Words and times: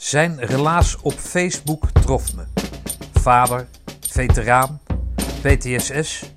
Zijn 0.00 0.44
relaas 0.44 0.96
op 1.00 1.12
Facebook 1.12 1.90
trof 1.90 2.34
me. 2.34 2.44
Vader, 3.12 3.66
veteraan, 4.00 4.80
PTSS, 5.40 6.32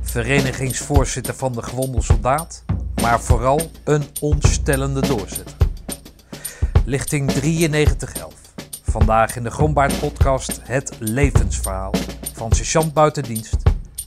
verenigingsvoorzitter 0.00 1.34
van 1.34 1.52
de 1.52 1.62
gewonde 1.62 2.02
soldaat, 2.02 2.64
maar 3.02 3.20
vooral 3.20 3.70
een 3.84 4.04
onstellende 4.20 5.06
doorzetter. 5.06 5.56
Lichting 6.84 7.26
9311. 7.26 8.34
Vandaag 8.82 9.36
in 9.36 9.42
de 9.42 9.50
Grombaard 9.50 9.98
podcast 10.00 10.60
het 10.62 10.92
levensverhaal 10.98 11.94
van 12.32 12.52
sergeant 12.52 12.92
buitendienst 12.92 13.56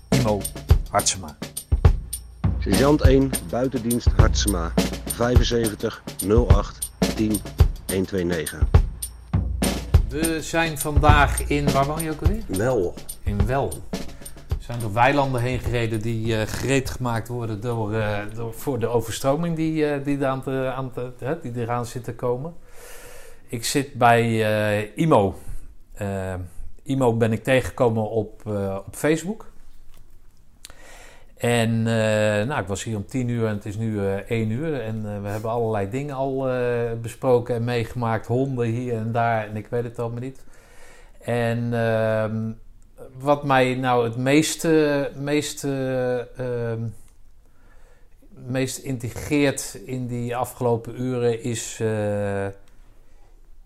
Imo 0.10 0.42
Hartsema. 0.90 1.38
Sergeant 2.60 3.02
1, 3.02 3.32
buitendienst 3.50 4.08
Hartsema, 4.16 4.72
75 5.06 6.04
08 6.48 6.92
10 7.16 7.42
129. 7.86 8.75
We 10.22 10.42
zijn 10.42 10.78
vandaag 10.78 11.48
in, 11.48 11.72
waar 11.72 11.86
woon 11.86 12.04
je 12.04 12.12
ook 12.12 12.22
alweer? 12.22 12.44
Wel, 12.48 12.94
In 13.24 13.46
Wel. 13.46 13.70
We 14.48 14.56
zijn 14.60 14.80
door 14.80 14.94
weilanden 14.94 15.42
heen 15.42 15.60
gereden 15.60 16.02
die 16.02 16.38
eh, 16.38 16.48
gereed 16.48 16.90
gemaakt 16.90 17.28
worden 17.28 17.62
door, 17.62 17.94
eh, 17.94 18.20
door, 18.34 18.54
voor 18.54 18.80
de 18.80 18.88
overstroming 18.88 19.56
die, 19.56 19.86
eh, 19.86 20.04
die, 20.04 20.26
aan 20.26 20.42
te, 20.44 20.72
aan 20.76 20.92
te, 20.92 21.12
hè, 21.20 21.40
die 21.42 21.52
eraan 21.56 21.86
zit 21.86 22.04
te 22.04 22.16
komen. 22.16 22.54
Ik 23.48 23.66
zit 23.66 23.94
bij 23.94 24.94
IMO. 24.94 25.36
IMO 26.84 27.14
ben 27.14 27.32
ik 27.32 27.44
tegengekomen 27.44 28.10
op, 28.10 28.46
op 28.86 28.96
Facebook. 28.96 29.52
En 31.36 31.88
eh, 31.88 32.48
nou, 32.48 32.62
ik 32.62 32.68
was 32.68 32.84
hier 32.84 32.96
om 32.96 33.06
tien 33.06 33.28
uur 33.28 33.48
en 33.48 33.54
het 33.54 33.66
is 33.66 33.78
nu 33.78 34.00
eh 34.00 34.30
1 34.30 34.50
uur. 34.50 34.82
En 34.82 35.16
eh, 35.16 35.22
we 35.22 35.28
hebben 35.28 35.52
allerlei 35.52 35.90
dingen 35.90 36.16
al 36.16 36.48
besproken 37.02 37.56
en 37.56 37.64
meegemaakt. 37.64 38.28
Honden 38.28 38.66
hier 38.66 38.96
en 38.96 39.12
daar 39.12 39.48
en 39.48 39.56
ik 39.56 39.68
weet 39.68 39.84
het 39.84 40.00
allemaal 40.00 40.22
niet. 40.22 40.44
En 41.22 41.74
ehm, 41.74 42.52
wat 43.18 43.44
mij 43.44 43.76
nou 43.76 44.04
het 44.04 44.16
meeste, 45.16 46.32
ehm, 46.38 46.82
meest 48.30 48.78
integreert 48.78 49.80
in 49.86 50.08
die 50.08 50.36
afgelopen 50.36 51.02
uren 51.02 51.44
is, 51.44 51.82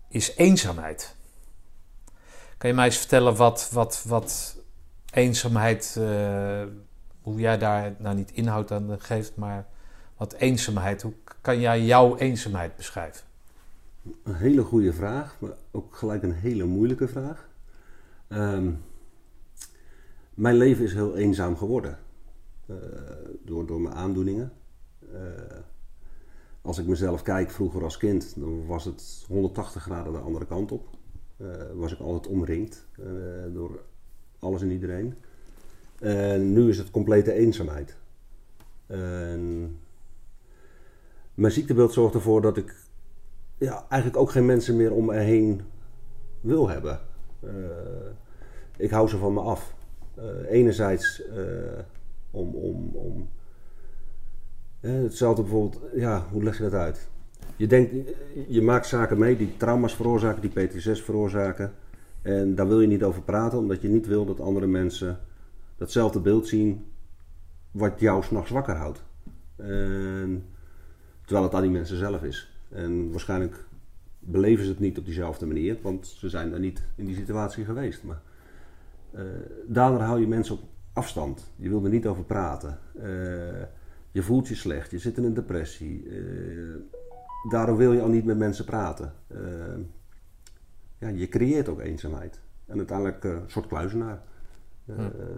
is 0.08 0.36
eenzaamheid. 0.36 1.14
Kan 2.58 2.70
je 2.70 2.76
mij 2.76 2.84
eens 2.84 2.96
vertellen 2.96 3.36
wat, 3.36 3.68
wat, 3.72 4.04
wat 4.06 4.56
eenzaamheid, 5.10 6.00
hoe 7.22 7.40
jij 7.40 7.58
daar 7.58 7.94
nou 7.98 8.16
niet 8.16 8.32
inhoud 8.32 8.72
aan 8.72 9.00
geeft, 9.00 9.36
maar 9.36 9.66
wat 10.16 10.32
eenzaamheid, 10.32 11.02
hoe 11.02 11.14
kan 11.40 11.60
jij 11.60 11.84
jouw 11.84 12.16
eenzaamheid 12.16 12.76
beschrijven? 12.76 13.28
een 14.22 14.34
hele 14.34 14.62
goede 14.62 14.92
vraag, 14.92 15.36
maar 15.40 15.50
ook 15.70 15.96
gelijk 15.96 16.22
een 16.22 16.32
hele 16.32 16.64
moeilijke 16.64 17.08
vraag. 17.08 17.48
Ehm, 18.28 18.72
mijn 20.34 20.56
leven 20.56 20.84
is 20.84 20.92
heel 20.92 21.16
eenzaam 21.16 21.56
geworden 21.56 21.98
eh, 22.66 22.76
door, 23.44 23.66
door 23.66 23.80
mijn 23.80 23.94
aandoeningen. 23.94 24.52
Eh, 25.12 25.18
als 26.62 26.78
ik 26.78 26.86
mezelf 26.86 27.22
kijk 27.22 27.50
vroeger 27.50 27.82
als 27.82 27.96
kind, 27.96 28.34
dan 28.40 28.66
was 28.66 28.84
het 28.84 29.24
180 29.28 29.82
graden 29.82 30.12
de 30.12 30.18
andere 30.18 30.46
kant 30.46 30.72
op. 30.72 30.88
Eh, 31.36 31.46
was 31.74 31.92
ik 31.92 31.98
altijd 31.98 32.34
omringd 32.34 32.86
door 33.52 33.80
alles 34.38 34.62
en 34.62 34.70
iedereen. 34.70 35.14
En 36.00 36.52
nu 36.52 36.68
is 36.68 36.78
het 36.78 36.90
complete 36.90 37.32
eenzaamheid. 37.32 37.96
En 38.86 39.76
mijn 41.34 41.52
ziektebeeld 41.52 41.92
zorgt 41.92 42.14
ervoor 42.14 42.42
dat 42.42 42.56
ik 42.56 42.74
ja, 43.58 43.84
eigenlijk 43.88 44.22
ook 44.22 44.30
geen 44.30 44.46
mensen 44.46 44.76
meer 44.76 44.92
om 44.92 45.04
me 45.04 45.16
heen 45.16 45.60
wil 46.40 46.68
hebben. 46.68 47.00
Eh, 47.40 47.50
ik 48.76 48.90
hou 48.90 49.08
ze 49.08 49.16
van 49.16 49.32
me 49.32 49.40
af. 49.40 49.74
Eh, 50.14 50.24
enerzijds 50.48 51.22
eh, 51.26 51.44
om. 52.30 52.54
om, 52.54 52.90
om 52.94 53.28
hetzelfde 54.80 55.42
bijvoorbeeld, 55.42 55.82
ja, 55.94 56.26
hoe 56.30 56.42
leg 56.42 56.56
je 56.56 56.62
dat 56.62 56.72
uit? 56.72 57.08
Je, 57.56 57.66
denkt, 57.66 57.94
je 58.48 58.62
maakt 58.62 58.86
zaken 58.86 59.18
mee 59.18 59.36
die 59.36 59.56
trauma's 59.56 59.94
veroorzaken, 59.94 60.50
die 60.50 60.66
PTSS 60.66 61.02
veroorzaken. 61.02 61.72
En 62.22 62.54
daar 62.54 62.68
wil 62.68 62.80
je 62.80 62.86
niet 62.86 63.02
over 63.02 63.22
praten, 63.22 63.58
omdat 63.58 63.82
je 63.82 63.88
niet 63.88 64.06
wil 64.06 64.24
dat 64.24 64.40
andere 64.40 64.66
mensen 64.66 65.18
datzelfde 65.80 66.20
beeld 66.20 66.48
zien 66.48 66.86
wat 67.70 68.00
jou 68.00 68.22
s'nachts 68.22 68.50
wakker 68.50 68.76
houdt. 68.76 69.02
En, 69.56 70.44
terwijl 71.24 71.46
het 71.46 71.54
aan 71.54 71.62
die 71.62 71.70
mensen 71.70 71.96
zelf 71.96 72.22
is. 72.22 72.52
En 72.68 73.10
waarschijnlijk 73.10 73.64
beleven 74.18 74.64
ze 74.64 74.70
het 74.70 74.80
niet 74.80 74.98
op 74.98 75.04
diezelfde 75.04 75.46
manier, 75.46 75.76
want 75.82 76.06
ze 76.06 76.28
zijn 76.28 76.50
daar 76.50 76.60
niet 76.60 76.82
in 76.96 77.04
die 77.04 77.14
situatie 77.14 77.64
geweest. 77.64 78.02
Maar 78.02 78.20
eh, 79.10 79.22
daardoor 79.66 80.00
hou 80.00 80.20
je 80.20 80.26
mensen 80.26 80.54
op 80.54 80.62
afstand. 80.92 81.50
Je 81.56 81.68
wil 81.68 81.84
er 81.84 81.90
niet 81.90 82.06
over 82.06 82.24
praten. 82.24 82.78
Eh, 82.94 83.66
je 84.10 84.22
voelt 84.22 84.48
je 84.48 84.54
slecht, 84.54 84.90
je 84.90 84.98
zit 84.98 85.16
in 85.16 85.24
een 85.24 85.34
depressie. 85.34 86.08
Eh, 86.08 86.76
daarom 87.50 87.76
wil 87.76 87.92
je 87.92 88.00
al 88.00 88.08
niet 88.08 88.24
met 88.24 88.38
mensen 88.38 88.64
praten. 88.64 89.12
Ja, 90.98 91.08
je 91.08 91.28
creëert 91.28 91.68
ook 91.68 91.80
eenzaamheid. 91.80 92.40
En 92.66 92.76
uiteindelijk 92.76 93.24
een 93.24 93.42
soort 93.46 93.66
kluizenaar. 93.66 94.22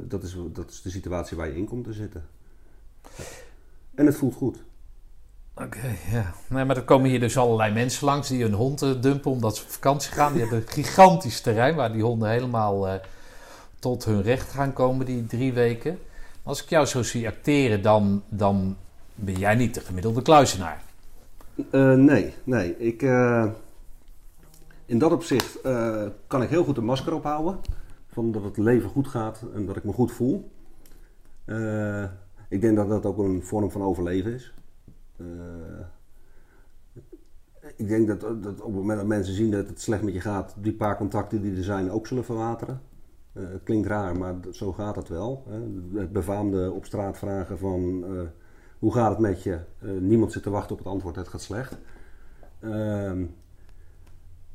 Dat, 0.09 0.23
is, 0.23 0.37
dat 0.53 0.71
is 0.71 0.83
de 0.83 0.91
situatie 0.91 1.37
waar 1.37 1.47
je 1.47 1.57
in 1.57 1.67
komt 1.67 1.85
te 1.85 1.93
zitten. 1.93 2.25
En 3.95 4.07
het 4.07 4.17
voelt 4.17 4.35
goed. 4.35 4.63
Oké, 5.55 5.97
ja. 6.11 6.35
Nee, 6.49 6.65
maar 6.65 6.77
er 6.77 6.85
komen 6.85 7.11
hier 7.11 7.21
dus 7.21 7.37
allerlei 7.37 7.73
mensen 7.73 8.07
langs 8.07 8.29
die 8.29 8.43
hun 8.43 8.53
hond 8.53 8.83
eh, 8.83 9.01
dumpen 9.01 9.31
omdat 9.31 9.57
ze 9.57 9.63
op 9.63 9.71
vakantie 9.71 10.13
gaan. 10.13 10.33
Die 10.33 10.41
hebben 10.41 10.59
een 10.59 10.69
gigantisch 10.69 11.41
terrein 11.41 11.75
waar 11.75 11.93
die 11.93 12.03
honden 12.03 12.31
helemaal 12.31 12.89
eh, 12.89 12.95
tot 13.79 14.05
hun 14.05 14.23
recht 14.23 14.51
gaan 14.51 14.73
komen, 14.73 15.07
die 15.07 15.27
drie 15.27 15.53
weken. 15.53 15.99
Als 16.43 16.63
ik 16.63 16.69
jou 16.69 16.87
zo 16.87 17.03
zie 17.03 17.29
acteren, 17.29 17.83
dan, 17.83 18.23
dan 18.29 18.77
ben 19.15 19.35
jij 19.35 19.55
niet 19.55 19.75
de 19.75 19.81
gemiddelde 19.81 20.23
kluizenaar. 20.23 20.83
Eh, 21.71 21.93
nee, 21.93 22.35
nee. 22.45 22.79
Ik, 22.79 23.03
eh, 23.03 23.47
in 24.87 24.99
dat 24.99 25.13
opzicht 25.13 25.59
kan 26.27 26.43
ik 26.43 26.49
heel 26.49 26.65
goed 26.65 26.77
een 26.77 26.85
masker 26.85 27.15
ophouden. 27.15 27.59
Van 28.13 28.33
dat 28.33 28.45
het 28.45 28.57
leven 28.57 28.91
goed 28.91 29.09
gaat 29.09 29.45
en 29.55 29.67
dat 29.67 29.77
ik 29.77 29.85
me 29.85 29.93
goed 29.93 30.13
voel. 30.13 30.51
Eh, 31.45 32.05
ik 32.49 32.61
denk 32.61 32.77
dat 32.77 32.89
dat 32.89 33.07
ook 33.07 33.19
een 33.19 33.43
vorm 33.43 33.71
van 33.71 33.83
overleven 33.83 34.33
is. 34.33 34.55
Eh, 35.17 35.27
ik 37.77 37.89
denk 37.89 38.07
dat, 38.07 38.21
dat 38.21 38.61
op 38.61 38.67
het 38.67 38.75
moment 38.75 38.99
dat 38.99 39.09
mensen 39.09 39.35
zien 39.35 39.51
dat 39.51 39.69
het 39.69 39.81
slecht 39.81 40.03
met 40.03 40.15
je 40.15 40.21
gaat, 40.21 40.55
die 40.59 40.73
paar 40.73 40.97
contacten 40.97 41.43
die 41.43 41.57
er 41.57 41.65
zijn 41.65 41.91
ook 41.91 42.07
zullen 42.07 42.25
verwateren. 42.25 42.81
Eh, 43.33 43.43
het 43.49 43.63
klinkt 43.63 43.89
raar, 43.89 44.19
maar 44.19 44.35
zo 44.51 44.73
gaat 44.73 44.97
het 44.97 45.09
wel. 45.09 45.45
Hè. 45.49 45.61
Het 46.01 46.13
befaamde 46.13 46.73
op 46.73 46.85
straat 46.85 47.19
vragen 47.19 47.59
van 47.59 48.05
hoe 48.79 48.93
gaat 48.93 49.11
het 49.11 49.19
met 49.19 49.43
je? 49.43 49.59
Niemand 50.01 50.33
zit 50.33 50.43
te 50.43 50.51
wachten 50.51 50.73
op 50.73 50.79
het 50.79 50.93
antwoord, 50.93 51.17
het 51.17 51.29
gaat 51.29 51.43
slecht. 51.43 51.79
Ehm, 52.61 53.25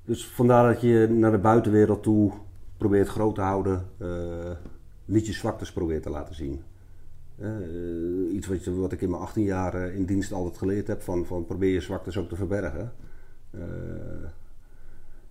dus 0.06 0.28
vandaar 0.28 0.74
dat 0.74 0.82
je 0.82 1.08
naar 1.10 1.32
de 1.32 1.38
buitenwereld 1.38 2.04
toe 2.04 2.34
probeert 2.78 3.08
groot 3.08 3.36
te 3.36 3.42
houden, 3.42 3.86
eh, 3.98 4.52
niet 5.06 5.26
je 5.26 5.34
zwaktes 5.34 5.72
probeert 5.72 6.04
te 6.04 6.10
laten 6.10 6.36
zien. 6.36 6.62
Eh, 7.40 8.34
iets 8.34 8.48
wat, 8.66 8.92
ik 8.92 9.02
in 9.02 9.10
mijn 9.10 9.22
18 9.22 9.44
jaar 9.44 9.74
eh, 9.74 9.96
in 9.96 10.06
dienst 10.06 10.32
altijd 10.32 10.58
geleerd 10.58 10.88
heb, 10.88 11.02
van, 11.02 11.26
van 11.26 11.46
probeer 11.46 11.74
je 11.74 11.82
zwaktes 11.82 12.18
ook 12.18 12.30
te 12.30 12.36
verbergen. 12.36 12.94
Eh, 13.52 13.60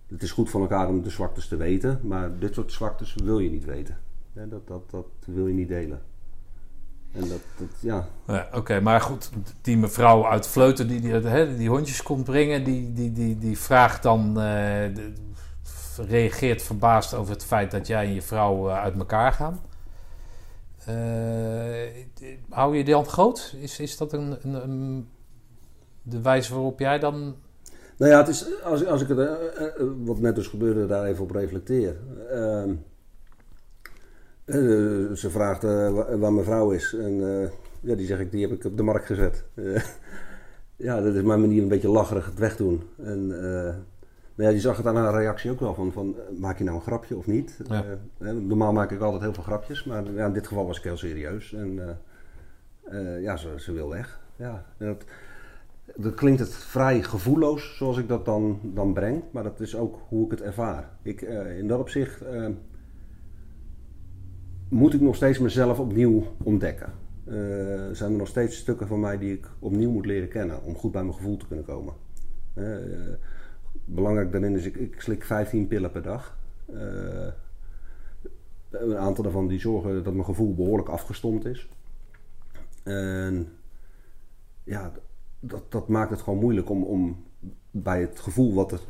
het 0.07 0.23
is 0.23 0.31
goed 0.31 0.49
van 0.49 0.61
elkaar 0.61 0.87
om 0.87 1.01
de 1.03 1.09
zwaktes 1.09 1.47
te 1.47 1.55
weten, 1.55 1.99
maar 2.03 2.39
dit 2.39 2.53
soort 2.53 2.71
zwaktes 2.71 3.15
wil 3.23 3.39
je 3.39 3.49
niet 3.49 3.65
weten. 3.65 3.97
Dat, 4.33 4.67
dat, 4.67 4.89
dat 4.91 5.05
wil 5.25 5.47
je 5.47 5.53
niet 5.53 5.67
delen. 5.67 6.01
En 7.11 7.19
dat, 7.19 7.41
dat 7.57 7.67
ja, 7.79 8.07
Ja, 8.27 8.49
Oké, 8.53 8.79
maar 8.79 9.01
goed, 9.01 9.29
die 9.61 9.77
mevrouw 9.77 10.25
uit 10.25 10.47
Vleuten 10.47 10.87
die 10.87 11.01
die, 11.01 11.55
die 11.55 11.69
hondjes 11.69 12.03
komt 12.03 12.23
brengen, 12.23 12.63
die, 12.63 12.93
die, 12.93 13.11
die, 13.11 13.37
die 13.37 13.57
vraagt 13.57 14.03
dan, 14.03 14.39
eh, 14.39 14.95
reageert 15.97 16.61
verbaasd 16.61 17.13
over 17.13 17.33
het 17.33 17.43
feit 17.43 17.71
dat 17.71 17.87
jij 17.87 18.05
en 18.05 18.13
je 18.13 18.21
vrouw 18.21 18.69
eh, 18.69 18.79
uit 18.81 18.97
elkaar 18.97 19.33
gaan. 19.33 19.59
Eh, 20.85 22.05
hou 22.49 22.77
je 22.77 22.83
die 22.83 22.93
hand 22.93 23.07
groot? 23.07 23.55
Is, 23.59 23.79
is 23.79 23.97
dat 23.97 24.13
een, 24.13 24.37
een, 24.43 25.07
de 26.01 26.21
wijze 26.21 26.53
waarop 26.53 26.79
jij 26.79 26.99
dan... 26.99 27.35
Nou 27.97 28.11
ja, 28.11 28.17
het 28.17 28.27
is, 28.27 28.63
als, 28.63 28.85
als 28.85 29.01
ik 29.01 29.07
het, 29.07 29.19
eh, 29.19 29.65
wat 29.97 30.19
net 30.19 30.35
dus 30.35 30.47
gebeurde, 30.47 30.85
daar 30.85 31.05
even 31.05 31.23
op 31.23 31.31
reflecteer. 31.31 31.95
Ehm, 32.31 32.69
eh, 34.45 34.55
ze 35.15 35.27
vraagt 35.29 35.63
wa- 35.63 36.17
waar 36.17 36.33
mijn 36.33 36.45
vrouw 36.45 36.71
is. 36.71 36.93
En 36.99 37.15
ja, 37.81 37.95
die 37.95 38.05
zeg 38.05 38.19
ik, 38.19 38.31
die 38.31 38.41
heb 38.47 38.51
ik 38.57 38.65
op 38.65 38.77
de 38.77 38.83
markt 38.83 39.05
gezet. 39.05 39.43
Ja, 40.79 41.01
dat 41.01 41.15
is 41.15 41.21
mijn 41.21 41.41
manier 41.41 41.61
een 41.61 41.67
beetje 41.67 41.89
lacherig 41.89 42.25
het 42.25 42.39
wegdoen. 42.39 42.83
En 42.97 43.31
nou 44.37 44.49
ja, 44.49 44.55
die 44.55 44.65
zag 44.65 44.77
het 44.77 44.85
aan 44.85 44.95
haar 44.95 45.13
reactie 45.13 45.51
ook 45.51 45.59
wel 45.59 45.73
van, 45.73 45.91
van 45.91 46.15
eh, 46.15 46.39
maak 46.39 46.57
je 46.57 46.63
nou 46.63 46.75
een 46.75 46.83
grapje 46.83 47.17
of 47.17 47.27
niet? 47.27 47.59
Ja. 47.67 47.83
Eh, 48.19 48.31
normaal 48.31 48.73
maak 48.73 48.91
ik 48.91 49.01
altijd 49.01 49.21
heel 49.21 49.33
veel 49.33 49.43
grapjes, 49.43 49.83
maar 49.83 50.11
ja, 50.13 50.25
in 50.25 50.33
dit 50.33 50.47
geval 50.47 50.65
was 50.65 50.77
ik 50.77 50.83
heel 50.83 50.97
serieus. 50.97 51.53
En 51.53 51.99
eh, 52.83 53.21
ja, 53.21 53.37
ze, 53.37 53.53
ze 53.57 53.71
wil 53.71 53.89
weg. 53.89 54.19
Ja, 54.35 54.65
en 54.77 54.87
dat, 54.87 55.03
dat 55.95 56.13
klinkt 56.13 56.39
het 56.39 56.53
vrij 56.53 57.03
gevoelloos 57.03 57.77
zoals 57.77 57.97
ik 57.97 58.07
dat 58.07 58.25
dan, 58.25 58.59
dan 58.63 58.93
breng, 58.93 59.23
maar 59.31 59.43
dat 59.43 59.59
is 59.59 59.75
ook 59.75 59.99
hoe 60.07 60.25
ik 60.25 60.31
het 60.31 60.41
ervaar. 60.41 60.89
Ik, 61.01 61.21
in 61.57 61.67
dat 61.67 61.79
opzicht 61.79 62.21
moet 64.69 64.93
ik 64.93 65.01
nog 65.01 65.15
steeds 65.15 65.39
mezelf 65.39 65.79
opnieuw 65.79 66.23
ontdekken. 66.43 66.91
Zijn 67.91 68.11
er 68.11 68.17
nog 68.17 68.27
steeds 68.27 68.57
stukken 68.57 68.87
van 68.87 68.99
mij 68.99 69.17
die 69.17 69.33
ik 69.33 69.49
opnieuw 69.59 69.91
moet 69.91 70.05
leren 70.05 70.29
kennen 70.29 70.63
om 70.63 70.75
goed 70.75 70.91
bij 70.91 71.03
mijn 71.03 71.15
gevoel 71.15 71.37
te 71.37 71.47
kunnen 71.47 71.65
komen. 71.65 71.93
Belangrijk 73.87 74.31
daarin 74.31 74.55
is, 74.55 74.65
ik, 74.65 74.75
ik 74.75 75.01
slik 75.01 75.23
15 75.23 75.67
pillen 75.67 75.91
per 75.91 76.01
dag. 76.01 76.37
een 78.69 78.97
aantal 78.97 79.23
daarvan 79.23 79.47
die 79.47 79.59
zorgen 79.59 80.03
dat 80.03 80.13
mijn 80.13 80.25
gevoel 80.25 80.55
behoorlijk 80.55 80.89
afgestomd 80.89 81.45
is. 81.45 81.69
En 82.83 83.47
ja, 84.63 84.91
dat, 85.39 85.71
dat 85.71 85.87
maakt 85.87 86.09
het 86.09 86.21
gewoon 86.21 86.39
moeilijk 86.39 86.69
om, 86.69 86.83
om 86.83 87.23
bij 87.71 88.01
het 88.01 88.19
gevoel 88.19 88.53
wat 88.53 88.71
het 88.71 88.87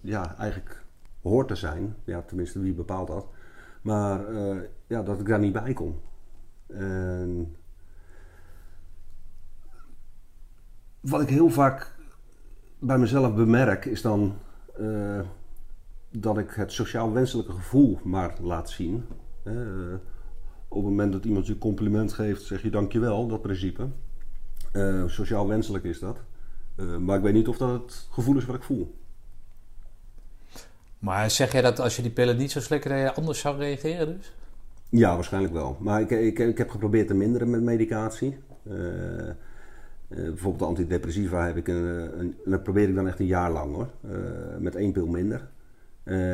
ja, 0.00 0.36
eigenlijk 0.36 0.84
hoort 1.22 1.48
te 1.48 1.54
zijn, 1.54 1.96
ja, 2.04 2.22
tenminste 2.22 2.60
wie 2.60 2.72
bepaalt 2.72 3.08
dat, 3.08 3.26
maar 3.82 4.32
uh, 4.32 4.60
ja, 4.86 5.02
dat 5.02 5.20
ik 5.20 5.26
daar 5.26 5.38
niet 5.38 5.52
bij 5.52 5.72
kom. 5.72 6.00
En 6.66 7.56
wat 11.00 11.20
ik 11.20 11.28
heel 11.28 11.50
vaak 11.50 11.94
bij 12.80 12.98
mezelf 12.98 13.34
bemerk 13.34 13.84
is 13.84 14.02
dan 14.02 14.34
uh, 14.80 15.20
dat 16.10 16.38
ik 16.38 16.50
het 16.50 16.72
sociaal 16.72 17.12
wenselijke 17.12 17.52
gevoel 17.52 17.98
maar 18.02 18.34
laat 18.40 18.70
zien. 18.70 19.04
Uh, 19.44 19.54
op 20.68 20.76
het 20.76 20.90
moment 20.90 21.12
dat 21.12 21.24
iemand 21.24 21.46
je 21.46 21.58
compliment 21.58 22.12
geeft, 22.12 22.42
zeg 22.42 22.62
je 22.62 22.70
dankjewel, 22.70 23.26
dat 23.26 23.42
principe. 23.42 23.88
Uh, 24.72 25.04
sociaal 25.06 25.48
wenselijk 25.48 25.84
is 25.84 25.98
dat. 25.98 26.16
Maar 27.00 27.16
ik 27.16 27.22
weet 27.22 27.32
niet 27.32 27.48
of 27.48 27.56
dat 27.56 27.82
het 27.82 28.08
gevoel 28.10 28.36
is 28.36 28.44
wat 28.44 28.56
ik 28.56 28.62
voel. 28.62 28.94
Maar 30.98 31.30
zeg 31.30 31.52
jij 31.52 31.62
dat 31.62 31.78
als 31.78 31.96
je 31.96 32.02
die 32.02 32.10
pillen 32.10 32.36
niet 32.36 32.50
zo 32.50 32.60
slikken, 32.60 32.90
dat 32.90 32.98
je 32.98 33.14
anders 33.14 33.40
zou 33.40 33.58
reageren 33.58 34.16
dus? 34.16 34.32
Ja, 34.88 35.14
waarschijnlijk 35.14 35.54
wel. 35.54 35.76
Maar 35.80 36.00
ik, 36.00 36.10
ik, 36.10 36.38
ik 36.38 36.58
heb 36.58 36.70
geprobeerd 36.70 37.06
te 37.06 37.14
minderen 37.14 37.50
met 37.50 37.62
medicatie. 37.62 38.38
Uh, 40.10 40.16
bijvoorbeeld 40.16 40.58
de 40.58 40.64
antidepressiva 40.64 41.46
heb 41.46 41.56
ik 41.56 41.68
een, 41.68 42.20
een, 42.20 42.36
dat 42.44 42.62
probeer 42.62 42.88
ik 42.88 42.94
dan 42.94 43.06
echt 43.06 43.18
een 43.18 43.26
jaar 43.26 43.50
lang 43.50 43.74
hoor. 43.74 43.88
met 44.58 44.74
één 44.74 44.92
pil 44.92 45.06
minder. 45.06 45.48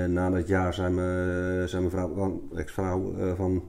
na 0.08 0.30
dat 0.30 0.48
jaar 0.48 0.74
zei 0.74 0.94
mijn, 0.94 1.68
zei 1.68 1.82
mijn 1.82 1.90
vrouw, 1.90 2.48
ex-vrouw 2.54 3.14
van 3.34 3.62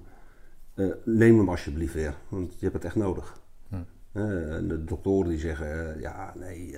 neem 1.03 1.37
hem 1.37 1.49
alsjeblieft 1.49 1.93
weer, 1.93 2.15
want 2.29 2.51
je 2.53 2.59
hebt 2.59 2.73
het 2.73 2.85
echt 2.85 2.95
nodig. 2.95 3.41
de 4.67 4.83
doktoren 4.85 5.29
die 5.29 5.39
zeggen, 5.39 5.99
ja 5.99 6.33
nee, 6.37 6.77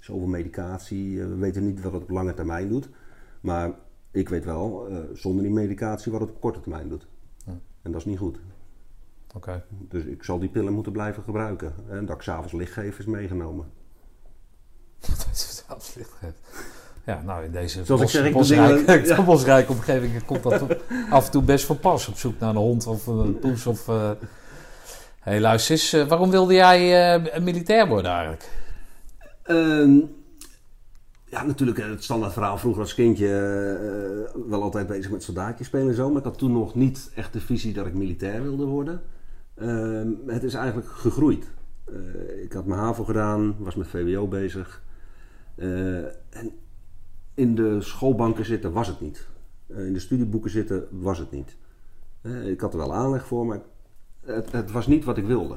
zoveel 0.00 0.26
medicatie, 0.26 1.22
we 1.22 1.36
weten 1.36 1.64
niet 1.64 1.82
wat 1.82 1.92
het 1.92 2.02
op 2.02 2.10
lange 2.10 2.34
termijn 2.34 2.68
doet. 2.68 2.88
Maar 3.40 3.72
ik 4.10 4.28
weet 4.28 4.44
wel, 4.44 4.88
zonder 5.12 5.42
die 5.42 5.52
medicatie, 5.52 6.12
wat 6.12 6.20
het 6.20 6.30
op 6.30 6.40
korte 6.40 6.60
termijn 6.60 6.88
doet. 6.88 7.06
En 7.82 7.92
dat 7.92 8.00
is 8.00 8.06
niet 8.06 8.18
goed. 8.18 8.40
Dus 9.88 10.04
ik 10.04 10.24
zal 10.24 10.38
die 10.38 10.48
pillen 10.48 10.72
moeten 10.72 10.92
blijven 10.92 11.22
gebruiken. 11.22 11.74
En 11.88 12.06
dat 12.06 12.16
ik 12.16 12.22
s'avonds 12.22 12.52
licht 12.52 12.72
geef 12.72 12.98
is 12.98 13.04
meegenomen. 13.04 13.66
dat 15.00 15.26
je 15.30 15.34
s'avonds 15.34 15.94
licht 15.94 16.12
geeft. 16.12 16.40
Ja, 17.06 17.22
nou 17.22 17.44
in 17.44 17.50
deze 17.50 17.84
Zoals 17.84 18.00
bos, 18.00 18.14
ik 18.14 18.20
zeg, 18.20 18.32
bosrijk, 18.32 19.06
ja. 19.06 19.22
bosrijke 19.22 19.72
omgeving 19.72 20.24
komt 20.24 20.42
dat 20.42 20.62
af 21.10 21.24
en 21.24 21.30
toe 21.30 21.42
best 21.42 21.64
van 21.64 21.78
pas. 21.78 22.08
Op 22.08 22.16
zoek 22.16 22.38
naar 22.38 22.50
een 22.50 22.56
hond 22.56 22.86
of 22.86 23.06
een 23.06 23.38
poes 23.42 23.66
of... 23.66 23.88
Uh... 23.88 24.10
hey, 25.20 25.40
luister 25.40 25.74
eens, 25.74 25.94
uh, 25.94 26.06
waarom 26.06 26.30
wilde 26.30 26.54
jij 26.54 27.18
uh, 27.18 27.38
militair 27.42 27.88
worden 27.88 28.10
eigenlijk? 28.10 28.48
Um, 29.46 30.14
ja, 31.24 31.44
natuurlijk 31.44 31.78
het 31.78 32.04
standaard 32.04 32.32
verhaal. 32.32 32.58
Vroeger 32.58 32.82
als 32.82 32.94
kindje 32.94 33.28
wel 34.48 34.62
altijd 34.62 34.86
bezig 34.86 35.10
met 35.10 35.22
soldaatjes 35.22 35.66
spelen 35.66 35.88
en 35.88 35.94
zo. 35.94 36.08
Maar 36.08 36.18
ik 36.18 36.24
had 36.24 36.38
toen 36.38 36.52
nog 36.52 36.74
niet 36.74 37.10
echt 37.14 37.32
de 37.32 37.40
visie 37.40 37.72
dat 37.72 37.86
ik 37.86 37.94
militair 37.94 38.42
wilde 38.42 38.64
worden. 38.64 39.02
Ehm, 39.60 40.08
het 40.26 40.42
is 40.42 40.54
eigenlijk 40.54 40.88
gegroeid. 40.88 41.50
ik 42.42 42.52
had 42.52 42.66
mijn 42.66 42.80
HAVO 42.80 43.04
gedaan, 43.04 43.56
was 43.58 43.74
met 43.74 43.86
VWO 43.86 44.28
bezig. 44.28 44.82
en 45.56 46.52
in 47.34 47.54
de 47.54 47.80
schoolbanken 47.80 48.44
zitten 48.44 48.72
was 48.72 48.88
het 48.88 49.00
niet. 49.00 49.28
Uh, 49.66 49.86
in 49.86 49.92
de 49.92 49.98
studieboeken 49.98 50.50
zitten 50.50 50.86
was 50.90 51.18
het 51.18 51.30
niet. 51.30 51.56
Ik 52.44 52.60
had 52.60 52.72
er 52.72 52.78
wel 52.78 52.94
aanleg 52.94 53.26
voor, 53.26 53.46
maar 53.46 53.60
het, 54.20 54.52
het 54.52 54.70
was 54.70 54.86
niet 54.86 55.04
wat 55.04 55.16
ik 55.16 55.26
wilde. 55.26 55.56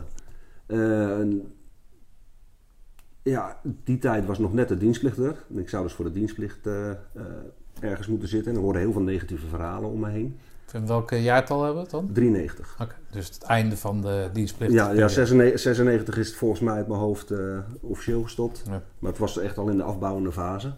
Ja, 3.24 3.60
die 3.84 3.98
tijd 3.98 4.26
was 4.26 4.40
nog 4.40 4.54
net 4.54 4.68
de 4.68 4.78
dienstplicht 4.78 5.18
er. 5.18 5.46
Ik 5.50 5.70
zou 5.70 5.84
dus 5.84 5.94
voor 5.94 6.06
de 6.06 6.12
dienstplicht 6.12 6.68
ergens 7.80 8.08
moeten 8.08 8.28
zitten. 8.28 8.52
En 8.52 8.58
er 8.58 8.64
hoorden 8.64 8.82
heel 8.82 8.92
veel 8.92 9.02
negatieve 9.02 9.48
verhalen 9.48 9.90
om 9.90 10.00
me 10.00 10.10
heen. 10.10 10.38
Van 10.74 10.88
welke 10.88 11.22
jaartal 11.22 11.64
hebben 11.64 11.76
we 11.76 11.82
het 11.82 11.92
dan? 11.92 12.10
93. 12.14 12.78
Oké, 12.82 12.96
dus 13.12 13.28
het 13.28 13.44
einde 13.44 13.78
van 13.78 14.02
de 14.02 14.30
dienstplicht. 14.34 14.74
Ja, 14.74 14.92
ja 14.92 15.08
96, 15.08 15.60
96 15.60 16.18
is 16.18 16.28
het 16.28 16.36
volgens 16.36 16.62
mij 16.62 16.74
uit 16.74 16.88
mijn 16.88 17.00
hoofd 17.00 17.34
officieel 17.82 18.24
gestopt. 18.24 18.64
Ja. 18.66 18.84
Maar 19.00 19.12
het 19.12 19.20
was 19.20 19.38
echt 19.38 19.58
al 19.58 19.70
in 19.70 19.78
de 19.78 19.84
afbouwende 19.84 20.32
fase. 20.32 20.74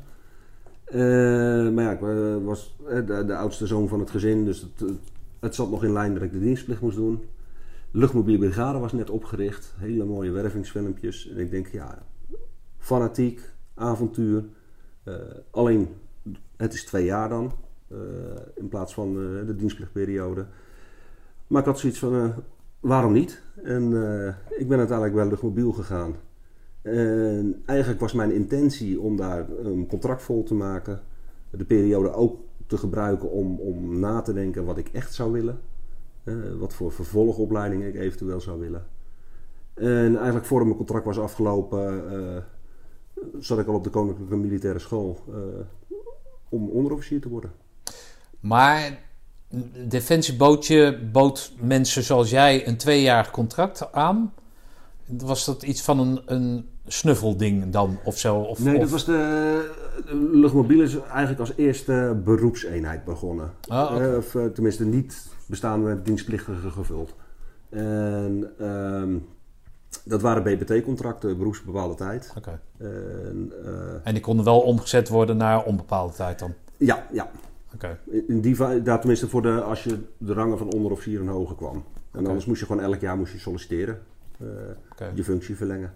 Uh, 0.90 1.70
maar 1.74 1.84
ja, 1.84 1.92
ik 1.92 2.00
was 2.46 2.76
de, 2.88 3.24
de, 3.26 3.36
oudste 3.36 3.68
zoon 3.68 3.88
van 3.88 4.00
het 4.00 4.10
gezin, 4.10 4.46
dus 4.46 4.62
het, 4.62 4.92
het 5.40 5.56
zat 5.56 5.70
nog 5.70 5.84
in 5.84 5.94
lijn 5.94 6.14
dat 6.14 6.24
ik 6.24 6.32
de 6.32 6.40
dienstplicht 6.40 6.82
moest 6.82 6.96
doen. 6.96 7.24
Luchtmobiele 7.92 8.38
Brigade 8.38 8.80
was 8.80 8.94
net 8.94 9.10
opgericht, 9.10 9.74
hele 9.78 10.06
mooie 10.06 10.32
wervingsfilmpjes. 10.32 11.30
En 11.30 11.38
ik 11.38 11.52
denk, 11.52 11.68
ja, 11.68 12.04
fanatiek, 12.78 13.42
avontuur. 13.74 14.44
Uh, 15.04 15.16
alleen, 15.52 15.88
het 16.58 16.74
is 16.74 16.86
twee 16.86 17.06
jaar 17.06 17.30
dan, 17.30 17.52
in 18.56 18.68
plaats 18.70 18.94
van 18.94 19.14
de 19.46 19.56
dienstplichtperiode. 19.56 20.46
Maar 21.48 21.62
ik 21.62 21.68
had 21.68 21.80
zoiets 21.80 22.00
van, 22.00 22.34
waarom 22.80 23.14
niet? 23.14 23.42
En 23.64 23.84
ik 24.58 24.68
ben 24.68 24.78
uiteindelijk 24.78 25.18
bij 25.18 25.28
Luchtmobiel 25.28 25.72
gegaan. 25.72 26.16
En 26.82 27.62
eigenlijk 27.66 28.00
was 28.00 28.14
mijn 28.14 28.32
intentie 28.32 29.00
om 29.00 29.18
daar 29.18 29.50
een 29.50 29.88
contract 29.88 30.22
vol 30.22 30.44
te 30.44 30.54
maken. 30.54 31.02
De 31.50 31.66
periode 31.66 32.14
ook 32.14 32.40
te 32.68 32.78
gebruiken 32.78 33.32
om, 33.32 33.60
om 33.60 34.00
na 34.00 34.22
te 34.22 34.34
denken 34.34 34.66
wat 34.66 34.78
ik 34.78 34.88
echt 34.88 35.14
zou 35.14 35.32
willen. 35.32 35.60
Wat 36.60 36.74
voor 36.74 36.92
vervolgopleiding 36.92 37.84
ik 37.84 37.96
eventueel 37.96 38.42
zou 38.42 38.60
willen. 38.60 38.86
En 39.74 40.16
eigenlijk 40.16 40.46
voordat 40.46 40.68
mijn 40.68 40.78
contract 40.78 41.06
was 41.06 41.20
afgelopen, 41.20 42.04
zat 43.40 43.60
ik 43.60 43.68
al 43.68 43.76
op 43.76 43.84
de 43.84 43.90
Koninklijke 43.90 44.36
Militaire 44.36 44.80
School 44.80 45.20
om 46.50 46.70
onderofficier 46.70 47.22
te 47.22 47.30
worden. 47.30 47.52
Maar 48.46 48.98
Defensie 49.88 50.36
bood, 50.36 50.72
bood 51.12 51.52
mensen 51.60 52.04
zoals 52.04 52.30
jij 52.30 52.68
een 52.68 52.78
tweejarig 52.78 53.32
contract 53.32 53.92
aan. 53.92 54.34
Was 55.06 55.46
dat 55.46 55.64
iets 55.64 55.82
van 55.82 56.00
een, 56.00 56.22
een 56.26 56.70
snuffelding 56.88 57.70
dan 57.70 58.00
of 58.04 58.18
zo? 58.18 58.36
Of, 58.36 58.60
nee, 58.60 58.74
of... 58.74 58.82
dat 58.82 58.90
was 58.90 59.06
de, 59.06 59.72
luchtmobiel 60.32 60.82
is 60.82 60.98
eigenlijk 60.98 61.40
als 61.40 61.54
eerste 61.56 62.22
beroepseenheid 62.24 63.04
begonnen. 63.04 63.52
Oh, 63.68 63.92
okay. 63.92 64.12
uh, 64.12 64.18
of 64.18 64.34
uh, 64.34 64.46
tenminste 64.46 64.86
niet 64.86 65.28
bestaande 65.46 66.02
dienstplichtigen 66.02 66.72
gevuld. 66.72 67.14
En 67.70 68.52
um, 68.62 69.28
dat 70.04 70.22
waren 70.22 70.44
BBT-contracten, 70.44 71.38
beroepsbepaalde 71.38 71.96
tijd. 71.96 72.34
Okay. 72.38 72.60
En, 72.78 73.54
uh, 73.66 73.70
en 74.04 74.14
die 74.14 74.22
konden 74.22 74.46
wel 74.46 74.60
omgezet 74.60 75.10
worden 75.10 75.38
naar 75.38 75.64
onbepaalde 75.64 76.14
tijd 76.14 76.40
dan? 76.40 76.54
Ja, 76.78 77.08
ja. 77.12 77.30
Okay. 77.76 77.98
In 78.28 78.42
die, 78.42 78.82
daar 78.82 79.00
tenminste 79.00 79.28
voor 79.28 79.42
de, 79.42 79.62
als 79.62 79.84
je 79.84 80.00
de 80.18 80.34
rangen 80.34 80.58
van 80.58 80.74
onderofficier 80.74 81.20
en 81.20 81.28
hoger 81.28 81.56
kwam. 81.56 81.76
En 81.76 81.84
okay. 82.12 82.26
anders 82.26 82.46
moest 82.46 82.60
je 82.60 82.66
gewoon 82.66 82.82
elk 82.82 83.02
jaar 83.02 83.18
moest 83.18 83.34
je 83.34 83.40
solliciteren. 83.40 84.00
je 85.14 85.24
functie 85.24 85.56
verlengen. 85.56 85.94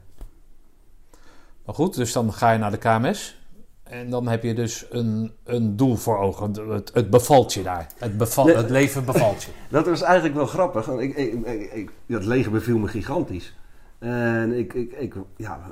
Maar 1.66 1.76
goed, 1.76 1.96
dus 1.96 2.14
dan 2.14 2.34
ga 2.34 2.52
je 2.52 2.60
naar 2.60 2.72
de 2.72 2.78
KMS. 2.78 3.40
En 3.84 4.10
dan 4.10 4.28
heb 4.28 4.44
je 4.44 4.54
dus 4.54 4.86
een, 4.90 5.32
een 5.44 5.76
doel 5.76 5.96
voor 5.96 6.18
ogen. 6.18 6.72
Het, 6.72 6.92
het 6.94 7.10
bevalt 7.10 7.54
je 7.54 7.64
daar. 7.64 7.88
Het, 7.98 8.18
beval, 8.18 8.46
nee, 8.46 8.56
het 8.56 8.70
leven 8.70 9.06
bevalt 9.06 9.44
je. 9.44 9.52
Dat 9.70 9.86
was 9.86 10.02
eigenlijk 10.02 10.36
wel 10.36 10.46
grappig. 10.46 10.86
Want 10.86 11.00
ik, 11.00 11.16
ik, 11.16 11.46
ik, 11.74 11.92
dat 12.06 12.26
leger 12.26 12.52
beviel 12.52 12.78
me 12.78 12.88
gigantisch. 12.88 13.56
En 14.00 14.58
ik, 14.58 14.74
ik, 14.74 14.92
ik, 14.92 15.14
ja, 15.36 15.72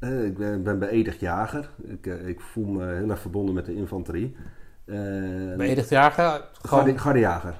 ik 0.00 0.36
ben, 0.36 0.62
ben 0.62 0.78
beëdigd 0.78 1.20
jager. 1.20 1.70
Ik, 1.82 2.06
ik 2.06 2.40
voel 2.40 2.66
me 2.66 2.94
heel 2.94 3.10
erg 3.10 3.20
verbonden 3.20 3.54
met 3.54 3.66
de 3.66 3.74
infanterie. 3.74 4.36
En, 4.84 5.54
beëdigd 5.56 5.88
jager? 5.88 6.44
Gewoon... 6.62 6.98
Gardejager. 6.98 7.54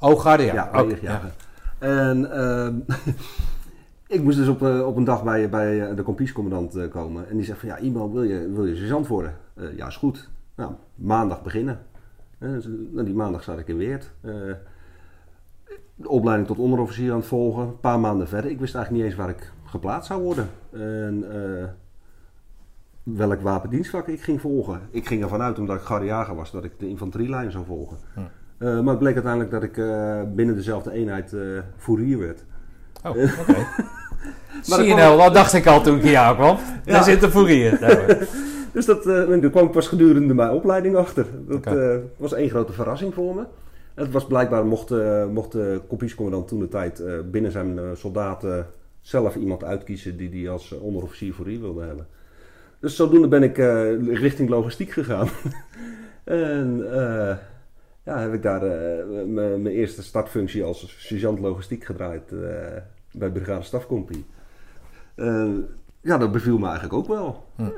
Oh, 0.00 0.20
gardejager. 0.20 0.72
Ja, 0.72 0.82
beëdigd 0.82 1.00
jager. 1.00 1.32
Ja. 1.80 1.86
En... 1.86 2.20
Uh, 2.20 2.98
ik 4.08 4.22
moest 4.22 4.36
dus 4.36 4.48
op, 4.48 4.62
uh, 4.62 4.86
op 4.86 4.96
een 4.96 5.04
dag 5.04 5.24
bij, 5.24 5.48
bij 5.48 5.94
de 5.94 6.02
kompiescommandant 6.02 6.76
uh, 6.76 6.90
komen. 6.90 7.28
En 7.28 7.36
die 7.36 7.44
zegt 7.44 7.58
van, 7.58 7.68
ja, 7.68 7.78
iemand 7.78 8.12
wil 8.12 8.22
je, 8.22 8.50
wil 8.50 8.66
je 8.66 8.76
sergeant 8.76 9.06
worden? 9.06 9.36
Uh, 9.54 9.76
ja, 9.76 9.86
is 9.86 9.96
goed. 9.96 10.28
Nou, 10.54 10.72
maandag 10.94 11.42
beginnen. 11.42 11.78
Dus, 12.38 12.68
nou, 12.92 13.04
die 13.04 13.14
maandag 13.14 13.42
zat 13.42 13.58
ik 13.58 13.68
in 13.68 13.76
Weert. 13.76 14.10
de 15.94 16.08
opleiding 16.08 16.48
tot 16.48 16.58
onderofficier 16.58 17.10
aan 17.10 17.18
het 17.18 17.26
volgen. 17.26 17.62
Een 17.62 17.80
paar 17.80 18.00
maanden 18.00 18.28
verder. 18.28 18.50
Ik 18.50 18.60
wist 18.60 18.74
eigenlijk 18.74 19.04
niet 19.04 19.12
eens 19.12 19.22
waar 19.22 19.34
ik 19.34 19.52
geplaatst 19.64 20.06
zou 20.06 20.22
worden. 20.22 20.48
En 20.72 21.24
welk 23.16 23.40
wapendienstvak 23.40 24.08
ik 24.08 24.20
ging 24.22 24.40
volgen. 24.40 24.80
Ik 24.90 25.06
ging 25.06 25.22
ervan 25.22 25.42
uit, 25.42 25.58
omdat 25.58 25.76
ik 25.76 25.82
gardejager 25.82 26.34
was, 26.34 26.50
dat 26.50 26.64
ik 26.64 26.72
de 26.78 26.88
infanterielijn 26.88 27.50
zou 27.50 27.64
volgen. 27.64 27.96
Hm. 28.14 28.20
Eh, 28.58 28.80
maar 28.80 28.88
het 28.88 28.98
bleek 28.98 29.14
uiteindelijk 29.14 29.50
dat 29.52 29.62
ik 29.62 29.76
eh, 29.78 30.22
binnen 30.34 30.54
dezelfde 30.54 30.92
eenheid 30.92 31.32
eh 31.32 31.40
fourier 31.76 32.18
werd. 32.18 32.44
Oh, 33.04 33.10
oké. 33.10 33.66
Zie 34.62 34.84
je 34.84 34.94
nou, 34.94 35.16
wat 35.16 35.34
dacht 35.34 35.52
ik 35.52 35.66
al 35.66 35.82
toen 35.82 35.96
ik 35.96 36.02
hier 36.02 36.16
aankwam? 36.16 36.56
Daar 36.84 36.94
Ja. 36.96 37.02
zit 37.02 37.20
de 37.20 37.30
fourier. 37.30 37.78
Dus 38.72 38.86
dat, 38.86 39.06
en 39.06 39.40
daar 39.40 39.50
kwam 39.50 39.64
ik 39.66 39.70
pas 39.70 39.88
gedurende 39.88 40.34
mijn 40.34 40.50
opleiding 40.50 40.96
achter. 40.96 41.26
Dat 41.48 42.00
was 42.16 42.32
één 42.32 42.50
grote 42.50 42.72
verrassing 42.72 43.14
voor 43.14 43.34
me. 43.34 43.44
Het 43.94 44.10
was 44.12 44.26
blijkbaar, 44.26 44.66
mocht, 44.66 44.90
mocht 45.32 45.52
de 45.52 45.80
koppiescommandant 45.88 46.48
toen 46.48 46.58
de 46.58 46.68
tijd 46.68 47.02
binnen 47.30 47.52
zijn 47.52 47.78
soldaten 47.94 48.66
zelf 49.00 49.36
iemand 49.36 49.64
uitkiezen 49.64 50.16
die 50.16 50.30
hij 50.40 50.50
als 50.50 50.72
onderofficier 50.72 51.34
u 51.46 51.58
wilde 51.58 51.82
hebben. 51.82 52.06
Dus 52.80 52.96
zodoende 52.96 53.28
ben 53.28 53.42
ik 53.42 53.58
eh, 53.58 54.14
richting 54.14 54.48
logistiek 54.48 54.90
gegaan. 54.90 55.28
en 56.24 56.92
eh, 56.92 57.36
ja, 58.04 58.18
heb 58.18 58.32
ik 58.32 58.42
daar 58.42 58.62
eh, 58.62 59.24
mijn 59.26 59.66
eerste 59.66 60.02
startfunctie 60.02 60.64
als 60.64 61.06
sergeant 61.06 61.38
logistiek 61.38 61.84
gedraaid 61.84 62.34
bij 63.12 63.30
Brigade 63.30 63.62
Stafcompie. 63.62 64.26
Ja, 66.00 66.18
dat 66.18 66.32
beviel 66.32 66.58
me 66.58 66.64
eigenlijk 66.64 66.94
ook 66.94 67.08
wel. 67.08 67.44
Hm. 67.56 67.70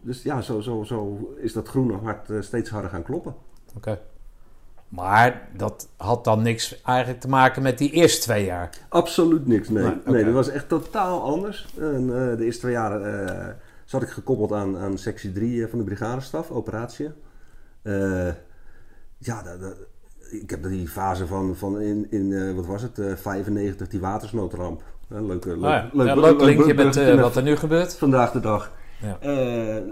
Dus 0.00 0.22
ja, 0.22 0.40
zo, 0.40 0.60
zo, 0.60 0.82
zo 0.84 1.30
is 1.36 1.52
dat 1.52 1.68
groene 1.68 1.96
hart 1.96 2.28
steeds 2.40 2.70
harder 2.70 2.90
gaan 2.90 3.02
kloppen. 3.02 3.34
Oké. 3.76 3.98
Maar 4.88 5.48
dat 5.56 5.88
had 5.96 6.24
dan 6.24 6.42
niks 6.42 6.82
eigenlijk 6.82 7.20
te 7.20 7.28
maken 7.28 7.62
met 7.62 7.78
die 7.78 7.90
eerste 7.90 8.20
twee 8.20 8.44
jaar. 8.44 8.70
Absoluut 8.88 9.46
niks, 9.46 9.68
nee. 9.68 9.92
Nee, 10.04 10.24
dat 10.24 10.34
was 10.34 10.48
echt 10.48 10.68
totaal 10.68 11.22
anders. 11.22 11.74
En, 11.78 12.06
de 12.06 12.44
eerste 12.44 12.60
twee 12.60 12.72
jaar 12.72 13.00
zat 13.92 14.02
ik 14.02 14.08
gekoppeld 14.08 14.52
aan, 14.52 14.76
aan 14.78 14.98
sectie 14.98 15.32
3 15.32 15.66
van 15.66 15.78
de 15.78 15.84
brigadestaf, 15.84 16.50
operatie. 16.50 17.10
Eh, 17.82 18.28
ja, 19.18 19.42
dat, 19.42 19.60
dat- 19.60 19.76
ik 20.30 20.50
heb 20.50 20.62
die 20.62 20.88
fase 20.88 21.26
van, 21.26 21.56
van 21.56 21.80
in, 21.80 22.06
in 22.10 22.32
eh, 22.32 22.54
wat 22.54 22.66
was 22.66 22.82
het, 22.82 22.98
eh 22.98 23.16
95, 23.16 23.88
die 23.88 24.00
watersnoodramp. 24.00 24.82
Eh, 25.08 25.20
leuke, 25.26 25.48
leuk, 25.48 25.60
ja. 25.70 25.90
leuk, 25.92 26.06
Ja, 26.06 26.14
leuk 26.14 26.40
linkje 26.40 26.74
met 26.74 26.96
eh, 26.96 27.20
wat 27.20 27.36
er 27.36 27.42
nu 27.42 27.56
gebeurt. 27.56 27.94
vandaag 27.96 28.30
de 28.32 28.40
dag. 28.40 28.72
Ja. 29.00 29.16
Eh, 29.20 29.76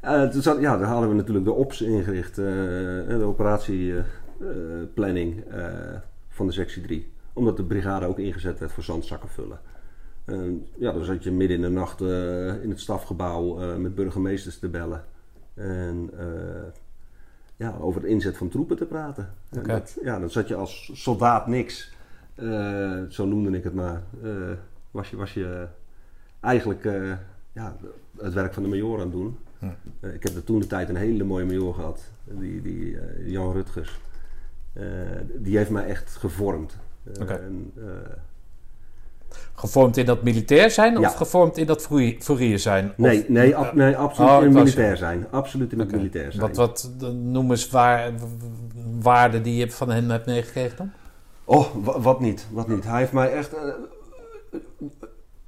eh, 0.00 0.28
toen 0.30 0.42
zat, 0.42 0.60
ja, 0.60 0.76
daar 0.76 0.88
hadden 0.88 1.08
we 1.08 1.14
natuurlijk 1.14 1.44
de 1.44 1.52
OPS 1.52 1.80
ingericht, 1.82 2.38
eh, 2.38 2.44
de 2.44 3.22
operatieplanning 3.24 5.44
eh, 5.50 5.64
van 6.28 6.46
de 6.46 6.52
sectie 6.52 6.82
3. 6.82 7.12
Omdat 7.32 7.56
de 7.56 7.64
brigade 7.64 8.06
ook 8.06 8.18
ingezet 8.18 8.58
werd 8.58 8.72
voor 8.72 8.82
zandzakken 8.82 9.28
vullen. 9.28 9.58
En 10.24 10.66
ja, 10.76 10.92
dan 10.92 11.04
zat 11.04 11.24
je 11.24 11.30
midden 11.30 11.56
in 11.56 11.62
de 11.62 11.68
nacht 11.68 12.00
eh, 12.00 12.62
in 12.62 12.70
het 12.70 12.80
stafgebouw 12.80 13.60
eh, 13.60 13.76
met 13.76 13.94
burgemeesters 13.94 14.58
te 14.58 14.68
bellen. 14.68 15.04
En 15.54 16.10
eh, 16.18 16.72
ja, 17.56 17.76
over 17.80 18.00
de 18.00 18.08
inzet 18.08 18.36
van 18.36 18.48
troepen 18.48 18.76
te 18.76 18.84
praten. 18.86 19.34
Dat- 19.48 19.98
ja, 20.02 20.18
dan 20.18 20.30
zat 20.30 20.48
je 20.48 20.54
als 20.54 20.90
soldaat 20.94 21.46
niks. 21.46 21.92
zo 23.08 23.26
noemde 23.26 23.56
ik 23.56 23.64
het 23.64 23.74
maar. 23.74 24.02
was, 24.90 25.10
je, 25.10 25.16
was 25.16 25.34
je 25.34 25.66
eigenlijk 26.40 26.84
ja, 27.52 27.76
het 28.16 28.32
werk 28.32 28.54
van 28.54 28.62
de 28.62 28.68
major 28.68 28.94
aan 28.94 29.00
het 29.06 29.12
doen. 29.12 29.36
Hm. 29.58 29.66
Ik 30.06 30.22
heb 30.22 30.34
er 30.34 30.44
toen 30.44 30.60
de 30.60 30.66
tijd 30.66 30.88
een 30.88 30.96
hele 30.96 31.24
mooie 31.24 31.44
major 31.44 31.74
gehad. 31.74 32.10
Die, 32.24 32.62
die 32.62 32.96
Jan 33.24 33.52
Rutgers. 33.52 34.00
Die 35.34 35.56
heeft 35.56 35.70
mij 35.70 35.86
echt 35.86 36.16
gevormd. 36.16 36.76
En, 37.26 37.72
Gevormd 39.54 39.96
in 39.96 40.06
dat 40.06 40.22
militair 40.22 40.70
zijn 40.70 41.00
Ja. 41.00 41.08
of 41.08 41.14
gevormd 41.14 41.56
in 41.56 41.66
dat 41.66 41.88
fourier 42.18 42.58
zijn? 42.58 42.88
Of- 42.90 42.96
nee, 42.96 43.24
nee, 43.28 43.56
ab- 43.56 43.74
nee, 43.74 43.96
absoluut 43.96 44.30
Oh, 44.30 44.42
in 44.42 44.52
was- 44.52 44.62
militair 44.62 44.96
zijn. 44.96 45.26
Absoluut 45.30 45.72
in 45.72 45.78
het 45.78 45.92
militair 45.92 46.32
zijn. 46.32 46.46
Wat, 46.54 46.56
wat 46.56 46.90
noem 47.12 47.50
eens 47.50 47.68
waar, 47.70 48.12
waarden 49.00 49.42
die 49.42 49.56
je 49.56 49.70
van 49.70 49.90
hem 49.90 50.10
hebt 50.10 50.26
meegekregen 50.26 50.76
dan? 50.76 50.90
Oh, 51.44 51.66
wa- 51.84 52.00
wat 52.00 52.20
niet, 52.20 52.46
wat 52.50 52.68
niet. 52.68 52.84
Hij 52.84 52.98
heeft 52.98 53.12
mij 53.12 53.32
echt... 53.32 53.54
eh, 53.54 53.68
eh, 53.68 54.58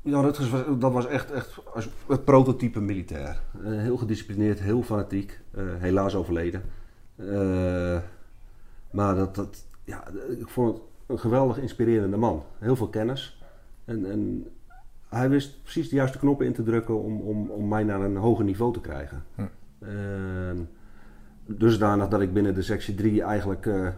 Jan 0.03 0.23
Rutgers, 0.25 0.51
was, 0.51 0.61
dat 0.79 0.93
was 0.93 1.07
echt, 1.07 1.31
echt 1.33 1.59
als 1.75 1.89
het 2.09 2.25
prototype 2.25 2.81
militair. 2.81 3.41
Eh, 3.65 3.71
heel 3.71 3.97
gedisciplineerd, 3.97 4.61
heel 4.61 4.83
fanatiek. 4.83 5.41
eh, 5.55 5.63
helaas 5.79 6.15
overleden. 6.15 6.63
Eh, 7.17 7.97
maar 8.91 9.15
dat, 9.15 9.35
dat, 9.35 9.65
ja, 9.85 10.03
ik 10.41 10.49
vond 10.49 10.73
het 10.75 10.83
een 11.07 11.19
geweldig 11.19 11.59
inspirerende 11.59 12.17
man. 12.17 12.43
Heel 12.59 12.77
veel 12.77 12.89
kennis. 12.89 13.39
En, 13.85 14.11
en 14.11 14.47
hij 15.09 15.29
wist 15.29 15.63
precies 15.63 15.89
de 15.89 15.97
juiste 15.97 16.19
knoppen 16.19 16.47
in 16.47 16.53
te 16.53 16.63
drukken 16.63 17.03
om, 17.03 17.21
om, 17.21 17.51
om 17.51 17.69
mij 17.69 17.85
naar 17.85 18.01
een 18.01 18.17
hoger 18.17 18.45
niveau 18.45 18.73
te 18.73 18.81
krijgen. 18.81 19.23
Hm. 19.35 19.43
En 19.79 20.69
dusdanig 21.47 22.09
dat 22.09 22.21
ik 22.21 22.33
binnen 22.33 22.55
de 22.55 22.63
sectie 22.63 22.95
3 22.95 23.23
eigenlijk 23.23 23.67
eh, 23.67 23.89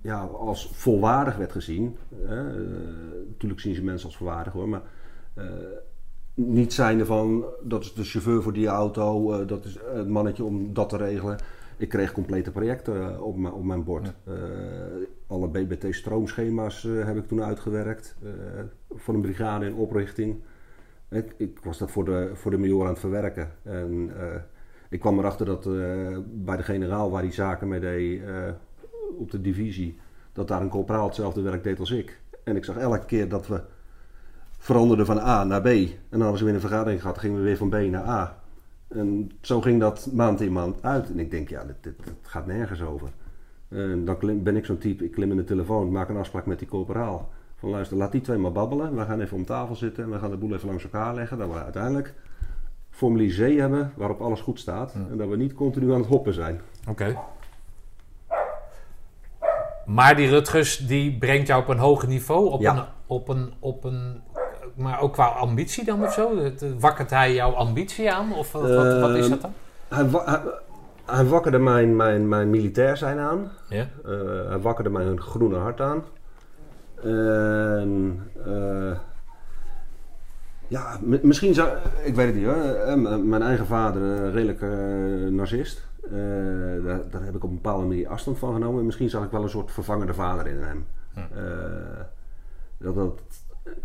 ja, 0.00 0.20
als 0.24 0.70
volwaardig 0.72 1.36
werd 1.36 1.52
gezien. 1.52 1.96
Eh, 2.26 2.30
natuurlijk 3.28 3.60
zien 3.60 3.74
ze 3.74 3.82
mensen 3.84 4.06
als 4.06 4.16
volwaardig 4.16 4.52
hoor, 4.52 4.68
maar 4.68 4.82
eh, 5.34 5.44
niet 6.34 6.72
zijnde 6.72 7.06
van 7.06 7.44
dat 7.62 7.82
is 7.82 7.92
de 7.94 8.04
chauffeur 8.04 8.42
voor 8.42 8.52
die 8.52 8.66
auto, 8.66 9.44
dat 9.44 9.64
is 9.64 9.78
het 9.94 10.08
mannetje 10.08 10.44
om 10.44 10.74
dat 10.74 10.88
te 10.88 10.96
regelen. 10.96 11.38
Ik 11.76 11.88
kreeg 11.88 12.12
complete 12.12 12.50
projecten 12.50 13.22
op, 13.22 13.36
mijn- 13.36 13.54
op 13.54 13.64
mijn 13.64 13.84
bord. 13.84 14.12
Alle 15.28 15.48
BBT-stroomschema's 15.48 16.84
eh, 16.84 17.04
heb 17.04 17.16
ik 17.16 17.28
toen 17.28 17.42
uitgewerkt. 17.42 18.16
eh, 18.22 18.30
voor 18.90 19.14
een 19.14 19.20
brigade 19.20 19.66
in 19.66 19.74
oprichting. 19.74 20.36
Ik, 21.10 21.34
ik 21.36 21.58
was 21.62 21.78
dat 21.78 21.90
voor 21.90 22.04
de, 22.04 22.30
voor 22.34 22.50
de 22.50 22.58
major 22.58 22.82
aan 22.82 22.90
het 22.90 22.98
verwerken. 22.98 23.50
En 23.62 24.10
eh, 24.18 24.40
ik 24.90 25.00
kwam 25.00 25.18
erachter 25.18 25.46
dat 25.46 25.64
bij 26.44 26.56
de 26.56 26.62
generaal 26.62 27.10
waar 27.10 27.22
hij 27.22 27.32
zaken 27.32 27.68
mee 27.68 27.80
deed 27.80 28.22
op 29.18 29.30
de 29.30 29.40
divisie, 29.40 29.98
dat 30.32 30.48
daar 30.48 30.60
een 30.60 30.68
corporaal 30.68 31.06
hetzelfde 31.06 31.40
werk 31.40 31.62
deed 31.62 31.78
als 31.78 31.90
ik. 31.90 32.20
En 32.44 32.56
ik 32.56 32.64
zag 32.64 32.76
elke 32.76 33.04
keer 33.04 33.28
dat 33.28 33.46
we 33.46 33.60
veranderden 34.58 35.06
van 35.06 35.18
A 35.18 35.44
naar 35.44 35.60
B. 35.60 35.66
En 35.66 35.88
dan 36.10 36.20
hadden 36.20 36.38
ze 36.38 36.44
weer 36.44 36.54
een 36.54 36.60
vergadering 36.60 37.00
gehad, 37.00 37.18
gingen 37.18 37.36
we 37.36 37.42
weer 37.42 37.56
van 37.56 37.68
B 37.68 37.74
naar 37.74 38.08
A. 38.08 38.42
En 38.88 39.30
zo 39.40 39.60
ging 39.60 39.80
dat 39.80 40.08
maand 40.12 40.40
in 40.40 40.52
maand 40.52 40.82
uit. 40.82 41.10
En 41.10 41.18
ik 41.18 41.30
denk, 41.30 41.48
ja, 41.48 41.64
dit, 41.64 41.82
dit 41.82 41.94
gaat 42.22 42.46
nergens 42.46 42.82
over. 42.82 43.08
En 43.68 44.04
dan 44.04 44.18
klim- 44.18 44.42
ben 44.42 44.56
ik 44.56 44.64
zo'n 44.64 44.78
type, 44.78 45.04
ik 45.04 45.10
klim 45.12 45.30
in 45.30 45.36
de 45.36 45.44
telefoon, 45.44 45.90
maak 45.90 46.08
een 46.08 46.16
afspraak 46.16 46.46
met 46.46 46.58
die 46.58 46.68
corporaal. 46.68 47.28
Van 47.58 47.70
luister, 47.70 47.96
laat 47.96 48.12
die 48.12 48.20
twee 48.20 48.38
maar 48.38 48.52
babbelen. 48.52 48.96
We 48.96 49.04
gaan 49.04 49.20
even 49.20 49.36
om 49.36 49.44
tafel 49.44 49.74
zitten 49.74 50.04
en 50.04 50.10
we 50.10 50.18
gaan 50.18 50.30
de 50.30 50.36
boel 50.36 50.54
even 50.54 50.68
langs 50.68 50.84
elkaar 50.84 51.14
leggen. 51.14 51.38
Dat 51.38 51.48
we 51.52 51.62
uiteindelijk 51.64 52.14
formulier 52.90 53.34
C 53.54 53.58
hebben 53.58 53.92
waarop 53.96 54.20
alles 54.20 54.40
goed 54.40 54.60
staat. 54.60 54.94
En 55.10 55.16
dat 55.16 55.28
we 55.28 55.36
niet 55.36 55.54
continu 55.54 55.92
aan 55.92 55.98
het 56.00 56.08
hoppen 56.08 56.32
zijn. 56.34 56.60
Oké. 56.88 57.16
Maar 59.86 60.16
die 60.16 60.28
Rutgers, 60.28 60.76
die 60.76 61.18
brengt 61.18 61.46
jou 61.46 61.62
op 61.62 61.68
een 61.68 61.78
hoger 61.78 62.08
niveau, 62.08 62.50
op, 62.50 62.60
Ja. 62.60 62.76
een, 62.76 62.84
op, 63.06 63.28
een, 63.28 63.52
op 63.58 63.84
een... 63.84 64.20
Maar 64.74 65.00
ook 65.00 65.12
qua 65.12 65.26
ambitie 65.26 65.84
dan 65.84 66.04
of 66.04 66.12
zo? 66.12 66.30
Wakkert 66.78 67.10
hij 67.10 67.34
jouw 67.34 67.52
ambitie 67.52 68.12
aan? 68.12 68.32
Of 68.34 68.52
wat, 68.52 68.74
wat, 68.74 69.00
wat 69.00 69.14
is 69.16 69.28
dat 69.28 69.40
dan? 69.40 69.52
Hij, 69.88 70.08
wa- 70.10 70.24
hij, 70.24 70.40
hij 71.10 71.24
wakkerde 71.24 71.58
mijn, 71.58 71.96
mijn, 71.96 72.28
mijn 72.28 72.50
militair 72.50 72.96
zijn 72.96 73.18
aan. 73.18 73.50
Ja? 73.68 73.86
Eh, 74.04 74.48
hij 74.48 74.58
wakkerde 74.58 74.90
mijn 74.90 75.20
groene 75.20 75.56
hart 75.56 75.80
aan. 75.80 76.02
En, 77.02 78.22
eh, 78.46 78.98
ja, 80.68 80.98
misschien 81.22 81.54
zou... 81.54 81.68
Ik 82.04 82.14
weet 82.14 82.26
het 82.26 82.34
niet 82.34 82.44
hoor. 82.44 82.54
Eh, 82.54 82.94
mijn 83.16 83.42
eigen 83.42 83.66
vader, 83.66 84.02
een 84.02 84.32
redelijk 84.32 84.60
narcist. 85.32 85.86
Daar, 86.84 87.00
daar 87.10 87.22
heb 87.24 87.34
ik 87.36 87.44
op 87.44 87.48
een 87.50 87.54
bepaalde 87.62 87.86
manier 87.86 88.08
afstand 88.08 88.38
van 88.38 88.52
genomen. 88.52 88.78
En 88.80 88.86
misschien 88.86 89.10
zag 89.10 89.24
ik 89.24 89.30
wel 89.30 89.42
een 89.42 89.48
soort 89.48 89.70
vervangende 89.72 90.14
vader 90.14 90.46
in 90.46 90.62
hem. 90.62 90.86
Hm. 91.14 91.20
Dat, 92.78 92.94
dat, 92.94 93.12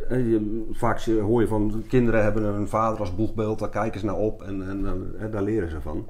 je- 0.09 0.69
vaak 0.71 0.99
zie- 0.99 1.19
hoor 1.19 1.41
je 1.41 1.47
van 1.47 1.83
kinderen 1.87 2.23
hebben 2.23 2.43
een 2.43 2.67
vader 2.67 2.99
als 2.99 3.15
boegbeeld, 3.15 3.59
daar 3.59 3.69
kijken 3.69 3.99
ze 3.99 4.05
naar 4.05 4.15
op 4.15 4.41
en, 4.41 4.69
en, 4.69 5.13
eh, 5.19 5.31
daar 5.31 5.41
leren 5.41 5.69
ze 5.69 5.81
van. 5.81 6.07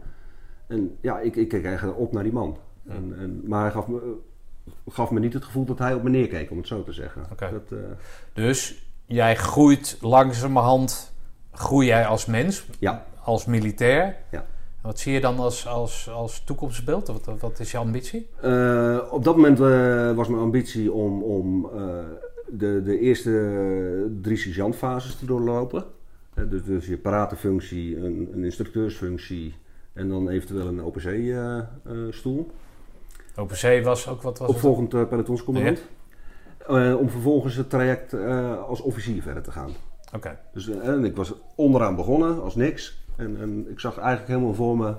En 0.74 0.98
ja, 1.02 1.20
ik, 1.20 1.36
ik 1.36 1.48
keek 1.48 1.66
eigenlijk 1.66 2.00
op 2.00 2.12
naar 2.12 2.24
die 2.24 2.32
man. 2.32 2.58
En, 2.88 3.16
en, 3.20 3.42
maar 3.46 3.62
hij 3.62 3.72
gaf 3.72 3.88
me, 3.88 4.16
gaf 4.88 5.12
me 5.12 5.20
niet 5.20 5.34
het 5.34 5.46
gevoel 5.46 5.66
dat 5.66 5.80
hij 5.80 5.94
op 5.94 6.04
me 6.04 6.10
neerkeek, 6.10 6.52
om 6.52 6.58
het 6.58 6.68
zo 6.68 6.84
te 6.84 6.94
zeggen. 6.94 7.24
Dat, 7.38 7.72
eh, 7.72 7.78
Dus 8.34 8.88
jij 9.06 9.36
groeit 9.36 9.98
langzamerhand, 10.02 11.14
groei 11.52 11.88
jij 11.88 12.06
als 12.06 12.26
mens, 12.26 12.66
ja, 12.80 13.06
als 13.24 13.46
militair. 13.46 14.16
Ja. 14.32 14.46
Wat 14.82 15.00
zie 15.00 15.14
je 15.14 15.22
dan 15.22 15.40
als, 15.40 15.68
als, 15.68 16.10
als 16.10 16.44
toekomstbeeld? 16.44 17.08
Wat, 17.08 17.30
wat 17.40 17.60
is 17.60 17.72
je 17.72 17.78
ambitie? 17.78 18.30
Eh, 18.42 19.00
op 19.12 19.24
dat 19.24 19.36
moment 19.36 19.60
eh, 19.60 20.16
was 20.16 20.28
mijn 20.28 20.42
ambitie 20.42 20.92
om, 20.92 21.24
om 21.24 21.70
eh, 21.76 21.82
de, 22.50 22.82
de 22.84 23.00
eerste 23.00 24.12
drie 24.22 24.38
sergeantfases 24.38 25.16
te 25.16 25.26
doorlopen. 25.26 25.86
Eh, 26.34 26.44
dus, 26.50 26.64
dus 26.64 26.86
je 26.86 26.98
paratenfunctie, 26.98 27.98
een, 27.98 28.30
een 28.34 28.44
instructeursfunctie 28.44 29.54
en 29.94 30.10
dan 30.10 30.30
eventueel 30.30 30.68
een 30.68 30.84
OPC-stoel. 30.84 32.52
OPC 33.36 33.84
was 33.84 34.08
ook 34.08 34.22
wat 34.22 34.38
was? 34.38 34.50
Opvolgend 34.50 34.94
eh, 34.94 35.08
pelotonscommandant. 35.08 35.82
Eh, 36.68 36.96
om 37.00 37.10
vervolgens 37.10 37.56
het 37.56 37.70
traject 37.70 38.14
eh, 38.14 38.64
als 38.64 38.82
officier 38.82 39.22
verder 39.22 39.44
te 39.44 39.52
gaan. 39.52 39.72
Oké. 40.16 40.40
Dus, 40.54 40.70
eh, 40.70 40.88
en 40.88 41.06
ik 41.06 41.16
was 41.16 41.34
onderaan 41.56 41.96
begonnen 41.96 42.42
als 42.42 42.56
niks. 42.56 43.02
En, 43.16 43.38
en 43.40 43.70
ik 43.70 43.80
zag 43.80 43.98
eigenlijk 43.98 44.28
helemaal 44.28 44.54
voor 44.54 44.78
me 44.78 44.96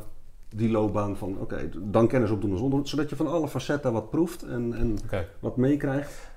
die 0.48 0.70
loopbaan 0.70 1.16
van 1.16 1.38
oké, 1.40 1.68
dan 1.78 2.08
kennis 2.08 2.30
opdoen 2.30 2.52
als 2.52 2.60
onder. 2.60 2.88
Zodat 2.88 3.10
je 3.10 3.16
van 3.16 3.26
alle 3.26 3.48
facetten 3.48 3.92
wat 3.92 4.10
proeft 4.10 4.42
en, 4.42 4.74
en 4.74 4.98
wat 5.40 5.56
meekrijgt. 5.56 6.30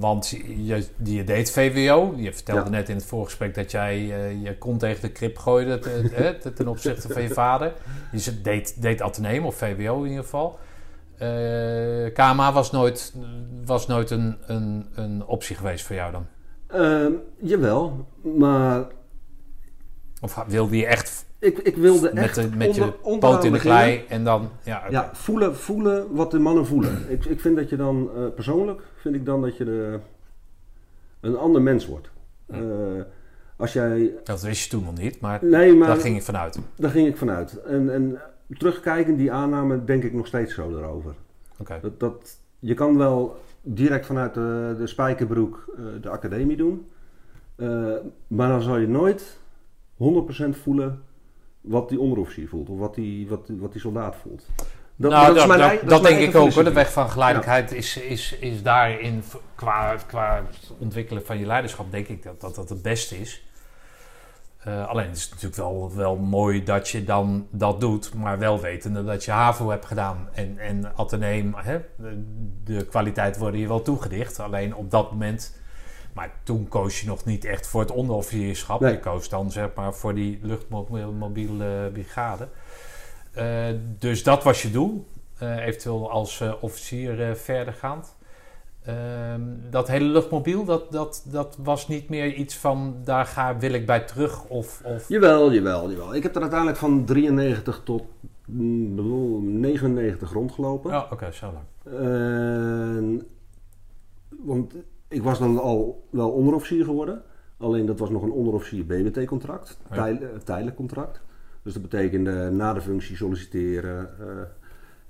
Want 0.00 0.28
je, 0.56 0.84
je 1.02 1.24
deed 1.24 1.50
VWO. 1.50 2.14
Je 2.16 2.32
vertelde 2.32 2.62
Ja. 2.64 2.68
net 2.68 2.88
in 2.88 2.94
het 2.96 3.04
voorgesprek 3.06 3.54
dat 3.54 3.70
jij 3.70 3.94
eh, 3.94 4.42
je 4.42 4.58
kont 4.58 4.80
tegen 4.80 5.00
de 5.02 5.10
krip 5.12 5.38
gooide 5.38 5.78
te- 5.78 6.08
hè, 6.12 6.34
te- 6.38 6.52
ten 6.58 6.68
opzichte 6.68 7.08
van 7.08 7.22
je 7.22 7.28
vader. 7.28 7.72
Je 8.12 8.40
deed, 8.42 8.82
deed 8.82 9.02
ateneum 9.02 9.44
of 9.46 9.54
VWO 9.56 10.02
in 10.02 10.08
ieder 10.08 10.24
geval. 10.24 10.58
Eh 11.18 12.12
KMA 12.14 12.52
was 12.52 12.70
nooit, 12.70 13.14
was 13.64 13.86
nooit 13.86 14.10
een, 14.10 14.36
een, 14.46 14.86
een 14.94 15.24
optie 15.26 15.56
geweest 15.56 15.84
voor 15.86 15.96
jou 15.96 16.12
dan? 16.12 16.26
Ehm, 16.66 17.12
jawel, 17.40 18.06
maar 18.22 18.84
Of 20.20 20.44
wilde 20.48 20.76
je 20.76 20.86
echt 20.86 21.24
ik, 21.38 21.58
ik 21.58 21.76
wilde 21.76 22.10
met, 22.14 22.22
echt 22.24 22.34
de, 22.34 22.48
met 22.56 22.74
je 22.74 22.80
onder- 22.82 22.96
onderaan 23.02 23.30
poot 23.34 23.44
in 23.44 23.52
de 23.52 23.58
klei 23.58 24.04
en 24.08 24.24
dan... 24.24 24.50
Ja. 24.62 24.82
Ja, 24.90 25.10
voelen, 25.12 25.56
voelen 25.56 26.14
wat 26.14 26.30
de 26.30 26.38
mannen 26.38 26.66
voelen. 26.66 27.04
Ik, 27.12 27.24
ik 27.24 27.40
vind 27.40 27.56
dat 27.56 27.68
je 27.68 27.76
dan, 27.76 28.10
eh, 28.16 28.22
persoonlijk, 28.34 28.82
vind 29.04 29.16
ik 29.16 29.24
dan 29.24 29.42
dat 29.42 29.56
je 29.56 29.64
de, 29.64 29.98
een 31.20 31.36
ander 31.36 31.62
mens 31.62 31.86
wordt. 31.86 32.10
Eh, 32.46 32.60
als 33.56 33.72
jij, 33.72 34.14
Dat 34.24 34.42
wist 34.42 34.64
je 34.64 34.70
toen 34.70 34.84
nog 34.84 34.98
niet, 34.98 35.20
maar 35.20 35.44
nee, 35.44 35.74
maar 35.74 35.88
daar 35.88 35.96
ging 35.96 36.16
je 36.16 36.22
vanuit. 36.22 36.58
daar 36.76 36.90
ging 36.90 37.08
ik 37.08 37.16
vanuit. 37.16 37.62
En, 37.62 37.92
en 37.92 38.20
terugkijkend, 38.58 39.18
die 39.18 39.32
aanname, 39.32 39.84
denk 39.84 40.02
ik 40.02 40.12
nog 40.12 40.26
steeds 40.26 40.54
zo 40.54 40.76
erover. 40.78 41.14
Dat, 41.80 42.00
dat, 42.00 42.38
je 42.58 42.74
kan 42.74 42.96
wel 42.96 43.36
direct 43.62 44.06
vanuit 44.06 44.34
de, 44.34 44.74
de 44.78 44.86
spijkerbroek 44.86 45.74
eh, 45.76 45.84
de 46.00 46.08
academie 46.08 46.56
doen. 46.56 46.86
Eh, 47.56 47.94
maar 48.26 48.48
dan 48.48 48.62
zal 48.62 48.76
je 48.76 48.88
nooit 48.88 49.38
100% 49.92 49.96
voelen 50.50 51.02
wat 51.60 51.88
die 51.88 52.00
onderofficier 52.00 52.48
voelt. 52.48 52.68
Of 52.68 52.78
wat 52.78 52.94
die, 52.94 53.28
wat, 53.28 53.50
wat 53.58 53.72
die 53.72 53.80
soldaat 53.80 54.16
voelt. 54.16 54.46
Dat, 54.96 55.10
nou, 55.10 55.26
dat, 55.26 55.36
is 55.36 55.46
mijn 55.46 55.60
dat- 55.60 55.88
dat 55.88 56.02
denk 56.02 56.18
ik 56.18 56.34
ook 56.34 56.52
hoor. 56.52 56.64
De 56.64 56.72
weg 56.72 56.92
van 56.92 57.10
geleidelijkheid 57.10 57.72
is, 57.72 57.96
is, 57.96 58.36
is 58.40 58.62
daarin 58.62 59.24
qua, 59.54 59.94
qua 60.06 60.42
ontwikkelen 60.78 61.26
van 61.26 61.38
je 61.38 61.46
leiderschap, 61.46 61.90
denk 61.90 62.08
ik 62.08 62.22
dat 62.22 62.40
dat, 62.40 62.54
dat 62.54 62.68
het 62.68 62.82
beste 62.82 63.20
is. 63.20 63.42
Eh, 64.58 64.88
alleen 64.88 65.06
het 65.08 65.16
is 65.16 65.28
natuurlijk 65.28 65.56
wel, 65.56 65.92
wel 65.94 66.16
mooi 66.16 66.62
dat 66.64 66.88
je 66.88 67.04
dan 67.04 67.46
dat 67.50 67.80
doet, 67.80 68.14
maar 68.14 68.38
wel 68.38 68.60
wetende 68.60 69.04
dat 69.04 69.24
je 69.24 69.30
HAVO 69.30 69.68
hebt 69.70 69.84
gedaan 69.86 70.28
en, 70.32 70.58
en 70.58 70.92
Atheneum, 70.96 71.54
hè, 71.56 71.78
de, 71.96 72.24
de 72.64 72.84
kwaliteit 72.86 73.36
worden 73.38 73.60
je 73.60 73.68
wel 73.68 73.82
toegedicht. 73.82 74.40
Alleen 74.40 74.74
op 74.74 74.90
dat 74.90 75.10
moment, 75.10 75.56
maar 76.12 76.30
toen 76.42 76.68
koos 76.68 77.00
je 77.00 77.06
nog 77.06 77.24
niet 77.24 77.44
echt 77.44 77.66
voor 77.66 77.80
het 77.80 77.90
onderofficierschap. 77.90 78.80
Nee. 78.80 78.92
Je 78.92 79.00
koos 79.00 79.28
dan 79.28 79.50
zeg 79.50 79.68
maar 79.74 79.94
voor 79.94 80.14
die 80.14 80.38
luchtmobiele 80.42 81.90
brigade. 81.92 82.48
Eh, 83.34 83.66
dus 83.98 84.22
dat 84.22 84.42
was 84.42 84.62
je 84.62 84.70
doel. 84.70 85.06
Eh, 85.38 85.66
eventueel 85.66 86.10
als 86.10 86.40
eh, 86.40 86.52
officier 86.60 87.36
verdergaand. 87.36 88.16
Ehm, 88.82 89.42
dat 89.70 89.88
hele 89.88 90.04
luchtmobiel, 90.04 90.64
dat, 90.64 90.92
dat, 90.92 91.24
dat 91.30 91.56
was 91.62 91.88
niet 91.88 92.08
meer 92.08 92.32
iets 92.34 92.56
van 92.56 92.96
daar 93.04 93.26
ga, 93.26 93.58
wil 93.58 93.72
ik 93.72 93.86
bij 93.86 94.00
terug. 94.00 94.44
Of, 94.44 94.82
of... 94.84 95.08
Jawel, 95.08 95.52
jawel, 95.52 95.90
jawel. 95.90 96.14
Ik 96.14 96.22
heb 96.22 96.34
er 96.34 96.40
uiteindelijk 96.40 96.78
van 96.78 97.04
93 97.04 97.80
tot 97.84 98.02
mm, 98.46 98.96
bedoel, 98.96 99.40
99 99.40 100.32
rondgelopen. 100.32 100.94
Oh, 100.94 101.12
oké, 101.12 101.32
zo 101.32 101.52
lang. 101.52 103.24
Want 104.28 104.74
ik 105.08 105.22
was 105.22 105.38
dan 105.38 105.58
al 105.60 106.06
wel 106.10 106.30
onderofficier 106.30 106.84
geworden. 106.84 107.22
Alleen 107.58 107.86
dat 107.86 107.98
was 107.98 108.10
nog 108.10 108.22
een 108.22 108.30
onderofficier 108.30 108.86
BBT-contract. 108.86 109.78
Ja. 109.92 110.08
Eh, 110.08 110.28
tijdelijk 110.44 110.76
contract. 110.76 111.20
Dus 111.64 111.72
dat 111.72 111.82
betekende 111.82 112.50
na 112.50 112.72
de 112.72 112.80
functie 112.80 113.16
solliciteren. 113.16 114.08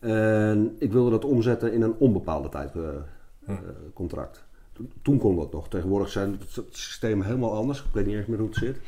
eh, 0.00 0.50
en 0.50 0.76
ik 0.78 0.92
wilde 0.92 1.10
dat 1.10 1.24
omzetten 1.24 1.72
in 1.72 1.82
een 1.82 1.94
onbepaalde 1.98 2.48
tijd 2.48 2.74
eh, 2.74 2.82
Hm. 3.44 3.50
eh, 3.52 3.58
contract. 3.94 4.44
To- 4.72 4.84
Toen 5.02 5.18
kon 5.18 5.36
dat 5.36 5.52
nog. 5.52 5.68
Tegenwoordig 5.68 6.08
zijn 6.08 6.30
het 6.40 6.54
het 6.56 6.76
systeem 6.76 7.22
helemaal 7.22 7.52
anders. 7.54 7.78
Ik 7.80 7.84
weet 7.92 8.06
niet 8.06 8.14
eens 8.16 8.26
meer 8.26 8.38
hoe 8.38 8.48
het 8.48 8.56
zit. 8.56 8.78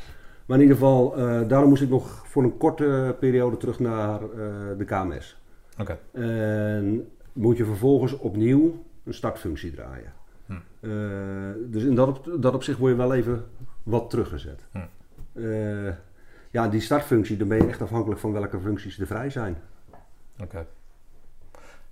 Maar 0.46 0.56
in 0.56 0.62
ieder 0.62 0.76
geval, 0.78 1.14
daarom 1.48 1.68
moest 1.68 1.82
ik 1.82 1.88
nog 1.88 2.22
voor 2.26 2.42
een 2.42 2.56
korte 2.56 3.16
periode 3.20 3.56
terug 3.56 3.78
naar 3.80 4.20
de 4.78 4.84
KMS. 4.84 5.36
Oké. 5.80 5.98
En 6.12 7.08
moet 7.32 7.56
je 7.56 7.64
vervolgens 7.64 8.18
opnieuw 8.18 8.82
een 9.04 9.14
startfunctie 9.14 9.70
draaien. 9.70 10.12
Hm. 10.46 10.54
Dus 11.70 11.82
in 11.84 11.94
dat, 11.94 12.08
op, 12.08 12.42
dat 12.42 12.54
opzicht 12.54 12.78
word 12.78 12.90
je 12.92 12.98
wel 12.98 13.14
even 13.14 13.44
wat 13.82 14.10
teruggezet. 14.10 14.66
Hm. 14.72 14.78
Ja, 16.56 16.68
die 16.68 16.80
startfunctie, 16.80 17.36
dan 17.36 17.48
ben 17.48 17.58
je 17.58 17.66
echt 17.66 17.82
afhankelijk 17.82 18.20
van 18.20 18.32
welke 18.32 18.60
functies 18.60 18.98
er 18.98 19.06
vrij 19.06 19.30
zijn. 19.30 19.56
Oké. 20.42 20.66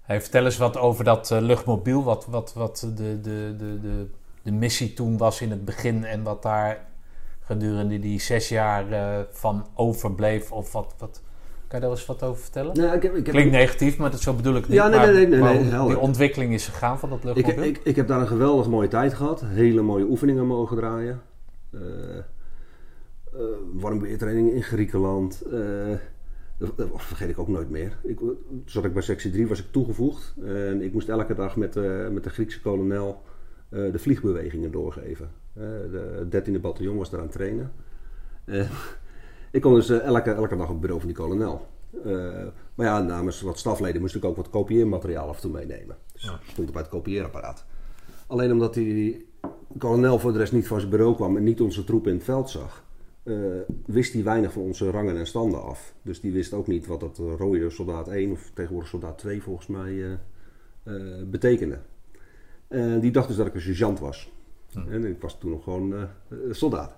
Hey, 0.00 0.20
vertel 0.20 0.44
eens 0.44 0.57
wat 0.57 0.77
over 0.77 1.05
dat 1.05 1.31
eh, 1.31 1.40
luchtmobiel. 1.40 2.05
Wat, 2.05 2.27
wat, 2.27 2.53
wat 2.55 2.90
de, 2.94 3.20
de, 3.20 3.55
de, 3.59 3.81
de, 3.81 4.07
de 4.42 4.53
missie 4.53 4.94
toen 4.94 5.16
was 5.16 5.40
in 5.40 5.50
het 5.50 5.64
begin. 5.64 6.05
En 6.05 6.22
wat 6.22 6.42
daar 6.42 6.87
gedurende 7.40 7.98
die 7.98 8.20
zes 8.20 8.48
jaar 8.48 8.92
eh, 8.92 9.20
van 9.31 9.66
overbleef. 9.74 10.53
Of 10.53 10.72
wat, 10.72 10.94
wat, 10.98 11.22
kan 11.66 11.79
je 11.79 11.87
daar 11.87 11.94
eens 11.94 12.07
wat 12.07 12.22
over 12.22 12.42
vertellen? 12.42 12.77
Nou, 12.77 12.96
ik 12.96 13.03
heb, 13.03 13.14
ik 13.14 13.27
heb, 13.27 13.35
Klinkt 13.35 13.53
negatief, 13.53 13.96
maar 13.96 14.11
dat, 14.11 14.20
zo 14.20 14.33
bedoel 14.33 14.57
ik 14.57 14.68
niet. 14.68 14.77
Ja, 14.77 14.88
nee, 14.88 14.98
maar, 14.98 15.12
nee, 15.12 15.27
nee, 15.27 15.40
nee, 15.40 15.59
nee, 15.59 15.74
hoe 15.74 15.88
die 15.88 15.98
ontwikkeling 15.98 16.53
is 16.53 16.66
gegaan 16.66 16.98
van 16.98 17.09
dat 17.09 17.18
ik, 17.18 17.24
luchtmobiel. 17.24 17.64
ik, 17.64 17.81
ik 17.85 17.96
heb 17.96 18.07
daar 18.07 18.20
een 18.20 18.27
geweldig 18.27 18.68
mooie 18.68 18.88
tijd 18.88 19.14
gehad. 19.14 19.44
Hele 19.44 19.83
mooie 19.83 20.05
oefeningen 20.05 20.46
mogen 20.46 20.77
draaien. 20.77 21.22
Eh, 21.72 21.81
warmweertrainingen 23.75 24.53
in 24.55 24.62
Griekenland. 24.62 25.42
Eh, 25.42 25.97
dat, 26.59 26.73
vergeet 26.97 27.29
ik 27.29 27.38
ook 27.38 27.49
nooit 27.49 27.70
meer. 27.70 27.99
Ik, 28.03 28.18
toen 28.18 28.62
zat 28.64 28.85
ik 28.85 28.92
bij 28.92 29.03
sectie 29.03 29.31
3, 29.31 29.47
was 29.47 29.59
ik 29.59 29.70
toegevoegd. 29.70 30.35
En 30.44 30.83
ik 30.83 30.92
moest 30.92 31.09
elke 31.09 31.35
dag 31.35 31.57
met, 31.57 31.73
de 31.73 32.09
met 32.12 32.25
de 32.25 32.31
Griekse 32.31 32.61
kolonel 32.61 33.23
eh, 33.68 33.92
de 33.92 33.99
vliegbewegingen 33.99 34.70
doorgeven. 34.70 35.31
Eh, 35.53 35.62
de 35.90 36.27
13e 36.31 36.61
bataljon 36.61 36.97
was 36.97 37.11
daar 37.11 37.20
aan 37.20 37.27
het 37.27 37.35
trainen. 37.35 37.73
Eh, 38.44 38.70
ik 39.51 39.61
kon 39.61 39.75
dus 39.75 39.88
eh, 39.88 40.01
elke, 40.05 40.31
elke 40.31 40.57
dag 40.57 40.64
op 40.66 40.70
het 40.73 40.81
bureau 40.81 41.01
van 41.01 41.09
die 41.09 41.18
kolonel. 41.18 41.66
Eh, 42.05 42.47
maar 42.75 42.87
ja, 42.87 43.01
namens 43.01 43.40
wat 43.40 43.59
stafleden 43.59 44.01
moest 44.01 44.14
ik 44.14 44.25
ook 44.25 44.37
wat 44.37 44.51
kopieermateriaal 44.51 45.29
af 45.29 45.35
en 45.37 45.40
toe 45.42 45.51
meenemen. 45.51 45.97
Dus 46.12 46.23
Ja. 46.23 46.38
stond 46.47 46.68
op 46.68 46.75
het 46.75 46.88
kopieerapparaat. 46.88 47.64
Alleen 48.27 48.53
omdat 48.53 48.75
die 48.75 49.29
kolonel 49.79 50.18
voor 50.18 50.33
de 50.33 50.38
rest 50.38 50.53
niet 50.53 50.66
van 50.66 50.79
zijn 50.79 50.90
bureau 50.90 51.14
kwam 51.14 51.37
en 51.37 51.42
niet 51.42 51.61
onze 51.61 51.85
troepen 51.85 52.11
in 52.11 52.16
het 52.16 52.25
veld 52.25 52.51
zag, 52.51 52.84
eh, 53.25 53.37
wist 53.87 54.13
hij 54.13 54.23
weinig 54.23 54.53
van 54.53 54.63
onze 54.63 54.91
rangen 54.91 55.17
en 55.17 55.27
standen 55.27 55.63
af. 55.63 55.95
Dus 56.03 56.21
die 56.21 56.33
wist 56.33 56.53
ook 56.53 56.67
niet 56.67 56.87
wat 56.87 57.01
dat 57.01 57.19
eh, 57.19 57.35
rode 57.39 57.71
soldaat 57.71 58.09
1 58.09 58.31
of 58.31 58.51
tegenwoordig 58.55 58.91
soldaat 58.91 59.19
2 59.19 59.43
volgens 59.43 59.67
mij 59.67 60.05
eh, 60.05 60.13
eh, 60.83 61.27
betekende. 61.27 61.79
En 62.69 63.01
die 63.01 63.11
dacht 63.11 63.29
dus 63.29 63.37
dat 63.37 63.47
ik 63.47 63.55
een 63.55 63.61
sergeant 63.61 63.99
was. 63.99 64.33
Hm. 64.73 64.89
En 64.89 65.05
ik 65.05 65.21
was 65.21 65.39
toen 65.39 65.51
nog 65.51 65.65
gewoon 65.65 66.09
soldaat. 66.51 66.97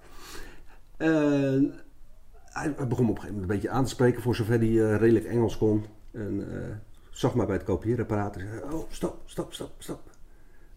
Hij 2.45 2.75
begon 2.89 3.05
me 3.05 3.11
op 3.11 3.17
een 3.17 3.23
gegeven 3.23 3.35
moment 3.35 3.41
een 3.41 3.47
beetje 3.47 3.71
aan 3.71 3.85
te 3.85 3.91
spreken 3.91 4.23
voor 4.23 4.35
zover 4.35 4.59
hij 4.59 4.97
redelijk 4.97 5.25
Engels 5.25 5.59
kon. 5.59 5.85
En 6.13 6.45
zag 7.11 7.35
mij 7.35 7.47
bij 7.47 7.57
het 7.57 7.65
kopieerapparaat 7.65 8.37
en 8.37 8.49
zei: 8.49 8.63
Oh, 8.73 8.85
stop, 8.89 9.23
stop, 9.25 9.53
stop, 9.53 9.71
stop. 9.79 10.01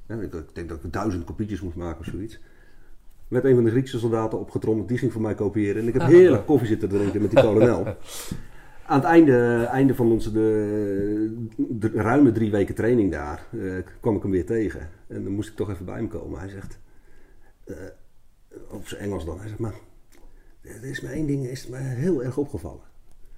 En 0.05 0.21
ik, 0.21 0.33
ik 0.33 0.55
denk 0.55 0.69
dat 0.69 0.83
ik 0.83 0.93
duizend 0.93 1.23
kopietjes 1.23 1.61
moest 1.61 1.75
maken 1.75 1.99
of 1.99 2.05
zoiets. 2.05 2.39
Werd 3.29 3.45
een 3.45 3.55
van 3.55 3.63
de 3.63 3.69
Griekse 3.69 3.99
soldaten 3.99 4.39
opgetrommeld, 4.39 4.87
die 4.87 4.97
ging 4.97 5.11
voor 5.11 5.21
mij 5.21 5.35
kopiëren. 5.35 5.81
En 5.81 5.87
ik 5.87 5.93
heb 5.93 6.01
heerlijk 6.01 6.45
koffie 6.45 6.67
zitten 6.67 6.89
drinken 6.89 7.21
met 7.21 7.31
die 7.31 7.41
kolonel. 7.41 7.85
Aan 8.85 8.99
het 8.99 9.03
einde, 9.03 9.67
einde 9.71 9.95
van 9.95 10.11
onze 10.11 10.31
de, 10.31 11.47
de 11.57 11.91
ruime 11.93 12.31
drie 12.31 12.51
weken 12.51 12.75
training 12.75 13.11
daar 13.11 13.45
eh, 13.51 13.59
kwam 13.99 14.15
ik 14.15 14.21
hem 14.21 14.31
weer 14.31 14.45
tegen. 14.45 14.89
En 15.07 15.23
dan 15.23 15.33
moest 15.33 15.49
ik 15.49 15.55
toch 15.55 15.69
even 15.69 15.85
bij 15.85 15.95
hem 15.95 16.07
komen. 16.07 16.39
Hij 16.39 16.49
zegt, 16.49 16.79
eh, 17.63 17.75
op 18.69 18.87
zijn 18.87 19.01
Engels 19.01 19.25
dan, 19.25 19.39
hij 19.39 19.47
zegt, 19.47 19.59
maar 19.59 19.75
er 20.61 20.85
is 20.85 21.01
maar 21.01 21.11
één 21.11 21.27
ding 21.27 21.47
is 21.47 21.67
me 21.67 21.77
heel 21.77 22.23
erg 22.23 22.37
opgevallen. 22.37 22.83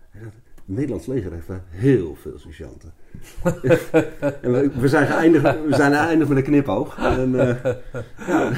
Hij 0.10 0.22
zegt, 0.22 0.36
het 0.56 0.64
Nederlands 0.66 1.06
leger 1.06 1.32
heeft 1.32 1.48
wel 1.48 1.62
heel 1.70 2.16
veel 2.16 2.40
sergeanten. 2.40 2.94
en 4.42 4.52
we, 4.52 4.72
we 4.80 4.88
zijn 4.88 5.08
geëindigd, 5.08 5.66
we 5.66 5.76
zijn 5.76 5.94
geëindigd 5.94 6.30
met 6.30 6.38
een 6.38 6.44
knipoog. 6.44 6.98
En, 6.98 7.40
eh, 7.40 7.74
ja. 8.28 8.52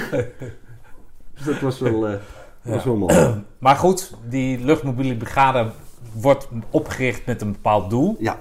Dus 1.43 1.53
dat 1.53 1.61
was 1.61 1.79
wel, 1.79 2.07
eh, 2.07 2.19
was 2.61 2.83
wel 2.83 2.95
mooi. 2.95 3.43
Maar 3.59 3.75
goed, 3.75 4.13
die 4.29 4.65
luchtmobiele 4.65 5.17
brigade 5.17 5.71
wordt 6.13 6.47
opgericht 6.69 7.25
met 7.25 7.41
een 7.41 7.51
bepaald 7.51 7.89
doel. 7.89 8.15
Ja. 8.19 8.37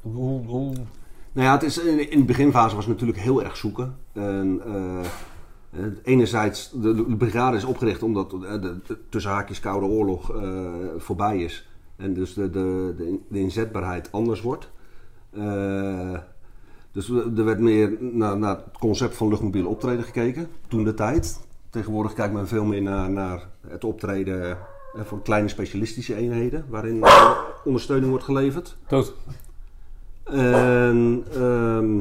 Hoe, 0.00 0.46
hoe, 0.46 0.72
Nou 1.32 1.46
ja, 1.46 1.52
het 1.52 1.62
is, 1.62 1.78
in, 1.78 2.10
in 2.10 2.18
de 2.18 2.24
beginfase 2.24 2.74
was 2.74 2.84
het 2.84 2.94
natuurlijk 2.94 3.18
heel 3.18 3.42
erg 3.42 3.56
zoeken. 3.56 3.96
En, 4.12 4.60
eh, 4.66 5.00
eh, 5.70 5.92
enerzijds, 6.02 6.70
de, 6.70 6.94
de 6.94 7.16
brigade 7.16 7.56
is 7.56 7.64
opgericht 7.64 8.02
omdat 8.02 8.30
de, 8.30 8.80
de, 8.86 8.98
tussen 9.08 9.30
haakjes 9.30 9.60
Koude 9.60 9.86
Oorlog 9.86 10.32
voorbij 10.96 11.38
is. 11.38 11.68
En 11.96 12.14
dus 12.14 12.34
de, 12.34 12.50
de, 12.50 12.94
de, 13.28 13.38
inzetbaarheid 13.38 14.12
anders 14.12 14.40
wordt. 14.40 14.70
Dus 16.92 17.08
er 17.08 17.44
werd 17.44 17.58
meer 17.58 17.96
naar, 18.00 18.38
naar 18.38 18.56
het 18.56 18.78
concept 18.78 19.16
van 19.16 19.28
luchtmobiel 19.28 19.66
optreden 19.66 20.04
gekeken, 20.04 20.48
toen 20.68 20.84
de 20.84 20.94
tijd. 20.94 21.40
Tegenwoordig 21.78 22.12
kijkt 22.12 22.34
men 22.34 22.48
veel 22.48 22.64
meer 22.64 22.82
naar, 22.82 23.10
naar 23.10 23.48
het 23.68 23.84
optreden 23.84 24.50
eh, 24.50 24.56
voor 25.04 25.22
kleine 25.22 25.48
specialistische 25.48 26.14
eenheden, 26.14 26.64
waarin 26.68 27.02
eh, 27.02 27.38
ondersteuning 27.64 28.10
wordt 28.10 28.24
geleverd. 28.24 28.76
Dood. 28.88 29.14
En 30.24 31.24
ehm, 31.34 32.00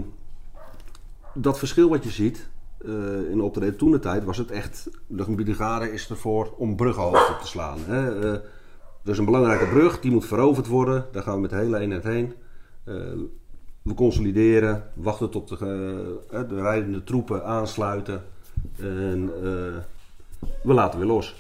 dat 1.33 1.59
verschil 1.59 1.89
wat 1.89 2.03
je 2.03 2.09
ziet 2.09 2.49
eh, 2.77 3.29
in 3.29 3.37
de 3.37 3.43
optreden 3.43 3.77
toen 3.77 3.91
de 3.91 3.99
tijd 3.99 4.23
was 4.23 4.37
het 4.37 4.51
echt, 4.51 4.89
de 5.07 5.35
brigade 5.35 5.91
is 5.91 6.09
ervoor 6.09 6.53
om 6.57 6.75
bruggenhoofden 6.75 7.37
te 7.41 7.47
slaan. 7.47 7.79
Hè. 7.85 8.33
Er 9.03 9.13
is 9.13 9.17
een 9.17 9.25
belangrijke 9.25 9.67
brug, 9.67 9.99
die 9.99 10.11
moet 10.11 10.25
veroverd 10.25 10.67
worden. 10.67 11.05
Daar 11.11 11.23
gaan 11.23 11.33
we 11.33 11.41
met 11.41 11.49
de 11.49 11.55
hele 11.55 11.77
eenheid 11.79 12.03
heen. 12.03 12.33
We 13.81 13.93
consolideren, 13.95 14.83
wachten 14.93 15.29
tot 15.29 15.47
de, 15.47 16.19
de 16.29 16.61
rijdende 16.61 17.03
troepen 17.03 17.45
aansluiten. 17.45 18.23
En 18.80 19.32
eh, 19.36 19.84
we 20.63 20.73
laten 20.73 20.99
weer 20.99 21.08
los. 21.08 21.36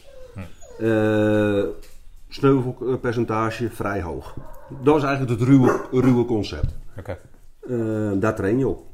Eh, 0.79 1.63
sneuvelpercentage 2.27 3.69
vrij 3.69 4.01
hoog. 4.01 4.35
Dat 4.83 4.95
is 4.95 5.03
eigenlijk 5.03 5.39
het 5.39 5.49
ruwe, 5.49 5.87
ruwe 5.91 6.25
concept. 6.25 6.75
Eh, 7.59 8.11
daar 8.15 8.35
train 8.35 8.57
je 8.57 8.67
op. 8.67 8.85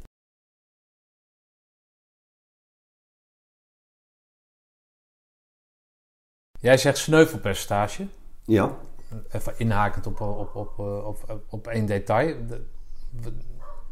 Jij 6.60 6.78
zegt 6.78 6.98
sneuvelpercentage. 6.98 8.08
Ja. 8.46 8.78
Even 9.32 9.54
inhakend 9.58 10.08
op, 10.08 10.22
op, 10.22 10.56
op, 10.56 10.80
op, 10.80 11.42
op 11.50 11.68
één 11.68 11.86
detail. 11.86 12.36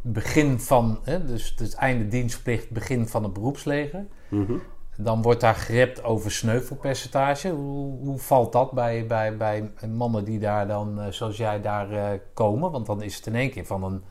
Begin 0.01 0.59
van, 0.59 0.99
hè, 1.03 1.25
dus 1.25 1.53
het 1.57 1.73
einde 1.73 2.07
dienstplicht, 2.07 2.69
begin 2.69 3.07
van 3.07 3.23
het 3.23 3.33
beroepsleger. 3.33 4.05
Mhm. 4.29 4.53
Dan 4.97 5.21
wordt 5.21 5.41
daar 5.41 5.55
gerept 5.55 6.03
over 6.03 6.31
sneuvelpercentage. 6.31 7.49
Hoe, 7.49 7.97
hoe 8.05 8.17
valt 8.17 8.51
dat 8.51 8.71
bij, 8.71 9.05
bij, 9.07 9.37
bij 9.37 9.71
mannen 9.89 10.23
die 10.25 10.39
daar 10.39 10.67
dan, 10.67 11.01
eh, 11.01 11.11
zoals 11.11 11.37
jij, 11.37 11.61
daar 11.61 11.91
eh, 11.91 12.19
komen? 12.33 12.71
Want 12.71 12.85
dan 12.85 13.01
is 13.01 13.15
het 13.15 13.25
in 13.27 13.35
één 13.35 13.51
keer 13.51 13.65
van 13.65 13.83
een 13.83 14.03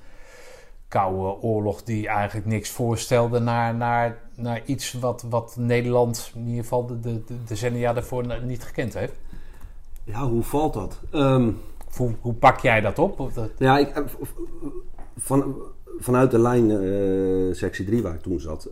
koude 0.88 1.42
oorlog 1.42 1.83
die 1.83 2.09
eigenlijk 2.09 2.46
niks 2.46 2.70
voorstelde... 2.70 3.38
naar, 3.38 3.74
naar, 3.74 4.18
naar 4.35 4.62
iets 4.64 4.92
wat, 4.92 5.24
wat 5.29 5.57
Nederland, 5.59 6.33
in 6.35 6.46
ieder 6.46 6.62
geval 6.62 6.87
de, 6.87 7.00
de, 7.00 7.24
de 7.24 7.44
decennia 7.44 7.92
daarvoor 7.92 8.42
niet 8.42 8.64
gekend 8.64 8.94
heeft. 8.94 9.14
Ja, 10.05 10.26
hoe 10.26 10.42
valt 10.42 10.74
dat? 10.74 11.00
Ehm, 11.11 11.50
Hoe, 11.96 12.14
hoe 12.20 12.35
pak 12.35 12.61
jij 12.61 12.81
dat 12.81 12.98
op? 12.98 13.20
Of 13.20 13.33
dat, 13.33 13.50
ja, 13.59 13.79
ik, 13.79 13.88
eh, 13.88 14.05
van, 15.16 15.55
vanuit 15.98 16.31
de 16.31 16.38
lijn 16.38 16.70
eh, 16.70 17.55
sectie 17.55 17.85
3 17.85 18.03
waar 18.03 18.14
ik 18.14 18.20
toen 18.20 18.40
zat, 18.40 18.68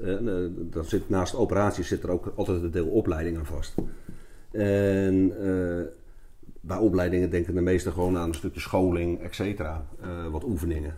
daar 0.61 0.85
zit, 0.85 1.09
naast 1.09 1.35
operaties 1.35 1.89
zit 1.89 2.03
er 2.03 2.11
ook 2.11 2.33
altijd 2.35 2.63
een 2.63 2.71
deel 2.71 2.87
opleiding 2.87 3.39
aan 3.39 3.47
vast. 3.47 3.75
En 4.51 5.33
bij 6.61 6.79
opleidingen 6.79 7.31
denken 7.31 7.55
de 7.55 7.61
meesten 7.61 7.93
gewoon 7.93 8.17
aan 8.17 8.29
een 8.29 8.35
stukje 8.35 8.61
scholing, 8.61 9.21
et 9.21 9.35
cetera, 9.35 9.87
wat 10.31 10.45
oefeningen. 10.45 10.97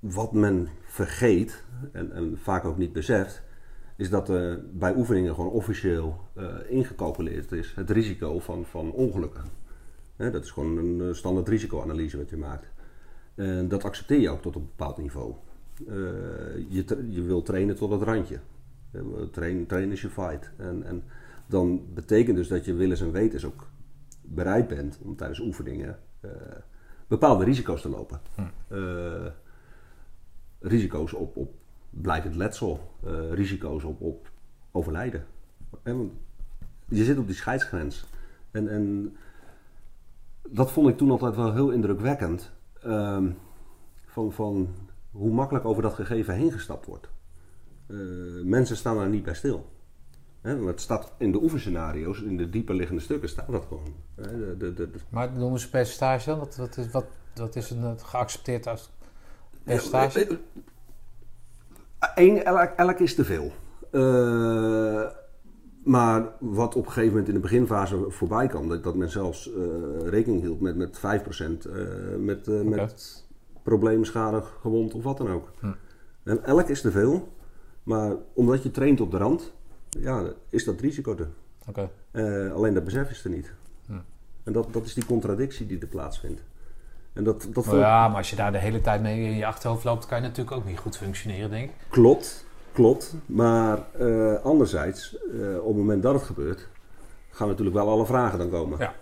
Wat 0.00 0.32
men 0.32 0.68
vergeet, 0.82 1.64
en, 1.92 2.12
en 2.12 2.38
vaak 2.42 2.64
ook 2.64 2.78
niet 2.78 2.92
beseft, 2.92 3.42
is 3.96 4.10
dat 4.10 4.32
bij 4.72 4.94
oefeningen 4.96 5.34
gewoon 5.34 5.50
officieel 5.50 6.20
ingecalculeerd 6.68 7.52
is 7.52 7.72
het 7.74 7.90
risico 7.90 8.38
van, 8.38 8.64
van 8.64 8.92
ongelukken. 8.92 9.44
Dat 10.16 10.44
is 10.44 10.50
gewoon 10.50 10.76
een 10.76 11.14
standaard 11.14 11.48
risicoanalyse 11.48 12.16
wat 12.16 12.30
je 12.30 12.36
maakt. 12.36 12.71
En 13.34 13.68
dat 13.68 13.84
accepteer 13.84 14.20
je 14.20 14.30
ook 14.30 14.42
tot 14.42 14.54
een 14.54 14.66
bepaald 14.76 14.98
niveau. 14.98 15.34
Eh, 15.78 15.94
je, 16.68 17.06
je 17.08 17.22
wil 17.22 17.42
trainen 17.42 17.76
tot 17.76 17.90
het 17.90 18.02
randje. 18.02 18.38
Train, 19.30 19.66
train 19.66 19.90
is 19.90 20.00
je 20.02 20.10
fight. 20.10 20.50
En, 20.56 20.82
en 20.82 21.04
dan 21.46 21.86
betekent 21.94 22.36
dus 22.36 22.48
dat 22.48 22.64
je 22.64 22.74
willens 22.74 23.00
en 23.00 23.12
wetens 23.12 23.44
ook 23.44 23.66
bereid 24.22 24.68
bent 24.68 24.98
om 25.02 25.16
tijdens 25.16 25.40
oefeningen 25.40 25.98
eh, 26.20 26.30
bepaalde 27.06 27.44
risico's 27.44 27.82
te 27.82 27.88
lopen. 27.88 28.20
Eh, 28.68 29.26
risico's 30.60 31.12
op, 31.12 31.36
op 31.36 31.54
blijvend 31.90 32.34
letsel, 32.34 32.94
risico's 33.30 33.84
op, 33.84 34.00
op 34.00 34.30
overlijden. 34.70 35.24
Want 35.82 36.12
je 36.88 37.04
zit 37.04 37.18
op 37.18 37.26
die 37.26 37.36
scheidsgrens. 37.36 38.04
En, 38.50 38.68
en 38.68 39.16
dat 40.48 40.72
vond 40.72 40.88
ik 40.88 40.96
toen 40.96 41.10
altijd 41.10 41.36
wel 41.36 41.52
heel 41.52 41.70
indrukwekkend. 41.70 42.52
Ehm, 42.84 43.30
van, 44.06 44.32
van 44.32 44.74
hoe 45.10 45.32
makkelijk 45.32 45.64
over 45.64 45.82
dat 45.82 45.94
gegeven 45.94 46.34
heen 46.34 46.52
gestapt 46.52 46.86
wordt. 46.86 47.08
Eh, 47.86 47.96
mensen 48.44 48.76
staan 48.76 48.96
daar 48.96 49.08
niet 49.08 49.24
bij 49.24 49.34
stil. 49.34 49.70
Want 50.42 50.64
het 50.64 50.80
staat 50.80 51.12
in 51.18 51.32
de 51.32 51.42
oefenscenario's, 51.42 52.20
in 52.20 52.36
de 52.36 52.50
dieper 52.50 52.74
liggende 52.74 53.02
stukken, 53.02 53.28
staat 53.28 53.50
dat 53.50 53.64
gewoon. 53.68 53.94
De, 54.14 54.54
de, 54.58 54.74
de, 54.74 54.90
maar 55.08 55.32
noemen 55.32 55.60
ze 55.60 55.70
percentage 55.70 56.30
dan? 56.30 56.38
Wat, 56.38 56.56
wat, 56.56 56.76
is, 56.76 56.90
wat, 56.90 57.06
wat 57.34 57.56
is 57.56 57.70
een, 57.70 57.82
eh, 57.82 57.92
geaccepteerd 57.96 58.66
als 58.66 58.90
percentage? 59.64 60.26
Eh, 60.26 60.36
Eén, 62.14 62.44
elk, 62.44 62.72
elk 62.76 62.98
is 62.98 63.14
te 63.14 63.24
veel. 63.24 63.52
Eh, 63.90 65.06
maar 65.84 66.28
wat 66.38 66.74
op 66.74 66.86
een 66.86 66.92
gegeven 66.92 67.10
moment 67.10 67.28
in 67.28 67.34
de 67.34 67.40
beginfase 67.40 68.04
voorbij 68.08 68.46
kwam, 68.46 68.68
dat, 68.68 68.84
dat 68.84 68.94
men 68.94 69.10
zelfs 69.10 69.52
eh, 69.52 70.08
rekening 70.08 70.40
hield 70.40 70.60
met, 70.60 70.76
met 70.76 70.98
5%, 70.98 71.00
eh, 71.00 71.82
met, 72.18 72.48
eh, 72.48 72.60
met 72.60 73.24
problemen, 73.62 74.06
schade, 74.06 74.42
gewond 74.60 74.94
of 74.94 75.02
wat 75.02 75.16
dan 75.16 75.30
ook. 75.30 75.52
Hm. 75.60 75.72
En 76.22 76.44
elk 76.44 76.68
is 76.68 76.80
te 76.80 76.90
veel, 76.90 77.32
maar 77.82 78.12
omdat 78.32 78.62
je 78.62 78.70
traint 78.70 79.00
op 79.00 79.10
de 79.10 79.16
rand, 79.16 79.52
ja, 79.88 80.32
is 80.48 80.64
dat 80.64 80.80
risico 80.80 81.16
er. 81.16 81.28
Oké. 81.68 81.90
Eh, 82.10 82.52
alleen 82.52 82.74
dat 82.74 82.84
besef 82.84 83.10
is 83.10 83.24
er 83.24 83.30
niet. 83.30 83.52
Hm. 83.86 83.92
En 84.42 84.52
dat, 84.52 84.72
dat 84.72 84.84
is 84.84 84.94
die 84.94 85.06
contradictie 85.06 85.66
die 85.66 85.80
er 85.80 85.86
plaatsvindt. 85.86 86.42
En 87.12 87.24
dat, 87.24 87.48
dat 87.52 87.64
ja, 87.64 88.08
maar 88.08 88.16
als 88.16 88.30
je 88.30 88.36
daar 88.36 88.52
de 88.52 88.58
hele 88.58 88.80
tijd 88.80 89.02
mee 89.02 89.24
in 89.24 89.36
je 89.36 89.46
achterhoofd 89.46 89.84
loopt, 89.84 90.06
kan 90.06 90.16
je 90.16 90.28
natuurlijk 90.28 90.56
ook 90.56 90.64
niet 90.64 90.78
goed 90.78 90.96
functioneren, 90.96 91.50
denk 91.50 91.70
ik. 91.70 91.76
Klopt, 91.88 92.46
klopt. 92.72 93.14
Maar 93.26 93.78
eh, 93.98 94.34
anderzijds, 94.42 95.16
eh, 95.16 95.58
op 95.58 95.66
het 95.66 95.76
moment 95.76 96.02
dat 96.02 96.14
het 96.14 96.22
gebeurt, 96.22 96.68
gaan 97.30 97.48
natuurlijk 97.48 97.76
wel 97.76 97.88
alle 97.88 98.06
vragen 98.06 98.38
dan 98.38 98.50
komen. 98.50 98.78
Ja. 98.78 98.94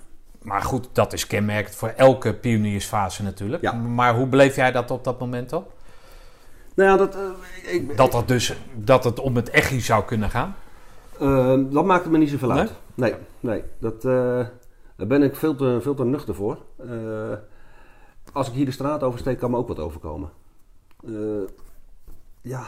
Maar 0.43 0.63
goed, 0.63 0.89
dat 0.93 1.13
is 1.13 1.27
kenmerkend 1.27 1.75
voor 1.75 1.89
elke 1.89 2.35
pioniersfase 2.35 3.23
natuurlijk. 3.23 3.63
Ja. 3.63 3.73
Maar 3.73 4.15
hoe 4.17 4.27
beleef 4.27 4.57
jij 4.57 4.73
dat 4.73 4.91
op 4.91 5.05
dat 5.05 5.21
moment 5.21 5.51
dan? 5.51 5.65
Nou 6.75 6.91
ja, 6.91 6.97
dat, 6.97 7.15
eh, 7.15 7.75
ik, 7.75 7.97
Dat, 7.97 8.13
dat, 8.13 8.29
dus, 8.29 8.57
dat 8.75 9.05
het 9.05 9.21
om 9.21 9.37
het 9.37 9.51
echi 9.51 9.81
zou 9.81 10.05
kunnen 10.05 10.31
gaan? 10.31 10.55
eh, 11.19 11.59
dat 11.71 11.85
maakt 11.85 12.07
me 12.11 12.19
niet 12.19 12.31
zoveel 12.31 12.53
uit. 12.53 12.73
Nee, 12.95 13.15
nee. 13.41 13.63
Dat, 13.79 14.03
daar 14.03 15.07
ben 15.09 15.23
ik 15.23 15.37
veel 15.37 15.55
te, 15.55 15.79
veel 15.81 15.95
te 15.95 16.05
nuchter 16.05 16.35
voor. 16.35 16.59
Als 18.33 18.49
ik 18.49 18.55
hier 18.55 18.65
de 18.65 18.71
straat 18.71 19.03
oversteek, 19.03 19.39
kan 19.39 19.51
me 19.51 19.57
ook 19.57 19.69
wat 19.69 19.79
overkomen. 19.79 20.31
Ja, 22.41 22.63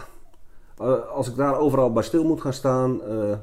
als 1.14 1.28
ik 1.28 1.36
daar 1.36 1.56
overal 1.58 1.92
bij 1.92 2.02
stil 2.02 2.24
moet 2.24 2.40
gaan 2.40 2.52
staan, 2.52 3.02
eh, 3.02 3.32
eh, 3.32 3.38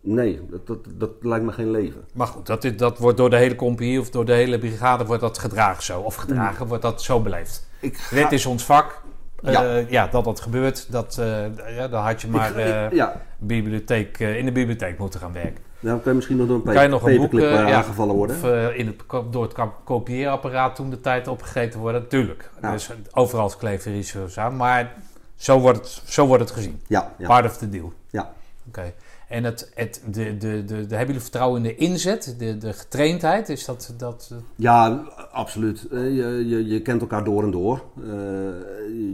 nee, 0.00 0.40
dat, 0.50 0.66
dat, 0.66 0.78
dat 0.94 1.10
lijkt 1.20 1.44
me 1.44 1.52
geen 1.52 1.70
leven. 1.70 2.04
Maar 2.14 2.26
goed, 2.26 2.46
dat, 2.46 2.64
is- 2.64 2.76
dat 2.76 2.98
wordt 2.98 3.16
door 3.16 3.30
de 3.30 3.36
hele 3.36 3.56
compagnie 3.56 4.00
of 4.00 4.10
door 4.10 4.24
de 4.24 4.32
hele 4.32 4.58
brigade 4.58 5.04
wordt 5.04 5.22
dat 5.22 5.38
gedragen 5.38 5.82
zo. 5.82 6.00
Of 6.00 6.14
gedragen 6.14 6.66
wordt 6.66 6.82
dat 6.82 7.02
zo 7.02 7.20
beleefd. 7.20 7.68
Ik 7.80 7.96
ga- 7.96 8.16
Dit 8.16 8.32
is 8.32 8.46
ons 8.46 8.64
vak. 8.64 9.04
Ja. 9.42 9.50
Ja, 9.62 9.84
ja 9.88 10.06
dat 10.06 10.24
dat 10.24 10.40
gebeurt, 10.40 10.92
dat, 10.92 11.18
eh, 11.20 11.76
ja, 11.76 11.88
dan 11.88 12.02
had 12.02 12.20
je 12.20 12.28
maar 12.28 12.50
ik- 12.50 12.56
ik- 12.56 12.64
eh, 12.64 12.90
ja, 12.90 13.20
bibliotheek, 13.38 14.18
eh, 14.20 14.38
in 14.38 14.44
de 14.44 14.52
bibliotheek 14.52 14.98
moeten 14.98 15.20
gaan 15.20 15.32
werken. 15.32 15.64
Nou, 15.80 15.96
kan 15.98 16.08
je 16.10 16.14
misschien 16.14 16.36
nog 16.36 16.46
door 16.46 16.56
een 16.56 16.62
Kan 16.72 16.82
je 16.82 16.88
nog 16.88 17.02
een 17.08 17.16
boek 17.16 17.34
eh, 17.34 17.60
eh, 17.68 17.76
aangevallen 17.76 18.14
worden. 18.14 18.36
Of 18.36 18.42
eh, 18.44 18.78
in 18.78 18.86
het, 18.86 18.96
door 19.30 19.42
het 19.42 19.54
kopieerapparaat 19.84 20.74
toen 20.74 20.90
de 20.90 21.00
tijd 21.00 21.28
opgegeten 21.28 21.80
worden. 21.80 22.08
Tuurlijk. 22.08 22.50
Dus 22.60 22.90
overal 23.12 23.52
kleven 23.58 23.92
risico's 23.92 24.38
aan. 24.38 24.56
Maar 24.56 24.94
zo 25.36 25.60
wordt 25.60 25.78
het, 25.78 26.02
zo 26.04 26.26
wordt 26.26 26.42
het 26.42 26.52
gezien. 26.52 26.80
ja, 26.86 27.14
ja, 27.18 27.26
Part 27.26 27.44
of 27.44 27.56
the 27.56 27.68
deal. 27.68 27.92
ja. 28.10 28.34
Oké. 28.68 28.92
En 29.28 29.44
het, 29.44 29.72
het, 29.74 30.02
de, 30.10 30.36
de, 30.36 30.64
de, 30.64 30.64
de, 30.64 30.76
hebben 30.76 31.06
jullie 31.06 31.20
vertrouwen 31.20 31.56
in 31.64 31.68
de 31.68 31.74
inzet, 31.74 32.34
de, 32.38 32.58
de 32.58 32.72
getraindheid? 32.72 33.48
Is 33.48 33.64
dat, 33.64 33.94
dat, 33.96 34.34
ja, 34.56 34.88
absoluut. 35.32 35.88
Eh, 35.90 35.98
Je, 36.16 36.48
je, 36.48 36.66
je 36.66 36.82
kent 36.82 37.00
elkaar 37.00 37.24
door 37.24 37.42
en 37.42 37.50
door. 37.50 37.82
Eh, 37.96 38.04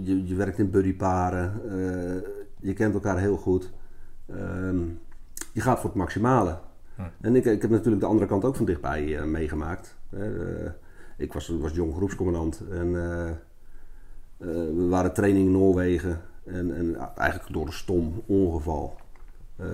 je, 0.04 0.22
je 0.26 0.34
werkt 0.34 0.58
in 0.58 0.70
buddyparen. 0.70 1.60
Eh, 1.68 2.30
je 2.60 2.72
kent 2.72 2.94
elkaar 2.94 3.18
heel 3.18 3.36
goed. 3.36 3.70
Ehm, 4.28 4.78
je 5.52 5.60
gaat 5.60 5.80
voor 5.80 5.90
het 5.90 5.98
maximale. 5.98 6.58
Hm. 6.96 7.02
En 7.20 7.36
ik, 7.36 7.44
ik 7.44 7.62
heb 7.62 7.70
natuurlijk 7.70 8.02
de 8.02 8.08
andere 8.08 8.26
kant 8.26 8.44
ook 8.44 8.56
van 8.56 8.64
dichtbij 8.64 9.26
meegemaakt. 9.26 9.96
Ik 11.16 11.32
was, 11.32 11.48
was 11.48 11.72
jong 11.72 11.94
groepscommandant 11.94 12.62
en 12.70 12.94
we 14.74 14.86
waren 14.88 15.12
training 15.12 15.46
in 15.46 15.52
Noorwegen. 15.52 16.20
En, 16.44 16.76
en 16.76 16.96
eigenlijk 17.16 17.52
door 17.52 17.66
een 17.66 17.72
stom 17.72 18.22
ongeval 18.26 18.96
eh, 19.56 19.66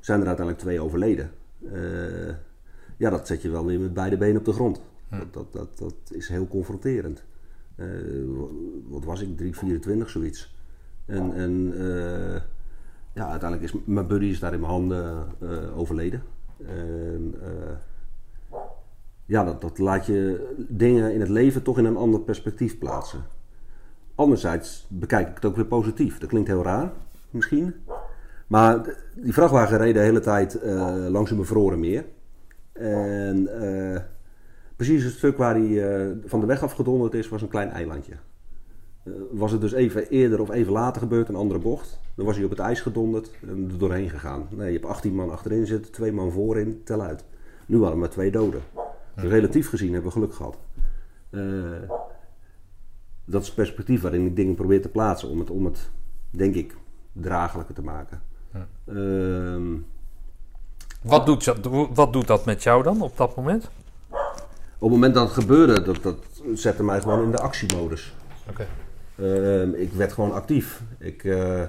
zijn 0.00 0.20
er 0.20 0.26
uiteindelijk 0.26 0.58
twee 0.58 0.80
overleden. 0.80 1.30
Eh, 1.72 2.34
ja, 2.96 3.10
dat 3.10 3.26
zet 3.26 3.42
je 3.42 3.50
wel 3.50 3.66
weer 3.66 3.80
met 3.80 3.94
beide 3.94 4.16
benen 4.16 4.38
op 4.38 4.44
de 4.44 4.52
grond. 4.52 4.80
Hm. 5.08 5.16
Dat, 5.18 5.32
dat, 5.32 5.52
dat, 5.52 5.78
dat 5.78 5.94
is 6.10 6.28
heel 6.28 6.48
confronterend. 6.48 7.22
Eh, 7.74 7.86
wat 8.88 9.04
was 9.04 9.20
ik, 9.20 9.36
3, 9.36 9.56
24 9.56 10.10
zoiets. 10.10 10.54
En, 11.06 11.34
en 11.34 11.72
eh, 11.76 12.40
ja, 13.12 13.30
uiteindelijk 13.30 13.72
is 13.72 13.80
mijn 13.84 14.06
buddy 14.06 14.26
is 14.26 14.38
daar 14.38 14.52
in 14.52 14.60
mijn 14.60 14.72
handen 14.72 15.26
eh, 15.40 15.78
overleden. 15.78 16.22
En, 16.66 17.34
eh, 17.42 18.58
ja, 19.24 19.44
dat, 19.44 19.60
dat 19.60 19.78
laat 19.78 20.06
je 20.06 20.48
dingen 20.68 21.12
in 21.12 21.20
het 21.20 21.28
leven 21.28 21.62
toch 21.62 21.78
in 21.78 21.84
een 21.84 21.96
ander 21.96 22.20
perspectief 22.20 22.78
plaatsen. 22.78 23.22
Anderzijds 24.20 24.86
bekijk 24.88 25.28
ik 25.28 25.34
het 25.34 25.44
ook 25.44 25.56
weer 25.56 25.64
positief. 25.64 26.18
Dat 26.18 26.28
klinkt 26.28 26.48
heel 26.48 26.62
raar, 26.62 26.92
misschien. 27.30 27.74
Maar 28.46 28.96
die 29.14 29.32
vrachtwagen 29.32 29.78
reed 29.78 29.94
de 29.94 30.00
hele 30.00 30.20
tijd 30.20 30.60
uh, 30.64 31.06
langs 31.08 31.30
een 31.30 31.36
bevroren 31.36 31.80
meer. 31.80 32.04
En 32.72 33.48
precies 34.76 35.04
het 35.04 35.12
stuk 35.12 35.36
waar 35.36 35.54
hij 35.54 36.16
van 36.24 36.40
de 36.40 36.46
weg 36.46 36.62
afgedonderd 36.62 37.14
is, 37.14 37.28
was 37.28 37.42
een 37.42 37.48
klein 37.48 37.70
eilandje. 37.70 38.12
was 39.30 39.52
het 39.52 39.60
dus 39.60 39.72
even 39.72 40.08
eerder 40.08 40.40
of 40.40 40.50
even 40.50 40.72
later 40.72 41.00
gebeurd, 41.00 41.28
een 41.28 41.34
andere 41.34 41.60
bocht, 41.60 42.00
dan 42.14 42.26
was 42.26 42.36
hij 42.36 42.44
op 42.44 42.50
het 42.50 42.58
ijs 42.58 42.80
gedonderd 42.80 43.30
en 43.48 43.68
er 43.72 43.78
doorheen 43.78 44.10
gegaan. 44.10 44.46
Nee, 44.50 44.72
je 44.72 44.78
hebt 44.78 44.92
18 44.92 45.14
man 45.14 45.30
achterin 45.30 45.66
zitten, 45.66 45.92
twee 45.92 46.12
man 46.12 46.32
voorin, 46.32 46.80
tel 46.84 47.02
uit. 47.02 47.24
Nu 47.66 47.76
hadden 47.76 47.94
we 47.94 48.00
maar 48.00 48.10
twee 48.10 48.30
doden. 48.30 48.60
Dus 49.14 49.30
relatief 49.30 49.68
gezien 49.68 49.92
hebben 49.92 50.12
we 50.12 50.18
geluk 50.18 50.34
gehad. 50.34 50.58
Dat 53.30 53.40
is 53.40 53.46
het 53.46 53.56
perspectief 53.56 54.00
waarin 54.00 54.26
ik 54.26 54.36
dingen 54.36 54.54
probeer 54.54 54.82
te 54.82 54.88
plaatsen 54.88 55.28
om 55.28 55.38
het, 55.38 55.50
om 55.50 55.64
het 55.64 55.90
denk 56.30 56.54
ik, 56.54 56.76
draaglijker 57.12 57.74
te 57.74 57.82
maken. 57.82 58.22
Ja. 58.52 58.66
Uh, 58.84 59.78
wat, 61.02 61.26
doet, 61.26 61.54
wat 61.94 62.12
doet 62.12 62.26
dat 62.26 62.44
met 62.44 62.62
jou 62.62 62.82
dan 62.82 63.02
op 63.02 63.16
dat 63.16 63.36
moment? 63.36 63.70
Op 64.78 64.88
het 64.88 64.90
moment 64.90 65.14
dat 65.14 65.24
het 65.24 65.32
gebeurde, 65.32 65.82
dat, 65.82 66.02
dat 66.02 66.18
zette 66.54 66.82
mij 66.82 67.00
gewoon 67.00 67.22
in 67.22 67.30
de 67.30 67.38
actiemodus. 67.38 68.14
Oké. 68.48 68.50
Okay. 68.50 68.66
Uh, 69.72 69.80
ik 69.80 69.92
werd 69.92 70.12
gewoon 70.12 70.32
actief. 70.32 70.82
Ik, 70.98 71.24
uh, 71.24 71.62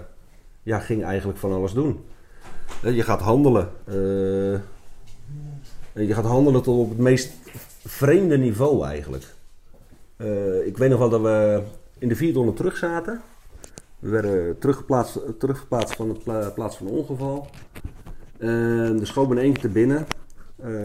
ja, 0.63 0.79
ging 0.79 1.03
eigenlijk 1.03 1.39
van 1.39 1.51
alles 1.51 1.73
doen. 1.73 2.05
Je 2.81 3.03
gaat 3.03 3.21
handelen. 3.21 3.69
Uh, 3.87 4.59
je 5.93 6.13
gaat 6.13 6.25
handelen 6.25 6.61
tot 6.61 6.79
op 6.79 6.89
het 6.89 6.97
meest 6.97 7.33
vreemde 7.85 8.37
niveau 8.37 8.85
eigenlijk. 8.85 9.30
Uh, 10.23 10.65
ik 10.65 10.77
weet 10.77 10.89
nog 10.89 10.99
wel 10.99 11.09
dat 11.09 11.21
we 11.21 11.63
in 11.99 12.07
de 12.07 12.15
400 12.15 12.57
terug 12.57 12.77
zaten. 12.77 13.21
We 13.99 14.09
werden 14.09 14.57
teruggeplaatst, 14.59 15.19
teruggeplaatst 15.39 15.95
van 15.95 16.17
de 16.23 16.51
plaats 16.55 16.77
van 16.77 16.87
ongeval. 16.87 17.47
En 18.37 18.97
er 18.99 19.07
schoot 19.07 19.37
één 19.37 19.53
keer 19.53 19.61
te 19.61 19.69
binnen. 19.69 20.07
Uh, 20.65 20.77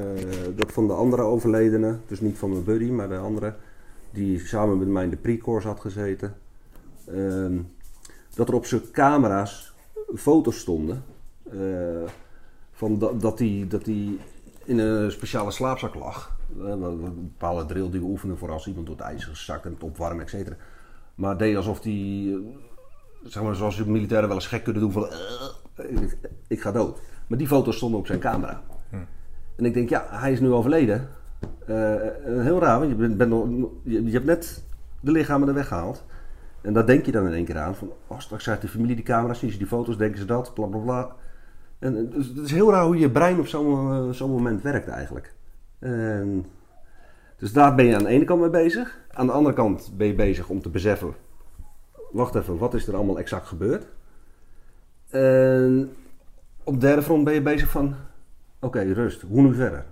dat 0.57 0.73
van 0.73 0.87
de 0.87 0.93
andere 0.93 1.23
overledene, 1.23 1.99
dus 2.07 2.21
niet 2.21 2.39
van 2.39 2.51
mijn 2.51 2.65
buddy, 2.65 2.91
maar 2.91 3.09
de 3.09 3.17
andere, 3.17 3.55
die 4.11 4.47
samen 4.47 4.79
met 4.79 4.89
mij 4.89 5.05
in 5.05 5.11
de 5.11 5.17
pre-course 5.17 5.69
had 5.69 5.81
gezeten. 5.81 6.35
Uh, 7.11 7.61
dat 8.35 8.49
er 8.49 8.55
op 8.55 8.67
zijn 8.67 8.91
camera's 8.93 9.75
foto's 10.15 10.59
stonden. 10.59 11.05
Uh, 11.53 12.09
van 12.73 12.99
dat, 13.19 13.39
die, 13.39 13.67
dat 13.67 13.87
in 13.87 14.79
een 14.79 15.11
speciale 15.13 15.51
slaapzak 15.51 15.95
lag. 15.95 16.36
Een 16.59 17.15
bepaalde 17.15 17.67
drill 17.67 17.91
die 17.91 18.01
we 18.01 18.07
oefenen 18.07 18.39
voor 18.39 18.51
als 18.51 18.67
iemand 18.67 18.87
door 18.87 18.97
het 18.97 19.05
ijs 19.05 19.25
gezakt 19.25 19.65
en 19.65 19.73
het 19.73 19.83
opwarmen, 19.83 20.25
et 20.25 20.31
cetera. 20.31 20.57
Maar 21.15 21.37
deed 21.37 21.57
alsof 21.57 21.81
die, 21.81 22.31
uh, 22.31 22.39
zeg 23.25 23.43
maar 23.43 23.55
zoals 23.55 23.77
de 23.77 23.91
militairen 23.91 24.29
wel 24.29 24.37
eens 24.37 24.47
gek 24.47 24.65
kunnen 24.65 24.83
doen 24.83 24.93
van 24.93 25.09
ik, 25.77 26.19
ik, 26.49 26.61
ga 26.61 26.73
dood. 26.73 27.01
Maar 27.27 27.39
die 27.39 27.47
foto's 27.47 27.77
stonden 27.77 27.99
op 27.99 28.07
zijn 28.07 28.19
camera. 28.19 28.63
Hm. 28.91 28.97
En 29.57 29.65
ik 29.65 29.75
denk, 29.75 29.89
ja, 29.89 30.07
hij 30.11 30.33
is 30.33 30.41
nu 30.41 30.53
overleden. 30.53 31.09
heel 31.67 32.61
raar, 32.61 32.79
want 32.79 32.91
je, 32.91 32.97
bent, 32.97 33.17
bent 33.17 33.33
je, 33.83 34.05
je, 34.05 34.11
hebt 34.11 34.25
net 34.25 34.65
de 35.01 35.11
lichamen 35.11 35.49
er 35.49 35.55
weggehaald. 35.55 36.05
En 36.61 36.73
daar 36.73 36.87
denk 36.87 37.07
je 37.07 37.13
dan 37.13 37.27
in 37.27 37.33
één 37.33 37.45
keer 37.45 37.59
aan. 37.59 37.75
Van, 37.75 37.93
oh, 38.07 38.19
straks 38.19 38.49
uit 38.49 38.61
de 38.61 38.69
familie 38.69 38.95
die 38.95 39.05
camera's, 39.05 39.39
zien 39.39 39.51
ze 39.51 39.59
die 39.59 39.67
foto's, 39.67 39.97
denken 39.97 40.19
ze 40.19 40.25
dat, 40.25 40.55
bla 40.55 40.67
bla 40.67 40.79
bla. 40.79 41.15
En 41.79 42.11
dus, 42.11 42.27
het 42.27 42.39
is 42.39 42.51
heel 42.51 42.71
raar 42.71 42.85
hoe 42.85 42.99
je 42.99 43.11
brein 43.11 43.39
op 43.39 43.47
zo'n 43.47 44.15
zo'n 44.15 44.31
moment 44.31 44.63
werkt 44.63 44.89
eigenlijk. 44.89 45.35
En, 45.79 46.47
dus 47.37 47.53
daar 47.53 47.75
ben 47.75 47.85
je 47.85 47.97
aan 47.97 48.03
de 48.03 48.09
ene 48.09 48.25
kant 48.25 48.41
mee 48.41 48.51
bezig. 48.51 48.99
Aan 49.13 49.27
de 49.27 49.33
andere 49.33 49.55
kant 49.55 49.93
ben 49.97 50.07
je 50.07 50.15
bezig 50.15 50.49
om 50.49 50.63
te 50.63 50.69
beseffen... 50.69 51.15
Wacht 52.13 52.35
even, 52.35 52.59
wat 52.59 52.75
is 52.75 52.87
er 52.87 52.95
allemaal 52.95 53.19
exact 53.19 53.47
gebeurd? 53.47 53.87
En 55.09 55.93
op 56.65 56.75
de 56.75 56.81
derde 56.81 57.03
front 57.03 57.25
ben 57.25 57.35
je 57.35 57.43
bezig 57.43 57.71
van... 57.71 57.95
Oké, 58.61 58.81
rust. 58.81 59.23
Hoe 59.23 59.43
nu 59.43 59.55
verder? 59.55 59.85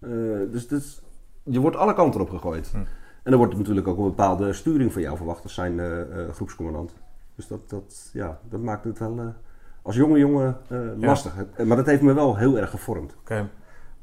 Uh, 0.00 0.50
dus, 0.50 0.68
dus 0.68 1.02
je 1.42 1.60
wordt 1.60 1.76
alle 1.76 1.94
kanten 1.94 2.20
op 2.20 2.30
gegooid. 2.30 2.70
Hm. 2.70 2.76
En 3.22 3.32
er 3.32 3.36
wordt 3.38 3.56
natuurlijk 3.56 3.86
ook 3.86 3.98
een 3.98 4.04
bepaalde 4.04 4.52
sturing 4.52 4.92
van 4.92 5.02
jou 5.02 5.16
verwacht 5.16 5.42
als 5.42 5.54
zijn 5.54 5.78
uh, 5.78 6.28
groepscommandant. 6.32 6.94
Dus 7.34 7.46
dat, 7.46 7.70
dat, 7.70 8.10
ja, 8.12 8.38
dat 8.48 8.60
maakt 8.60 8.84
het 8.84 8.98
wel 8.98 9.34
als 9.82 9.96
jonge 9.96 10.18
jongen 10.18 10.56
lastig. 10.98 11.34
Maar 11.64 11.76
dat 11.76 11.86
heeft 11.86 12.02
me 12.02 12.12
wel 12.12 12.36
heel 12.36 12.58
erg 12.58 12.70
gevormd. 12.70 13.16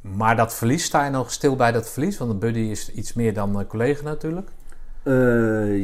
Maar 0.01 0.35
dat 0.35 0.53
verlies, 0.53 0.83
sta 0.83 1.05
je 1.05 1.11
nog 1.11 1.31
stil 1.31 1.55
bij 1.55 1.71
dat 1.71 1.89
verlies? 1.89 2.17
Want 2.17 2.31
een 2.31 2.39
buddy 2.39 2.59
is 2.59 2.91
iets 2.91 3.13
meer 3.13 3.33
dan 3.33 3.55
een 3.55 3.67
collega 3.67 4.03
natuurlijk. 4.03 4.49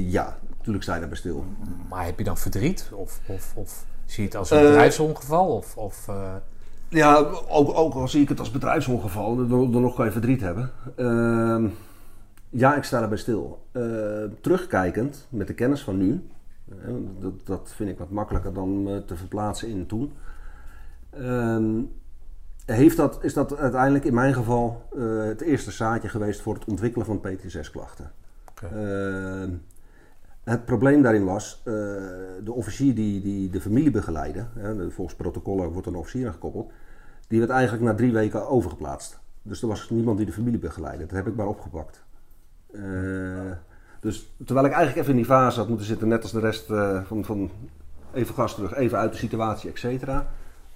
ja, 0.10 0.38
natuurlijk 0.58 0.84
sta 0.84 0.94
je 0.94 1.00
daarbij 1.00 1.18
stil. 1.18 1.46
Maar 1.90 2.06
heb 2.06 2.18
je 2.18 2.24
dan 2.24 2.38
verdriet? 2.38 2.90
Of, 2.94 3.20
of, 3.28 3.54
of 3.56 3.86
zie 4.06 4.24
je 4.24 4.30
het 4.30 4.38
als 4.38 4.52
een 4.52 4.62
bedrijfsongeval? 4.62 5.56
Of, 5.56 5.78
of 5.78 6.10
Ja, 6.90 7.16
ook, 7.48 7.78
ook 7.78 7.94
al 7.94 8.08
zie 8.08 8.22
ik 8.22 8.30
het 8.30 8.40
als 8.40 8.52
bedrijfsongeval, 8.52 9.36
dan, 9.36 9.72
dan 9.72 9.82
nog 9.82 10.00
even 10.00 10.12
verdriet 10.12 10.42
hebben. 10.42 10.72
Ehm, 10.96 11.68
ja, 12.50 12.76
ik 12.76 12.84
sta 12.84 13.02
erbij 13.02 13.18
stil. 13.18 13.66
Uh, 13.72 13.84
terugkijkend, 14.42 15.28
met 15.30 15.48
de 15.48 15.54
kennis 15.54 15.82
van 15.82 15.98
nu, 15.98 16.28
dat, 17.20 17.34
dat, 17.46 17.72
vind 17.76 17.90
ik 17.90 17.98
wat 17.98 18.10
makkelijker 18.10 18.54
dan 18.54 19.04
te 19.06 19.16
verplaatsen 19.16 19.70
in 19.70 19.86
toen. 19.86 20.14
Heeft 22.76 22.98
dat, 22.98 23.24
is 23.24 23.34
dat 23.34 23.58
uiteindelijk 23.58 24.06
in 24.06 24.14
mijn 24.14 24.34
geval 24.34 24.82
het 25.28 25.42
eerste 25.42 25.72
zaadje 25.72 26.10
geweest 26.10 26.42
voor 26.42 26.54
het 26.54 26.66
ontwikkelen 26.66 27.06
van 27.06 27.20
PTSS-klachten. 27.20 28.12
Ehm, 28.62 29.50
het 30.44 30.66
probleem 30.66 31.02
daarin 31.02 31.26
was, 31.26 31.62
de 31.64 32.52
officier 32.52 32.96
die, 32.96 33.22
die 33.22 33.50
de 33.50 33.62
familie 33.62 33.92
begeleidde, 33.92 34.46
volgens 34.90 35.18
protocollen 35.18 35.72
wordt 35.72 35.88
een 35.88 35.96
officier 35.96 36.32
gekoppeld, 36.32 36.72
die 37.28 37.40
werd 37.40 37.52
eigenlijk 37.52 37.84
na 37.84 37.96
drie 37.96 38.12
weken 38.12 38.48
overgeplaatst. 38.48 39.20
Dus 39.42 39.62
er 39.62 39.68
was 39.68 39.90
niemand 39.90 40.18
die 40.18 40.26
de 40.26 40.32
familie 40.32 40.60
begeleidde. 40.60 41.06
Dat 41.06 41.16
heb 41.16 41.28
ik 41.28 41.36
maar 41.36 41.48
opgepakt. 41.48 42.04
Uh, 42.72 43.52
dus 44.00 44.34
terwijl 44.46 44.66
ik 44.66 44.72
eigenlijk 44.72 45.02
even 45.02 45.12
in 45.12 45.18
die 45.18 45.26
fase 45.26 45.60
had 45.60 45.68
moeten 45.68 45.86
zitten, 45.86 46.08
net 46.08 46.22
als 46.22 46.32
de 46.32 46.40
rest 46.40 46.70
uh, 46.70 47.04
van, 47.04 47.26
van 47.26 47.52
even 48.14 48.36
gas 48.36 48.56
terug, 48.56 48.76
even 48.76 48.98
uit 48.98 49.12
de 49.12 49.18
situatie, 49.18 49.70
et 49.70 49.80
cetera, 49.80 50.28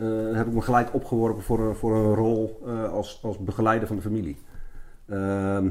uh, 0.02 0.36
heb 0.36 0.48
ik 0.48 0.54
me 0.54 0.62
gelijk 0.62 0.94
opgeworpen 0.94 1.44
voor 1.44 1.60
een, 1.60 1.76
voor 1.76 1.96
een 1.96 2.16
rol 2.16 2.68
als, 2.92 3.20
als 3.24 3.38
begeleider 3.38 3.88
van 3.88 3.96
de 3.96 4.02
familie. 4.02 4.38
Ehm, 5.06 5.66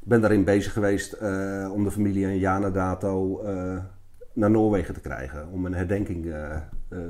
ik 0.00 0.14
ben 0.14 0.20
daarin 0.20 0.44
bezig 0.44 0.72
geweest 0.72 1.18
om 1.72 1.84
de 1.84 1.90
familie 1.90 2.26
een 2.26 2.38
jaar 2.38 2.60
na 2.60 2.70
dato 2.70 3.42
naar 4.32 4.50
Noorwegen 4.50 4.94
te 4.94 5.00
krijgen, 5.00 5.48
om 5.48 5.66
een 5.66 5.74
herdenking 5.74 6.34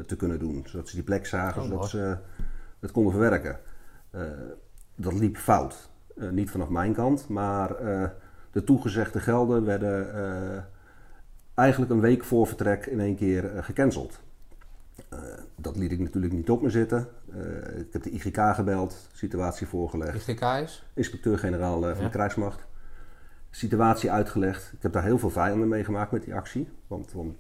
te 0.07 0.17
kunnen 0.17 0.39
doen, 0.39 0.65
zodat 0.67 0.89
ze 0.89 0.95
die 0.95 1.05
plek 1.05 1.27
zagen, 1.27 1.63
oh, 1.63 1.69
zodat 1.69 1.89
ze 1.89 2.17
het 2.81 2.91
konden 2.91 3.13
verwerken. 3.13 3.59
dat 4.97 5.13
liep 5.13 5.37
fout. 5.37 5.91
niet 6.31 6.51
vanaf 6.51 6.69
mijn 6.69 6.95
kant, 6.95 7.29
maar 7.29 7.77
de 8.51 8.65
toegezegde 8.65 9.21
gelden 9.21 9.65
werden 9.65 10.07
eigenlijk 11.55 11.93
een 11.93 12.01
week 12.01 12.25
voor 12.25 12.47
vertrek 12.47 12.87
in 12.87 13.01
één 13.01 13.17
keer 13.17 13.51
gecanceld. 13.61 14.21
Uh, 15.13 15.19
dat 15.57 15.77
liet 15.77 15.93
ik 15.93 15.99
natuurlijk 15.99 16.33
niet 16.33 16.51
op 16.51 16.63
me 16.63 16.71
zitten. 16.71 17.09
ik 17.77 17.93
heb 17.93 18.03
de 18.03 18.11
IGK 18.11 18.55
gebeld, 18.55 19.09
situatie 19.13 19.67
voorgelegd. 19.67 20.29
IGK 20.29 20.43
is? 20.43 20.85
Inspecteur-generaal 20.95 21.81
van 21.81 22.05
de 22.05 22.11
krijgsmacht. 22.11 22.67
Situatie 23.51 24.11
uitgelegd. 24.11 24.73
Ik 24.73 24.83
heb 24.83 24.93
daar 24.93 25.03
heel 25.03 25.19
veel 25.19 25.31
vijanden 25.31 25.69
mee 25.69 25.85
gemaakt 25.85 26.13
met 26.13 26.23
die 26.23 26.35
actie. 26.35 26.69
Want, 26.87 27.13
want 27.13 27.37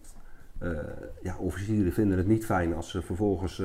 ja, 1.22 1.36
officieren 1.38 1.92
vinden 1.92 2.18
het 2.18 2.26
niet 2.26 2.44
fijn 2.44 2.74
als 2.74 2.90
ze 2.90 3.02
vervolgens 3.02 3.62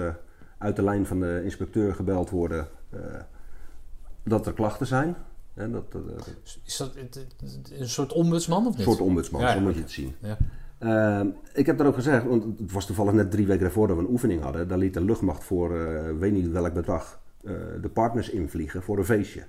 uit 0.57 0.75
de 0.75 0.83
lijn 0.83 1.05
van 1.05 1.19
de 1.19 1.41
inspecteur 1.43 1.95
gebeld 1.95 2.29
worden 2.29 2.67
dat 4.23 4.47
er 4.47 4.53
klachten 4.53 4.87
zijn. 4.87 5.15
En 5.53 5.71
dat, 5.71 5.83
is 6.63 6.77
dat 6.77 6.95
een 7.69 7.89
soort 7.89 8.13
ombudsman 8.13 8.67
of 8.67 8.77
niet? 8.77 8.87
Een 8.87 8.93
soort 8.93 9.07
ombudsman, 9.07 9.49
zo 9.49 9.59
moet 9.59 9.75
je 9.75 9.81
het 9.81 9.91
zien. 9.91 10.15
Ja. 10.19 10.37
Uh, 10.83 11.21
ik 11.53 11.65
heb 11.65 11.77
daar 11.77 11.87
ook 11.87 11.93
gezegd, 11.93 12.25
want 12.25 12.59
het 12.59 12.71
was 12.71 12.85
toevallig 12.85 13.13
net 13.13 13.31
drie 13.31 13.47
weken 13.47 13.65
ervoor 13.65 13.87
dat 13.87 13.97
we 13.97 14.03
een 14.03 14.09
oefening 14.09 14.41
hadden. 14.41 14.67
Daar 14.67 14.77
liet 14.77 14.93
de 14.93 15.03
luchtmacht 15.03 15.43
voor, 15.43 15.71
uh, 15.71 16.01
weet 16.19 16.31
niet 16.31 16.51
welk 16.51 16.73
bedrag, 16.73 17.21
uh, 17.43 17.51
de 17.81 17.89
partners 17.89 18.29
invliegen 18.29 18.83
voor 18.83 18.97
een 18.97 19.05
feestje. 19.05 19.43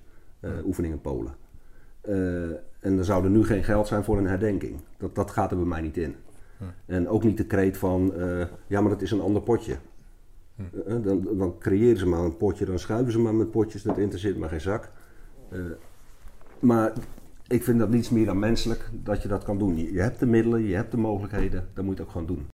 Oefening 0.65 0.95
in 0.95 1.01
Polen. 1.01 1.35
en 2.81 2.99
er 2.99 3.05
zou 3.05 3.25
er 3.25 3.31
nu 3.31 3.45
geen 3.45 3.65
geld 3.65 3.87
zijn 3.87 4.05
voor 4.05 4.19
een 4.19 4.27
herdenking. 4.27 4.81
Dat, 4.97 5.15
dat 5.15 5.31
gaat 5.31 5.51
er 5.51 5.57
bij 5.57 5.67
mij 5.67 5.81
niet 5.81 5.97
in. 5.97 6.15
Hm. 6.59 6.65
En 6.87 7.09
ook 7.09 7.25
niet 7.25 7.37
de 7.37 7.47
kreet 7.47 7.77
van, 7.77 8.13
ja 8.67 8.81
maar 8.81 8.91
dat 8.91 9.03
is 9.03 9.11
een 9.11 9.21
ander 9.21 9.43
potje. 9.43 9.77
Hm. 10.57 11.03
Dan, 11.03 11.29
dan 11.39 11.59
creëren 11.59 11.99
ze 11.99 12.07
maar 12.07 12.21
een 12.21 12.37
potje, 12.37 12.65
dan 12.65 12.79
schuiven 12.79 13.13
ze 13.13 13.19
maar 13.19 13.35
met 13.35 13.51
potjes, 13.51 13.83
dat 13.83 13.99
interesseert 13.99 14.39
maar 14.39 14.49
geen 14.49 14.61
zak. 14.61 14.91
Maar 16.59 16.93
ik 17.47 17.65
vind 17.65 17.79
dat 17.79 17.91
niets 17.91 18.11
meer 18.11 18.27
dan 18.27 18.39
menselijk 18.39 18.91
dat 18.93 19.23
je 19.23 19.29
dat 19.29 19.45
kan 19.45 19.59
doen. 19.59 19.93
Je 19.93 20.01
hebt 20.01 20.19
de 20.19 20.27
middelen, 20.27 20.63
je 20.63 20.75
hebt 20.75 20.91
de 20.91 20.97
mogelijkheden, 20.97 21.69
dan 21.75 21.85
moet 21.85 21.97
je 21.97 22.03
het 22.03 22.09
ook 22.09 22.17
gewoon 22.17 22.37
doen. 22.37 22.49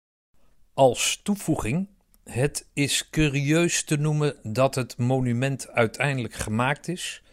Als 0.73 1.19
toevoeging 1.23 1.87
Het 2.23 2.67
is 2.73 3.09
curieus 3.09 3.83
te 3.83 3.97
noemen 3.97 4.35
dat 4.43 4.75
het 4.75 4.97
monument 4.97 5.69
uiteindelijk 5.69 6.33
gemaakt 6.33 6.87
is 6.87 7.23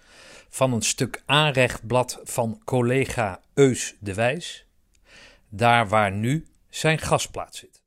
van 0.48 0.72
een 0.72 0.82
stuk 0.82 1.22
aanrechtblad 1.26 2.20
van 2.22 2.60
collega 2.64 3.40
Eus 3.54 3.96
de 4.00 4.14
Wijs, 4.14 4.66
daar 5.48 5.88
waar 5.88 6.12
nu 6.12 6.46
zijn 6.68 6.98
gasplaats 6.98 7.58
zit. 7.58 7.82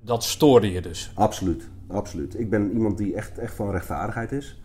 Dat 0.00 0.24
stoorde 0.24 0.72
je 0.72 0.80
dus. 0.80 1.10
Absoluut, 1.14 1.68
absoluut. 1.88 2.38
Ik 2.38 2.50
ben 2.50 2.72
iemand 2.72 2.98
die 2.98 3.14
echt, 3.14 3.38
echt 3.38 3.54
van 3.54 3.70
rechtvaardigheid 3.70 4.32
is. 4.32 4.60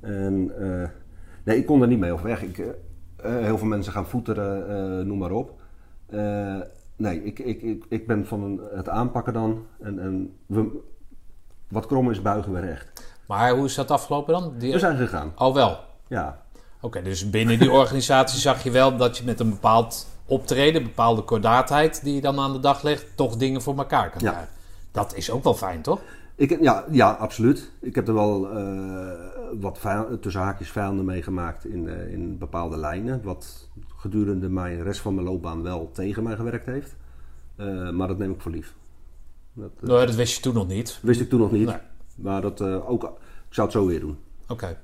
En 0.00 0.52
eh, 0.58 0.88
nee, 1.44 1.56
ik 1.56 1.66
kon 1.66 1.82
er 1.82 1.88
niet 1.88 1.98
mee 1.98 2.12
overweg. 2.12 2.42
Ik, 2.42 2.58
eh, 2.58 2.66
eh, 2.68 2.74
heel 3.22 3.58
veel 3.58 3.66
mensen 3.66 3.92
gaan 3.92 4.06
voeteren, 4.06 4.68
eh, 4.68 5.06
noem 5.06 5.18
maar 5.18 5.30
op. 5.30 5.60
Eh, 6.06 6.56
nee, 6.96 7.24
ik, 7.24 7.38
ik, 7.38 7.62
ik, 7.62 7.84
ik 7.88 8.06
ben 8.06 8.26
van 8.26 8.60
het 8.74 8.88
aanpakken 8.88 9.32
dan. 9.32 9.66
En, 9.82 9.98
en 9.98 10.36
we, 10.46 10.78
wat 11.68 11.86
krom 11.86 12.10
is, 12.10 12.22
buigen 12.22 12.52
we 12.52 12.60
recht. 12.60 13.14
Maar 13.26 13.50
hoe 13.56 13.64
is 13.64 13.74
dat 13.74 13.90
afgelopen 13.90 14.32
dan? 14.32 14.52
Die... 14.58 14.72
We 14.72 14.78
zijn 14.78 14.96
gegaan, 14.96 15.32
Oh 15.36 15.54
wel. 15.54 15.78
ja. 16.08 16.42
Oké, 16.80 17.02
dus 17.02 17.30
binnen 17.30 17.58
die 17.58 17.70
organisatie 17.70 18.38
zag 18.40 18.62
je 18.62 18.70
wel 18.70 18.96
dat 18.96 19.18
je 19.18 19.24
met 19.24 19.40
een 19.40 19.50
bepaald 19.50 20.06
optreden, 20.26 20.82
bepaalde 20.82 21.22
kordaatheid 21.22 22.04
die 22.04 22.14
je 22.14 22.20
dan 22.20 22.38
aan 22.38 22.52
de 22.52 22.60
dag 22.60 22.82
legt, 22.82 23.06
toch 23.16 23.36
dingen 23.36 23.62
voor 23.62 23.76
elkaar 23.78 24.10
kan 24.10 24.20
Ja. 24.22 24.30
krijgen. 24.30 24.52
Dat 24.92 25.14
is 25.16 25.30
ook 25.30 25.44
wel 25.44 25.54
fijn, 25.54 25.82
toch? 25.82 26.00
Ik, 26.40 26.62
ja, 26.62 26.84
ja, 26.90 27.10
absoluut. 27.10 27.70
Ik 27.80 27.94
heb 27.94 28.08
er 28.08 28.14
wel 28.14 28.50
eh, 28.50 29.12
wat 29.60 29.80
tussen 30.20 30.42
haakjes 30.42 30.70
vijanden 30.70 31.04
meegemaakt 31.04 31.64
in, 31.64 31.88
eh, 31.88 32.12
in 32.12 32.38
bepaalde 32.38 32.76
lijnen. 32.76 33.22
Wat 33.22 33.68
gedurende 33.96 34.48
mijn 34.48 34.76
de 34.76 34.82
rest 34.82 35.00
van 35.00 35.14
mijn 35.14 35.26
loopbaan 35.26 35.62
wel 35.62 35.90
tegen 35.92 36.22
mij 36.22 36.36
gewerkt 36.36 36.66
heeft. 36.66 36.96
Eh, 37.56 37.90
maar 37.90 38.08
dat 38.08 38.18
neem 38.18 38.30
ik 38.30 38.40
voor 38.40 38.52
lief. 38.52 38.74
Dat 39.52 39.70
Nou, 39.80 40.06
dat 40.06 40.14
wist 40.14 40.36
je 40.36 40.42
toen 40.42 40.54
nog 40.54 40.68
niet. 40.68 40.98
wist 41.02 41.20
ik 41.20 41.28
toen 41.28 41.40
nog 41.40 41.52
niet. 41.52 41.66
Nee. 41.66 41.76
Maar 42.16 42.40
dat, 42.40 42.62
ook, 42.62 43.02
ik 43.48 43.54
zou 43.54 43.66
het 43.66 43.76
zo 43.76 43.86
weer 43.86 44.00
doen. 44.00 44.18
Oké. 44.48 44.78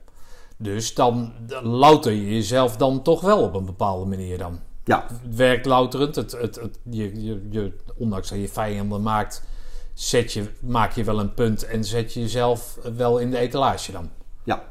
Dus 0.57 0.95
dan 0.95 1.33
louter 1.63 2.13
je 2.13 2.35
jezelf 2.35 2.77
dan 2.77 3.03
toch 3.03 3.21
wel 3.21 3.43
op 3.43 3.55
een 3.55 3.67
bepaalde 3.67 4.07
manier 4.07 4.39
dan. 4.39 4.59
Ja, 4.85 5.07
Het 5.09 5.37
werkt 5.37 5.67
louterend. 5.67 6.17
Het, 6.17 6.33
het, 6.33 6.55
het, 6.57 6.79
je, 6.83 7.25
je, 7.25 7.47
je, 7.51 7.73
ondanks 7.97 8.29
dat 8.29 8.39
je 8.39 8.49
vijanden 8.49 9.03
maakt, 9.03 9.43
zet 9.97 10.33
je, 10.33 10.45
maak 10.61 10.93
je 10.93 11.05
wel 11.05 11.21
een 11.21 11.35
punt 11.35 11.63
en 11.65 11.85
zet 11.85 12.13
je 12.13 12.21
jezelf 12.21 12.79
wel 12.97 13.19
in 13.19 13.31
de 13.31 13.39
etalage 13.39 13.93
dan. 13.93 14.11
ja. 14.45 14.65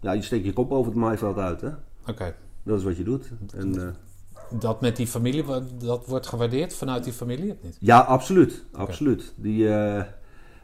ja, 0.00 0.12
je 0.12 0.22
steekt 0.22 0.44
je 0.44 0.52
kop 0.52 0.72
over 0.72 0.92
het 0.92 1.00
maaiveld 1.00 1.38
uit. 1.38 1.60
Hè? 1.60 1.68
Oké. 2.06 2.34
Dat 2.62 2.78
is 2.78 2.84
wat 2.84 2.96
je 2.96 3.04
doet. 3.04 3.30
En, 3.54 3.80
eh, 3.80 4.60
Dat 4.60 4.80
met 4.80 4.96
die 4.96 5.06
familie, 5.06 5.44
dat 5.78 6.06
wordt 6.06 6.26
gewaardeerd 6.26 6.74
vanuit 6.74 7.04
die 7.04 7.12
familie 7.12 7.52
of 7.52 7.56
niet? 7.62 7.76
Ja, 7.80 8.00
absoluut. 8.00 8.64
absoluut. 8.72 9.32
Die, 9.36 9.68
eh, 9.68 10.02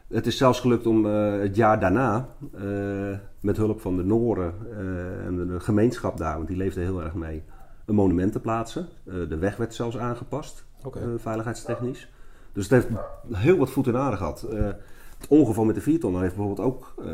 het 0.07 0.27
is 0.27 0.37
zelfs 0.37 0.59
gelukt 0.59 0.85
om 0.85 1.05
eh, 1.05 1.39
het 1.39 1.55
jaar 1.55 1.79
daarna, 1.79 2.29
met 3.39 3.57
hulp 3.57 3.81
van 3.81 3.95
de 3.97 4.03
Noren 4.03 4.53
en 5.25 5.35
de, 5.35 5.45
de 5.45 5.59
gemeenschap 5.59 6.17
daar, 6.17 6.35
want 6.35 6.47
die 6.47 6.57
leefde 6.57 6.81
heel 6.81 7.01
erg 7.01 7.13
mee, 7.13 7.43
een 7.85 7.95
monument 7.95 8.31
te 8.31 8.39
plaatsen. 8.39 8.87
De 9.03 9.37
weg 9.37 9.57
werd 9.57 9.73
zelfs 9.73 9.97
aangepast, 9.97 10.65
veiligheidstechnisch. 11.17 12.09
Dus 12.53 12.69
het 12.69 12.71
heeft 12.71 12.87
heel 13.31 13.57
wat 13.57 13.69
voet 13.69 13.87
in 13.87 13.97
aarde 13.97 14.17
gehad. 14.17 14.43
Eh, 14.43 14.65
het 15.17 15.27
ongeval 15.27 15.65
met 15.65 15.75
de 15.75 15.81
viertonner 15.81 16.21
heeft 16.21 16.35
bijvoorbeeld 16.35 16.67
ook 16.67 16.93
eh, 16.97 17.05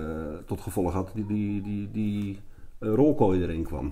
tot 0.46 0.62
gevolg 0.62 0.92
gehad 0.92 1.12
die, 1.14 1.26
die, 1.26 1.62
die, 1.62 1.92
die 1.92 2.40
eh, 2.80 2.94
rolkooi 2.94 3.42
erin 3.42 3.64
kwam. 3.64 3.92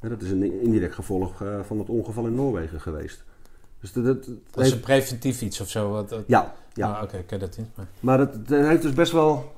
Ja, 0.00 0.08
dat 0.08 0.22
is 0.22 0.30
een 0.30 0.62
indirect 0.62 0.94
gevolg 0.94 1.42
van 1.62 1.78
het 1.78 1.88
ongeval 1.88 2.26
in 2.26 2.34
Noorwegen 2.34 2.80
geweest. 2.80 3.24
Dus 3.80 3.92
dat, 3.92 4.04
dat, 4.04 4.28
Dat 4.50 4.64
is 4.64 4.72
een 4.72 4.80
preventief 4.80 5.42
iets 5.42 5.60
of 5.60 5.68
zo. 5.68 5.90
Wat, 5.90 6.16
ja, 6.26 6.54
ja. 6.72 6.92
Ah, 6.92 7.02
Oké, 7.02 7.16
ik 7.16 7.26
ken 7.26 7.38
dat 7.38 7.58
niet. 7.58 7.66
Maar... 7.76 7.86
Maar 8.00 8.18
het, 8.18 8.34
het 8.34 8.66
heeft 8.66 8.82
dus 8.82 8.92
best 8.92 9.12
wel 9.12 9.52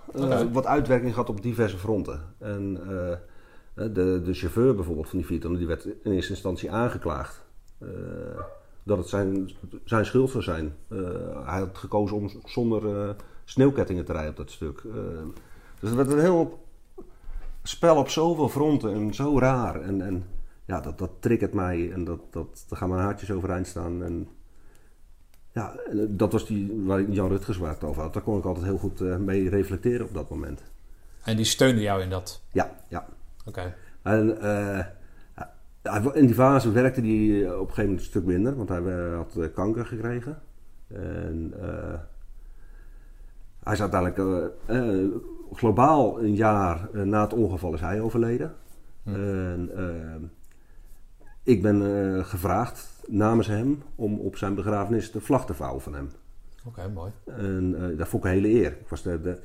wat 0.53 0.67
uitwerking 0.67 1.13
gehad 1.13 1.29
op 1.29 1.43
diverse 1.43 1.79
fronten. 1.79 2.21
En 2.39 2.75
de, 3.75 4.21
de 4.25 4.35
chauffeur 4.35 4.75
bijvoorbeeld 4.75 5.09
van 5.09 5.19
die 5.19 5.27
Vierton, 5.27 5.57
die 5.57 5.67
werd 5.67 5.85
in 5.85 6.13
eerste 6.13 6.33
instantie 6.33 6.71
aangeklaagd. 6.71 7.45
Dat 8.83 8.99
het 8.99 9.09
zijn, 9.09 9.51
zijn 9.85 10.07
schuld 10.07 10.31
zou 10.31 10.43
zijn. 10.43 10.75
Eh, 10.89 10.99
hij 11.47 11.59
had 11.59 11.79
gekozen 11.79 12.17
om 12.17 12.31
zonder 12.45 13.09
eh, 13.09 13.15
sneeuwkettingen 13.45 14.05
te 14.05 14.13
rijden 14.13 14.31
op 14.31 14.37
dat 14.37 14.51
stuk. 14.51 14.79
Eh, 14.79 14.93
dus 15.81 15.91
het 15.91 15.95
werd 15.95 16.13
een 16.13 16.21
heel 16.21 16.67
spel 17.63 17.97
op 17.97 18.09
zoveel 18.09 18.49
fronten 18.49 18.95
en 18.95 19.15
zo 19.15 19.39
raar. 19.39 19.81
En, 19.81 20.03
en 20.03 20.25
ja, 20.65 20.81
dat, 20.81 20.99
dat 20.99 21.11
triggert 21.21 21.53
mij 21.53 21.93
en 21.93 22.05
dat, 22.05 22.21
dat, 22.31 22.65
daar 22.69 22.79
gaan 22.79 22.89
mijn 22.89 23.03
haartjes 23.03 23.31
overeind 23.31 23.67
staan. 23.67 24.03
En, 24.03 24.29
ja, 25.53 25.77
dat 26.09 26.33
was 26.33 26.47
die 26.47 26.83
waar 26.85 27.11
Jan 27.11 27.29
Rutgers 27.29 27.59
waar 27.59 27.73
het 27.73 27.85
over 27.85 28.03
had. 28.03 28.13
Daar 28.13 28.23
kon 28.23 28.39
ik 28.39 28.45
altijd 28.45 28.65
heel 28.65 28.79
goed 28.79 29.01
mee 29.19 29.49
reflecteren 29.49 30.07
op 30.07 30.15
dat 30.15 30.31
moment. 30.31 30.63
En 31.23 31.37
die 31.37 31.45
steunde 31.45 31.81
jou 31.81 32.03
in 32.03 32.11
dat. 32.11 32.43
Ja, 32.53 32.77
ja. 32.89 33.07
Oké. 33.45 33.75
En 34.03 34.39
in 36.13 36.27
die 36.27 36.35
fase 36.35 36.73
werkte 36.73 37.01
hij 37.01 37.45
eh, 37.45 37.53
op 37.53 37.69
een 37.69 37.75
gegeven 37.75 37.83
moment 37.83 38.01
een 38.01 38.07
stuk 38.07 38.25
minder, 38.25 38.57
want 38.57 38.69
hij 38.69 38.83
eh, 38.85 39.17
had 39.17 39.37
eh, 39.37 39.47
kanker 39.55 39.87
gekregen. 39.87 40.43
En 40.89 41.53
hij 43.63 43.73
is 43.73 43.81
uiteindelijk 43.81 44.53
globaal 45.53 46.23
een 46.23 46.35
jaar 46.35 46.89
na 46.93 47.23
het 47.23 47.33
ongeval 47.33 47.75
is 47.75 47.81
hij 47.81 48.01
overleden. 48.01 48.55
En, 49.05 49.71
eh, 49.75 50.29
ik 51.43 51.63
ben 51.63 52.25
gevraagd 52.25 53.03
namens 53.09 53.47
hem 53.47 53.83
om 53.95 54.19
op 54.19 54.37
zijn 54.37 54.55
begrafenis 54.55 55.13
de 55.13 55.21
vlag 55.21 55.47
te 55.47 55.55
vouwen 55.55 55.83
van 55.83 55.95
hem. 55.95 56.11
Oké, 56.67 56.89
mooi. 56.89 57.13
En 57.25 57.97
dat 57.97 58.09
vond 58.09 58.25
ik 58.25 58.31
een 58.31 58.37
hele 58.37 58.55
eer. 58.55 58.71
Ik 58.81 58.89
was, 58.89 59.03
de, 59.03 59.21
de, 59.21 59.39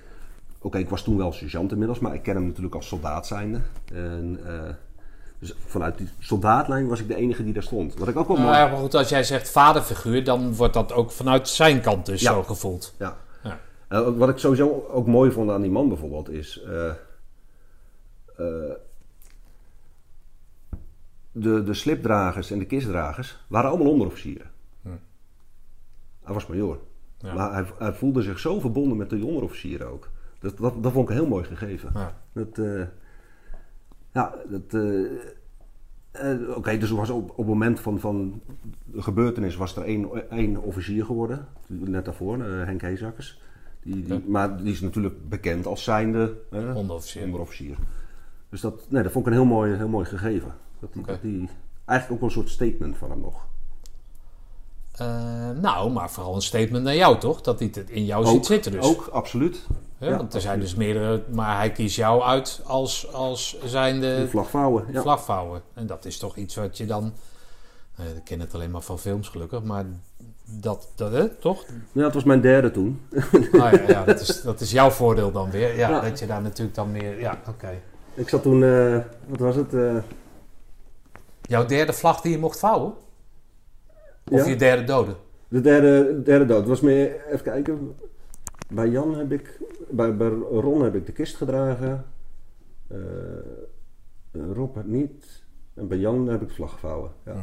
Oké, 0.61 0.77
ik 0.77 0.89
was 0.89 1.03
toen 1.03 1.17
wel 1.17 1.31
sergeant 1.31 1.71
inmiddels, 1.71 1.99
maar 1.99 2.13
ik 2.13 2.23
ken 2.23 2.35
hem 2.35 2.45
natuurlijk 2.45 2.75
als 2.75 2.87
soldaat 2.87 3.27
zijnde. 3.27 3.59
En, 3.93 4.39
dus 5.39 5.53
vanuit 5.65 5.97
die 5.97 6.09
soldaatlijn 6.19 6.87
was 6.87 6.99
ik 6.99 7.07
de 7.07 7.15
enige 7.15 7.43
die 7.43 7.53
daar 7.53 7.63
stond. 7.63 7.97
Wat 7.97 8.07
ik 8.07 8.17
ook 8.17 8.27
wel 8.27 8.35
Nou 8.37 8.47
mooi... 8.49 8.59
ja, 8.61 8.67
maar 8.67 8.77
goed, 8.79 8.93
als 8.95 9.09
jij 9.09 9.23
zegt 9.23 9.49
vaderfiguur, 9.49 10.23
dan 10.23 10.55
wordt 10.55 10.73
dat 10.73 10.91
ook 10.93 11.11
vanuit 11.11 11.47
zijn 11.49 11.81
kant 11.81 12.05
dus 12.05 12.21
Ja. 12.21 12.31
zo 12.33 12.43
gevoeld. 12.43 12.95
Ja. 12.99 13.17
Ja. 13.43 13.59
Eh, 13.87 14.09
wat 14.17 14.29
ik 14.29 14.37
sowieso 14.37 14.87
ook 14.91 15.07
mooi 15.07 15.31
vond 15.31 15.49
aan 15.51 15.61
die 15.61 15.71
man 15.71 15.87
bijvoorbeeld 15.87 16.29
is... 16.29 16.61
eh, 16.61 16.89
eh, 16.89 16.95
de, 21.31 21.63
de 21.63 21.73
slipdragers 21.73 22.51
en 22.51 22.59
de 22.59 22.65
kistdragers 22.65 23.37
waren 23.47 23.69
allemaal 23.69 23.91
onderofficieren. 23.91 24.51
Hij 26.23 26.33
was 26.35 26.47
majoor. 26.47 26.79
Ja. 27.19 27.33
Maar 27.33 27.53
hij, 27.53 27.65
hij 27.77 27.93
voelde 27.93 28.21
zich 28.21 28.39
zo 28.39 28.59
verbonden 28.59 28.97
met 28.97 29.09
de 29.09 29.25
onderofficieren 29.25 29.87
ook. 29.91 30.09
Dat, 30.39 30.57
dat, 30.57 30.83
dat 30.83 30.91
vond 30.91 31.09
ik 31.09 31.15
heel 31.15 31.27
mooi 31.27 31.43
gegeven. 31.43 31.91
Ja. 31.93 32.17
Dat, 32.33 32.57
ja, 34.17 34.33
dat... 34.49 34.61
eh, 34.73 36.31
eh, 36.31 36.55
Oké, 36.57 36.77
dus 36.77 36.89
was 36.89 37.09
op, 37.09 37.29
op 37.29 37.37
het 37.37 37.47
moment 37.47 37.79
van, 37.79 37.99
van 37.99 38.41
de 38.85 39.01
gebeurtenis 39.01 39.55
was 39.55 39.75
er 39.75 39.83
één, 39.83 40.29
één 40.29 40.57
officier 40.57 41.05
geworden. 41.05 41.47
Net 41.67 42.05
daarvoor, 42.05 42.41
eh, 42.41 42.63
Henk 42.65 42.81
Heezakkers. 42.81 43.41
Die, 43.83 44.03
die. 44.03 44.23
Maar 44.27 44.57
die 44.63 44.71
is 44.73 44.81
natuurlijk 44.81 45.29
bekend 45.29 45.65
als 45.65 45.83
zijnde 45.83 46.33
eh, 46.51 46.75
Onderofficier. 46.75 47.23
onderofficier. 47.23 47.75
Dus 48.49 48.61
dat, 48.61 48.85
nee, 48.89 49.03
dat 49.03 49.11
vond 49.11 49.25
ik 49.25 49.31
een 49.31 49.37
heel 49.37 49.47
mooi, 49.47 49.75
heel 49.75 49.87
mooi 49.87 50.05
gegeven. 50.05 50.53
Dat, 50.79 50.89
dat 51.05 51.21
die, 51.21 51.49
eigenlijk 51.85 52.11
ook 52.11 52.19
wel 52.19 52.37
een 52.37 52.43
soort 52.43 52.49
statement 52.49 52.97
van 52.97 53.09
hem 53.09 53.19
nog. 53.19 53.45
Nou, 55.61 55.91
maar 55.91 56.11
vooral 56.11 56.35
een 56.35 56.41
statement 56.41 56.83
naar 56.83 56.95
jou, 56.95 57.19
toch? 57.19 57.41
Dat 57.41 57.59
hij 57.59 57.69
het 57.73 57.89
in 57.89 58.05
jou 58.05 58.25
Ook, 58.25 58.33
ziet 58.33 58.45
zitten 58.45 58.71
dus. 58.71 58.85
ook 58.85 59.07
absoluut. 59.07 59.67
Hè? 59.97 60.07
ja, 60.09 60.17
Want 60.17 60.33
er 60.33 60.41
zijn 60.41 60.59
dus 60.59 60.75
meerdere, 60.75 61.21
maar 61.31 61.57
hij 61.57 61.71
kiest 61.71 61.95
jou 61.95 62.21
uit 62.21 62.61
als, 62.65 63.13
als 63.13 63.57
De 63.61 63.67
zijnde 63.69 64.27
vlag 64.29 64.49
vouwen. 64.49 64.85
Ja. 64.91 65.01
vlagvouwer. 65.01 65.61
En 65.73 65.87
dat 65.87 66.05
is 66.05 66.17
toch 66.17 66.35
iets 66.35 66.55
wat 66.55 66.77
je 66.77 66.85
dan... 66.85 67.13
eh, 67.95 68.05
ik 68.15 68.23
ken 68.23 68.39
het 68.39 68.53
alleen 68.53 68.71
maar 68.71 68.81
van 68.81 68.99
films 68.99 69.29
gelukkig, 69.29 69.63
maar 69.63 69.85
dat, 70.45 70.87
dat 70.95 71.11
hè, 71.11 71.29
toch? 71.29 71.65
ja, 71.91 72.03
het 72.03 72.13
was 72.13 72.23
mijn 72.23 72.41
derde 72.41 72.71
toen. 72.71 73.01
Ah, 73.51 73.71
ja, 73.71 73.81
ja 73.87 74.03
dat, 74.05 74.19
is, 74.19 74.41
dat 74.41 74.59
is 74.61 74.71
jouw 74.71 74.89
voordeel 74.89 75.31
dan 75.31 75.51
weer. 75.51 75.75
Ja, 75.77 75.89
Ja. 75.89 75.99
dat 76.01 76.19
je 76.19 76.25
daar 76.25 76.41
natuurlijk 76.41 76.75
dan 76.75 76.91
meer... 76.91 77.19
Ja, 77.19 77.41
oké. 77.47 77.69
Ik 78.13 78.29
zat 78.29 78.41
toen, 78.41 78.63
eh, 78.63 78.97
wat 79.27 79.39
was 79.39 79.55
het? 79.55 79.73
eh, 79.73 79.95
Jouw 81.41 81.65
derde 81.65 81.93
vlag 81.93 82.21
die 82.21 82.31
je 82.31 82.37
mocht 82.39 82.59
vouwen? 82.59 82.93
Of 84.31 84.43
Ja. 84.43 84.49
je 84.49 84.55
derde 84.55 84.83
dode? 84.83 85.15
De 85.47 85.61
derde, 85.61 86.21
derde 86.23 86.45
dood. 86.45 86.59
Het 86.59 86.67
was 86.67 86.81
meer, 86.81 87.25
even 87.27 87.43
kijken. 87.43 87.95
Bij 88.69 88.89
Jan 88.89 89.15
heb 89.15 89.31
ik, 89.31 89.59
bij, 89.89 90.15
bij 90.17 90.29
Ron 90.51 90.81
heb 90.81 90.95
ik 90.95 91.05
de 91.05 91.11
kist 91.11 91.35
gedragen. 91.35 92.05
Eh, 92.87 92.97
Rob 94.53 94.75
het 94.75 94.87
niet. 94.87 95.43
En 95.73 95.87
bij 95.87 95.97
Jan 95.97 96.27
heb 96.27 96.41
ik 96.41 96.51
vlag 96.51 96.71
gevouwen. 96.71 97.11
Ja. 97.25 97.31
Hm. 97.31 97.39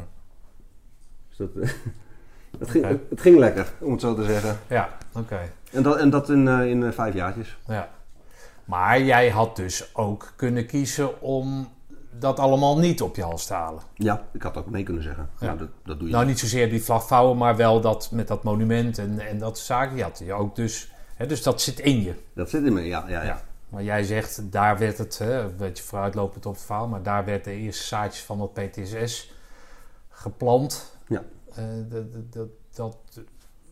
Dus 1.29 1.37
dat, 1.37 1.49
het, 2.59 2.69
ging, 2.69 2.85
het 3.09 3.21
ging 3.21 3.37
lekker, 3.37 3.73
om 3.79 3.91
het 3.91 4.01
zo 4.01 4.15
te 4.15 4.23
zeggen. 4.23 4.57
Ja, 4.67 4.97
oké. 5.13 5.39
En 5.71 5.83
dat, 5.83 5.97
en 5.97 6.09
dat 6.09 6.29
in, 6.29 6.47
eh, 6.47 6.69
in 6.69 6.83
eh, 6.83 6.91
vijf 6.91 7.13
jaartjes. 7.13 7.57
Ja. 7.67 7.89
Maar 8.65 9.01
jij 9.01 9.29
had 9.29 9.55
dus 9.55 9.95
ook 9.95 10.33
kunnen 10.35 10.65
kiezen 10.65 11.21
om 11.21 11.67
dat 12.19 12.39
allemaal 12.39 12.77
niet 12.77 13.01
op 13.01 13.15
je 13.15 13.23
hals 13.23 13.45
te 13.45 13.53
halen. 13.53 13.81
Ja, 13.93 14.27
ik 14.31 14.41
had 14.41 14.57
ook 14.57 14.69
nee 14.69 14.83
kunnen 14.83 15.03
zeggen. 15.03 15.29
Ja. 15.39 15.47
Maar 15.47 15.57
dat, 15.57 15.69
dat 15.83 15.99
doe 15.99 16.07
je 16.07 16.13
Nou, 16.13 16.25
niet 16.25 16.39
zozeer 16.39 16.69
die 16.69 16.83
vlag 16.83 17.07
vouwen, 17.07 17.37
maar 17.37 17.55
wel 17.55 17.81
dat 17.81 18.11
met 18.11 18.27
dat 18.27 18.43
monument 18.43 18.97
en, 18.97 19.19
en 19.19 19.37
dat 19.37 19.57
zaken. 19.57 19.97
Je 19.97 20.03
had 20.03 20.21
je 20.25 20.33
ook 20.33 20.55
dus 20.55 20.93
Dus 21.27 21.43
dat 21.43 21.61
zit 21.61 21.79
in 21.79 22.01
je. 22.01 22.13
Dat 22.33 22.49
zit 22.49 22.63
in 22.63 22.73
me, 22.73 22.81
ja. 22.81 23.05
ja, 23.07 23.23
ja. 23.23 23.41
Maar 23.69 23.83
jij 23.83 24.03
zegt, 24.03 24.51
daar 24.51 24.77
werd 24.77 24.97
het, 24.97 25.17
hè, 25.17 25.39
een 25.41 25.55
beetje 25.57 25.83
vooruitlopend 25.83 26.45
op 26.45 26.53
het 26.53 26.63
verhaal, 26.63 26.87
maar 26.87 27.03
daar 27.03 27.25
werd 27.25 27.43
de 27.43 27.51
eerste 27.51 27.83
zaadjes 27.83 28.23
van 28.23 28.41
het 28.41 28.53
PTSS 28.53 29.31
geplant. 30.09 30.97
Ja. 31.07 31.23
Eh, 31.55 31.63
dat, 31.89 32.03
dat, 32.33 32.47
dat, 32.73 32.97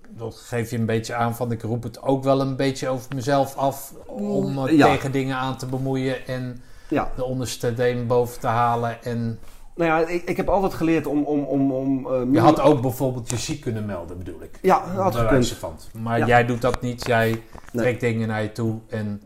dat 0.10 0.36
geeft 0.36 0.70
je 0.70 0.78
een 0.78 0.86
beetje 0.86 1.14
aan 1.16 1.36
van, 1.36 1.52
ik 1.52 1.62
roep 1.62 1.84
het 1.84 2.02
ook 2.02 2.24
wel 2.24 2.42
een 2.42 2.56
beetje 2.56 2.90
over 2.90 3.16
mezelf 3.16 3.56
af 3.56 3.94
om 4.06 4.54
me 4.54 4.76
Ja. 4.76 4.86
tegen 4.88 5.12
dingen 5.12 5.36
aan 5.38 5.58
te 5.58 5.66
bemoeien 5.66 6.28
en 6.28 6.62
ja. 6.90 7.12
de 7.16 7.24
onderste 7.24 7.74
deen 7.74 8.08
boven 8.08 8.40
te 8.40 8.48
halen. 8.48 9.04
En 9.04 9.40
Nou 9.76 9.90
ja, 9.90 10.08
ik, 10.08 10.24
ik 10.24 10.38
heb 10.38 10.50
altijd 10.50 10.74
geleerd 10.74 11.06
om... 11.06 11.24
om, 11.24 11.44
om, 11.44 11.72
om 11.72 12.08
eh, 12.14 12.22
je 12.34 12.40
had 12.40 12.60
ook 12.62 12.82
bijvoorbeeld 12.82 13.30
je 13.30 13.38
ziek 13.38 13.62
kunnen 13.62 13.86
melden, 13.86 14.18
bedoel 14.18 14.42
ik. 14.44 14.60
Ja, 14.62 14.86
dat 14.96 15.04
had 15.04 15.16
gekund. 15.16 15.48
van. 15.48 15.76
Maar 16.02 16.18
Ja. 16.20 16.26
jij 16.26 16.46
doet 16.46 16.62
dat 16.62 16.82
niet, 16.82 17.06
jij 17.08 17.30
Nee. 17.30 17.84
trekt 17.84 18.00
dingen 18.00 18.28
naar 18.28 18.42
je 18.42 18.52
toe 18.52 18.80
en... 18.88 19.22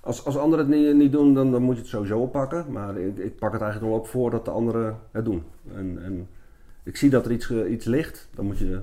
Als, 0.00 0.24
als 0.24 0.36
anderen 0.36 0.66
het 0.70 0.74
niet, 0.76 0.94
niet 0.96 1.12
doen, 1.12 1.34
dan, 1.34 1.50
dan 1.50 1.62
moet 1.62 1.74
je 1.74 1.80
het 1.80 1.90
sowieso 1.90 2.18
oppakken. 2.18 2.64
Maar 2.72 2.96
ik, 2.96 3.16
ik 3.18 3.38
pak 3.38 3.52
het 3.52 3.60
eigenlijk 3.62 3.92
wel 3.92 4.00
op 4.00 4.06
voordat 4.08 4.44
de 4.44 4.50
anderen 4.50 4.98
het 5.12 5.24
doen. 5.24 5.44
En, 5.74 5.98
en 6.04 6.28
ik 6.82 6.96
zie 6.96 7.10
dat 7.10 7.24
er 7.24 7.32
iets, 7.32 7.50
eh, 7.50 7.70
iets 7.70 7.84
ligt, 7.86 8.28
dan 8.34 8.44
moet 8.46 8.58
je, 8.58 8.80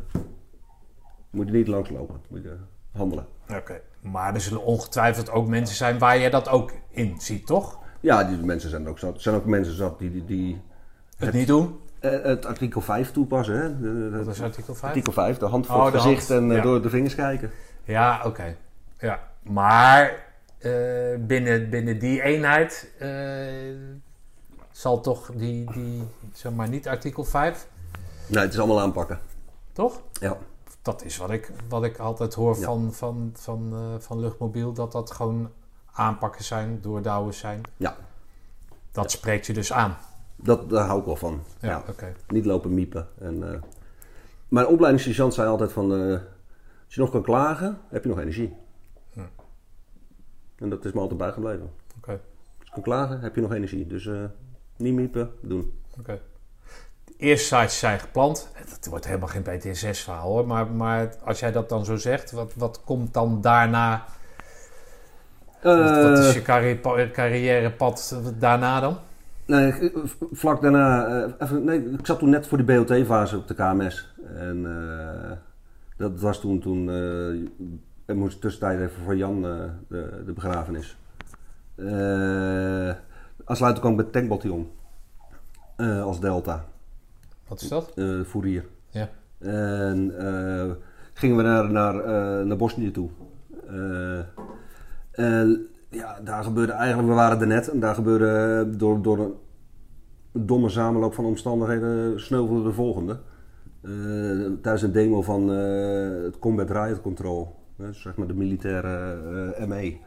moet 1.29 1.47
je 1.47 1.53
niet 1.53 1.67
langslopen. 1.67 2.15
Moet 2.27 2.43
je 2.43 2.55
handelen. 2.91 3.25
Oké. 3.49 3.81
Maar 4.01 4.33
er 4.33 4.41
zullen 4.41 4.63
ongetwijfeld 4.63 5.31
ook 5.31 5.47
mensen 5.47 5.75
zijn 5.75 5.99
waar 5.99 6.17
je 6.17 6.29
dat 6.29 6.49
ook 6.49 6.71
in 6.89 7.15
ziet, 7.17 7.45
toch? 7.45 7.79
Ja, 8.01 8.23
die 8.23 8.37
mensen 8.37 8.69
zijn 8.69 8.87
ook 8.87 8.99
zat. 8.99 9.15
Er 9.15 9.21
zijn 9.21 9.35
ook 9.35 9.45
mensen 9.45 9.75
zat 9.75 9.99
die, 9.99 10.11
die, 10.11 10.25
die 10.25 10.61
Het 11.17 11.33
niet 11.33 11.47
doen. 11.47 11.79
eh, 11.99 12.21
het 12.23 12.45
artikel 12.45 12.81
5 12.81 13.11
toepassen. 13.11 13.55
Hè? 13.55 13.79
De- 13.79 14.09
de- 14.09 14.23
Dat 14.25 14.33
is 14.35 14.41
artikel 14.41 14.73
5. 14.75 14.83
artikel 14.93 15.11
5, 15.13 15.37
de 15.37 15.45
hand 15.45 15.65
voor 15.65 15.75
Oh, 15.75 15.83
het 15.83 15.93
de 15.93 15.99
gezicht 15.99 16.27
hand, 16.29 16.41
en 16.41 16.49
eh, 16.51 16.55
ja. 16.57 16.63
door 16.63 16.81
de 16.81 16.89
vingers 16.89 17.15
kijken. 17.15 17.51
Ja, 17.83 18.21
oké. 18.25 18.55
Ja. 18.99 19.19
Maar 19.43 20.25
eh, 20.57 20.71
binnen, 21.19 21.69
binnen 21.69 21.99
die 21.99 22.21
eenheid 22.21 22.91
eh, 22.99 23.09
zal 24.71 25.01
toch 25.01 25.31
die, 25.35 25.71
die, 25.71 26.03
zeg 26.33 26.51
maar, 26.53 26.69
niet 26.69 26.87
artikel 26.87 27.23
5, 27.23 27.67
Nee, 28.27 28.43
het 28.43 28.53
is 28.53 28.59
allemaal 28.59 28.81
aanpakken. 28.81 29.19
toch? 29.73 30.01
Ja. 30.19 30.37
Dat 30.81 31.03
is 31.03 31.17
wat 31.17 31.29
ik, 31.29 31.51
wat 31.69 31.83
ik 31.83 31.97
altijd 31.97 32.33
hoor 32.33 32.55
Ja. 32.55 32.61
van, 32.65 32.93
van, 32.93 33.31
van, 33.35 33.69
eh, 33.73 33.99
van 34.01 34.19
luchtmobiel, 34.19 34.73
dat 34.73 34.91
dat 34.91 35.11
gewoon 35.11 35.51
aanpakken 35.93 36.43
zijn, 36.43 36.81
doordouwen 36.81 37.33
zijn. 37.33 37.61
Ja. 37.77 37.95
Dat 38.91 39.11
spreekt 39.11 39.45
je 39.45 39.53
dus 39.53 39.73
aan. 39.73 39.97
Dat, 40.43 40.69
daar 40.69 40.85
hou 40.85 40.99
ik 40.99 41.05
wel 41.05 41.15
van. 41.15 41.41
Ja. 41.61 41.83
Niet 42.27 42.45
lopen 42.45 42.73
miepen. 42.73 43.07
En, 43.19 43.53
eh, 43.53 43.59
mijn 44.47 44.67
opleidingssergeant 44.67 45.33
zei 45.33 45.47
altijd 45.49 45.71
van... 45.71 45.93
eh, 45.93 46.11
als 46.85 46.95
je 46.95 47.01
nog 47.01 47.09
kan 47.11 47.21
klagen, 47.23 47.77
heb 47.89 48.03
je 48.03 48.09
nog 48.09 48.19
energie. 48.19 48.55
Hm. 49.13 49.19
En 50.55 50.69
dat 50.69 50.85
is 50.85 50.91
me 50.91 50.99
altijd 50.99 51.19
bijgebleven. 51.19 51.69
Als 52.59 52.67
je 52.67 52.71
kan 52.73 52.81
klagen, 52.83 53.19
heb 53.19 53.35
je 53.35 53.41
nog 53.41 53.53
energie. 53.53 53.87
Dus 53.87 54.05
eh, 54.07 54.23
niet 54.77 54.93
miepen, 54.93 55.31
doen. 55.41 55.79
Oké. 55.99 56.19
De 57.05 57.13
eerste 57.17 57.55
sites 57.55 57.79
zijn 57.79 57.99
gepland. 57.99 58.49
Het 58.53 58.87
wordt 58.89 59.05
helemaal 59.05 59.27
geen 59.27 59.41
PTSS-verhaal 59.41 60.31
hoor. 60.31 60.47
Maar, 60.47 60.67
maar 60.67 61.13
als 61.23 61.39
jij 61.39 61.51
dat 61.51 61.69
dan 61.69 61.85
zo 61.85 61.95
zegt, 61.95 62.31
wat, 62.31 62.53
wat 62.55 62.81
komt 62.83 63.13
dan 63.13 63.41
daarna? 63.41 64.05
Wat- 65.61 66.01
wat 66.03 66.17
is 66.19 66.33
je 66.33 66.41
carrière, 66.41 67.11
carrièrepad 67.11 68.15
daarna 68.39 68.79
dan? 68.79 68.97
Nee, 69.47 69.73
ik- 69.73 69.97
vlak 70.31 70.61
daarna... 70.61 71.05
eh, 71.05 71.31
even, 71.39 71.63
nee, 71.63 71.89
ik 71.89 72.05
zat 72.05 72.19
toen 72.19 72.29
net 72.29 72.47
voor 72.47 72.57
die 72.65 72.77
BOT-fase 72.77 73.37
op 73.37 73.47
de 73.47 73.53
KMS. 73.53 74.13
En 74.35 74.65
eh, 74.65 75.31
dat 75.97 76.19
was 76.19 76.39
toen... 76.39 76.59
toen 76.59 76.89
eh, 76.89 77.33
ik 78.05 78.15
moest 78.15 78.41
tussentijd 78.41 78.79
even 78.79 79.03
voor 79.03 79.15
Jan 79.15 79.45
eh, 79.45 79.63
de, 79.87 80.23
de 80.25 80.31
begrafenis. 80.31 80.97
Eh 81.75 82.95
aansluiten 83.45 83.81
kwam 83.83 83.99
ik 83.99 84.11
bij. 84.11 84.67
Eh, 85.75 86.03
als 86.03 86.19
Delta. 86.19 86.65
Wat 87.47 87.61
is 87.61 87.67
dat? 87.69 87.91
eh 87.95 88.21
fourier. 88.25 88.65
Ja. 88.89 89.09
En 89.39 90.17
eh, 90.19 90.71
gingen 91.13 91.37
we 91.37 91.43
naar, 91.43 91.71
naar, 91.71 91.99
eh, 91.99 92.45
naar 92.45 92.57
Bosnië 92.57 92.91
toe. 92.91 93.09
Eh, 93.67 94.19
en 95.11 95.67
ja, 95.89 96.19
daar 96.23 96.43
gebeurde 96.43 96.71
eigenlijk, 96.71 97.07
we 97.07 97.13
waren 97.13 97.41
er 97.41 97.47
net, 97.47 97.69
en 97.69 97.79
daar 97.79 97.95
gebeurde 97.95 98.69
door, 98.77 99.01
door 99.01 99.19
een 99.19 99.33
domme 100.45 100.69
samenloop 100.69 101.13
van 101.13 101.25
omstandigheden 101.25 102.19
sneuvelde 102.19 102.63
de 102.63 102.73
volgende. 102.73 103.19
Eh, 103.81 103.91
tijdens 104.61 104.81
een 104.81 104.91
demo 104.91 105.21
van 105.21 105.51
eh, 105.51 106.23
het 106.23 106.39
Combat 106.39 106.69
Riot 106.71 107.01
Control, 107.01 107.55
zeg 107.91 108.15
maar 108.15 108.27
de 108.27 108.33
militaire 108.33 109.17
eh, 109.55 109.65
ME. 109.67 109.97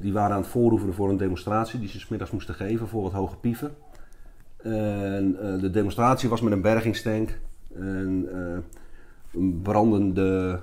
Die 0.00 0.12
waren 0.12 0.34
aan 0.34 0.40
het 0.42 0.50
vooroefenen 0.50 0.94
voor 0.94 1.10
een 1.10 1.16
demonstratie 1.16 1.80
die 1.80 1.88
ze 1.88 1.98
's 1.98 2.08
middags 2.08 2.30
moesten 2.30 2.54
geven 2.54 2.88
voor 2.88 3.02
wat 3.02 3.12
hoge 3.12 3.36
pieven. 3.36 3.70
En 4.62 5.36
de 5.60 5.70
demonstratie 5.70 6.28
was 6.28 6.40
met 6.40 6.52
een 6.52 6.60
bergingstank. 6.60 7.38
En 7.74 8.28
een 9.32 9.60
brandende 9.62 10.60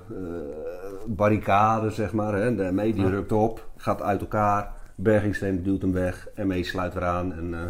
barricade, 1.08 1.90
zeg 1.90 2.12
maar. 2.12 2.34
Hè. 2.34 2.54
De 2.54 2.72
ME 2.72 2.92
die 2.92 3.04
Ja. 3.04 3.08
rukt 3.08 3.32
op, 3.32 3.68
gaat 3.76 4.02
uit 4.02 4.20
elkaar. 4.20 4.72
Bergingstank 4.94 5.64
duwt 5.64 5.82
hem 5.82 5.92
weg. 5.92 6.28
ME 6.44 6.64
sluit 6.64 6.94
weer 6.94 7.04
aan. 7.04 7.32
En 7.32 7.54
eh, 7.54 7.60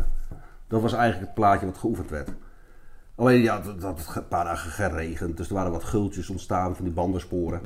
dat 0.69 0.83
was 0.83 0.93
eigenlijk 0.93 1.27
het 1.27 1.35
plaatje 1.35 1.67
wat 1.67 1.79
geoefend 1.79 2.11
werd. 2.11 2.31
Alleen 3.15 3.41
ja, 3.43 3.61
dat 3.61 3.83
had 3.83 3.99
het 4.07 4.17
een 4.17 4.29
paar 4.29 4.45
dagen 4.45 4.71
geregend. 4.71 5.37
Dus 5.37 5.49
er 5.49 5.55
waren 5.55 5.73
wat 5.73 5.85
gultjes 5.85 6.31
ontstaan 6.31 6.77
van 6.77 6.85
die 6.85 6.95
bandensporen. 6.95 7.61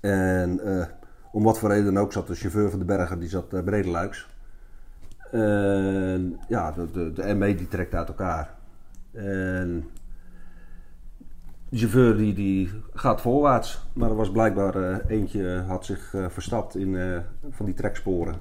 En 0.00 0.60
eh, 0.60 0.86
om 1.32 1.42
wat 1.42 1.58
voor 1.58 1.68
reden 1.68 1.96
ook 1.96 2.12
zat 2.12 2.26
de 2.26 2.34
chauffeur 2.34 2.70
van 2.70 2.78
de 2.78 2.84
berger, 2.84 3.18
die 3.20 3.28
zat 3.28 3.54
uh, 3.54 3.62
Bredeluiks. 3.62 4.28
En 5.30 6.40
ja, 6.48 6.72
de, 6.72 6.90
de, 6.90 7.12
de 7.12 7.34
ME 7.34 7.54
die 7.54 7.68
trekt 7.68 7.94
uit 7.94 8.08
elkaar. 8.08 8.54
En 9.12 9.90
de 11.70 11.76
chauffeur 11.78 12.16
die, 12.16 12.34
die 12.34 12.70
gaat 12.94 13.20
voorwaarts. 13.20 13.86
Maar 13.92 14.10
er 14.10 14.16
was 14.16 14.30
blijkbaar 14.30 14.74
eh, 14.74 14.96
eentje 15.18 15.64
had 15.66 15.84
zich 15.84 16.14
eh, 16.14 16.28
verstapt 16.28 16.76
in 16.76 16.96
eh, 16.96 17.18
van 17.50 17.66
die 17.66 17.74
treksporen. 17.74 18.34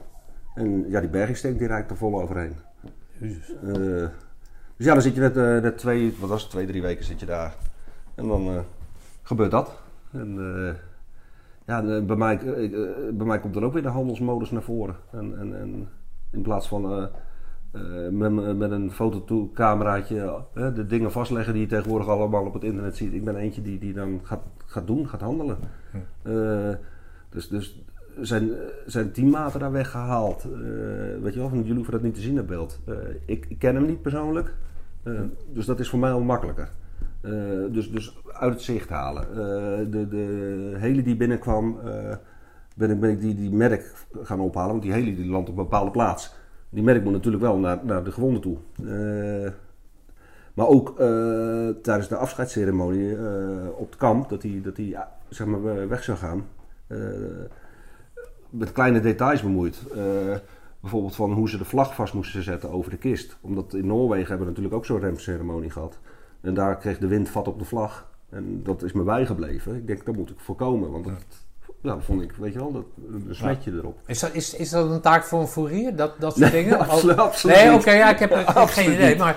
En 0.55 0.89
ja, 0.89 0.99
die 0.99 1.09
bergingsteek 1.09 1.59
die 1.59 1.67
er 1.67 1.85
vol 1.97 2.21
overheen. 2.21 2.55
Jezus. 3.17 3.55
Eh, 3.63 4.07
dus 4.77 4.87
ja, 4.87 4.93
dan 4.93 5.01
zit 5.01 5.15
je 5.15 5.21
net, 5.21 5.37
eh, 5.37 5.43
net 5.43 5.77
twee, 5.77 6.15
wat 6.19 6.29
was 6.29 6.41
het, 6.41 6.51
twee, 6.51 6.65
drie 6.65 6.81
weken 6.81 7.05
zit 7.05 7.19
je 7.19 7.25
daar. 7.25 7.55
En 8.15 8.27
dan 8.27 8.47
eh, 8.47 8.59
gebeurt 9.23 9.51
dat. 9.51 9.77
En 10.11 10.37
eh, 10.37 10.75
ja, 11.65 12.01
bij 12.01 12.15
mij, 12.15 12.39
eh, 12.39 12.65
eh, 12.65 13.13
bij 13.13 13.25
mij 13.25 13.39
komt 13.39 13.53
dan 13.53 13.65
ook 13.65 13.73
weer 13.73 13.81
de 13.81 13.87
handelsmodus 13.87 14.51
naar 14.51 14.61
voren. 14.61 14.95
En, 15.11 15.39
en, 15.39 15.59
en 15.59 15.89
in 16.31 16.41
plaats 16.41 16.67
van 16.67 17.09
eh, 17.71 18.09
met, 18.11 18.57
met 18.57 18.71
een 18.71 18.91
fotocameraatje 18.91 20.43
eh, 20.53 20.75
de 20.75 20.85
dingen 20.85 21.11
vastleggen 21.11 21.53
die 21.53 21.61
je 21.61 21.67
tegenwoordig 21.67 22.07
allemaal 22.07 22.45
op 22.45 22.53
het 22.53 22.63
internet 22.63 22.97
ziet. 22.97 23.13
Ik 23.13 23.23
ben 23.23 23.35
eentje 23.35 23.61
die, 23.61 23.79
die 23.79 23.93
dan 23.93 24.19
gaat, 24.23 24.41
gaat 24.65 24.87
doen, 24.87 25.07
gaat 25.07 25.21
handelen. 25.21 25.57
Eh, 26.21 26.69
dus, 27.29 27.47
dus 27.47 27.83
zijn, 28.21 28.51
zijn 28.85 29.11
teammaten 29.11 29.59
daar 29.59 29.71
weggehaald. 29.71 30.43
Eh, 30.43 30.49
weet 31.21 31.33
je 31.33 31.39
wel, 31.39 31.49
van 31.49 31.57
jullie 31.57 31.73
hoeven 31.73 31.93
dat 31.93 32.01
niet 32.01 32.15
te 32.15 32.21
zien 32.21 32.39
op 32.39 32.47
beeld. 32.47 32.79
Ik, 33.25 33.45
ik 33.49 33.59
ken 33.59 33.75
hem 33.75 33.85
niet 33.85 34.01
persoonlijk. 34.01 34.53
Dus 35.53 35.65
dat 35.65 35.79
is 35.79 35.89
voor 35.89 35.99
mij 35.99 36.11
al 36.11 36.21
makkelijker. 36.21 36.69
Dus, 37.71 37.91
dus 37.91 38.21
uit 38.31 38.53
het 38.53 38.61
zicht 38.61 38.89
halen. 38.89 39.27
De, 39.91 40.07
de 40.07 40.75
heli 40.77 41.03
die 41.03 41.15
binnenkwam, 41.15 41.79
ben 42.75 42.89
ik, 42.89 42.99
ben 42.99 43.09
ik 43.09 43.19
die, 43.19 43.35
die 43.35 43.51
merk 43.51 43.93
gaan 44.21 44.39
ophalen. 44.39 44.69
Want 44.69 44.81
die 44.81 44.91
heli 44.91 45.15
die 45.15 45.29
landt 45.29 45.49
op 45.49 45.57
een 45.57 45.63
bepaalde 45.63 45.91
plaats. 45.91 46.33
Die 46.69 46.83
merk 46.83 47.03
moet 47.03 47.13
natuurlijk 47.13 47.43
wel 47.43 47.57
naar, 47.57 47.79
naar 47.83 48.03
de 48.03 48.11
gewonden 48.11 48.41
toe. 48.41 48.57
Eh, 48.77 49.51
maar 50.53 50.67
ook 50.67 50.99
eh, 50.99 51.69
tijdens 51.81 52.07
de 52.07 52.15
afscheidsceremonie 52.15 53.15
eh, 53.15 53.67
op 53.75 53.85
het 53.89 53.99
kamp, 53.99 54.29
dat 54.29 54.43
hij 54.43 54.61
dat 54.63 54.77
ja, 54.77 55.15
zeg 55.29 55.47
maar, 55.47 55.87
weg 55.87 56.03
zou 56.03 56.17
gaan. 56.17 56.47
met 58.49 58.71
kleine 58.71 58.99
details 58.99 59.41
bemoeid. 59.41 59.83
Bijvoorbeeld 60.79 61.15
van 61.15 61.31
hoe 61.31 61.49
ze 61.49 61.57
de 61.57 61.65
vlag 61.65 61.95
vast 61.95 62.13
moesten 62.13 62.43
zetten 62.43 62.69
over 62.69 62.91
de 62.91 62.97
kist. 62.97 63.37
Omdat 63.41 63.73
in 63.73 63.87
Noorwegen 63.87 64.27
hebben 64.27 64.45
we 64.45 64.51
natuurlijk 64.51 64.75
ook 64.75 64.85
zo'n 64.85 64.99
remceremonie 64.99 65.69
gehad. 65.69 65.99
En 66.41 66.53
daar 66.53 66.77
kreeg 66.77 66.97
de 66.97 67.07
wind 67.07 67.29
vat 67.29 67.47
op 67.47 67.59
de 67.59 67.65
vlag. 67.65 68.11
En 68.29 68.63
dat 68.63 68.83
is 68.83 68.91
me 68.91 69.03
bijgebleven. 69.03 69.75
Ik 69.75 69.87
denk, 69.87 70.05
dat 70.05 70.15
moet 70.15 70.29
ik 70.29 70.39
voorkomen. 70.39 70.91
Want 70.91 71.05
dat, 71.05 71.38
ja, 71.81 71.93
dat 71.93 72.03
vond 72.03 72.21
ik, 72.21 72.31
weet 72.39 72.53
je 72.53 72.59
wel, 72.59 72.71
dat, 72.71 72.83
een 73.11 73.27
smetje 73.35 73.71
erop. 73.71 73.99
Is 74.05 74.19
dat, 74.19 74.29
is, 74.33 74.53
is 74.53 74.69
dat 74.69 74.89
een 74.91 75.01
taak 75.01 75.23
voor 75.23 75.39
een 75.41 75.47
fourier? 75.47 75.95
Dat, 75.95 76.11
dat 76.19 76.37
soort 76.37 76.51
Nee, 76.51 76.63
dingen? 76.63 76.79
absolu- 76.89 77.13
absoluut 77.13 77.55
Nee, 77.55 77.73
oké, 77.73 77.91
ja, 77.91 78.09
ik 78.09 78.19
heb, 78.19 78.31
ik 78.35 78.47
heb 78.47 78.67
geen 78.67 78.93
idee. 78.93 79.15
Maar, 79.17 79.35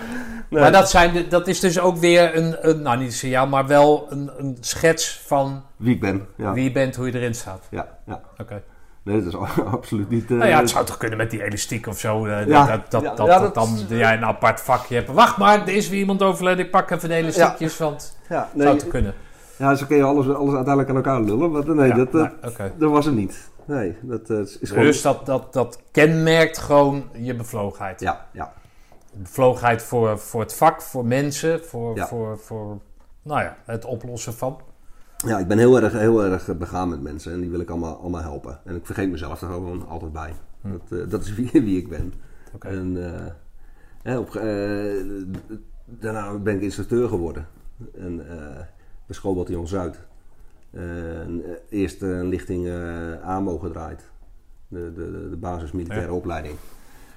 Nee. 0.51 0.61
maar 0.61 0.73
dat, 0.73 0.91
zijn, 0.91 1.13
de- 1.13 1.29
dat 1.29 1.49
is 1.49 1.61
dus 1.61 1.81
ook 1.81 1.97
weer 1.97 2.37
een, 2.37 2.57
een 2.69 2.83
nou 2.83 2.97
niet 2.99 3.07
een 3.07 3.13
signaal, 3.13 3.47
maar 3.47 3.67
wel 3.67 4.07
een, 4.11 4.31
een 4.37 4.57
schets 4.61 5.21
van 5.27 5.63
Wie 5.77 5.95
ik 5.95 6.01
ben. 6.01 6.27
Ja, 6.37 6.53
wie 6.53 6.65
je 6.65 6.73
bent, 6.73 6.97
hoe 6.97 7.07
je 7.07 7.15
erin 7.15 7.35
staat. 7.35 7.67
ja, 7.71 7.89
ja. 8.07 8.21
Oké. 8.39 8.63
Nee, 9.03 9.23
dat 9.25 9.27
is 9.27 9.39
absoluut 9.65 10.11
niet... 10.11 10.31
eh, 10.31 10.37
Nou 10.37 10.49
ja, 10.51 10.59
het 10.61 10.71
zou 10.71 10.85
toch 10.87 10.97
kunnen 10.97 11.19
met 11.19 11.31
die 11.31 11.43
elastiek 11.45 11.87
of 11.87 11.99
zo. 11.99 12.27
eh, 12.27 12.47
Ja, 12.47 12.67
dat, 12.67 12.91
dat, 12.91 13.03
ja, 13.03 13.15
dat, 13.15 13.27
ja, 13.27 13.39
dat 13.39 13.55
dat- 13.55 13.87
dan 13.89 13.99
jij 13.99 14.17
een 14.17 14.25
apart 14.25 14.61
vakje 14.61 14.95
hebt. 14.95 15.09
Wacht 15.13 15.37
maar, 15.37 15.61
er 15.63 15.69
is 15.75 15.89
weer 15.89 15.99
iemand 15.99 16.23
overleden. 16.23 16.65
Ik 16.65 16.71
pak 16.71 16.91
even 16.91 17.09
de 17.09 17.15
elastiekjes, 17.15 17.77
want 17.79 18.17
ja, 18.29 18.43
het 18.45 18.55
nee, 18.55 18.67
zou 18.67 18.79
toch 18.79 18.89
kunnen. 18.89 19.15
Ja, 19.63 19.75
ze 19.75 19.87
kun 19.87 19.97
je 19.97 20.03
alles, 20.03 20.29
alles 20.29 20.55
uiteindelijk 20.55 20.89
aan 20.89 20.97
elkaar 20.97 21.21
lullen. 21.21 21.51
Maar 21.51 21.75
nee, 21.75 21.89
Ja, 21.89 21.95
dat, 21.95 22.13
dat, 22.13 22.31
oké. 22.45 22.73
dat 22.79 22.91
was 22.91 23.07
het 23.07 23.15
niet. 23.15 23.51
Nee, 23.65 23.97
dat 24.03 24.31
eh, 24.31 24.39
is 24.39 24.59
gewoon... 24.63 24.85
Dus 24.85 25.03
dat, 25.03 25.27
dat, 25.27 25.53
dat 25.53 25.81
kenmerkt 25.91 26.59
gewoon 26.59 27.05
je 27.13 27.35
bevlogenheid. 27.37 28.01
Ja, 28.01 28.27
ja. 28.33 28.53
Bevlogenheid 29.13 29.83
voor, 29.83 30.19
voor 30.19 30.41
het 30.41 30.55
vak, 30.55 30.83
voor 30.83 31.05
mensen, 31.07 31.65
voor, 31.65 31.97
Ja. 31.97 32.07
voor, 32.07 32.39
voor 32.39 32.79
nou 33.23 33.41
ja, 33.43 33.57
het 33.65 33.85
oplossen 33.85 34.33
van. 34.35 34.61
ja, 35.27 35.39
ik 35.39 35.47
ben 35.49 35.59
heel 35.59 35.81
erg, 35.81 35.93
heel 35.93 36.25
erg 36.25 36.57
begaan 36.59 36.89
met 36.89 37.03
mensen 37.03 37.33
en 37.33 37.41
die 37.41 37.51
wil 37.51 37.61
ik 37.61 37.71
allemaal, 37.71 37.97
allemaal 37.97 38.23
helpen. 38.23 38.61
En 38.65 38.77
ik 38.77 38.87
vergeet 38.87 39.11
mezelf 39.11 39.41
er 39.41 39.49
gewoon 39.49 39.89
altijd 39.89 40.13
bij. 40.13 40.33
Dat, 40.63 41.01
eh, 41.01 41.11
dat 41.11 41.23
is 41.23 41.35
wie, 41.39 41.51
wie 41.53 41.79
ik 41.79 41.89
ben. 41.89 42.15
En 42.61 43.15
eh, 43.15 43.27
hè, 44.03 44.19
op, 44.19 44.35
eh, 44.35 45.05
daarna 45.85 46.39
ben 46.39 46.55
ik 46.57 46.63
instructeur 46.63 47.09
geworden. 47.09 47.47
En, 47.95 48.27
eh 49.13 49.19
bij 49.19 49.31
schoolbataljon 49.33 49.67
Zuid. 49.69 50.01
En, 50.71 51.43
eh, 51.45 51.81
eerst 51.81 52.03
een 52.03 52.29
lichting 52.29 52.67
eh 52.67 53.23
AMO 53.29 53.59
gedraaid. 53.59 54.11
De, 54.69 54.93
de, 54.93 55.29
de 55.31 55.37
basis 55.37 55.73
militaire 55.73 56.07
Ja. 56.07 56.13
opleiding. 56.13 56.55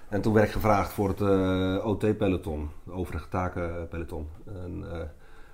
En 0.09 0.21
toen 0.21 0.33
werd 0.33 0.45
ik 0.45 0.51
gevraagd 0.53 0.91
voor 0.91 1.07
het 1.09 1.21
eh, 1.21 1.85
OT-peloton, 1.85 2.69
de 2.83 2.91
overige 2.91 3.27
takenpeloton. 3.29 4.27
En 4.45 4.83
eh, 4.91 4.99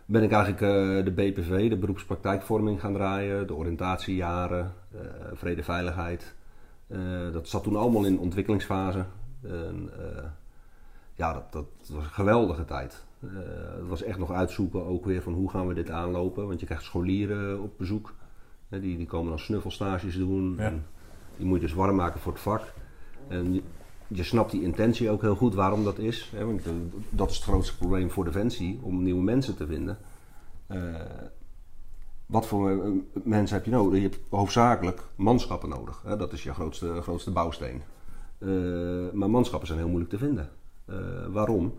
ben 0.06 0.24
ik 0.24 0.32
eigenlijk 0.32 0.62
eh, 0.62 1.06
de 1.06 1.12
BPV, 1.12 1.70
de 1.70 1.78
beroepspraktijkvorming 1.78 2.80
gaan 2.80 2.94
draaien, 2.94 3.48
de 3.48 3.56
oriëntatiejaren, 3.56 4.74
eh 4.92 5.00
vrede 5.34 5.64
veiligheid. 5.64 6.34
Eh, 6.88 7.00
dat 7.34 7.48
zat 7.48 7.64
toen 7.64 7.76
allemaal 7.76 8.06
in 8.06 8.20
ontwikkelingsfase. 8.20 9.06
En, 9.44 9.90
eh, 9.98 10.24
ja, 11.16 11.34
dat, 11.34 11.52
dat 11.52 11.66
was 11.90 12.04
een 12.04 12.10
geweldige 12.10 12.66
tijd. 12.66 13.04
Eh, 13.22 13.30
het 13.78 13.88
was 13.88 14.04
echt 14.04 14.18
nog 14.18 14.32
uitzoeken 14.32 14.86
ook 14.86 15.06
weer 15.06 15.22
van 15.22 15.34
hoe 15.34 15.50
gaan 15.50 15.68
we 15.68 15.74
dit 15.74 15.90
aanlopen. 15.90 16.48
Want 16.48 16.60
je 16.60 16.66
krijgt 16.66 16.84
scholieren 16.84 17.62
op 17.62 17.78
bezoek. 17.78 18.14
Hè, 18.70 18.80
die, 18.80 18.98
die 18.98 19.06
komen 19.06 19.30
dan 19.30 19.40
snuffelstages 19.40 20.18
doen. 20.18 20.56
Ja. 20.58 20.64
En 20.64 20.86
die 21.38 21.46
moet 21.46 21.62
je 21.62 21.66
dus 21.66 21.76
warm 21.76 21.96
maken 21.96 22.20
voor 22.20 22.32
het 22.32 22.42
vak. 22.42 22.74
En 23.28 23.54
je, 23.54 23.62
je 24.08 24.24
snapt 24.24 24.52
die 24.52 24.62
intentie 24.62 25.10
ook 25.10 25.22
heel 25.22 25.36
goed 25.36 25.56
waarom 25.56 25.84
dat 25.84 25.98
is. 25.98 26.32
Hè, 26.36 26.46
want 26.46 26.66
eh, 26.66 26.72
dat 27.10 27.30
is 27.30 27.36
het 27.36 27.46
grootste 27.46 27.78
probleem 27.78 28.12
voor 28.12 28.24
Defensie, 28.24 28.80
om 28.82 29.04
nieuwe 29.04 29.24
mensen 29.24 29.56
te 29.56 29.68
vinden. 29.68 29.98
Eh, 30.68 30.96
wat 32.32 32.48
voor 32.48 32.72
eh, 32.72 32.90
mensen 33.24 33.56
heb 33.56 33.66
je 33.66 33.72
nodig? 33.72 34.02
Je 34.02 34.10
hebt 34.10 34.20
hoofdzakelijk 34.30 35.04
manschappen 35.16 35.70
nodig. 35.70 36.02
Hè? 36.06 36.18
Dat 36.18 36.34
is 36.34 36.44
je 36.44 36.54
grootste, 36.54 37.02
grootste 37.02 37.32
bouwsteen. 37.32 37.82
Eh, 38.38 38.50
maar 39.14 39.30
manschappen 39.30 39.68
zijn 39.68 39.80
heel 39.80 39.88
moeilijk 39.88 40.12
te 40.12 40.18
vinden. 40.18 40.50
Eh, 40.86 40.96
waarom? 41.30 41.74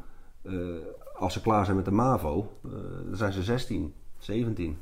Als 1.15 1.33
ze 1.33 1.41
klaar 1.41 1.65
zijn 1.65 1.77
met 1.77 1.85
de 1.85 1.91
MAVO, 1.91 2.59
eh, 2.65 2.71
dan 3.07 3.17
zijn 3.17 3.33
ze 3.33 3.43
16, 3.43 3.95
17. 4.19 4.79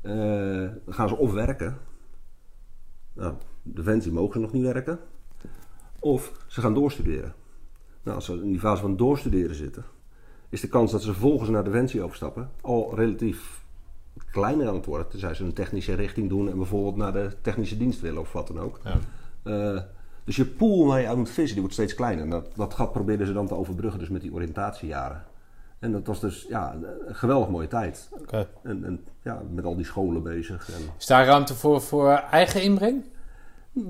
Eh, 0.00 0.12
dan 0.84 0.94
gaan 0.94 1.08
ze 1.08 1.16
of 1.16 1.32
werken. 1.32 1.78
Nou, 3.12 3.34
Defensie 3.62 4.12
mogen 4.12 4.32
ze 4.32 4.38
nog 4.40 4.52
niet 4.52 4.62
werken. 4.62 4.98
Of 5.98 6.32
ze 6.46 6.60
gaan 6.60 6.74
doorstuderen. 6.74 7.34
Nou, 8.02 8.16
als 8.16 8.24
ze 8.24 8.32
in 8.32 8.50
die 8.50 8.60
fase 8.60 8.82
van 8.82 8.96
doorstuderen 8.96 9.56
zitten, 9.56 9.84
is 10.48 10.60
de 10.60 10.68
kans 10.68 10.90
dat 10.90 11.02
ze 11.02 11.12
vervolgens 11.12 11.50
naar 11.50 11.64
Defensie 11.64 12.02
overstappen 12.02 12.50
al 12.60 12.94
relatief 12.94 13.64
kleiner 14.30 14.68
aan 14.68 14.74
het 14.74 14.86
worden. 14.86 15.08
Tenzij 15.08 15.34
ze 15.34 15.44
een 15.44 15.52
technische 15.52 15.94
richting 15.94 16.28
doen 16.28 16.50
en 16.50 16.56
bijvoorbeeld 16.56 16.96
naar 16.96 17.12
de 17.12 17.30
technische 17.40 17.76
dienst 17.76 18.00
willen 18.00 18.20
of 18.20 18.32
wat 18.32 18.46
dan 18.46 18.60
ook. 18.60 18.80
Ja. 18.84 18.98
Eh, 19.42 19.82
dus 20.24 20.36
je 20.36 20.46
pool 20.46 20.86
waar 20.86 21.00
je 21.00 21.08
uit 21.08 21.16
moet 21.16 21.30
vissen, 21.30 21.52
die 21.52 21.60
wordt 21.60 21.74
steeds 21.74 21.94
kleiner. 21.94 22.24
En 22.24 22.30
dat, 22.30 22.48
dat 22.54 22.74
gat 22.74 22.92
probeerden 22.92 23.26
ze 23.26 23.32
dan 23.32 23.46
te 23.46 23.54
overbruggen 23.54 24.00
dus 24.00 24.08
met 24.08 24.20
die 24.20 24.32
oriëntatiejaren. 24.32 25.24
En 25.78 25.92
dat 25.92 26.06
was 26.06 26.20
dus 26.20 26.46
ja, 26.48 26.74
een 27.06 27.14
geweldig 27.14 27.48
mooie 27.48 27.68
tijd. 27.68 28.08
En, 28.62 28.84
en 28.84 29.04
ja, 29.22 29.42
met 29.50 29.64
al 29.64 29.76
die 29.76 29.84
scholen 29.84 30.22
bezig. 30.22 30.68
En, 30.70 30.80
Is 30.98 31.06
daar 31.06 31.26
ruimte 31.26 31.54
voor, 31.54 31.80
voor 31.80 32.10
eigen 32.30 32.62
inbreng? 32.62 33.04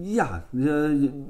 ja, 0.01 0.45
je- 0.51 1.24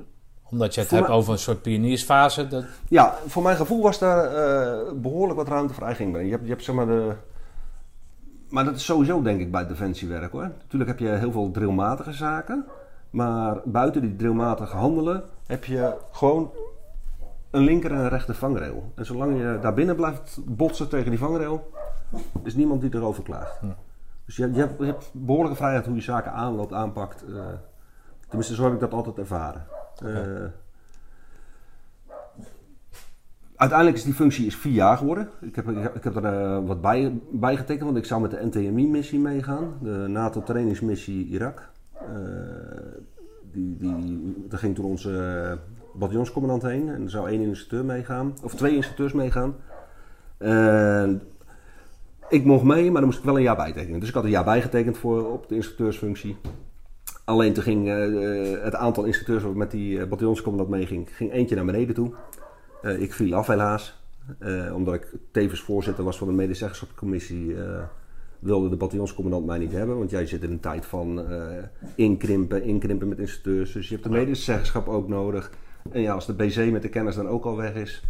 Omdat 0.51 0.75
je 0.75 0.81
het 0.81 0.91
hebt 0.91 1.09
over 1.09 1.33
een 1.33 1.39
soort 1.39 1.63
pioniersfase. 1.63 2.49
Dat, 2.49 2.65
Ja, 2.89 3.15
voor 3.27 3.43
mijn 3.43 3.57
gevoel 3.57 3.83
was 3.83 3.99
daar 3.99 4.25
eh, 4.25 4.93
behoorlijk 4.93 5.39
wat 5.39 5.49
ruimte 5.49 5.75
voor 5.75 5.83
eigen 5.87 6.05
inbreng. 6.05 6.27
Je 6.27 6.33
hebt, 6.33 6.45
je 6.45 6.51
hebt 6.51 6.65
zeg 6.65 6.75
maar 6.75 6.87
de... 6.87 7.13
Maar 8.49 8.65
dat 8.65 8.75
is 8.75 8.85
sowieso 8.85 9.23
denk 9.23 9.41
ik 9.41 9.51
bij 9.51 9.67
defensiewerk 9.67 10.33
hoor. 10.33 10.43
Natuurlijk 10.63 10.91
heb 10.91 10.99
je 10.99 11.09
heel 11.09 11.33
veel 11.33 11.51
drillmatige 11.51 12.13
zaken. 12.13 12.65
Maar 13.11 13.61
buiten 13.65 14.01
die 14.03 14.17
drillmatige 14.17 14.77
handelen 14.77 15.25
heb 15.47 15.65
je 15.65 15.95
gewoon 16.11 16.51
een 17.51 17.63
linker 17.65 17.91
en 17.93 17.99
een 17.99 18.09
rechter 18.09 18.35
vangrail. 18.35 18.93
En 18.95 19.07
zolang 19.07 19.39
je 19.39 19.59
daar 19.61 19.75
binnen 19.75 19.97
blijft 19.97 20.39
botsen 20.45 20.89
tegen 20.89 21.11
die 21.11 21.19
vangrail, 21.19 21.71
is 22.43 22.55
niemand 22.55 22.81
die 22.81 22.95
erover 22.95 23.23
klaagt. 23.23 23.59
Dus 24.25 24.37
je, 24.37 24.53
je, 24.53 24.59
hebt, 24.59 24.79
je 24.79 24.85
hebt 24.85 25.11
behoorlijke 25.13 25.57
vrijheid 25.57 25.87
hoe 25.87 25.95
je 25.95 26.01
zaken 26.01 26.33
aanloopt, 26.33 26.73
aanpakt. 26.73 27.25
eh. 27.29 27.45
tenminste, 28.29 28.55
zo 28.55 28.65
heb 28.65 28.73
ik 28.73 28.81
dat 28.81 28.93
altijd 28.93 29.19
ervaren. 29.19 29.67
Eh, 30.05 30.45
Uiteindelijk 33.57 33.99
is 33.99 34.05
die 34.05 34.15
functie 34.15 34.47
is 34.47 34.57
vier 34.57 34.73
jaar 34.73 34.97
geworden. 34.97 35.29
Ik 35.41 35.57
heb, 35.57 35.69
ik 35.69 35.83
heb, 35.83 35.95
ik 35.97 36.05
heb 36.05 36.17
er 36.17 36.25
eh, 36.25 36.67
wat 36.67 36.81
bij, 36.81 37.21
bij 37.31 37.57
getekend, 37.57 37.85
want 37.85 37.97
ik 37.97 38.05
zou 38.05 38.21
met 38.21 38.31
de 38.31 38.45
NTMI-missie 38.47 39.19
meegaan. 39.19 39.73
De 39.83 40.05
NATO-trainingsmissie 40.09 41.27
Irak. 41.27 41.69
Die, 43.53 43.77
die, 43.77 44.45
daar 44.49 44.59
ging 44.59 44.75
toen 44.75 44.85
onze 44.85 45.59
bataljonscommandant 45.99 46.63
heen. 46.63 46.89
En 46.89 47.03
er 47.03 47.11
zou 47.11 47.29
één 47.29 47.41
instructeur 47.41 47.85
meegaan. 47.85 48.35
Of 48.43 48.55
twee 48.55 48.75
instructeurs 48.75 49.13
meegaan. 49.13 49.55
Ik 52.29 52.45
mocht 52.45 52.65
mee, 52.65 52.85
maar 52.85 53.01
dan 53.01 53.05
moest 53.05 53.19
ik 53.19 53.25
wel 53.25 53.37
een 53.37 53.43
jaar 53.43 53.57
bijtekenen. 53.57 54.01
Dus 54.01 54.09
ik 54.09 54.15
had 54.15 54.25
een 54.25 54.31
jaar 54.31 54.45
bijgetekend 54.45 54.99
voor, 54.99 55.33
op 55.33 55.49
de 55.49 55.55
instructeursfunctie. 55.55 56.37
Alleen 57.27 57.53
toen 57.53 57.63
ging 57.63 57.89
eh, 57.89 58.63
het 58.65 58.75
aantal 58.75 59.05
instructeurs 59.05 59.55
met 59.55 59.71
die 59.71 60.01
eh, 60.01 60.09
bataljonscommandant 60.09 60.71
meeging, 60.71 61.09
ging 61.17 61.33
eentje 61.33 61.55
naar 61.55 61.65
beneden 61.65 61.95
toe. 61.95 62.13
Eh, 62.83 63.01
ik 63.01 63.13
viel 63.13 63.35
af 63.35 63.47
helaas. 63.47 64.05
Omdat 64.75 64.95
ik 64.95 65.13
tevens 65.31 65.61
voorzitter 65.61 66.05
was 66.05 66.19
van 66.19 66.27
de 66.27 66.35
medezeggenschapscommissie, 66.35 67.57
wilde 68.39 68.69
de 68.69 68.77
bataljonscommandant 68.77 69.47
mij 69.47 69.59
niet 69.59 69.73
hebben. 69.73 69.99
Want 69.99 70.11
jij 70.11 70.27
zit 70.27 70.43
in 70.43 70.51
een 70.51 70.61
tijd 70.61 70.87
van 70.87 71.27
inkrimpen, 71.95 72.63
inkrimpen 72.63 73.09
met 73.09 73.19
instructeurs. 73.19 73.73
Dus 73.73 73.89
je 73.89 73.95
hebt 73.95 74.07
de 74.07 74.13
medezeggenschap 74.13 74.89
ook 74.89 75.09
nodig. 75.09 75.51
En 75.93 76.01
ja, 76.01 76.13
als 76.13 76.27
de 76.27 76.33
BC 76.35 76.71
met 76.73 76.83
de 76.83 76.89
kennis 76.89 77.15
dan 77.15 77.29
ook 77.29 77.45
al 77.45 77.57
weg 77.57 77.75
is. 77.75 78.03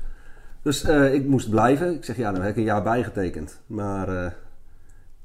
Dus 0.63 0.85
eh, 0.85 1.15
ik 1.15 1.27
moest 1.27 1.51
blijven. 1.51 1.95
Ik 1.95 2.05
zeg, 2.05 2.17
ja, 2.17 2.33
dan 2.33 2.41
heb 2.43 2.51
ik 2.51 2.57
een 2.57 2.63
jaar 2.63 2.83
bijgetekend. 2.83 3.61
Maar 3.67 4.09
eh, 4.25 4.31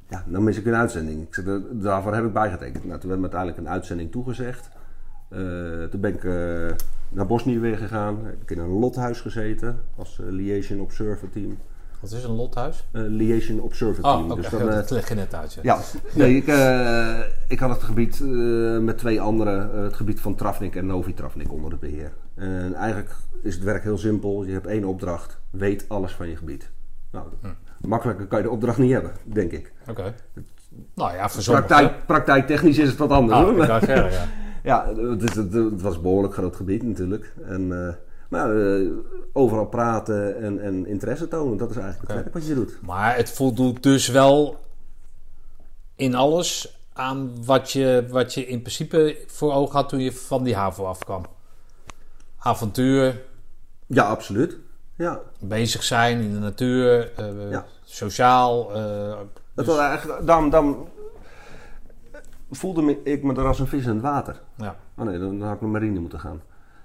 ja, 0.09 0.23
dan 0.27 0.43
mis 0.43 0.57
ik 0.57 0.65
een 0.65 0.75
uitzending. 0.75 1.21
Ik 1.27 1.33
zeg, 1.33 1.45
"Da- 1.45 1.59
daarvoor 1.71 2.13
heb 2.15 2.25
ik 2.25 2.33
bijgetekend. 2.33 2.85
Nou, 2.85 2.99
toen 2.99 3.09
werd 3.09 3.21
me 3.21 3.29
uiteindelijk 3.29 3.57
een 3.67 3.73
uitzending 3.73 4.11
toegezegd. 4.11 4.69
Eh, 5.29 5.39
toen 5.83 5.99
ben 6.01 6.13
ik 6.13 6.23
naar 7.09 7.25
Bosnië 7.27 7.59
weer 7.59 7.77
gegaan. 7.77 8.25
Heb 8.25 8.41
ik 8.41 8.51
in 8.51 8.59
een 8.59 8.79
lothuis 8.79 9.21
gezeten 9.21 9.83
als 9.95 10.19
liaison 10.23 10.79
observer 10.79 11.29
team. 11.29 11.57
Wat 12.01 12.11
is 12.11 12.23
een 12.23 12.35
lothuis? 12.35 12.87
Eh, 12.91 13.01
liaison 13.07 13.59
observer 13.59 14.03
Oh, 14.03 14.15
team. 14.15 14.31
oké. 14.31 14.41
Dus 14.41 14.49
dan, 14.49 14.65
dat 14.65 14.89
leg 14.89 15.09
je 15.09 15.15
net 15.15 15.33
uit. 15.33 15.57
Ja. 15.61 15.79
nee, 16.13 16.35
ik, 16.35 16.47
eh, 16.47 17.19
ik 17.47 17.59
had 17.59 17.69
het 17.69 17.83
gebied 17.83 18.21
eh, 18.21 18.77
met 18.77 18.97
twee 18.97 19.21
anderen, 19.21 19.83
het 19.83 19.93
gebied 19.93 20.19
van 20.19 20.35
Travnik 20.35 20.75
en 20.75 20.85
Novi 20.85 21.13
Travnik 21.13 21.51
onder 21.51 21.71
het 21.71 21.79
beheer. 21.79 22.11
En 22.35 22.73
eigenlijk 22.73 23.15
is 23.41 23.55
het 23.55 23.63
werk 23.63 23.83
heel 23.83 23.97
simpel. 23.97 24.43
Je 24.43 24.51
hebt 24.51 24.67
één 24.67 24.83
opdracht, 24.83 25.39
weet 25.49 25.85
alles 25.87 26.11
van 26.13 26.27
je 26.27 26.35
gebied. 26.35 26.69
Nou, 27.11 27.25
makkelijker 27.79 28.25
kan 28.25 28.37
je 28.37 28.43
de 28.45 28.51
opdracht 28.51 28.77
niet 28.77 28.91
hebben, 28.91 29.11
denk 29.23 29.51
ik. 29.51 29.71
Oké. 29.89 30.13
Nou 30.93 31.13
ja. 31.13 31.29
Praktijk, 31.45 32.05
praktijktechnisch 32.05 32.77
is 32.77 32.89
het 32.89 32.97
wat 32.97 33.09
anders 33.09 33.39
Ah, 33.39 33.43
hoor. 33.43 33.61
ik 33.61 33.67
wou 33.67 33.85
zeggen, 33.85 34.11
ja. 34.11 34.25
Ja, 34.63 34.93
het, 34.95 35.35
het, 35.35 35.81
was 35.81 35.95
een 35.95 36.01
behoorlijk 36.01 36.33
groot 36.33 36.55
gebied 36.55 36.83
natuurlijk. 36.83 37.33
En, 37.45 37.97
maar 38.31 38.55
eh, 38.55 38.87
overal 39.33 39.65
praten 39.65 40.37
en, 40.37 40.59
en 40.59 40.85
interesse 40.85 41.27
tonen, 41.27 41.57
dat 41.57 41.69
is 41.69 41.75
eigenlijk 41.75 42.11
het 42.11 42.21
werk 42.21 42.33
wat 42.33 42.47
je 42.47 42.53
doet. 42.53 42.77
Maar 42.81 43.15
het 43.15 43.29
voldoet 43.31 43.83
dus 43.83 44.07
wel 44.07 44.59
in 45.95 46.15
alles 46.15 46.79
aan 46.93 47.45
wat 47.45 47.71
je, 47.71 48.05
wat 48.09 48.33
je 48.33 48.45
in 48.47 48.59
principe 48.61 49.17
voor 49.27 49.53
ogen 49.53 49.75
had 49.75 49.89
toen 49.89 49.99
je 49.99 50.11
van 50.11 50.43
die 50.43 50.55
HAVO 50.55 50.85
afkwam. 50.85 51.25
Avontuur, 52.37 53.21
Ja, 53.85 54.03
absoluut. 54.03 54.57
Ja, 54.95 55.19
bezig 55.39 55.83
zijn 55.83 56.19
in 56.21 56.33
de 56.33 56.39
natuur, 56.39 57.11
eh, 57.15 57.51
Ja. 57.51 57.65
sociaal. 57.83 58.71
was 59.55 59.77
eigenlijk, 59.77 60.25
daarom, 60.25 60.49
daarom 60.49 60.87
voelde 62.51 62.81
me, 62.81 62.99
ik 63.03 63.23
me 63.23 63.33
er 63.35 63.45
als 63.47 63.59
een 63.59 63.67
vis 63.67 63.85
in 63.85 63.93
het 63.93 64.01
water. 64.01 64.41
ja, 64.55 64.75
Oh 64.97 65.05
nee, 65.05 65.19
dan 65.19 65.41
had 65.41 65.53
ik 65.55 65.61
naar 65.61 65.69
marine 65.69 65.99
moeten 65.99 66.19
gaan. 66.19 66.41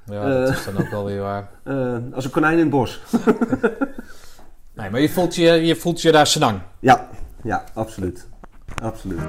Ja 0.07 0.22
Eh. 0.22 0.28
dat 0.40 0.48
is 0.48 0.64
dan 0.64 0.78
ook 0.78 0.90
wel 0.90 1.04
weer 1.04 1.20
waar. 1.20 1.48
Eh, 1.64 1.96
als 2.14 2.24
een 2.24 2.30
konijn 2.30 2.52
in 2.52 2.59
het 2.59 2.70
bos. 2.70 3.00
Nee, 4.74 4.90
maar 4.90 5.00
je 5.00 5.09
voelt 5.09 5.34
je, 5.34 5.52
je, 5.52 5.76
voelt 5.76 6.02
je 6.02 6.12
daar 6.12 6.26
senang. 6.26 6.61
Ja, 6.80 7.09
ja, 7.42 7.64
absoluut. 7.74 8.28
Absoluut. 8.82 9.20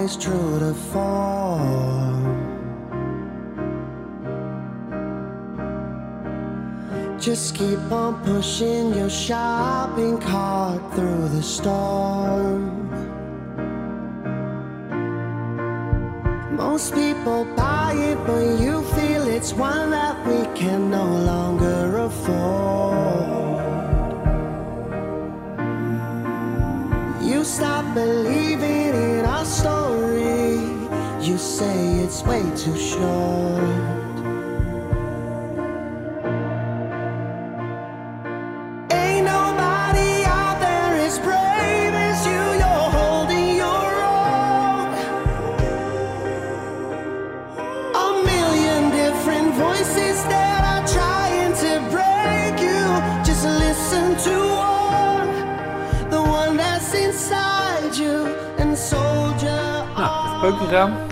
Always 0.00 0.16
true 0.16 0.58
to 0.58 0.72
form. 0.92 2.24
Just 7.20 7.54
keep 7.54 7.78
on 7.92 8.14
pushing 8.24 8.94
your 8.94 9.10
shopping 9.10 10.18
cart 10.18 10.80
through 10.94 11.28
the 11.28 11.42
storm. 11.42 12.88
Most 16.56 16.94
people 16.94 17.44
buy 17.54 17.92
it, 17.92 18.16
but 18.26 18.58
you 18.58 18.82
feel 18.94 19.28
it's 19.28 19.52
one 19.52 19.90
that 19.90 20.16
we 20.26 20.40
can 20.58 20.90
no 20.90 21.04
longer 21.04 21.98
afford. 21.98 23.49
You 27.40 27.46
stop 27.46 27.94
believing 27.94 28.92
in 28.92 29.24
our 29.24 29.46
story. 29.46 30.60
You 31.26 31.38
say 31.38 32.00
it's 32.00 32.22
way 32.22 32.42
too 32.54 32.76
short. 32.76 33.99
Nou, 60.50 60.62
even 60.62 60.68
peukje 60.68 60.76
gaan. 60.76 61.08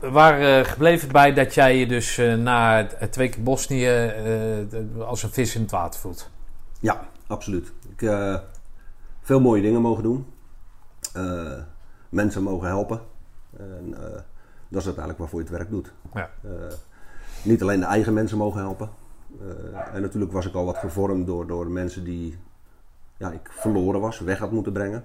We 0.00 0.10
waren 0.10 0.64
eh, 0.64 0.70
gebleven 0.70 1.12
bij 1.12 1.32
dat 1.32 1.54
jij 1.54 1.76
je 1.76 1.86
dus 1.86 2.18
eh, 2.18 2.34
na 2.34 2.86
twee 3.10 3.28
keer 3.28 3.42
Bosnië 3.42 3.86
eh, 3.86 5.06
als 5.06 5.22
een 5.22 5.30
vis 5.30 5.54
in 5.54 5.60
het 5.60 5.70
water 5.70 6.00
voelt. 6.00 6.30
Ja, 6.80 7.08
absoluut. 7.26 7.72
Ik 7.90 8.02
eh 8.02 8.36
veel 9.22 9.40
mooie 9.40 9.62
dingen 9.62 9.80
mogen 9.80 10.02
doen. 10.02 10.26
Eh, 11.12 11.58
mensen 12.08 12.42
mogen 12.42 12.68
helpen. 12.68 13.00
En, 13.56 13.94
eh, 13.94 14.20
dat 14.68 14.80
is 14.80 14.84
uiteindelijk 14.84 15.18
waarvoor 15.18 15.40
je 15.40 15.46
het 15.46 15.54
werk 15.56 15.70
doet. 15.70 15.92
Ja. 16.14 16.30
Eh, 16.42 16.50
niet 17.42 17.62
alleen 17.62 17.80
de 17.80 17.86
eigen 17.86 18.12
mensen 18.12 18.38
mogen 18.38 18.60
helpen. 18.60 18.90
Eh, 19.40 19.94
en 19.94 20.02
natuurlijk 20.02 20.32
was 20.32 20.46
ik 20.46 20.54
al 20.54 20.64
wat 20.64 20.76
gevormd 20.76 21.26
door, 21.26 21.46
door 21.46 21.66
mensen 21.66 22.04
die 22.04 22.38
ja, 23.16 23.30
ik 23.30 23.50
verloren 23.52 24.00
was, 24.00 24.20
weg 24.20 24.38
had 24.38 24.50
moeten 24.52 24.72
brengen. 24.72 25.04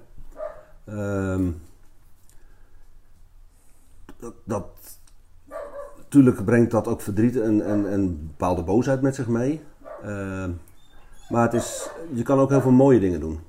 Ehm, 0.86 1.51
dat, 4.24 4.34
dat, 4.43 4.65
natuurlijk 5.97 6.45
brengt 6.45 6.71
dat 6.71 6.88
ook 6.88 7.01
verdriet 7.01 7.39
en, 7.39 7.65
en, 7.65 7.89
en 7.89 8.28
bepaalde 8.28 8.63
boosheid 8.63 9.01
met 9.01 9.15
zich 9.15 9.28
mee. 9.28 9.61
Ehm, 10.03 10.51
maar 11.30 11.43
het 11.43 11.53
is, 11.53 11.89
je 12.13 12.24
kan 12.24 12.39
ook 12.39 12.49
heel 12.49 12.61
veel 12.61 12.71
mooie 12.71 12.99
dingen 12.99 13.19
doen. 13.19 13.39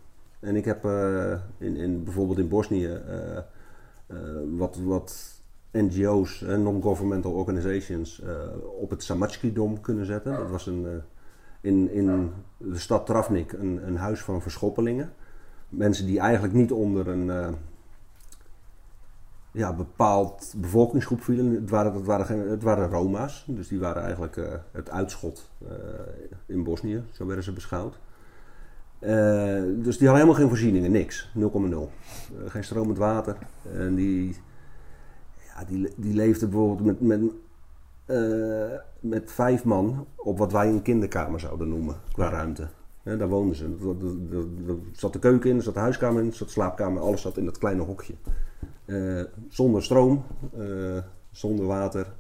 En 0.41 0.57
ik 0.57 0.65
heb 0.65 0.85
eh, 0.85 1.33
in, 1.59 1.77
in, 1.77 2.05
bijvoorbeeld 2.05 2.39
in 2.39 2.49
Bosnië 2.49 2.87
eh, 2.87 3.37
eh, 3.37 3.43
wat, 4.57 4.77
wat 4.77 5.41
NGO's, 5.71 6.41
non-governmental 6.41 7.33
organizations, 7.33 8.23
op 8.81 8.91
het 8.91 9.03
Samatski-dom 9.03 9.81
kunnen 9.81 10.07
zetten. 10.07 10.37
Dat 10.37 10.51
was 10.51 10.67
een, 10.67 11.03
in, 11.61 11.91
in 11.91 12.33
de 12.59 12.79
stad 12.79 13.07
Travnik 13.07 13.53
een, 13.53 13.87
een 13.87 13.97
huis 13.97 14.21
van 14.23 14.43
verschoppelingen. 14.43 15.13
Mensen 15.69 16.07
die 16.07 16.19
eigenlijk 16.19 16.55
niet 16.55 16.73
onder 16.73 17.09
een 17.09 17.57
ja, 19.55 19.73
bepaald 19.73 20.55
bevolkingsgroep 20.57 21.23
vielen. 21.23 21.55
Het 21.55 21.71
waren, 21.71 21.93
het, 21.93 22.05
waren 22.05 22.51
het 22.51 22.63
waren 22.63 22.91
Roma's, 22.91 23.45
dus 23.49 23.69
die 23.69 23.79
waren 23.79 24.03
eigenlijk 24.03 24.37
eh, 24.37 24.53
het 24.73 24.91
uitschot 24.91 25.51
eh, 25.69 25.75
in 26.47 26.65
Bosnië, 26.65 27.03
zo 27.13 27.27
werden 27.27 27.45
ze 27.45 27.53
beschouwd. 27.53 27.99
Eh, 28.99 29.63
dus 29.77 29.99
die 29.99 30.09
hadden 30.09 30.15
helemaal 30.15 30.35
geen 30.35 30.49
voorzieningen, 30.49 30.91
niks, 30.91 31.31
0,0. 31.39 31.41
Eh, 31.43 32.51
geen 32.51 32.65
stromend 32.65 32.99
water. 32.99 33.37
En 33.73 33.95
die, 33.95 34.37
ja, 35.55 35.65
die, 35.65 35.89
die 35.97 36.15
leefden 36.15 36.51
bijvoorbeeld 36.51 37.01
met, 37.01 37.01
met, 37.01 37.33
met 39.01 39.33
vijf 39.33 39.65
man 39.65 40.07
op 40.17 40.39
wat 40.39 40.53
wij 40.53 40.69
een 40.69 40.83
kinderkamer 40.83 41.41
zouden 41.41 41.69
noemen, 41.69 41.97
qua 42.13 42.29
ruimte. 42.29 42.69
Daar 43.03 43.29
woonden 43.29 43.57
ze. 43.57 43.65
Er 44.69 44.77
zat 44.93 45.13
de 45.13 45.19
keuken 45.19 45.51
in, 45.51 45.57
er 45.57 45.63
zat 45.63 45.75
de 45.75 45.81
huiskamer 45.81 46.23
in, 46.23 46.29
er 46.29 46.35
zat 46.35 46.47
de 46.47 46.53
slaapkamer, 46.53 47.03
alles 47.03 47.23
zat 47.23 47.37
in 47.37 47.45
dat 47.45 47.59
kleine 47.59 47.83
hokje. 47.83 48.15
Eh, 48.85 49.23
zonder 49.49 49.83
stroom, 49.83 50.25
eh, 50.59 50.99
zonder 51.31 51.67
water. 51.67 52.13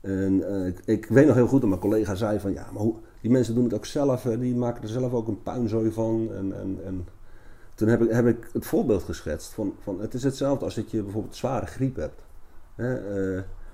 En 0.00 0.48
eh, 0.48 0.66
ik, 0.66 0.80
ik 0.84 1.06
weet 1.06 1.26
nog 1.26 1.34
heel 1.34 1.46
goed 1.46 1.60
dat 1.60 1.68
mijn 1.68 1.80
collega 1.80 2.14
zei 2.14 2.40
van 2.40 2.52
ja, 2.52 2.66
maar 2.72 2.82
hoe, 2.82 2.94
die 3.20 3.30
mensen 3.30 3.54
doen 3.54 3.64
het 3.64 3.74
ook 3.74 3.86
zelf, 3.86 4.22
die 4.22 4.54
maken 4.54 4.82
er 4.82 4.88
zelf 4.88 5.12
ook 5.12 5.28
een 5.28 5.42
puinzooi 5.42 5.92
van. 5.92 6.28
En, 6.32 6.60
en, 6.60 6.78
en 6.84 7.08
toen 7.74 7.88
heb 7.88 8.02
ik, 8.02 8.10
heb 8.10 8.26
ik 8.26 8.48
het 8.52 8.66
voorbeeld 8.66 9.02
geschetst 9.02 9.52
van, 9.52 9.74
van 9.80 10.00
het 10.00 10.14
is 10.14 10.22
hetzelfde 10.22 10.64
als 10.64 10.74
dat 10.74 10.90
je 10.90 11.02
bijvoorbeeld 11.02 11.36
zware 11.36 11.66
griep 11.66 11.96
hebt. 11.96 12.22
Hè, 12.74 12.94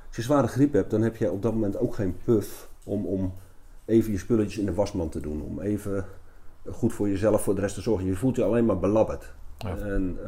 als 0.07 0.17
je 0.17 0.23
zware 0.23 0.47
griep 0.47 0.73
hebt, 0.73 0.91
dan 0.91 1.03
heb 1.03 1.17
je 1.17 1.33
op 1.33 1.43
dat 1.43 1.53
moment 1.53 1.79
ook 1.79 1.95
geen 1.95 2.17
puff 2.25 2.71
om, 2.85 3.07
om 3.07 3.33
even 3.85 4.13
je 4.13 4.19
spulletjes 4.19 4.59
in 4.59 4.67
de 4.67 4.75
wasmand 4.75 5.13
te 5.13 5.21
doen. 5.21 5.43
Om 5.43 5.61
even 5.61 6.05
goed 6.71 6.93
voor 6.93 7.09
jezelf 7.09 7.43
voor 7.43 7.55
de 7.55 7.61
rest 7.61 7.75
te 7.75 7.81
zorgen. 7.81 8.07
Je 8.07 8.15
voelt 8.15 8.37
je 8.37 8.45
alleen 8.45 8.67
maar 8.67 8.79
belabberd. 8.79 9.33
Ja. 9.59 9.77
En 9.77 10.19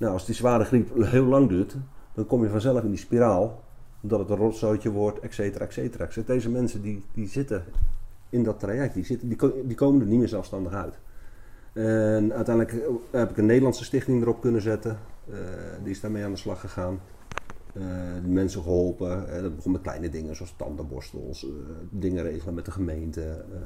nou, 0.00 0.12
als 0.12 0.26
die 0.26 0.34
zware 0.34 0.64
griep 0.64 0.90
heel 1.04 1.24
lang 1.24 1.48
duurt, 1.48 1.76
dan 2.14 2.26
kom 2.26 2.42
je 2.42 2.48
vanzelf 2.48 2.82
in 2.82 2.90
die 2.90 2.98
spiraal. 2.98 3.62
Dat 4.02 4.18
het 4.18 4.30
een 4.30 4.36
rotzooitje 4.36 4.90
wordt, 4.90 5.18
et 5.20 5.34
cetera, 5.34 5.64
et 5.64 5.72
cetera. 5.72 6.08
Deze 6.26 6.50
mensen 6.50 6.82
die, 6.82 7.04
die 7.14 7.28
zitten 7.28 7.64
in 8.30 8.42
dat 8.42 8.60
traject, 8.60 8.94
die, 8.94 9.04
zitten, 9.04 9.28
die, 9.28 9.36
ko- 9.36 9.62
die 9.64 9.76
komen 9.76 10.00
er 10.00 10.06
niet 10.06 10.18
meer 10.18 10.28
zelfstandig 10.28 10.72
uit. 10.72 10.94
En 11.72 12.32
uiteindelijk 12.32 12.84
heb 13.10 13.30
ik 13.30 13.36
een 13.36 13.46
Nederlandse 13.46 13.84
stichting 13.84 14.22
erop 14.22 14.40
kunnen 14.40 14.62
zetten. 14.62 14.98
Eh, 15.30 15.36
die 15.82 15.90
is 15.90 16.00
daarmee 16.00 16.24
aan 16.24 16.30
de 16.30 16.36
slag 16.36 16.60
gegaan. 16.60 17.00
Eh, 17.72 17.82
die 18.22 18.32
mensen 18.32 18.62
geholpen. 18.62 19.34
Eh, 19.36 19.42
dat 19.42 19.56
begon 19.56 19.72
met 19.72 19.80
kleine 19.80 20.08
dingen 20.08 20.36
zoals 20.36 20.54
tandenborstels, 20.56 21.44
eh, 21.44 21.50
dingen 21.90 22.22
regelen 22.22 22.54
met 22.54 22.64
de 22.64 22.70
gemeente. 22.70 23.22
eh. 23.22 23.60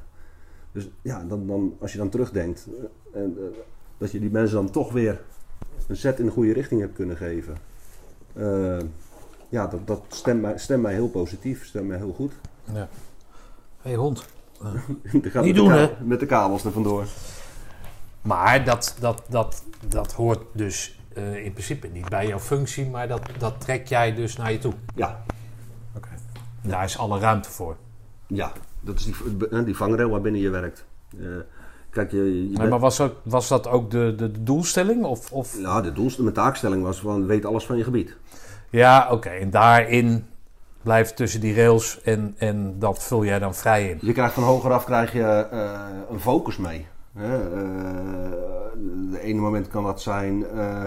dus 0.73 0.91
ja, 1.03 1.25
dan, 1.25 1.47
dan, 1.47 1.77
als 1.81 1.93
je 1.93 1.99
dan 1.99 2.09
terugdenkt, 2.09 2.69
eh, 3.13 3.21
en, 3.23 3.37
eh, 3.39 3.59
dat 3.99 4.11
je 4.11 4.21
die 4.21 4.31
mensen 4.31 4.57
dan 4.57 4.71
toch 4.71 4.93
weer 4.93 5.21
een 5.87 5.97
zet 5.97 6.19
in 6.19 6.25
de 6.25 6.31
goede 6.31 6.53
richting 6.53 6.81
hebt 6.81 6.95
kunnen 6.95 7.17
geven. 7.17 7.57
Eh, 8.33 8.79
ja, 9.49 9.67
dat, 9.67 9.87
dat 9.87 10.03
stemt, 10.09 10.41
mij, 10.41 10.59
stemt 10.59 10.83
mij 10.83 10.93
heel 10.93 11.09
positief, 11.09 11.65
stemt 11.65 11.89
mij 11.89 11.97
heel 11.97 12.13
goed. 12.13 12.33
Ja. 12.73 12.89
hey, 13.83 13.95
hond. 13.95 14.25
Gaat 15.23 15.45
Niet 15.45 15.55
doen, 15.55 15.71
hè? 15.71 15.91
Met 16.01 16.21
de 16.21 16.27
kabels 16.27 16.65
er 16.65 16.73
vandoor. 16.73 17.07
Maar 18.23 18.65
dat, 18.65 18.97
dat, 19.01 19.23
dat, 19.29 19.65
dat 19.89 20.13
hoort 20.13 20.43
dus 20.53 20.99
eh, 21.15 21.45
in 21.45 21.53
principe 21.53 21.87
niet 21.89 22.09
bij 22.09 22.27
jouw 22.27 22.39
functie, 22.39 22.87
maar 22.91 23.09
dat, 23.09 23.23
dat 23.39 23.61
trek 23.61 23.89
jij 23.89 24.15
dus 24.15 24.37
naar 24.37 24.53
je 24.53 24.59
toe. 24.59 24.73
Ja, 24.95 25.25
Daar 26.63 26.85
is 26.85 26.99
alle 26.99 27.19
ruimte 27.19 27.51
voor. 27.51 27.77
ja, 28.27 28.53
dat 28.81 28.99
is 28.99 29.05
die, 29.05 29.65
die 29.65 29.77
vangrail 29.77 30.09
waarbinnen 30.09 30.41
je 30.41 30.51
werkt. 30.51 30.85
Eh, 31.19 31.27
kijk, 31.95 32.11
je, 32.11 32.19
je 32.43 32.49
Nee, 32.49 32.57
bent- 32.57 32.71
maar 32.71 32.79
was, 32.79 33.01
ook, 33.01 33.15
was 33.23 33.49
dat 33.49 33.69
ook 33.69 33.91
de, 33.91 34.15
de, 34.17 34.31
de 34.31 34.43
doelstelling? 34.43 35.05
Of, 35.05 35.33
of... 35.33 35.59
Nou, 35.61 35.83
de 35.83 35.93
doelstelling, 35.93 36.35
mijn 36.35 36.47
taakstelling 36.47 36.83
was 36.83 37.01
van 37.01 37.27
weet 37.27 37.45
alles 37.45 37.67
van 37.67 37.77
je 37.77 37.85
gebied. 37.85 38.17
Ja, 38.71 39.09
oké. 39.11 39.29
En 39.29 39.51
daarin 39.51 40.25
blijft 40.83 41.17
tussen 41.17 41.41
die 41.41 41.55
rails 41.55 42.01
en, 42.03 42.35
en 42.39 42.79
dat 42.79 43.03
vul 43.03 43.25
jij 43.25 43.39
dan 43.39 43.55
vrij 43.55 43.91
in. 43.91 43.99
Je 44.01 44.13
krijgt 44.13 44.35
van 44.35 44.43
hogeraf 44.43 44.85
krijg 44.85 45.13
je 45.13 45.23
eh, 45.51 45.81
een 46.11 46.21
focus 46.21 46.57
mee. 46.57 46.87
Hè? 47.13 47.43
Eh, 47.45 48.71
de 49.11 49.21
ene 49.21 49.41
moment 49.41 49.69
kan 49.69 49.85
dat 49.85 50.03
zijn 50.03 50.47
eh, 50.47 50.85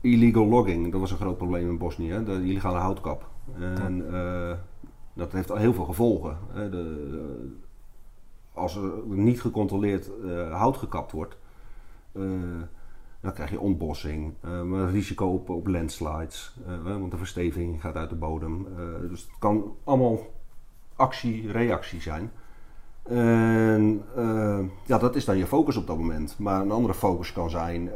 illegal 0.00 0.46
logging. 0.46 0.92
Dat 0.92 1.00
was 1.00 1.10
een 1.10 1.16
groot 1.16 1.36
probleem 1.36 1.68
in 1.68 1.78
Bosnië, 1.78 2.10
hè? 2.10 2.24
de 2.24 2.32
illegale 2.44 2.78
houtkap. 2.78 3.28
En 3.58 4.04
dat 5.14 5.32
heeft 5.32 5.50
al 5.50 5.56
heel 5.56 5.74
veel 5.74 5.84
gevolgen. 5.84 6.36
Hè? 6.52 6.70
De, 6.70 6.76
de- 7.10 7.56
als 8.56 8.76
er 8.76 8.92
niet 9.06 9.40
gecontroleerd 9.40 10.10
eh, 10.24 10.58
hout 10.58 10.76
gekapt 10.76 11.12
wordt, 11.12 11.36
eh, 12.12 12.22
dan 13.20 13.32
krijg 13.32 13.50
je 13.50 13.60
ontbossing, 13.60 14.34
eh, 14.40 14.62
maar 14.62 14.90
risico 14.90 15.26
op, 15.26 15.48
op 15.48 15.66
landslides, 15.66 16.56
want 16.82 17.10
de 17.10 17.16
versteviging 17.16 17.80
gaat 17.80 17.96
uit 17.96 18.10
de 18.10 18.16
bodem. 18.16 18.66
Dus 19.08 19.20
het 19.20 19.30
kan 19.38 19.74
allemaal 19.84 20.18
actie, 20.96 21.50
reactie 21.50 22.00
zijn. 22.00 22.30
En 23.02 24.04
ja, 24.84 24.98
dat 24.98 25.16
is 25.16 25.24
dan 25.24 25.36
je 25.36 25.46
focus 25.46 25.76
op 25.76 25.86
dat 25.86 25.98
moment. 25.98 26.38
Maar 26.38 26.60
een 26.60 26.70
andere 26.70 26.94
focus 26.94 27.32
kan 27.32 27.50
zijn, 27.50 27.90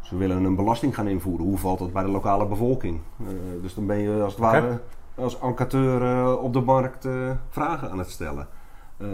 ze 0.00 0.16
willen 0.16 0.44
een 0.44 0.56
belasting 0.56 0.94
gaan 0.94 1.08
invoeren. 1.08 1.46
Hoe 1.46 1.58
valt 1.58 1.78
dat 1.78 1.92
bij 1.92 2.02
de 2.02 2.08
lokale 2.08 2.46
bevolking? 2.46 3.00
Dus 3.60 3.74
dan 3.74 3.86
ben 3.86 3.98
je 3.98 4.22
als 4.22 4.32
het 4.32 4.42
ware 4.42 4.80
als 5.14 5.38
enquêteur 5.38 6.38
op 6.38 6.52
de 6.52 6.60
markt 6.60 7.08
vragen 7.48 7.90
aan 7.90 7.98
het 7.98 8.10
stellen. 8.10 8.48
Eh, 9.00 9.06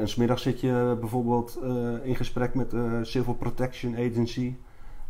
en 0.00 0.08
smiddags 0.08 0.42
zit 0.42 0.60
je 0.60 0.96
bijvoorbeeld 1.00 1.58
eh, 1.62 1.70
in 2.02 2.16
gesprek 2.16 2.54
met 2.54 2.70
de 2.70 2.98
Civil 3.02 3.34
Protection 3.34 3.94
Agency 3.94 4.54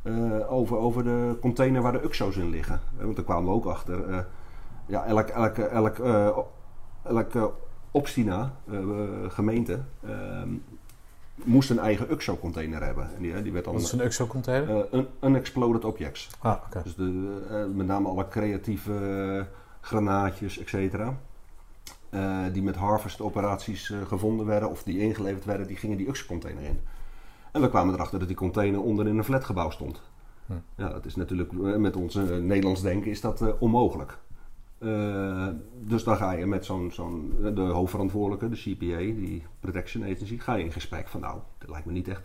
eh, 0.03 0.53
over, 0.53 0.77
over 0.77 1.05
de 1.05 1.37
container 1.41 1.83
waar 1.83 1.93
de 1.93 2.03
UXO's 2.03 2.37
in 2.37 2.51
liggen. 2.51 2.81
Eh, 2.99 3.05
want 3.05 3.17
daar 3.17 3.25
kwamen 3.25 3.45
we 3.45 3.51
ook 3.55 3.65
achter. 3.67 4.09
eh, 4.11 4.19
ja, 4.87 5.05
elk, 5.05 5.29
elk, 5.29 5.59
elk, 5.59 5.99
eh, 5.99 6.29
elk 7.03 7.35
eh, 7.35 7.45
Opstina, 7.91 8.53
eh, 8.71 8.79
gemeente, 9.29 9.79
moest 11.45 11.71
een 11.71 11.79
eigen 11.79 12.07
UXO-container 12.13 12.83
hebben. 12.85 13.09
En 13.17 13.23
die, 13.23 13.43
die 13.43 13.53
werd 13.53 13.65
dan 13.65 13.75
Wat 13.75 13.83
is 13.83 13.93
een 13.93 14.01
UXO-container? 14.05 14.87
eh, 14.91 14.99
un- 14.99 15.07
unexploded 15.23 15.85
objects. 15.85 16.31
ah, 16.41 16.57
oké. 16.67 16.83
Dus 16.83 16.95
de, 16.95 17.39
eh, 17.51 17.65
met 17.77 17.87
name 17.87 18.09
alle 18.09 18.29
creatieve 18.29 18.93
eh, 18.93 19.45
granaatjes, 19.81 20.59
et 20.59 20.69
cetera. 20.69 21.17
Eh, 22.11 22.45
die 22.53 22.63
met 22.63 22.77
harvest-operaties 22.77 23.91
eh, 23.91 23.99
gevonden 24.07 24.47
werden 24.47 24.71
of 24.71 24.83
die 24.83 24.99
ingeleverd 24.99 25.45
werden, 25.45 25.67
die 25.67 25.77
gingen 25.77 25.97
die 25.97 26.07
UXO-container 26.07 26.63
in. 26.63 26.81
En 27.53 27.61
we 27.61 27.69
kwamen 27.69 27.95
erachter 27.95 28.19
dat 28.19 28.29
die 28.29 28.37
container 28.37 28.83
onder 28.83 29.07
in 29.07 29.19
een 29.19 29.25
flatgebouw 29.25 29.71
stond. 29.71 30.03
Hm. 30.47 30.53
Ja, 30.75 30.89
dat 30.89 31.05
is 31.05 31.17
natuurlijk 31.17 31.53
eh, 31.53 31.77
met 31.77 31.97
ons 31.97 32.15
Nederlands 32.15 32.83
denken 32.83 33.11
is 33.11 33.21
dat 33.21 33.59
onmogelijk. 33.59 34.19
Dus 35.81 36.05
dan 36.05 36.17
ga 36.17 36.33
je 36.33 36.47
met 36.47 36.65
zo'n, 36.65 36.91
zo'n, 36.93 37.35
de 37.55 37.61
hoofdverantwoordelijke, 37.61 38.49
de 38.49 38.57
CPA, 38.57 38.99
die 38.99 39.43
Protection 39.61 40.03
Agency, 40.03 40.39
ga 40.39 40.55
je 40.55 40.65
in 40.65 40.73
gesprek 40.73 41.09
van 41.09 41.21
nou, 41.21 41.39
dat 41.59 41.71
lijkt 41.71 41.87
me 41.87 41.93
niet 41.93 42.09
echt 42.09 42.25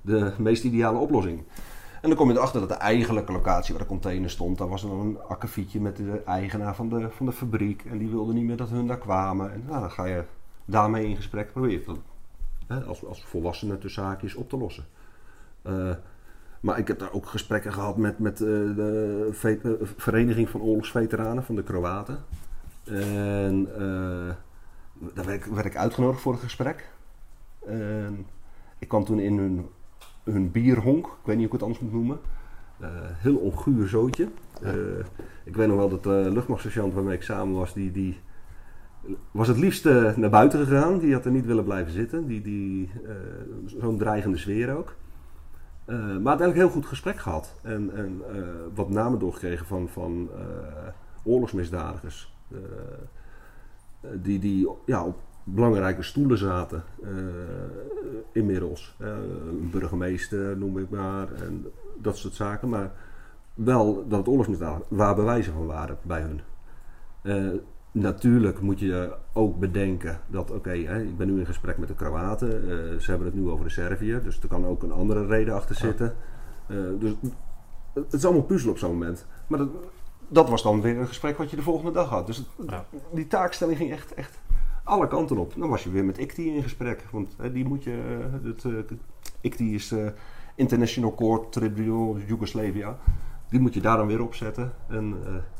de 0.00 0.32
meest 0.38 0.64
ideale 0.64 0.98
oplossing. 0.98 1.42
En 2.06 2.12
dan 2.12 2.20
kom 2.20 2.30
je 2.30 2.36
erachter 2.36 2.60
dat 2.60 2.68
de 2.68 2.74
eigenlijke 2.74 3.32
locatie 3.32 3.74
waar 3.74 3.82
de 3.82 3.88
container 3.88 4.30
stond, 4.30 4.58
daar 4.58 4.68
was 4.68 4.82
dan 4.82 5.00
een 5.00 5.18
akkefietje 5.28 5.80
met 5.80 5.96
de 5.96 6.22
eigenaar 6.24 6.74
van 6.74 6.88
de, 6.88 7.10
van 7.10 7.26
de 7.26 7.32
fabriek. 7.32 7.84
En 7.84 7.98
die 7.98 8.08
wilde 8.08 8.32
niet 8.32 8.44
meer 8.44 8.56
dat 8.56 8.68
hun 8.68 8.86
daar 8.86 8.98
kwamen. 8.98 9.52
En 9.52 9.62
nou, 9.66 9.80
dan 9.80 9.90
ga 9.90 10.04
je 10.04 10.24
daarmee 10.64 11.08
in 11.08 11.16
gesprek, 11.16 11.52
probeer 11.52 11.70
je 11.70 12.84
als, 12.86 13.04
als 13.04 13.24
volwassene 13.24 13.78
tussen 13.78 14.02
haakjes 14.02 14.34
op 14.34 14.48
te 14.48 14.56
lossen. 14.56 14.84
Eh, 15.62 15.90
maar 16.60 16.78
ik 16.78 16.88
heb 16.88 16.98
daar 16.98 17.12
ook 17.12 17.26
gesprekken 17.26 17.72
gehad 17.72 17.96
met, 17.96 18.18
met 18.18 18.40
eh, 18.40 18.46
de 18.46 19.58
eh, 19.62 19.88
Vereniging 19.96 20.48
van 20.48 20.60
Oorlogsveteranen 20.60 21.44
van 21.44 21.54
de 21.54 21.62
Kroaten. 21.62 22.18
En 22.84 23.68
daar 25.14 25.26
werd 25.50 25.66
ik, 25.66 25.76
uitgenodigd 25.76 26.20
voor 26.20 26.32
het 26.32 26.42
gesprek. 26.42 26.90
Ik 28.78 28.88
kwam 28.88 29.04
toen 29.04 29.18
in 29.18 29.38
hun, 29.38 29.68
hun 30.30 30.50
bierhonk, 30.50 31.06
ik 31.06 31.12
weet 31.24 31.36
niet 31.36 31.46
hoe 31.46 31.46
ik 31.46 31.52
het 31.52 31.62
anders 31.62 31.80
moet 31.80 31.92
noemen. 31.92 32.18
Eh, 32.80 32.88
heel 33.00 33.36
onguur 33.36 33.88
zootje. 33.88 34.28
Ja. 34.60 34.68
Eh, 34.68 35.04
ik 35.44 35.56
weet 35.56 35.68
nog 35.68 35.76
wel 35.76 35.88
dat 35.88 36.02
de 36.02 36.28
luchtmachtsergeant 36.32 36.94
waarmee 36.94 37.16
ik 37.16 37.22
samen 37.22 37.54
was, 37.54 37.72
die, 37.72 37.92
die 37.92 38.20
was 39.30 39.48
het 39.48 39.58
liefst 39.58 39.86
eh, 39.86 40.16
naar 40.16 40.30
buiten 40.30 40.66
gegaan. 40.66 40.98
Die 40.98 41.12
had 41.12 41.24
er 41.24 41.30
niet 41.30 41.46
willen 41.46 41.64
blijven 41.64 41.92
zitten. 41.92 42.26
Die, 42.26 42.42
die, 42.42 42.90
eh, 43.04 43.12
Zo'n 43.80 43.98
dreigende 43.98 44.36
sfeer 44.36 44.76
ook. 44.76 44.94
Eh, 45.84 45.96
maar 45.96 46.06
uiteindelijk 46.08 46.56
heel 46.56 46.68
goed 46.68 46.86
gesprek 46.86 47.18
gehad. 47.18 47.54
En, 47.62 47.90
en 47.94 48.22
eh, 48.34 48.42
wat 48.74 48.88
namen 48.88 49.18
doorgekregen 49.18 49.66
van, 49.66 49.88
van 49.88 50.28
eh, 50.34 50.42
oorlogsmisdadigers. 51.24 52.34
Eh, 52.50 52.58
eh, 54.00 54.10
die 54.22 54.38
die 54.38 54.68
ja, 54.86 55.04
op 55.04 55.16
belangrijke 55.48 56.02
stoelen 56.02 56.38
zaten. 56.38 56.84
eh, 57.02 57.10
inmiddels. 58.32 58.94
Eh, 58.98 59.08
een 59.48 59.68
burgemeester 59.70 60.56
noem 60.56 60.78
ik 60.78 60.90
maar. 60.90 61.32
En 61.32 61.66
dat 61.98 62.16
soort 62.16 62.34
zaken. 62.34 62.68
Maar 62.68 62.90
wel 63.54 64.04
dat 64.08 64.18
het 64.18 64.28
oorlogsmisdadigers 64.28 64.86
waar 64.88 65.14
bewijzen 65.14 65.52
van 65.52 65.66
waren 65.66 65.98
bij 66.02 66.20
hun. 66.20 66.40
Eh, 67.22 67.58
natuurlijk 67.92 68.60
moet 68.60 68.78
je 68.80 69.12
ook 69.32 69.58
bedenken 69.58 70.20
dat, 70.26 70.50
oké, 70.50 70.72
ik 70.72 71.16
ben 71.16 71.26
nu 71.26 71.38
in 71.38 71.46
gesprek 71.46 71.78
met 71.78 71.88
de 71.88 71.94
Kroaten, 71.94 72.50
ze 73.02 73.10
hebben 73.10 73.26
het 73.26 73.36
nu 73.36 73.48
over 73.48 73.64
de 73.64 73.70
Serviërs, 73.70 74.24
dus 74.24 74.40
er 74.42 74.48
kan 74.48 74.66
ook 74.66 74.82
een 74.82 74.92
andere 74.92 75.26
reden 75.26 75.54
achter 75.54 75.74
zitten. 75.74 76.14
Dus 76.98 77.12
het 77.94 78.12
is 78.12 78.24
allemaal 78.24 78.42
puzzel 78.44 78.70
op 78.70 78.78
zo'n 78.78 78.90
moment. 78.90 79.26
Maar 79.46 79.58
dat, 79.58 79.68
dat 80.28 80.48
was 80.48 80.62
dan 80.62 80.80
weer 80.80 80.96
een 80.98 81.06
gesprek 81.06 81.36
wat 81.38 81.50
je 81.50 81.56
de 81.56 81.62
volgende 81.62 81.92
dag 81.92 82.08
had. 82.08 82.26
Dus 82.26 82.36
het- 82.36 82.46
Ja. 82.70 82.84
die 83.12 83.26
taakstelling 83.26 83.76
ging 83.78 83.90
echt, 83.92 84.14
echt 84.14 84.38
alle 84.86 85.08
kanten 85.08 85.38
op. 85.38 85.52
Dan 85.56 85.68
was 85.68 85.82
je 85.82 85.90
weer 85.90 86.04
met 86.04 86.18
ICTI 86.18 86.56
in 86.56 86.62
gesprek, 86.62 87.04
want 87.10 87.36
die 87.52 87.64
moet 87.64 87.84
je, 87.84 88.18
eh, 88.42 88.48
het, 88.48 88.64
eh, 88.64 88.96
ICTI 89.40 89.74
is 89.74 89.92
eh, 89.92 90.06
International 90.54 91.14
Court 91.14 91.52
Tribunal 91.52 92.18
Yugoslavia. 92.26 92.98
Die 93.48 93.60
moet 93.60 93.74
je 93.74 93.80
daar 93.80 93.96
dan 93.96 94.06
weer 94.06 94.22
opzetten. 94.22 94.72
En, 94.88 95.14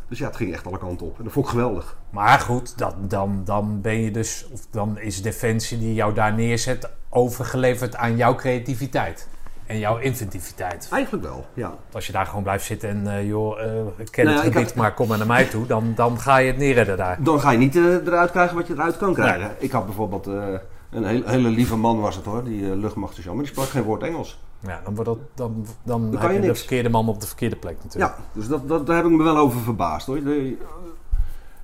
dus 0.09 0.19
ja, 0.19 0.27
het 0.27 0.37
ging 0.37 0.53
echt 0.53 0.67
alle 0.67 0.79
kanten 0.79 1.07
op. 1.07 1.19
En 1.19 1.25
dat 1.25 1.33
vond 1.33 1.47
ik 1.47 1.53
geweldig. 1.53 1.99
Maar 2.11 2.39
goed, 2.39 2.79
dat, 2.79 3.11
dan, 3.11 3.43
dan 3.45 3.81
ben 3.81 4.01
je 4.01 4.11
dus, 4.11 4.49
of 4.53 4.67
dan 4.71 4.99
is 4.99 5.23
Defensie 5.23 5.79
die 5.79 5.95
jou 5.95 6.15
daar 6.15 6.35
neerzet 6.35 6.91
overgeleverd 7.11 7.97
aan 7.97 8.17
jouw 8.17 8.35
creativiteit 8.35 9.29
en 9.67 9.79
jouw 9.79 9.99
inventiviteit. 9.99 10.89
Eigenlijk 10.93 11.25
wel, 11.25 11.47
ja. 11.55 11.75
Als 11.93 12.07
je 12.07 12.13
daar 12.13 12.27
gewoon 12.27 12.43
blijft 12.43 12.65
zitten 12.65 12.89
en 12.89 13.07
eh, 13.17 13.27
joh, 13.29 13.61
eh, 13.61 13.77
ik 13.97 14.11
ken 14.11 14.25
Nou 14.25 14.37
het 14.37 14.47
gebied, 14.47 14.65
had- 14.69 14.75
maar 14.75 14.95
kom 14.95 15.09
maar 15.09 15.19
naar 15.19 15.27
mij 15.27 15.45
toe, 15.45 15.67
dan, 15.67 15.93
dan 15.95 16.19
ga 16.21 16.37
je 16.37 16.47
het 16.47 16.59
neerredden 16.59 16.97
daar. 16.97 17.19
Dan 17.23 17.41
ga 17.41 17.51
je 17.51 17.59
niet 17.59 17.77
eh, 17.77 17.85
eruit 17.95 18.31
krijgen 18.31 18.57
wat 18.57 18.67
je 18.67 18.73
eruit 18.73 18.97
kan 18.97 19.15
krijgen. 19.15 19.51
Ik 19.59 19.71
had 19.71 19.85
bijvoorbeeld 19.85 20.27
een 20.27 21.05
heel- 21.05 21.23
hele 21.27 21.49
lieve 21.49 21.77
man 21.77 22.01
was 22.01 22.17
het 22.17 22.25
hoor, 22.25 22.45
die 22.45 22.61
uh, 22.61 22.75
luchtmachtsergeant, 22.75 23.37
maar 23.37 23.45
die 23.47 23.55
sprak 23.55 23.69
geen 23.69 23.83
woord 23.83 24.03
Engels. 24.03 24.45
Ja, 24.61 24.81
dan, 24.85 24.95
wordt 24.95 25.11
dat, 25.11 25.19
dan, 25.35 25.67
dan, 25.83 26.17
heb 26.19 26.31
je 26.31 26.37
je 26.41 26.41
de 26.41 26.55
verkeerde 26.55 26.89
man 26.89 27.09
op 27.09 27.21
de 27.21 27.27
verkeerde 27.27 27.57
plek 27.57 27.77
natuurlijk. 27.83 28.15
Ja, 28.17 28.25
dus 28.33 28.49
dat, 28.49 28.69
dat, 28.69 28.87
daar 28.87 28.97
heb 28.97 29.05
ik 29.05 29.11
me 29.11 29.23
wel 29.23 29.37
over 29.37 29.61
verbaasd 29.61 30.07
hoor. 30.07 30.23
De- 30.23 30.57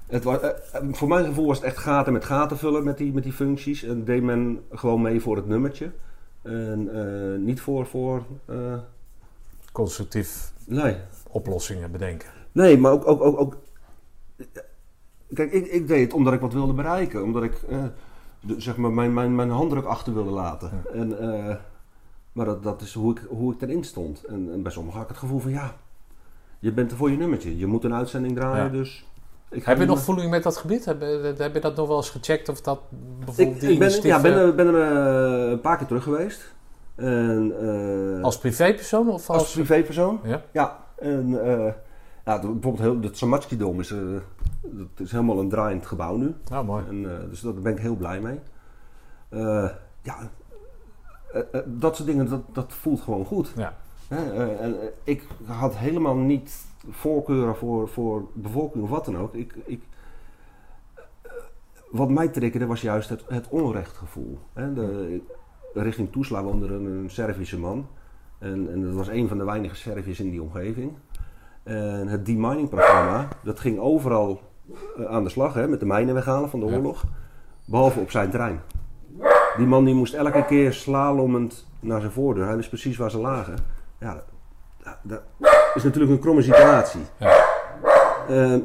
het 0.07 0.25
was, 0.25 0.37
voor 0.93 1.09
mijn 1.09 1.25
gevoel 1.25 1.47
was 1.47 1.57
het 1.57 1.67
echt 1.67 1.77
gaten 1.79 2.13
met 2.13 2.25
gaten 2.25 2.59
vullen 2.59 2.85
met 2.85 2.99
die, 2.99 3.13
met 3.13 3.23
die 3.23 3.33
functies. 3.33 3.83
En 3.83 4.05
deed 4.05 4.23
men 4.23 4.61
gewoon 4.73 5.03
mee 5.03 5.21
voor 5.21 5.37
het 5.37 5.47
nummertje. 5.49 5.91
En 6.43 6.89
eh, 6.95 7.39
niet 7.39 7.61
voor, 7.61 7.87
voor 7.87 8.23
eh, 8.45 8.75
Constructief 9.73 10.53
nee, 10.67 10.97
oplossingen 11.29 11.91
bedenken. 11.91 12.29
Nee, 12.53 12.79
maar 12.79 12.93
ook. 12.93 13.07
ook, 13.09 13.21
ook, 13.23 13.39
ook 13.41 13.57
kijk, 15.35 15.53
ik, 15.53 15.67
ik 15.67 15.87
deed 15.87 16.01
het 16.05 16.13
omdat 16.13 16.33
ik 16.33 16.41
wat 16.41 16.53
wilde 16.53 16.73
bereiken. 16.73 17.23
Omdat 17.23 17.43
ik 17.43 17.63
eh, 17.63 17.85
de- 18.41 18.61
zeg 18.61 18.77
maar 18.77 18.93
mijn, 18.93 19.15
mijn, 19.15 19.35
mijn 19.35 19.51
handdruk 19.51 19.85
achter 19.85 20.15
wilde 20.15 20.31
laten. 20.31 20.71
En, 20.93 21.09
maar 22.33 22.47
dat, 22.47 22.63
dat 22.63 22.81
is 22.83 22.95
hoe 22.95 23.13
ik, 23.13 23.25
hoe 23.29 23.55
ik 23.55 23.63
erin 23.63 23.85
stond. 23.85 24.25
En, 24.25 24.53
en 24.53 24.63
bij 24.63 24.73
sommigen 24.73 24.99
had 24.99 25.09
ik 25.09 25.15
het 25.15 25.23
gevoel 25.25 25.41
van 25.41 25.51
ja, 25.51 25.75
je 26.59 26.73
bent 26.73 26.91
er 26.91 26.97
voor 26.97 27.11
je 27.11 27.17
nummertje. 27.17 27.59
Je 27.59 27.67
moet 27.67 27.85
een 27.85 27.95
uitzending 27.95 28.35
draaien, 28.37 28.65
Ja. 28.65 28.71
dus. 28.71 29.07
Ik 29.53 29.65
Heb 29.65 29.79
je 29.79 29.85
nog 29.85 29.95
meer- 29.97 30.05
voeling 30.05 30.31
met 30.31 30.43
dat 30.43 30.57
gebied? 30.57 30.85
Heb, 30.85 31.01
je- 31.01 31.35
heb 31.39 31.55
je 31.55 31.61
dat 31.61 31.77
nog 31.77 31.89
wel 31.89 31.97
eens 31.97 32.11
gecheckt 32.11 32.49
of 32.49 32.61
dat 32.61 32.79
Ik, 32.91 33.25
bijvoorbeeld 33.25 33.61
die 33.61 33.71
ik 33.71 33.79
ben, 33.79 34.03
ja, 34.03 34.21
ben, 34.21 34.57
ben 34.57 34.67
er 34.75 34.83
eh, 35.45 35.51
een 35.51 35.61
paar 35.61 35.77
keer 35.77 35.87
terug 35.87 36.03
geweest. 36.03 36.55
En, 36.95 37.53
eh, 38.19 38.23
als 38.23 38.39
privépersoon 38.39 39.09
of 39.09 39.31
als 39.31 39.39
als... 39.39 39.53
privépersoon. 39.53 40.21
Ja? 40.23 40.43
Ja, 40.53 40.79
en 40.99 41.45
eh, 41.45 41.73
ja, 42.25 42.39
bijvoorbeeld 42.41 42.79
heel, 42.79 43.01
het 43.01 43.19
Samatski-dom 43.19 43.81
is, 43.81 43.89
dat 44.63 44.87
is 44.97 45.11
helemaal 45.11 45.39
een 45.39 45.49
draaiend 45.49 45.87
gebouw 45.87 46.17
nu. 46.17 46.35
Nou, 46.51 46.65
mooi. 46.65 46.85
En, 46.89 47.27
dus 47.31 47.41
daar 47.41 47.55
ben 47.55 47.73
ik 47.73 47.79
heel 47.79 47.97
blij 47.97 48.21
mee. 48.21 48.41
Ja, 50.03 50.17
dat 51.67 51.97
soort 51.97 52.09
dingen, 52.09 52.29
dat, 52.29 52.41
dat 52.53 52.73
voelt 52.73 53.01
gewoon 53.01 53.25
goed. 53.25 53.53
Ja. 53.57 53.75
Eh, 54.13 54.61
en, 54.61 54.81
eh, 54.81 54.87
ik 55.05 55.27
had 55.47 55.77
helemaal 55.77 56.17
niet 56.17 56.67
voorkeuren 56.91 57.57
voor, 57.57 57.89
voor 57.89 58.25
bevolking 58.33 58.85
of 58.85 58.91
wat 58.91 59.05
dan 59.05 59.19
ook. 59.19 59.35
Ik, 59.35 59.55
ik, 59.65 59.83
eh, 61.23 61.33
wat 61.91 62.11
mij 62.11 62.29
triggerde 62.29 62.67
was 62.67 62.81
juist 62.81 63.09
het, 63.09 63.25
het 63.29 63.49
onrechtgevoel. 63.49 64.39
Hè. 64.53 64.73
De, 64.73 65.21
richting 65.75 66.13
Toesla 66.13 66.43
woonde 66.43 66.67
er 66.67 66.73
een, 66.73 66.87
een 66.87 67.11
Servische 67.11 67.59
man. 67.59 67.87
En, 68.39 68.73
en 68.73 68.83
dat 68.83 68.95
was 68.95 69.09
een 69.09 69.29
van 69.29 69.39
de 69.39 69.45
weinige 69.45 69.75
Serviërs 69.75 70.21
in 70.21 70.31
die 70.31 70.43
omgeving. 70.43 70.93
En 71.63 72.09
het 72.09 72.27
demining-programma, 72.27 73.29
dat 73.43 73.61
ging 73.61 73.79
overal 73.79 74.41
aan 75.07 75.25
de 75.25 75.31
slag 75.31 75.55
hè, 75.55 75.69
met 75.69 75.81
de 75.81 75.87
mijnen 75.87 76.15
weghalen 76.15 76.51
van 76.51 76.61
de 76.61 76.67
oorlog. 76.67 77.05
Behalve 77.65 78.01
op 78.01 78.11
zijn 78.11 78.31
terrein. 78.31 78.61
Die 79.57 79.67
man 79.67 79.85
die 79.85 79.95
moest 79.95 80.15
elke 80.15 80.45
keer 80.45 80.73
slalomend 80.73 81.67
naar 81.81 82.01
zijn 82.01 82.13
voordeur. 82.13 82.47
Hij 82.47 82.57
wist 82.57 82.69
precies 82.69 82.97
waar 82.97 83.11
ze 83.11 83.19
lagen. 83.19 83.57
Ja, 84.03 84.25
dat, 84.83 84.99
dat 85.03 85.23
is 85.75 85.83
natuurlijk 85.83 86.13
een 86.13 86.21
kromme 86.21 86.43
situatie. 86.43 87.01
Ja. 87.17 87.45
Eh, 88.29 88.57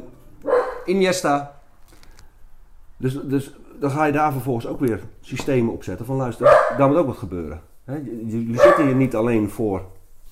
Iniesta. 0.84 1.60
Dus, 2.96 3.18
dus 3.22 3.52
dan 3.80 3.90
ga 3.90 4.04
je 4.04 4.12
daar 4.12 4.32
vervolgens 4.32 4.66
ook 4.66 4.80
weer 4.80 5.00
systemen 5.20 5.72
opzetten 5.72 6.06
van 6.06 6.16
luister, 6.16 6.74
daar 6.76 6.88
moet 6.88 6.96
ook 6.96 7.06
wat 7.06 7.16
gebeuren. 7.16 7.60
Je, 7.84 8.54
zit 8.56 8.76
hier 8.76 8.94
niet 8.94 9.14
alleen 9.14 9.50
voor 9.50 9.82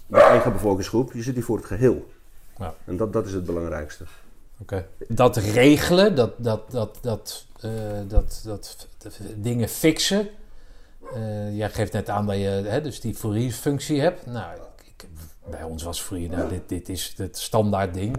je 0.07 0.21
eigen 0.21 0.53
bevolkingsgroep, 0.53 1.13
je 1.13 1.23
zit 1.23 1.35
hier 1.35 1.45
voor 1.45 1.57
het 1.57 1.67
geheel. 1.67 2.07
Ja. 2.59 2.75
En 2.85 2.97
dat, 2.97 3.13
dat 3.13 3.27
is 3.27 3.33
het 3.33 3.45
belangrijkste. 3.45 4.05
Oké. 4.61 4.87
Dat 5.09 5.37
regelen, 5.37 6.15
dat, 6.15 6.33
dat, 6.37 6.71
dat, 6.71 6.99
dat, 7.01 7.47
eh, 7.61 7.71
dat, 8.09 8.43
dat, 8.45 8.89
dat 8.99 9.21
dingen 9.37 9.69
fixen. 9.69 10.29
Eh, 11.15 11.57
jij 11.57 11.71
geeft 11.71 11.93
net 11.93 12.09
aan 12.09 12.27
dat 12.27 12.37
je 12.37 12.49
hè, 12.49 12.81
dus 12.81 13.01
die 13.01 13.15
Fourier-functie 13.15 14.01
hebt. 14.01 14.27
Nou, 14.27 14.59
bij 15.51 15.63
ons 15.63 15.83
was 15.83 16.01
Fourier, 16.01 16.31
nou, 16.31 16.49
dit, 16.49 16.69
dit 16.69 16.89
is 16.89 17.15
het 17.17 17.39
standaard 17.39 17.95
ding. 17.95 18.17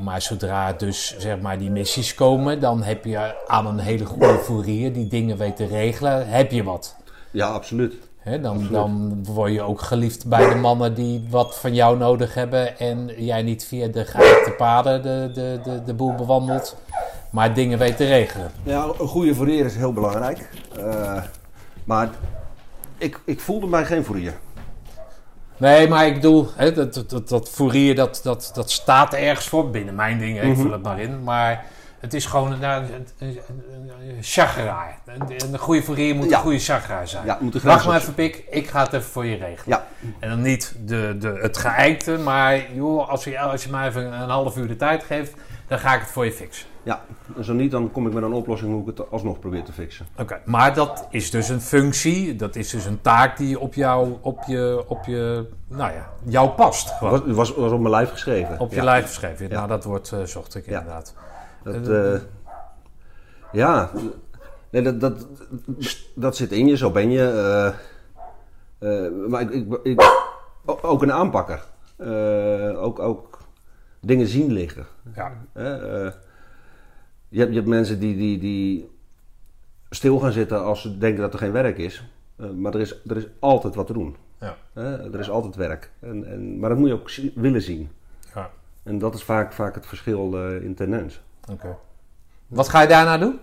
Maar 0.00 0.22
zodra 0.22 0.72
dus 0.72 1.16
zeg 1.18 1.40
maar 1.40 1.58
die 1.58 1.70
missies 1.70 2.14
komen, 2.14 2.60
dan 2.60 2.82
heb 2.82 3.04
je 3.04 3.46
aan 3.46 3.66
een 3.66 3.78
hele 3.78 4.04
goede 4.04 4.38
fourier 4.38 4.92
die 4.92 5.06
dingen 5.06 5.36
weet 5.36 5.56
te 5.56 5.66
regelen, 5.66 6.28
heb 6.28 6.50
je 6.50 6.64
wat. 6.64 6.96
Ja, 7.30 7.46
absoluut. 7.46 7.94
Dan, 8.40 8.68
dan 8.70 9.24
word 9.24 9.52
je 9.52 9.62
ook 9.62 9.80
geliefd 9.80 10.26
bij 10.26 10.48
de 10.48 10.54
mannen 10.54 10.94
die 10.94 11.26
wat 11.30 11.58
van 11.58 11.74
jou 11.74 11.98
nodig 11.98 12.34
hebben 12.34 12.78
en 12.78 13.10
jij 13.16 13.42
niet 13.42 13.64
via 13.64 13.86
de 13.86 14.04
geëikte 14.04 14.54
paden 14.56 15.02
de, 15.02 15.30
de, 15.34 15.60
de, 15.64 15.84
de 15.84 15.94
boel 15.94 16.14
bewandelt, 16.14 16.76
maar 17.30 17.54
dingen 17.54 17.78
weet 17.78 17.96
te 17.96 18.06
regelen. 18.06 18.50
Ja, 18.62 18.84
een 18.98 19.08
goede 19.08 19.34
fourier 19.34 19.64
is 19.64 19.76
heel 19.76 19.92
belangrijk. 19.92 20.48
Eh, 20.76 21.22
maar 21.84 22.10
ik, 22.98 23.20
ik 23.24 23.40
voelde 23.40 23.66
mij 23.66 23.84
geen 23.84 24.04
fourier. 24.04 24.34
Nee, 25.60 25.88
maar 25.88 26.06
ik 26.06 26.14
bedoel, 26.14 26.48
hè, 26.56 26.72
dat, 26.72 26.94
dat, 26.94 27.10
dat, 27.10 27.28
dat 27.28 27.48
fourier, 27.50 27.94
dat, 27.94 28.20
dat, 28.22 28.50
dat 28.54 28.70
staat 28.70 29.14
ergens 29.14 29.48
voor. 29.48 29.70
Binnen 29.70 29.94
mijn 29.94 30.18
dingen, 30.18 30.42
ik 30.42 30.48
Mhm. 30.52 30.60
vul 30.60 30.72
het 30.72 30.82
maar 30.82 31.00
in. 31.00 31.22
Maar 31.22 31.64
het 32.00 32.14
is 32.14 32.26
gewoon 32.26 32.52
een, 32.52 32.62
een, 32.62 33.38
een, 35.52 35.58
goede 35.58 35.82
fourier 35.82 36.14
moet 36.14 36.28
Ja. 36.30 36.36
een 36.36 36.42
goede 36.42 36.58
chageraar 36.58 37.08
zijn. 37.08 37.24
Ja, 37.26 37.38
moet 37.40 37.62
Wacht 37.62 37.86
maar 37.86 37.96
even, 38.00 38.14
Pik. 38.14 38.44
Ik 38.50 38.68
ga 38.68 38.82
het 38.82 38.92
even 38.92 39.10
voor 39.10 39.26
je 39.26 39.36
regelen. 39.36 39.78
Ja, 39.78 39.86
En 40.18 40.28
dan 40.28 40.42
niet 40.42 40.74
de, 40.84 41.16
de, 41.18 41.38
het 41.42 41.56
geëikte, 41.56 42.18
maar 42.18 42.72
joh, 42.72 43.08
als 43.08 43.24
je, 43.24 43.38
als 43.38 43.64
je 43.64 43.70
mij 43.70 43.88
even 43.88 44.04
een 44.22 44.28
half 44.28 44.56
uur 44.56 44.68
de 44.68 44.76
tijd 44.76 45.04
geeft, 45.04 45.32
dan 45.68 45.78
ga 45.78 45.94
ik 45.94 46.00
het 46.00 46.10
voor 46.10 46.24
je 46.24 46.32
fixen. 46.32 46.66
Ja. 46.82 47.00
En 47.36 47.44
zo 47.44 47.52
niet, 47.52 47.70
dan 47.70 47.90
kom 47.90 48.06
ik 48.06 48.12
met 48.12 48.22
een 48.22 48.32
oplossing 48.32 48.72
hoe 48.72 48.80
ik 48.80 48.98
het 48.98 49.10
alsnog 49.10 49.38
probeer 49.38 49.64
te 49.64 49.72
fixen. 49.72 50.06
Oké, 50.18 50.40
maar 50.44 50.74
dat 50.74 51.06
is 51.10 51.30
dus 51.30 51.48
een 51.48 51.60
functie, 51.60 52.36
dat 52.36 52.56
is 52.56 52.70
dus 52.70 52.84
een 52.84 53.00
taak 53.00 53.36
die 53.36 53.58
op 53.58 53.74
jou, 53.74 54.16
op 54.20 54.42
je, 54.46 54.84
op 54.86 55.04
je, 55.04 55.46
nou 55.68 55.92
ja, 55.92 56.10
jou 56.22 56.48
past. 56.50 57.00
Was, 57.00 57.20
was, 57.26 57.54
was 57.54 57.72
op 57.72 57.78
mijn 57.80 57.90
lijf 57.94 58.10
geschreven. 58.10 58.58
Op 58.60 58.70
je 58.70 58.76
ja. 58.76 58.84
lijf 58.84 59.06
geschreven. 59.06 59.48
Ja. 59.48 59.54
Nou, 59.54 59.68
dat 59.68 59.84
woord 59.84 60.12
eh, 60.12 60.22
zocht 60.22 60.54
ik 60.54 60.66
Ja. 60.66 60.78
inderdaad. 60.78 61.14
Dat, 61.64 61.88
eh, 61.88 62.20
ja, 63.52 63.90
nee, 64.70 64.82
dat, 64.82 65.00
dat, 65.00 65.26
dat 66.14 66.36
zit 66.36 66.52
in 66.52 66.66
je, 66.66 66.76
zo 66.76 66.90
ben 66.90 67.10
je. 67.10 67.22
eh, 68.78 69.04
eh, 69.06 69.12
maar 69.28 69.40
ik, 69.52 69.78
ik, 69.82 70.02
ook 70.64 71.02
een 71.02 71.12
aanpakker. 71.12 71.62
Eh, 71.96 72.82
ook, 72.82 72.98
ook 72.98 73.38
dingen 74.00 74.26
zien 74.26 74.52
liggen. 74.52 74.86
Ja. 75.14 75.32
Je, 77.30 77.38
hebt, 77.38 77.50
je 77.50 77.56
hebt 77.56 77.68
mensen 77.68 77.98
die, 78.00 78.16
die, 78.16 78.38
die 78.38 78.88
stil 79.90 80.18
gaan 80.18 80.32
zitten 80.32 80.64
als 80.64 80.80
ze 80.82 80.98
denken 80.98 81.20
dat 81.20 81.32
er 81.32 81.38
geen 81.38 81.52
werk 81.52 81.78
is. 81.78 82.04
Eh, 82.36 82.50
maar 82.50 82.74
er 82.74 82.80
is, 82.80 83.00
er 83.06 83.16
is 83.16 83.26
altijd 83.38 83.74
wat 83.74 83.86
te 83.86 83.92
doen. 83.92 84.16
Ja. 84.40 84.56
er 85.12 85.18
is 85.18 85.30
altijd 85.30 85.56
werk. 85.56 85.90
En, 86.00 86.24
en, 86.24 86.58
maar 86.58 86.68
dat 86.70 86.78
moet 86.78 86.88
je 86.88 86.94
ook 86.94 87.10
zi- 87.10 87.32
willen 87.34 87.62
zien. 87.62 87.88
ja. 88.34 88.50
En 88.82 88.98
dat 88.98 89.14
is 89.14 89.22
vaak, 89.22 89.52
vaak 89.52 89.74
het 89.74 89.86
verschil 89.86 90.36
eh, 90.38 90.62
in 90.62 90.74
tendens. 90.74 91.20
Oké. 91.50 91.76
Wat 92.46 92.68
ga 92.68 92.80
je 92.82 92.88
daarna 92.88 93.18
doen? 93.18 93.38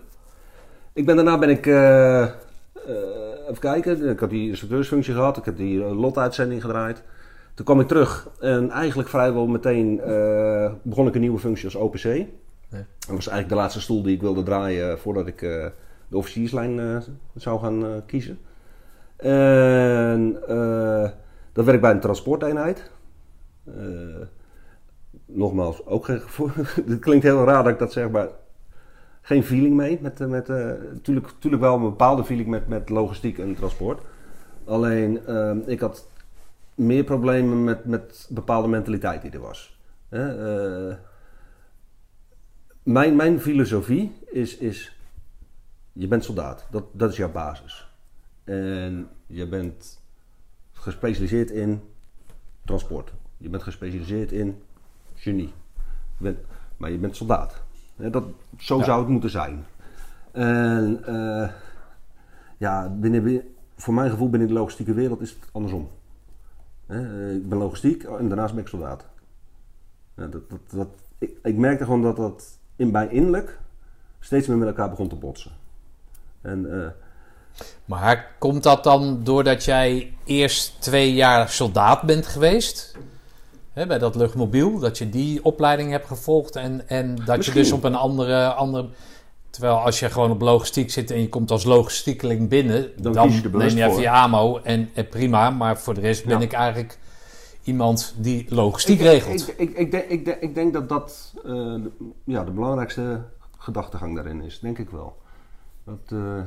Ik 0.93 1.05
ben, 1.05 1.15
daarna 1.15 1.37
ben 1.37 1.49
ik, 1.49 1.65
eh, 1.65 2.21
even 3.43 3.59
kijken, 3.59 4.09
ik 4.09 4.19
had 4.19 4.29
die 4.29 4.49
instructeursfunctie 4.49 5.13
gehad, 5.13 5.37
ik 5.37 5.45
heb 5.45 5.57
die 5.57 5.77
lotuitzending 5.79 6.61
gedraaid. 6.61 7.03
Toen 7.53 7.65
kwam 7.65 7.79
ik 7.79 7.87
terug 7.87 8.29
en 8.39 8.69
eigenlijk 8.69 9.09
vrijwel 9.09 9.47
meteen 9.47 9.95
begon 10.81 11.07
ik 11.07 11.15
een 11.15 11.21
nieuwe 11.21 11.39
functie 11.39 11.65
als 11.65 11.75
OPC. 11.75 12.25
Dat 12.69 13.15
was 13.15 13.27
eigenlijk 13.27 13.49
de 13.49 13.55
laatste 13.55 13.81
stoel 13.81 14.01
die 14.01 14.15
ik 14.15 14.21
wilde 14.21 14.43
draaien 14.43 14.99
voordat 14.99 15.27
ik 15.27 15.41
eh, 15.41 15.65
de 16.07 16.17
officierslijn 16.17 16.79
eh, 16.79 16.97
zou 17.35 17.59
gaan 17.59 17.85
eh, 17.85 17.91
kiezen. 18.05 18.39
En 19.17 20.37
eh 20.47 21.09
dat 21.57 21.65
werk 21.65 21.81
bij 21.81 21.91
een 21.91 21.99
transporteenheid. 21.99 22.91
Eh, 23.63 23.73
nogmaals, 25.25 25.85
ook 25.85 26.05
geen 26.05 26.19
gevoel. 26.19 26.49
Het 26.87 26.99
klinkt 26.99 27.23
heel 27.23 27.43
raar 27.43 27.63
dat 27.63 27.73
ik 27.73 27.79
dat 27.79 27.91
zeg, 27.91 28.09
maar 28.09 28.27
geen 29.21 29.43
feeling 29.43 29.75
mee. 29.75 29.99
Met, 30.01 30.21
eh, 30.21 30.27
met, 30.27 30.49
eh, 30.49 30.71
tuurlijk, 31.01 31.27
tuurlijk 31.39 31.61
wel 31.63 31.75
een 31.75 31.81
bepaalde 31.81 32.23
feeling 32.23 32.47
met, 32.47 32.67
met 32.67 32.89
logistiek 32.89 33.37
en 33.37 33.55
transport. 33.55 34.01
Alleen, 34.65 35.25
eh, 35.25 35.55
ik 35.65 35.79
had 35.79 36.07
meer 36.75 37.03
problemen 37.03 37.63
met, 37.63 37.85
met 37.85 38.27
bepaalde 38.29 38.67
mentaliteit 38.67 39.21
die 39.21 39.31
er 39.31 39.39
was. 39.39 39.79
Eh, 40.09 40.89
mijn, 42.87 43.15
mijn 43.15 43.39
filosofie 43.39 44.11
is, 44.25 44.57
is, 44.57 44.99
je 45.93 46.07
bent 46.07 46.23
soldaat. 46.23 46.67
Dat, 46.71 46.83
dat 46.91 47.11
is 47.11 47.17
jouw 47.17 47.31
basis. 47.31 47.87
En 48.43 49.09
je 49.25 49.47
bent 49.47 50.01
gespecialiseerd 50.71 51.51
in 51.51 51.81
transport. 52.65 53.13
Je 53.37 53.49
bent 53.49 53.63
gespecialiseerd 53.63 54.31
in 54.31 54.61
genie. 55.13 55.53
Je 56.17 56.23
bent, 56.23 56.37
maar 56.77 56.91
je 56.91 56.97
bent 56.97 57.15
soldaat. 57.15 57.61
Dat, 57.95 58.23
zo 58.57 58.77
Ja. 58.77 58.83
zou 58.83 58.99
het 58.99 59.09
moeten 59.09 59.29
zijn. 59.29 59.65
En 60.31 61.03
eh, 61.05 61.49
ja, 62.57 62.89
binnen, 62.89 63.43
voor 63.75 63.93
mijn 63.93 64.09
gevoel 64.09 64.29
binnen 64.29 64.47
de 64.47 64.53
logistieke 64.53 64.93
wereld 64.93 65.21
is 65.21 65.29
het 65.29 65.49
andersom. 65.51 65.89
Eh, 66.85 67.35
ik 67.35 67.49
ben 67.49 67.57
logistiek 67.57 68.03
en 68.03 68.27
daarnaast 68.27 68.53
ben 68.53 68.63
ik 68.63 68.69
soldaat. 68.69 69.05
Dat, 70.15 70.31
dat, 70.31 70.59
dat, 70.69 70.87
ik, 71.17 71.37
ik 71.43 71.55
merkte 71.57 71.83
gewoon 71.83 72.01
dat 72.01 72.15
dat 72.15 72.56
in, 72.77 72.91
bij 72.91 73.07
innerlijk 73.07 73.57
steeds 74.19 74.47
meer 74.47 74.57
met 74.57 74.67
elkaar 74.67 74.89
begon 74.89 75.07
te 75.07 75.15
botsen. 75.15 75.51
En 76.41 76.83
eh, 76.83 76.87
Maar 77.85 78.31
komt 78.39 78.63
dat 78.63 78.83
dan 78.83 79.23
doordat 79.23 79.63
jij 79.63 80.13
eerst 80.25 80.81
twee 80.81 81.13
jaar 81.13 81.49
soldaat 81.49 82.01
bent 82.01 82.27
geweest? 82.27 82.95
Hè, 83.73 83.87
bij 83.87 83.97
dat 83.97 84.15
luchtmobiel, 84.15 84.79
dat 84.79 84.97
je 84.97 85.09
die 85.09 85.43
opleiding 85.43 85.91
hebt 85.91 86.07
gevolgd 86.07 86.55
en, 86.55 86.89
en 86.89 87.15
dat 87.15 87.37
Misschien. 87.37 87.57
je 87.57 87.63
dus 87.63 87.71
op 87.71 87.83
een 87.83 87.95
andere, 87.95 88.53
andere... 88.53 88.89
Terwijl 89.49 89.75
als 89.75 89.99
je 89.99 90.09
gewoon 90.09 90.31
op 90.31 90.41
logistiek 90.41 90.91
zit 90.91 91.11
en 91.11 91.21
je 91.21 91.29
komt 91.29 91.51
als 91.51 91.63
logistiekeling 91.63 92.49
binnen, 92.49 92.91
Dan 93.01 93.13
dan, 93.13 93.31
je 93.31 93.49
neem 93.51 93.77
je 93.77 93.83
even 93.83 94.01
je 94.01 94.09
AMO 94.09 94.59
en, 94.63 94.89
en 94.93 95.07
prima. 95.07 95.49
Maar 95.49 95.79
voor 95.79 95.93
de 95.93 96.01
rest 96.01 96.25
ben 96.25 96.39
Ja. 96.39 96.45
ik 96.45 96.53
eigenlijk 96.53 96.97
iemand 97.67 98.13
die 98.17 98.45
logistiek 98.49 98.99
ik, 98.99 99.05
regelt. 99.05 99.47
Ik, 99.47 99.57
ik, 99.57 99.77
ik, 99.77 99.91
denk, 99.91 100.03
ik, 100.03 100.25
denk, 100.25 100.41
ik 100.41 100.55
denk 100.55 100.73
dat 100.73 100.89
dat 100.89 101.33
eh, 101.35 101.43
de, 101.43 101.91
ja, 102.23 102.43
de 102.43 102.51
belangrijkste 102.51 103.23
gedachtegang 103.57 104.15
daarin 104.15 104.41
is, 104.41 104.59
denk 104.59 104.77
ik 104.77 104.89
wel. 104.89 105.17
Dat, 105.83 105.99
eh, 106.19 106.41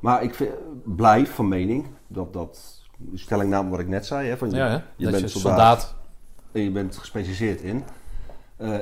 maar 0.00 0.22
ik 0.22 0.34
vind, 0.34 0.50
blijf 0.84 1.34
van 1.34 1.48
mening 1.48 1.86
dat 2.06 2.32
dat, 2.32 2.82
stellingname 3.14 3.70
wat 3.70 3.78
ik 3.78 3.88
net 3.88 4.06
zei, 4.06 4.28
hè, 4.28 4.36
van 4.36 4.50
je, 4.50 4.56
ja, 4.56 4.68
hè? 4.68 4.80
je 4.96 5.10
bent 5.10 5.20
je 5.20 5.28
soldaat, 5.28 5.80
soldaat. 5.80 5.94
en 6.52 6.62
je 6.62 6.70
bent 6.70 6.96
gespecialiseerd 6.96 7.60
in. 7.60 7.84
Eh, 8.56 8.78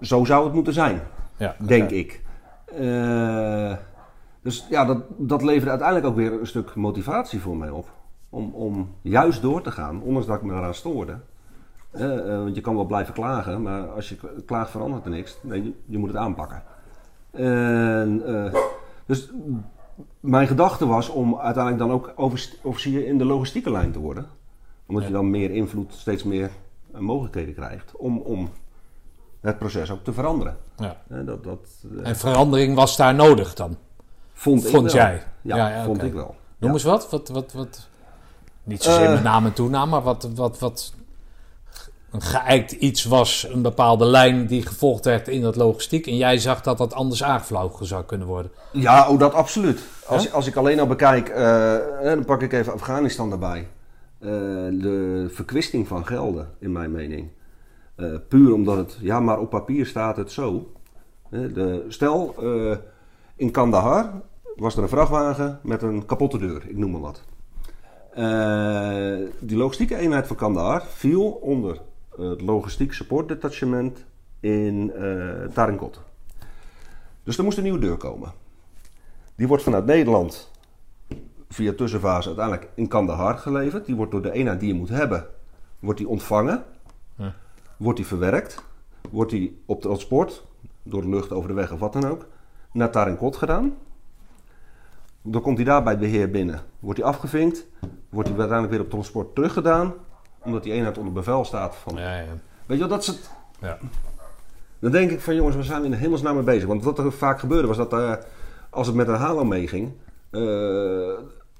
zo 0.00 0.24
zou 0.24 0.44
het 0.44 0.54
moeten 0.54 0.72
zijn, 0.72 1.02
Ja, 1.36 1.56
denk 1.58 1.90
ik. 1.90 2.22
Dus 4.42 4.66
ja, 4.70 4.84
dat, 4.84 5.02
dat 5.16 5.42
leverde 5.42 5.70
uiteindelijk 5.70 6.08
ook 6.08 6.16
weer 6.16 6.40
een 6.40 6.46
stuk 6.46 6.74
motivatie 6.74 7.40
voor 7.40 7.56
mij 7.56 7.70
op. 7.70 7.97
Om, 8.30 8.54
om 8.54 8.94
juist 9.02 9.42
door 9.42 9.62
te 9.62 9.70
gaan, 9.70 10.02
ondanks 10.02 10.26
dat 10.26 10.36
ik 10.36 10.42
me 10.42 10.54
eraan 10.54 10.74
stoorde. 10.74 11.18
Eh, 11.90 12.32
eh, 12.32 12.42
want 12.42 12.54
je 12.54 12.60
kan 12.60 12.74
wel 12.74 12.84
blijven 12.84 13.14
klagen, 13.14 13.62
maar 13.62 13.88
als 13.88 14.08
je 14.08 14.16
klaagt 14.46 14.70
verandert 14.70 15.04
er 15.04 15.10
niks. 15.10 15.38
Nee, 15.42 15.62
je, 15.64 15.72
je 15.86 15.98
moet 15.98 16.08
het 16.08 16.18
aanpakken. 16.18 16.62
En, 17.30 18.22
eh, 18.26 18.60
dus 19.06 19.30
mijn 20.20 20.46
gedachte 20.46 20.86
was 20.86 21.08
om 21.08 21.38
uiteindelijk 21.38 21.84
dan 21.84 21.92
ook 21.92 22.12
officier 22.62 23.06
in 23.06 23.18
de 23.18 23.24
logistieke 23.24 23.70
lijn 23.70 23.92
te 23.92 23.98
worden. 23.98 24.26
Omdat 24.86 25.04
je 25.04 25.12
dan 25.12 25.30
meer 25.30 25.50
invloed, 25.50 25.94
steeds 25.94 26.24
meer 26.24 26.50
mogelijkheden 26.92 27.54
krijgt 27.54 27.96
om, 27.96 28.18
om 28.18 28.50
het 29.40 29.58
proces 29.58 29.90
ook 29.90 30.04
te 30.04 30.12
veranderen. 30.12 30.56
Ja. 30.76 30.96
Dat 31.08 31.44
dat 31.44 31.84
En 32.02 32.16
verandering 32.16 32.74
was 32.74 32.96
daar 32.96 33.14
nodig 33.14 33.54
dan? 33.54 33.76
vond, 34.32 34.64
ik 34.64 34.70
Vond 34.70 34.92
wel. 34.92 34.94
jij? 34.94 35.22
Ja, 35.42 35.56
Ja, 35.56 35.68
ja, 35.68 35.84
vond 35.84 36.02
ik 36.02 36.12
wel. 36.12 36.34
Noem 36.58 36.72
eens 36.72 36.82
wat. 36.82 37.10
wat, 37.10 37.28
wat, 37.28 37.52
wat 37.52 37.88
niet 38.68 38.82
zozeer 38.82 39.06
Eh. 39.06 39.12
met 39.12 39.22
naam 39.22 39.44
en 39.44 39.52
toenaam, 39.52 39.88
maar 39.88 40.02
wat, 40.02 40.28
wat, 40.34 40.58
wat 40.58 40.92
een 42.10 42.22
geëikt 42.22 42.72
iets 42.72 43.04
was, 43.04 43.46
een 43.52 43.62
bepaalde 43.62 44.04
lijn 44.04 44.46
die 44.46 44.66
gevolgd 44.66 45.04
werd 45.04 45.28
in 45.28 45.40
dat 45.40 45.56
logistiek. 45.56 46.06
En 46.06 46.16
jij 46.16 46.38
zag 46.38 46.60
dat 46.60 46.78
dat 46.78 46.94
anders 46.94 47.22
aangevlogen 47.22 47.86
zou 47.86 48.04
kunnen 48.04 48.26
worden. 48.26 48.50
Ja, 48.72 49.08
oh, 49.08 49.18
dat 49.18 49.34
absoluut. 49.34 49.80
Als, 50.06 50.32
als 50.32 50.46
ik 50.46 50.56
alleen 50.56 50.80
al 50.80 50.86
bekijk, 50.86 51.28
eh, 51.28 51.74
eh, 51.74 51.82
dan 52.02 52.24
pak 52.24 52.42
ik 52.42 52.52
even 52.52 52.72
Afghanistan 52.72 53.32
erbij. 53.32 53.68
De 54.20 55.26
verkwisting 55.30 55.88
van 55.88 56.06
gelden, 56.06 56.48
in 56.58 56.72
mijn 56.72 56.90
mening. 56.90 57.28
Puur 58.28 58.52
omdat 58.52 58.76
het, 58.76 58.96
ja, 59.00 59.20
maar 59.20 59.38
op 59.38 59.50
papier 59.50 59.86
staat 59.86 60.16
het 60.16 60.32
zo. 60.32 60.72
De, 61.30 61.84
stel, 61.88 62.34
in 63.36 63.50
Kandahar 63.50 64.12
was 64.56 64.76
er 64.76 64.82
een 64.82 64.88
vrachtwagen 64.88 65.60
met 65.62 65.82
een 65.82 66.06
kapotte 66.06 66.38
deur, 66.38 66.64
ik 66.68 66.76
noem 66.76 66.90
maar 66.90 67.00
wat. 67.00 67.22
Eh, 68.18 69.16
die 69.38 69.56
logistieke 69.56 69.96
eenheid 69.96 70.26
van 70.26 70.36
Kandahar 70.36 70.82
viel 70.86 71.30
onder 71.30 71.80
het 72.16 72.40
logistiek 72.40 72.92
support 72.92 73.28
detachement 73.28 74.04
in 74.40 74.92
eh 74.92 75.44
Tarinkot. 75.52 76.00
Dus 77.22 77.38
er 77.38 77.44
moest 77.44 77.56
een 77.56 77.62
nieuwe 77.62 77.78
deur 77.78 77.96
komen. 77.96 78.32
Die 79.34 79.46
wordt 79.46 79.62
vanuit 79.62 79.86
Nederland 79.86 80.50
via 81.48 81.72
tussenfase 81.72 82.28
uiteindelijk 82.28 82.68
in 82.74 82.88
Kandahar 82.88 83.38
geleverd. 83.38 83.86
Die 83.86 83.94
wordt 83.94 84.12
door 84.12 84.22
de 84.22 84.32
eenheid 84.32 84.60
die 84.60 84.68
je 84.68 84.78
moet 84.78 84.88
hebben, 84.88 85.26
wordt 85.78 85.98
die 85.98 86.08
ontvangen. 86.08 86.64
Ja. 87.16 87.34
Wordt 87.76 87.96
die 87.96 88.06
verwerkt. 88.06 88.62
wordt 89.10 89.30
die 89.30 89.62
op 89.66 89.80
transport, 89.80 90.44
door 90.82 91.02
de 91.02 91.08
lucht, 91.08 91.32
over 91.32 91.48
de 91.48 91.54
weg 91.54 91.72
of 91.72 91.78
wat 91.78 91.92
dan 91.92 92.04
ook, 92.04 92.26
naar 92.72 92.90
Tarinkot 92.90 93.36
gedaan. 93.36 93.76
Dan 95.30 95.42
komt 95.42 95.56
hij 95.56 95.66
daar 95.66 95.82
bij 95.82 95.92
het 95.92 96.00
beheer 96.00 96.30
binnen. 96.30 96.60
Wordt 96.80 96.98
hij 96.98 97.08
afgevinkt, 97.08 97.66
wordt 98.08 98.28
hij 98.28 98.38
uiteindelijk 98.38 98.76
weer 98.76 98.84
op 98.84 98.90
transport 98.90 99.34
teruggedaan, 99.34 99.94
omdat 100.38 100.62
die 100.62 100.72
eenheid 100.72 100.98
onder 100.98 101.12
bevel 101.12 101.44
staat 101.44 101.76
van... 101.76 101.96
Ja, 101.96 102.16
ja. 102.16 102.24
Weet 102.66 102.78
je 102.78 102.88
wel, 102.88 102.88
dat 102.88 103.00
is 103.00 103.06
het... 103.06 103.30
Ja. 103.60 103.78
Dan 104.78 104.90
denk 104.90 105.10
ik 105.10 105.20
van 105.20 105.34
jongens, 105.34 105.56
we 105.56 105.62
zijn 105.62 105.84
in 105.84 105.90
de 105.90 105.96
hemelsnaam 105.96 106.34
mee 106.34 106.44
bezig. 106.44 106.68
Want 106.68 106.84
wat 106.84 106.98
er 106.98 107.12
vaak 107.12 107.40
gebeurde 107.40 107.68
was 107.68 107.76
dat 107.76 107.92
eh, 107.92 108.12
als 108.70 108.86
het 108.86 108.96
met 108.96 109.08
een 109.08 109.14
halo 109.14 109.44
meeging, 109.44 109.92
eh 110.30 110.40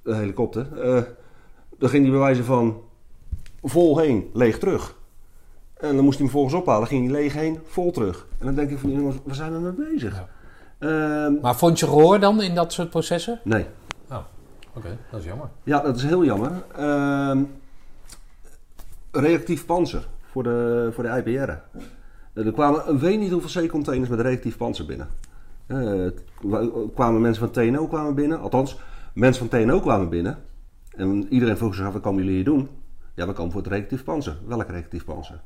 de 0.03 0.14
helikopter, 0.14 0.81
eh, 0.81 1.03
dan 1.79 1.89
ging 1.89 2.03
die 2.03 2.12
bij 2.12 2.21
wijze 2.21 2.45
van 2.45 2.81
vol 3.62 3.99
heen, 3.99 4.31
leeg 4.33 4.59
terug. 4.59 4.97
En 5.75 5.95
dan 5.95 6.05
moest 6.05 6.19
hij 6.19 6.27
hem 6.27 6.35
volgens 6.35 6.55
ophalen, 6.55 6.89
ging 6.89 7.05
hij 7.05 7.21
leeg 7.21 7.33
heen, 7.33 7.59
vol 7.64 7.91
terug. 7.91 8.27
En 8.39 8.47
dan 8.47 8.55
denk 8.55 8.71
ik 8.71 8.79
van 8.79 8.91
jongens, 8.91 9.16
we 9.25 9.35
zijn 9.35 9.53
er 9.53 9.61
mee 9.61 9.73
bezig. 9.73 10.25
Ehm, 10.79 11.33
Maar 11.41 11.57
vond 11.57 11.79
je 11.79 11.87
gehoor 11.87 12.20
dan 12.20 12.43
in 12.43 12.55
dat 12.55 12.72
soort 12.72 12.91
processen? 12.91 13.41
nee. 13.45 13.66
Oh, 14.11 14.18
oké, 14.74 14.99
dat 15.11 15.20
is 15.20 15.26
jammer. 15.26 15.49
Ja, 15.62 15.81
dat 15.81 15.97
is 15.97 16.03
heel 16.03 16.24
jammer. 16.24 16.53
Ehm, 16.76 17.43
reactief 19.12 19.66
panzer 19.66 20.07
voor 20.31 20.43
de, 20.43 20.89
voor 20.93 21.05
de 21.05 21.22
IPR. 21.24 21.51
Er 22.41 22.53
kwamen, 22.53 22.99
weet 22.99 23.18
niet 23.18 23.31
hoeveel 23.33 23.66
C-containers 23.66 24.11
met 24.11 24.20
reactief 24.20 24.57
panzer 24.57 24.87
binnen. 24.87 25.09
Eh, 25.66 26.07
kwamen 26.95 27.20
mensen 27.20 27.43
van 27.53 27.53
TNO 27.53 27.87
kwamen 27.87 28.14
binnen. 28.14 28.41
Althans, 28.41 28.76
mensen 29.12 29.49
van 29.49 29.61
TNO 29.61 29.81
kwamen 29.81 30.09
binnen. 30.09 30.39
En 30.97 31.26
iedereen 31.33 31.57
vroeg 31.57 31.74
zich 31.74 31.87
af, 31.87 31.93
wat 31.93 32.03
komen 32.03 32.18
jullie 32.20 32.35
hier 32.37 32.45
doen? 32.45 32.68
Ja, 33.14 33.26
we 33.26 33.33
komen 33.33 33.53
voor 33.53 33.61
het 33.62 33.70
reactief 33.70 34.05
panzer. 34.05 34.37
Welk 34.47 34.68
reactief 34.68 35.05
panzer? 35.05 35.41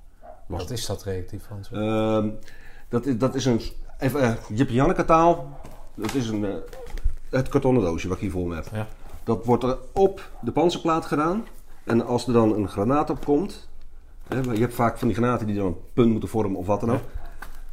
Was 0.46 0.60
Wat 0.62 0.70
is 0.70 0.86
dat 0.86 1.02
reactief 1.02 1.42
van 1.48 1.64
zo? 1.64 1.74
Ehm, 1.74 2.28
dat, 2.88 3.06
is, 3.06 3.18
dat 3.18 3.34
is 3.34 3.44
een 3.44 3.60
even, 4.02 4.22
eh, 4.22 4.32
Jip 4.48 4.68
Janneke 4.68 5.04
taal. 5.04 5.60
Dat 5.94 6.14
is 6.14 6.28
een, 6.28 6.44
eh, 6.44 6.54
het 7.30 7.48
kartonnen 7.48 7.82
doosje 7.82 8.08
wat 8.08 8.16
ik 8.16 8.22
hier 8.22 8.32
voor 8.32 8.48
me 8.48 8.54
heb. 8.54 8.66
Ja. 8.72 8.86
Dat 9.24 9.44
wordt 9.44 9.62
er 9.62 9.78
op 9.92 10.30
de 10.40 10.52
panzerplaat 10.52 11.06
gedaan. 11.06 11.46
En 11.84 12.06
als 12.06 12.26
er 12.26 12.32
dan 12.32 12.54
een 12.54 12.68
granaat 12.68 13.10
op 13.10 13.24
komt. 13.24 13.68
Hè, 14.28 14.40
je 14.40 14.60
hebt 14.60 14.74
vaak 14.74 14.98
van 14.98 15.08
die 15.08 15.16
granaten 15.16 15.46
die 15.46 15.56
dan 15.56 15.66
een 15.66 15.76
punt 15.92 16.10
moeten 16.10 16.28
vormen 16.28 16.58
of 16.58 16.66
wat 16.66 16.80
dan 16.80 16.90
ook. 16.90 17.02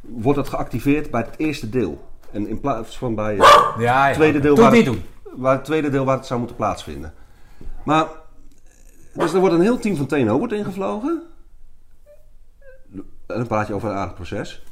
Wordt 0.00 0.38
dat 0.38 0.48
geactiveerd 0.48 1.10
bij 1.10 1.20
het 1.20 1.34
eerste 1.36 1.68
deel. 1.68 2.08
En 2.30 2.48
in 2.48 2.60
plaats 2.60 2.98
van 2.98 3.14
bij 3.14 3.36
het 3.36 3.64
Ja, 3.78 4.12
tweede 4.12 4.40
deel 4.40 4.56
waar 4.56 4.72
het 4.72 4.98
waar 5.36 5.54
het 5.54 5.64
tweede 5.64 5.90
deel 5.90 6.04
waar 6.04 6.16
het 6.16 6.26
zou 6.26 6.38
moeten 6.38 6.56
plaatsvinden. 6.56 7.14
Maar, 7.84 8.06
dus 9.12 9.32
er 9.32 9.40
wordt 9.40 9.54
een 9.54 9.60
heel 9.60 9.78
team 9.78 9.96
van 9.96 10.06
TNO 10.06 10.38
wordt 10.38 10.52
ingevlogen. 10.52 11.22
En 13.26 13.36
dan 13.36 13.46
praat 13.46 13.66
je 13.66 13.74
over 13.74 13.90
een 13.90 13.96
aardig 13.96 14.14
proces. 14.14 14.62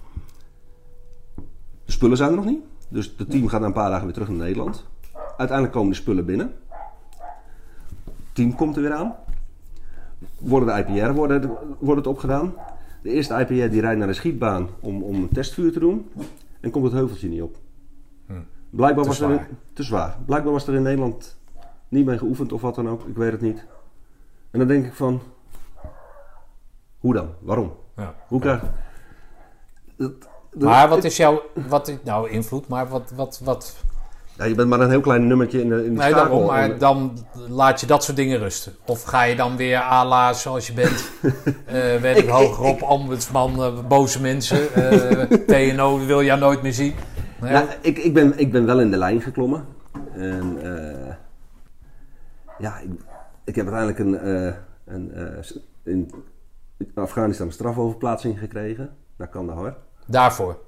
De 1.88 1.94
spullen 1.94 2.16
zijn 2.16 2.30
er 2.30 2.36
nog 2.36 2.44
niet. 2.44 2.62
Dus 2.88 3.14
het 3.18 3.30
team 3.30 3.48
gaat 3.48 3.60
na 3.60 3.66
een 3.66 3.72
paar 3.72 3.88
dagen 3.90 4.04
weer 4.04 4.12
terug 4.12 4.28
naar 4.28 4.36
Nederland. 4.38 4.84
Uiteindelijk 5.36 5.72
komen 5.72 5.90
de 5.90 5.96
spullen 5.96 6.24
binnen. 6.24 6.54
Het 8.04 8.32
team 8.32 8.54
komt 8.54 8.76
er 8.76 8.82
weer 8.82 8.92
aan. 8.92 9.14
Worden 10.38 10.86
de 10.86 10.92
IPR 11.00 11.10
worden, 11.12 11.50
wordt 11.78 11.96
het 11.98 12.06
opgedaan. 12.06 12.54
De 13.02 13.08
eerste 13.10 13.34
IPR 13.34 13.70
die 13.70 13.80
rijdt 13.80 13.98
naar 13.98 14.06
de 14.06 14.12
schietbaan 14.14 14.68
om, 14.80 15.02
om 15.02 15.14
een 15.14 15.28
testvuur 15.28 15.72
te 15.72 15.78
doen. 15.78 16.10
En 16.60 16.70
komt 16.70 16.84
het 16.84 16.92
heuveltje 16.94 17.28
niet 17.28 17.42
op. 17.42 17.56
Blijkbaar 18.70 19.02
Te 19.04 19.08
was 19.08 19.20
er 19.20 19.26
zwaar. 19.30 19.48
in- 19.48 19.56
te 19.72 19.82
zwaar. 19.82 20.16
Blijkbaar 20.26 20.52
was 20.52 20.66
er 20.66 20.74
in 20.74 20.82
Nederland 20.82 21.36
niet 21.88 22.06
mee 22.06 22.18
geoefend 22.18 22.52
of 22.52 22.60
wat 22.60 22.74
dan 22.74 22.88
ook. 22.88 23.06
Ik 23.06 23.16
weet 23.16 23.32
het 23.32 23.40
niet. 23.40 23.66
En 24.50 24.58
dan 24.58 24.68
denk 24.68 24.84
ik 24.86 24.92
van... 24.94 25.20
Hoe 26.98 27.14
dan? 27.14 27.28
Waarom? 27.40 27.72
Ja. 27.96 28.14
Hoe 28.28 28.40
krijg... 28.40 28.62
Dat- 29.96 30.27
Maar 30.52 30.88
wat 30.88 31.04
is 31.04 31.16
jouw, 31.16 31.42
wat 31.68 31.92
nou 32.04 32.30
invloed, 32.30 32.68
maar 32.68 32.88
wat, 32.88 33.12
wat, 33.14 33.40
wat, 33.44 33.76
Ja, 34.36 34.44
je 34.44 34.54
bent 34.54 34.68
maar 34.68 34.80
een 34.80 34.90
heel 34.90 35.00
klein 35.00 35.26
nummertje 35.26 35.60
in 35.60 35.68
de, 35.68 35.84
in 35.84 35.94
de 35.94 36.00
nee, 36.00 36.14
daarom, 36.14 36.46
maar 36.46 36.70
En- 36.70 36.78
dan 36.78 37.18
laat 37.48 37.80
je 37.80 37.86
dat 37.86 38.04
soort 38.04 38.16
dingen 38.16 38.38
rusten. 38.38 38.72
Of 38.86 39.02
ga 39.02 39.22
je 39.22 39.36
dan 39.36 39.56
weer 39.56 39.76
à 39.80 40.04
la 40.04 40.32
zoals 40.32 40.66
je 40.66 40.72
bent, 40.72 41.10
eh 41.66 41.96
weet 41.96 42.16
ik, 42.18 42.28
hogerop, 42.28 42.82
ombudsman, 42.82 43.62
eh, 43.62 43.86
boze 43.88 44.20
mensen, 44.20 44.74
eh, 44.74 45.22
TNO 45.72 46.06
wil 46.06 46.20
je 46.20 46.36
nooit 46.36 46.62
meer 46.62 46.72
zien. 46.72 46.94
Nee, 47.40 47.52
Ja, 47.52 47.66
ik, 47.80 47.98
ik, 47.98 48.14
ben, 48.14 48.38
ik 48.38 48.52
ben 48.52 48.66
wel 48.66 48.80
in 48.80 48.90
de 48.90 48.96
lijn 48.96 49.20
geklommen. 49.20 49.64
En 50.12 50.58
eh, 50.62 51.14
ja, 52.58 52.78
ik, 52.78 52.90
ik 53.44 53.54
heb 53.54 53.68
uiteindelijk 53.72 53.98
een, 53.98 54.18
eh, 54.46 54.54
een, 54.94 55.12
eh, 55.14 55.42
s- 55.42 55.58
in 55.84 56.10
Afghanistan 56.94 57.46
een 57.46 57.52
strafoverplaatsing 57.52 58.38
gekregen. 58.38 58.90
Naar 59.16 59.28
Kandahar. 59.28 59.76
Daarvoor. 60.08 60.58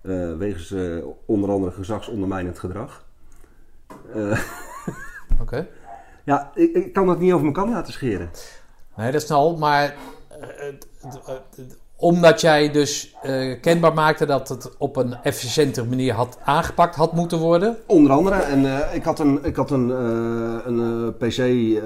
Eh, 0.00 0.36
wegens 0.36 0.72
eh, 0.72 1.04
onder 1.26 1.50
andere 1.50 1.72
gezagsondermijnend 1.72 2.58
gedrag. 2.58 3.04
Eh, 4.14 4.40
Oké. 5.42 5.68
ja, 6.24 6.50
ik, 6.54 6.74
ik 6.74 6.92
kan 6.92 7.06
dat 7.06 7.18
niet 7.18 7.30
over 7.30 7.42
mijn 7.42 7.54
kan 7.54 7.70
laten 7.70 7.92
scheren. 7.92 8.30
Nee, 8.96 9.12
dat 9.12 9.22
is 9.22 9.30
al, 9.30 9.56
maar 9.56 9.94
omdat 11.96 12.40
jij 12.40 12.70
dus 12.70 13.14
kenbaar 13.60 13.94
maakte 13.94 14.26
dat 14.26 14.48
het 14.48 14.76
op 14.78 14.96
een 14.96 15.14
efficiëntere 15.22 15.86
manier 15.86 16.14
had 16.14 16.38
aangepakt 16.44 16.94
had 16.94 17.12
moeten 17.12 17.38
worden. 17.38 17.76
Onder 17.86 18.12
andere, 18.12 18.36
en 18.36 18.94
ik 18.94 19.04
had 19.04 19.18
een, 19.18 19.44
ik 19.44 19.56
had 19.56 19.70
een, 19.70 19.88
een 20.68 21.14
PC 21.16 21.80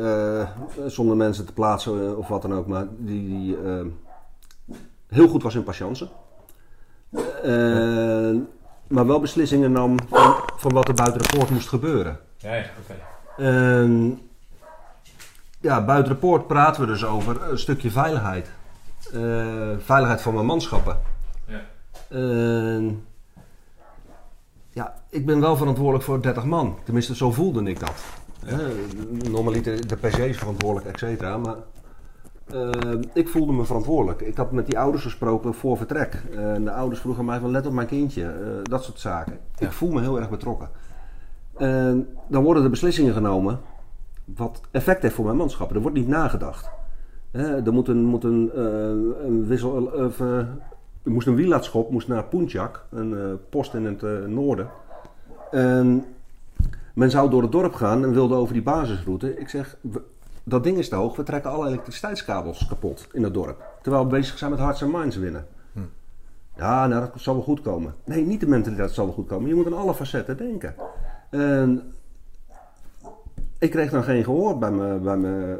zonder 0.86 1.16
mensen 1.16 1.46
te 1.46 1.52
plaatsen 1.52 2.18
of 2.18 2.28
wat 2.28 2.42
dan 2.42 2.54
ook, 2.54 2.66
maar 2.66 2.86
die, 2.98 3.28
die 3.28 3.56
heel 5.08 5.28
goed 5.28 5.42
was 5.42 5.54
in 5.54 5.64
patiënten. 5.64 6.08
Eh, 7.42 8.36
maar 8.86 9.06
wel 9.06 9.20
beslissingen 9.20 9.72
nam 9.72 9.96
van, 10.08 10.34
van 10.56 10.72
wat 10.72 10.88
er 10.88 10.94
buiten 10.94 11.22
de 11.22 11.36
poort 11.36 11.50
moest 11.50 11.68
gebeuren. 11.68 12.18
Ja, 12.36 12.64
oké. 12.80 12.94
En 13.36 14.20
ja, 15.60 15.84
buiten 15.84 16.12
de 16.12 16.18
poort 16.18 16.46
praten 16.46 16.80
we 16.80 16.86
dus 16.86 17.04
over 17.04 17.50
een 17.50 17.58
stukje 17.58 17.90
veiligheid. 17.90 18.50
Eh, 19.12 19.20
veiligheid 19.78 20.20
van 20.22 20.34
mijn 20.34 20.46
manschappen. 20.46 21.00
Ja. 21.46 21.60
En 22.08 23.06
ja, 24.70 24.94
ik 25.08 25.26
ben 25.26 25.40
wel 25.40 25.56
verantwoordelijk 25.56 26.04
voor 26.04 26.22
30 26.22 26.44
man. 26.44 26.78
Tenminste, 26.84 27.16
zo 27.16 27.32
voelde 27.32 27.62
ik 27.62 27.80
dat. 27.80 28.04
Eh, 28.46 28.58
normaliter 29.30 29.86
de 29.86 29.96
PC 29.96 30.16
is 30.16 30.38
verantwoordelijk, 30.38 30.86
et 30.86 30.98
cetera. 30.98 31.36
Maar 31.36 31.56
eh, 32.50 32.70
ik 33.12 33.28
voelde 33.28 33.52
me 33.52 33.64
verantwoordelijk. 33.64 34.20
Ik 34.20 34.36
had 34.36 34.52
met 34.52 34.66
die 34.66 34.78
ouders 34.78 35.02
gesproken 35.02 35.54
voor 35.54 35.76
vertrek. 35.76 36.22
Eh, 36.30 36.54
en 36.54 36.64
de 36.64 36.72
ouders 36.72 37.00
vroegen 37.00 37.24
mij 37.24 37.40
van 37.40 37.50
let 37.50 37.66
op 37.66 37.72
mijn 37.72 37.86
kindje. 37.86 38.22
eh, 38.22 38.30
dat 38.62 38.84
soort 38.84 39.00
zaken. 39.00 39.38
Ja. 39.58 39.66
Ik 39.66 39.72
voel 39.72 39.90
me 39.90 40.00
heel 40.00 40.18
erg 40.18 40.30
betrokken. 40.30 40.68
En 41.56 42.08
dan 42.28 42.42
worden 42.42 42.62
er 42.62 42.70
beslissingen 42.70 43.12
genomen 43.12 43.60
wat 44.24 44.60
effect 44.70 45.02
heeft 45.02 45.14
voor 45.14 45.24
mijn 45.24 45.36
manschappen. 45.36 45.76
Er 45.76 45.82
wordt 45.82 45.96
niet 45.96 46.08
nagedacht. 46.08 46.70
Hè, 47.30 47.64
er 47.64 47.72
moet 47.72 47.88
een, 47.88 48.04
moet 48.04 48.24
een, 48.24 48.50
eh, 48.54 49.26
een 49.26 49.46
wissel... 49.46 49.70
of, 49.82 50.20
er 50.20 51.10
moest 51.10 51.26
een 51.26 51.34
wielaadschop 51.34 51.90
moest 51.90 52.08
naar 52.08 52.24
Punjak, 52.24 52.86
een 52.90 53.38
post 53.48 53.74
in 53.74 53.84
het 53.84 54.28
noorden. 54.28 54.68
En 55.50 56.04
men 56.94 57.10
zou 57.10 57.30
door 57.30 57.42
het 57.42 57.52
dorp 57.52 57.74
gaan 57.74 58.04
en 58.04 58.12
wilde 58.12 58.34
over 58.34 58.52
die 58.52 58.62
basisroute. 58.62 59.38
Ik 59.38 59.48
zeg, 59.48 59.76
dat 60.44 60.64
ding 60.64 60.78
is 60.78 60.88
te 60.88 60.94
hoog, 60.94 61.16
we 61.16 61.22
trekken 61.22 61.50
alle 61.50 61.68
elektriciteitskabels 61.68 62.66
kapot 62.66 63.08
in 63.12 63.22
het 63.22 63.34
dorp. 63.34 63.62
Terwijl 63.82 64.04
we 64.04 64.10
bezig 64.10 64.38
zijn 64.38 64.50
met 64.50 64.60
Hearts 64.60 64.82
and 64.82 64.92
Minds 64.92 65.16
winnen. 65.16 65.46
Ja, 66.56 66.86
nou 66.86 67.00
dat 67.00 67.10
zal 67.14 67.34
wel 67.34 67.42
goed 67.42 67.60
komen. 67.60 67.94
Nee, 68.04 68.26
niet 68.26 68.40
de 68.40 68.48
mentaliteit 68.48 68.90
zal 68.90 69.04
wel 69.04 69.14
goed 69.14 69.26
komen. 69.26 69.48
Je 69.48 69.54
moet 69.54 69.66
aan 69.66 69.76
alle 69.76 69.94
facetten 69.94 70.36
denken. 70.36 70.74
En 71.30 71.92
ik 73.58 73.70
kreeg 73.70 73.90
dan 73.90 74.04
geen 74.04 74.24
gehoor 74.24 74.58
bij 74.58 74.70
me, 74.70 74.98
bij. 74.98 75.58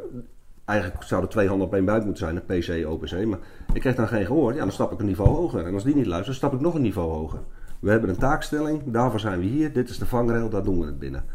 Eigenlijk 0.65 1.03
zouden 1.03 1.29
twee 1.29 1.47
handen 1.47 1.67
op 1.67 1.73
één 1.73 1.85
buik 1.85 2.05
moeten 2.05 2.25
zijn, 2.25 2.35
een 2.35 2.59
PC, 2.59 2.87
OPC. 2.87 3.25
Maar 3.25 3.39
ik 3.73 3.81
kreeg 3.81 3.95
dan 3.95 4.07
geen 4.07 4.25
gehoor. 4.25 4.53
Ja, 4.53 4.59
dan 4.59 4.71
stap 4.71 4.91
ik 4.91 4.99
een 4.99 5.05
niveau 5.05 5.29
hoger. 5.29 5.65
En 5.65 5.73
als 5.73 5.83
die 5.83 5.95
niet 5.95 6.05
luistert, 6.05 6.37
stap 6.37 6.53
ik 6.53 6.59
nog 6.59 6.73
een 6.73 6.81
niveau 6.81 7.11
hoger. 7.11 7.39
We 7.79 7.91
hebben 7.91 8.09
een 8.09 8.17
taakstelling, 8.17 8.81
daarvoor 8.85 9.19
zijn 9.19 9.39
we 9.39 9.45
hier. 9.45 9.73
Dit 9.73 9.89
is 9.89 9.97
de 9.97 10.05
vangrail, 10.05 10.49
daar 10.49 10.63
doen 10.63 10.79
we 10.79 10.85
het 10.85 10.99
binnen. 10.99 11.25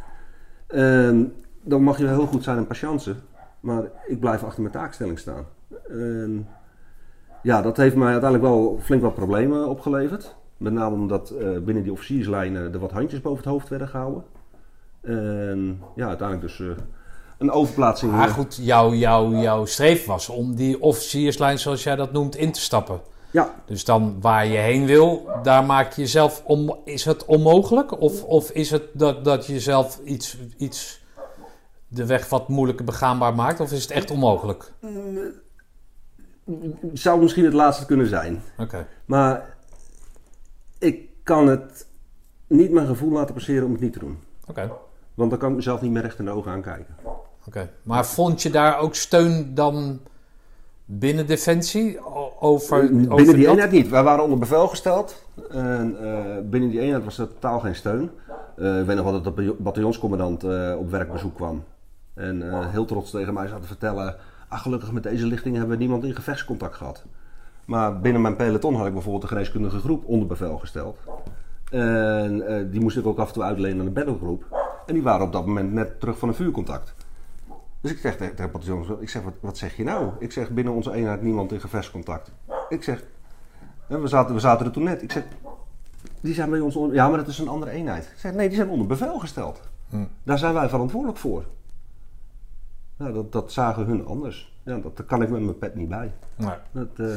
En 0.67 1.33
dan 1.63 1.83
mag 1.83 1.99
je 1.99 2.05
wel 2.05 2.15
heel 2.15 2.27
goed 2.27 2.45
zijn 2.45 2.57
in 2.57 2.67
patiënten. 2.67 3.17
Maar 3.61 3.83
ik 4.07 4.21
blijf 4.21 4.45
achter 4.45 4.61
mijn 4.63 4.75
taakstelling 4.75 5.19
staan. 5.19 5.47
En 5.89 6.49
ja, 7.43 7.63
dat 7.63 7.77
heeft 7.77 7.97
mij 7.97 8.13
uiteindelijk 8.13 8.51
wel 8.53 8.79
flink 8.83 9.03
wat 9.03 9.15
problemen 9.15 9.69
opgeleverd. 9.69 10.37
Met 10.57 10.73
name 10.73 10.95
omdat 10.95 11.31
eh, 11.31 11.59
binnen 11.59 11.83
die 11.83 11.93
officierslijnen 11.93 12.73
er 12.73 12.79
wat 12.79 12.91
handjes 12.91 13.21
boven 13.21 13.39
het 13.39 13.53
hoofd 13.53 13.69
werden 13.69 13.89
gehouden. 13.89 14.25
En 15.01 15.83
ja, 15.95 16.07
uiteindelijk 16.07 16.49
dus 16.49 16.61
eh, 16.61 16.67
een 17.39 17.51
overplaatsing. 17.51 18.13
Maar 18.13 18.29
eh, 18.29 18.35
goed, 18.35 18.59
jouw 18.61 18.95
jouw 18.95 19.33
jouw 19.33 19.65
streef 19.65 20.07
was 20.07 20.29
om 20.29 20.55
die 20.55 20.81
officierslijn, 20.81 21.59
zoals 21.59 21.83
jij 21.83 21.97
dat 21.97 22.13
noemt, 22.13 22.37
in 22.37 22.53
te 22.53 22.61
stappen. 22.61 23.01
Ja, 23.31 23.55
Dus 23.65 23.85
dan 23.85 24.17
waar 24.21 24.47
je 24.47 24.59
heen 24.59 24.87
wil, 24.87 25.29
daar 25.43 25.65
maak 25.65 25.93
je 25.93 26.01
jezelf 26.01 26.43
om. 26.45 26.77
Is 26.85 27.05
het 27.05 27.25
onmogelijk? 27.25 28.01
Of, 28.01 28.25
of 28.25 28.51
is 28.51 28.71
het 28.71 28.83
dat, 28.93 29.25
dat 29.25 29.47
je 29.47 29.61
zelf 29.61 30.01
iets, 30.05 30.39
iets 30.57 30.98
de 31.89 32.07
weg 32.07 32.29
wat 32.29 32.49
moeilijker 32.49 32.85
begaanbaar 32.85 33.35
maakt? 33.35 33.61
Of 33.61 33.73
is 33.73 33.83
het 33.83 33.91
echt 33.91 34.11
onmogelijk? 34.11 34.73
zou 36.93 37.21
misschien 37.23 37.45
het 37.45 37.53
laatste 37.53 37.87
kunnen 37.87 38.07
zijn. 38.07 38.43
Oké. 38.59 38.87
Maar 39.05 39.57
Ik 40.79 41.09
kan 41.23 41.49
het 41.49 41.87
niet 42.47 42.71
mijn 42.71 42.87
gevoel 42.87 43.11
laten 43.13 43.35
passeren 43.35 43.65
om 43.67 43.73
het 43.73 43.81
niet 43.81 43.93
te 43.93 43.99
doen. 43.99 44.19
Oké. 44.47 44.71
Want 45.15 45.31
dan 45.31 45.39
kan 45.39 45.51
ik 45.51 45.57
mezelf 45.57 45.81
niet 45.81 45.91
meer 45.91 46.03
recht 46.03 46.19
in 46.19 46.25
de 46.25 46.31
ogen 46.31 46.53
aankijken. 46.53 46.97
Oké. 47.47 47.71
Maar 47.83 48.07
vond 48.07 48.43
je 48.43 48.51
daar 48.51 48.79
ook 48.79 48.95
steun 48.95 49.55
dan 49.55 50.01
binnen 50.85 51.27
Defensie 51.27 52.01
o- 52.07 52.33
over, 52.41 52.77
over 52.83 52.91
binnen 52.91 53.35
die 53.35 53.45
dat? 53.45 53.53
eenheid 53.53 53.71
niet. 53.71 53.89
Wij 53.89 54.03
waren 54.03 54.23
onder 54.25 54.39
bevel 54.39 54.69
gesteld. 54.69 55.25
En 55.51 55.97
eh, 56.01 56.37
binnen 56.45 56.71
die 56.71 56.81
eenheid 56.81 57.05
was 57.05 57.19
er 57.19 57.29
totaal 57.29 57.61
geen 57.61 57.75
steun. 57.75 58.11
Eh, 58.57 58.81
ik 58.81 58.87
weet 58.87 58.97
nog 58.97 59.05
wel 59.11 59.23
dat 59.23 59.37
de 59.37 59.55
bataljonscommandant 59.59 60.45
eh, 60.45 60.75
op 60.79 60.91
werkbezoek 60.91 61.35
kwam. 61.35 61.65
En 62.19 62.51
eh, 62.51 62.69
heel 62.69 62.85
trots 62.85 63.11
tegen 63.11 63.35
mij 63.35 63.49
zat 63.49 63.61
te 63.61 63.67
vertellen... 63.67 64.17
Ah, 64.49 64.61
gelukkig 64.61 64.93
met 64.93 65.03
deze 65.03 65.27
lichting 65.27 65.57
hebben 65.57 65.77
we 65.77 65.83
niemand 65.83 66.05
in 66.05 66.15
gevechtscontact 66.15 66.75
gehad. 66.75 67.05
Maar 67.65 68.01
binnen 68.01 68.23
mijn 68.23 68.37
peloton 68.37 68.75
had 68.75 68.87
ik 68.87 68.93
bijvoorbeeld 68.93 69.23
de 69.23 69.29
geneeskundige 69.29 69.79
groep 69.79 70.05
onder 70.05 70.29
bevel 70.29 70.59
gesteld. 70.59 70.99
En 71.71 72.47
eh, 72.47 72.65
die 72.71 72.81
moest 72.81 72.97
ik 72.97 73.07
ook 73.07 73.19
af 73.19 73.29
en 73.29 73.33
toe 73.33 73.43
uitlenen 73.43 73.79
aan 73.79 73.85
de 73.85 73.91
battlegroep. 73.91 74.45
En 74.87 74.95
die 74.95 75.03
waren 75.03 75.27
op 75.27 75.33
dat 75.33 75.47
moment 75.47 75.73
net 75.73 76.01
terug 76.01 76.19
van 76.19 76.29
een 76.29 76.35
vuurcontact. 76.35 76.95
Dus 77.81 77.91
ik 77.91 77.99
zeg 77.99 78.17
tegen 78.17 78.51
bataljons, 78.53 78.89
ik 79.01 79.09
zeg, 79.09 79.23
wat, 79.23 79.35
wat 79.41 79.59
zeg 79.59 79.77
je 79.77 79.85
nou? 79.85 80.11
Ik 80.19 80.33
zeg, 80.33 80.51
binnen 80.51 80.73
onze 80.73 80.93
eenheid 80.93 81.23
niemand 81.23 81.53
in 81.53 81.61
gevechtscontact. 81.61 82.31
Ik 82.69 82.83
zeg, 82.83 83.05
we 83.87 84.09
zaten, 84.09 84.35
we 84.35 84.41
zaten 84.41 84.67
er 84.67 84.73
toen 84.73 84.83
net. 84.83 85.03
Ik 85.03 85.13
zeg, 85.13 85.25
die 86.21 86.35
zijn 86.35 86.51
bij 86.51 86.61
ons 86.61 86.77
onder, 86.77 86.95
ja, 86.95 87.09
maar 87.09 87.19
dat 87.19 87.29
is 87.29 87.39
een 87.39 87.49
andere 87.49 87.71
eenheid. 87.71 88.05
Ik 88.05 88.19
zeg, 88.19 88.35
nee, 88.35 88.49
die 88.49 88.57
zijn 88.57 88.69
onder 88.69 88.87
bevel 88.87 89.19
gesteld. 89.19 89.61
Hm. 89.89 90.05
Daar 90.23 90.39
zijn 90.39 90.55
wij 90.55 90.69
verantwoordelijk 90.69 91.19
voor. 91.19 91.45
Nou, 92.99 93.13
dat, 93.15 93.33
dat 93.33 93.53
zagen 93.53 93.85
hun 93.87 94.07
anders. 94.07 94.53
Ja, 94.63 94.77
dat, 94.79 94.97
daar 94.97 95.07
kan 95.07 95.23
ik 95.23 95.29
met 95.31 95.41
mijn 95.43 95.59
pet 95.59 95.75
niet 95.75 95.89
bij. 95.89 96.13
Nee. 96.37 96.55
Dat, 96.73 96.89
eh, 96.97 97.17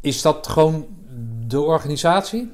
Is 0.00 0.22
dat 0.22 0.46
gewoon 0.46 0.86
de 1.46 1.60
organisatie? 1.60 2.52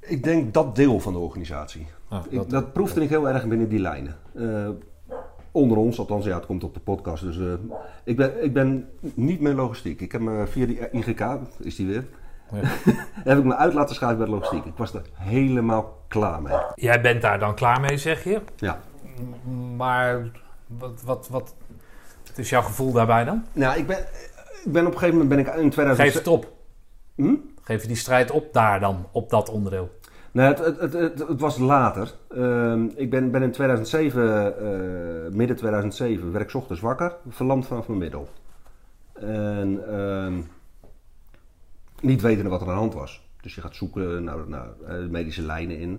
ik 0.00 0.22
denk 0.24 0.54
dat 0.54 0.76
deel 0.76 1.00
van 1.00 1.12
de 1.12 1.18
organisatie. 1.18 1.86
Ah, 2.08 2.24
Ik, 2.28 2.36
dat- 2.38 2.50
dat, 2.50 2.72
proefde 2.72 3.02
ik 3.02 3.08
heel 3.08 3.28
erg 3.28 3.46
binnen 3.46 3.68
die 3.68 3.78
lijnen. 3.80 4.16
Eh, 4.34 4.68
onder 5.50 5.78
ons, 5.78 5.98
althans, 5.98 6.24
ja, 6.24 6.34
het 6.34 6.46
komt 6.46 6.64
op 6.64 6.74
de 6.74 6.80
podcast. 6.80 7.22
Dus 7.22 7.38
eh, 7.38 7.52
ik, 8.04 8.16
ben, 8.16 8.44
ik 8.44 8.52
ben 8.52 8.88
niet 9.14 9.40
meer 9.40 9.54
logistiek. 9.54 10.00
Ik 10.00 10.12
heb 10.12 10.20
me 10.20 10.46
via 10.46 10.66
die 10.66 10.90
IGK, 10.90 11.26
is 11.58 11.76
die 11.76 11.86
weer, 11.86 12.06
Ja. 12.52 12.60
heb 13.30 13.38
ik 13.38 13.44
me 13.44 13.56
uit 13.56 13.74
laten 13.74 13.94
schrijven 13.94 14.18
bij 14.18 14.26
de 14.26 14.32
logistiek. 14.32 14.64
Ik 14.64 14.76
was 14.76 14.94
er 14.94 15.02
helemaal 15.12 15.98
klaar 16.08 16.42
mee. 16.42 16.56
Jij 16.74 17.00
bent 17.00 17.22
daar 17.22 17.38
dan 17.38 17.54
klaar 17.54 17.80
mee, 17.80 17.98
zeg 17.98 18.24
je. 18.24 18.40
Ja. 18.56 18.80
Maar 19.76 20.30
wat, 20.66 21.02
wat, 21.02 21.28
wat, 21.28 21.54
wat 22.26 22.38
is 22.38 22.50
jouw 22.50 22.62
gevoel 22.62 22.92
daarbij 22.92 23.24
dan? 23.24 23.44
Nou, 23.52 23.78
ik 23.78 23.86
ben, 23.86 23.98
ik 24.64 24.72
ben 24.72 24.86
op 24.86 24.92
een 24.92 24.98
gegeven 24.98 25.18
moment 25.18 25.28
ben 25.28 25.54
ik 25.54 25.62
in 25.62 25.70
2000. 25.70 26.08
Geef 26.08 26.18
het 26.18 26.26
op. 26.26 26.52
Hm? 27.14 27.34
Geef 27.62 27.82
je 27.82 27.88
die 27.88 27.96
strijd 27.96 28.30
op 28.30 28.52
daar 28.52 28.80
dan, 28.80 29.06
op 29.12 29.30
dat 29.30 29.48
onderdeel. 29.48 29.90
Nee, 30.36 30.46
het, 30.46 30.58
het, 30.58 30.92
het, 30.92 31.28
het, 31.28 31.40
was 31.40 31.58
later. 31.58 32.14
Ehm, 32.28 32.84
ik 32.94 33.10
ben, 33.10 33.30
ben 33.30 33.42
in 33.42 33.52
2007, 33.52 34.58
eh, 34.58 35.32
midden 35.32 35.56
2007, 35.56 36.32
werd 36.32 36.48
ik 36.48 36.54
ochtends 36.54 36.82
wakker, 36.82 37.16
verlamd 37.28 37.66
vanaf 37.66 37.88
mijn 37.88 37.98
middel. 37.98 38.28
En 39.12 39.88
ehm, 39.88 40.40
niet 42.00 42.20
wetende 42.20 42.50
wat 42.50 42.60
er 42.60 42.66
aan 42.66 42.72
de 42.72 42.78
hand 42.78 42.94
was. 42.94 43.28
Dus 43.40 43.54
je 43.54 43.60
gaat 43.60 43.76
zoeken 43.76 44.24
naar, 44.24 44.48
naar 44.48 44.68
eh, 44.86 45.06
medische 45.10 45.42
lijnen 45.42 45.78
in. 45.78 45.90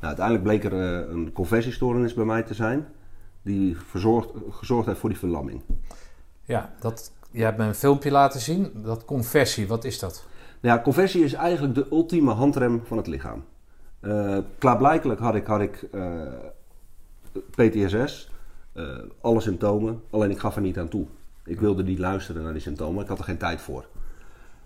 Nou, 0.00 0.16
uiteindelijk 0.16 0.44
bleek 0.44 0.64
er 0.64 0.72
eh, 0.72 1.12
een 1.12 1.32
conversiestoornis 1.32 2.14
bij 2.14 2.24
mij 2.24 2.42
te 2.42 2.54
zijn, 2.54 2.86
die 3.42 3.76
verzorgd, 3.76 4.30
gezorgd 4.50 4.86
heeft 4.86 4.98
voor 4.98 5.08
die 5.08 5.18
verlamming. 5.18 5.62
Ja, 6.44 6.74
dat, 6.80 7.12
je 7.30 7.42
hebt 7.42 7.58
me 7.58 7.64
een 7.64 7.74
filmpje 7.74 8.10
laten 8.10 8.40
zien. 8.40 8.70
Dat 8.74 9.04
conversie, 9.04 9.68
wat 9.68 9.84
is 9.84 9.98
dat? 9.98 10.26
Ja, 10.60 10.80
conversie 10.80 11.24
is 11.24 11.32
eigenlijk 11.32 11.74
de 11.74 11.86
ultieme 11.90 12.32
handrem 12.32 12.82
van 12.84 12.96
het 12.96 13.06
lichaam. 13.06 13.44
Eh 14.00 14.38
klaarblijkelijk 14.58 15.20
had 15.20 15.34
ik, 15.34 15.46
had 15.46 15.60
ik 15.60 15.82
eh, 15.92 16.22
PTSS, 17.50 18.30
eh, 18.72 18.98
alle 19.20 19.40
symptomen, 19.40 20.02
alleen 20.10 20.30
ik 20.30 20.38
gaf 20.38 20.56
er 20.56 20.62
niet 20.62 20.78
aan 20.78 20.88
toe. 20.88 21.06
Ik 21.44 21.60
wilde 21.60 21.82
niet 21.82 21.98
luisteren 21.98 22.42
naar 22.42 22.52
die 22.52 22.62
symptomen, 22.62 23.02
ik 23.02 23.08
had 23.08 23.18
er 23.18 23.24
geen 23.24 23.38
tijd 23.38 23.60
voor. 23.60 23.86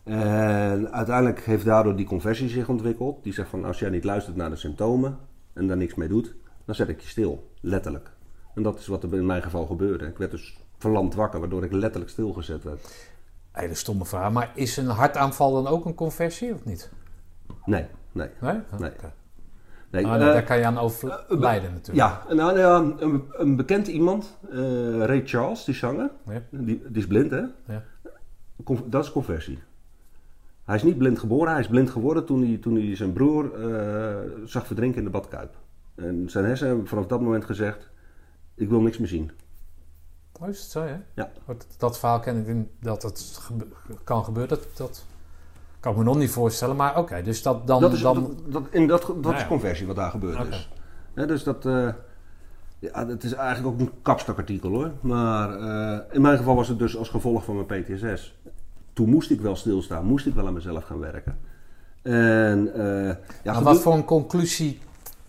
En 0.05 0.93
uiteindelijk 0.93 1.45
heeft 1.45 1.65
daardoor 1.65 1.97
die 1.97 2.07
conversie 2.07 2.49
zich 2.49 2.69
ontwikkeld. 2.69 3.23
Die 3.23 3.33
zegt 3.33 3.49
van 3.49 3.65
als 3.65 3.79
jij 3.79 3.91
niet 3.91 4.05
luistert 4.05 4.37
naar 4.37 4.51
de 4.51 4.57
symptomen 4.57 5.19
en 5.53 5.67
daar 5.67 5.77
niks 5.77 5.95
mee 5.95 6.09
doet, 6.09 6.35
dan 6.65 6.75
zet 6.75 6.89
ik 6.89 7.01
je 7.01 7.09
stil, 7.09 7.51
letterlijk. 7.61 8.11
En 8.55 8.63
dat 8.63 8.79
is 8.79 8.87
wat 8.87 9.03
er 9.03 9.15
in 9.15 9.27
mijn 9.27 9.43
geval 9.43 9.67
gebeurde. 9.67 10.07
Ik 10.07 10.19
werd 10.19 10.31
dus 10.31 10.57
verlamd 10.79 11.15
wakker, 11.15 11.41
waardoor 11.41 11.65
ik 11.65 11.73
letterlijk 11.73 12.11
stilgezet 12.11 12.63
werd. 12.63 13.11
Hele 13.53 13.75
stomme 13.75 14.05
vraag. 14.05 14.33
Maar 14.33 14.53
is 14.55 14.77
een 14.77 14.87
hartaanval 14.87 15.53
dan 15.63 15.67
ook 15.73 15.85
een 15.85 15.95
conversie 15.95 16.55
of 16.55 16.65
niet? 16.65 16.91
Nee, 17.65 17.87
nee. 18.13 18.29
Nee? 18.41 18.61
Nee. 18.79 18.91
Ah, 20.07 20.15
eh, 20.15 20.21
daar 20.21 20.43
kan 20.43 20.59
je 20.59 20.67
aan 20.67 20.79
overlijden 20.79 21.73
natuurlijk. 21.73 21.97
Ja, 21.97 22.23
nou, 22.35 22.59
nou, 22.59 23.03
een, 23.03 23.25
een 23.33 23.57
bekend 23.57 23.87
iemand, 23.87 24.39
eh, 24.51 24.59
Ray 25.05 25.23
Charles, 25.25 25.65
die 25.65 25.75
zanger, 25.75 26.11
Ja. 26.27 26.43
die, 26.51 26.83
die 26.89 27.03
is 27.03 27.07
blind 27.07 27.31
hè? 27.31 27.43
Ja. 27.67 27.83
Dat 28.85 29.05
is 29.05 29.13
conversie. 29.13 29.59
Hij 30.65 30.77
is 30.77 30.83
niet 30.83 30.99
blind 30.99 31.19
geboren, 31.19 31.51
hij 31.53 31.61
is 31.61 31.67
blind 31.67 31.91
geworden 31.91 32.25
toen 32.25 32.43
hij, 32.43 32.57
toen 32.57 32.75
hij 32.75 32.97
zijn 32.97 33.13
broer 33.13 33.51
zag 34.45 34.67
verdrinken 34.67 34.99
in 34.99 35.05
de 35.05 35.11
badkuip. 35.11 35.55
En 35.95 36.31
zijn 36.31 36.45
hersenen 36.45 36.71
hebben 36.73 36.89
vanaf 36.89 37.07
dat 37.07 37.21
moment 37.21 37.45
gezegd, 37.45 37.91
ik 38.63 38.69
wil 38.69 38.81
niks 38.81 38.99
meer 38.99 39.09
zien. 39.09 39.31
Oh, 40.41 40.49
is 40.49 40.61
het 40.61 40.71
zo, 40.71 40.85
ja? 40.85 41.03
Ja. 41.15 41.31
Dat, 41.47 41.67
dat 41.79 41.99
verhaal 41.99 42.21
ken 42.21 42.47
ik 42.47 42.55
niet, 42.55 42.69
dat 42.81 43.03
het 43.03 43.39
gebe- 43.41 43.67
kan 44.05 44.25
gebeuren. 44.25 44.59
Dat, 44.59 44.77
dat 44.77 45.05
kan 45.81 45.93
ik 45.93 45.99
me 45.99 46.05
nog 46.05 46.17
niet 46.17 46.31
voorstellen. 46.31 46.77
Maar 46.77 46.99
oké, 46.99 47.23
dus 47.23 47.43
dat 47.43 47.67
dan... 47.67 47.81
dat 47.81 47.93
is, 47.93 48.01
dan 48.01 48.37
dat, 48.47 48.63
in 48.71 48.87
dat, 48.87 49.01
dat 49.01 49.21
Nou 49.21 49.35
is 49.35 49.41
ja. 49.41 49.47
conversie 49.47 49.87
wat 49.87 49.97
daar 49.97 50.11
gebeurd 50.11 50.49
is. 50.49 50.69
Hè, 51.15 51.27
dus 51.27 51.43
dat, 51.43 51.67
eh, 51.67 51.89
ja, 52.79 53.07
het 53.07 53.25
is 53.25 53.33
eigenlijk 53.33 53.75
ook 53.75 53.81
een 53.81 54.03
kapstakartikel 54.03 54.71
hoor. 54.71 54.91
Maar 55.01 55.55
eh, 55.59 56.15
in 56.15 56.21
mijn 56.21 56.37
geval 56.37 56.55
was 56.55 56.69
het 56.69 56.79
dus 56.79 56.97
als 56.97 57.09
gevolg 57.09 57.45
van 57.45 57.65
mijn 57.67 57.83
PTSS. 57.83 58.39
Toen 58.93 59.09
moest 59.09 59.31
ik 59.31 59.41
wel 59.41 59.57
stilstaan, 59.57 60.05
moest 60.05 60.27
ik 60.27 60.35
wel 60.35 60.47
aan 60.47 60.53
mezelf 60.53 60.85
gaan 60.85 60.99
werken. 60.99 61.39
En 62.03 62.75
eh, 62.75 63.17
ja, 63.45 63.63
wat 63.63 63.81
voor 63.81 63.95
een 63.95 64.05
conclusie 64.05 64.81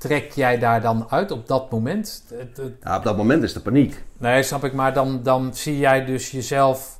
trek 0.08 0.32
jij 0.32 0.60
daar 0.60 0.82
dan 0.82 1.06
uit 1.10 1.32
op 1.32 1.48
dat 1.48 1.72
moment? 1.72 2.24
Ja, 2.84 2.98
op 2.98 3.04
dat 3.04 3.18
moment 3.18 3.44
is 3.44 3.54
de 3.54 3.60
paniek. 3.60 4.04
nee, 4.18 4.44
snap 4.44 4.64
ik. 4.64 4.74
Maar 4.74 4.94
dan, 4.94 5.20
dan 5.24 5.54
zie 5.54 5.78
jij 5.78 6.06
dus 6.06 6.32
jezelf... 6.32 7.00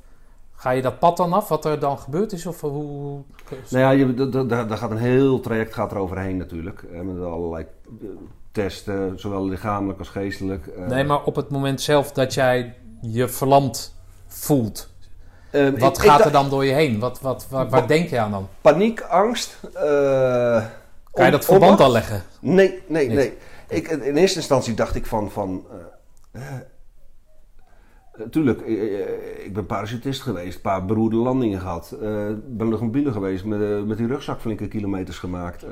Ga 0.56 0.70
je 0.70 0.82
dat 0.82 1.00
pad 1.00 1.18
dan 1.18 1.34
af, 1.34 1.48
wat 1.48 1.66
er 1.66 1.80
dan 1.80 2.00
gebeurd 2.00 2.32
is? 2.32 2.46
Of 2.46 2.62
hoe... 2.62 3.22
Nou 3.70 3.84
ja, 3.84 3.90
je, 3.90 4.14
daar 4.48 4.68
daar 4.68 4.78
gaat 4.78 4.92
een 4.92 4.98
heel 4.98 5.40
traject 5.40 5.74
gaat 5.74 5.92
er 5.92 5.98
overheen 5.98 6.38
natuurlijk. 6.38 6.84
Met 7.04 7.24
allerlei 7.26 7.66
eh, 8.02 8.08
testen, 8.52 9.20
zowel 9.20 9.48
lichamelijk 9.48 10.00
als 10.00 10.10
geestelijk. 10.10 10.68
eh. 10.68 10.88
Nee, 10.88 11.04
maar 11.04 11.24
op 11.24 11.36
het 11.36 11.50
moment 11.50 11.82
zelf 11.82 12.12
dat 12.12 12.34
jij 12.34 12.76
je 13.02 13.28
verlamd 13.28 13.96
voelt... 14.28 14.90
Ehm, 15.52 15.78
Wat 15.80 15.98
ik- 15.98 16.10
gaat 16.10 16.26
er 16.26 16.32
dan 16.32 16.50
door 16.50 16.66
je 16.66 16.74
heen? 16.74 17.00
Wat, 17.00 17.22
wat, 17.22 17.48
waar, 17.50 17.88
denk 17.88 18.10
je 18.10 18.20
aan 18.20 18.32
dan? 18.32 18.48
Paniek, 18.62 19.02
angst. 19.02 19.60
eh, 19.74 20.64
Kan 21.14 21.26
je 21.26 21.32
dat 21.32 21.46
verband 21.46 21.64
onmacht. 21.72 21.84
al 21.84 21.92
leggen? 21.92 22.24
Nee, 22.40 22.82
nee, 22.88 23.08
Niet? 23.08 23.16
nee. 23.18 23.34
Ik, 23.70 23.88
in 23.88 24.16
eerste 24.16 24.38
instantie 24.38 24.74
dacht 24.74 24.96
ik 24.96 25.06
van... 25.06 25.32
van 25.32 25.66
eh, 26.32 26.42
eh, 26.42 26.54
eh, 28.14 28.26
tuurlijk, 28.30 28.62
eh, 28.62 29.46
ik 29.46 29.54
ben 29.54 29.66
parachutist 29.66 30.22
geweest, 30.22 30.56
een 30.56 30.62
paar 30.62 30.86
beroerde 30.86 31.16
landingen 31.16 31.60
gehad. 31.60 31.92
eh 32.02 32.28
ben 32.48 32.70
luchtmobiele 32.70 33.12
geweest, 33.12 33.46
met, 33.46 33.88
met 33.88 33.98
die 33.98 34.08
rugzak 34.08 34.40
flinke 34.42 34.68
kilometers 34.68 35.18
gemaakt. 35.20 35.66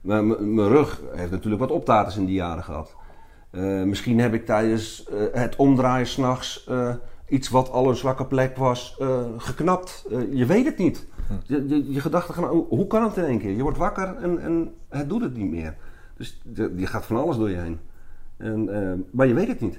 mijn 0.00 0.68
rug 0.68 1.00
heeft 1.14 1.30
natuurlijk 1.30 1.62
wat 1.62 1.70
optaters 1.70 2.16
in 2.16 2.24
die 2.24 2.34
jaren 2.34 2.64
gehad. 2.64 2.94
Eh, 3.50 3.82
misschien 3.82 4.20
heb 4.20 4.34
ik 4.34 4.46
tijdens 4.46 5.08
het 5.32 5.56
omdraaien 5.56 6.06
s'nachts 6.06 6.68
iets 7.28 7.48
wat 7.48 7.70
al 7.70 7.88
een 7.88 7.96
zwakke 7.96 8.26
plek 8.26 8.56
was, 8.56 8.98
geknapt. 9.36 10.04
Je 10.30 10.46
weet 10.46 10.64
het 10.64 10.78
niet. 10.78 11.06
Je, 11.44 11.68
je, 11.68 11.92
je 11.92 12.00
gedachten 12.00 12.34
gaan, 12.34 12.44
hoe- 12.44 12.86
kan 12.86 13.02
het 13.02 13.16
in 13.16 13.24
één 13.24 13.38
keer? 13.38 13.56
Je 13.56 13.62
wordt 13.62 13.78
wakker 13.78 14.16
en, 14.16 14.38
en 14.40 14.72
het 14.88 15.08
doet 15.08 15.22
het 15.22 15.36
niet 15.36 15.50
meer. 15.50 15.74
Dus 16.16 16.40
je, 16.54 16.72
je 16.76 16.86
gaat 16.86 17.04
van 17.06 17.16
alles 17.16 17.36
door 17.36 17.50
je 17.50 17.56
heen. 17.56 17.78
En, 18.36 18.68
eh, 18.82 18.92
maar 19.10 19.26
je 19.26 19.34
weet 19.34 19.48
het 19.48 19.60
niet. 19.60 19.78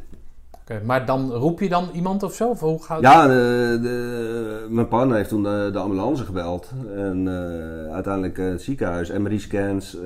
Oké, 0.61 0.81
maar 0.85 1.05
dan 1.05 1.31
roep 1.31 1.59
je 1.59 1.69
dan 1.69 1.89
iemand 1.93 2.23
of 2.23 2.33
zo? 2.33 2.49
Of 2.49 2.59
hoe 2.59 2.83
gaat 2.83 3.01
Ja, 3.01 3.27
de, 3.27 3.79
de- 3.81 4.67
mijn 4.69 4.87
partner 4.87 5.15
heeft 5.17 5.29
toen 5.29 5.43
de, 5.43 5.69
de 5.73 5.79
ambulance 5.79 6.23
gebeld. 6.25 6.71
En 6.95 7.27
eh, 7.27 7.93
uiteindelijk 7.93 8.37
eh, 8.37 8.45
het 8.49 8.61
ziekenhuis, 8.61 9.11
MRI-scans, 9.11 9.97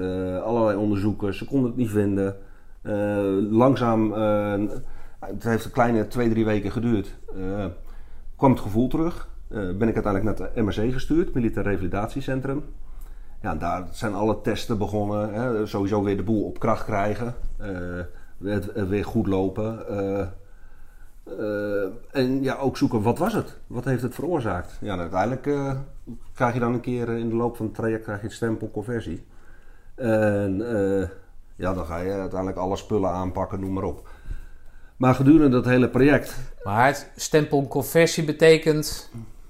allerlei 0.43 0.77
onderzoeken. 0.77 1.33
Ze 1.33 1.45
konden 1.45 1.67
het 1.69 1.77
niet 1.77 1.89
vinden. 1.89 2.35
Langzaam, 3.49 4.11
het 5.19 5.43
heeft 5.43 5.65
een 5.65 5.71
kleine 5.71 6.07
twee, 6.07 6.29
drie 6.29 6.45
weken 6.45 6.71
geduurd. 6.71 7.15
kwam 8.35 8.51
het 8.51 8.59
gevoel 8.59 8.87
terug. 8.87 9.29
Eh, 9.49 9.57
ben 9.77 9.87
ik 9.87 9.95
uiteindelijk 9.95 10.23
naar 10.39 10.49
het 10.53 10.55
MRC 10.55 10.93
gestuurd, 10.93 11.33
Militair 11.33 11.65
Revalidatiecentrum. 11.67 12.63
Ja, 13.41 13.55
daar 13.55 13.87
zijn 13.91 14.13
alle 14.13 14.41
testen 14.41 14.77
begonnen. 14.77 15.33
Hè. 15.33 15.65
Sowieso 15.65 16.03
weer 16.03 16.17
de 16.17 16.23
boel 16.23 16.43
op 16.43 16.59
kracht 16.59 16.85
krijgen. 16.85 17.35
eh, 17.57 17.69
het, 18.43 18.69
het 18.73 18.89
weer 18.89 19.05
goed 19.05 19.27
lopen. 19.27 19.87
eh, 19.87 20.27
Eh, 21.39 21.83
en 22.11 22.43
ja, 22.43 22.55
ook 22.55 22.77
zoeken 22.77 23.01
wat 23.01 23.17
was 23.17 23.33
het? 23.33 23.57
Wat 23.67 23.85
heeft 23.85 24.01
het 24.01 24.15
veroorzaakt? 24.15 24.77
Ja, 24.81 24.97
uiteindelijk 24.97 25.47
eh, 25.47 25.75
krijg 26.33 26.53
je 26.53 26.59
dan 26.59 26.73
een 26.73 26.79
keer 26.81 27.09
in 27.09 27.29
de 27.29 27.35
loop 27.35 27.55
van 27.55 27.65
het 27.65 27.75
traject 27.75 28.03
krijg 28.03 28.21
je 28.21 28.29
stempel. 28.29 28.85
En 29.95 30.75
eh, 30.75 31.07
ja, 31.55 31.73
dan 31.73 31.85
ga 31.85 31.97
je 31.97 32.11
uiteindelijk 32.11 32.59
alle 32.59 32.75
spullen 32.75 33.09
aanpakken, 33.09 33.59
noem 33.59 33.73
maar 33.73 33.83
op. 33.83 34.09
Maar 34.97 35.15
gedurende 35.15 35.49
dat 35.49 35.65
hele 35.65 35.89
project, 35.89 36.35
Maar 36.63 36.87
het 36.87 37.11
stempelconversie 37.15 38.25
betekent... 38.25 39.09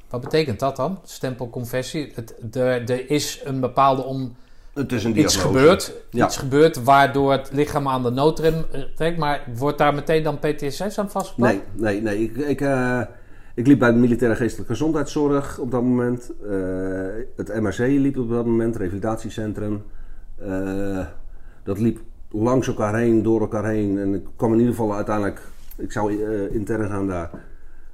Wat 0.09 0.21
betekent 0.21 0.59
dat 0.59 0.75
dan? 0.75 0.99
Stempelconversie? 1.03 2.11
Het, 2.15 2.55
er, 2.55 2.89
er 2.89 3.09
is 3.09 3.41
een 3.43 3.59
bepaalde 3.59 4.03
on, 4.03 4.35
het 4.77 4.91
is 4.91 5.03
een 5.03 5.19
iets 5.19 5.35
gebeurd. 5.35 5.93
Ja. 6.09 6.25
Iets 6.25 6.38
gebeurd 6.38 6.84
waardoor 6.84 7.31
het 7.31 7.49
lichaam 7.51 7.88
aan 7.88 8.03
de 8.03 8.09
noodrem 8.09 8.65
eh, 8.71 8.81
trekt. 8.95 9.17
Maar 9.17 9.43
wordt 9.55 9.77
daar 9.77 9.93
meteen 9.93 10.23
dan 10.23 10.39
PTSS 10.39 10.99
aan 10.99 11.09
vastgeplakt? 11.09 11.53
Nee, 11.73 12.01
nee, 12.01 12.01
nee. 12.01 12.23
Ik, 12.23 12.35
ik, 12.35 12.61
eh, 12.61 13.01
ik 13.53 13.67
liep 13.67 13.79
bij 13.79 13.91
de 13.91 13.97
militaire 13.97 14.38
geestelijke 14.38 14.71
gezondheidszorg 14.71 15.59
op 15.59 15.71
dat 15.71 15.81
moment. 15.81 16.31
Eh, 16.43 16.55
het 17.35 17.61
MRC 17.61 17.77
liep 17.77 18.17
op 18.17 18.29
dat 18.29 18.45
moment, 18.45 18.75
revalidatiecentrum. 18.75 19.84
Eh, 20.35 21.05
dat 21.63 21.79
liep 21.79 21.99
langs 22.31 22.67
elkaar 22.67 22.95
heen, 22.95 23.23
door 23.23 23.41
elkaar 23.41 23.65
heen. 23.65 23.97
En 23.97 24.13
ik 24.13 24.25
kwam 24.35 24.53
in 24.53 24.59
ieder 24.59 24.73
geval 24.73 24.95
uiteindelijk, 24.95 25.41
ik 25.77 25.91
zou 25.91 26.23
intern 26.51 26.89
gaan 26.89 27.07
daar. 27.07 27.29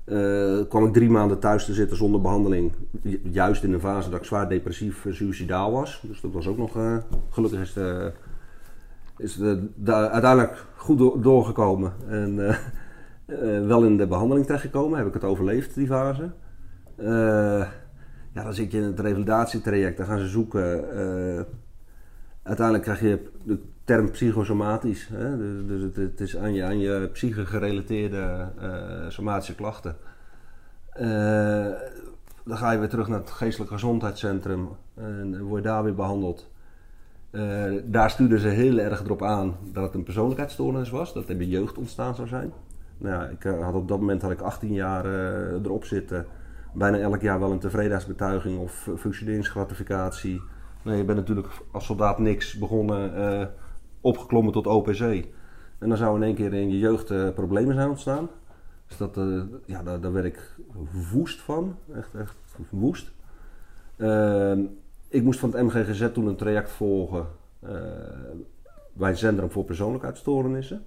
Eh, 0.06 0.60
kwam 0.70 0.86
ik 0.86 0.94
drie 0.94 1.10
maanden 1.10 1.40
thuis 1.40 1.66
te 1.66 1.74
zitten 1.74 1.98
zonder 1.98 2.22
behandeling. 2.22 2.72
Ju- 3.02 3.20
Juist 3.24 3.64
in 3.64 3.74
een 3.74 3.80
fase 3.80 4.10
dat 4.10 4.20
ik 4.20 4.26
zwaar 4.26 4.50
depressief 4.50 5.06
en 5.06 5.16
suicidaal 5.16 5.72
was. 5.72 6.04
Dus 6.08 6.22
dat 6.22 6.32
was 6.32 6.48
ook 6.48 6.58
nog, 6.58 6.76
eh, 6.76 6.98
gelukkig 7.30 7.60
is 7.62 7.74
de, 7.74 8.12
is 9.18 9.42
uiteindelijk 9.86 10.66
goed 10.76 10.98
door- 10.98 11.22
doorgekomen. 11.22 11.94
En 12.08 12.48
eh, 12.50 12.56
wel 13.68 13.84
in 13.84 13.98
de 13.98 14.08
behandeling 14.08 14.46
terechtgekomen. 14.46 14.98
Heb 14.98 15.08
ik 15.08 15.14
het 15.14 15.24
overleefd, 15.24 15.76
die 15.76 15.88
fase. 15.88 16.32
Ja, 18.34 18.44
dan 18.44 18.54
zit 18.54 18.72
je 18.72 18.78
in 18.78 18.84
het 18.84 19.00
revalidatietraject. 19.00 19.98
Dan 19.98 20.06
gaan 20.06 20.20
ze 20.20 20.28
zoeken. 20.28 20.86
uiteindelijk 22.44 22.84
krijg 22.86 23.00
je 23.02 23.20
term 23.84 24.12
psychosomatisch. 24.12 25.08
Hè? 25.12 25.38
Dus, 25.66 25.82
het, 25.82 25.96
het 25.96 26.20
is 26.20 26.38
aan 26.38 26.54
je, 26.54 26.64
aan 26.64 26.80
je 26.80 27.10
psyche 27.14 27.46
gerelateerde 27.46 28.48
eh, 28.60 29.10
somatische 29.10 29.56
klachten. 29.56 29.96
Eh, 30.90 31.68
dan 32.46 32.58
ga 32.58 32.72
je 32.72 32.80
weer 32.80 32.90
terug 32.90 33.08
naar 33.08 33.20
het 33.20 33.32
geestelijk 33.32 33.72
gezondheidscentrum. 33.72 34.70
En 34.96 35.42
word 35.42 35.64
je 35.64 35.70
daar 35.70 35.84
weer 35.84 35.96
behandeld. 35.96 36.52
Eh, 37.32 37.72
daar 37.84 38.10
stuurden 38.10 38.40
ze 38.40 38.48
heel 38.48 38.78
erg 38.78 39.04
erop 39.04 39.24
aan 39.24 39.56
dat 39.72 39.84
het 39.84 39.94
een 39.94 40.04
persoonlijkheidsstoornis 40.04 40.90
was, 40.90 41.14
dat 41.14 41.30
er 41.30 41.38
bij 41.38 41.46
jeugd 41.46 41.78
ontstaan 41.78 42.16
zou 42.16 42.28
zijn. 42.28 42.54
Nou 42.98 43.14
ja, 43.14 43.28
ik 43.28 43.44
had 43.44 43.74
op 43.74 43.88
dat 43.88 44.00
moment 44.00 44.22
had 44.22 44.32
ik 44.32 44.42
18 44.42 44.74
jaar 44.74 45.06
erop 45.64 45.86
zitten. 45.86 46.26
Bijna 46.74 46.98
elk 46.98 47.22
jaar 47.22 47.40
wel 47.40 47.52
een 47.52 47.60
tevredenheidsbetuiging 47.60 48.60
of 48.60 48.90
functioneringsgratificatie. 48.98 50.42
Nee, 50.82 50.98
je 50.98 51.04
bent 51.04 51.18
natuurlijk 51.18 51.48
als 51.72 51.86
soldaat 51.86 52.20
niks 52.20 52.58
begonnen, 52.58 53.14
opgeklommen 54.04 54.54
tot 54.54 54.68
OPC. 54.68 55.26
En 55.78 55.90
dan 55.90 55.98
zou 55.98 56.16
in 56.16 56.24
één 56.24 56.36
keer 56.36 56.54
in 56.54 56.70
je 56.70 56.80
jeugd 56.80 57.12
eh, 57.12 57.30
problemen 57.30 57.76
zijn 57.76 57.90
ontstaan. 57.90 58.30
Dus 58.88 58.98
dat, 58.98 59.18
eh, 59.18 59.42
ja, 59.66 59.84
daar, 59.84 60.02
daar 60.02 60.14
werd 60.14 60.26
ik 60.26 60.56
woest 61.12 61.42
van. 61.42 61.78
Echt, 61.96 62.16
echt 62.16 62.36
woest. 62.70 63.12
Ehm, 63.98 64.62
ik 65.08 65.24
moest 65.24 65.40
van 65.40 65.52
het 65.52 65.62
MGGZ 65.62 66.12
toen 66.14 66.28
een 66.28 66.36
traject 66.36 66.72
volgen 66.72 67.28
eh, 67.60 67.72
bij 68.94 69.10
het 69.10 69.18
Centrum 69.18 69.52
voor 69.52 69.64
Persoonlijkheidsstoornissen. 69.64 70.84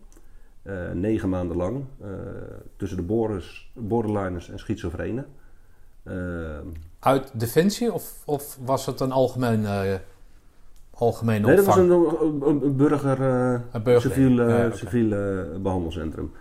Negen 0.92 1.28
maanden 1.28 1.56
lang. 1.56 1.84
tussen 2.76 2.98
de 2.98 3.04
borders, 3.04 3.72
borderliners 3.74 4.50
en 4.50 4.58
schizofrenen. 4.58 5.26
Ehm, 6.02 6.66
Uit 6.98 7.30
Defensie 7.32 7.92
of, 7.92 8.22
of 8.24 8.58
was 8.64 8.86
het 8.86 9.00
een 9.00 9.12
algemeen, 9.12 9.66
algemene 10.98 11.46
nee, 11.46 11.56
dat 11.56 11.64
was 11.64 11.76
opvang? 11.76 11.90
een, 12.20 12.48
een, 12.48 12.64
een 12.64 12.76
burger, 12.76 13.20
Een 13.20 13.82
burger- 13.82 14.10
civiel, 14.10 14.40
eh, 14.40 14.48
Ja, 14.48 14.70
civiel 14.70 15.12
eh, 15.12 15.60
behandelcentrum. 15.62 16.32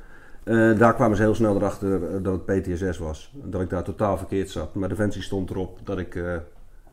Eh, 0.44 0.77
daar 0.77 0.94
kwamen 0.94 1.18
ze 1.18 1.23
heel 1.23 1.36
snel 1.36 1.56
erachter 1.56 2.23
dat 2.23 2.41
het 2.45 2.61
PTSS 2.61 2.98
was. 2.98 3.34
Dat 3.44 3.61
ik 3.61 3.69
daar 3.69 3.84
totaal 3.84 4.18
verkeerd 4.18 4.49
zat. 4.49 4.76
Maar 4.76 4.90
Defensie 4.90 5.22
stond 5.22 5.49
erop 5.49 5.80
dat 5.84 5.98
ik 5.98 6.19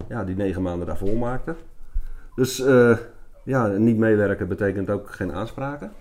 ja, 0.08 0.24
die 0.24 0.36
negen 0.36 0.62
maanden 0.62 0.86
daar 0.86 0.96
volmaakte. 0.96 1.54
Dus 2.34 2.64
ja, 3.44 3.66
niet 3.66 3.96
meewerken 3.96 4.48
betekent 4.48 4.90
ook 4.90 5.10
geen 5.10 5.32
aanspraken. 5.32 5.92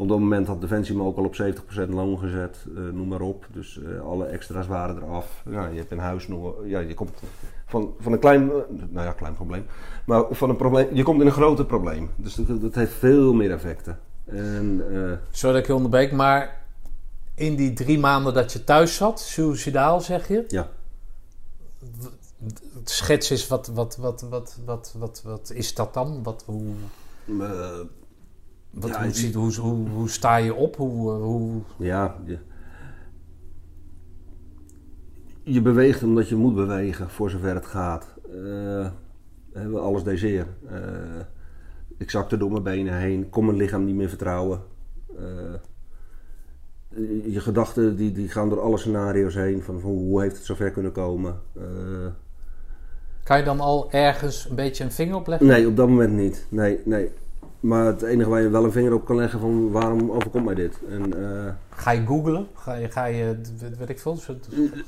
Op 0.00 0.08
dat 0.08 0.18
moment 0.18 0.46
had 0.46 0.60
Defensie 0.60 0.96
me 0.96 1.02
ook 1.02 1.16
al 1.16 1.24
op 1.24 1.34
70% 1.34 1.88
loon 1.88 2.18
gezet, 2.18 2.66
eh, 2.76 2.82
noem 2.92 3.08
maar 3.08 3.20
op. 3.20 3.46
Dus 3.52 3.80
eh, 3.82 4.00
alle 4.00 4.24
extra's 4.24 4.66
waren 4.66 4.96
eraf. 4.96 5.42
Ja, 5.50 5.66
je 5.66 5.78
hebt 5.78 5.90
een 5.90 5.98
huis 5.98 6.28
nog. 6.28 6.54
Ja, 6.64 6.78
je 6.78 6.94
komt 6.94 7.22
van, 7.66 7.94
van 8.00 8.12
een 8.12 8.18
klein, 8.18 8.50
eh, 8.50 8.56
nou 8.88 9.06
ja, 9.06 9.12
klein 9.12 9.34
probleem. 9.34 9.66
Maar 10.06 10.24
van 10.30 10.50
een 10.50 10.56
probleem, 10.56 10.88
je 10.92 11.02
komt 11.02 11.20
in 11.20 11.26
een 11.26 11.32
groter 11.32 11.64
probleem. 11.64 12.10
Dus 12.16 12.34
dat, 12.34 12.60
dat 12.60 12.74
heeft 12.74 12.92
veel 12.92 13.32
meer 13.32 13.50
effecten. 13.50 13.98
En 14.24 14.82
Sorry 15.30 15.54
dat 15.54 15.62
ik 15.62 15.66
je 15.66 15.74
onderbreek, 15.74 16.12
maar 16.12 16.64
in 17.34 17.56
die 17.56 17.72
drie 17.72 17.98
maanden 17.98 18.34
dat 18.34 18.52
je 18.52 18.64
thuis 18.64 18.96
zat, 18.96 19.20
suicidaal 19.20 20.00
zeg 20.00 20.28
je, 20.28 20.44
ja, 20.48 20.68
het 22.74 22.90
schets 22.90 23.30
is 23.30 23.48
wat, 23.48 23.66
wat, 23.66 23.96
wat, 23.96 24.26
wat, 24.30 24.58
wat, 24.64 24.94
wat, 24.98 25.22
wat 25.24 25.50
is 25.54 25.74
dat 25.74 25.94
dan? 25.94 26.22
Wat, 26.22 26.44
hoe, 26.46 26.74
wat, 28.80 28.90
Ja, 28.90 29.02
hoe, 29.02 29.14
ziet, 29.14 29.34
hoe, 29.34 29.54
hoe, 29.54 29.88
hoe 29.88 30.08
sta 30.08 30.36
je 30.36 30.54
op? 30.54 30.76
Hoe, 30.76 31.12
eh, 31.12 31.20
hoe, 31.22 31.60
ja 31.76 32.16
je, 32.24 32.38
je 35.42 35.62
beweegt 35.62 36.02
omdat 36.02 36.28
je 36.28 36.36
moet 36.36 36.54
bewegen, 36.54 37.10
voor 37.10 37.30
zover 37.30 37.54
het 37.54 37.66
gaat. 37.66 38.14
Hè, 39.52 39.68
alles 39.68 40.02
deed 40.02 40.18
zeer. 40.18 40.46
Eh, 40.68 40.80
ik 41.96 42.10
zakte 42.10 42.36
door 42.36 42.50
mijn 42.50 42.62
benen 42.62 42.94
heen, 42.94 43.30
kon 43.30 43.44
mijn 43.44 43.56
lichaam 43.56 43.84
niet 43.84 43.94
meer 43.94 44.08
vertrouwen. 44.08 44.62
Eh, 45.16 45.54
je 47.32 47.40
gedachten 47.40 47.96
die, 47.96 48.12
die 48.12 48.28
gaan 48.28 48.48
door 48.48 48.60
alle 48.60 48.78
scenario's 48.78 49.34
heen. 49.34 49.62
Van, 49.62 49.80
van 49.80 49.90
hoe 49.90 50.22
heeft 50.22 50.36
het 50.36 50.44
zover 50.44 50.70
kunnen 50.70 50.92
komen? 50.92 51.40
Kan 53.22 53.38
je 53.38 53.44
dan 53.44 53.60
al 53.60 53.92
ergens 53.92 54.48
een 54.48 54.56
beetje 54.56 54.84
een 54.84 54.92
vinger 54.92 55.16
opleggen? 55.16 55.46
Nee, 55.46 55.66
op 55.66 55.76
dat 55.76 55.88
moment 55.88 56.12
niet. 56.12 56.46
Nee, 56.48 56.80
nee. 56.84 57.10
Maar 57.68 57.86
het 57.86 58.02
enige 58.02 58.28
waar 58.30 58.40
je 58.42 58.48
wel 58.48 58.64
een 58.64 58.72
vinger 58.72 58.92
op 58.94 59.04
kan 59.04 59.16
leggen 59.16 59.40
van 59.40 59.70
waarom 59.70 60.10
overkomt 60.10 60.44
mij 60.44 60.54
dit? 60.54 60.78
En, 60.90 61.22
eh, 61.22 61.52
Ga 61.70 61.90
je 61.90 62.06
googlen? 62.06 62.46
Ga 62.54 62.74
je, 62.74 62.90
ga 62.90 63.04
je 63.04 63.36
weet- 63.78 63.88
ik 63.90 63.98
veel, 63.98 64.16
zo- 64.16 64.34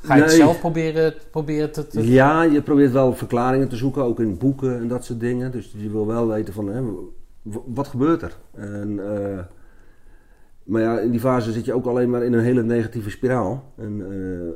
ga 0.02 0.15
je 0.15 0.23
het 0.23 0.31
zelf 0.32 0.59
proberen, 0.61 1.15
proberen 1.31 1.73
te, 1.73 1.86
te- 1.86 2.11
Ja, 2.11 2.43
je 2.43 2.62
probeert 2.62 2.93
wel 2.93 3.15
verklaringen 3.15 3.69
te 3.69 3.77
zoeken, 3.77 4.02
ook 4.02 4.20
in 4.20 4.39
boeken 4.39 4.77
en 4.78 4.89
dat 4.89 5.05
soort 5.05 5.20
dingen. 5.20 5.51
Dus 5.52 5.74
je 5.77 5.90
wil 5.90 6.07
wel 6.07 6.28
weten 6.28 6.55
van, 6.55 6.69
hè, 6.69 6.82
wat 7.66 7.89
gebeurt 7.89 8.23
er? 8.23 8.36
En, 8.55 8.98
eh, 9.15 9.39
maar 10.62 10.82
ja, 10.82 10.98
in 10.98 11.11
die 11.11 11.20
fase 11.20 11.52
zit 11.52 11.65
je 11.65 11.73
ook 11.73 11.86
alleen 11.86 12.11
maar 12.11 12.23
in 12.23 12.32
een 12.32 12.44
hele 12.44 12.62
negatieve 12.62 13.11
spiraal. 13.11 13.65
En, 13.77 14.02
eh, 14.11 14.48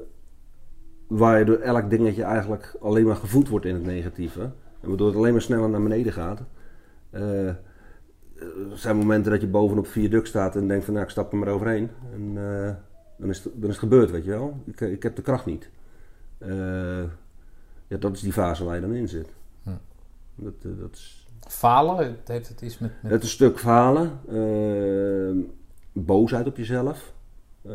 waar 1.06 1.38
je 1.38 1.44
door 1.44 1.58
elk 1.58 1.90
dingetje 1.90 2.22
eigenlijk 2.22 2.74
alleen 2.80 3.06
maar 3.06 3.16
gevoed 3.16 3.48
wordt 3.48 3.66
in 3.66 3.74
het 3.74 3.84
negatieve. 3.86 4.40
En 4.80 4.88
waardoor 4.88 5.06
het 5.06 5.16
alleen 5.16 5.32
maar 5.32 5.42
sneller 5.42 5.68
naar 5.68 5.82
beneden 5.82 6.12
gaat. 6.12 6.40
Er 8.70 8.78
zijn 8.78 8.96
momenten 8.96 9.32
dat 9.32 9.40
je 9.40 9.46
bovenop 9.46 9.86
viaduct 9.86 10.28
staat 10.28 10.56
en 10.56 10.68
denkt 10.68 10.84
van, 10.84 10.94
nou, 10.94 11.06
ik 11.06 11.12
stap 11.12 11.32
er 11.32 11.38
maar 11.38 11.48
overheen. 11.48 11.90
En 12.12 12.28
eh, 12.36 12.74
dan, 13.16 13.28
is 13.28 13.44
het, 13.44 13.52
dan 13.54 13.62
is 13.70 13.76
het 13.76 13.78
gebeurd, 13.78 14.10
weet 14.10 14.24
je 14.24 14.30
wel. 14.30 14.60
Ik, 14.64 14.80
ik 14.80 15.02
heb 15.02 15.16
de 15.16 15.22
kracht 15.22 15.46
niet. 15.46 15.70
Eh, 16.38 17.02
ja, 17.86 17.96
dat 17.98 18.14
is 18.14 18.20
die 18.20 18.32
fase 18.32 18.64
waar 18.64 18.74
je 18.74 18.80
dan 18.80 18.94
in 18.94 19.08
zit. 19.08 19.28
Hm. 19.62 19.70
Dat, 20.34 20.54
eh, 20.62 20.70
dat 20.78 20.92
is, 20.92 21.26
falen? 21.48 22.16
Heeft 22.24 22.48
het 22.48 22.60
iets 22.60 22.78
met... 22.78 22.90
met 23.02 23.12
het 23.12 23.22
is 23.22 23.28
een 23.28 23.34
stuk 23.34 23.58
falen, 23.58 24.10
eh, 24.28 25.44
boosheid 25.92 26.46
op 26.46 26.56
jezelf. 26.56 27.12
Eh, 27.62 27.72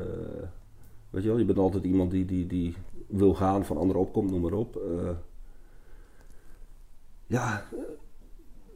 weet 1.10 1.24
je 1.24 1.30
wel, 1.30 1.38
je 1.38 1.46
bent 1.46 1.58
altijd 1.58 1.84
iemand 1.84 2.12
die, 2.12 2.26
die, 2.26 2.48
die 2.48 2.76
wil 3.08 3.34
gaan, 3.34 3.66
van 3.66 3.78
anderen 3.78 4.02
opkomt, 4.02 4.32
noem 4.32 4.42
maar 4.42 4.54
op. 4.54 4.76
Eh, 4.76 5.10
ja, 7.28 7.66
eh, 7.72 7.80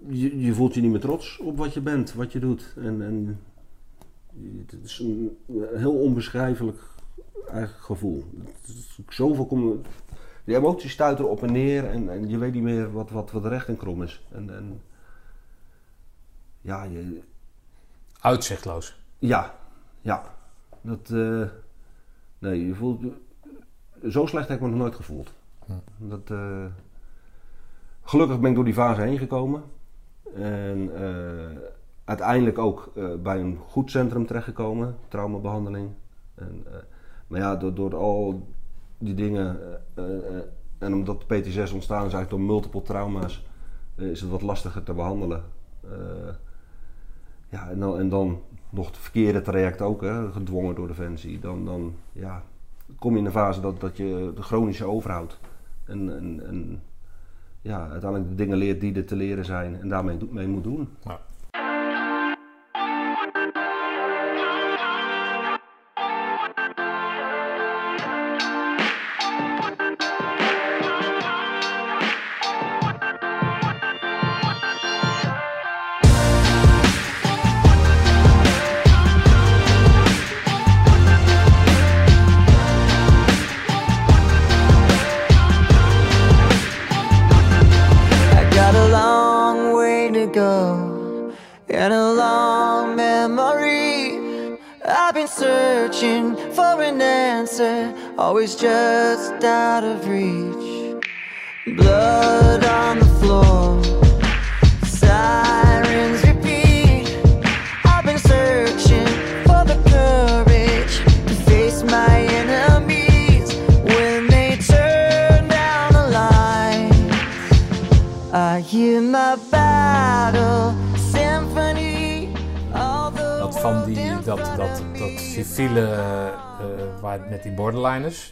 je, 0.07 0.39
je 0.39 0.53
voelt 0.53 0.73
je 0.73 0.81
niet 0.81 0.91
meer 0.91 0.99
trots 0.99 1.38
op 1.38 1.57
wat 1.57 1.73
je 1.73 1.81
bent, 1.81 2.13
wat 2.13 2.31
je 2.31 2.39
doet. 2.39 2.73
En, 2.77 3.01
en 3.01 3.39
het 4.65 4.84
is 4.84 4.99
een 4.99 5.38
heel 5.73 5.93
onbeschrijfelijk 5.93 6.77
eigenlijk 7.47 7.84
gevoel. 7.84 8.23
Het 8.61 8.67
is 8.67 8.99
zoveel 9.09 9.45
kom, 9.45 9.81
die 10.43 10.55
emoties 10.55 10.91
stuiten 10.91 11.30
op 11.30 11.43
en 11.43 11.51
neer 11.51 11.89
en, 11.89 12.09
en 12.09 12.30
je 12.30 12.38
weet 12.38 12.53
niet 12.53 12.63
meer 12.63 12.91
wat, 12.91 13.09
wat, 13.09 13.31
wat 13.31 13.45
recht 13.45 13.67
en 13.67 13.77
krom 13.77 14.03
is. 14.03 14.25
En, 14.31 14.55
en 14.55 14.81
ja, 16.61 16.84
je, 16.84 17.21
Uitzichtloos. 18.19 18.99
ja, 19.19 19.55
ja. 20.01 20.35
Dat, 20.81 21.09
eh, 21.11 21.47
nee, 22.39 22.65
je 22.65 22.75
voelt, 22.75 23.01
zo 24.09 24.25
slecht 24.25 24.47
heb 24.47 24.57
ik 24.57 24.63
me 24.63 24.69
nog 24.69 24.80
nooit 24.80 24.95
gevoeld. 24.95 25.34
Dat, 25.97 26.31
eh, 26.31 26.65
gelukkig 28.03 28.39
ben 28.39 28.49
ik 28.49 28.55
door 28.55 28.65
die 28.65 28.73
fase 28.73 29.01
heen 29.01 29.17
gekomen. 29.17 29.63
En 30.35 30.95
eh, 30.95 31.57
uiteindelijk 32.03 32.57
ook 32.57 32.91
eh, 32.95 33.15
bij 33.23 33.39
een 33.39 33.57
goed 33.57 33.91
centrum 33.91 34.25
terechtgekomen, 34.25 34.95
traumabehandeling. 35.07 35.89
En, 36.35 36.63
eh, 36.65 36.73
Maar 37.27 37.39
ja, 37.39 37.55
door, 37.55 37.73
door 37.73 37.95
al 37.95 38.47
die 38.97 39.13
dingen 39.13 39.59
en 40.77 40.93
omdat 40.93 41.23
de 41.27 41.35
PT6 41.35 41.73
ontstaan 41.73 42.05
is 42.05 42.13
eigenlijk 42.13 42.29
door 42.29 42.39
multiple 42.39 42.81
trauma's, 42.81 43.45
is 43.95 44.21
het 44.21 44.29
wat 44.29 44.41
lastiger 44.41 44.83
te 44.83 44.93
behandelen. 44.93 45.43
Eh, 45.81 46.33
ja, 47.49 47.69
en 47.69 47.79
dan, 47.79 47.97
en 47.99 48.09
dan 48.09 48.41
nog 48.69 48.85
het 48.85 48.97
verkeerde 48.97 49.41
traject 49.41 49.81
ook, 49.81 50.01
hè, 50.01 50.31
gedwongen 50.31 50.75
door 50.75 50.87
Defensie. 50.87 51.39
Dan, 51.39 51.65
dan 51.65 51.95
ja, 52.11 52.43
kom 52.99 53.13
je 53.13 53.19
in 53.19 53.25
een 53.25 53.31
fase 53.31 53.61
dat, 53.61 53.79
dat 53.79 53.97
je 53.97 54.31
de 54.35 54.41
chronische 54.41 54.85
overhoudt. 54.85 55.39
Ja, 57.64 57.90
uiteindelijk 57.90 58.30
de 58.30 58.35
dingen 58.35 58.57
leert 58.57 58.81
die 58.81 58.95
er 58.95 59.06
te 59.06 59.15
leren 59.15 59.45
zijn 59.45 59.80
en 59.81 59.90
daarmee 59.90 60.18
mee 60.30 60.48
moet 60.48 60.64
doen. 60.64 60.90
Ja. 61.03 61.19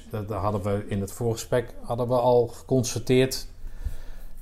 Dat, 0.09 0.27
dat 0.27 0.39
hadden 0.41 0.61
we 0.61 0.85
in 0.87 1.01
het 1.01 1.11
voorgesprek 1.11 1.73
hadden 1.81 2.07
we 2.07 2.13
al 2.13 2.47
geconstateerd 2.47 3.47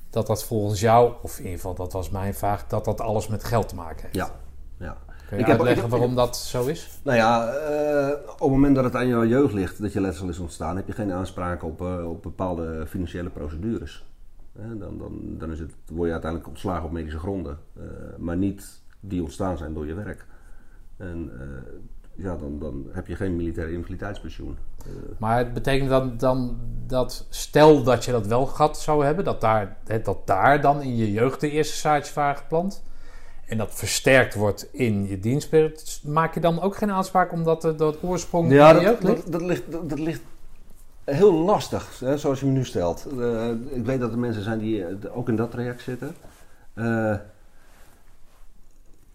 dat 0.10 0.28
dat 0.28 0.44
volgens 0.44 0.80
jou, 0.80 1.14
of 1.22 1.32
in 1.38 1.44
ieder 1.44 1.56
geval 1.60 1.76
dat 1.76 1.94
was 1.94 2.10
mijn 2.10 2.34
vraag, 2.34 2.68
dat 2.68 2.86
dat 2.86 3.02
alles 3.02 3.28
met 3.28 3.44
geld 3.44 3.68
te 3.70 3.76
maken 3.76 4.02
heeft. 4.02 4.16
Ja, 4.16 4.32
ja. 4.78 4.98
Kun 5.28 5.38
je 5.38 5.44
Ik 5.44 5.50
uitleggen 5.50 5.82
heb- 5.82 5.92
waarom 5.92 6.16
dat 6.16 6.38
zo 6.38 6.66
is? 6.66 7.00
Nou 7.04 7.18
ja, 7.18 7.48
eh, 7.54 8.18
op 8.32 8.40
het 8.40 8.50
moment 8.50 8.76
dat 8.76 8.84
het 8.84 8.96
aan 8.96 9.08
jouw 9.08 9.26
jeugd 9.26 9.54
ligt, 9.54 9.82
dat 9.82 9.94
je 9.94 10.02
letsel 10.02 10.30
is 10.30 10.40
ontstaan, 10.40 10.76
heb 10.76 10.88
je 10.88 10.94
geen 10.94 11.12
aanspraak 11.12 11.64
op, 11.64 11.82
eh, 11.82 12.10
op 12.10 12.22
bepaalde 12.24 12.86
financiële 12.88 13.30
procedures. 13.30 14.06
Dan 14.54 14.98
dan, 14.98 15.20
dan 15.38 15.52
is 15.52 15.60
het, 15.60 15.72
word 15.92 16.06
je 16.06 16.12
uiteindelijk 16.12 16.50
ontslagen 16.50 16.86
op 16.86 16.92
medische 16.92 17.20
gronden, 17.20 17.60
eh, 17.78 17.84
maar 18.18 18.38
niet 18.38 18.82
die 19.00 19.22
ontstaan 19.22 19.58
zijn 19.58 19.74
door 19.74 19.88
je 19.88 19.94
werk. 19.94 20.26
En 20.98 21.32
ja, 22.22 22.36
dan, 22.36 22.60
dan 22.60 22.86
heb 22.92 23.08
je 23.08 23.16
geen 23.16 23.36
militaire 23.36 23.72
invaliditeitspensioen. 23.74 24.58
Eh, 24.86 24.92
Maar 25.18 25.38
het 25.38 25.54
betekent 25.54 25.90
dan, 25.90 26.14
dan 26.18 26.58
dat, 26.88 27.26
stel 27.30 27.84
dat 27.84 28.06
je 28.06 28.12
dat 28.12 28.28
wel 28.28 28.46
gehad 28.46 28.78
zou 28.80 29.06
hebben, 29.06 29.26
dat 29.26 29.42
daar, 29.42 29.78
dat 30.04 30.28
daar 30.28 30.62
dan 30.62 30.82
in 30.82 30.96
je 30.96 31.12
jeugd 31.12 31.40
de 31.40 31.50
eerste 31.50 31.78
zaadjes 31.78 32.14
waren 32.14 32.38
geplant. 32.38 32.84
En 33.46 33.58
dat 33.58 33.74
versterkt 33.74 34.34
wordt 34.36 34.68
in 34.72 35.08
je 35.08 35.20
dienstperiode. 35.20 35.80
Maak 36.04 36.34
je 36.34 36.40
dan 36.40 36.62
ook 36.62 36.76
geen 36.76 36.92
aanspraak 36.92 37.32
omdat 37.32 37.62
de, 37.62 37.76
dat 37.76 37.98
oorsprong 38.04 38.52
Ja, 38.52 38.70
in 38.70 38.76
je 38.76 38.82
jeugd 38.82 39.02
dat, 39.02 39.10
ligt? 39.12 39.24
dat, 39.24 39.32
dat, 39.32 39.42
ligt, 39.42 39.72
dat, 39.72 39.90
dat 39.90 40.00
ligt 40.00 40.22
heel 41.04 41.34
lastig, 41.34 42.00
hè, 42.00 42.18
zoals 42.18 42.40
je 42.40 42.46
me 42.46 42.52
nu 42.52 42.66
stelt. 42.66 43.08
Eh, 43.20 43.50
ik 43.70 43.86
weet 43.86 44.00
dat 44.00 44.12
er 44.12 44.20
mensen 44.20 44.44
zijn 44.44 44.60
die 44.60 44.86
eh, 44.86 45.18
ook 45.18 45.30
in 45.30 45.36
dat 45.36 45.52
traject 45.52 45.82
zitten. 45.82 46.16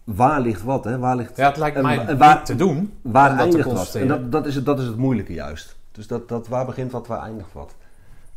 Waar 0.05 0.41
ligt 0.41 0.63
wat? 0.63 0.83
Hè? 0.83 0.97
Waar, 0.97 1.15
ligt, 1.15 1.37
Ja, 1.37 1.47
het 1.47 1.57
lijkt 1.57 1.75
en 1.77 1.83
mij 1.83 1.97
wa- 1.97 2.07
en 2.07 2.17
waar- 2.17 2.43
te 2.43 2.55
doen. 2.55 2.93
waar 3.01 3.29
dat 3.29 3.39
eindigt 3.39 3.71
wat? 3.71 3.95
En 3.95 4.07
dat, 4.07 4.31
dat, 4.31 4.45
is 4.45 4.55
het, 4.55 4.65
dat 4.65 4.79
is 4.79 4.85
het 4.85 4.97
moeilijke 4.97 5.33
juist. 5.33 5.75
Dus 5.91 6.07
dat, 6.07 6.29
dat, 6.29 6.47
waar 6.47 6.65
begint 6.65 6.91
wat, 6.91 7.07
waar 7.07 7.21
eindigt 7.21 7.53
wat? 7.53 7.75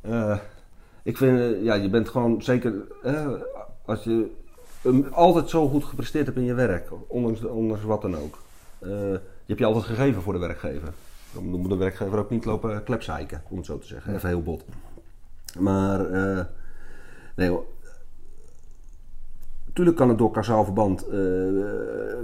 Eh, 0.00 0.36
ik 1.02 1.16
vind, 1.16 1.38
eh, 1.38 1.62
ja, 1.62 1.74
je 1.74 1.88
bent 1.90 2.08
gewoon 2.08 2.42
zeker, 2.42 2.74
eh, 3.02 3.26
als 3.84 4.04
je 4.04 4.30
um, 4.84 5.06
altijd 5.10 5.50
zo 5.50 5.68
goed 5.68 5.84
gepresteerd 5.84 6.26
hebt 6.26 6.38
in 6.38 6.44
je 6.44 6.54
werk, 6.54 6.90
ondanks, 7.06 7.44
ondanks 7.44 7.84
wat 7.84 8.02
dan 8.02 8.16
ook. 8.16 8.38
je 8.78 9.20
hebt 9.46 9.58
je 9.58 9.66
altijd 9.66 9.84
gegeven 9.84 10.22
voor 10.22 10.32
de 10.32 10.38
werkgever. 10.38 10.92
Dan 11.32 11.44
moet 11.44 11.70
de 11.70 11.76
werkgever 11.76 12.18
ook 12.18 12.30
niet 12.30 12.44
lopen 12.44 12.82
klepzeiken, 12.84 13.42
om 13.48 13.56
het 13.56 13.66
zo 13.66 13.78
te 13.78 13.86
zeggen. 13.86 14.14
Even 14.14 14.28
heel 14.28 14.42
bot. 14.42 14.64
Maar, 15.58 16.06
nee 17.36 17.48
hoor. 17.48 17.64
Tuurlijk 19.78 19.98
kan 19.98 20.08
het 20.08 20.18
door 20.18 20.30
kausaal 20.30 20.64
verband 20.64 21.06
eh, 21.06 21.18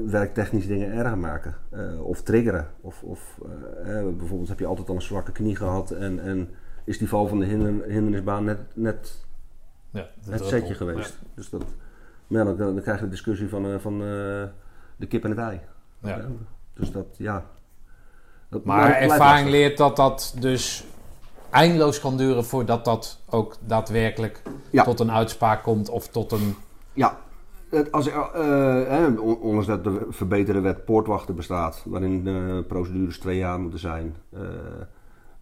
werktechnisch 0.07 0.67
dingen 0.67 0.93
erger 0.93 1.19
maken. 1.19 1.55
eh, 1.71 2.07
of 2.07 2.23
triggeren. 2.23 2.69
Of, 2.81 3.03
of 3.03 3.39
eh, 3.85 4.03
bijvoorbeeld 4.19 4.49
heb 4.49 4.59
je 4.59 4.67
altijd 4.67 4.89
al 4.89 4.95
een 4.95 5.03
zwakke 5.03 5.33
knie 5.33 5.57
gehad 5.57 5.91
en, 5.91 6.21
en 6.21 6.49
is 6.85 6.99
die 6.99 7.09
val 7.09 7.27
van 7.27 7.39
de 7.39 7.45
hinder- 7.45 7.85
hindernisbaan 7.87 8.45
net, 8.45 8.59
net 8.75 9.25
Ja, 9.91 10.07
het 10.31 10.45
setje 10.45 10.75
geweest. 10.75 11.19
Dus 11.35 11.51
dat, 11.51 11.65
maar 12.27 12.45
dan, 12.45 12.57
dan 12.57 12.81
krijg 12.83 12.99
je 12.99 13.05
de 13.05 13.11
discussie 13.11 13.49
van, 13.49 13.81
van 13.81 13.99
de 14.97 15.07
kip 15.09 15.25
en 15.25 15.31
het 15.31 15.39
ei. 15.39 15.61
Ja. 15.99 16.21
Dus 16.75 16.91
dat, 16.93 17.07
ja. 17.19 17.45
Dat 18.49 18.65
Maar 18.65 18.93
ervaring 18.93 19.49
leert 19.49 19.77
dat 19.77 19.97
dat 19.97 20.35
dus 20.41 20.85
eindeloos 21.51 22.01
kan 22.01 22.17
duren 22.17 22.45
voordat 22.45 22.85
dat 22.85 23.21
ook 23.31 23.57
daadwerkelijk 23.67 24.43
Ja. 24.71 24.85
tot 24.85 25.01
een 25.01 25.13
uitspraak 25.13 25.63
komt 25.63 25.89
of 25.89 26.09
tot 26.09 26.33
een... 26.33 26.55
Ja, 26.93 27.19
als, 27.91 28.09
eh, 28.09 29.21
ondanks 29.21 29.67
dat 29.67 29.85
de 29.85 30.07
verbeterde 30.09 30.61
wet 30.61 30.85
poortwachten 30.85 31.35
bestaat, 31.35 31.85
waarin 31.87 32.27
eh, 32.27 32.59
procedures 32.67 33.19
twee 33.19 33.37
jaar 33.37 33.61
moeten 33.61 33.79
zijn, 33.79 34.17
eh, 34.31 34.41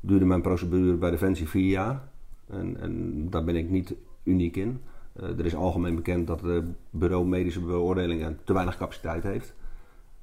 duurde 0.00 0.24
mijn 0.24 0.42
procedure 0.42 0.96
bij 0.96 1.10
Defensie 1.10 1.48
vier 1.48 1.70
jaar. 1.70 2.02
En, 2.46 2.80
en 2.80 3.26
daar 3.30 3.44
ben 3.44 3.56
ik 3.56 3.70
niet 3.70 3.94
uniek 4.22 4.56
in. 4.56 4.80
Eh, 5.12 5.38
er 5.38 5.44
is 5.44 5.54
algemeen 5.54 5.94
bekend 5.94 6.26
dat 6.26 6.40
het 6.40 6.64
bureau 6.90 7.26
medische 7.26 7.60
beoordelingen 7.60 8.38
te 8.44 8.52
weinig 8.52 8.76
capaciteit 8.76 9.22
heeft. 9.22 9.54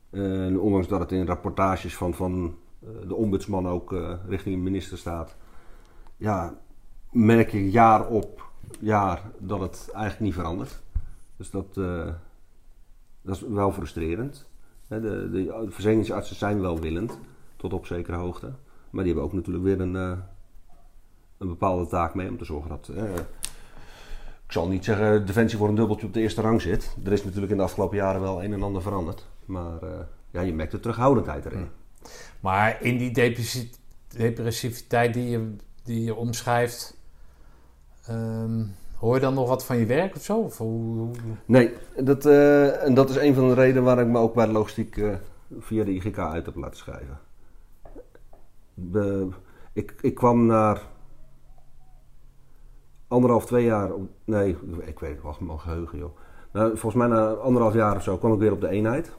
En 0.09 0.59
ondanks 0.59 0.87
dat 0.87 0.99
het 0.99 1.11
in 1.11 1.25
rapportages 1.25 1.95
van, 1.95 2.13
van 2.13 2.55
de 3.07 3.15
ombudsman 3.15 3.67
ook 3.67 3.95
richting 4.27 4.55
de 4.55 4.61
minister 4.61 4.97
staat, 4.97 5.35
ja, 6.17 6.57
merk 7.11 7.51
je 7.51 7.71
jaar 7.71 8.07
op 8.07 8.51
jaar 8.79 9.21
dat 9.37 9.59
het 9.59 9.89
eigenlijk 9.93 10.19
niet 10.19 10.33
verandert. 10.33 10.81
Dus 11.39 11.49
dat, 11.49 11.77
eh, 11.77 12.13
dat 13.21 13.35
is 13.35 13.41
wel 13.41 13.71
frustrerend. 13.71 14.47
De, 14.87 14.99
de, 14.99 15.29
de 15.31 15.65
verzekeringsartsen 15.69 16.35
zijn 16.35 16.61
welwillend, 16.61 17.19
tot 17.55 17.73
op 17.73 17.85
zekere 17.85 18.17
hoogte. 18.17 18.53
Maar 18.89 19.03
die 19.03 19.13
hebben 19.13 19.23
ook 19.23 19.33
natuurlijk 19.33 19.63
weer 19.65 19.81
een, 19.81 19.95
eh, 19.95 20.17
een 21.37 21.47
bepaalde 21.47 21.87
taak 21.87 22.13
mee 22.15 22.29
om 22.29 22.37
te 22.37 22.45
zorgen 22.45 22.69
dat... 22.69 22.87
eh, 22.95 23.13
ik 24.45 24.55
zal 24.55 24.67
niet 24.67 24.85
zeggen 24.85 25.25
Defensie 25.25 25.57
voor 25.57 25.69
een 25.69 25.75
dubbeltje 25.75 26.07
op 26.07 26.13
de 26.13 26.19
eerste 26.19 26.41
rang 26.41 26.61
zit. 26.61 26.95
Er 27.03 27.11
is 27.11 27.23
natuurlijk 27.23 27.51
in 27.51 27.57
de 27.57 27.63
afgelopen 27.63 27.97
jaren 27.97 28.21
wel 28.21 28.43
een 28.43 28.53
en 28.53 28.63
ander 28.63 28.81
veranderd. 28.81 29.27
Maar 29.45 29.79
ja, 30.31 30.41
je 30.41 30.53
merkt 30.53 30.71
de 30.71 30.79
terughoudendheid 30.79 31.45
erin. 31.45 31.67
Maar 32.39 32.81
in 32.81 32.97
die 32.97 33.11
depressi- 33.11 33.71
depressiviteit 34.07 35.13
die 35.13 35.29
je, 35.29 35.55
die 35.83 36.03
je 36.03 36.15
omschrijft, 36.15 36.97
ehm, 38.05 38.65
hoor 38.99 39.15
je 39.15 39.21
dan 39.21 39.33
nog 39.33 39.47
wat 39.47 39.65
van 39.65 39.77
je 39.77 39.85
werk 39.85 40.15
of 40.15 40.21
zo? 40.21 40.37
Of 40.39 40.57
hoe, 40.57 40.97
hoe- 40.97 41.11
Nee, 41.45 41.73
dat, 42.03 42.25
eh, 42.25 42.83
en 42.83 42.93
dat 42.93 43.09
is 43.09 43.15
een 43.15 43.33
van 43.33 43.47
de 43.47 43.53
redenen 43.53 43.83
waarom 43.83 44.03
ik 44.05 44.09
me 44.11 44.19
ook 44.19 44.33
bij 44.33 44.45
de 44.45 44.51
logistiek 44.51 44.97
eh, 44.97 45.15
via 45.59 45.83
de 45.83 45.91
IGK 45.93 46.17
uit 46.17 46.45
heb 46.45 46.55
laten 46.55 46.77
schrijven. 46.77 47.19
De, 48.73 49.27
ik, 49.73 49.95
ik 50.01 50.15
kwam 50.15 50.45
naar 50.45 50.81
anderhalf, 53.07 53.45
twee 53.45 53.65
jaar, 53.65 53.89
nee, 54.25 54.57
ik 54.85 54.99
weet 54.99 55.13
het 55.13 55.23
wel, 55.23 55.35
mijn 55.39 55.59
geheugen 55.59 55.97
joh. 55.97 56.17
Nou, 56.51 56.69
volgens 56.69 56.93
mij 56.95 57.07
na 57.07 57.29
anderhalf 57.33 57.73
jaar 57.73 57.95
of 57.95 58.03
zo 58.03 58.17
kwam 58.17 58.33
ik 58.33 58.39
weer 58.39 58.51
op 58.51 58.61
de 58.61 58.69
eenheid. 58.69 59.11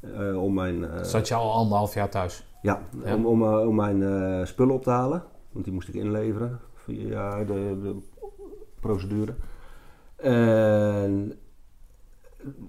eh, 0.00 0.42
om 0.42 0.54
mijn, 0.54 0.84
eh, 0.90 1.02
zat 1.02 1.28
je 1.28 1.34
al 1.34 1.52
anderhalf 1.52 1.94
jaar 1.94 2.08
thuis? 2.08 2.46
ja, 2.62 2.80
Ja. 3.04 3.14
om, 3.14 3.26
om, 3.26 3.42
om 3.44 3.74
mijn 3.74 4.46
spullen 4.46 4.74
op 4.74 4.82
te 4.82 4.90
halen. 4.90 5.22
Want 5.52 5.64
die 5.64 5.74
moest 5.74 5.88
ik 5.88 5.94
inleveren 5.94 6.60
via 6.74 7.44
de, 7.44 7.78
de 7.82 7.96
procedure. 8.80 9.34
En 10.16 11.32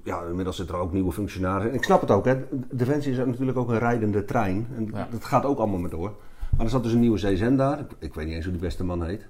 ja, 0.03 0.23
inmiddels 0.23 0.55
zitten 0.55 0.75
er 0.75 0.81
ook 0.81 0.93
nieuwe 0.93 1.11
functionarissen. 1.11 1.71
En 1.71 1.77
ik 1.77 1.83
snap 1.83 2.01
het 2.01 2.11
ook, 2.11 2.25
hè. 2.25 2.43
Defensie 2.71 3.11
is 3.11 3.17
natuurlijk 3.17 3.57
ook 3.57 3.69
een 3.69 3.79
rijdende 3.79 4.25
trein. 4.25 4.67
En 4.75 4.89
Ja. 4.93 5.07
dat 5.11 5.23
gaat 5.25 5.45
ook 5.45 5.57
allemaal 5.57 5.79
maar 5.79 5.89
door. 5.89 6.15
er 6.57 6.69
zat 6.69 6.83
dus 6.83 6.93
een 6.93 6.99
nieuwe 6.99 7.17
CSN 7.17 7.55
daar. 7.55 7.79
Ik, 7.79 7.91
ik 7.99 8.13
weet 8.13 8.25
niet 8.25 8.35
eens 8.35 8.43
hoe 8.43 8.53
die 8.53 8.61
beste 8.61 8.83
man 8.83 9.03
heet. 9.03 9.27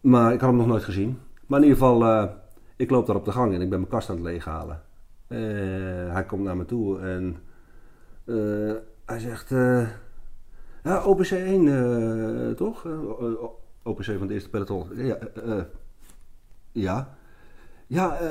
Maar 0.00 0.32
ik 0.32 0.40
had 0.40 0.48
hem 0.48 0.58
nog 0.58 0.66
nooit 0.66 0.84
gezien. 0.84 1.18
Maar 1.46 1.58
in 1.60 1.64
ieder 1.66 1.78
geval, 1.82 2.04
eh, 2.04 2.28
ik 2.76 2.90
loop 2.90 3.06
daar 3.06 3.16
op 3.16 3.24
de 3.24 3.32
gang 3.32 3.54
en 3.54 3.60
ik 3.60 3.68
ben 3.70 3.78
mijn 3.78 3.90
kast 3.90 4.10
aan 4.10 4.16
het 4.16 4.24
leeghalen. 4.24 4.82
Eh, 5.26 5.38
hij 6.12 6.24
komt 6.26 6.42
naar 6.44 6.56
me 6.56 6.64
toe 6.64 6.98
en 7.00 7.36
eh, 8.24 8.72
hij 9.04 9.18
zegt... 9.18 9.48
ja, 10.82 11.04
OPC 11.04 11.30
1 11.30 11.68
eh, 11.68 12.54
toch? 12.56 12.86
OPC 13.82 14.04
van 14.04 14.20
het 14.20 14.30
eerste 14.30 14.50
peloton. 14.50 14.88
Ja, 14.94 15.18
ja. 16.72 17.14
Ja, 17.86 18.18
eh, 18.18 18.30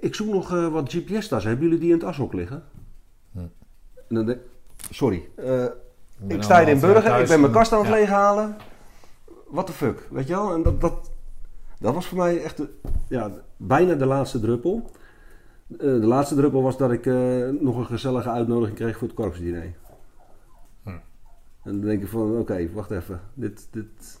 ik- 0.00 0.14
zoek 0.14 0.28
nog 0.32 0.52
eh, 0.54 0.68
wat 0.68 0.92
GPS-tassen. 0.92 1.50
Hebben 1.50 1.66
jullie 1.68 1.80
die 1.82 1.92
in 1.92 1.98
het 1.98 2.04
ashok 2.06 2.32
liggen? 2.32 2.62
Hm. 3.32 3.38
En 4.08 4.14
dan 4.14 4.26
denk 4.26 4.38
sorry. 4.90 5.28
eh, 5.36 5.64
ik 6.26 6.42
sta 6.42 6.58
hier 6.58 6.68
in 6.68 6.80
Burger, 6.80 7.20
ik 7.20 7.28
ben 7.28 7.40
mijn 7.40 7.52
kast 7.52 7.72
aan 7.72 7.78
het 7.78 7.88
ja. 7.88 7.94
leeghalen. 7.94 8.56
What 9.50 9.66
the 9.66 9.72
fuck, 9.72 10.08
weet 10.10 10.26
je 10.28 10.34
wel? 10.34 10.54
En 10.54 10.62
dat, 10.62 10.80
dat, 10.80 11.10
dat 11.80 11.94
was 11.94 12.06
voor 12.06 12.18
mij 12.18 12.42
echt 12.42 12.56
de, 12.56 12.68
ja, 13.08 13.30
bijna 13.56 13.94
de 13.94 14.06
laatste 14.06 14.40
druppel. 14.40 14.90
De 15.66 15.86
laatste 16.06 16.34
druppel 16.34 16.62
was 16.62 16.76
dat 16.76 16.92
ik 16.92 17.04
nog 17.60 17.76
een 17.76 17.86
gezellige 17.86 18.30
uitnodiging 18.30 18.76
kreeg 18.76 18.98
voor 18.98 19.08
het 19.08 19.16
korpsdiner. 19.16 19.74
Hm. 20.82 20.88
En 20.88 21.00
dan 21.62 21.80
denk 21.80 22.02
ik 22.02 22.08
van, 22.08 22.38
oké, 22.38 22.72
wacht 22.72 22.90
even. 22.90 23.20
Dit, 23.34 23.68
dit 23.70 24.20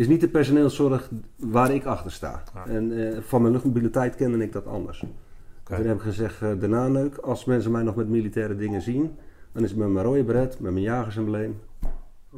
is 0.00 0.08
niet 0.08 0.20
de 0.20 0.28
personeelszorg 0.28 1.10
waar 1.36 1.74
ik 1.74 1.84
achter 1.84 2.12
sta. 2.12 2.42
En 2.66 3.14
eh, 3.14 3.22
van 3.22 3.40
mijn 3.40 3.52
luchtmobiliteit 3.52 4.14
kende 4.14 4.44
ik 4.44 4.52
dat 4.52 4.66
anders. 4.66 5.02
Oké. 5.60 5.76
Toen 5.76 5.86
heb 5.86 5.96
ik 5.96 6.02
gezegd, 6.02 6.42
eh, 6.42 6.60
daarna 6.60 6.88
leuk, 6.88 7.16
als 7.16 7.44
mensen 7.44 7.70
mij 7.70 7.82
nog 7.82 7.94
met 7.94 8.08
militaire 8.08 8.56
dingen 8.56 8.82
zien, 8.82 9.16
dan 9.52 9.62
is 9.62 9.70
het 9.70 9.78
met 9.78 9.88
mijn 9.88 10.04
rode 10.04 10.24
beret, 10.24 10.60
met 10.60 10.72
mijn 10.72 10.84
jagersembleem. 10.84 11.60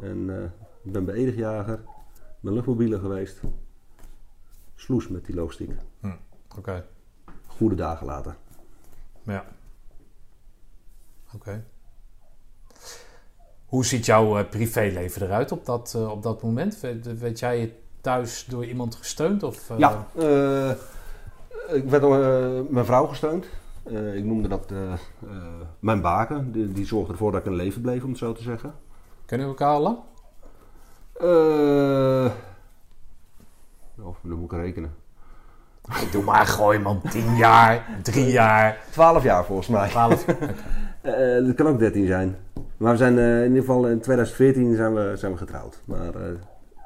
En 0.01 0.30
eh, 0.39 0.44
ik 0.82 0.93
ben 0.93 1.05
beëdigd 1.05 1.36
jager, 1.36 1.80
ben 2.40 2.52
luchtmobiele 2.52 2.98
geweest. 2.98 3.40
Sloes 4.74 5.09
met 5.09 5.24
die 5.24 5.34
logistiek. 5.34 5.70
Oké, 6.59 6.84
Goede 7.47 7.74
dagen 7.74 8.06
later. 8.06 8.36
ja. 9.22 9.44
Oké. 11.34 11.64
Hoe 13.73 13.85
ziet 13.85 14.07
jouw 14.07 14.39
eh, 14.39 14.49
privéleven 14.49 15.23
eruit 15.23 15.53
op 15.53 15.66
dat, 15.66 15.93
eh, 15.97 16.11
op 16.11 16.23
dat 16.23 16.43
moment? 16.43 16.81
Weet, 16.81 17.19
weet 17.19 17.39
jij 17.39 17.61
je 17.61 17.73
thuis 18.01 18.44
door 18.49 18.66
iemand 18.66 18.94
gesteund? 18.94 19.43
Of, 19.43 19.70
eh, 19.70 19.78
Ja, 19.78 20.07
ik 21.69 21.85
werd 21.85 22.03
door 22.03 22.19
mijn 22.70 22.85
vrouw 22.85 23.07
gesteund. 23.07 23.47
Ik 24.15 24.24
noemde 24.24 24.49
dat 24.49 24.73
mijn 25.78 26.01
baken. 26.01 26.53
Die, 26.53 26.73
die 26.73 26.86
zorgde 26.86 27.12
ervoor 27.12 27.32
dat 27.32 27.40
ik 27.40 27.47
in 27.47 27.55
leven 27.55 27.82
bleef, 27.82 28.03
om 28.03 28.09
het 28.09 28.19
zo 28.19 28.32
te 28.32 28.43
zeggen. 28.43 28.74
Kennen 29.27 29.47
we 29.47 29.53
elkaar 29.53 29.74
al 29.74 29.82
lang? 29.82 29.99
Oh, 33.99 34.15
dan 34.23 34.39
moet 34.39 34.53
ik 34.53 34.59
rekenen. 34.59 34.94
Doe 36.12 36.24
maar, 36.24 36.47
gooi 36.47 36.78
man. 36.78 37.01
10 37.11 37.36
jaar, 37.36 37.99
3 38.03 38.27
jaar, 38.31 38.78
Twaalf 38.90 39.23
jaar 39.23 39.44
volgens 39.44 39.69
mij. 39.69 39.89
12. 39.89 40.24
Eh, 41.02 41.46
dat 41.46 41.54
kan 41.54 41.66
ook 41.66 41.78
13 41.78 42.06
zijn. 42.06 42.36
Maar 42.76 42.92
we 42.92 42.98
zijn 42.98 43.18
eh, 43.18 43.38
in 43.38 43.48
ieder 43.48 43.60
geval 43.60 43.88
in 43.88 44.00
2014 44.00 44.76
zijn 44.76 44.94
we, 44.94 45.12
zijn 45.16 45.32
we 45.32 45.38
getrouwd. 45.38 45.80
Maar 45.84 46.14
eh 46.14 46.22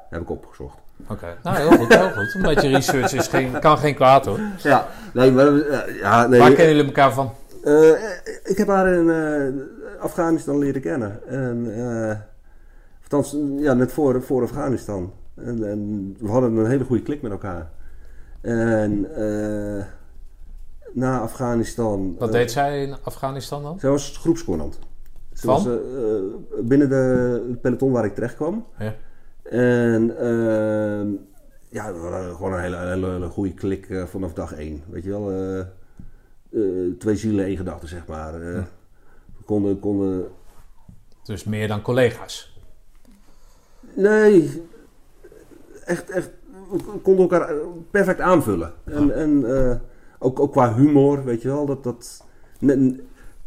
heb 0.09 0.21
ik 0.21 0.29
opgezocht. 0.29 0.77
Oké, 1.07 1.37
nou 1.43 1.57
heel 1.57 1.77
goed, 1.77 1.93
heel 1.93 2.09
goed. 2.09 2.33
Een 2.33 2.41
beetje 2.41 2.69
research 2.69 3.13
is 3.13 3.27
geen, 3.27 3.59
kan 3.59 3.77
geen 3.77 3.95
kwaad 3.95 4.25
hoor. 4.25 4.39
Ja, 4.57 4.87
nee, 5.13 5.31
maar 5.31 5.45
ja, 6.01 6.27
nee. 6.27 6.39
Waar 6.39 6.51
kennen 6.51 6.75
jullie 6.75 6.85
elkaar 6.85 7.13
van? 7.13 7.31
Ik 8.43 8.57
heb 8.57 8.67
haar 8.67 8.87
in 8.87 9.11
Afghanistan 9.99 10.57
leren 10.57 10.81
kennen. 10.81 11.27
En, 11.27 11.71
althans, 13.01 13.37
ja, 13.57 13.73
net 13.73 13.91
voor, 13.91 14.21
voor 14.21 14.41
Afghanistan. 14.41 15.13
En, 15.35 15.69
en 15.69 16.15
we 16.19 16.29
hadden 16.29 16.55
een 16.55 16.69
hele 16.69 16.83
goede 16.83 17.03
klik 17.03 17.21
met 17.21 17.31
elkaar. 17.31 17.69
En 18.41 19.07
na 20.93 21.19
Afghanistan. 21.19 22.15
Wat 22.19 22.27
eh, 22.27 22.33
deed 22.33 22.51
zij 22.51 22.83
in 22.83 22.95
Afghanistan 23.03 23.63
dan? 23.63 23.79
Zij 23.79 23.89
was 23.89 24.17
groepscommandant. 24.17 24.79
Ze 25.33 25.47
was 25.47 25.65
eh, 25.65 25.73
eh, 25.73 25.79
binnen 26.61 26.89
de 26.89 27.57
peloton 27.61 27.91
waar 27.91 28.05
ik 28.05 28.13
terecht 28.13 28.35
kwam. 28.35 28.65
Ja. 28.79 28.95
En 29.43 30.17
ehm, 30.19 31.07
ja, 31.69 31.83
gewoon 32.35 32.53
een 32.53 32.61
hele, 32.61 32.77
hele, 32.77 33.07
hele 33.07 33.29
goede 33.29 33.53
klik 33.53 33.87
vanaf 34.05 34.33
dag 34.33 34.53
één. 34.53 34.83
Weet 34.89 35.03
je 35.03 35.09
wel, 35.09 35.65
twee 36.97 37.15
zielen, 37.15 37.45
één 37.45 37.57
gedachte, 37.57 37.87
zeg 37.87 38.07
maar. 38.07 38.39
We 38.39 39.43
konden, 39.45 39.79
konden... 39.79 40.27
Dus 41.23 41.43
meer 41.43 41.67
dan 41.67 41.81
collega's. 41.81 42.59
Nee, 43.93 44.63
echt, 45.85 46.09
echt, 46.09 46.29
we 46.71 46.99
konden 47.01 47.29
elkaar 47.29 47.53
perfect 47.91 48.19
aanvullen. 48.19 48.73
En, 48.85 49.15
en 49.15 49.41
ook, 50.19 50.39
ook 50.39 50.51
qua 50.51 50.75
humor, 50.75 51.23
weet 51.23 51.41
je 51.41 51.47
wel, 51.47 51.65
dat... 51.65 51.83
dat 51.83 52.25
net, 52.59 52.99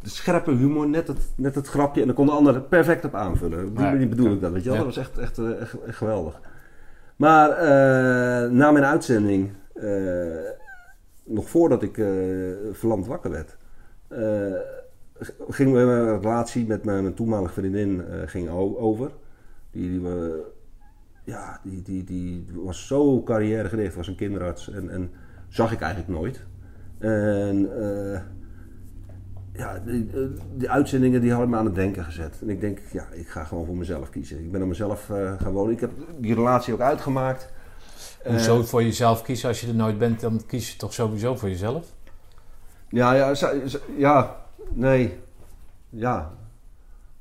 de 0.02 0.08
scherpe 0.08 0.50
humor, 0.50 0.88
net 0.88 1.08
het, 1.08 1.18
net 1.36 1.54
het 1.54 1.68
grapje. 1.68 2.00
En 2.00 2.06
dan 2.06 2.16
konden 2.16 2.34
anderen 2.34 2.68
perfect 2.68 3.04
op 3.04 3.14
aanvullen. 3.14 3.66
Op 3.66 3.76
die 3.76 3.84
manier 3.84 4.08
bedoel 4.08 4.32
ik 4.32 4.40
dat, 4.40 4.52
weet 4.52 4.64
je 4.64 4.68
wel. 4.68 4.78
Dat 4.78 4.86
was 4.86 4.96
echt, 4.96 5.18
echt, 5.18 5.38
eh, 5.38 5.60
echt, 5.60 5.82
echt 5.86 5.96
geweldig. 5.96 6.40
Maar 7.16 7.50
eh, 7.50 8.50
na 8.50 8.70
mijn 8.70 8.84
uitzending, 8.84 9.50
eh, 9.74 9.88
nog 11.24 11.48
voordat 11.48 11.82
ik 11.82 11.98
eh 11.98 12.06
verlamd 12.72 13.06
wakker 13.06 13.30
werd, 13.30 13.56
ging 15.48 15.72
mijn 15.72 16.20
relatie 16.20 16.66
met 16.66 16.84
mijn, 16.84 17.02
mijn 17.02 17.14
toenmalige 17.14 17.52
vriendin 17.52 18.04
ging 18.26 18.48
over. 18.78 19.10
Die, 19.70 19.90
die, 19.90 20.08
ja, 21.24 21.60
die, 21.62 21.82
die, 21.82 22.04
die 22.04 22.46
was 22.54 22.86
zo 22.86 23.22
carrièregericht, 23.22 23.94
was 23.94 24.08
een 24.08 24.16
kinderarts 24.16 24.70
en, 24.70 24.90
en 24.90 25.10
zag 25.48 25.72
ik 25.72 25.80
eigenlijk 25.80 26.12
nooit. 26.12 26.44
En 27.00 27.68
eh, 27.80 28.20
ja, 29.52 29.82
die, 29.84 30.10
eh, 30.14 30.20
die 30.54 30.70
uitzendingen 30.70 31.20
die 31.20 31.30
hadden 31.30 31.50
me 31.50 31.56
aan 31.56 31.64
het 31.64 31.74
denken 31.74 32.04
gezet. 32.04 32.38
En 32.40 32.48
ik 32.48 32.60
denk, 32.60 32.78
ja, 32.92 33.06
ik 33.12 33.28
ga 33.28 33.44
gewoon 33.44 33.66
voor 33.66 33.76
mezelf 33.76 34.10
kiezen. 34.10 34.38
Ik 34.38 34.52
ben 34.52 34.60
aan 34.60 34.68
mezelf 34.68 35.10
eh, 35.10 35.32
gaan 35.40 35.52
wonen. 35.52 35.72
Ik 35.72 35.80
heb 35.80 35.90
die 36.18 36.34
relatie 36.34 36.74
ook 36.74 36.80
uitgemaakt. 36.80 37.52
Hoezo 38.24 38.62
voor 38.62 38.82
jezelf 38.82 39.22
kiezen? 39.22 39.48
Als 39.48 39.60
je 39.60 39.66
er 39.66 39.74
nooit 39.74 39.98
bent, 39.98 40.20
dan 40.20 40.42
kies 40.46 40.70
je 40.70 40.76
toch 40.76 40.92
sowieso 40.92 41.36
voor 41.36 41.48
jezelf? 41.48 41.86
Ja, 42.88 43.12
ja, 43.14 43.34
ja, 43.96 44.36
nee, 44.72 45.18
ja. 45.88 46.30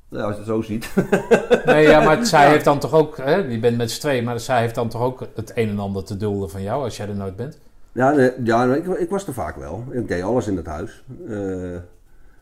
Ja, 0.08 0.22
als 0.22 0.32
je 0.32 0.40
het 0.40 0.46
zo 0.46 0.62
ziet. 0.62 0.90
Nee, 1.64 1.88
ja, 1.88 2.04
maar 2.04 2.26
zij 2.26 2.50
heeft 2.50 2.64
dan 2.64 2.78
toch 2.78 2.92
ook... 2.92 3.16
Hè, 3.16 3.34
je 3.34 3.58
bent 3.58 3.76
met 3.76 3.90
z'n 3.90 4.00
tweeën, 4.00 4.24
maar 4.24 4.40
zij 4.40 4.60
heeft 4.60 4.74
dan 4.74 4.88
toch 4.88 5.02
ook 5.02 5.26
het 5.34 5.52
een 5.54 5.68
en 5.68 5.78
ander 5.78 6.04
te 6.04 6.16
dulden 6.16 6.50
van 6.50 6.62
jou 6.62 6.82
als 6.84 6.96
jij 6.96 7.08
er 7.08 7.14
nooit 7.14 7.36
bent? 7.36 7.58
Ja, 7.92 8.10
nee, 8.10 8.30
ja 8.44 8.74
ik, 8.74 8.86
ik 8.86 9.10
was 9.10 9.26
er 9.26 9.32
vaak 9.32 9.56
wel. 9.56 9.84
Ik 9.90 10.08
deed 10.08 10.22
alles 10.22 10.46
in 10.46 10.56
het 10.56 10.66
huis. 10.66 11.04
Eh, 11.28 11.34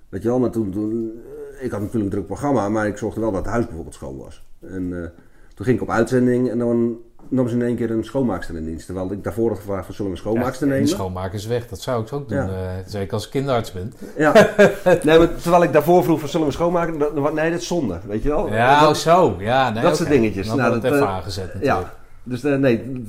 weet 0.09 0.23
je 0.23 0.29
wel, 0.29 0.39
maar 0.39 0.51
toen, 0.51 0.71
toen... 0.71 1.13
eh, 1.59 1.65
Ik 1.65 1.71
had 1.71 1.81
natuurlijk 1.81 2.05
een 2.05 2.11
druk 2.11 2.27
programma, 2.27 2.69
maar 2.69 2.87
ik 2.87 2.97
zorgde 2.97 3.21
wel 3.21 3.31
dat 3.33 3.41
het 3.45 3.51
huis 3.53 3.65
bijvoorbeeld 3.65 3.95
schoon 3.95 4.17
was. 4.17 4.43
En 4.61 5.03
eh, 5.03 5.09
toen 5.55 5.65
ging 5.67 5.77
ik 5.77 5.83
op 5.83 5.91
uitzending 5.91 6.51
en 6.51 6.59
dan 6.59 6.97
nam 7.29 7.49
ze 7.49 7.55
in 7.55 7.63
één 7.63 7.77
keer 7.77 7.91
een 7.91 8.05
schoonmaakster 8.05 8.57
in 8.57 8.65
dienst. 8.65 8.87
Terwijl 8.87 9.13
ik 9.13 9.25
daarvoor 9.25 9.49
had 9.49 9.59
gevraagd 9.59 9.85
van 9.87 9.95
zullen 9.95 10.11
we 10.11 10.17
een 10.17 10.23
schoonmaakster 10.23 10.67
Ja, 10.67 10.73
nemen? 10.73 10.89
De 10.89 10.95
schoonmaak 10.95 11.33
is 11.33 11.47
weg, 11.47 11.69
dat 11.69 11.81
zou 11.81 12.03
ik 12.05 12.13
ook 12.13 12.29
doen. 12.29 12.39
Ja. 12.39 12.49
eh, 12.49 12.71
zeker 12.87 13.13
als 13.13 13.25
ik 13.25 13.31
kinderarts 13.31 13.73
ben. 13.73 13.93
Ja. 14.17 14.33
nee, 15.05 15.19
maar 15.19 15.35
terwijl 15.37 15.63
ik 15.63 15.73
daarvoor 15.73 16.05
vroeg 16.05 16.21
van 16.21 16.29
zullen 16.29 16.47
we 16.47 16.53
schoonmaken? 16.53 16.99
Nee, 17.35 17.51
dat 17.51 17.61
is 17.61 17.67
zonde, 17.67 17.99
weet 18.07 18.23
je 18.23 18.29
wel? 18.29 18.53
Ja, 18.53 18.81
Dat- 18.81 18.89
oh 18.89 18.95
zo. 18.95 19.37
Ja, 19.39 19.71
nee, 19.71 19.83
dat 19.83 19.97
soort 19.97 20.09
dingetjes. 20.09 20.47
Dan 20.47 20.57
Nou, 20.57 20.69
wordt 20.69 20.83
het 20.85 20.93
dat, 20.93 21.03
even 21.03 21.15
aangezet 21.15 21.55
natuurlijk. 21.55 21.81
Ja, 21.87 21.95
dus 22.23 22.43
nee, 22.43 23.05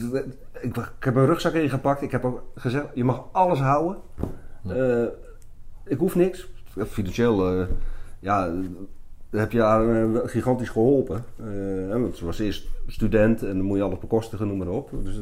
ik, 0.61 0.77
ik 0.77 1.03
heb 1.03 1.15
een 1.15 1.25
rugzak 1.25 1.53
ingepakt. 1.53 2.01
Ik 2.01 2.11
heb 2.11 2.25
ook 2.25 2.43
gezegd, 2.55 2.85
je 2.93 3.03
mag 3.03 3.23
alles 3.31 3.59
houden. 3.59 3.97
Eh, 4.67 5.05
ik 5.89 5.97
hoef 5.97 6.15
niks. 6.15 6.47
Financieel, 6.87 7.59
eh, 7.59 7.67
ja, 8.19 8.53
heb 9.29 9.51
je 9.51 9.61
haar 9.61 10.03
eh, 10.03 10.19
gigantisch 10.23 10.69
geholpen. 10.69 11.23
Eh, 11.37 12.01
want 12.01 12.17
ze 12.17 12.25
was 12.25 12.39
eerst 12.39 12.67
student 12.87 13.41
en 13.43 13.57
dan 13.57 13.65
moet 13.65 13.77
je 13.77 13.83
alles 13.83 13.99
bekostigen, 13.99 14.47
noem 14.47 14.57
maar 14.57 14.67
op. 14.67 14.89
Dus 15.03 15.19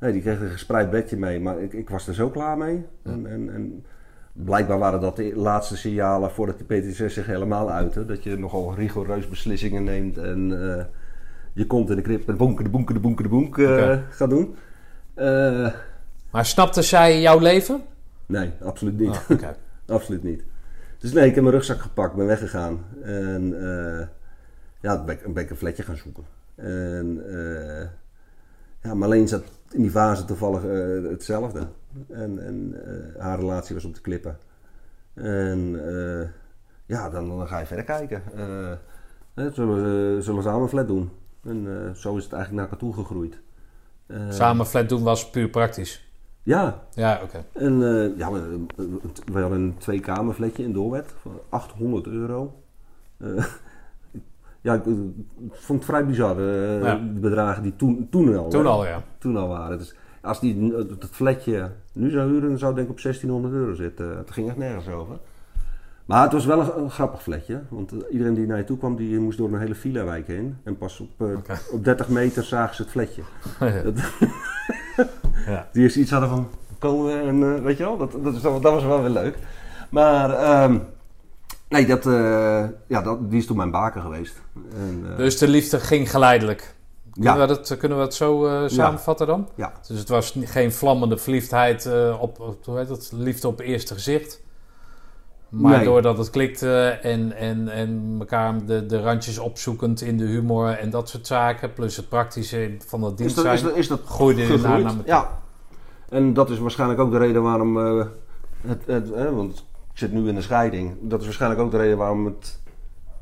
nee, 0.00 0.12
die 0.12 0.22
kreeg 0.22 0.40
een 0.40 0.48
gespreid 0.48 0.90
bedje 0.90 1.16
mee, 1.16 1.40
maar 1.40 1.60
ik, 1.60 1.72
ik 1.72 1.90
was 1.90 2.08
er 2.08 2.14
zo 2.14 2.30
klaar 2.30 2.56
mee. 2.56 2.86
En, 3.02 3.26
en, 3.26 3.52
en 3.52 3.84
blijkbaar 4.32 4.78
waren 4.78 5.00
dat 5.00 5.16
de 5.16 5.36
laatste 5.36 5.76
signalen 5.76 6.30
voordat 6.30 6.58
de 6.58 6.64
PTSS 6.64 7.14
zich 7.14 7.26
helemaal 7.26 7.70
uitte. 7.70 8.04
Dat 8.04 8.22
je 8.22 8.38
nogal 8.38 8.74
rigoureus 8.74 9.28
beslissingen 9.28 9.84
neemt 9.84 10.18
en 10.18 10.50
je 11.58 11.66
komt 11.66 11.90
in 11.90 11.96
de 11.96 12.02
krip 12.02 12.28
en 12.28 12.36
bonken 12.36 12.64
de 12.64 12.70
bonken 12.70 12.94
de 12.94 13.00
bonken 13.00 13.22
de 13.24 13.30
bonk 13.30 13.58
eh, 13.58 13.98
gaat 14.10 14.30
doen. 14.30 14.56
Eh, 15.14 15.72
Maar 16.30 16.46
snapte 16.46 16.82
zij 16.82 17.20
jouw 17.20 17.38
leven? 17.38 17.82
nee, 18.26 18.52
absoluut 18.62 18.98
niet. 18.98 19.08
Oh, 19.08 19.30
oké. 19.30 19.56
Absoluut 19.86 20.22
niet. 20.22 20.42
Dus 20.98 21.12
nee, 21.12 21.26
ik 21.26 21.34
heb 21.34 21.42
mijn 21.42 21.54
rugzak 21.54 21.80
gepakt, 21.80 22.14
ben 22.14 22.26
weggegaan. 22.26 22.84
En 23.02 23.54
eh, 23.60 24.06
ja, 24.80 25.04
ben 25.04 25.14
ik, 25.14 25.34
ben 25.34 25.42
ik 25.42 25.50
een 25.50 25.56
fletje 25.56 25.82
gaan 25.82 25.96
zoeken. 25.96 26.24
En 26.54 27.22
eh, 27.28 27.86
ja, 28.82 28.94
Marleen 28.94 29.28
zat 29.28 29.44
in 29.70 29.82
die 29.82 29.90
fase 29.90 30.24
toevallig 30.24 30.62
hetzelfde. 31.10 31.68
En, 32.08 32.46
en 32.46 32.74
haar 33.18 33.38
relatie 33.38 33.74
was 33.74 33.84
op 33.84 33.94
de 33.94 34.00
klippen. 34.00 34.38
En 35.14 35.80
ja, 36.86 37.10
dan, 37.10 37.28
dan 37.28 37.48
ga 37.48 37.58
je 37.58 37.66
verder 37.66 37.84
kijken. 37.84 38.22
Zullen, 39.34 39.74
we, 39.74 40.22
zullen 40.22 40.40
we 40.42 40.46
samen 40.46 40.62
een 40.62 40.68
flat 40.68 40.88
doen? 40.88 41.10
En 41.48 41.66
eh, 41.86 41.94
zo 41.94 42.16
is 42.16 42.24
het 42.24 42.32
eigenlijk 42.32 42.52
naar 42.52 42.62
elkaar 42.62 42.78
toe 42.78 42.94
gegroeid. 42.94 43.40
Eh, 44.06 44.30
Samen 44.30 44.66
flat 44.66 44.88
doen 44.88 45.02
was 45.02 45.30
puur 45.30 45.48
praktisch. 45.48 46.06
Ja, 46.42 46.82
Ja, 46.94 47.20
oké. 47.22 47.44
en 47.52 47.82
eh, 47.82 48.18
ja, 48.18 48.32
we, 48.32 48.66
we 49.32 49.40
hadden 49.40 49.60
een 49.60 49.74
twee-kamerflatje 49.78 50.62
in 50.62 50.72
Doorwet 50.72 51.14
voor 51.20 51.40
800 51.48 52.06
euro. 52.06 52.60
Ja, 54.60 54.74
ik, 54.74 54.84
ik 54.86 55.52
vond 55.52 55.78
het 55.78 55.88
vrij 55.88 56.06
bizar, 56.06 56.42
Ja. 56.42 56.94
de 56.96 57.20
bedragen 57.20 57.62
die 57.62 57.76
toen, 57.76 58.06
toen 58.10 58.36
al, 58.36 58.48
Toen 58.48 58.64
hè, 58.64 58.70
al, 58.70 58.86
ja. 58.86 59.02
toen 59.18 59.36
al 59.36 59.48
waren. 59.48 59.78
Dus 59.78 59.94
als 60.22 60.40
die 60.40 60.72
het 60.74 61.04
flatje 61.10 61.70
nu 61.92 62.10
zou 62.10 62.30
huren, 62.30 62.48
dan 62.48 62.58
zou 62.58 62.66
het 62.70 62.76
denk 62.76 62.88
ik 62.88 62.94
op 62.96 63.02
1600 63.02 63.54
euro 63.54 63.74
zitten. 63.74 64.16
Het 64.16 64.30
ging 64.30 64.48
echt 64.48 64.56
nergens 64.56 64.88
over. 64.88 65.18
Maar 66.08 66.22
het 66.22 66.32
was 66.32 66.44
wel 66.44 66.60
een, 66.60 66.78
een 66.78 66.90
grappig 66.90 67.22
flatje. 67.22 67.62
Want 67.68 67.92
eh, 67.92 67.98
iedereen 68.10 68.34
die 68.34 68.46
naar 68.46 68.56
je 68.56 68.64
toe 68.64 68.78
kwam, 68.78 68.96
die 68.96 69.18
moest 69.18 69.38
door 69.38 69.52
een 69.52 69.60
hele 69.60 69.74
villa-wijk 69.74 70.26
heen. 70.26 70.56
En 70.64 70.78
pas 70.78 71.00
op, 71.00 71.10
eh, 71.18 71.56
op 71.72 71.84
30 71.84 72.08
meter 72.08 72.44
zagen 72.44 72.76
ze 72.76 72.82
het 72.82 72.90
flatje. 72.90 73.22
ja. 75.46 75.68
Die 75.72 75.82
eens 75.82 75.96
iets 75.96 76.10
hadden 76.10 76.28
van 76.28 76.48
komen 76.78 77.22
en 77.22 77.56
eh, 77.56 77.62
weet 77.62 77.76
je 77.76 77.84
wel, 77.84 77.96
dat, 77.96 78.12
dat, 78.22 78.34
is, 78.34 78.42
dat 78.42 78.62
was 78.62 78.84
wel 78.84 79.00
weer 79.00 79.10
leuk. 79.10 79.38
Maar 79.90 80.30
ehm, 80.30 80.78
nee, 81.68 81.86
dat, 81.86 82.04
ja, 82.86 83.02
dat, 83.02 83.30
die 83.30 83.38
is 83.38 83.46
toen 83.46 83.56
mijn 83.56 83.70
baken 83.70 84.02
geweest. 84.02 84.42
En, 84.74 85.04
Dus 85.16 85.38
de 85.38 85.48
liefde 85.48 85.80
ging 85.80 86.10
geleidelijk. 86.10 86.74
Kunnen, 87.12 87.34
ja, 87.34 87.40
we, 87.40 87.46
dat, 87.46 87.76
kunnen 87.76 87.98
we 87.98 88.04
dat 88.04 88.14
zo 88.14 88.64
samenvatten 88.66 89.26
dan? 89.26 89.48
ja, 89.54 89.72
Dus 89.88 89.98
het 89.98 90.08
was 90.08 90.36
geen 90.44 90.72
vlammende 90.72 91.16
verliefdheid 91.16 91.88
op, 92.20 92.40
op, 92.40 92.64
hoe 92.64 92.78
heet 92.78 92.88
het, 92.88 93.10
liefde 93.14 93.48
op 93.48 93.60
eerste 93.60 93.94
gezicht. 93.94 94.40
Maar 95.48 95.76
Nee. 95.76 95.84
doordat 95.84 96.18
het 96.18 96.30
klikte 96.30 96.98
en, 97.02 97.32
en, 97.32 97.68
en 97.68 98.16
elkaar 98.18 98.64
de, 98.66 98.86
de 98.86 99.00
randjes 99.00 99.38
opzoekend 99.38 100.00
in 100.00 100.16
de 100.16 100.24
humor 100.24 100.68
en 100.68 100.90
dat 100.90 101.08
soort 101.08 101.26
zaken, 101.26 101.72
plus 101.72 101.96
het 101.96 102.08
praktische 102.08 102.76
van 102.86 103.00
dat 103.00 103.16
dienst 103.16 103.38
zijn, 103.38 103.54
is 103.54 103.62
dat, 103.62 103.76
is 103.76 103.88
dat 103.88 104.00
groeide 104.04 104.58
naar. 104.58 104.92
Ja. 105.04 105.40
En 106.08 106.32
dat 106.32 106.50
is 106.50 106.58
waarschijnlijk 106.58 107.00
ook 107.00 107.10
de 107.10 107.18
reden 107.18 107.42
waarom 107.42 107.78
eh, 107.78 108.06
het, 108.66 108.82
het 108.86 109.12
eh, 109.12 109.30
want 109.30 109.58
ik 109.92 109.98
zit 109.98 110.12
nu 110.12 110.28
in 110.28 110.34
de 110.34 110.42
scheiding. 110.42 110.96
Dat 111.00 111.18
is 111.18 111.24
waarschijnlijk 111.24 111.60
ook 111.60 111.70
de 111.70 111.76
reden 111.76 111.96
waarom 111.96 112.24
het, 112.24 112.60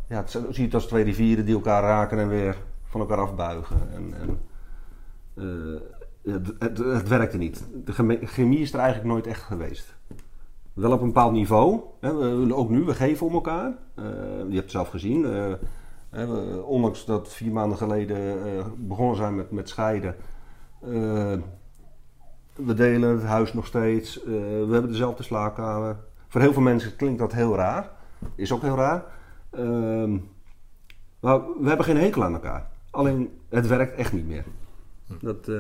ja, 0.08 0.16
het 0.16 0.30
zie 0.30 0.42
je 0.50 0.62
het 0.62 0.74
als 0.74 0.86
twee 0.86 1.04
rivieren 1.04 1.44
die 1.44 1.54
elkaar 1.54 1.82
raken 1.82 2.18
en 2.18 2.28
weer 2.28 2.56
van 2.84 3.00
elkaar 3.00 3.18
afbuigen. 3.18 3.76
En, 3.94 4.14
en 4.20 4.38
eh, 5.34 6.32
het, 6.32 6.52
het, 6.58 6.78
het 6.78 7.08
werkte 7.08 7.36
niet. 7.36 7.64
De 7.84 8.18
chemie 8.26 8.58
is 8.58 8.72
er 8.72 8.78
eigenlijk 8.78 9.08
nooit 9.08 9.26
echt 9.26 9.42
geweest. 9.42 9.95
Wel 10.76 10.92
op 10.92 11.00
een 11.00 11.06
bepaald 11.06 11.32
niveau. 11.32 11.80
We, 12.00 12.54
ook 12.54 12.70
nu, 12.70 12.84
we 12.84 12.94
geven 12.94 13.26
om 13.26 13.32
elkaar. 13.34 13.76
Eh, 13.94 14.04
je 14.38 14.42
hebt 14.54 14.56
het 14.62 14.70
zelf 14.70 14.88
gezien. 14.88 15.24
eh, 15.24 15.54
we- 16.10 16.62
ondanks 16.66 17.04
dat 17.04 17.32
vier 17.32 17.52
maanden 17.52 17.78
geleden 17.78 18.46
eh, 18.46 18.64
begonnen 18.76 19.16
zijn 19.16 19.34
met, 19.36 19.50
met 19.50 19.68
scheiden. 19.68 20.16
we 22.54 22.74
delen 22.74 23.10
het 23.10 23.22
huis 23.22 23.52
nog 23.52 23.66
steeds. 23.66 24.24
we 24.24 24.68
hebben 24.70 24.90
dezelfde 24.90 25.22
slaapkamer. 25.22 25.96
Voor 26.28 26.40
heel 26.40 26.52
veel 26.52 26.62
mensen 26.62 26.96
klinkt 26.96 27.18
dat 27.18 27.32
heel 27.32 27.54
raar. 27.54 27.90
Is 28.34 28.52
ook 28.52 28.62
heel 28.62 28.76
raar. 28.76 29.04
Ehm, 29.50 30.18
maar 31.20 31.40
we 31.60 31.68
hebben 31.68 31.86
geen 31.86 31.96
hekel 31.96 32.24
aan 32.24 32.32
elkaar. 32.34 32.68
Alleen 32.90 33.38
het 33.48 33.66
werkt 33.66 33.94
echt 33.96 34.12
niet 34.12 34.26
meer. 34.26 34.44
Dat, 35.20 35.50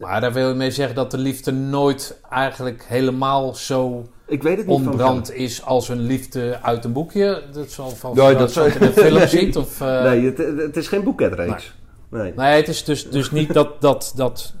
Maar 0.00 0.20
daar 0.20 0.32
wil 0.32 0.48
je 0.48 0.54
mee 0.54 0.70
zeggen 0.70 0.94
dat 0.94 1.10
de 1.10 1.18
liefde 1.18 1.52
nooit 1.52 2.20
eigenlijk 2.30 2.84
helemaal 2.88 3.54
zo 3.54 4.08
ik 4.26 4.42
weet 4.42 4.56
het 4.56 4.66
niet 4.66 4.76
ontbrand 4.76 5.32
is 5.32 5.64
als 5.64 5.88
een 5.88 6.00
liefde 6.00 6.58
uit 6.62 6.84
een 6.84 6.92
boekje. 6.92 7.42
Dat 7.52 7.70
zal 7.70 7.90
van 7.90 8.14
Nee, 8.16 8.28
dat 8.28 8.38
dat 8.38 8.52
zo 8.52 8.64
in 8.64 8.78
de 8.78 8.92
film 8.92 9.14
Nee. 9.18 9.26
ziet. 9.28 9.56
Of, 9.56 9.80
eh, 9.80 10.02
Nee, 10.02 10.24
het, 10.24 10.38
het 10.56 10.76
is 10.76 10.88
geen 10.88 11.04
boeketreeks. 11.04 11.72
Nee. 12.10 12.32
Nee, 12.36 12.56
het 12.56 12.68
is 12.68 12.84
dus, 12.84 13.10
dus 13.10 13.30
niet 13.30 13.52
dat, 13.54 13.80
dat, 13.80 14.12
dat... 14.16 14.52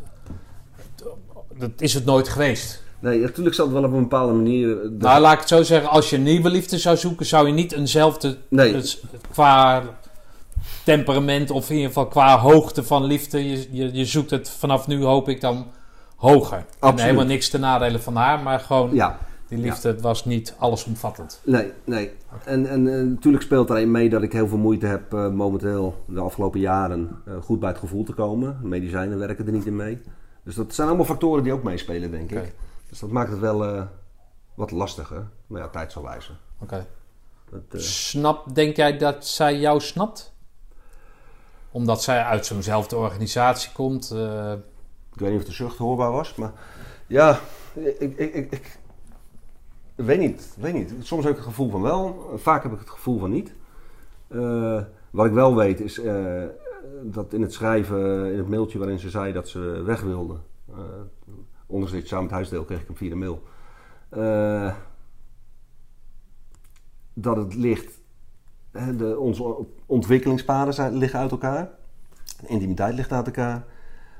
Dat 1.58 1.70
is 1.78 1.94
het 1.94 2.04
nooit 2.04 2.28
geweest. 2.28 2.82
nee, 2.98 3.20
natuurlijk 3.20 3.54
zal 3.56 3.64
het 3.64 3.74
wel 3.74 3.84
op 3.84 3.92
een 3.92 4.00
bepaalde 4.02 4.32
manier. 4.32 4.70
eh, 4.76 4.82
de- 4.82 4.94
Nou, 4.98 5.20
laat 5.20 5.32
ik 5.32 5.38
het 5.38 5.48
zo 5.48 5.62
zeggen. 5.62 5.90
Als 5.90 6.10
je 6.10 6.16
een 6.16 6.22
nieuwe 6.22 6.50
liefde 6.50 6.78
zou 6.78 6.96
zoeken, 6.96 7.26
zou 7.26 7.46
je 7.46 7.52
niet 7.52 7.72
eenzelfde... 7.72 8.36
nee, 8.48 8.72
dus 8.72 9.00
qua 9.32 9.82
temperament 10.84 11.50
of 11.50 11.68
in 11.68 11.74
ieder 11.74 11.88
geval 11.88 12.06
qua 12.08 12.38
hoogte 12.38 12.82
van 12.84 13.04
liefde. 13.04 13.48
Je, 13.48 13.68
je, 13.70 13.94
je 13.94 14.04
zoekt 14.04 14.30
het 14.30 14.50
vanaf 14.50 14.86
nu, 14.86 15.02
hoop 15.02 15.28
ik, 15.28 15.40
dan 15.40 15.66
hoger. 16.16 16.56
En 16.58 16.64
Absoluut. 16.78 17.00
helemaal 17.00 17.26
niks 17.26 17.48
ten 17.48 17.60
nadele 17.60 17.98
van 17.98 18.16
haar, 18.16 18.42
maar 18.42 18.60
gewoon... 18.60 18.94
ja, 18.94 19.18
Die 19.48 19.58
liefde 19.58 19.88
het 19.88 20.00
was 20.00 20.24
niet 20.24 20.54
allesomvattend. 20.58 21.40
nee, 21.44 21.72
nee. 21.84 22.10
En, 22.44 22.66
en 22.66 22.88
eh, 22.98 23.04
natuurlijk 23.04 23.42
speelt 23.44 23.70
een 23.70 23.90
mee 23.90 24.08
dat 24.10 24.22
ik 24.22 24.32
heel 24.32 24.48
veel 24.48 24.58
moeite 24.58 24.86
heb 24.86 25.14
eh, 25.14 25.28
momenteel, 25.28 26.04
de 26.06 26.20
afgelopen 26.20 26.60
jaren, 26.60 27.22
eh, 27.26 27.34
goed 27.42 27.60
bij 27.60 27.68
het 27.68 27.78
gevoel 27.78 28.04
te 28.04 28.12
komen. 28.12 28.58
Medicijnen 28.62 29.18
werken 29.18 29.46
er 29.46 29.52
niet 29.52 29.66
in 29.66 29.76
mee. 29.76 30.02
Dus 30.44 30.54
dat 30.54 30.74
zijn 30.74 30.88
allemaal 30.88 31.06
factoren 31.06 31.42
die 31.42 31.52
ook 31.52 31.62
meespelen, 31.62 32.10
denk 32.10 32.30
ik. 32.30 32.54
Dus 32.88 32.98
dat 32.98 33.10
maakt 33.10 33.30
het 33.30 33.38
wel 33.40 33.88
wat 34.54 34.70
lastiger. 34.70 35.28
Maar 35.46 35.60
ja, 35.60 35.68
tijd 35.68 35.92
zal 35.92 36.02
wijzen. 36.02 36.36
Oké. 36.62 36.86
Eh, 37.52 37.80
Snap, 37.80 38.54
denk 38.54 38.76
jij 38.76 38.96
dat 38.98 39.26
zij 39.26 39.58
jou 39.58 39.80
snapt? 39.80 40.29
Omdat 41.70 42.02
zij 42.02 42.22
uit 42.22 42.46
zo'nzelfde 42.46 42.96
organisatie 42.96 43.72
komt. 43.72 44.10
eh, 44.10 44.52
Ik 45.12 45.20
weet 45.20 45.30
niet 45.30 45.40
of 45.40 45.46
de 45.46 45.52
zucht 45.52 45.78
hoorbaar 45.78 46.10
was, 46.12 46.34
maar 46.34 46.52
ja, 47.06 47.38
ik, 47.74 47.98
ik, 48.00 48.34
ik, 48.34 48.52
ik, 48.52 48.78
weet 49.94 50.18
niet, 50.18 50.54
weet 50.58 50.74
niet. 50.74 50.94
Soms 51.00 51.22
heb 51.22 51.32
ik 51.32 51.38
het 51.38 51.48
gevoel 51.48 51.70
van 51.70 51.82
wel, 51.82 52.30
vaak 52.36 52.62
heb 52.62 52.72
ik 52.72 52.78
het 52.78 52.90
gevoel 52.90 53.18
van 53.18 53.30
niet. 53.30 53.52
Eh, 54.28 54.82
wat 55.10 55.26
ik 55.26 55.32
wel 55.32 55.56
weet 55.56 55.80
is 55.80 55.98
eh, 55.98 56.44
dat 57.02 57.32
in 57.32 57.42
het 57.42 57.52
schrijven, 57.52 58.32
in 58.32 58.38
het 58.38 58.48
mailtje 58.48 58.78
waarin 58.78 58.98
ze 58.98 59.10
zei 59.10 59.32
dat 59.32 59.48
ze 59.48 59.58
weg 59.84 60.00
wilde, 60.00 60.36
uh, 60.70 60.76
ondanks 61.66 62.08
samen 62.08 62.24
het 62.24 62.34
huisdeel 62.34 62.64
kreeg 62.64 62.80
ik 62.80 62.86
hem 62.86 62.96
via 62.96 63.08
de 63.08 63.14
mail, 63.14 63.42
dat 67.14 67.36
het 67.36 67.54
ligt, 67.54 67.99
de, 68.72 69.18
onze 69.18 69.66
ontwikkelingspaden 69.86 70.74
zijn, 70.74 70.96
liggen 70.96 71.18
uit 71.18 71.30
elkaar, 71.30 71.68
de 72.40 72.46
intimiteit 72.46 72.94
ligt 72.94 73.12
uit 73.12 73.26
elkaar. 73.26 73.64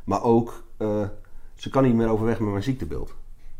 Maar 0.05 0.23
ook, 0.23 0.65
eh, 0.77 1.09
ze 1.55 1.71
kan 1.71 1.83
niet 1.83 1.95
meer 1.95 2.09
overweg 2.09 2.39
met 2.39 2.51
mijn 2.51 2.63
ziektebeeld. 2.63 3.15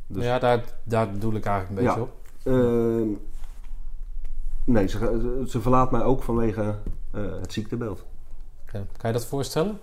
Dus- 0.07 0.25
ja, 0.25 0.39
daar, 0.39 0.65
daar 0.85 1.19
doe 1.19 1.35
ik 1.35 1.45
eigenlijk 1.45 1.81
een 1.81 1.87
beetje 1.87 2.01
Ja. 2.01 2.07
op. 2.07 2.19
Ehm, 2.43 3.09
nee, 4.65 4.89
ze, 4.89 5.45
ze, 5.49 5.61
verlaat 5.61 5.91
mij 5.91 6.03
ook 6.03 6.23
vanwege 6.23 6.79
eh, 7.11 7.41
het 7.41 7.53
ziektebeeld. 7.53 8.05
Kan 8.67 8.87
je 9.03 9.13
dat 9.13 9.27
voorstellen? 9.27 9.79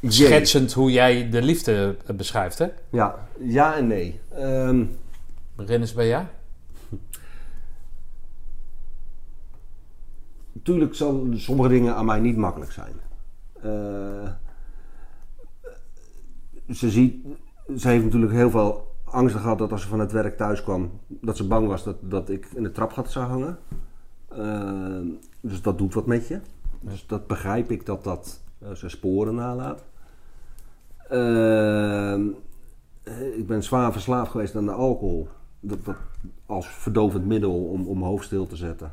Jee. 0.00 0.10
Schetsend 0.10 0.72
hoe 0.72 0.92
jij 0.92 1.30
de 1.30 1.42
liefde 1.42 1.96
eh, 2.06 2.16
beschrijft, 2.16 2.58
hè? 2.58 2.66
Ja, 2.90 3.28
ja 3.38 3.76
en 3.76 3.86
nee. 3.86 4.20
Ehm, 4.28 4.84
Begin 5.56 5.80
eens 5.80 5.92
bij 5.94 6.08
jou. 6.08 6.24
Natuurlijk 10.52 10.94
zal 10.94 11.26
sommige 11.32 11.68
dingen 11.68 11.94
aan 11.94 12.04
mij 12.04 12.20
niet 12.20 12.36
makkelijk 12.36 12.72
zijn. 12.72 12.94
Eh, 13.52 14.32
ze, 16.74 16.90
ziet, 16.90 17.26
ze 17.76 17.88
heeft 17.88 18.04
natuurlijk 18.04 18.32
heel 18.32 18.50
veel 18.50 18.94
angsten 19.04 19.40
gehad 19.40 19.58
dat 19.58 19.72
als 19.72 19.82
ze 19.82 19.88
van 19.88 20.00
het 20.00 20.12
werk 20.12 20.36
thuis 20.36 20.62
kwam, 20.62 20.90
dat 21.06 21.36
ze 21.36 21.46
bang 21.46 21.66
was 21.66 21.84
dat, 21.84 21.96
dat 22.00 22.28
ik 22.28 22.46
in 22.54 22.62
de 22.62 22.72
trapgat 22.72 23.10
zou 23.10 23.26
hangen. 23.26 23.58
Eh, 24.28 25.00
dus 25.40 25.62
dat 25.62 25.78
doet 25.78 25.94
wat 25.94 26.06
met 26.06 26.28
je. 26.28 26.40
Dus 26.80 27.06
dat 27.06 27.26
begrijp 27.26 27.70
ik 27.70 27.86
dat 27.86 28.04
dat 28.04 28.40
eh, 28.58 28.70
zijn 28.72 28.90
sporen 28.90 29.34
nalaat. 29.34 29.84
Eh, 31.08 32.18
ik 33.36 33.46
ben 33.46 33.62
zwaar 33.62 33.92
verslaafd 33.92 34.30
geweest 34.30 34.56
aan 34.56 34.64
de 34.64 34.72
alcohol. 34.72 35.28
Dat 35.60 35.78
als 36.46 36.68
verdovend 36.68 37.26
middel 37.26 37.64
om, 37.64 37.86
om 37.86 37.98
mijn 37.98 38.10
hoofd 38.10 38.24
stil 38.24 38.46
te 38.46 38.56
zetten. 38.56 38.92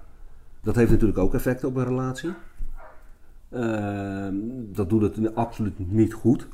Dat 0.61 0.75
heeft 0.75 0.91
natuurlijk 0.91 1.19
ook 1.19 1.33
effect 1.33 1.63
op 1.63 1.75
een 1.75 1.85
relatie. 1.85 2.33
Ehm, 3.49 4.35
dat 4.73 4.89
doet 4.89 5.01
het 5.01 5.35
absoluut 5.35 5.91
niet 5.91 6.13
goed. 6.13 6.47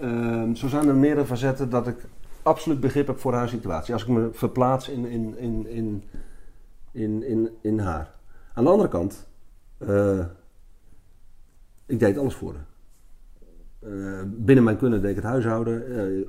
Ehm, 0.00 0.54
zo 0.54 0.68
zijn 0.68 0.88
er 0.88 0.94
meerdere 0.94 1.26
facetten 1.26 1.70
dat 1.70 1.86
ik 1.86 2.06
absoluut 2.42 2.80
begrip 2.80 3.06
heb 3.06 3.18
voor 3.18 3.34
haar 3.34 3.48
situatie. 3.48 3.92
Als 3.92 4.02
ik 4.02 4.08
me 4.08 4.28
verplaats 4.32 4.88
in, 4.88 5.04
in, 5.06 5.38
in, 5.38 5.66
in, 5.66 6.02
in, 6.92 7.22
in, 7.22 7.50
in 7.60 7.78
haar. 7.78 8.14
Aan 8.54 8.64
de 8.64 8.70
andere 8.70 8.88
kant, 8.88 9.28
eh, 9.78 10.24
ik 11.86 11.98
deed 11.98 12.18
alles 12.18 12.34
voor 12.34 12.54
haar. 12.54 12.66
Eh, 13.78 14.22
binnen 14.26 14.64
mijn 14.64 14.76
kunnen 14.76 15.00
deed 15.00 15.10
ik 15.10 15.16
het 15.16 15.24
huishouden. 15.24 15.96
eh, 15.96 16.24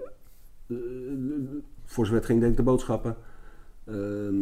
voor 1.85 2.05
zover 2.05 2.19
het 2.19 2.25
ging 2.25 2.39
deed 2.39 2.49
ik 2.49 2.57
de 2.57 2.63
boodschappen. 2.63 3.15
Ehm, 3.87 4.35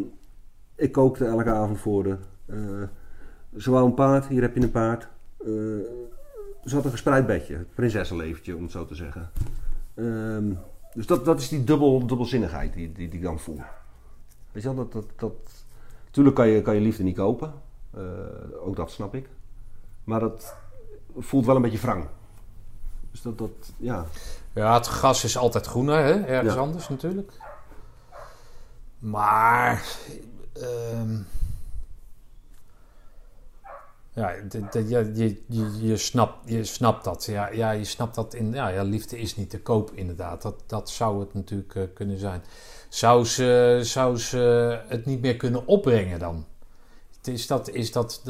ik 0.76 0.92
kookte 0.92 1.26
elke 1.26 1.52
avond 1.52 1.80
voor 1.80 2.06
haar. 2.08 2.20
Eh, 2.46 2.88
ze 3.58 3.72
wou 3.72 3.86
een 3.86 3.94
paard, 3.94 4.28
hier 4.28 4.42
heb 4.42 4.56
je 4.56 4.62
een 4.62 4.72
paard. 4.72 5.08
Eh, 5.40 5.48
ze 6.64 6.76
had 6.76 6.86
een 6.86 6.92
gespreid 6.92 7.26
bedje, 7.26 7.58
het 7.58 7.74
prinsessenleventje 7.74 8.56
om 8.56 8.62
het 8.64 8.72
zo 8.72 8.86
te 8.86 8.96
zeggen. 8.96 9.30
Ehm, 9.94 10.54
dus 10.94 11.06
dat, 11.06 11.26
dat 11.26 11.40
is 11.40 11.50
die 11.50 11.64
dubbel, 11.64 12.08
dubbelzinnigheid 12.08 12.74
die, 12.74 12.92
die, 12.92 13.10
die 13.10 13.20
ik 13.20 13.26
dan 13.26 13.40
voel. 13.40 13.62
Weet 14.52 14.64
je 14.64 14.74
wel, 14.74 14.78
dat, 14.78 14.92
dat, 14.92 15.06
dat, 15.16 15.66
Tuurlijk 16.12 16.36
kan 16.36 16.48
je, 16.48 16.62
kan 16.62 16.76
je 16.76 16.82
liefde 16.82 17.04
niet 17.04 17.16
kopen. 17.16 17.54
Eh, 17.92 18.02
ook 18.62 18.76
dat 18.76 18.92
snap 18.92 19.16
ik. 19.16 19.30
Maar 20.04 20.20
dat 20.20 20.56
voelt 21.18 21.46
wel 21.46 21.56
een 21.56 21.62
beetje 21.62 21.78
wrang. 21.78 22.06
Dus 23.12 23.22
dat, 23.22 23.38
dat 23.38 23.74
ja. 23.78 24.06
Ja, 24.54 24.74
het 24.74 24.88
gas 24.88 25.24
is 25.24 25.38
altijd 25.38 25.66
groener, 25.66 25.98
hè? 26.04 26.14
ergens 26.14 26.54
Ja. 26.54 26.60
anders 26.60 26.90
natuurlijk. 26.90 27.32
Maar. 29.06 29.98
ehm, 30.54 31.18
ja, 34.14 34.30
je, 34.88 35.42
je, 35.48 35.88
je, 35.88 35.98
snapt, 35.98 36.50
je 36.50 36.64
snapt 36.64 37.04
dat. 37.04 37.26
Ja, 37.26 37.50
ja, 37.52 37.72
je 37.72 37.84
snapt 37.84 38.16
dat 38.16 38.34
in. 38.34 38.54
Ja, 38.54 38.68
ja, 38.68 38.84
liefde 38.84 39.20
is 39.20 39.36
niet 39.36 39.50
te 39.50 39.62
koop, 39.62 39.92
inderdaad. 39.94 40.42
Dat, 40.42 40.64
dat 40.68 40.90
zou 40.90 41.20
het 41.20 41.34
natuurlijk 41.34 41.76
eh, 41.76 41.84
kunnen 41.94 42.20
zijn. 42.20 42.44
Zou 42.90 43.26
ze, 43.26 43.80
zou 43.82 44.18
ze 44.18 44.38
het 44.88 45.06
niet 45.06 45.22
meer 45.22 45.36
kunnen 45.36 45.68
opbrengen 45.68 46.20
dan? 46.20 46.46
Is 47.24 47.48
dat, 47.48 47.70
is 47.70 47.92
dat, 47.92 48.24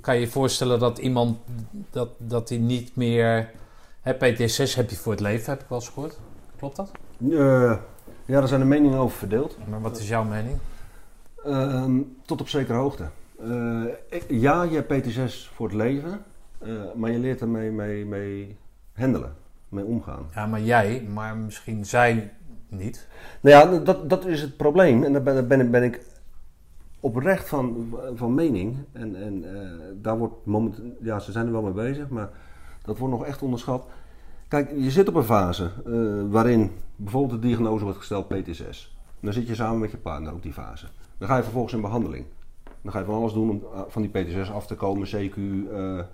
kan 0.00 0.14
je 0.14 0.20
je 0.20 0.28
voorstellen 0.28 0.78
dat 0.78 0.98
iemand 0.98 1.38
dat, 1.90 2.08
dat 2.18 2.50
niet 2.50 2.96
meer. 2.96 3.50
Hè, 4.00 4.14
PTSS 4.14 4.74
heb 4.74 4.90
je 4.90 4.96
voor 4.96 5.12
het 5.12 5.20
leven, 5.20 5.50
heb 5.52 5.62
ik 5.62 5.68
wel 5.68 5.78
eens 5.78 5.88
gehoord. 5.88 6.18
Klopt 6.56 6.76
dat? 6.76 6.90
Eh, 7.30 7.78
ja, 8.28 8.38
daar 8.38 8.48
zijn 8.48 8.60
de 8.60 8.66
meningen 8.66 8.98
over 8.98 9.18
verdeeld. 9.18 9.58
Maar 9.68 9.80
wat 9.80 9.98
is 9.98 10.08
jouw 10.08 10.24
mening? 10.24 10.56
Ehm, 11.44 12.00
tot 12.26 12.40
op 12.40 12.48
zekere 12.48 12.78
hoogte. 12.78 13.04
Eh, 13.40 13.82
ik- 14.08 14.24
ja, 14.28 14.62
je 14.62 14.74
hebt 14.74 14.88
PT6 14.88 15.50
voor 15.54 15.66
het 15.66 15.76
leven, 15.76 16.20
eh, 16.58 16.70
maar 16.96 17.10
je 17.10 17.18
leert 17.18 17.40
ermee 17.40 17.70
mee, 17.70 18.06
mee 18.06 18.56
handelen, 18.94 19.34
mee 19.68 19.84
omgaan. 19.84 20.26
Ja, 20.34 20.46
maar 20.46 20.60
jij, 20.60 21.06
maar 21.12 21.36
misschien 21.36 21.84
zij 21.86 22.32
niet. 22.68 23.08
Nou 23.40 23.56
ja, 23.74 23.78
dat, 23.84 24.10
dat 24.10 24.26
is 24.26 24.40
het 24.40 24.56
probleem. 24.56 25.02
En 25.04 25.12
daar 25.12 25.22
ben, 25.22 25.34
daar 25.34 25.46
ben, 25.46 25.60
ik- 25.60 25.70
ben 25.70 25.82
ik 25.82 26.00
oprecht 27.00 27.48
van, 27.48 27.94
van 28.14 28.34
mening. 28.34 28.76
En, 28.92 29.16
en 29.22 29.54
eh, 29.54 29.70
daar 29.94 30.18
wordt 30.18 30.34
moment, 30.46 30.80
ja, 31.00 31.18
ze 31.18 31.32
zijn 31.32 31.46
er 31.46 31.52
wel 31.52 31.62
mee 31.62 31.72
bezig, 31.72 32.08
maar 32.08 32.28
dat 32.82 32.98
wordt 32.98 33.14
nog 33.14 33.24
echt 33.24 33.42
onderschat. 33.42 33.86
Kijk, 34.48 34.70
je 34.76 34.90
zit 34.90 35.08
op 35.08 35.14
een 35.14 35.24
fase 35.24 35.70
eh, 35.86 36.30
waarin 36.30 36.70
bijvoorbeeld 36.96 37.42
de 37.42 37.46
diagnose 37.46 37.84
wordt 37.84 37.98
gesteld 37.98 38.34
PT6. 38.34 38.96
Dan 39.20 39.32
zit 39.32 39.46
je 39.46 39.54
samen 39.54 39.78
met 39.78 39.90
je 39.90 39.96
partner 39.96 40.32
op 40.32 40.42
die 40.42 40.52
fase. 40.52 40.86
Dan 41.18 41.28
ga 41.28 41.36
je 41.36 41.42
vervolgens 41.42 41.74
in 41.74 41.80
behandeling. 41.80 42.26
Dan 42.82 42.92
ga 42.92 42.98
je 42.98 43.04
van 43.04 43.14
alles 43.14 43.32
doen 43.32 43.50
om 43.50 43.62
eh, 43.72 43.80
van 43.88 44.02
die 44.02 44.10
PT6 44.10 44.52
af 44.52 44.66
te 44.66 44.74
komen, 44.74 45.06
CQ, 45.06 45.36
eh, 45.36 46.04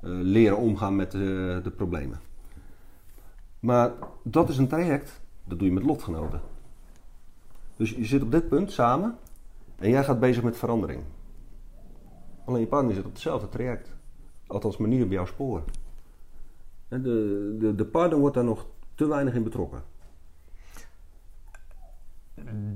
leren 0.00 0.56
omgaan 0.56 0.96
met 0.96 1.10
de, 1.10 1.72
problemen. 1.76 2.20
Maar 3.60 3.92
dat 4.22 4.48
is 4.48 4.58
een 4.58 4.68
traject, 4.68 5.20
dat 5.44 5.58
doe 5.58 5.68
je 5.68 5.74
met 5.74 5.82
lotgenoten. 5.82 6.40
Dus 7.76 7.90
je 7.90 8.04
zit 8.04 8.22
op 8.22 8.30
dit 8.30 8.48
punt 8.48 8.72
samen 8.72 9.16
en 9.78 9.90
jij 9.90 10.04
gaat 10.04 10.20
bezig 10.20 10.42
met 10.42 10.56
verandering. 10.56 11.02
Alleen 12.44 12.60
je 12.60 12.66
partner 12.66 12.94
zit 12.94 13.04
op 13.04 13.12
hetzelfde 13.12 13.48
traject. 13.48 13.94
Althans, 14.46 14.76
manier 14.76 15.04
op 15.04 15.10
jouw 15.10 15.26
spoor. 15.26 15.62
De, 16.88 17.56
de, 17.60 17.74
de 17.74 17.84
partner 17.84 18.18
wordt 18.18 18.34
daar 18.34 18.44
nog 18.44 18.66
te 18.94 19.06
weinig 19.08 19.34
in 19.34 19.42
betrokken. 19.42 19.82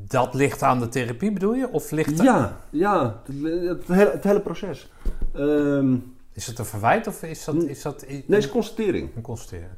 Dat 0.07 0.35
ligt 0.35 0.63
aan 0.63 0.79
de 0.81 0.89
therapie, 0.89 1.33
bedoel 1.33 1.55
je? 1.55 1.69
Of 1.73 1.91
ligt 1.91 2.19
er- 2.19 2.25
Ja, 2.25 2.59
ja 2.71 3.23
het, 3.25 3.35
het 3.79 3.89
hele, 3.89 4.11
het 4.11 4.25
hele 4.25 4.41
proces. 4.41 4.91
Ehm, 5.33 5.97
Is 6.33 6.47
het 6.47 6.59
een 6.59 6.65
verwijt 6.65 7.07
of 7.07 7.23
is 7.23 7.45
dat, 7.45 7.55
is 7.63 7.83
dat 7.83 8.05
nee, 8.09 8.25
het 8.27 8.37
is 8.37 8.45
een 8.45 8.51
constatering. 8.51 9.11
een 9.17 9.23
constatering? 9.23 9.71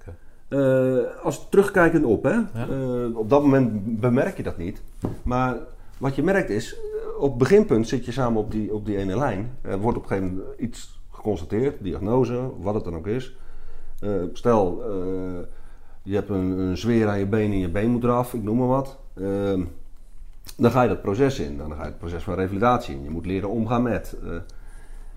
Eh, 0.49 0.99
als 1.25 1.49
terugkijkend 1.49 2.05
op, 2.05 2.23
hè? 2.23 2.31
Ja. 2.31 2.69
Eh, 2.69 3.17
op 3.17 3.31
dat 3.31 3.43
moment 3.43 4.01
bemerk 4.01 4.37
je 4.37 4.43
dat 4.43 4.57
niet. 4.59 4.83
Maar 5.23 5.57
wat 5.99 6.15
je 6.15 6.23
merkt 6.23 6.51
is, 6.51 6.75
eh, 6.75 6.81
op 7.23 7.29
het 7.29 7.39
beginpunt 7.39 7.89
zit 7.89 8.05
je 8.05 8.13
samen 8.13 8.41
op 8.41 8.51
die, 8.51 8.75
op 8.75 8.87
die 8.87 8.97
ene 8.97 9.17
lijn. 9.19 9.59
Er 9.61 9.79
wordt 9.79 9.97
op 9.99 10.03
een 10.03 10.09
gegeven 10.09 10.35
moment 10.37 10.59
iets 10.61 11.01
geconstateerd, 11.11 11.83
diagnose, 11.83 12.51
wat 12.61 12.75
het 12.75 12.85
dan 12.85 12.97
ook 12.97 13.07
is. 13.07 13.37
Eh, 14.03 14.11
stel, 14.33 14.83
eh, 14.85 15.41
je 16.03 16.15
hebt 16.15 16.29
een, 16.29 16.59
een 16.59 16.77
zweer 16.77 17.09
aan 17.09 17.19
je 17.19 17.27
been 17.27 17.51
en 17.53 17.59
je 17.59 17.69
been 17.69 17.91
moet 17.91 18.05
eraf, 18.05 18.35
ik 18.35 18.43
noem 18.43 18.59
maar 18.59 18.67
wat. 18.67 18.99
Ehm, 19.15 19.65
dan 20.57 20.71
ga 20.71 20.83
je 20.83 20.89
dat 20.89 21.03
proces 21.03 21.39
in. 21.39 21.57
Dan 21.57 21.73
ga 21.73 21.79
je 21.83 21.89
het 21.89 21.99
proces 21.99 22.23
van 22.23 22.35
revalidatie 22.35 22.95
in. 22.95 23.03
Je 23.03 23.11
moet 23.11 23.27
leren 23.27 23.49
omgaan 23.49 23.83
met. 23.83 24.17
eh. 24.25 24.37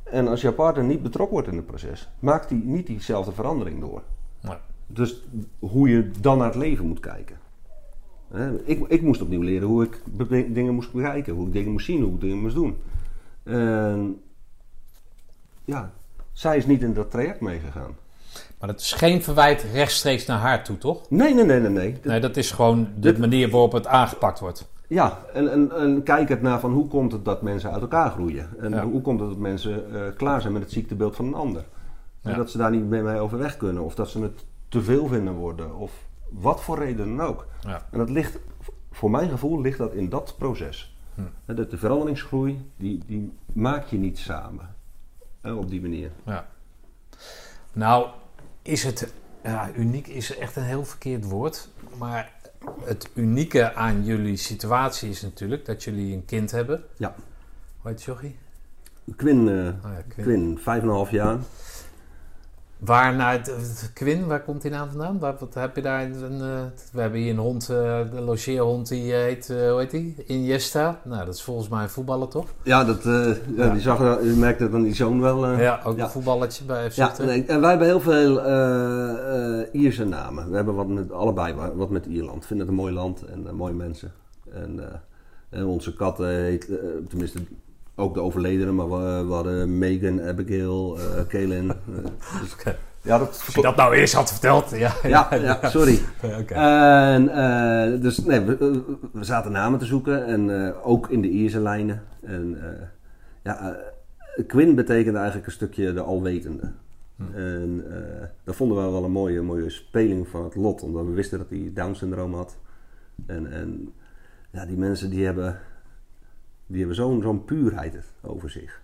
en 0.03 0.27
als 0.27 0.41
jouw 0.41 0.53
partner 0.53 0.83
niet 0.85 1.03
betrokken 1.03 1.33
wordt 1.33 1.47
in 1.47 1.55
het 1.55 1.65
proces, 1.65 2.09
maakt 2.19 2.49
hij 2.49 2.61
niet 2.63 2.87
diezelfde 2.87 3.31
verandering 3.31 3.79
door. 3.79 4.01
Nee. 4.41 4.55
Dus 4.87 5.23
hoe 5.59 5.89
je 5.89 6.11
dan 6.19 6.37
naar 6.37 6.47
het 6.47 6.55
leven 6.55 6.85
moet 6.87 6.99
kijken. 6.99 7.37
Ik, 8.63 8.85
ik 8.87 9.01
moest 9.01 9.21
opnieuw 9.21 9.41
leren 9.41 9.67
hoe 9.67 9.83
ik 9.83 10.01
dingen 10.53 10.73
moest 10.73 10.91
bekijken, 10.93 11.33
hoe 11.33 11.47
ik 11.47 11.53
dingen 11.53 11.71
moest 11.71 11.85
zien, 11.85 12.01
hoe 12.01 12.13
ik 12.13 12.21
dingen 12.21 12.37
moest 12.37 12.55
doen. 12.55 12.77
En 13.43 14.21
ja, 15.65 15.91
zij 16.31 16.57
is 16.57 16.65
niet 16.65 16.81
in 16.81 16.93
dat 16.93 17.11
traject 17.11 17.39
meegegaan. 17.41 17.95
Maar 18.59 18.67
dat 18.69 18.79
is 18.79 18.91
geen 18.91 19.23
verwijt 19.23 19.61
rechtstreeks 19.73 20.25
naar 20.25 20.39
haar 20.39 20.63
toe, 20.63 20.77
toch? 20.77 21.09
Nee, 21.09 21.33
nee, 21.33 21.43
nee, 21.45 21.59
nee. 21.59 21.69
nee. 21.69 21.99
Nee, 22.03 22.19
dat 22.19 22.37
is 22.37 22.51
gewoon 22.51 22.83
de 22.95 22.99
Dit- 22.99 23.17
manier 23.17 23.49
waarop 23.49 23.71
het 23.71 23.87
aangepakt 23.87 24.39
wordt. 24.39 24.67
Ja, 24.87 25.19
en, 25.33 25.51
en, 25.51 25.71
en 25.75 26.03
kijk 26.03 26.29
het 26.29 26.41
naar 26.41 26.59
van 26.59 26.71
hoe 26.73 26.87
komt 26.87 27.11
het 27.11 27.25
dat 27.25 27.41
mensen 27.41 27.71
uit 27.71 27.81
elkaar 27.81 28.11
groeien. 28.11 28.49
En 28.59 28.71
Ja. 28.71 28.83
hoe 28.85 29.01
komt 29.01 29.19
het 29.19 29.29
dat 29.29 29.37
mensen 29.37 29.93
eh, 29.95 30.15
klaar 30.17 30.41
zijn 30.41 30.53
met 30.53 30.61
het 30.61 30.71
ziektebeeld 30.71 31.15
van 31.15 31.25
een 31.25 31.33
ander. 31.33 31.63
En 32.21 32.31
Ja. 32.31 32.37
dat 32.37 32.49
ze 32.49 32.57
daar 32.57 32.71
niet 32.71 32.85
mee 32.89 33.19
overweg 33.19 33.57
kunnen. 33.57 33.83
Of 33.83 33.95
dat 33.95 34.09
ze 34.09 34.21
het 34.21 34.45
te 34.69 34.81
veel 34.81 35.07
vinden 35.07 35.33
worden. 35.33 35.75
Of 35.75 35.91
wat 36.29 36.61
voor 36.61 36.77
reden 36.77 37.17
dan 37.17 37.25
ook. 37.27 37.45
Ja. 37.61 37.85
En 37.91 37.97
dat 37.97 38.09
ligt, 38.09 38.37
voor 38.91 39.11
mijn 39.11 39.29
gevoel, 39.29 39.61
ligt 39.61 39.77
dat 39.77 39.93
in 39.93 40.09
dat 40.09 40.35
proces. 40.37 40.95
Hm. 41.15 41.21
De, 41.55 41.67
de 41.67 41.77
veranderingsgroei, 41.77 42.69
die, 42.77 43.03
die 43.07 43.31
maak 43.53 43.85
je 43.85 43.97
niet 43.97 44.17
samen. 44.17 44.75
Op 45.43 45.69
die 45.69 45.81
manier. 45.81 46.11
Ja. 46.25 46.47
Nou, 47.73 48.07
is 48.65 48.83
het... 48.83 49.13
Ja, 49.43 49.71
uniek 49.75 50.07
is 50.07 50.37
echt 50.37 50.55
een 50.55 50.63
heel 50.63 50.85
verkeerd 50.85 51.25
woord. 51.25 51.67
Maar 51.97 52.31
het 52.83 53.09
unieke 53.13 53.73
aan 53.73 54.05
jullie 54.05 54.37
situatie 54.37 55.09
is 55.09 55.21
natuurlijk 55.21 55.65
dat 55.65 55.83
jullie 55.83 56.13
een 56.13 56.25
kind 56.25 56.51
hebben. 56.51 56.83
Ja. 56.97 57.15
Hoe 57.81 57.91
heet 57.91 58.03
Jochie? 58.03 58.37
Quinn, 59.15 59.47
eh, 59.47 59.55
Oh 59.55 59.91
ja, 59.91 60.03
Quinn. 60.07 60.27
Quinn, 60.27 60.59
vijf 60.61 60.81
en 60.81 60.87
een 60.87 60.93
half 60.93 61.11
jaar. 61.11 61.37
Waar 62.79 63.15
naar 63.15 63.31
het, 63.33 63.91
Quinn, 63.93 64.25
waar 64.27 64.41
komt 64.43 64.61
die 64.61 64.71
naam 64.71 64.89
vandaan? 64.89 65.19
Waar, 65.19 65.35
wat 65.39 65.53
heb 65.53 65.75
je 65.75 65.81
daar 65.81 66.01
een, 66.03 66.41
eh, 66.41 66.63
we 66.91 67.01
hebben 67.01 67.19
hier 67.19 67.31
een 67.31 67.37
hond, 67.37 67.69
eh, 67.69 67.99
de 68.11 68.21
logeerhond 68.21 68.87
die 68.87 69.13
eh, 69.13 69.19
heet, 69.21 69.49
eh, 69.49 69.69
hoe 69.71 69.79
heet 69.79 69.91
die? 69.91 70.15
Iniesta. 70.25 70.99
Nou, 71.03 71.25
dat 71.25 71.33
is 71.33 71.41
volgens 71.41 71.67
mij 71.69 71.83
een 71.83 71.89
voetballer 71.89 72.27
toch? 72.27 72.45
Ja, 72.63 72.83
dat, 72.83 73.03
ja, 73.03 73.35
Ja. 73.55 73.69
Die 73.69 73.81
zag, 73.81 73.97
je 74.23 74.33
merkte 74.37 74.63
het 74.63 74.73
aan 74.73 74.83
die 74.83 74.95
zoon 74.95 75.21
wel. 75.21 75.47
ja, 75.51 75.81
ook 75.83 75.97
ja. 75.97 76.03
een 76.03 76.09
voetballertje 76.09 76.63
bij 76.65 76.91
FC 76.91 76.95
Ja, 76.95 77.11
nee, 77.19 77.45
en 77.45 77.59
wij 77.61 77.69
hebben 77.69 77.87
heel 77.87 77.99
veel 78.01 78.39
Ierse 79.71 80.05
namen. 80.05 80.49
We 80.49 80.55
hebben 80.55 80.75
wat 80.75 80.87
met, 80.87 81.11
allebei 81.11 81.53
wa- 81.53 81.75
wat 81.75 81.89
met 81.89 82.05
Ierland. 82.05 82.41
We 82.41 82.47
vinden 82.47 82.67
het 82.67 82.75
een 82.75 82.81
mooi 82.81 82.93
land 82.93 83.25
en 83.25 83.55
mooie 83.55 83.73
mensen. 83.73 84.11
En, 84.53 84.79
en 85.49 85.65
onze 85.65 85.93
kat 85.95 86.17
heet, 86.17 86.69
tenminste 87.09 87.39
ook 87.95 88.13
de 88.13 88.19
overledene, 88.21 88.71
maar 88.71 88.89
we, 88.89 89.25
we 89.27 89.33
hadden 89.33 89.77
Megan, 89.77 90.21
Abigail, 90.21 90.97
eh 90.99 91.27
Kaylin. 91.27 91.69
eh, 91.71 91.75
dus- 92.41 92.53
Oké. 92.53 92.75
ja, 93.01 93.17
dat 93.17 93.27
Als 93.45 93.55
je 93.55 93.61
dat 93.61 93.75
nou 93.75 93.95
eerst 93.95 94.13
had 94.13 94.31
verteld. 94.31 94.69
Ja, 94.69 94.93
ja, 95.03 95.27
ja, 95.35 95.59
sorry. 95.69 95.99
Oké. 96.41 96.53
En, 96.53 97.29
eh, 97.29 98.01
dus 98.01 98.17
nee, 98.17 98.41
we, 98.41 98.83
we 99.11 99.23
zaten 99.23 99.51
namen 99.51 99.79
te 99.79 99.85
zoeken 99.85 100.25
en 100.25 100.65
eh, 100.65 100.87
ook 100.87 101.09
in 101.09 101.21
de 101.21 101.29
Ierse 101.29 101.59
lijnen. 101.59 102.01
En 102.21 102.57
eh, 102.61 102.87
ja, 103.43 103.59
eh, 104.35 104.45
Quinn 104.47 104.75
betekende 104.75 105.17
eigenlijk 105.17 105.47
een 105.47 105.53
stukje 105.53 105.93
de 105.93 106.01
alwetende. 106.01 106.71
En 107.33 107.83
eh, 107.89 108.27
dat 108.43 108.55
vonden 108.55 108.85
we 108.85 108.91
wel 108.91 109.03
een 109.03 109.11
mooie, 109.11 109.41
mooie 109.41 109.69
speling 109.69 110.27
van 110.27 110.43
het 110.43 110.55
lot, 110.55 110.81
omdat 110.83 111.05
we 111.05 111.11
wisten 111.11 111.37
dat 111.37 111.49
hij 111.49 111.71
Down-syndroom 111.73 112.33
had. 112.33 112.57
En, 113.25 113.51
en 113.51 113.93
ja, 114.51 114.65
die 114.65 114.77
mensen 114.77 115.09
die 115.09 115.25
hebben, 115.25 115.59
die 116.67 116.77
hebben 116.77 116.95
zo'n 116.95 117.21
zo'n 117.21 117.45
puurheid 117.45 117.95
over 118.21 118.49
zich. 118.49 118.81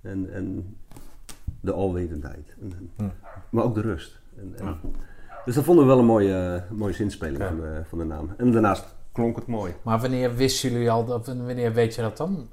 En, 0.00 0.32
en 0.32 0.76
de 1.60 1.72
alwetendheid. 1.72 2.54
En. 2.96 3.12
Maar 3.50 3.64
ook 3.64 3.74
de 3.74 3.80
rust. 3.80 4.20
En. 4.36 4.76
Dus 5.44 5.54
dat 5.54 5.64
vonden 5.64 5.84
we 5.84 5.90
wel 5.90 5.98
een 6.00 6.06
mooie, 6.06 6.64
mooie 6.70 6.92
zinspeling 6.92 7.42
van, 7.42 7.56
de, 7.60 7.82
van 7.88 7.98
de 7.98 8.04
naam. 8.04 8.34
En 8.36 8.52
daarnaast 8.52 8.94
klonk 9.12 9.36
het 9.36 9.46
mooi. 9.46 9.74
Maar 9.82 10.00
wanneer 10.00 10.34
wisten 10.34 10.70
jullie 10.72 10.90
al, 10.90 11.04
dat, 11.04 11.26
wanneer 11.26 11.72
weet 11.72 11.94
je 11.94 12.02
dat 12.02 12.16
dan? 12.16 12.48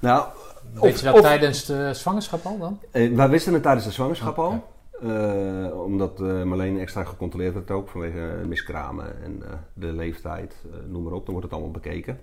Nou, 0.00 0.26
Weet 0.72 0.82
Of- 0.92 0.98
je 0.98 1.04
dat 1.04 1.14
of- 1.14 1.20
tijdens 1.20 1.64
de 1.64 1.94
zwangerschap 1.94 2.44
al 2.46 2.58
dan? 2.58 2.80
eh, 2.90 3.14
wij 3.14 3.28
wisten 3.28 3.52
het 3.52 3.62
tijdens 3.62 3.84
de 3.84 3.90
zwangerschap 3.92 4.38
al. 4.38 4.64
Eh, 5.02 5.80
omdat 5.84 6.20
eh 6.20 6.42
Marleen 6.42 6.78
extra 6.80 7.04
gecontroleerd 7.04 7.54
werd 7.54 7.70
ook 7.70 7.88
vanwege 7.88 8.40
miskramen 8.46 9.22
en 9.22 9.42
eh, 9.42 9.52
de 9.72 9.92
leeftijd, 9.92 10.54
eh, 10.72 10.78
noem 10.88 11.02
maar 11.02 11.12
op. 11.12 11.24
Dan 11.24 11.34
wordt 11.34 11.44
het 11.50 11.52
allemaal 11.52 11.80
bekeken. 11.80 12.18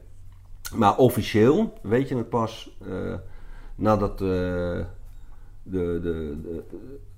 Maar 0.76 0.97
officieel 0.97 1.73
weet 1.81 2.10
je 2.10 2.18
het 2.18 2.30
pas 2.30 2.77
eh, 2.88 3.14
nadat 3.76 4.11
eh, 4.11 4.18
de, 4.18 4.84
de, 5.64 5.99
de, 6.02 6.64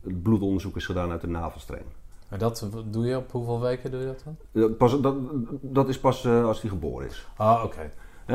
het 0.03 0.21
bloedonderzoek 0.23 0.75
is 0.75 0.85
gedaan 0.85 1.11
uit 1.11 1.21
de 1.21 1.27
navelstreng. 1.27 1.83
Maar 2.29 2.39
dat 2.39 2.67
doe 2.85 3.05
je 3.05 3.17
op 3.17 3.31
hoeveel 3.31 3.61
weken 3.61 3.91
doe 3.91 3.99
je 3.99 4.05
dat 4.05 4.23
dan? 4.51 4.75
Pas, 4.77 5.01
dat, 5.01 5.15
dat 5.61 5.89
is 5.89 5.99
pas 5.99 6.25
eh, 6.25 6.45
als 6.45 6.61
die 6.61 6.69
geboren 6.69 7.07
is. 7.07 7.27
Ah, 7.35 7.63
oké. 7.63 7.91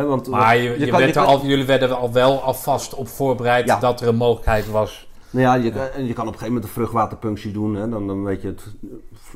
Want, 0.06 0.28
Maar 0.28 0.56
je, 0.56 0.90
werd 0.90 1.12
kan- 1.12 1.22
er 1.22 1.28
al, 1.28 1.46
jullie 1.46 1.66
werden 1.66 1.88
er 1.88 1.94
al 1.94 2.12
wel 2.12 2.40
alvast 2.42 2.94
op 2.94 3.08
voorbereid 3.08 3.66
Ja. 3.66 3.78
dat 3.78 4.00
er 4.00 4.08
een 4.08 4.16
mogelijkheid 4.16 4.70
was. 4.70 5.08
Nou 5.30 5.44
ja, 5.44 5.54
je, 5.54 5.70
en 5.80 6.04
je 6.06 6.12
kan 6.12 6.26
op 6.26 6.32
een 6.32 6.38
gegeven 6.38 6.46
moment 6.46 6.64
een 6.64 6.70
vruchtwaterpunctie 6.70 7.52
doen. 7.52 7.74
Hè, 7.74 7.88
dan, 7.88 8.06
dan 8.06 8.24
weet 8.24 8.42
je 8.42 8.48
het 8.48 8.64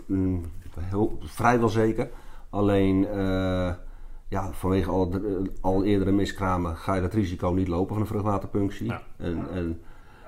mm, 0.06 0.50
heel, 0.80 1.18
vrijwel 1.24 1.68
zeker. 1.68 2.08
Alleen 2.50 3.06
ja, 4.28 4.50
vanwege 4.52 4.90
al, 4.90 5.10
al 5.60 5.84
eerdere 5.84 6.12
miskramen 6.12 6.76
ga 6.76 6.94
je 6.94 7.00
dat 7.00 7.12
risico 7.12 7.50
niet 7.50 7.68
lopen 7.68 7.92
van 7.92 8.00
een 8.00 8.06
vruchtwaterpunctie. 8.08 8.86
Ja. 8.86 9.02
En, 9.16 9.46
en 9.52 9.80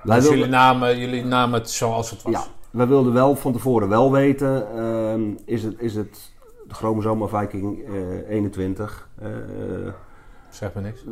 wij 0.02 0.14
Dus 0.16 0.24
wilden- 0.24 0.30
jullie 0.38 0.46
namen, 0.54 0.98
jullie 0.98 1.24
namen 1.24 1.58
het 1.60 1.70
zoals 1.70 2.10
het 2.10 2.22
was. 2.22 2.32
Ja, 2.32 2.42
wij 2.70 2.86
wilden 2.86 3.12
wel 3.12 3.36
van 3.36 3.52
tevoren 3.52 3.88
wel 3.88 4.12
weten, 4.12 4.76
ehm, 4.76 5.22
is, 5.44 5.62
het, 5.62 5.74
is 5.80 5.94
het 5.94 6.32
de 6.68 6.74
chromosoomafwijking 6.74 7.84
eh 7.88 8.28
21, 8.30 9.08
eh, 9.18 9.28
Zeg 10.50 10.72
maar 10.74 10.82
niks. 10.82 11.04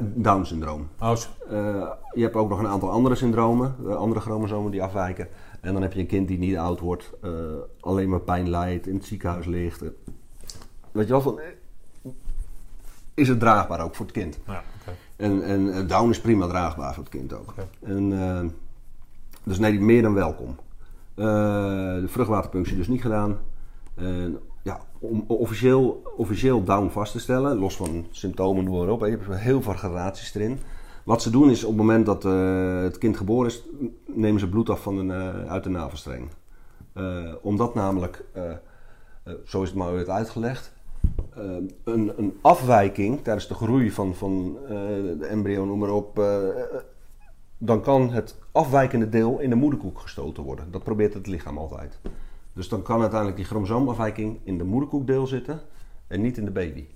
Down-syndroom. 0.00 0.88
Oh. 1.00 1.10
Eh, 1.50 1.90
je 2.14 2.22
hebt 2.22 2.34
ook 2.34 2.48
nog 2.48 2.58
een 2.58 2.66
aantal 2.68 2.90
andere 2.90 3.14
syndromen, 3.14 3.74
eh, 3.86 3.94
andere 3.96 4.20
chromosomen 4.20 4.70
die 4.70 4.82
afwijken. 4.82 5.28
En 5.60 5.72
dan 5.72 5.82
heb 5.82 5.92
je 5.92 6.00
een 6.00 6.06
kind 6.06 6.28
die 6.28 6.38
niet 6.38 6.56
oud 6.56 6.80
wordt, 6.80 7.12
eh, 7.22 7.30
alleen 7.80 8.08
maar 8.08 8.20
pijn 8.20 8.50
lijdt, 8.50 8.86
in 8.86 8.94
het 8.94 9.04
ziekenhuis 9.04 9.46
ligt. 9.46 9.82
Eh, 9.82 9.88
Weet 10.92 11.06
je 11.06 11.12
wel, 11.12 11.20
van, 11.20 11.40
eh, 11.40 11.46
is 13.18 13.28
het 13.28 13.40
draagbaar 13.40 13.80
ook 13.80 13.94
voor 13.94 14.06
het 14.06 14.14
kind? 14.14 14.38
ja. 14.46 14.62
En, 15.16 15.42
en 15.42 15.72
eh, 15.72 15.88
Down 15.88 16.10
is 16.10 16.20
prima 16.20 16.46
draagbaar 16.46 16.94
voor 16.94 17.02
het 17.02 17.12
kind 17.12 17.32
ook. 17.32 17.54
En, 17.82 18.12
eh, 18.20 18.46
dus 19.42 19.58
nee, 19.58 19.80
meer 19.80 20.02
dan 20.02 20.14
welkom. 20.14 20.56
Eh, 21.14 21.24
de 21.94 22.08
vruchtwaterpunctie 22.08 22.76
dus 22.76 22.88
niet 22.88 23.00
gedaan. 23.00 23.38
En, 23.94 24.38
ja, 24.62 24.80
om 24.98 25.24
officieel, 25.26 26.02
officieel 26.16 26.64
Down 26.64 26.88
vast 26.88 27.12
te 27.12 27.20
stellen, 27.20 27.58
los 27.58 27.76
van 27.76 28.06
symptomen, 28.10 28.64
noem 28.64 28.78
maar 28.78 28.88
op. 28.88 29.00
hè, 29.00 29.06
Je 29.06 29.18
hebt 29.18 29.40
heel 29.40 29.62
veel 29.62 29.72
gradaties 29.72 30.34
erin. 30.34 30.58
Wat 31.04 31.22
ze 31.22 31.30
doen 31.30 31.50
is 31.50 31.62
op 31.64 31.68
het 31.68 31.78
moment 31.78 32.06
dat 32.06 32.22
het 32.82 32.98
kind 32.98 33.16
geboren 33.16 33.46
is, 33.46 33.62
nemen 34.06 34.40
ze 34.40 34.48
bloed 34.48 34.70
af 34.70 34.82
van 34.82 35.12
eh, 35.12 35.46
uit 35.46 35.64
de 35.64 35.70
navelstreng. 35.70 36.28
Omdat 37.42 37.74
namelijk, 37.74 38.24
zo 39.44 39.62
is 39.62 39.68
het 39.68 39.78
maar 39.78 39.90
ooit 39.90 40.08
uitgelegd, 40.08 40.72
een, 41.84 42.12
een 42.16 42.38
afwijking 42.42 43.22
tijdens 43.22 43.48
de 43.48 43.54
groei 43.54 43.90
van, 43.90 44.14
van 44.14 44.58
eh, 44.64 44.70
de 45.18 45.26
embryo, 45.30 45.64
noem 45.64 45.78
maar 45.78 45.90
op, 45.90 46.18
eh, 46.18 46.48
eh, 46.48 46.64
dan 47.58 47.82
kan 47.82 48.10
het 48.10 48.38
afwijkende 48.52 49.08
deel 49.08 49.38
in 49.38 49.50
de 49.50 49.56
moederkoek 49.56 49.98
gestoten 49.98 50.42
worden. 50.42 50.70
Dat 50.70 50.82
probeert 50.82 51.14
het 51.14 51.26
lichaam 51.26 51.58
altijd. 51.58 51.98
Dus 52.52 52.68
dan 52.68 52.82
kan 52.82 53.00
uiteindelijk 53.00 53.38
die 53.38 53.46
chromosoomafwijking 53.46 54.40
in 54.44 54.58
de 54.58 54.64
moederkoekdeel 54.64 55.26
zitten 55.26 55.60
en 56.06 56.20
niet 56.20 56.36
in 56.36 56.44
de 56.44 56.50
baby. 56.50 56.86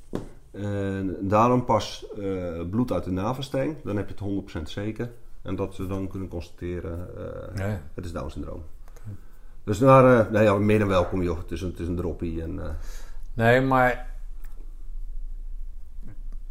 En 0.53 1.17
daarom 1.21 1.65
pas 1.65 2.07
eh, 2.19 2.61
bloed 2.71 2.93
uit 2.93 3.05
de 3.05 3.11
navelstreng, 3.11 3.77
dan 3.85 3.97
heb 3.97 4.09
je 4.09 4.15
het 4.15 4.59
100% 4.59 4.63
zeker. 4.63 5.11
En 5.43 5.57
dat 5.57 5.75
ze 5.75 5.87
dan 5.87 6.09
kunnen 6.09 6.29
constateren, 6.29 7.09
eh, 7.17 7.57
Ja, 7.57 7.67
ja. 7.67 7.81
het 7.95 8.05
is 8.05 8.13
Down-syndroom. 8.13 8.63
Dus 9.65 9.79
daar, 9.79 10.21
eh 10.21 10.33
nou 10.33 10.45
ja, 10.45 10.55
meer 10.55 10.79
dan 10.79 10.89
welkom 10.89 11.23
joh. 11.23 11.39
Het 11.39 11.51
is 11.51 11.63
een, 11.63 11.71
het 11.71 11.79
is 11.79 11.89
een 11.89 11.97
droppie. 11.97 12.43
En, 12.43 12.63
eh, 12.63 12.71
Nee, 13.35 13.61
maar 13.61 14.12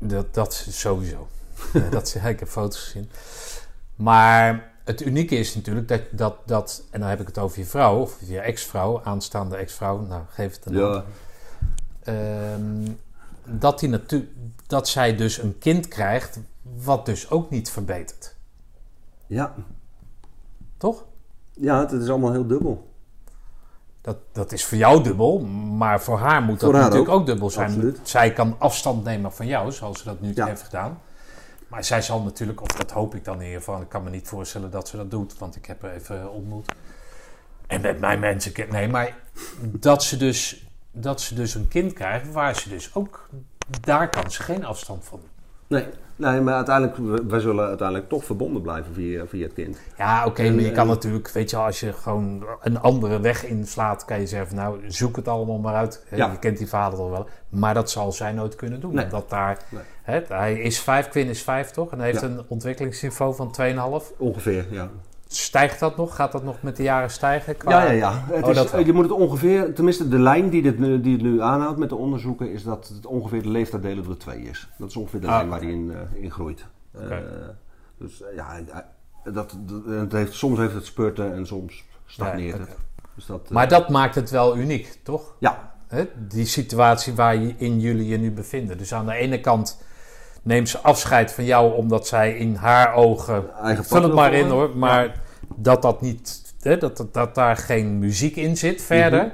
dat, 0.02 0.34
dat 0.34 0.66
sowieso. 0.70 1.28
Dat, 1.92 2.16
ik 2.26 2.40
heb 2.40 2.48
foto's 2.48 2.80
gezien. 2.84 3.10
Maar 3.96 4.72
het 4.84 5.02
unieke 5.02 5.36
is 5.36 5.56
natuurlijk 5.56 5.88
dat, 5.88 6.02
dat, 6.12 6.36
dat, 6.46 6.84
en 6.92 7.00
dan 7.00 7.10
heb 7.10 7.20
ik 7.20 7.28
het 7.28 7.38
over 7.38 7.60
je 7.60 7.66
vrouw, 7.66 8.00
of 8.02 8.18
je 8.26 8.40
ex-vrouw, 8.40 9.02
aanstaande 9.04 9.56
ex-vrouw, 9.56 10.00
nou 10.00 10.24
geef 10.30 10.56
het 10.56 10.66
een 10.66 10.78
ja, 10.78 11.04
Ehm, 12.04 12.92
dat, 13.46 13.80
die 13.80 13.90
natu- 13.90 14.34
dat 14.68 14.88
zij 14.88 15.16
dus 15.16 15.38
een 15.38 15.58
kind 15.58 15.88
krijgt, 15.88 16.40
wat 16.62 17.06
dus 17.06 17.30
ook 17.30 17.50
niet 17.50 17.70
verbetert. 17.72 18.36
ja, 19.28 19.56
Toch? 20.78 21.06
ja, 21.54 21.80
het 21.80 21.92
is 21.92 22.10
allemaal 22.10 22.32
heel 22.32 22.48
dubbel. 22.48 22.91
Dat, 24.02 24.18
dat 24.32 24.52
is 24.52 24.66
voor 24.66 24.78
jou 24.78 25.04
dubbel, 25.04 25.40
maar 25.78 26.02
voor 26.02 26.18
haar 26.18 26.42
moet 26.42 26.60
dat 26.60 26.72
haar 26.74 26.82
natuurlijk 26.82 27.10
ook, 27.10 27.20
ook. 27.20 27.26
dubbel 27.26 27.50
zijn. 27.50 27.68
Absoluut. 27.68 28.00
Zij 28.04 28.34
kan 28.34 28.56
afstand 28.58 29.04
nemen 29.04 29.34
van 29.34 29.48
jou, 29.48 29.72
zoals 29.72 29.98
ze 29.98 30.04
dat 30.04 30.22
nu 30.22 30.32
Ja. 30.36 30.46
heeft 30.46 30.62
gedaan. 30.62 31.00
Maar 31.68 31.84
zij 31.84 32.02
zal 32.02 32.22
natuurlijk, 32.22 32.62
of 32.62 32.68
dat 32.68 32.92
hoop 32.92 33.16
ik 33.16 33.24
dan 33.24 33.36
in 33.40 33.44
ieder 33.46 33.58
geval, 33.58 33.82
ik 33.82 33.90
kan 33.90 34.04
me 34.04 34.10
niet 34.10 34.28
voorstellen 34.28 34.72
dat 34.72 34.88
ze 34.88 34.98
dat 34.98 35.12
doet, 35.12 35.38
want 35.38 35.56
ik 35.56 35.66
heb 35.66 35.82
haar 35.82 35.92
even 35.94 36.32
ontmoet. 36.32 36.72
En 37.68 37.82
met 37.82 38.00
mijn 38.00 38.20
mensen, 38.20 38.54
nee, 38.70 38.88
maar 38.88 39.16
dat 39.62 40.04
ze, 40.04 40.18
dus, 40.18 40.66
dat 40.92 41.22
ze 41.22 41.36
dus 41.36 41.56
een 41.56 41.68
kind 41.68 41.94
krijgt 41.94 42.32
waar 42.32 42.56
ze 42.56 42.70
dus 42.70 42.96
ook, 42.96 43.30
daar 43.82 44.10
kan 44.10 44.32
ze 44.32 44.44
geen 44.44 44.66
afstand 44.66 45.04
van. 45.06 45.20
Nee, 45.68 45.86
nee 46.22 46.42
maar 46.42 46.54
uiteindelijk, 46.54 46.98
we- 46.98 47.24
wij 47.28 47.40
zullen 47.40 47.68
uiteindelijk 47.68 48.10
toch 48.10 48.24
verbonden 48.24 48.62
blijven 48.62 48.94
via, 48.94 49.26
via 49.28 49.44
het 49.44 49.54
kind. 49.54 49.78
Ja, 49.98 50.26
oké, 50.26 50.50
maar 50.52 50.62
je 50.64 50.72
kan 50.72 50.84
eh, 50.84 50.90
natuurlijk, 50.90 51.32
weet 51.32 51.50
je, 51.50 51.58
als 51.58 51.80
je 51.80 51.94
gewoon 51.94 52.44
een 52.62 52.80
andere 52.80 53.20
weg 53.20 53.46
inslaat, 53.46 54.06
kan 54.06 54.20
je 54.20 54.28
zeggen, 54.28 54.48
van, 54.48 54.58
nou, 54.58 54.80
zoek 54.88 55.16
het 55.16 55.28
allemaal 55.28 55.58
maar 55.58 55.76
uit. 55.76 56.06
Ja. 56.12 56.32
Je 56.32 56.40
kent 56.40 56.58
die 56.58 56.68
vader 56.70 57.00
al 57.00 57.10
wel. 57.10 57.28
Maar 57.50 57.74
dat 57.74 57.90
zal 57.92 58.12
zij 58.12 58.32
nooit 58.32 58.56
kunnen 58.56 58.80
doen. 58.80 58.94
Nee. 58.94 59.04
Omdat 59.04 59.30
daar, 59.30 59.58
Nee. 59.70 59.82
hè, 60.04 60.22
hij 60.28 60.54
is 60.60 60.80
vijf, 60.80 61.10
Quinn 61.10 61.30
is 61.30 61.42
vijf, 61.44 61.70
toch? 61.72 61.92
En 61.92 61.98
hij 61.98 62.08
heeft 62.08 62.22
Ja. 62.22 62.28
een 62.28 62.42
ontwikkelingsniveau 62.48 63.36
van 63.36 63.52
2,5. 63.52 64.14
Ongeveer, 64.18 64.66
ja. 64.70 64.90
Stijgt 65.34 65.80
dat 65.80 65.98
nog? 65.98 66.16
Gaat 66.16 66.32
dat 66.32 66.44
nog 66.44 66.62
met 66.62 66.76
de 66.76 66.84
jaren 66.84 67.10
stijgen? 67.12 67.58
qua- 67.58 67.72
Ja, 67.72 67.84
ja, 67.84 67.92
ja. 67.92 68.24
Het 68.32 68.44
Oh, 68.44 68.80
is, 68.80 68.86
je 68.86 68.94
moet 68.94 69.04
het 69.04 69.12
ongeveer, 69.14 69.74
tenminste 69.74 70.08
de 70.08 70.20
lijn 70.20 70.50
die, 70.50 70.62
dit, 70.62 70.80
nu- 70.80 71.02
die 71.02 71.14
het 71.14 71.22
nu 71.22 71.42
aanhoudt 71.42 71.78
met 71.80 71.90
de 71.90 71.96
onderzoeken, 71.96 72.52
is 72.52 72.64
dat 72.64 72.92
het 72.96 73.06
ongeveer 73.06 73.42
de 73.42 73.50
leeftijd 73.50 73.82
delen 73.82 74.04
door 74.04 74.18
twee 74.18 74.40
is. 74.42 74.70
Dat 74.78 74.90
is 74.90 74.96
ongeveer 74.96 75.22
de 75.22 75.28
Ah, 75.28 75.34
lijn 75.36 75.50
waar 75.50 75.60
die 75.60 75.72
in, 75.72 75.92
eh, 76.16 76.24
in 76.24 76.32
groeit. 76.32 76.66
Eh, 76.92 77.18
dus 77.98 78.22
eh, 78.24 78.36
ja, 78.36 78.60
dat, 79.24 79.58
heeft, 80.10 80.34
soms 80.34 80.58
heeft 80.58 80.74
het 80.74 80.86
spurten 80.86 81.34
en 81.34 81.48
soms 81.48 81.84
stagneert 82.06 82.58
Ja, 82.58 82.62
het. 82.64 82.76
Dus 83.16 83.26
dat, 83.26 83.50
Maar 83.50 83.68
dat 83.68 83.90
maakt 83.90 84.16
het 84.16 84.30
wel 84.30 84.58
uniek, 84.58 85.00
toch? 85.04 85.34
Ja, 85.40 85.70
Hè? 85.88 86.04
Die 86.28 86.46
situatie 86.46 87.14
waarin 87.16 87.80
jullie 87.80 88.08
je 88.08 88.18
nu 88.18 88.32
bevinden. 88.32 88.78
Dus 88.78 88.94
aan 88.94 89.06
de 89.06 89.14
ene 89.14 89.40
kant 89.42 89.82
neemt 90.42 90.70
ze 90.70 90.80
afscheid 90.80 91.34
van 91.34 91.44
jou 91.44 91.74
omdat 91.76 92.08
zij 92.08 92.38
in 92.38 92.56
haar 92.56 92.94
ogen 92.94 93.46
Vul 93.82 94.04
het 94.04 94.14
maar 94.14 94.34
in 94.34 94.48
hoor. 94.48 94.78
Maar 94.78 95.22
dat 95.56 95.82
dat 95.82 96.02
niet, 96.02 96.54
hè, 96.62 96.78
dat, 96.78 96.98
dat, 96.98 97.14
dat 97.14 97.36
daar 97.36 97.58
geen 97.58 98.00
muziek 98.00 98.36
in 98.36 98.58
zit 98.58 98.82
verder. 98.82 99.24
Mhm. 99.24 99.34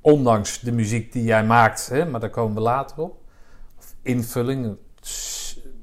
Ondanks 0.00 0.60
de 0.60 0.72
muziek 0.72 1.12
die 1.12 1.24
jij 1.24 1.44
maakt, 1.44 1.88
hè, 1.88 2.04
maar 2.04 2.20
daar 2.20 2.30
komen 2.30 2.54
we 2.54 2.60
later 2.60 2.98
op. 2.98 3.16
Of 3.78 3.94
invulling. 4.02 4.76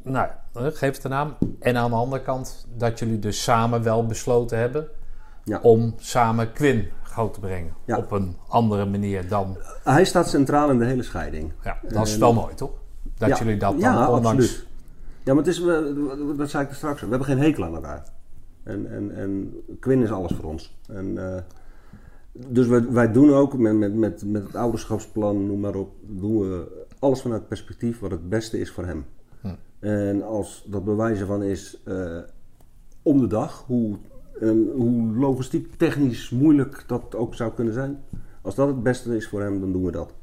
Nou, 0.03 0.29
geef 0.53 0.95
het 0.95 1.03
een 1.03 1.09
naam. 1.09 1.37
En 1.59 1.77
aan 1.77 1.89
de 1.89 1.95
andere 1.95 2.21
kant 2.21 2.67
dat 2.75 2.99
jullie 2.99 3.19
dus 3.19 3.43
samen 3.43 3.83
wel 3.83 4.05
besloten 4.05 4.57
hebben 4.57 4.87
Ja. 5.43 5.59
om 5.61 5.93
samen 5.97 6.51
Quinn 6.53 6.91
groot 7.03 7.33
te 7.33 7.39
brengen. 7.39 7.73
Ja. 7.85 7.97
Op 7.97 8.11
een 8.11 8.37
andere 8.47 8.85
manier 8.85 9.27
dan. 9.27 9.57
Hij 9.83 10.05
staat 10.05 10.29
centraal 10.29 10.69
in 10.69 10.79
de 10.79 10.85
hele 10.85 11.03
scheiding. 11.03 11.53
Ja, 11.63 11.77
dat 11.87 12.07
is 12.07 12.17
wel 12.17 12.33
mooi 12.33 12.55
toch? 12.55 12.71
Dat 13.17 13.29
Ja. 13.29 13.37
jullie 13.37 13.57
dat 13.57 13.71
dan 13.71 13.79
ja, 13.79 13.99
ondanks. 14.11 14.27
absoluut. 14.27 14.65
Ja, 15.23 15.33
maar 15.33 15.43
het 15.43 15.53
is, 15.53 15.59
we- 15.59 16.33
dat 16.37 16.49
zei 16.49 16.63
ik 16.63 16.69
er 16.69 16.75
straks. 16.75 17.01
We 17.01 17.07
hebben 17.07 17.27
geen 17.27 17.39
hekel 17.39 17.63
aan 17.65 17.75
elkaar. 17.75 18.03
En, 18.63 18.91
en, 18.91 19.15
en 19.15 19.53
Quinn 19.79 20.01
is 20.03 20.11
alles 20.11 20.31
voor 20.33 20.45
ons. 20.51 20.75
En, 20.89 21.33
eh, 21.35 21.41
dus 22.31 22.67
wij, 22.67 22.91
wij 22.91 23.11
doen 23.11 23.33
ook 23.33 23.57
met, 23.57 23.73
met, 23.75 23.93
met, 23.95 24.23
met 24.25 24.43
het 24.43 24.55
ouderschapsplan, 24.55 25.47
noem 25.47 25.59
maar 25.59 25.75
op, 25.75 25.91
doen 26.01 26.39
we 26.39 26.85
alles 26.99 27.21
vanuit 27.21 27.39
het 27.39 27.49
perspectief 27.49 27.99
wat 27.99 28.11
het 28.11 28.29
beste 28.29 28.59
is 28.59 28.71
voor 28.71 28.85
hem. 28.85 29.05
Hm. 29.41 29.47
En 29.79 30.23
als 30.23 30.65
dat 30.67 30.83
bewijzen 30.85 31.27
van 31.27 31.43
is 31.43 31.81
eh, 31.85 32.17
om 33.01 33.19
de 33.19 33.27
dag, 33.27 33.63
hoe, 33.67 33.95
en 34.39 34.69
hoe 34.75 35.15
logistiek, 35.17 35.75
technisch 35.77 36.29
moeilijk 36.29 36.83
dat 36.87 37.15
ook 37.15 37.35
zou 37.35 37.51
kunnen 37.53 37.73
zijn. 37.73 38.03
Als 38.41 38.55
dat 38.55 38.67
het 38.67 38.83
beste 38.83 39.15
is 39.15 39.27
voor 39.27 39.41
hem, 39.41 39.59
dan 39.59 39.71
doen 39.71 39.85
we 39.85 39.91
dat. 39.91 40.13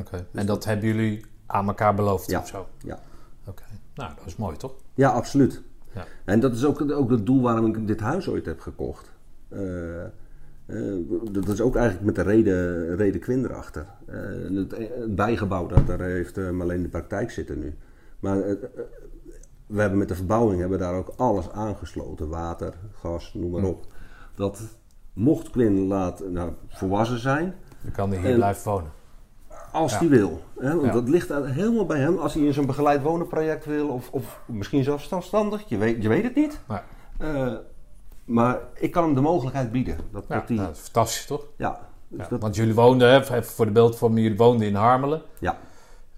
Oké. 0.00 0.26
En 0.32 0.46
dat 0.46 0.64
hebben 0.64 0.86
jullie 0.86 1.24
aan 1.50 1.66
elkaar 1.68 1.94
beloofd 1.94 2.30
Ja. 2.30 2.38
of 2.40 2.46
zo? 2.46 2.66
Ja. 2.78 2.98
Oké. 3.46 3.62
Nou, 3.94 4.12
dat 4.16 4.26
is 4.26 4.36
mooi 4.36 4.56
toch? 4.56 4.72
Ja, 4.94 5.10
absoluut. 5.10 5.62
Ja. 5.94 6.04
En 6.24 6.40
dat 6.40 6.54
is 6.54 6.64
ook, 6.64 6.90
ook 6.92 7.10
het 7.10 7.26
doel 7.26 7.42
waarom 7.42 7.66
ik 7.66 7.86
dit 7.86 8.00
huis 8.00 8.28
ooit 8.28 8.46
heb 8.46 8.60
gekocht. 8.60 9.10
Eh, 9.48 10.04
eh, 10.04 10.08
dat 11.30 11.48
is 11.48 11.60
ook 11.60 11.76
eigenlijk 11.76 12.06
met 12.06 12.14
de 12.14 12.22
reden, 12.22 12.96
reden 12.96 13.20
Quinn 13.20 13.44
erachter. 13.44 13.86
Eh, 14.06 14.16
het, 14.54 14.76
het 14.76 15.14
bijgebouw, 15.14 15.66
dat, 15.66 15.86
daar 15.86 16.00
heeft 16.00 16.38
uh, 16.38 16.50
Marleen 16.50 16.82
de 16.82 16.88
praktijk 16.88 17.30
zitten 17.30 17.58
nu. 17.58 17.76
Maar 18.20 18.36
we 19.66 19.80
hebben 19.80 19.98
met 19.98 20.08
de 20.08 20.14
verbouwing 20.14 20.60
hebben 20.60 20.78
daar 20.78 20.94
ook 20.94 21.12
alles 21.16 21.50
aangesloten. 21.50 22.28
Water, 22.28 22.74
gas, 22.92 23.34
noem 23.34 23.50
maar 23.50 23.60
Hm. 23.60 23.66
op. 23.66 23.86
Dat 24.34 24.60
mocht 25.12 25.50
Quinn 25.50 25.86
laat, 25.86 26.22
nou, 26.28 26.52
volwassen 26.68 27.18
zijn, 27.18 27.54
Dan 27.82 27.92
kan 27.92 28.10
hij 28.10 28.18
hier 28.18 28.30
En- 28.30 28.36
blijven 28.36 28.72
wonen. 28.72 28.90
Als 29.72 29.98
hij 29.98 30.08
wil. 30.08 30.42
Hè? 30.58 30.80
Want 30.80 30.92
dat 30.92 31.08
ligt 31.08 31.28
helemaal 31.28 31.86
bij 31.86 31.98
hem. 31.98 32.18
Als 32.18 32.34
hij 32.34 32.42
in 32.42 32.52
zo'n 32.52 32.66
begeleid 32.66 33.02
wonenproject 33.02 33.64
wil, 33.64 33.88
of, 33.88 34.10
of 34.10 34.40
misschien 34.46 34.84
zelfs 34.84 35.08
zelfstandig, 35.08 35.62
je 35.66 35.76
weet, 35.76 36.02
je 36.02 36.08
weet 36.08 36.22
het 36.22 36.34
niet. 36.34 36.60
Ja. 36.68 36.84
Eh, 37.18 37.52
maar 38.24 38.58
ik 38.74 38.90
kan 38.90 39.04
hem 39.04 39.14
de 39.14 39.20
mogelijkheid 39.20 39.72
bieden. 39.72 39.96
Dat, 40.12 40.24
Ja, 40.28 40.34
dat 40.34 40.48
die, 40.48 40.56
dat 40.56 40.70
is 40.70 40.78
fantastisch 40.80 41.26
toch? 41.26 41.46
ja, 41.56 41.80
dus 42.08 42.28
dat, 42.28 42.40
Want 42.40 42.56
jullie 42.56 42.74
woonden, 42.74 43.10
hè, 43.10 43.20
even 43.20 43.44
voor 43.44 43.66
de 43.66 43.72
beeldvorming, 43.72 44.20
jullie 44.20 44.38
woonden 44.38 44.66
in 44.66 44.74
Harmelen. 44.74 45.22
ja. 45.38 45.58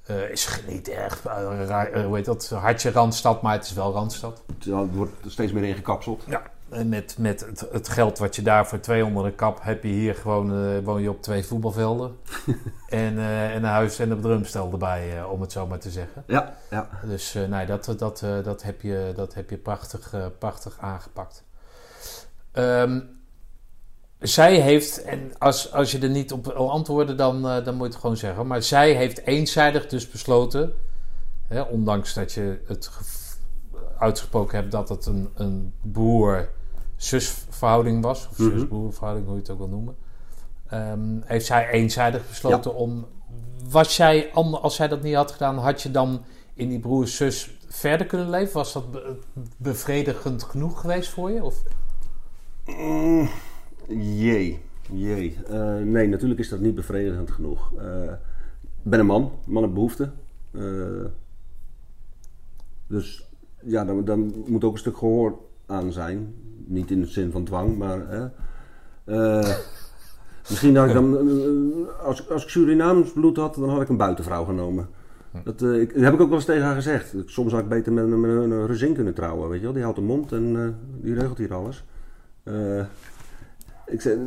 Eh, 0.02 0.30
is 0.30 0.62
niet 0.68 0.88
echt, 0.88 1.26
eh, 1.26 2.04
hoe 2.04 2.16
heet 2.16 2.24
dat, 2.24 2.48
hartje 2.48 2.90
Randstad, 2.90 3.42
maar 3.42 3.52
het 3.52 3.64
is 3.64 3.72
wel 3.72 3.92
Randstad. 3.92 4.42
Het 4.46 4.64
het 4.64 4.94
wordt 4.94 5.24
er 5.24 5.30
steeds 5.30 5.52
meer 5.52 5.64
ingekapseld. 5.64 6.24
Ja. 6.28 6.42
En 6.72 6.88
met, 6.88 7.14
met 7.18 7.40
het, 7.40 7.68
het 7.72 7.88
geld 7.88 8.18
wat 8.18 8.36
je 8.36 8.42
daar 8.42 8.66
voor 8.66 8.80
200 8.80 9.26
een 9.26 9.34
kap 9.34 9.58
heb 9.62 9.82
je 9.82 9.88
hier 9.88 10.14
gewoon, 10.14 10.52
eh, 10.52 10.84
woon 10.84 11.02
je 11.02 11.10
op 11.10 11.22
twee 11.22 11.44
voetbalvelden. 11.44 12.16
en, 12.88 13.18
eh, 13.18 13.50
en 13.50 13.56
een 13.56 13.64
huis 13.70 13.98
en 13.98 14.10
een 14.10 14.20
drumstel 14.20 14.72
erbij, 14.72 15.18
eh, 15.18 15.30
om 15.30 15.40
het 15.40 15.52
zo 15.52 15.66
maar 15.66 15.78
te 15.78 15.90
zeggen. 15.90 16.24
Ja, 16.26 16.54
ja. 16.70 16.88
Dus 17.04 17.34
eh, 17.34 17.48
nee, 17.48 17.66
dat, 17.66 17.94
dat, 17.98 18.22
eh, 18.22 18.44
dat, 18.44 18.62
heb 18.62 18.80
je, 18.80 19.12
dat 19.16 19.34
heb 19.34 19.50
je 19.50 19.56
prachtig, 19.56 20.12
eh, 20.12 20.26
prachtig 20.38 20.78
aangepakt. 20.80 21.44
Ehm, 22.52 23.00
zij 24.22 24.60
heeft, 24.60 25.02
en 25.02 25.32
als, 25.38 25.72
als 25.72 25.92
je 25.92 25.98
er 25.98 26.08
niet 26.08 26.32
op 26.32 26.44
wil 26.44 26.70
antwoorden, 26.70 27.16
dan, 27.16 27.48
eh, 27.48 27.64
dan 27.64 27.74
moet 27.74 27.86
je 27.86 27.92
het 27.92 28.00
gewoon 28.00 28.16
zeggen. 28.16 28.46
Maar 28.46 28.62
zij 28.62 28.92
heeft 28.92 29.26
eenzijdig 29.26 29.86
dus 29.86 30.10
besloten, 30.10 30.72
hè, 31.48 31.60
ondanks 31.60 32.14
dat 32.14 32.32
je 32.32 32.60
het 32.66 32.90
uitgesproken 33.98 34.58
hebt 34.58 34.70
dat 34.70 34.88
het 34.88 35.06
een, 35.06 35.30
een 35.34 35.74
broer-zusverhouding 37.10 38.02
was, 38.02 38.28
of 38.30 38.38
Mhm. 38.38 38.50
zus-broerverhouding, 38.58 39.26
hoe 39.26 39.34
je 39.34 39.40
het 39.40 39.50
ook 39.50 39.58
wil 39.58 39.68
noemen. 39.68 39.96
ehm, 40.68 41.20
heeft 41.24 41.46
zij 41.46 41.68
eenzijdig 41.70 42.28
besloten 42.28 42.74
om. 42.74 43.06
Was 43.70 43.96
jij, 43.96 44.30
ander- 44.32 44.60
als 44.60 44.74
zij 44.76 44.88
dat 44.88 45.02
niet 45.02 45.14
had 45.14 45.30
gedaan, 45.30 45.58
had 45.58 45.82
je 45.82 45.90
dan 45.90 46.22
in 46.54 46.68
die 46.68 46.78
broer-zus 46.80 47.56
verder 47.68 48.06
kunnen 48.06 48.30
leven? 48.30 48.54
Was 48.54 48.72
dat 48.72 48.90
be- 48.92 49.16
bevredigend 49.56 50.42
genoeg 50.42 50.80
geweest 50.80 51.08
voor 51.10 51.30
je? 51.30 51.44
Of? 51.44 51.62
Mm, 52.66 53.28
jee, 53.98 54.62
jee. 54.92 55.38
Eh, 55.48 55.74
nee, 55.76 56.08
natuurlijk 56.08 56.40
is 56.40 56.48
dat 56.48 56.60
niet 56.60 56.74
bevredigend 56.74 57.30
genoeg. 57.30 57.72
Eh, 57.78 58.02
ik 58.62 58.90
ben 58.90 59.00
een 59.00 59.06
man, 59.06 59.32
man 59.46 59.62
heeft 59.62 59.74
behoeften. 59.74 60.14
Eh, 60.50 61.04
dus 62.86 63.24
ja, 63.62 63.84
dan, 63.84 64.04
dan 64.04 64.44
moet 64.46 64.64
ook 64.64 64.72
een 64.72 64.78
stuk 64.78 64.96
gehoor 64.96 65.38
aan 65.66 65.92
zijn. 65.92 66.34
Niet 66.66 66.90
in 66.90 67.00
de 67.00 67.06
zin 67.06 67.30
van 67.30 67.44
dwang, 67.44 67.78
maar... 67.78 67.98
hè. 68.08 68.26
Eh, 69.04 69.54
misschien 70.48 70.76
had 70.76 70.86
ik 70.88 70.92
dan... 70.94 71.16
eh, 71.18 72.04
als, 72.06 72.30
als 72.30 72.42
ik 72.42 72.48
Surinaams 72.48 73.12
bloed 73.12 73.36
had, 73.36 73.54
dan 73.54 73.68
had 73.68 73.80
ik 73.82 73.88
een 73.88 73.96
buitenvrouw 73.96 74.44
genomen. 74.44 74.88
Dat, 75.44 75.62
eh, 75.62 75.80
ik, 75.80 75.92
dat 75.94 76.02
heb 76.02 76.14
ik 76.14 76.20
ook 76.20 76.28
wel 76.28 76.36
eens 76.36 76.44
tegen 76.46 76.62
haar 76.64 76.74
gezegd. 76.74 77.14
Soms 77.26 77.52
had 77.52 77.60
ik 77.60 77.68
beter 77.68 77.92
met, 77.92 78.04
een- 78.04 78.20
met 78.20 78.30
een, 78.30 78.50
een 78.50 78.66
Ruzin 78.66 78.94
kunnen 78.94 79.14
trouwen, 79.14 79.48
weet 79.48 79.58
je 79.58 79.64
wel. 79.64 79.72
Die 79.74 79.82
houdt 79.82 79.98
de 79.98 80.04
mond 80.04 80.32
en 80.32 80.76
die 81.00 81.14
regelt 81.14 81.38
hier 81.38 81.54
alles. 81.54 81.84
Eh, 82.42 82.84
ik 83.86 84.00
zei, 84.00 84.18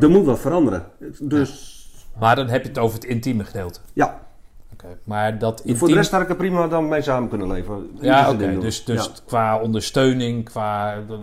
er 0.00 0.10
moet 0.10 0.24
wat 0.24 0.38
veranderen. 0.38 0.84
Dus 1.20 1.76
Maar 2.20 2.36
dan 2.36 2.48
heb 2.48 2.62
je 2.62 2.68
het 2.68 2.78
over 2.78 2.94
het 2.94 3.04
intieme 3.04 3.44
gedeelte. 3.44 3.80
ja, 3.92 4.26
Oké, 4.72 4.86
Maar 5.04 5.38
dat 5.38 5.58
intiem... 5.60 5.76
voor 5.76 5.88
de 5.88 5.94
rest 5.94 6.10
had 6.10 6.20
ik 6.20 6.28
er 6.28 6.36
prima 6.36 6.66
dan 6.68 6.88
mee 6.88 7.02
samen 7.02 7.28
kunnen 7.28 7.48
leven. 7.48 7.90
Ja, 8.00 8.30
oké. 8.30 8.58
Dus, 8.58 8.84
dus 8.84 9.04
Ja. 9.04 9.10
qua 9.26 9.58
ondersteuning, 9.60 10.44
qua 10.44 10.94
de 11.08 11.18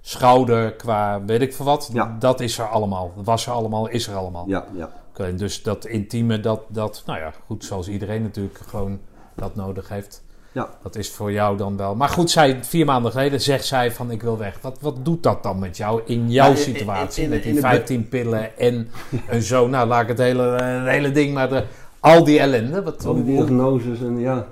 schouder, 0.00 0.72
qua 0.74 1.24
weet 1.24 1.40
ik 1.40 1.54
veel 1.54 1.64
wat. 1.64 1.90
Ja. 1.92 2.16
Dat 2.18 2.40
is 2.40 2.58
er 2.58 2.68
allemaal. 2.68 3.12
Dat 3.16 3.24
was 3.24 3.46
er 3.46 3.52
allemaal, 3.52 3.88
is 3.88 4.06
er 4.08 4.14
allemaal. 4.16 4.44
Ja, 4.48 4.64
ja. 4.76 4.90
Oké, 5.10 5.34
dus 5.34 5.62
dat 5.62 5.84
intieme, 5.86 6.40
dat, 6.40 6.60
dat, 6.68 7.02
nou 7.06 7.18
ja, 7.18 7.32
goed, 7.46 7.64
zoals 7.64 7.88
iedereen 7.88 8.22
natuurlijk 8.22 8.58
gewoon 8.68 9.00
dat 9.34 9.54
nodig 9.56 9.88
heeft. 9.88 10.24
Ja. 10.52 10.68
Dat 10.82 10.96
is 10.96 11.10
voor 11.10 11.32
jou 11.32 11.56
dan 11.56 11.76
wel. 11.76 11.94
Maar 11.94 12.08
goed, 12.08 12.30
zij, 12.30 12.58
vier 12.64 12.84
maanden 12.84 13.10
geleden 13.12 13.40
zegt 13.40 13.64
zij 13.64 13.92
van 13.92 14.10
ik 14.10 14.22
wil 14.22 14.38
weg. 14.38 14.58
Wat, 14.60 14.78
wat 14.80 15.04
doet 15.04 15.22
dat 15.22 15.42
dan 15.42 15.58
met 15.58 15.76
jou 15.76 16.02
in 16.04 16.30
jouw 16.30 16.44
Ja, 16.46 16.50
in- 16.52 16.56
in- 16.66 16.74
situatie? 16.76 17.22
in- 17.24 17.30
met 17.30 17.42
die 17.42 17.48
in 17.50 17.56
het- 17.56 17.66
15 17.66 18.08
pillen 18.08 18.58
en 18.58 18.90
een 19.28 19.42
zo. 19.42 19.68
Nou, 19.68 19.88
laat 19.88 20.02
ik 20.02 20.08
het 20.08 20.18
hele, 20.18 20.56
eh, 20.56 20.76
het 20.78 20.86
hele 20.88 21.10
ding 21.10 21.34
maar 21.34 21.48
de, 21.48 21.64
al 22.06 22.24
die 22.24 22.38
ellende. 22.38 22.82
Wat, 22.82 23.04
Al 23.04 23.14
die 23.14 23.24
diagnoses 23.24 24.00
en 24.00 24.18
ja. 24.18 24.46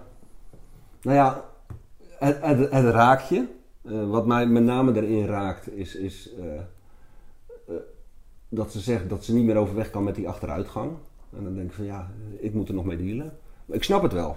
Nou 1.02 1.16
ja, 1.16 1.44
het, 2.18 2.38
het, 2.40 2.70
het 2.70 2.94
raakt 2.94 3.28
je. 3.28 3.46
Eh, 3.82 4.10
wat 4.10 4.26
mij 4.26 4.46
met 4.46 4.62
name 4.64 4.94
erin 5.02 5.26
raakt 5.26 5.72
is, 5.76 5.94
is 5.96 6.30
eh, 6.38 6.54
eh, 6.54 7.74
dat 8.48 8.72
ze 8.72 8.80
zegt 8.80 9.08
dat 9.08 9.24
ze 9.24 9.34
niet 9.34 9.44
meer 9.44 9.56
overweg 9.56 9.90
kan 9.90 10.04
met 10.04 10.14
die 10.14 10.28
achteruitgang. 10.28 10.90
En 11.36 11.44
dan 11.44 11.54
denk 11.54 11.68
ik 11.68 11.74
van 11.74 11.84
ja, 11.84 12.10
ik 12.38 12.54
moet 12.54 12.68
er 12.68 12.74
nog 12.74 12.84
mee 12.84 12.96
dealen. 12.96 13.32
Maar 13.66 13.76
ik 13.76 13.84
snap 13.84 14.02
het 14.02 14.12
wel. 14.12 14.36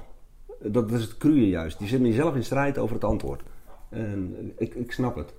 Dat 0.61 0.91
is 0.91 1.01
het 1.01 1.17
cruie 1.17 1.49
juist. 1.49 1.79
Je 1.79 1.87
zit 1.87 1.99
met 2.01 2.09
jezelf 2.09 2.35
in 2.35 2.43
strijd 2.43 2.77
over 2.77 2.95
het 2.95 3.03
antwoord. 3.03 3.41
En 3.89 4.53
ik, 4.57 4.75
ik 4.75 4.91
snap 4.91 5.15
het. 5.15 5.33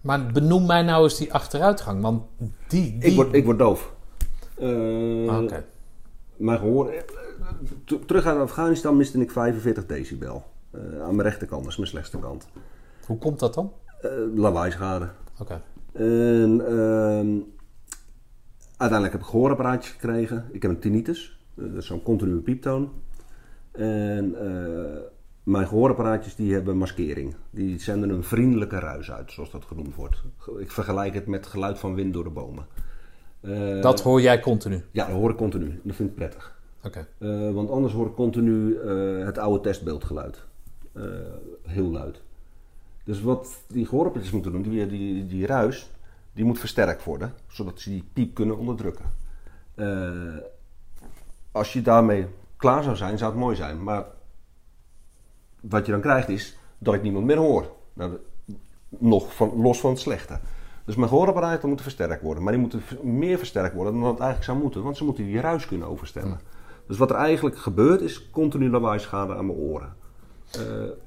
Maar 0.00 0.26
benoem 0.32 0.66
mij 0.66 0.82
nou 0.82 1.02
eens 1.02 1.18
die 1.18 1.32
achteruitgang. 1.32 2.02
Want 2.02 2.22
die... 2.68 2.98
die... 2.98 3.10
ik, 3.10 3.16
word, 3.16 3.34
ik 3.34 3.44
word 3.44 3.58
doof. 3.58 3.92
Eh, 4.58 5.28
Ah, 5.28 5.42
Oké. 5.42 5.64
Mijn 6.38 6.58
gehoor. 6.58 6.88
eh, 6.88 7.98
Terug 8.06 8.26
uit 8.26 8.38
Afghanistan 8.38 8.96
miste 8.96 9.20
ik 9.20 9.30
45 9.30 9.86
decibel. 9.86 10.44
Eh, 10.70 10.80
aan 10.80 11.16
mijn 11.16 11.28
rechterkant, 11.28 11.62
dat 11.62 11.70
is 11.70 11.76
mijn 11.76 11.90
slechtste 11.90 12.18
kant. 12.18 12.48
Hoe 13.06 13.18
komt 13.18 13.38
dat 13.38 13.54
dan? 13.54 13.72
Eh 14.00 14.10
lawaaischade. 14.34 15.08
Oké. 15.38 15.62
En 15.92 16.60
ehm, 16.66 17.36
uiteindelijk 18.76 19.12
heb 19.12 19.20
ik 19.20 19.26
gehoorapparaatjes 19.26 19.92
gekregen. 19.92 20.48
Ik 20.52 20.62
heb 20.62 20.70
een 20.70 20.78
tinnitus, 20.78 21.38
dat 21.54 21.74
is 21.76 21.86
zo'n 21.86 22.02
continue 22.02 22.40
pieptoon. 22.40 22.90
En 23.72 24.36
mijn 25.42 25.66
gehoorapparaatjes 25.66 26.34
die 26.34 26.52
hebben 26.54 26.76
maskering. 26.76 27.34
Die 27.50 27.78
zenden 27.80 28.10
een 28.10 28.24
vriendelijke 28.24 28.78
ruis 28.78 29.10
uit, 29.10 29.32
zoals 29.32 29.50
dat 29.50 29.64
genoemd 29.64 29.94
wordt. 29.94 30.22
Ik 30.58 30.70
vergelijk 30.70 31.14
het 31.14 31.26
met 31.26 31.46
geluid 31.46 31.78
van 31.78 31.94
wind 31.94 32.12
door 32.12 32.24
de 32.24 32.30
bomen. 32.30 32.66
Eh, 33.40 33.80
Dat 33.80 34.00
hoor 34.00 34.20
jij 34.20 34.40
continu. 34.40 34.84
Ja, 34.90 35.06
dat 35.06 35.16
hoor 35.16 35.30
ik 35.30 35.36
continu. 35.36 35.80
Dat 35.84 35.96
vind 35.96 36.08
ik 36.08 36.14
prettig. 36.14 36.56
Oké. 36.82 37.06
Eh, 37.18 37.50
want 37.50 37.70
anders 37.70 37.92
hoor 37.92 38.06
ik 38.06 38.14
continu 38.14 38.76
eh, 38.76 39.24
het 39.24 39.38
oude 39.38 39.60
testbeeldgeluid. 39.60 40.46
Heel 41.62 41.90
luid. 41.90 42.20
Dus 43.04 43.20
wat 43.20 43.62
die 43.68 43.86
gehoorapparaatjes 43.86 44.34
moeten 44.34 44.52
doen, 44.52 44.62
die, 44.62 44.86
die, 44.86 45.26
die 45.26 45.46
ruis, 45.46 45.90
die 46.32 46.44
moet 46.44 46.58
versterkt 46.58 47.04
worden. 47.04 47.32
Zodat 47.46 47.80
ze 47.80 47.90
die 47.90 48.04
piep 48.12 48.34
kunnen 48.34 48.58
onderdrukken. 48.58 49.04
Als 51.52 51.72
je 51.72 51.82
daarmee 51.82 52.26
klaar 52.56 52.82
zou 52.82 52.96
zijn, 52.96 53.18
zou 53.18 53.30
het 53.30 53.40
mooi 53.40 53.56
zijn. 53.56 53.82
Maar 53.82 54.04
wat 55.60 55.86
je 55.86 55.92
dan 55.92 56.00
krijgt 56.00 56.28
is 56.28 56.58
dat 56.78 56.94
ik 56.94 57.02
niemand 57.02 57.24
meer 57.24 57.36
hoor. 57.36 57.72
Nou, 57.92 58.18
nog 58.88 59.34
van, 59.34 59.60
los 59.60 59.80
van 59.80 59.90
het 59.90 60.00
slechte. 60.00 60.38
Dus 60.88 60.96
mijn 60.96 61.08
gehoorapparaten 61.08 61.66
moeten 61.68 61.86
versterkt 61.86 62.22
worden. 62.22 62.42
Maar 62.42 62.52
die 62.52 62.60
moeten 62.60 62.82
meer 63.02 63.38
versterkt 63.38 63.74
worden 63.74 63.92
dan 63.92 64.02
het 64.02 64.18
eigenlijk 64.18 64.44
zou 64.44 64.58
moeten. 64.58 64.82
Want 64.82 64.96
ze 64.96 65.04
moeten 65.04 65.24
die 65.24 65.40
ruis 65.40 65.66
kunnen 65.66 65.88
overstemmen. 65.88 66.40
Dus 66.86 66.98
wat 66.98 67.10
er 67.10 67.16
eigenlijk 67.16 67.58
gebeurt 67.58 68.00
is 68.00 68.30
continu 68.30 68.70
lawaaischade 68.70 69.34
aan 69.34 69.46
mijn 69.46 69.58
oren. 69.58 69.94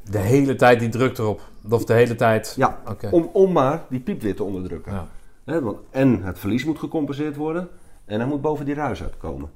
De 0.09 0.17
hele 0.17 0.55
tijd 0.55 0.79
die 0.79 0.89
druk 0.89 1.17
erop. 1.17 1.41
Of 1.69 1.85
de 1.85 1.93
hele 1.93 2.15
tijd... 2.15 2.53
ja, 2.57 2.81
om, 3.11 3.29
om 3.33 3.51
maar 3.51 3.83
die 3.89 3.99
piep 3.99 4.21
weer 4.21 4.35
te 4.35 4.43
onderdrukken. 4.43 5.07
Ja. 5.45 5.61
Want, 5.61 5.77
en 5.89 6.23
het 6.23 6.39
verlies 6.39 6.65
moet 6.65 6.79
gecompenseerd 6.79 7.35
worden. 7.35 7.67
En 8.05 8.19
hij 8.19 8.29
moet 8.29 8.41
boven 8.41 8.65
die 8.65 8.75
ruis 8.75 9.03
uitkomen. 9.03 9.49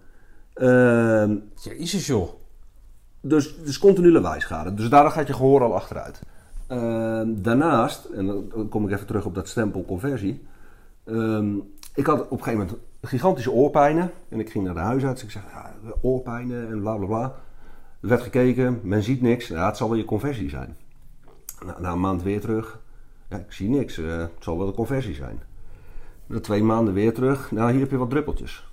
Ehm, 0.54 1.36
Jezus 1.56 2.08
joh. 2.08 2.30
Dus, 3.22 3.58
dus 3.58 3.80
continu 3.80 4.12
lawaaischade. 4.12 4.74
Dus 4.74 4.90
daardoor 4.90 5.12
gaat 5.12 5.28
je 5.28 5.34
gehoor 5.34 5.62
al 5.62 5.76
achteruit. 5.76 6.22
Ehm, 6.76 7.42
daarnaast, 7.42 8.06
en 8.06 8.26
dan 8.26 8.70
kom 8.70 8.88
ik 8.88 8.94
even 8.94 9.08
terug 9.08 9.26
op 9.26 9.36
dat 9.36 9.48
stempel 9.48 9.86
conversie. 9.86 10.46
Ehm, 11.04 11.56
ik 11.96 12.06
had 12.06 12.22
op 12.22 12.32
een 12.32 12.44
gegeven 12.44 12.60
moment 12.66 12.78
gigantische 13.02 13.52
oorpijnen. 13.52 14.12
En 14.30 14.40
ik 14.40 14.50
ging 14.50 14.66
naar 14.66 14.74
de 14.74 14.80
huisarts. 14.80 15.24
Ik 15.24 15.32
zeg, 15.32 15.44
ja, 15.52 15.74
oorpijnen 16.02 16.70
en 16.70 16.80
bla 16.80 16.96
bla 16.96 17.06
bla. 17.06 17.24
Er 18.02 18.08
werd 18.08 18.22
gekeken, 18.22 18.80
men 18.84 19.04
ziet 19.04 19.22
niks. 19.22 19.48
Ja, 19.48 19.66
het 19.66 19.78
zal 19.78 19.90
wel 19.90 19.98
je 19.98 20.06
conversie 20.06 20.50
zijn. 20.50 20.78
Na, 21.66 21.80
na 21.80 21.92
een 21.92 22.00
maand 22.00 22.24
weer 22.24 22.42
terug. 22.42 22.80
Ja, 23.30 23.38
ik 23.38 23.52
zie 23.52 23.70
niks. 23.70 23.98
eh, 23.98 24.18
het 24.18 24.32
zal 24.40 24.58
wel 24.58 24.68
de 24.68 24.74
conversie 24.74 25.14
zijn. 25.14 25.42
Na 26.26 26.40
twee 26.40 26.64
maanden 26.64 26.94
weer 26.94 27.14
terug. 27.14 27.52
Nou, 27.52 27.72
hier 27.72 27.80
heb 27.80 27.92
je 27.92 27.98
wat 27.98 28.10
druppeltjes. 28.10 28.70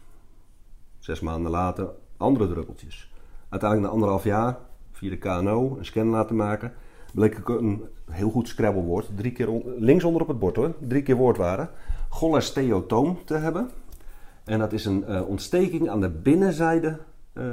Zes 0.98 1.20
maanden 1.20 1.50
later 1.50 1.88
andere 2.16 2.48
druppeltjes. 2.48 3.12
Uiteindelijk 3.48 3.88
na 3.88 3.94
anderhalf 3.94 4.24
jaar, 4.24 4.58
via 4.92 5.10
de 5.10 5.18
KNO, 5.18 5.76
een 5.78 5.84
scan 5.84 6.06
laten 6.06 6.36
maken. 6.36 6.72
Bleek 7.12 7.38
ik 7.38 7.48
een 7.48 7.82
heel 8.10 8.30
goed 8.30 8.48
Scrabble-woord, 8.48 9.10
drie 9.16 9.32
keer 9.32 9.48
links 9.78 10.04
onder 10.04 10.22
op 10.22 10.28
het 10.28 10.38
bord 10.38 10.56
hoor, 10.56 10.74
drie 10.78 11.02
keer 11.02 11.16
woordwaren. 11.16 11.70
Cholesteatoom 12.08 13.18
te 13.24 13.34
hebben. 13.34 13.70
En 14.44 14.58
dat 14.58 14.72
is 14.72 14.84
een 14.84 15.04
eh, 15.04 15.28
ontsteking 15.28 15.88
aan 15.88 16.00
de 16.00 16.10
binnenzijde 16.10 16.98
eh, 17.32 17.44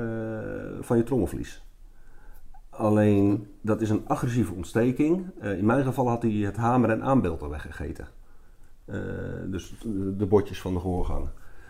van 0.82 0.98
je 0.98 1.04
trommelvlies. 1.04 1.64
Alleen, 2.70 3.48
dat 3.62 3.82
is 3.82 3.90
een 3.90 4.08
agressieve 4.08 4.54
ontsteking. 4.54 5.26
Eh, 5.40 5.58
in 5.58 5.66
mijn 5.66 5.84
geval 5.84 6.08
had 6.08 6.22
hij 6.22 6.32
het 6.32 6.58
hamer- 6.58 6.90
en 6.90 7.04
aanbeeld 7.04 7.42
al 7.42 7.50
weggegeten. 7.50 8.08
Dus 9.46 9.76
de, 10.18 10.26
bordjes 10.26 10.62
van 10.62 10.74
de 10.74 10.80
gehoorgang. 10.80 11.28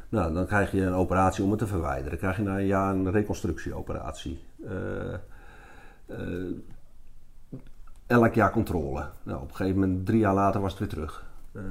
Nou, 0.09 0.33
dan 0.33 0.45
krijg 0.45 0.71
je 0.71 0.81
een 0.81 0.93
operatie 0.93 1.43
om 1.43 1.49
het 1.49 1.59
te 1.59 1.67
verwijderen. 1.67 2.09
Dan 2.09 2.19
krijg 2.19 2.37
je 2.37 2.43
na 2.43 2.57
een 2.57 2.65
jaar 2.65 2.93
een 2.93 3.11
reconstructieoperatie. 3.11 4.39
Eh, 4.65 6.15
elk 8.09 8.33
jaar 8.33 8.51
controle. 8.51 9.05
Nou, 9.23 9.41
op 9.41 9.49
een 9.49 9.55
gegeven 9.55 9.79
moment, 9.79 10.05
drie 10.05 10.19
jaar 10.19 10.33
later, 10.33 10.61
was 10.61 10.69
het 10.71 10.79
weer 10.79 10.89
terug. 10.89 11.25
Eh, 11.51 11.61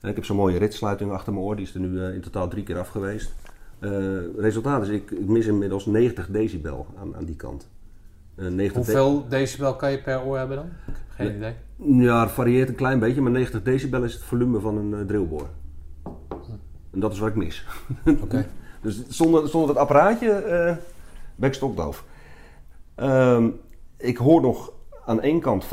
en 0.00 0.08
ik 0.08 0.14
heb 0.14 0.24
zo'n 0.24 0.36
mooie 0.36 0.58
ritsluiting 0.58 1.10
achter 1.12 1.32
mijn 1.32 1.44
oor. 1.44 1.56
Die 1.56 1.64
is 1.64 1.74
er 1.74 1.80
nu 1.80 2.02
eh, 2.04 2.14
in 2.14 2.20
totaal 2.20 2.48
drie 2.48 2.62
keer 2.64 2.78
af 2.78 2.88
geweest. 2.88 3.34
Eh, 3.78 3.90
resultaat 4.36 4.82
is, 4.82 4.88
ik, 4.88 5.10
ik 5.10 5.26
mis 5.26 5.46
inmiddels 5.46 5.86
90 5.86 6.28
decibel 6.28 6.86
aan, 6.98 7.16
aan 7.16 7.24
die 7.24 7.36
kant. 7.36 7.68
90 8.34 8.58
de- 8.72 8.74
Hoeveel 8.76 9.28
decibel 9.28 9.76
kan 9.76 9.90
je 9.90 10.02
per 10.02 10.22
oor 10.22 10.38
hebben 10.38 10.56
dan? 10.56 10.66
Ik 10.66 10.72
heb 10.86 10.96
geen 11.08 11.26
Nee. 11.26 11.36
idee. 11.36 12.02
Ja, 12.04 12.20
het 12.22 12.30
varieert 12.30 12.68
een 12.68 12.74
klein 12.74 12.98
beetje, 12.98 13.20
maar 13.20 13.30
90 13.32 13.62
decibel 13.62 14.02
is 14.02 14.12
het 14.14 14.22
volume 14.22 14.60
van 14.60 14.76
een 14.76 15.06
drillboor. 15.06 15.46
En 16.90 17.00
dat 17.00 17.12
is 17.12 17.18
wat 17.18 17.28
ik 17.28 17.34
mis. 17.34 17.66
Oké. 18.22 18.46
Dus 18.80 19.06
zonder, 19.08 19.48
zonder 19.48 19.68
dat 19.74 19.82
apparaatje 19.82 20.78
ben 21.36 21.48
ik 21.48 21.54
stokdoof. 21.54 22.04
Ehm, 22.94 23.48
ik 23.96 24.16
hoor 24.16 24.40
nog 24.40 24.72
aan 25.06 25.20
één 25.20 25.40
kant 25.40 25.64
5% 25.64 25.68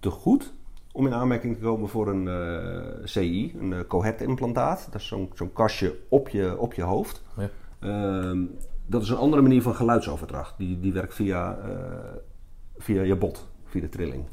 te 0.00 0.10
goed 0.10 0.52
om 0.92 1.06
in 1.06 1.14
aanmerking 1.14 1.54
te 1.54 1.62
komen 1.62 1.88
voor 1.88 2.08
een 2.08 2.28
eh, 2.28 3.04
CI, 3.04 3.54
een 3.58 3.70
uh, 3.70 3.78
cohet-implantaat. 3.88 4.88
Dat 4.90 5.00
is 5.00 5.06
zo'n 5.06 5.30
zo'n 5.34 5.52
kastje 5.52 5.96
op 6.08 6.28
je, 6.28 6.58
op 6.58 6.74
je 6.74 6.82
hoofd. 6.82 7.22
Ja. 7.36 7.48
Ehm, 7.80 8.44
dat 8.86 9.02
is 9.02 9.08
een 9.08 9.16
andere 9.16 9.42
manier 9.42 9.62
van 9.62 9.74
geluidsoverdracht. 9.74 10.58
Die, 10.58 10.80
die 10.80 10.92
werkt 10.92 11.14
via, 11.14 11.56
eh, 11.56 12.16
via 12.76 13.02
je 13.02 13.16
bot, 13.16 13.48
via 13.64 13.80
de 13.80 13.88
trilling. 13.88 14.24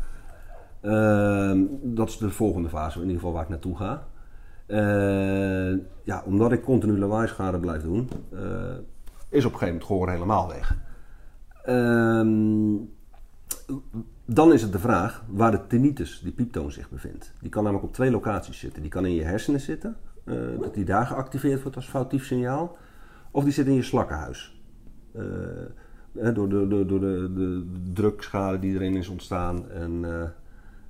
Ehm, 0.82 1.60
dat 1.82 2.10
is 2.10 2.18
de 2.18 2.30
volgende 2.30 2.70
fase, 2.70 2.98
in 2.98 3.06
ieder 3.06 3.18
geval 3.20 3.34
waar 3.34 3.44
ik 3.44 3.50
naartoe 3.50 3.78
ga. 3.78 4.08
Eh, 4.66 5.78
ja, 6.04 6.24
omdat 6.26 6.52
ik 6.52 6.64
continu 6.64 7.00
lawaaischade 7.00 7.60
blijf 7.60 7.82
doen, 7.82 8.10
is 9.30 9.46
op 9.46 9.52
een 9.54 9.58
gegeven 9.60 9.68
moment 9.68 9.84
gehoor 9.84 10.10
helemaal 10.10 10.48
weg. 10.48 10.78
Ehm, 11.64 12.76
dan 14.26 14.54
is 14.54 14.62
het 14.62 14.72
de 14.72 14.80
vraag 14.80 15.24
waar 15.28 15.52
de 15.52 15.68
tinnitus, 15.68 16.20
die 16.24 16.32
pieptoon, 16.32 16.72
zich 16.72 16.90
bevindt. 16.90 17.34
Die 17.40 17.50
kan 17.50 17.64
namelijk 17.64 17.88
op 17.88 17.94
twee 17.94 18.12
locaties 18.12 18.60
zitten. 18.60 18.82
Die 18.82 18.92
kan 18.92 19.06
in 19.06 19.14
je 19.14 19.24
hersenen 19.24 19.60
zitten, 19.60 19.96
eh, 20.24 20.36
dat 20.60 20.74
die 20.74 20.86
daar 20.86 21.06
geactiveerd 21.06 21.62
wordt 21.62 21.76
als 21.76 21.90
foutief 21.90 22.26
signaal. 22.26 22.78
Of 23.32 23.44
die 23.44 23.54
zit 23.54 23.68
in 23.68 23.74
je 23.74 23.84
slakkenhuis. 23.84 24.62
Eh, 25.12 25.24
door 26.34 26.50
de, 26.50 26.68
door 26.68 27.00
de, 27.00 27.32
de 27.34 27.66
drukschade 27.94 28.60
die 28.60 28.74
erin 28.74 28.96
is 28.96 29.08
ontstaan 29.08 29.70
en 29.70 30.06
eh, 30.06 30.30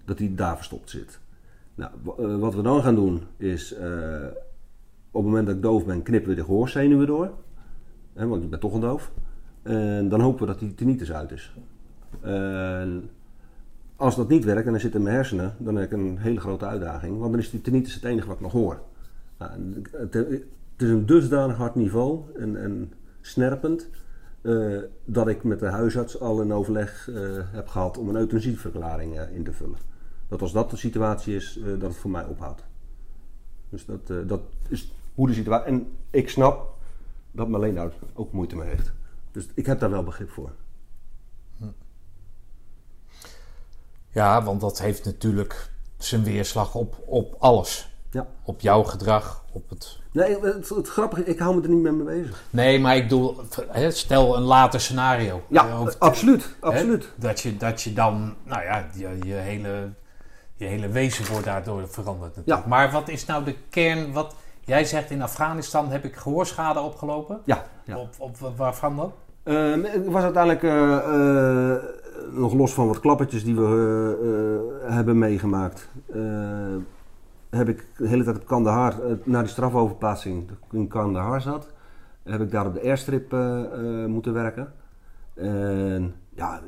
dat 0.06 0.18
die 0.18 0.36
daar 0.36 0.56
verstopt 0.56 0.90
zit. 0.90 1.20
Nou, 1.76 1.92
wat 2.40 2.56
we 2.56 2.62
dan 2.62 2.84
gaan 2.84 2.96
doen 2.96 3.24
is, 3.38 3.74
op 5.12 5.24
het 5.24 5.32
moment 5.32 5.46
dat 5.46 5.56
ik 5.56 5.62
doof 5.62 5.86
ben, 5.86 6.04
knippen 6.04 6.30
we 6.30 6.36
de 6.36 6.44
gehoorzenuwen 6.44 7.08
door. 7.08 7.32
Want 8.14 8.44
ik 8.44 8.50
ben 8.50 8.60
toch 8.60 8.74
een 8.74 8.82
doof. 8.82 9.12
En 9.62 10.10
dan 10.10 10.22
hopen 10.22 10.40
we 10.40 10.46
dat 10.46 10.60
die 10.60 10.76
tinnitus 10.76 11.12
uit 11.12 11.32
is. 11.32 11.54
En 12.22 13.10
als 13.96 14.16
dat 14.16 14.30
niet 14.30 14.44
werkt 14.44 14.66
en 14.66 14.72
dan 14.72 14.82
zit 14.82 14.96
in 14.96 15.04
mijn 15.04 15.16
hersenen, 15.16 15.56
dan 15.58 15.76
heb 15.76 15.86
ik 15.86 15.98
een 15.98 16.18
hele 16.18 16.40
grote 16.40 16.66
uitdaging. 16.66 17.20
Want 17.20 17.32
dan 17.32 17.42
is 17.42 17.50
die 17.50 17.62
tinnitus 17.62 17.94
het 17.94 18.04
enige 18.04 18.28
wat 18.28 18.36
ik 18.36 18.42
nog 18.42 18.52
hoor. 18.52 18.80
Nou, 19.38 19.52
het, 19.92 20.16
is 20.78 20.90
een 20.90 21.06
dusdanig 21.06 21.58
hard 21.58 21.76
niveau 21.76 22.22
en, 22.40 22.62
en 22.62 22.94
snerpend. 23.22 23.90
eh, 24.42 24.78
dat 25.06 25.28
ik 25.28 25.44
met 25.44 25.60
de 25.60 25.66
huisarts 25.66 26.20
al 26.20 26.42
een 26.42 26.54
overleg 26.54 27.10
eh, 27.10 27.16
heb 27.52 27.68
gehad 27.68 27.98
om 27.98 28.10
een 28.10 28.16
euthanasieverklaring 28.16 29.20
eh, 29.20 29.36
in 29.36 29.44
te 29.44 29.54
vullen. 29.54 29.78
Dat 30.28 30.42
als 30.42 30.52
dat 30.52 30.70
de 30.70 30.78
situatie 30.78 31.36
is, 31.36 31.58
eh, 31.58 31.66
dat 31.66 31.82
het 31.82 31.96
voor 31.96 32.10
mij 32.12 32.26
ophoudt. 32.26 32.64
Dus 33.70 33.86
dat, 33.86 34.10
eh, 34.10 34.18
dat 34.28 34.42
is 34.68 34.94
hoe 35.16 35.28
de 35.28 35.34
situatie. 35.34 35.68
En 35.68 35.88
ik 36.10 36.30
snap 36.30 36.74
dat 37.32 37.48
Marleen 37.48 37.76
daar 37.76 37.92
ook 38.14 38.32
moeite 38.32 38.56
mee 38.56 38.70
heeft. 38.70 38.92
Dus 39.32 39.48
ik 39.54 39.66
heb 39.66 39.80
daar 39.80 39.90
wel 39.90 40.04
begrip 40.04 40.30
voor. 40.30 40.52
Ja, 44.12 44.44
want 44.44 44.62
dat 44.62 44.80
heeft 44.80 45.06
natuurlijk 45.06 45.70
zijn 45.98 46.24
weerslag 46.24 46.76
op, 46.76 46.96
op 47.06 47.36
alles. 47.40 47.90
Ja. 48.12 48.28
Op 48.44 48.62
jouw 48.62 48.84
gedrag, 48.84 49.44
op 49.52 49.70
het... 49.70 50.00
Nee, 50.12 50.40
het, 50.40 50.70
het 50.70 50.88
grappige, 50.90 51.24
ik 51.24 51.40
hou 51.40 51.56
me 51.56 51.62
er 51.62 51.70
niet 51.70 51.82
mee 51.82 52.04
bezig. 52.04 52.44
Nee, 52.50 52.80
maar 52.80 52.96
ik 52.96 53.04
bedoel, 53.04 53.42
stel 53.90 54.36
een 54.36 54.42
later 54.44 54.80
scenario. 54.82 55.42
Ja, 55.48 55.68
Eh, 55.68 55.88
absoluut, 56.00 56.44
hè, 56.44 56.68
absoluut. 56.68 57.10
dat, 57.16 57.40
je, 57.40 57.58
dat 57.58 57.82
je 57.82 57.94
dan, 57.94 58.36
nou 58.44 58.64
ja, 58.64 58.86
je, 58.94 59.18
je, 59.22 59.34
hele, 59.34 59.90
je 60.56 60.66
hele 60.66 60.88
wezen 60.88 61.28
wordt 61.32 61.46
daardoor 61.46 61.88
veranderd 61.90 62.36
natuurlijk. 62.36 62.64
Ja. 62.66 62.70
Maar 62.70 62.92
wat 62.92 63.10
is 63.10 63.26
nou 63.26 63.44
de 63.44 63.56
kern, 63.70 64.12
wat... 64.14 64.36
Jij 64.66 64.86
zegt 64.86 65.10
in 65.10 65.22
Afghanistan 65.22 65.90
heb 65.90 66.06
ik 66.06 66.16
gehoorschade 66.16 66.80
opgelopen. 66.80 67.42
Ja, 67.46 67.66
ja. 67.84 67.98
Op, 67.98 68.10
op, 68.18 68.38
waarvan 68.56 68.96
dan? 68.96 69.14
Het 69.84 70.06
was 70.08 70.24
uiteindelijk 70.24 70.64
eh, 70.64 70.98
eh, 70.98 71.84
nog 72.32 72.54
los 72.54 72.74
van 72.74 72.88
wat 72.88 73.00
klappertjes 73.00 73.44
die 73.44 73.56
we 73.56 73.62
eh, 74.22 74.88
eh, 74.88 74.94
hebben 74.94 75.18
meegemaakt. 75.18 75.90
eh, 76.14 76.76
heb 77.50 77.70
ik 77.70 77.86
de 77.98 78.08
hele 78.08 78.24
tijd 78.24 78.36
op 78.38 78.46
Kandahar, 78.46 78.96
na 79.24 79.40
die 79.40 79.50
strafoverplaatsing, 79.50 80.50
in 80.72 80.88
Kandahar 80.88 81.42
zat, 81.42 81.68
heb 82.24 82.42
ik 82.42 82.52
daar 82.52 82.66
op 82.66 82.74
de 82.74 82.82
airstrip 82.82 83.32
moeten 84.08 84.34
werken. 84.34 84.74
En 85.34 86.14
ja, 86.36 86.62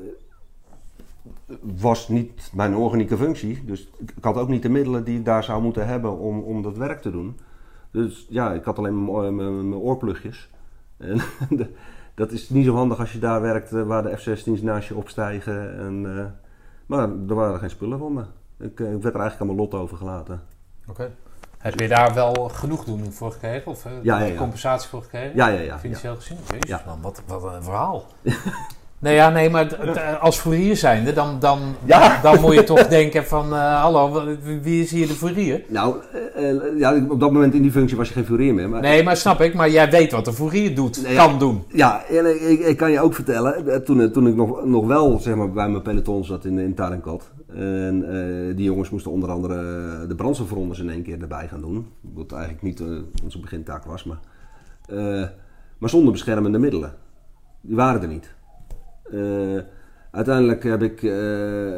was 1.62 2.08
niet 2.08 2.52
mijn 2.54 2.76
organieke 2.76 3.18
functie. 3.18 3.66
Dus 3.66 3.90
ik 4.00 4.14
had 4.24 4.38
ook 4.38 4.48
niet 4.50 4.62
de 4.62 4.70
middelen 4.70 5.04
die 5.04 5.18
ik 5.18 5.26
daar 5.26 5.44
zou 5.44 5.62
moeten 5.62 5.88
hebben 5.88 6.18
om, 6.20 6.40
om 6.40 6.62
dat 6.62 6.78
werk 6.78 7.02
te 7.02 7.12
doen. 7.12 7.38
Dus 7.92 8.26
ja, 8.30 8.54
ik 8.54 8.64
had 8.64 8.78
alleen 8.78 9.06
mijn 9.36 9.74
oorplugjes. 9.76 10.50
En 10.98 11.18
de- 11.50 11.70
dat 12.16 12.32
is 12.32 12.50
niet 12.50 12.66
zo 12.66 12.76
handig 12.76 13.00
als 13.00 13.12
je 13.12 13.20
daar 13.20 13.42
werkt 13.42 13.72
eh, 13.74 13.84
waar 13.84 14.04
de 14.04 14.18
F-16's 14.18 14.62
naast 14.62 14.88
je 14.88 14.96
opstijgen. 14.96 15.78
En, 15.80 16.18
eh, 16.20 16.26
maar 16.86 17.10
er 17.28 17.36
waren 17.36 17.60
geen 17.60 17.70
spullen 17.70 18.00
voor 18.00 18.12
me. 18.12 18.24
Ik, 18.60 18.80
eh, 18.80 18.94
ik 18.94 19.02
werd 19.02 19.14
er 19.16 19.22
eigenlijk 19.22 19.40
aan 19.40 19.48
mijn 19.48 19.58
lot 19.60 19.74
overgelaten. 19.74 20.42
Oké. 20.88 21.12
Heb 21.58 21.80
je 21.80 21.88
daar 21.88 22.14
wel 22.14 22.34
genoegdoening 22.54 23.14
voor 23.14 23.32
gekregen? 23.32 23.72
Of 23.72 23.84
Ja, 24.02 24.20
ja, 24.20 24.26
ja. 24.26 24.38
compensatie 24.38 24.90
voor 24.90 25.02
gekregen? 25.02 25.36
Ja, 25.36 25.48
ja, 25.48 25.60
ja. 25.60 25.80
Financieel 25.80 26.16
gezien? 26.16 26.38
Jezus, 26.48 26.70
Ja. 26.70 26.84
man, 26.86 27.02
wat, 27.02 27.22
wat 27.28 27.44
een 27.44 27.64
verhaal. 27.64 28.06
nee, 29.04 29.16
ja, 29.16 29.30
nee, 29.30 29.50
maar 29.50 29.76
als 30.22 30.40
fourier 30.40 30.76
zijnde, 30.78 31.14
dan, 31.14 31.40
dan, 31.40 31.60
Ja. 31.86 32.22
dan 32.22 32.42
moet 32.42 32.54
je 32.54 32.64
toch 32.64 32.88
denken 32.88 33.26
van... 33.26 33.54
eh, 33.54 33.82
hallo, 33.82 34.24
wie- 34.62 34.82
is 34.82 34.92
hier 34.92 35.08
de 35.08 35.14
fourier? 35.14 35.62
Nou, 35.68 35.96
eh, 36.36 36.50
eh, 36.50 36.78
ja, 36.78 36.96
op 37.10 37.20
dat 37.20 37.32
moment 37.32 37.54
in 37.54 37.62
die 37.62 37.72
functie 37.72 37.98
was 37.98 38.08
je 38.08 38.14
geen 38.14 38.26
furier 38.26 38.54
meer. 38.54 38.70
Maar 38.70 38.82
Nee, 38.82 39.04
maar 39.04 39.18
snap 39.18 39.42
ik, 39.42 39.54
maar 39.54 39.70
jij 39.70 39.90
weet 39.90 40.12
wat 40.12 40.28
een 40.28 40.34
fourier 40.34 40.76
doet, 40.76 41.04
Nee, 41.04 41.14
ja. 41.14 41.26
kan 41.26 41.40
doen. 41.40 41.64
Ja, 41.68 42.04
en 42.06 42.52
ik, 42.52 42.60
ik, 42.60 42.78
kan 42.78 42.92
je 42.92 43.00
ook 43.02 43.14
vertellen, 43.14 43.84
toen, 43.86 44.12
toen 44.12 44.28
ik 44.28 44.36
nog, 44.36 44.66
nog 44.66 44.86
wel 44.88 45.20
zeg 45.20 45.36
maar, 45.36 45.52
bij 45.52 45.70
mijn 45.70 45.82
peloton 45.84 46.24
zat 46.26 46.46
in, 46.46 46.60
in 46.60 46.74
Tarinkot. 46.74 47.32
En 47.56 48.06
die 48.56 48.66
jongens 48.66 48.90
moesten 48.90 49.12
onder 49.12 49.30
andere 49.32 49.56
de 50.08 50.16
brandstofrondes 50.16 50.80
in 50.80 50.90
één 50.90 51.04
keer 51.04 51.22
erbij 51.22 51.48
gaan 51.48 51.62
doen. 51.62 51.88
Wat 52.14 52.32
eigenlijk 52.32 52.64
niet 52.64 52.82
onze 53.24 53.40
begintaak 53.40 53.86
was, 53.86 54.04
maar, 54.04 54.20
maar 55.78 55.90
zonder 55.90 56.12
beschermende 56.12 56.60
middelen. 56.60 56.94
Die 57.62 57.76
waren 57.76 58.02
er 58.02 58.08
niet. 58.08 58.34
Eh, 59.04 59.60
uiteindelijk 60.12 60.64
heb 60.64 60.82
ik, 60.82 61.04
eh, 61.04 61.76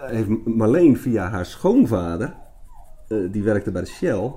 heeft 0.00 0.28
Marleen 0.44 0.96
via 0.96 1.28
haar 1.28 1.46
schoonvader, 1.46 2.34
eh, 3.08 3.18
die 3.30 3.42
werkte 3.42 3.70
bij 3.70 3.82
de 3.82 3.88
Shell, 3.88 4.32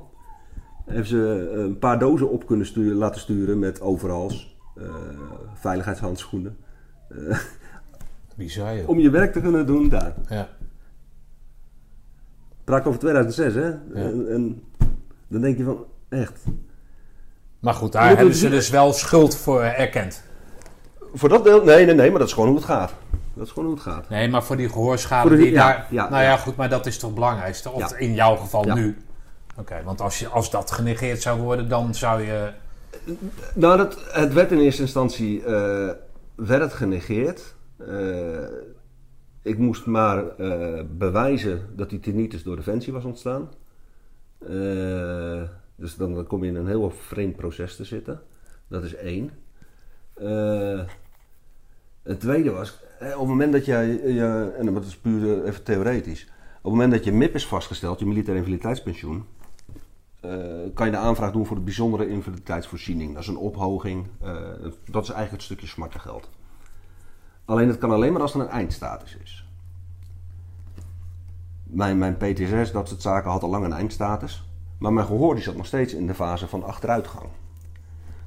heeft 0.86 1.10
ze 1.10 1.52
een 1.54 1.80
paar 1.80 2.00
dozen 2.00 2.30
op 2.30 2.46
kunnen 2.46 2.66
sturen, 2.66 2.98
laten 2.98 3.22
sturen 3.22 3.60
met 3.60 3.82
overals, 3.82 4.54
veiligheidshandschoenen. 5.54 6.58
Bizar, 8.36 8.78
joh. 8.78 8.90
om 8.90 9.00
je 9.00 9.10
werk 9.10 9.34
te 9.34 9.42
kunnen 9.42 9.66
doen 9.66 9.90
daar. 9.90 10.14
Ja. 10.30 10.50
Praat 12.64 12.86
over 12.86 13.00
2006, 13.00 13.54
hè? 13.54 13.70
En, 13.94 14.30
en 14.30 14.64
dan 15.28 15.42
denk 15.42 15.58
je 15.58 15.64
van, 15.64 15.86
echt. 16.10 16.44
Maar 17.60 17.74
goed, 17.74 17.92
daar 17.92 18.18
hebben 18.18 18.36
ze 18.36 18.50
dus 18.50 18.70
wel 18.70 18.94
schuld 18.94 19.36
voor 19.36 19.62
erkend. 19.62 20.24
Voor 21.16 21.30
dat 21.30 21.44
deel, 21.44 21.64
nee, 21.64 21.86
nee, 21.86 21.96
nee, 21.96 22.10
maar 22.10 22.20
dat 22.20 22.28
is 22.28 22.34
gewoon 22.34 22.50
hoe 22.50 22.58
het 22.58 22.66
gaat. 22.66 22.94
Dat 23.34 23.46
is 23.46 23.52
gewoon 23.52 23.68
hoe 23.68 23.78
het 23.78 23.84
gaat. 23.84 24.10
Nee, 24.10 24.30
maar 24.30 24.44
voor 24.44 24.58
die 24.58 24.70
gehoorschade 24.70 25.28
Voor 25.28 25.38
de- 25.38 25.44
die 25.44 25.52
ja, 25.52 25.68
daar... 25.68 25.88
ja, 25.90 26.10
nou 26.10 26.24
ja, 26.24 26.30
ja. 26.30 26.38
goed, 26.38 26.56
maar 26.56 26.70
dat 26.70 26.86
is 26.86 26.98
toch 26.98 27.10
het 27.10 27.20
belangrijkste? 27.20 27.72
Of 27.72 27.98
in 27.98 28.14
jouw 28.14 28.36
geval 28.36 28.64
nu? 28.64 28.98
Oké, 29.58 29.82
want 29.84 30.02
als, 30.02 30.20
je, 30.20 30.28
als 30.28 30.52
dat 30.52 30.72
genegeerd 30.72 31.22
zou 31.22 31.42
worden, 31.42 31.70
dan 31.70 31.96
zou 31.96 32.22
je... 32.22 32.50
Nou, 33.54 33.78
dat, 33.78 33.98
het 34.12 34.34
werd 34.34 34.52
in 34.52 34.60
eerste 34.60 34.82
instantie 34.82 35.44
eh, 35.46 35.90
werd 36.36 36.62
het 36.62 36.74
genegeerd. 36.74 37.56
Eh, 37.78 38.48
ik 39.42 39.58
moest 39.58 39.86
maar 39.86 40.38
eh, 40.38 40.84
bewijzen 40.90 41.70
dat 41.76 41.90
die 41.90 42.00
tinnitus 42.00 42.44
door 42.44 42.56
Defensie 42.56 42.94
was 42.94 43.04
ontstaan. 43.04 43.50
Dus 45.76 45.96
dan, 45.96 46.14
dan 46.14 46.28
kom 46.28 46.44
je 46.44 46.50
in 46.50 46.56
een 46.56 46.68
heel 46.68 46.90
vreemd 46.90 47.36
proces 47.36 47.76
te 47.76 47.84
zitten. 47.84 48.22
Dat 48.68 48.84
is 48.84 48.96
één. 48.96 49.32
Eh, 52.06 52.12
het 52.12 52.20
tweede 52.20 52.52
was, 52.52 52.80
eh, 53.00 53.08
op 53.14 53.20
het 53.20 53.28
moment 53.28 53.52
dat 53.52 53.66
jij, 53.66 53.88
je, 53.88 54.54
en 54.58 54.74
dat 54.74 54.86
is 54.86 54.98
puur 54.98 55.42
eh, 55.42 55.48
even 55.48 55.64
theoretisch, 55.64 56.24
op 56.58 56.72
het 56.72 56.72
moment 56.72 56.92
dat 56.92 57.04
je 57.04 57.12
MIP 57.12 57.36
is 57.36 57.48
vastgesteld, 57.48 58.00
je 58.00 58.06
militair 58.06 58.38
invaliditeitspensioen, 58.38 59.26
eh, 60.26 60.74
kan 60.74 60.86
je 60.86 60.92
de 60.92 60.98
aanvraag 60.98 61.32
doen 61.32 61.46
voor 61.46 61.56
de 61.56 61.62
bijzondere 61.62 62.08
invaliditeitsvoorziening. 62.08 63.14
Dat 63.14 63.22
is 63.22 63.28
een 63.28 63.38
ophoging, 63.38 64.08
eh, 64.22 64.34
dat 64.86 65.04
is 65.04 65.10
eigenlijk 65.10 65.32
het 65.32 65.42
stukje 65.42 65.68
smartengeld. 65.68 66.30
Alleen 67.46 67.68
dat 67.68 67.78
kan 67.78 67.92
alleen 67.92 68.14
maar 68.14 68.22
als 68.22 68.34
er 68.34 68.40
een 68.40 68.48
eindstatus 68.48 69.18
is. 69.24 69.48
Mijn, 71.64 71.98
mijn 71.98 72.18
PTSS, 72.18 72.72
dat 72.72 72.88
soort 72.88 73.02
zaken, 73.02 73.32
had 73.32 73.44
al 73.44 73.50
lang 73.50 73.66
een 73.66 73.74
eindstatus. 73.74 74.50
Maar 74.78 74.94
mijn 74.94 75.06
gehoor 75.06 75.36
die 75.36 75.44
zat 75.44 75.56
nog 75.56 75.66
steeds 75.66 75.94
in 75.94 76.08
de 76.08 76.14
fase 76.14 76.48
van 76.48 76.64
achteruitgang. 76.64 77.30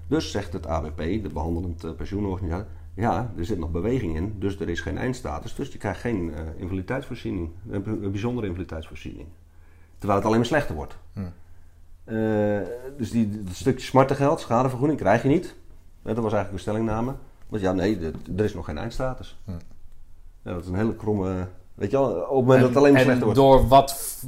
Dus 0.07 0.31
zegt 0.31 0.53
het 0.53 0.67
ABP, 0.67 0.97
de 0.97 1.31
behandelend 1.33 1.85
eh, 1.85 1.91
pensioenorganisatie, 1.91 2.67
ja, 2.99 3.33
er 3.37 3.45
zit 3.45 3.59
nog 3.59 3.71
beweging 3.71 4.17
in, 4.17 4.37
dus 4.39 4.61
er 4.61 4.69
is 4.69 4.81
geen 4.81 4.99
eindstatus. 4.99 5.55
Dus 5.55 5.73
je 5.73 5.79
krijgt 5.79 6.01
geen 6.01 6.35
eh, 6.35 6.41
invaliditeitsvoorziening, 6.57 7.51
een, 7.71 8.11
bijzondere 8.11 8.47
invaliditeitsvoorziening. 8.47 9.29
Terwijl 9.99 10.19
het 10.19 10.27
alleen 10.27 10.39
maar 10.39 10.49
slechter 10.49 10.75
wordt. 10.75 10.97
Eh, 12.05 12.15
dus 12.97 13.11
die, 13.11 13.43
dat 13.43 13.55
stukje 13.55 13.87
smartengeld, 13.87 14.41
schadevergoeding, 14.41 14.99
krijg 14.99 15.23
je 15.23 15.29
niet. 15.29 15.55
Eh, 16.03 16.15
dat 16.15 16.23
was 16.23 16.33
eigenlijk 16.33 16.53
een 16.53 16.59
stellingname. 16.59 17.15
Want 17.49 17.63
ja, 17.63 17.73
nee, 17.73 17.99
er 18.37 18.45
is 18.45 18.55
nog 18.55 18.65
geen 18.65 18.79
eindstatus. 18.79 19.39
Ja, 20.43 20.53
dat 20.53 20.63
is 20.63 20.69
een 20.69 20.75
hele 20.75 20.97
kromme... 20.97 21.49
Weet 21.75 21.91
je 21.91 21.97
wel, 21.97 22.11
op 22.11 22.21
het 22.21 22.31
moment 22.31 22.61
dat 22.61 22.69
het 22.69 22.79
alleen 22.79 22.93
maar 22.93 23.03
slechter 23.03 23.25
wordt. 23.25 23.39
door 23.39 23.69
wat, 23.69 24.23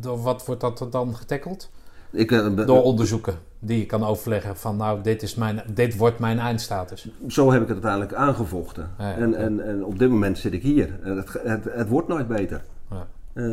door 0.00 0.22
wat 0.22 0.46
wordt 0.46 0.60
dat 0.60 0.86
dan 0.90 1.16
getackeld? 1.16 1.70
Ik, 2.14 2.32
eh, 2.32 2.56
Door 2.66 2.82
onderzoeken 2.82 3.38
die 3.58 3.78
je 3.78 3.86
kan 3.86 4.04
overleggen 4.04 4.56
van 4.56 4.76
nou, 4.76 5.02
dit, 5.02 5.22
is 5.22 5.34
mijn, 5.34 5.62
dit 5.66 5.96
wordt 5.96 6.18
mijn 6.18 6.38
eindstatus. 6.38 7.08
Zo 7.28 7.52
heb 7.52 7.62
ik 7.62 7.66
het 7.68 7.76
uiteindelijk 7.84 8.12
aangevochten. 8.14 8.90
Ja, 8.98 9.08
ja, 9.08 9.14
en, 9.16 9.34
en, 9.34 9.66
en 9.66 9.84
op 9.84 9.98
dit 9.98 10.10
moment 10.10 10.38
zit 10.38 10.52
ik 10.52 10.62
hier. 10.62 10.98
Het, 11.02 11.32
het, 11.42 11.64
het 11.70 11.88
wordt 11.88 12.08
nooit 12.08 12.28
beter. 12.28 12.62
Ja. 12.90 13.06
Eh, 13.32 13.44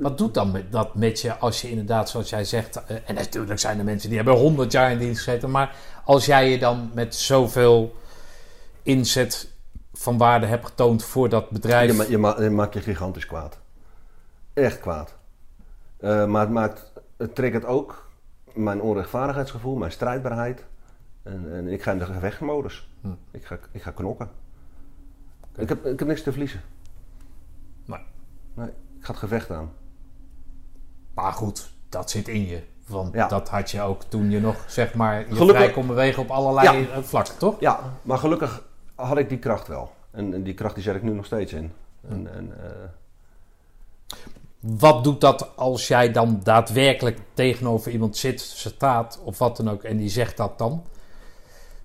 Wat 0.00 0.18
doet 0.18 0.34
dan 0.34 0.50
met, 0.50 0.72
dat 0.72 0.94
met 0.94 1.20
je 1.20 1.36
als 1.36 1.60
je 1.62 1.70
inderdaad, 1.70 2.08
zoals 2.08 2.30
jij 2.30 2.44
zegt, 2.44 2.84
eh, 2.84 2.96
en 3.06 3.14
natuurlijk 3.14 3.58
zijn 3.58 3.78
er 3.78 3.84
mensen 3.84 4.08
die 4.08 4.18
hebben 4.18 4.36
100 4.36 4.72
jaar 4.72 4.90
in 4.90 4.98
dienst 4.98 5.22
gezeten, 5.22 5.50
maar 5.50 5.74
als 6.04 6.26
jij 6.26 6.50
je 6.50 6.58
dan 6.58 6.90
met 6.94 7.14
zoveel 7.14 7.94
inzet 8.82 9.52
van 9.92 10.18
waarde 10.18 10.46
hebt 10.46 10.66
getoond 10.66 11.04
voor 11.04 11.28
dat 11.28 11.50
bedrijf. 11.50 11.90
je, 11.90 11.96
ma- 11.96 12.04
je, 12.08 12.18
ma- 12.18 12.42
je 12.42 12.50
maakt 12.50 12.74
je 12.74 12.80
gigantisch 12.80 13.26
kwaad. 13.26 13.58
Echt 14.54 14.80
kwaad. 14.80 15.14
Maar 16.00 16.40
het, 16.40 16.50
maakt, 16.50 16.92
het 17.16 17.34
triggert 17.34 17.64
ook 17.64 18.08
mijn 18.62 18.80
onrechtvaardigheidsgevoel, 18.80 19.76
mijn 19.76 19.92
strijdbaarheid. 19.92 20.64
En, 21.22 21.52
en 21.54 21.68
ik 21.68 21.82
ga 21.82 21.92
in 21.92 21.98
de 21.98 22.04
gevechtmodus. 22.06 22.88
Hm. 23.00 23.08
Ik, 23.30 23.44
ga, 23.44 23.58
ik 23.70 23.82
ga 23.82 23.90
knokken. 23.90 24.30
Ik, 25.56 25.68
heb, 25.68 25.86
ik 25.86 25.98
heb 25.98 26.08
niks 26.08 26.22
te 26.22 26.30
verliezen. 26.30 26.60
Nee. 27.84 28.00
Nee, 28.54 28.66
ik 28.68 29.04
ga 29.04 29.10
het 29.10 29.20
gevecht 29.20 29.50
aan. 29.50 29.72
Maar 31.14 31.32
goed, 31.32 31.70
dat 31.88 32.10
zit 32.10 32.28
in 32.28 32.46
je. 32.46 32.62
Want 32.86 33.14
Ja. 33.14 33.28
dat 33.28 33.48
had 33.48 33.70
je 33.70 33.80
ook 33.82 34.02
toen 34.02 34.30
je 34.30 34.40
nog, 34.40 34.64
zeg 34.66 34.94
maar, 34.94 35.18
je 35.18 35.24
Gelukkig- 35.24 35.56
vrij 35.56 35.70
kon 35.70 35.86
bewegen 35.86 36.22
op 36.22 36.30
allerlei 36.30 36.88
eh, 36.90 36.98
vlakken, 37.02 37.38
toch? 37.38 37.60
Ja, 37.60 37.80
maar 38.02 38.18
gelukkig 38.18 38.62
had 38.94 39.18
ik 39.18 39.28
die 39.28 39.38
kracht 39.38 39.68
wel. 39.68 39.92
En, 40.10 40.34
en 40.34 40.42
die 40.42 40.54
kracht 40.54 40.74
die 40.74 40.82
zet 40.84 40.94
ik 40.96 41.02
nu 41.02 41.12
nog 41.12 41.24
steeds 41.24 41.52
in. 41.52 41.72
En, 42.08 42.34
en, 42.34 42.52
eh, 42.64 42.88
Wat 44.60 45.04
doet 45.04 45.20
dat 45.20 45.56
als 45.56 45.88
jij 45.88 46.12
dan 46.12 46.40
daadwerkelijk 46.42 47.18
tegenover 47.34 47.92
iemand 47.92 48.16
zit, 48.16 48.40
staat 48.40 49.20
of 49.24 49.38
wat 49.38 49.56
dan 49.56 49.70
ook, 49.70 49.82
en 49.82 49.96
die 49.96 50.08
zegt 50.08 50.36
dat 50.36 50.58
dan? 50.58 50.82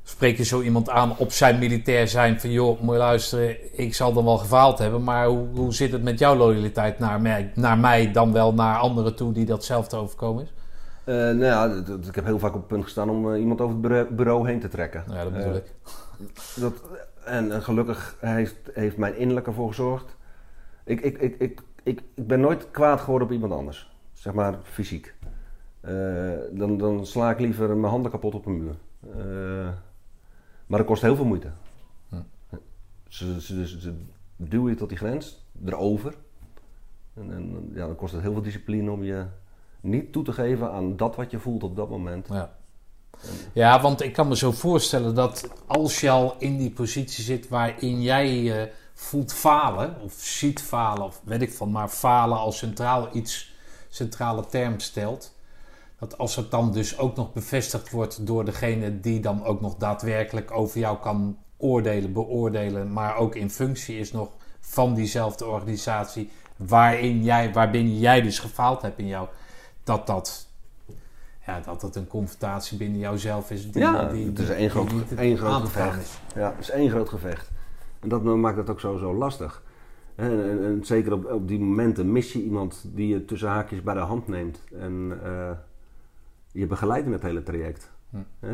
Spreek 0.03 0.37
je 0.37 0.43
zo 0.43 0.61
iemand 0.61 0.89
aan 0.89 1.17
op 1.17 1.31
zijn 1.31 1.59
militair 1.59 2.07
zijn 2.07 2.39
van 2.39 2.51
joh, 2.51 2.81
moet 2.81 2.93
je 2.93 2.99
luisteren, 2.99 3.79
ik 3.79 3.95
zal 3.95 4.13
dan 4.13 4.25
wel 4.25 4.37
gefaald 4.37 4.77
hebben, 4.77 5.03
maar 5.03 5.27
hoe, 5.27 5.47
hoe 5.53 5.73
zit 5.73 5.91
het 5.91 6.03
met 6.03 6.19
jouw 6.19 6.35
loyaliteit 6.35 6.99
naar 6.99 7.21
mij, 7.21 7.51
naar 7.55 7.77
mij 7.77 8.11
dan 8.11 8.31
wel 8.31 8.53
naar 8.53 8.77
anderen 8.77 9.15
toe 9.15 9.31
die 9.33 9.45
datzelfde 9.45 9.97
overkomen 9.97 10.43
is? 10.43 10.53
eh, 11.03 11.15
nou 11.15 11.43
ja, 11.43 11.65
ik 12.07 12.15
heb 12.15 12.25
heel 12.25 12.39
vaak 12.39 12.53
op 12.53 12.59
het 12.59 12.67
punt 12.67 12.83
gestaan 12.83 13.09
om 13.09 13.33
eh, 13.33 13.39
iemand 13.39 13.61
over 13.61 13.73
het 13.73 13.81
bureau- 13.81 14.13
bureau 14.13 14.47
heen 14.47 14.59
te 14.59 14.67
trekken. 14.67 15.03
Ja, 15.09 15.23
dat 15.23 15.33
bedoel 15.33 15.55
ik. 15.55 15.71
Dat, 16.55 16.73
en, 17.25 17.51
en 17.51 17.63
gelukkig 17.63 18.15
heeft, 18.19 18.55
heeft 18.73 18.97
mijn 18.97 19.17
innerlijk 19.17 19.47
ervoor 19.47 19.67
gezorgd. 19.67 20.15
Ik, 20.83 21.01
ik, 21.01 21.17
ik, 21.17 21.35
ik, 21.39 21.61
ik, 21.85 22.03
ik 22.13 22.27
ben 22.27 22.39
nooit 22.39 22.71
kwaad 22.71 23.01
geworden 23.01 23.27
op 23.27 23.33
iemand 23.33 23.53
anders. 23.53 23.93
Zeg 24.13 24.33
maar 24.33 24.59
fysiek. 24.63 25.15
Eh, 25.79 26.33
dan, 26.51 26.77
dan 26.77 27.05
sla 27.05 27.31
ik 27.31 27.39
liever 27.39 27.77
mijn 27.77 27.91
handen 27.91 28.11
kapot 28.11 28.35
op 28.35 28.45
een 28.45 28.57
muur. 28.57 28.75
Eh, 28.99 29.69
maar 30.65 30.77
dat 30.79 30.87
kost 30.87 31.01
heel 31.01 31.15
veel 31.15 31.25
moeite. 31.25 31.51
Hm. 32.09 32.15
Ze, 33.07 33.41
ze, 33.41 33.67
ze, 33.67 33.79
ze 33.79 33.93
duwen 34.35 34.69
je 34.69 34.77
tot 34.77 34.89
die 34.89 34.97
grens, 34.97 35.45
erover. 35.65 36.15
En, 37.13 37.31
en 37.31 37.71
ja, 37.73 37.85
dan 37.85 37.95
kost 37.95 38.13
het 38.13 38.21
heel 38.21 38.33
veel 38.33 38.41
discipline 38.41 38.91
om 38.91 39.03
je 39.03 39.25
niet 39.81 40.11
toe 40.11 40.23
te 40.23 40.33
geven 40.33 40.71
aan 40.71 40.97
dat 40.97 41.15
wat 41.15 41.31
je 41.31 41.39
voelt 41.39 41.63
op 41.63 41.75
dat 41.75 41.89
moment. 41.89 42.27
Ja. 42.27 42.55
ja, 43.53 43.81
want 43.81 44.01
ik 44.01 44.13
kan 44.13 44.27
me 44.27 44.35
zo 44.35 44.51
voorstellen 44.51 45.15
dat 45.15 45.49
als 45.65 46.01
je 46.01 46.09
al 46.09 46.35
in 46.39 46.57
die 46.57 46.71
positie 46.71 47.23
zit 47.23 47.47
waarin 47.47 48.01
jij 48.01 48.41
je 48.41 48.71
voelt 48.97 49.33
falen, 49.33 49.95
of 50.01 50.13
ziet 50.17 50.61
falen, 50.61 51.05
of 51.05 51.21
weet 51.23 51.41
ik 51.41 51.53
van, 51.53 51.71
maar 51.71 51.87
falen 51.87 52.37
als 52.37 52.57
centraal 52.57 53.09
iets, 53.13 53.53
centrale 53.89 54.45
term 54.45 54.79
stelt. 54.79 55.33
Dat 55.99 56.17
als 56.17 56.35
het 56.35 56.51
dan 56.51 56.71
dus 56.71 56.97
ook 56.97 57.15
nog 57.15 57.33
bevestigd 57.33 57.91
wordt 57.91 58.27
door 58.27 58.45
degene 58.45 58.99
die 58.99 59.19
dan 59.19 59.43
ook 59.45 59.61
nog 59.61 59.75
daadwerkelijk 59.75 60.51
over 60.51 60.79
jou 60.79 60.97
kan 60.97 61.37
oordelen, 61.57 62.13
beoordelen, 62.13 62.93
maar 62.93 63.15
ook 63.15 63.35
in 63.35 63.49
functie 63.49 63.99
is 63.99 64.11
nog 64.11 64.29
van 64.59 64.93
diezelfde 64.93 65.45
organisatie 65.45 66.31
waarin 66.55 67.23
jij, 67.23 67.53
waarbinnen 67.53 67.97
jij 67.99 68.21
dus 68.21 68.39
gefaald 68.39 68.81
hebt 68.81 68.99
in 68.99 69.07
jou, 69.07 69.27
dat 69.83 70.07
dat, 70.07 70.47
ja, 71.45 71.59
dat 71.59 71.81
het 71.81 71.95
een 71.95 72.07
confrontatie 72.07 72.77
binnen 72.77 72.99
jouzelf 72.99 73.51
is. 73.51 73.71
Die, 73.71 73.81
Ja, 73.81 74.05
die, 74.05 74.25
het 74.25 74.39
is 74.39 74.49
één 74.49 74.69
groot- 74.69 74.91
één 75.17 75.37
gevecht. 75.37 76.01
is. 76.01 76.09
Ja, 76.35 76.49
het 76.49 76.59
is 76.59 76.69
één 76.69 76.89
groot 76.89 77.09
gevecht. 77.09 77.49
En 78.05 78.11
dat 78.11 78.23
maakt 78.23 78.57
het 78.57 78.69
ook 78.69 78.79
zo, 78.79 78.97
zo 78.97 79.13
lastig. 79.15 79.63
En, 80.15 80.43
en, 80.49 80.63
en 80.63 80.85
zeker 80.85 81.13
op, 81.13 81.31
op 81.31 81.47
die 81.47 81.59
momenten 81.59 82.11
mis 82.11 82.33
je 82.33 82.43
iemand 82.43 82.85
die 82.93 83.07
je 83.07 83.25
tussen 83.25 83.49
haakjes 83.49 83.81
bij 83.83 83.93
de 83.93 83.99
hand 83.99 84.27
neemt. 84.27 84.63
En 84.79 85.19
eh, 85.23 85.51
je 86.51 86.67
begeleidt 86.67 87.05
in 87.05 87.11
het 87.11 87.21
hele 87.21 87.43
traject. 87.43 87.91
Hm. 88.09 88.17
Eh, 88.39 88.51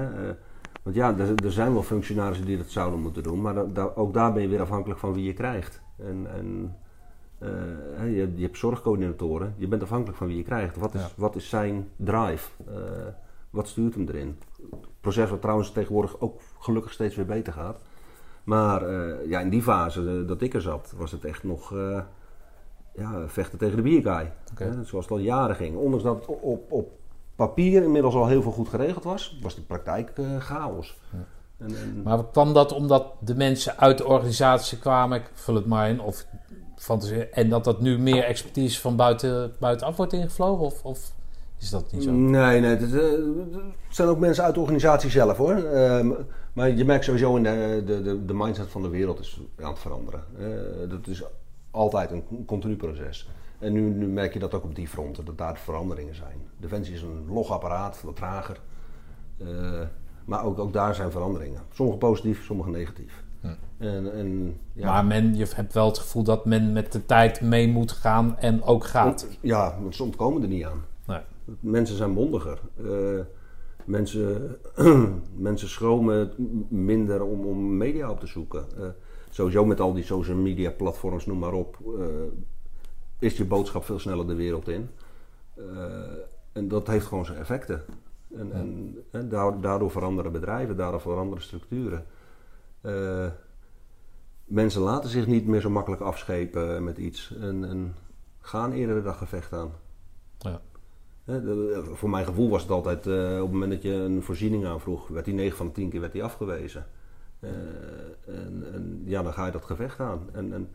want 0.83 0.95
ja, 0.95 1.17
er, 1.17 1.43
er 1.45 1.51
zijn 1.51 1.73
wel 1.73 1.83
functionarissen 1.83 2.45
die 2.45 2.57
dat 2.57 2.69
zouden 2.69 2.99
moeten 2.99 3.23
doen. 3.23 3.41
Maar 3.41 3.53
da- 3.53 3.63
da- 3.63 3.91
ook 3.95 4.13
daar 4.13 4.33
ben 4.33 4.41
je 4.41 4.47
weer 4.47 4.61
afhankelijk 4.61 4.99
van 4.99 5.13
wie 5.13 5.23
je 5.23 5.33
krijgt. 5.33 5.81
En, 5.97 6.27
en 6.33 6.75
eh, 7.97 8.15
je, 8.15 8.31
je 8.35 8.41
hebt 8.43 8.57
zorgcoördinatoren. 8.57 9.53
Je 9.57 9.67
bent 9.67 9.81
afhankelijk 9.83 10.17
van 10.17 10.27
wie 10.27 10.37
je 10.37 10.43
krijgt. 10.43 10.77
Wat 10.77 10.93
is, 10.93 11.01
Ja. 11.01 11.09
wat 11.15 11.35
is 11.35 11.49
zijn 11.49 11.87
drive? 11.95 12.49
Wat 13.49 13.67
stuurt 13.67 13.93
hem 13.95 14.07
erin? 14.07 14.37
proces 15.01 15.29
wat 15.29 15.41
trouwens 15.41 15.71
tegenwoordig 15.71 16.19
ook 16.19 16.41
gelukkig 16.59 16.91
steeds 16.91 17.15
weer 17.15 17.25
beter 17.25 17.53
gaat. 17.53 17.79
Maar 18.43 18.81
eh, 18.87 19.29
ja, 19.29 19.39
in 19.39 19.49
die 19.49 19.61
fase 19.61 19.99
eh, 19.99 20.27
dat 20.27 20.41
ik 20.41 20.53
er 20.53 20.61
zat, 20.61 20.93
was 20.97 21.11
het 21.11 21.25
echt 21.25 21.43
nog 21.43 21.73
eh, 21.73 22.01
ja, 22.95 23.27
vechten 23.27 23.57
tegen 23.57 23.83
de. 23.83 24.27
Hè, 24.55 24.83
zoals 24.83 25.05
het 25.05 25.13
al 25.13 25.19
jaren 25.19 25.55
ging. 25.55 25.75
Ondanks 25.75 26.03
dat 26.03 26.15
het 26.15 26.25
op, 26.25 26.71
op 26.71 26.91
papier 27.35 27.83
inmiddels 27.83 28.15
al 28.15 28.27
heel 28.27 28.41
veel 28.41 28.51
goed 28.51 28.69
geregeld 28.69 29.03
was, 29.03 29.39
was 29.41 29.55
de 29.55 29.61
praktijk 29.61 30.11
chaos. 30.39 30.97
En, 31.57 31.67
en, 31.67 32.01
Maar 32.03 32.25
kwam 32.25 32.53
dat 32.53 32.71
omdat 32.71 33.05
de 33.19 33.35
mensen 33.35 33.77
uit 33.77 33.97
de 33.97 34.07
organisatie 34.07 34.77
kwamen, 34.77 35.19
ik 35.19 35.29
vul 35.33 35.55
het 35.55 35.65
maar 35.65 35.89
in, 35.89 36.01
of 36.01 36.25
fantasie, 36.75 37.29
en 37.29 37.49
dat 37.49 37.63
dat 37.63 37.81
nu 37.81 37.99
meer 37.99 38.23
expertise 38.23 38.81
van 38.81 38.95
buiten, 38.95 39.53
buitenaf 39.59 39.97
wordt 39.97 40.13
ingevlogen? 40.13 40.65
Of, 40.65 40.83
of 40.83 41.11
is 41.59 41.69
dat 41.69 41.91
niet 41.91 42.03
zo? 42.03 42.11
Nee, 42.11 42.59
nee. 42.59 42.77
Het 42.77 43.95
zijn 43.95 44.07
ook 44.07 44.19
mensen 44.19 44.43
uit 44.43 44.53
de 44.53 44.59
organisatie 44.59 45.09
zelf 45.09 45.37
hoor. 45.37 45.55
Ehm, 45.55 46.11
maar 46.53 46.71
je 46.71 46.85
merkt 46.85 47.05
sowieso 47.05 47.35
in 47.35 47.43
de, 47.43 47.83
de, 47.85 48.01
de, 48.01 48.25
de 48.25 48.33
mindset 48.33 48.69
van 48.69 48.81
de 48.81 48.89
wereld 48.89 49.19
is 49.19 49.41
aan 49.61 49.69
het 49.69 49.79
veranderen. 49.79 50.23
Eh, 50.37 50.89
dat 50.89 51.07
is 51.07 51.23
altijd 51.71 52.11
een 52.11 52.45
continu 52.45 52.75
proces. 52.75 53.29
En 53.59 53.73
nu, 53.73 53.81
nu 53.81 54.07
merk 54.07 54.33
je 54.33 54.39
dat 54.39 54.53
ook 54.53 54.63
op 54.63 54.75
die 54.75 54.87
fronten, 54.87 55.25
dat 55.25 55.37
daar 55.37 55.57
veranderingen 55.57 56.15
zijn. 56.15 56.37
Defensie 56.57 56.93
is 56.93 57.01
een 57.01 57.25
log 57.27 57.51
apparaat, 57.51 58.01
wat 58.01 58.15
trager. 58.15 58.59
Eh, 59.37 59.47
maar 60.25 60.43
ook, 60.43 60.59
ook 60.59 60.73
daar 60.73 60.95
zijn 60.95 61.11
veranderingen. 61.11 61.61
Sommige 61.73 61.97
positief, 61.97 62.45
sommige 62.45 62.69
negatief. 62.69 63.23
En, 63.77 64.13
en, 64.13 64.57
ja, 64.73 64.91
Maar 64.91 65.05
men, 65.05 65.35
je 65.35 65.47
hebt 65.55 65.73
wel 65.73 65.87
het 65.87 65.97
gevoel 65.97 66.23
dat 66.23 66.45
men 66.45 66.71
met 66.73 66.91
de 66.91 67.05
tijd 67.05 67.41
mee 67.41 67.67
moet 67.67 67.91
gaan 67.91 68.37
en 68.37 68.63
ook 68.63 68.85
gaat. 68.85 69.27
Ja, 69.41 69.77
want 69.81 69.95
ze 69.95 70.03
ontkomen 70.03 70.41
er 70.41 70.47
niet 70.47 70.65
aan. 70.65 70.83
Nee. 71.05 71.19
Mensen 71.59 71.97
zijn 71.97 72.11
mondiger. 72.11 72.59
Eh, 72.77 72.89
mensen, 73.85 74.57
mensen 75.35 75.69
schromen 75.69 76.31
minder 76.69 77.23
om, 77.23 77.45
om 77.45 77.77
media 77.77 78.09
op 78.09 78.19
te 78.19 78.27
zoeken. 78.27 78.65
Eh, 78.77 78.89
sowieso 79.29 79.65
met 79.65 79.79
al 79.79 79.93
die 79.93 80.03
social 80.03 80.37
media 80.37 80.71
platforms, 80.71 81.25
noem 81.25 81.39
maar 81.39 81.53
op, 81.53 81.77
eh, 81.99 82.05
is 83.19 83.37
je 83.37 83.45
boodschap 83.45 83.83
veel 83.83 83.99
sneller 83.99 84.27
de 84.27 84.35
wereld 84.35 84.67
in. 84.67 84.89
Eh, 85.55 85.63
en 86.51 86.67
dat 86.67 86.87
heeft 86.87 87.05
gewoon 87.05 87.25
zijn 87.25 87.37
effecten. 87.37 87.83
En, 88.35 88.51
en, 89.11 89.29
daardoor, 89.61 89.91
veranderen 89.91 90.31
bedrijven, 90.31 90.77
daardoor 90.77 91.01
veranderen 91.01 91.43
structuren. 91.43 92.05
Mensen 94.45 94.81
laten 94.81 95.09
zich 95.09 95.27
niet 95.27 95.47
meer 95.47 95.61
zo 95.61 95.69
makkelijk 95.69 96.01
afschepen 96.01 96.83
met 96.83 96.97
iets 96.97 97.35
en, 97.39 97.95
gaan 98.39 98.71
eerder 98.71 99.03
dat 99.03 99.15
gevecht 99.15 99.53
aan. 99.53 99.71
Ja. 100.37 100.61
Voor 101.93 102.09
mijn 102.09 102.25
gevoel 102.25 102.49
was 102.49 102.61
het 102.61 102.71
altijd, 102.71 103.07
eh, 103.07 103.13
op 103.13 103.41
het 103.41 103.51
moment 103.51 103.71
dat 103.71 103.81
je 103.81 103.91
een 103.91 104.21
voorziening 104.21 104.65
aanvroeg, 104.65 105.07
werd 105.07 105.25
die 105.25 105.33
9 105.33 105.57
van 105.57 105.65
de 105.65 105.71
10 105.71 105.89
keer 105.89 105.99
werd 105.99 106.11
die 106.11 106.23
afgewezen. 106.23 106.85
Eh, 107.39 107.49
en, 108.25 108.73
en 108.73 109.01
ja, 109.05 109.23
dan 109.23 109.33
ga 109.33 109.45
je 109.45 109.51
dat 109.51 109.65
gevecht 109.65 109.99
aan. 109.99 110.29
En, 110.31 110.53
en 110.53 110.69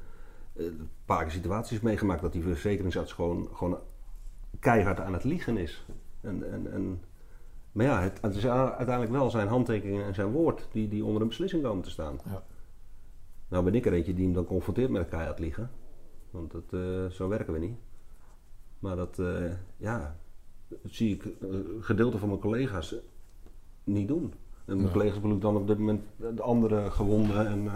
eh, 0.52 0.64
een 0.64 0.90
paar 1.04 1.22
keer 1.22 1.32
situaties 1.32 1.80
meegemaakt 1.80 2.22
dat 2.22 2.32
die 2.32 2.42
verzekeringsarts 2.42 3.12
gewoon, 3.12 3.48
gewoon 3.52 3.78
keihard 4.60 5.00
aan 5.00 5.12
het 5.12 5.24
liegen 5.24 5.56
is. 5.56 5.84
En, 6.20 6.52
en, 6.52 6.72
en 6.72 7.00
Maar 7.72 7.86
ja, 7.86 8.00
het, 8.00 8.18
het 8.20 8.34
is 8.34 8.46
uiteindelijk 8.46 9.10
wel 9.10 9.30
zijn 9.30 9.48
handtekening 9.48 10.02
en 10.02 10.14
zijn 10.14 10.30
woord 10.30 10.68
die, 10.72 10.88
die 10.88 11.04
onder 11.04 11.22
een 11.22 11.28
beslissing 11.28 11.62
komen 11.62 11.82
te 11.82 11.90
staan. 11.90 12.20
Ja. 12.24 12.42
Nou 13.48 13.64
ben 13.64 13.74
ik 13.74 13.86
er 13.86 13.92
eentje 13.92 14.14
die 14.14 14.24
hem 14.24 14.34
dan 14.34 14.44
confronteert 14.44 14.90
met 14.90 15.02
een 15.02 15.08
keihard 15.08 15.38
liegen. 15.38 15.70
Want 16.30 16.52
dat, 16.52 16.80
zo 17.12 17.28
werken 17.28 17.52
we 17.52 17.58
niet. 17.58 17.76
Maar 18.78 18.96
dat, 18.96 19.20
ja, 19.76 20.16
zie 20.84 21.14
ik 21.14 21.24
eh, 21.24 21.48
gedeelte 21.80 22.18
van 22.18 22.28
mijn 22.28 22.40
collega's 22.40 22.94
niet 23.84 24.08
doen. 24.08 24.32
En 24.64 24.74
mijn 24.76 24.86
Ja. 24.86 24.92
collega's 24.92 25.20
bedoel 25.20 25.36
ik 25.36 25.42
dan 25.42 25.56
op 25.56 25.66
dit 25.66 25.78
moment 25.78 26.02
de 26.16 26.42
andere 26.42 26.90
gewonden. 26.90 27.46
En, 27.46 27.66
eh, 27.66 27.72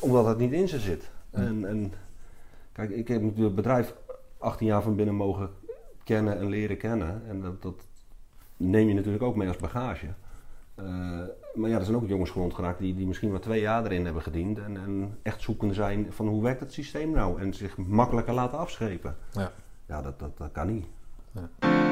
omdat 0.00 0.26
het 0.26 0.38
niet 0.38 0.52
in 0.52 0.68
ze 0.68 0.78
zit. 0.78 1.10
Ja. 1.32 1.38
En, 1.38 1.64
en 1.64 1.92
kijk, 2.72 2.90
ik 2.90 3.08
heb 3.08 3.20
natuurlijk 3.20 3.46
het 3.46 3.54
bedrijf 3.54 3.94
18 4.38 4.66
jaar 4.66 4.82
van 4.82 4.96
binnen 4.96 5.14
mogen 5.14 5.50
kennen 6.04 6.38
en 6.38 6.48
leren 6.48 6.76
kennen. 6.76 7.22
En 7.28 7.40
dat, 7.40 7.62
dat 7.62 7.74
neem 8.56 8.88
je 8.88 8.94
natuurlijk 8.94 9.22
ook 9.22 9.36
mee 9.36 9.48
als 9.48 9.56
bagage. 9.56 10.06
Eh, 10.74 10.84
maar 11.54 11.70
ja, 11.70 11.78
er 11.78 11.84
zijn 11.84 11.96
ook 11.96 12.08
jongens 12.08 12.30
gewond 12.30 12.54
geraakt 12.54 12.78
die, 12.78 12.94
die 12.94 13.06
misschien 13.06 13.30
maar 13.30 13.40
twee 13.40 13.60
jaar 13.60 13.84
erin 13.84 14.04
hebben 14.04 14.22
gediend. 14.22 14.58
En, 14.58 14.76
en 14.76 15.18
echt 15.22 15.42
zoekende 15.42 15.74
zijn 15.74 16.12
van 16.12 16.28
hoe 16.28 16.42
werkt 16.42 16.60
het 16.60 16.72
systeem 16.72 17.10
nou? 17.10 17.40
En 17.40 17.54
zich 17.54 17.76
makkelijker 17.76 18.34
laten 18.34 18.58
afschepen. 18.58 19.16
Ja. 19.32 19.52
Ja, 19.86 20.02
dat, 20.02 20.18
dat, 20.18 20.36
dat 20.38 20.52
kan 20.52 20.66
niet. 20.66 20.86
It's 21.34 21.89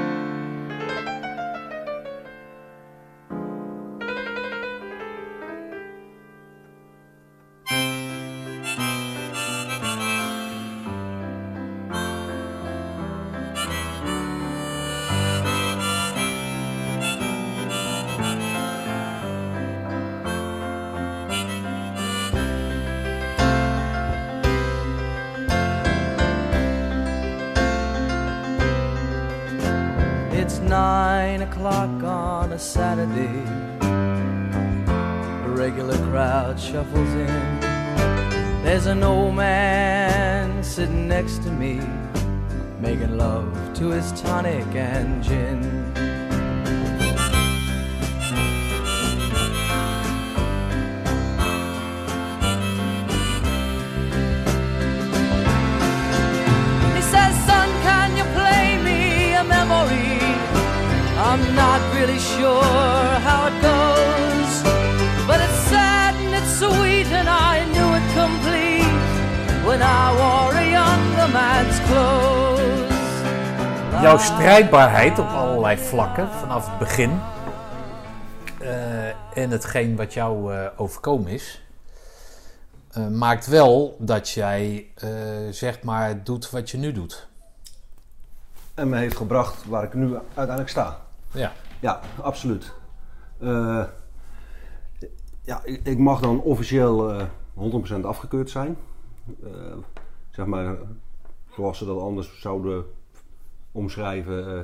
to 41.49 41.55
me, 41.55 41.81
making 42.81 43.17
love 43.17 43.49
to 43.75 43.89
his 43.91 44.13
tonic 44.21 44.67
and 44.75 45.23
gin. 45.23 45.48
Jouw 74.09 74.19
strijdbaarheid 74.19 75.19
op 75.19 75.27
allerlei 75.27 75.77
vlakken 75.77 76.29
vanaf 76.29 76.69
het 76.71 76.79
begin 76.79 77.21
eh, 78.61 79.09
en 79.09 79.51
hetgeen 79.51 79.97
wat 79.97 80.13
jou 80.13 80.55
eh, 80.55 80.67
overkomen 80.77 81.33
is, 81.33 81.65
eh, 82.91 83.09
maakt 83.09 83.47
wel 83.47 83.97
dat 83.99 84.31
jij 84.31 84.87
zeg 85.51 85.83
maar 85.83 86.25
doet 86.25 86.51
wat 86.51 86.71
je 86.71 86.79
nu 86.79 86.93
doet. 86.93 87.29
En 88.75 88.89
me 88.89 88.97
heeft 88.97 89.17
gebracht 89.17 89.65
waar 89.65 89.83
ik 89.83 89.95
nu 89.95 90.15
uiteindelijk 90.15 90.69
sta. 90.69 91.01
Ja, 91.31 91.53
Ja, 91.81 92.01
absoluut. 92.23 92.73
Ja, 95.43 95.61
ik, 95.65 95.81
ik 95.85 95.99
mag 95.99 96.21
dan 96.21 96.41
officieel 96.41 97.13
eh 97.13 97.25
100% 97.99 98.01
afgekeurd 98.03 98.51
zijn. 98.51 98.77
Zeg 100.31 100.47
maar, 100.47 100.77
zoals 101.55 101.79
ze 101.79 101.85
dat 101.85 102.01
anders 102.01 102.41
zouden 102.41 102.85
omschrijven, 103.79 104.57
eh, 104.59 104.61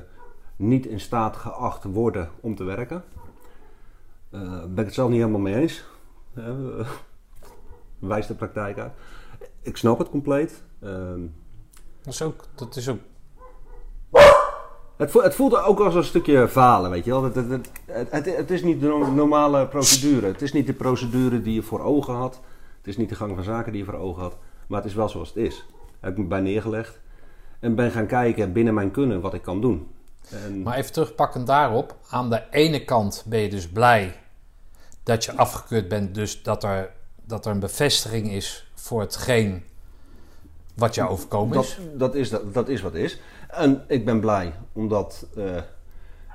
niet 0.57 0.87
in 0.87 1.01
staat 1.01 1.37
geacht 1.37 1.85
worden 1.85 2.31
om 2.41 2.55
te 2.55 2.65
werken. 2.65 3.05
Eh 4.31 4.41
ben 4.61 4.79
ik 4.79 4.85
het 4.85 4.95
zelf 4.95 5.09
niet 5.11 5.19
helemaal 5.19 5.41
mee 5.41 5.55
eens. 5.55 5.85
Eh, 6.35 6.45
wijst 7.99 8.29
de 8.29 8.35
praktijk 8.35 8.79
uit. 8.79 8.93
Ik 9.63 9.77
snap 9.77 9.99
het 9.99 10.11
compleet. 10.11 10.63
Ehm, 10.81 11.21
dat 12.03 12.13
is 12.13 12.23
ook, 12.23 12.45
dat 12.55 12.77
is 12.77 12.89
ook 12.89 12.99
Het, 14.97 15.11
vo- 15.11 15.23
het 15.23 15.35
voelt 15.35 15.57
ook 15.57 15.81
als 15.81 15.95
een 15.95 16.05
stukje 16.05 16.49
falen, 16.49 16.91
weet 16.91 17.05
je 17.05 17.11
wel. 17.11 17.25
Het, 17.25 17.35
het, 17.35 17.71
het, 17.87 18.37
het, 18.37 18.51
is 18.51 18.63
niet 18.63 18.81
de 18.81 18.87
no- 18.87 19.13
normale 19.13 19.67
procedure. 19.67 20.27
Het 20.27 20.43
is 20.43 20.53
niet 20.53 20.67
de 20.67 20.73
procedure 20.73 21.43
die 21.43 21.55
je 21.55 21.63
voor 21.63 21.81
ogen 21.81 22.15
had. 22.15 22.41
Het 22.77 22.87
is 22.87 22.97
niet 22.97 23.09
de 23.09 23.15
gang 23.15 23.35
van 23.35 23.45
zaken 23.45 23.73
die 23.73 23.81
je 23.85 23.91
voor 23.91 23.99
ogen 23.99 24.23
had. 24.23 24.37
Maar 24.67 24.81
het 24.81 24.89
is 24.91 24.95
wel 24.97 25.09
zoals 25.09 25.29
het 25.29 25.37
is. 25.37 25.67
Daar 25.67 26.11
heb 26.11 26.13
ik 26.13 26.19
me 26.19 26.25
bij 26.25 26.41
neergelegd. 26.41 27.01
En 27.65 27.75
ben 27.75 27.91
gaan 27.91 28.07
kijken 28.07 28.53
binnen 28.53 28.75
mijn 28.75 28.91
kunnen 28.91 29.21
wat 29.21 29.35
ik 29.35 29.43
kan 29.43 29.61
doen. 29.61 29.91
En, 30.31 30.63
Maar 30.63 30.77
even 30.77 30.93
terugpakkend 30.93 31.47
daarop. 31.47 31.97
Aan 32.11 32.31
de 32.31 32.43
ene 32.51 32.85
kant 32.85 33.25
ben 33.27 33.41
je 33.41 33.49
dus 33.49 33.69
blij 33.69 34.17
dat 35.03 35.25
je 35.25 35.37
afgekeurd 35.37 35.89
bent. 35.89 36.15
Dus 36.15 36.43
dat 36.43 36.65
er, 36.65 36.91
dat 37.23 37.47
er 37.47 37.53
een 37.53 37.61
bevestiging 37.61 38.31
is 38.31 38.71
voor 38.75 39.01
hetgeen 39.01 39.65
wat 40.75 40.95
jou 40.95 41.11
overkomen 41.11 41.59
is. 41.59 41.77
dat, 41.77 41.99
dat, 41.99 42.15
is, 42.15 42.31
dat, 42.31 42.55
dat 42.55 42.69
is 42.69 42.81
wat 42.81 42.95
is. 42.95 43.21
En 43.49 43.85
ik 43.89 44.05
ben 44.05 44.21
blij, 44.21 44.55
omdat 44.73 45.27
eh, 45.37 45.45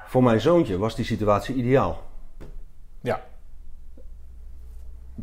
voor 0.05 0.23
mijn 0.23 0.41
zoontje 0.41 0.77
was 0.77 0.95
die 0.95 1.05
situatie 1.05 1.55
ideaal. 1.55 2.03
Ja, 3.01 3.23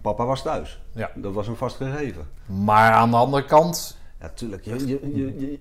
Papa 0.03 0.25
was 0.25 0.43
thuis. 0.43 0.81
ja. 0.93 1.11
Dat 1.15 1.33
was 1.33 1.49
een 1.49 1.57
vast 1.57 1.77
gegeven. 1.77 2.29
Maar 2.47 2.93
aan 2.93 3.11
de 3.11 3.17
andere 3.17 3.45
kant, 3.45 3.99
Ja, 4.21 4.29
tuurlijk. 4.29 4.65
Je, 4.65 4.87
je, 4.87 5.01
je, 5.15 5.41
je, 5.41 5.59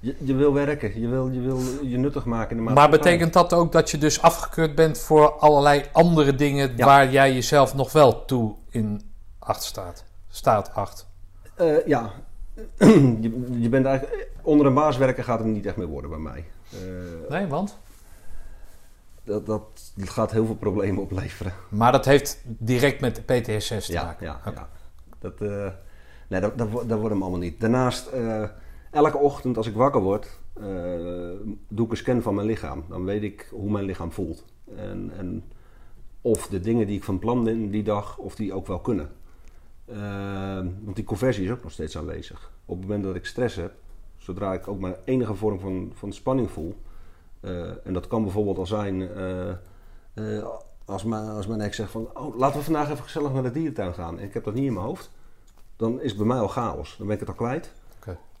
je, 0.00 0.16
je 0.18 0.34
wil 0.34 0.52
werken. 0.52 1.00
Je 1.00 1.08
wil, 1.08 1.28
je 1.30 1.40
wil 1.40 1.60
je 1.82 1.96
nuttig 1.98 2.24
maken 2.24 2.56
in 2.58 2.64
de 2.66 2.72
maar 2.72 2.90
betekent 2.90 3.32
dat 3.32 3.52
ook 3.52 3.72
dat 3.72 3.90
je 3.90 3.98
dus 3.98 4.22
afgekeurd 4.22 4.74
bent 4.74 4.98
voor 4.98 5.32
allerlei 5.32 5.84
andere 5.92 6.34
dingen 6.34 6.76
Ja. 6.76 6.84
waar 6.86 7.10
jij 7.10 7.32
jezelf 7.32 7.74
nog 7.74 7.92
wel 7.92 8.24
toe 8.24 8.54
in 8.70 9.02
acht 9.38 9.62
staat? 9.62 10.04
Staat 10.28 10.74
acht. 10.74 11.06
Eh, 11.54 11.86
ja, 11.86 12.10
je, 13.20 13.46
je 13.58 13.68
bent 13.68 13.86
eigenlijk... 13.86 14.28
Onder 14.42 14.66
een 14.66 14.74
baas 14.74 14.96
werken 14.96 15.24
gaat 15.24 15.38
het 15.38 15.48
niet 15.48 15.66
echt 15.66 15.76
meer 15.76 15.86
worden 15.86 16.10
bij 16.10 16.18
mij. 16.18 16.44
Eh, 16.72 16.78
Nee, 17.30 17.46
want? 17.46 17.78
dat, 19.24 19.46
dat 19.46 19.62
gaat 19.96 20.30
heel 20.30 20.46
veel 20.46 20.54
problemen 20.54 21.02
opleveren. 21.02 21.52
Maar 21.68 21.92
dat 21.92 22.04
heeft 22.04 22.40
direct 22.44 23.00
met 23.00 23.14
de 23.16 23.22
PTSS 23.22 23.86
te 23.86 23.92
Ja, 23.92 24.02
maken. 24.04 24.26
ja, 24.26 24.40
ja. 24.54 24.68
Dat, 25.18 25.40
eh, 25.40 25.66
nee, 26.28 26.40
dat, 26.40 26.58
dat, 26.58 26.70
dat 26.72 26.98
wordt 26.98 27.08
hem 27.14 27.22
allemaal 27.22 27.38
niet. 27.40 27.60
Daarnaast, 27.60 28.06
eh, 28.06 28.42
elke 28.90 29.18
ochtend 29.18 29.56
als 29.56 29.66
ik 29.66 29.74
wakker 29.74 30.00
word, 30.00 30.40
eh, 30.54 30.64
doe 31.68 31.84
ik 31.84 31.90
een 31.90 31.96
scan 31.96 32.22
van 32.22 32.34
mijn 32.34 32.46
lichaam. 32.46 32.84
Dan 32.88 33.04
weet 33.04 33.22
ik 33.22 33.48
hoe 33.50 33.70
mijn 33.70 33.84
lichaam 33.84 34.12
voelt. 34.12 34.44
En, 34.76 35.10
en 35.16 35.44
of 36.20 36.46
de 36.46 36.60
dingen 36.60 36.86
die 36.86 36.96
ik 36.96 37.04
van 37.04 37.18
plan 37.18 37.44
ben 37.44 37.70
die 37.70 37.82
dag, 37.82 38.18
of 38.18 38.34
die 38.34 38.52
ook 38.52 38.66
wel 38.66 38.80
kunnen. 38.80 39.10
Eh, 39.84 40.66
want 40.80 40.96
die 40.96 41.04
conversie 41.04 41.44
is 41.44 41.50
ook 41.50 41.62
nog 41.62 41.72
steeds 41.72 41.98
aanwezig. 41.98 42.52
Op 42.64 42.76
het 42.76 42.86
moment 42.86 43.04
dat 43.04 43.14
ik 43.14 43.26
stress 43.26 43.56
heb, 43.56 43.72
zodra 44.16 44.52
ik 44.52 44.68
ook 44.68 44.78
maar 44.78 44.98
enige 45.04 45.34
vorm 45.34 45.60
van, 45.60 45.92
van 45.94 46.12
spanning 46.12 46.50
voel. 46.50 46.76
eh, 47.40 47.86
en 47.86 47.92
dat 47.92 48.06
kan 48.06 48.22
bijvoorbeeld 48.22 48.58
al 48.58 48.66
zijn 48.66 49.08
als, 50.84 51.04
mijn, 51.04 51.28
als 51.28 51.46
mijn 51.46 51.60
ex 51.60 51.76
zegt 51.76 51.90
van... 51.90 52.10
Oh, 52.14 52.38
laten 52.38 52.58
we 52.58 52.64
vandaag 52.64 52.90
even 52.90 53.04
gezellig 53.04 53.32
naar 53.32 53.42
de 53.42 53.50
dierentuin 53.50 53.94
gaan. 53.94 54.18
En 54.18 54.24
ik 54.24 54.34
heb 54.34 54.44
dat 54.44 54.54
niet 54.54 54.66
in 54.66 54.72
mijn 54.72 54.84
hoofd. 54.84 55.10
Dan 55.76 56.00
is 56.00 56.08
het 56.08 56.18
bij 56.18 56.26
mij 56.26 56.38
al 56.38 56.48
chaos. 56.48 56.96
Dan 56.96 57.06
ben 57.06 57.14
ik 57.14 57.20
het 57.20 57.28
al 57.28 57.34
kwijt. 57.34 57.72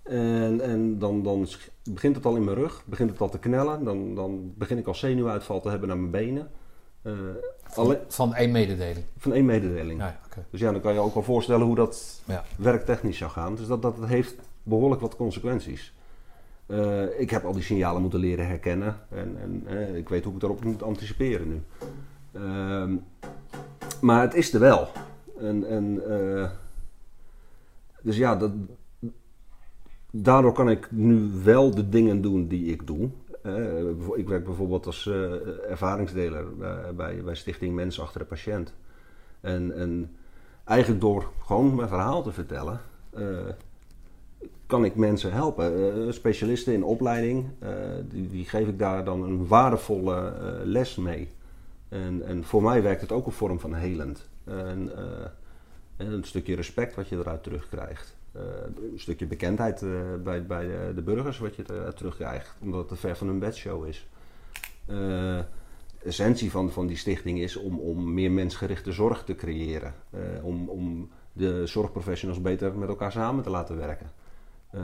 En, 0.02 0.60
en 0.60 0.98
dan, 0.98 1.22
dan 1.22 1.46
begint 1.84 2.16
het 2.16 2.24
al 2.24 2.36
in 2.36 2.44
mijn 2.44 2.56
rug. 2.56 2.82
Begint 2.86 3.10
het 3.10 3.20
al 3.20 3.28
te 3.28 3.38
knellen. 3.38 3.84
Dan, 3.84 4.14
dan 4.14 4.52
begin 4.56 4.78
ik 4.78 4.86
al 4.86 4.94
zenuwuitval 4.94 5.60
te 5.60 5.68
hebben 5.68 5.88
naar 5.88 5.98
mijn 5.98 6.10
benen. 6.10 6.50
Eh, 7.02 7.12
alleen, 7.74 7.98
Van 8.08 8.34
één 8.34 8.50
mededeling. 8.50 9.04
van 9.16 9.32
één 9.32 9.44
mededeling. 9.44 10.00
Ja. 10.00 10.20
Dus 10.50 10.60
ja, 10.60 10.72
dan 10.72 10.80
kan 10.80 10.92
je 10.92 10.98
ook 10.98 11.14
wel 11.14 11.22
voorstellen 11.22 11.66
hoe 11.66 11.74
dat 11.74 12.20
Ja. 12.24 12.44
werktechnisch 12.56 13.18
zou 13.18 13.30
gaan. 13.30 13.54
Dus 13.54 13.66
dat, 13.66 13.82
dat 13.82 13.94
heeft 14.06 14.34
behoorlijk 14.62 15.00
wat 15.00 15.16
consequenties. 15.16 15.94
Eh, 16.66 17.20
ik 17.20 17.30
heb 17.30 17.44
al 17.44 17.52
die 17.52 17.62
signalen 17.62 18.02
moeten 18.02 18.20
leren 18.20 18.46
herkennen. 18.46 18.96
En, 19.08 19.36
en 19.42 19.62
eh, 19.66 19.96
ik 19.96 20.08
weet 20.08 20.24
hoe 20.24 20.34
ik 20.34 20.40
daarop 20.40 20.64
moet 20.64 20.82
anticiperen 20.82 21.48
nu. 21.48 21.62
Ehm, 22.32 22.94
maar 24.00 24.20
het 24.22 24.34
is 24.34 24.52
er 24.54 24.60
wel. 24.60 24.88
En, 25.38 25.66
en, 25.68 26.02
dus 28.02 28.16
ja, 28.16 28.36
dat, 28.36 28.50
daardoor 30.12 30.52
kan 30.52 30.70
ik 30.70 30.90
nu 30.90 31.30
wel 31.44 31.70
de 31.70 31.88
dingen 31.88 32.20
doen 32.20 32.46
die 32.46 32.72
ik 32.72 32.86
doe. 32.86 33.08
eh, 33.42 33.88
ik 34.14 34.28
werk 34.28 34.44
bijvoorbeeld 34.44 34.86
als 34.86 35.06
eh, 35.06 35.70
ervaringsdeler 35.70 36.46
eh, 36.60 36.90
bij, 36.96 37.22
bij 37.24 37.34
Stichting 37.34 37.74
Mensen 37.74 38.02
Achter 38.02 38.20
de 38.20 38.26
Patiënt. 38.26 38.74
En, 39.40 39.74
en 39.74 40.16
eigenlijk 40.64 41.00
door 41.00 41.30
gewoon 41.44 41.74
mijn 41.74 41.88
verhaal 41.88 42.22
te 42.22 42.32
vertellen, 42.32 42.80
kan 44.66 44.84
ik 44.84 44.94
mensen 44.94 45.32
helpen. 45.32 46.14
Specialisten 46.14 46.72
in 46.72 46.84
opleiding, 46.84 47.48
die, 48.08 48.28
die 48.28 48.44
geef 48.44 48.68
ik 48.68 48.78
daar 48.78 49.04
dan 49.04 49.22
een 49.22 49.46
waardevolle 49.46 50.32
les 50.64 50.96
mee. 50.96 51.28
En, 51.88 52.22
en 52.26 52.44
voor 52.44 52.62
mij 52.62 52.82
werkt 52.82 53.00
het 53.00 53.12
ook 53.12 53.26
een 53.26 53.32
vorm 53.32 53.60
van 53.60 53.74
helend. 53.74 54.28
En, 54.44 54.90
en 55.96 56.12
een 56.12 56.24
stukje 56.24 56.54
respect 56.54 56.94
wat 56.94 57.08
je 57.08 57.16
eruit 57.16 57.42
terugkrijgt. 57.42 58.16
Eh, 58.32 58.42
een 58.92 59.00
stukje 59.00 59.26
bekendheid 59.26 59.82
eh, 59.82 59.90
bij, 60.22 60.46
bij 60.46 60.66
de, 60.66 60.92
de 60.94 61.02
burgers 61.02 61.38
wat 61.38 61.56
je 61.56 61.92
terugkrijgt. 61.94 62.56
Omdat 62.60 62.78
het 62.80 62.88
te 62.88 62.96
ver 62.96 63.16
van 63.16 63.26
hun 63.26 63.38
bedshow 63.38 63.86
is. 63.86 64.08
Eh, 64.86 65.38
essentie 66.04 66.50
van, 66.50 66.70
van 66.70 66.86
die 66.86 66.96
stichting 66.96 67.38
is 67.38 67.56
om, 67.56 67.78
om 67.78 68.14
meer 68.14 68.30
mensgerichte 68.30 68.92
zorg 68.92 69.24
te 69.24 69.34
creëren. 69.34 69.94
Eh, 70.10 70.20
om, 70.42 70.68
om 70.68 71.10
de 71.32 71.66
zorgprofessionals 71.66 72.40
beter 72.40 72.78
met 72.78 72.88
elkaar 72.88 73.12
samen 73.12 73.42
te 73.42 73.50
laten 73.50 73.76
werken. 73.76 74.10
Eh, 74.70 74.82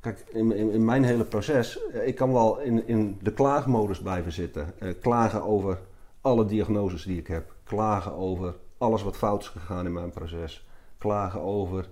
kijk, 0.00 0.24
in, 0.32 0.52
in, 0.52 0.84
mijn 0.84 1.04
hele 1.04 1.24
proces, 1.24 1.86
eh, 1.86 2.06
ik 2.06 2.14
kan 2.14 2.32
wel 2.32 2.60
in, 2.60 2.86
in 2.86 3.18
de 3.22 3.32
klaagmodus 3.32 4.00
blijven 4.00 4.32
zitten. 4.32 4.72
Eh, 4.78 4.88
klagen 5.00 5.42
over 5.42 5.78
alle 6.20 6.44
diagnoses 6.44 7.02
die 7.02 7.18
ik 7.18 7.26
heb. 7.26 7.54
Klagen 7.64 8.12
over 8.12 8.54
alles 8.78 9.02
wat 9.02 9.16
fout 9.16 9.40
is 9.40 9.48
gegaan 9.48 9.86
in 9.86 9.92
mijn 9.92 10.10
proces. 10.10 10.66
Klagen 10.98 11.40
over 11.40 11.78
eh, 11.78 11.88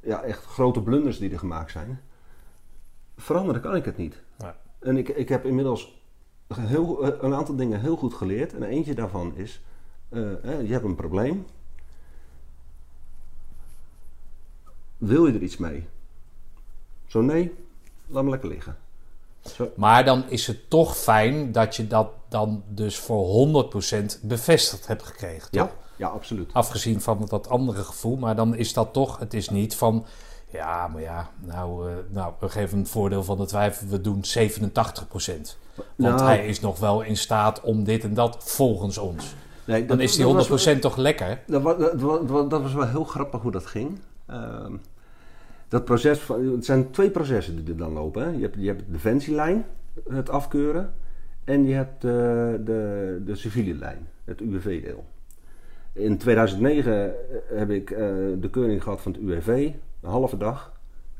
ja, 0.00 0.22
echt 0.22 0.44
grote 0.44 0.82
blunders 0.82 1.18
die 1.18 1.30
er 1.30 1.38
gemaakt 1.38 1.70
zijn. 1.70 2.00
Veranderen 3.16 3.60
kan 3.60 3.76
ik 3.76 3.84
het 3.84 3.96
niet. 3.96 4.22
Ja. 4.38 4.56
En 4.78 4.96
ik, 4.96 5.08
ik 5.08 5.28
heb 5.28 5.44
inmiddels 5.44 6.00
heel, 6.54 7.02
eh, 7.02 7.22
een 7.22 7.34
aantal 7.34 7.56
dingen 7.56 7.80
heel 7.80 7.96
goed 7.96 8.14
geleerd. 8.14 8.54
En 8.54 8.62
eentje 8.62 8.94
daarvan 8.94 9.36
is, 9.36 9.60
eh, 10.08 10.20
je 10.42 10.72
hebt 10.72 10.84
een 10.84 10.94
probleem. 10.94 11.46
Wil 14.96 15.26
je 15.26 15.32
er 15.32 15.42
iets 15.42 15.56
mee? 15.56 15.86
Zo 17.06 17.20
nee, 17.20 17.54
laat 18.06 18.24
me 18.24 18.30
lekker 18.30 18.48
liggen. 18.48 18.76
Zo, 19.40 19.70
Maar 19.76 20.04
dan 20.04 20.30
is 20.30 20.46
het 20.46 20.70
toch 20.70 20.96
fijn 20.96 21.52
dat 21.52 21.76
je 21.76 21.86
dat 21.86 22.10
dan 22.28 22.62
dus 22.68 22.98
voor 22.98 23.24
100% 23.26 24.20
bevestigd 24.22 24.86
hebt 24.86 25.02
gekregen, 25.02 25.50
toch? 25.50 25.68
ja, 25.68 25.85
absoluut. 25.98 26.52
Afgezien 26.52 27.00
van 27.00 27.24
dat 27.28 27.48
andere 27.48 27.82
gevoel. 27.82 28.16
Maar 28.16 28.36
dan 28.36 28.54
is 28.54 28.72
dat 28.72 28.92
toch, 28.92 29.18
het 29.18 29.34
is 29.34 29.48
niet 29.50 29.74
van... 29.74 30.06
Ja, 30.52 30.88
maar 30.88 31.02
ja, 31.02 31.30
nou, 31.44 31.88
eh, 31.90 31.94
nou 32.08 32.32
we 32.40 32.48
geven 32.48 32.78
een 32.78 32.86
voordeel 32.86 33.22
van 33.24 33.36
de 33.38 33.44
twijfel. 33.46 33.86
We 33.88 34.00
doen 34.00 34.24
87%. 34.24 35.58
Want 35.74 36.16
Nou. 36.16 36.22
hij 36.22 36.46
is 36.46 36.60
nog 36.60 36.78
wel 36.78 37.02
in 37.02 37.16
staat 37.16 37.60
om 37.60 37.84
dit 37.84 38.04
en 38.04 38.14
dat 38.14 38.36
volgens 38.40 38.98
ons. 38.98 39.34
Nee, 39.64 39.86
Dan 39.86 40.00
is 40.00 40.10
die 40.16 40.24
dat 40.24 40.48
100% 40.48 40.48
was- 40.48 40.92
toch 40.92 40.96
lekker? 40.96 41.42
Dat 41.46 41.62
was, 41.62 41.78
dat, 41.78 42.00
was, 42.00 42.48
dat 42.48 42.62
was 42.62 42.72
wel 42.72 42.86
heel 42.86 43.04
grappig 43.04 43.40
hoe 43.40 43.50
dat 43.50 43.66
ging. 43.66 43.98
Ehm, 44.26 44.72
dat 45.68 45.84
proces, 45.84 46.18
van, 46.18 46.46
het 46.52 46.64
zijn 46.64 46.90
twee 46.90 47.10
processen 47.10 47.56
die 47.64 47.72
er 47.74 47.76
dan 47.78 47.92
lopen. 47.92 48.22
Hè. 48.22 48.28
Je, 48.30 48.42
hebt, 48.42 48.54
je 48.58 48.66
hebt 48.66 48.80
de 48.86 48.92
defensielijn, 48.92 49.64
het 50.08 50.30
afkeuren. 50.30 50.92
En 51.44 51.64
je 51.66 51.74
hebt 51.74 52.00
de, 52.00 52.60
de, 52.64 53.22
de 53.26 53.34
civiele 53.36 53.74
lijn, 53.78 54.08
het 54.24 54.40
UWV-deel. 54.40 55.04
In 55.96 56.18
2009 56.18 57.14
heb 57.46 57.70
ik 57.70 57.90
eh, 57.90 57.98
de 58.40 58.48
keuring 58.50 58.82
gehad 58.82 59.00
van 59.00 59.12
het 59.12 59.20
UWV, 59.20 59.72
een 60.00 60.10
halve 60.10 60.36
dag. 60.36 60.72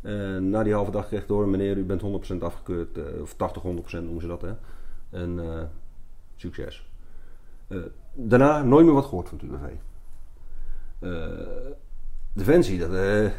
En 0.03 0.51
na 0.51 0.63
die 0.63 0.75
halve 0.75 0.91
dag 0.91 1.07
kreeg 1.07 1.21
ik 1.21 1.29
door, 1.29 1.49
meneer, 1.49 1.77
u 1.77 1.85
bent 1.85 2.03
100% 2.33 2.39
afgekeurd, 2.39 2.99
eh, 2.99 3.21
of 3.21 3.35
80, 3.35 3.63
100% 3.63 4.05
noemen 4.05 4.21
ze 4.21 4.27
dat. 4.27 4.43
Hè. 4.43 4.53
En 5.11 5.39
eh, 5.39 5.63
succes. 6.37 6.91
Eh, 7.69 7.79
daarna 8.15 8.63
nooit 8.63 8.85
meer 8.85 8.95
wat 8.95 9.05
gehoord 9.05 9.29
van 9.29 9.39
het 9.39 9.49
UWV. 9.49 9.73
Eh, 10.99 11.73
Defensie, 12.33 12.79
dat 12.79 12.93
eh, 12.95 13.31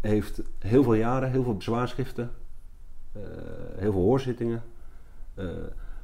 heeft 0.00 0.42
heel 0.58 0.82
veel 0.82 0.94
jaren, 0.94 1.30
heel 1.30 1.42
veel 1.42 1.56
bezwaarschriften, 1.56 2.30
eh, 3.12 3.22
heel 3.76 3.92
veel 3.92 4.00
hoorzittingen. 4.00 4.62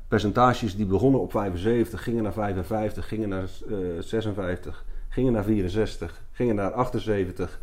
Percentages 0.09 0.77
die 0.77 0.87
begonnen 0.87 1.21
op 1.21 1.31
75, 1.31 2.03
gingen 2.03 2.23
naar 2.23 2.33
55, 2.33 3.09
gingen 3.09 3.29
naar 3.29 3.49
eh, 3.69 3.77
56, 4.01 4.85
gingen 5.09 5.33
naar 5.33 5.45
64, 5.45 6.23
gingen 6.33 6.55
naar 6.55 6.73
78, 6.73 7.61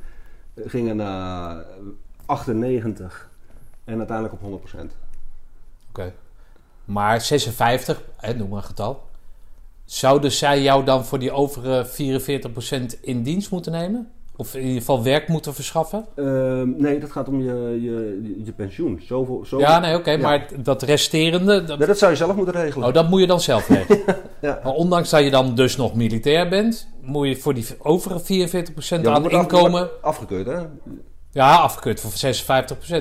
eh, 0.53 0.63
gingen 0.69 0.95
naar 0.95 1.65
98 2.25 3.29
en 3.83 3.97
uiteindelijk 3.97 4.33
op 4.33 4.41
100%. 4.41 4.95
Oké. 5.89 6.13
Maar 6.85 7.21
56, 7.21 8.01
hè, 8.17 8.33
noem 8.33 8.49
maar 8.49 8.57
een 8.57 8.63
getal. 8.63 9.09
Zouden 9.85 10.31
zij 10.31 10.61
jou 10.61 10.85
dan 10.85 11.05
voor 11.05 11.19
die 11.19 11.31
overige 11.31 11.85
44% 11.85 12.99
in 13.01 13.23
dienst 13.23 13.51
moeten 13.51 13.71
nemen? 13.71 14.11
Of 14.41 14.55
in 14.55 14.61
ieder 14.61 14.77
geval 14.79 15.03
werk 15.03 15.27
moeten 15.27 15.53
verschaffen? 15.53 16.05
Ehm, 16.15 16.69
nee, 16.77 16.99
dat 16.99 17.11
gaat 17.11 17.27
om 17.27 17.41
je, 17.41 17.77
je, 17.81 18.41
je 18.45 18.51
pensioen. 18.51 19.01
Zoveel, 19.05 19.41
zoveel, 19.45 19.59
Ja, 19.67 19.79
nee, 19.79 19.95
oké. 19.95 20.11
Ja. 20.11 20.17
Maar 20.17 20.47
dat 20.63 20.81
resterende, 20.81 21.63
dat, 21.63 21.77
Nee, 21.77 21.87
dat 21.87 21.97
zou 21.97 22.11
je 22.11 22.17
zelf 22.17 22.35
moeten 22.35 22.53
regelen. 22.53 22.87
oh, 22.87 22.93
dat 22.93 23.09
moet 23.09 23.19
je 23.19 23.27
dan 23.27 23.39
zelf 23.41 23.67
regelen. 23.77 24.15
Ja. 24.41 24.59
Maar 24.63 24.73
ondanks 24.73 25.09
dat 25.09 25.23
je 25.23 25.29
dan 25.29 25.55
dus 25.55 25.77
nog 25.77 25.93
militair 25.95 26.49
bent, 26.49 26.87
moet 27.01 27.27
je 27.27 27.35
voor 27.35 27.53
die 27.53 27.65
overige 27.79 28.47
44% 28.63 29.01
Ja, 29.01 29.11
aan 29.13 29.29
inkomen... 29.29 29.89
Afgekeurd, 30.01 30.45
hè? 30.45 30.59
Ja, 31.31 31.55
afgekeurd 31.55 31.99
voor 31.99 32.11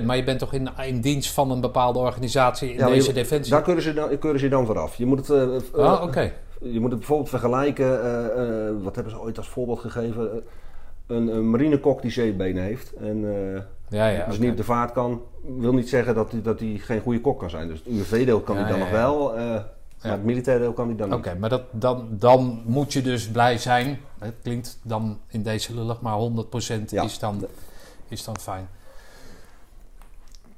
56%. 0.01 0.05
Maar 0.05 0.17
je 0.17 0.25
bent 0.25 0.39
toch 0.39 0.53
in, 0.53 0.69
in 0.87 1.01
dienst 1.01 1.31
van 1.33 1.51
een 1.51 1.61
bepaalde 1.61 1.99
organisatie 1.99 2.71
in 2.73 2.79
Ja, 2.79 2.87
deze 2.89 3.07
je- 3.09 3.13
defensie? 3.15 3.53
Daar 3.53 3.63
keuren 3.63 3.83
ze 3.83 3.95
dan, 3.95 4.19
keuren 4.19 4.41
ze 4.41 4.49
dan 4.49 4.67
vooraf. 4.67 4.97
Je 4.97 5.07
moet 5.07 5.19
het, 5.27 5.31
eh, 5.31 5.55
eh, 5.57 5.93
Ah, 5.93 6.03
oké. 6.03 6.33
je 6.63 6.81
moet 6.81 6.91
het 6.91 6.99
bijvoorbeeld 6.99 7.29
vergelijken. 7.29 8.03
eh, 8.03 8.25
eh, 8.69 8.75
wat 8.83 8.95
hebben 8.95 9.13
ze 9.13 9.21
ooit 9.21 9.37
als 9.39 9.49
voorbeeld 9.49 9.79
gegeven? 9.81 10.43
Een, 11.11 11.29
een 11.37 11.51
marinekok 11.51 12.03
die 12.03 12.11
zeebenen 12.11 12.63
heeft 12.63 12.93
en 12.95 13.25
eh, 13.55 13.63
Ja, 13.99 14.07
ja. 14.07 14.27
dus 14.27 14.39
niet 14.39 14.51
op 14.51 14.57
de 14.57 14.65
vaart 14.65 14.93
kan, 14.93 15.23
wil 15.59 15.73
niet 15.73 15.89
zeggen 15.89 16.15
dat 16.15 16.33
hij 16.33 16.43
dat 16.43 16.61
hij 16.61 16.81
geen 16.83 17.01
goede 17.01 17.21
kok 17.21 17.39
kan 17.39 17.51
zijn. 17.51 17.69
Dus 17.69 17.79
het 17.79 17.89
UWV-deel 17.89 18.41
kan 18.41 18.57
Ja, 18.57 18.61
hij 18.63 18.71
dan 18.71 18.79
ja, 18.81 18.85
nog 18.85 18.95
ja. 18.95 19.01
wel, 19.01 19.37
eh, 19.37 19.45
maar 20.03 20.13
het 20.13 20.25
militaire 20.25 20.63
deel 20.63 20.73
kan 20.73 20.87
hij 20.87 20.97
dan 20.97 21.09
niet. 21.09 21.19
Oké, 21.19 21.35
maar 21.39 21.49
dat, 21.49 21.63
dan, 21.71 22.07
dan 22.11 22.63
moet 22.67 22.93
je 22.93 23.03
dus 23.03 23.29
blij 23.29 23.59
zijn. 23.59 23.99
Het 24.19 24.35
klinkt 24.43 24.79
dan 24.83 25.19
in 25.29 25.43
deze 25.43 25.75
lullig, 25.75 26.01
maar 26.01 26.19
100% 26.19 26.91
Ja. 26.91 27.03
is, 27.03 27.19
dan, 27.19 27.47
is 28.09 28.25
dan 28.25 28.39
fijn. 28.39 28.69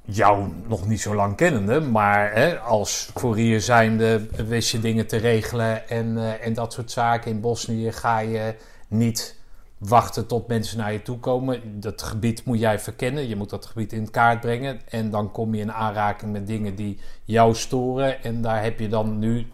Jou 0.04 0.48
nog 0.68 0.88
niet 0.88 1.00
zo 1.00 1.14
lang 1.14 1.36
kennende, 1.36 1.80
maar 1.80 2.32
hè, 2.34 2.58
als 2.58 3.10
courier 3.14 3.60
zijnde 3.60 4.26
wist 4.46 4.70
je 4.70 4.80
dingen 4.80 5.06
te 5.06 5.16
regelen 5.16 5.88
en, 5.88 6.18
eh, 6.18 6.46
en 6.46 6.54
dat 6.54 6.72
soort 6.72 6.90
zaken. 6.90 7.30
In 7.30 7.40
Bosnië 7.40 7.92
ga 7.92 8.18
je 8.18 8.54
niet 8.88 9.36
wachten 9.84 10.26
tot 10.26 10.48
mensen 10.48 10.78
naar 10.78 10.92
je 10.92 11.02
toe 11.02 11.18
komen. 11.18 11.80
Dat 11.80 12.02
gebied 12.02 12.44
moet 12.44 12.58
jij 12.58 12.78
verkennen. 12.78 13.28
Je 13.28 13.36
moet 13.36 13.50
dat 13.50 13.66
gebied 13.66 13.92
in 13.92 14.10
kaart 14.10 14.40
brengen. 14.40 14.80
En 14.88 15.10
dan 15.10 15.32
kom 15.32 15.54
je 15.54 15.60
in 15.60 15.72
aanraking 15.72 16.32
met 16.32 16.46
dingen 16.46 16.74
die 16.74 17.00
jou 17.24 17.54
storen. 17.54 18.22
En 18.22 18.42
daar 18.42 18.62
heb 18.62 18.78
je 18.78 18.88
dan 18.88 19.18
nu, 19.18 19.46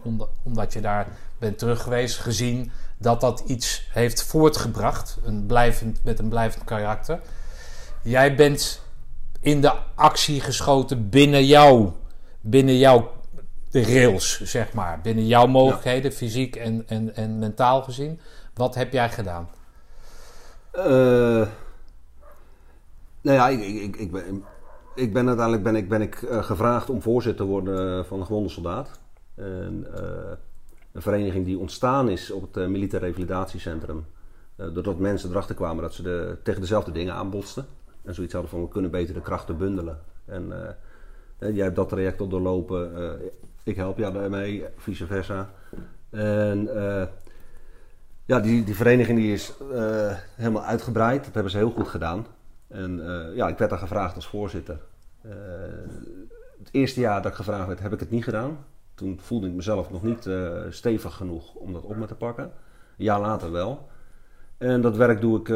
omdat- 0.42 0.72
je 0.72 0.80
daar 0.80 1.06
bent 1.38 1.58
terug 1.58 1.82
geweest, 1.82 2.18
gezien 2.18 2.70
dat 2.98 3.20
dat 3.20 3.42
iets 3.46 3.88
heeft 3.92 4.22
voortgebracht. 4.22 5.18
Een 5.24 5.46
blijvend, 5.46 6.04
met 6.04 6.18
een 6.18 6.28
blijvend 6.28 6.64
karakter. 6.64 7.20
Jij 8.02 8.34
bent 8.34 8.80
in 9.40 9.60
de 9.60 9.72
actie 9.94 10.40
geschoten 10.40 11.08
binnen 11.08 11.46
jou, 11.46 11.90
binnen 12.40 12.78
jouw 12.78 13.10
rails, 13.70 14.40
zeg 14.40 14.72
maar. 14.72 15.00
Binnen 15.00 15.26
jouw 15.26 15.46
mogelijkheden, 15.46 16.12
fysiek 16.12 16.56
en, 16.56 16.84
en, 16.86 17.16
en 17.16 17.38
mentaal 17.38 17.82
gezien. 17.82 18.20
Wat 18.54 18.74
heb 18.74 18.92
jij 18.92 19.10
gedaan? 19.10 19.48
Eh, 20.78 21.46
nou 23.20 23.36
ja, 23.36 23.48
ik, 23.48 23.60
ik, 23.60 23.96
ik, 23.96 24.12
ben, 24.12 24.44
ik 24.94 25.12
ben 25.12 25.26
uiteindelijk 25.26 25.64
ben 25.64 25.76
ik, 25.76 25.88
ben 25.88 26.00
ik, 26.00 26.22
eh, 26.22 26.42
gevraagd 26.42 26.90
om 26.90 27.02
voorzitter 27.02 27.44
te 27.44 27.50
worden 27.50 28.06
van 28.06 28.18
de 28.18 28.24
gewonde 28.24 28.48
soldaat. 28.48 29.00
En, 29.34 29.86
eh, 29.94 30.32
een 30.92 31.02
vereniging 31.02 31.44
die 31.44 31.58
ontstaan 31.58 32.08
is 32.08 32.30
op 32.30 32.42
het 32.42 32.56
eh, 32.56 32.66
Militair 32.66 33.02
Revalidatiecentrum. 33.02 34.06
Eh, 34.56 34.66
doordat 34.74 34.98
mensen 34.98 35.30
erachter 35.30 35.54
kwamen 35.54 35.82
dat 35.82 35.94
ze 35.94 36.02
de, 36.02 36.36
tegen 36.42 36.60
dezelfde 36.60 36.92
dingen 36.92 37.14
aanbotsten. 37.14 37.66
En 38.04 38.14
zoiets 38.14 38.32
hadden 38.32 38.50
van 38.50 38.62
we 38.62 38.68
kunnen 38.68 38.90
beter 38.90 39.14
de 39.14 39.20
krachten 39.20 39.56
bundelen. 39.56 39.98
En 40.24 40.52
eh, 40.62 40.68
eh, 41.38 41.54
jij 41.54 41.64
hebt 41.64 41.76
dat 41.76 41.88
traject 41.88 42.20
al 42.20 42.28
doorlopen. 42.28 42.96
eh, 42.96 43.26
ik 43.62 43.76
help 43.76 43.98
jou 43.98 44.12
daarmee, 44.12 44.64
vice 44.76 45.06
versa. 45.06 45.50
En 46.10 46.76
eh, 46.76 47.06
ja, 48.28 48.40
die, 48.40 48.64
die 48.64 48.74
vereniging 48.74 49.18
die 49.18 49.32
is 49.32 49.52
eh, 49.72 50.16
helemaal 50.34 50.64
uitgebreid. 50.64 51.24
Dat 51.24 51.34
hebben 51.34 51.52
ze 51.52 51.58
heel 51.58 51.70
goed 51.70 51.88
gedaan. 51.88 52.26
En 52.66 53.08
eh, 53.08 53.36
ja, 53.36 53.48
ik 53.48 53.58
werd 53.58 53.70
daar 53.70 53.78
gevraagd 53.78 54.14
als 54.14 54.26
voorzitter. 54.26 54.80
Eh, 55.20 55.30
het 56.58 56.68
eerste 56.70 57.00
jaar 57.00 57.22
dat 57.22 57.30
ik 57.30 57.36
gevraagd 57.36 57.66
werd, 57.66 57.80
heb 57.80 57.92
ik 57.92 58.00
het 58.00 58.10
niet 58.10 58.24
gedaan. 58.24 58.58
Toen 58.94 59.18
voelde 59.22 59.46
ik 59.46 59.52
mezelf 59.52 59.90
nog 59.90 60.02
niet 60.02 60.28
stevig 60.70 61.14
genoeg 61.14 61.54
om 61.54 61.72
dat 61.72 61.82
op 61.82 61.96
me 61.96 62.06
te 62.06 62.14
pakken. 62.14 62.44
Een 62.44 63.04
jaar 63.04 63.20
later 63.20 63.52
wel. 63.52 63.88
En 64.58 64.80
dat 64.80 64.96
werk 64.96 65.20
doe 65.20 65.40
ik 65.40 65.48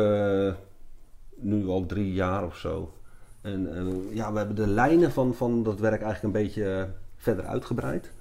nu 1.36 1.66
al 1.66 1.86
drie 1.86 2.12
jaar 2.12 2.44
of 2.44 2.56
zo. 2.56 2.92
En 3.40 3.68
ja, 4.10 4.32
we 4.32 4.38
hebben 4.38 4.56
de 4.56 4.66
lijnen 4.66 5.12
van, 5.12 5.34
van 5.34 5.62
dat 5.62 5.80
werk 5.80 6.02
eigenlijk 6.02 6.34
een 6.34 6.42
beetje 6.42 6.88
verder 7.16 7.44
uitgebreid. 7.44 8.12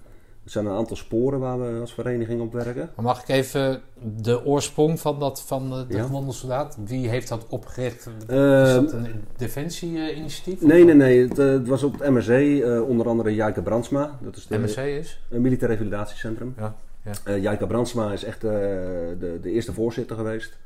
Er 0.43 0.51
zijn 0.51 0.65
een 0.65 0.75
aantal 0.75 0.95
sporen 0.95 1.39
waar 1.39 1.59
we 1.59 1.79
als 1.79 1.93
vereniging 1.93 2.41
op 2.41 2.53
werken. 2.53 2.89
Maar 2.95 3.05
mag 3.05 3.21
ik 3.21 3.27
even 3.27 3.81
de 4.21 4.45
oorsprong 4.45 4.99
van, 4.99 5.19
dat, 5.19 5.41
van 5.41 5.69
de 5.69 5.85
Ja. 5.87 6.03
gewonde 6.03 6.31
soldaat? 6.31 6.77
Wie 6.85 7.07
heeft 7.09 7.27
dat 7.27 7.47
opgericht? 7.49 8.05
Is 8.05 8.23
Eh, 8.27 8.73
dat 8.73 8.91
een 8.93 9.23
defensie-initiatief? 9.37 10.61
Nee, 10.61 10.83
nee, 10.83 10.95
nee. 10.95 11.27
Het, 11.27 11.39
eh, 11.39 11.45
het 11.45 11.67
was 11.67 11.83
op 11.83 11.99
het 11.99 12.09
MRC, 12.09 12.61
eh, 12.61 12.87
onder 12.89 13.07
andere 13.07 13.35
Jijke 13.35 13.61
Brandsma. 13.61 14.17
Dat 14.21 14.35
is 14.35 14.47
de, 14.47 14.57
MSC 14.57 14.77
is? 14.77 15.21
Een 15.29 15.41
militair 15.41 15.71
revalidatiecentrum. 15.71 16.53
Ja, 16.57 16.75
ja. 17.03 17.57
Eh, 17.59 17.67
Brandsma 17.67 18.11
is 18.11 18.23
echt 18.23 18.41
de, 18.41 19.37
de 19.41 19.51
eerste 19.51 19.73
voorzitter 19.73 20.15
geweest. 20.15 20.57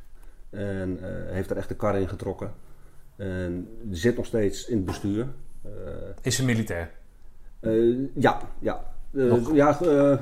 En 0.50 1.00
heeft 1.28 1.50
er 1.50 1.58
echt 1.58 1.68
de 1.68 1.76
kar 1.76 2.00
in 2.00 2.10
getrokken. 2.10 2.54
En 3.16 3.68
zit 3.92 4.16
nog 4.18 4.26
steeds 4.26 4.66
in 4.68 4.76
het 4.76 4.86
bestuur. 4.86 5.28
Is 6.22 6.40
een 6.40 6.46
militair? 6.46 6.92
ja, 8.14 8.42
ja. 8.60 8.94
Eh, 9.16 9.54
ja, 9.54 9.80
eh, 9.82 10.18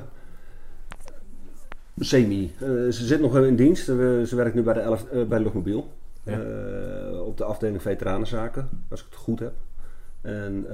semi. 1.98 2.54
Eh, 2.60 2.66
ze 2.68 3.04
zit 3.04 3.20
nog 3.20 3.36
in 3.36 3.56
dienst. 3.56 3.84
Ze 3.84 4.32
werkt 4.36 4.54
nu 4.54 4.62
bij 4.62 4.74
de, 4.74 4.80
11, 4.80 5.04
eh, 5.04 5.24
bij 5.24 5.38
de 5.38 5.44
luchtmobiel. 5.44 5.92
Ja. 6.22 6.40
Op 7.20 7.36
de 7.36 7.44
afdeling 7.44 7.82
veteranenzaken, 7.82 8.68
als 8.90 9.00
ik 9.00 9.06
het 9.10 9.18
goed 9.18 9.38
heb. 9.38 9.52
En, 10.20 10.66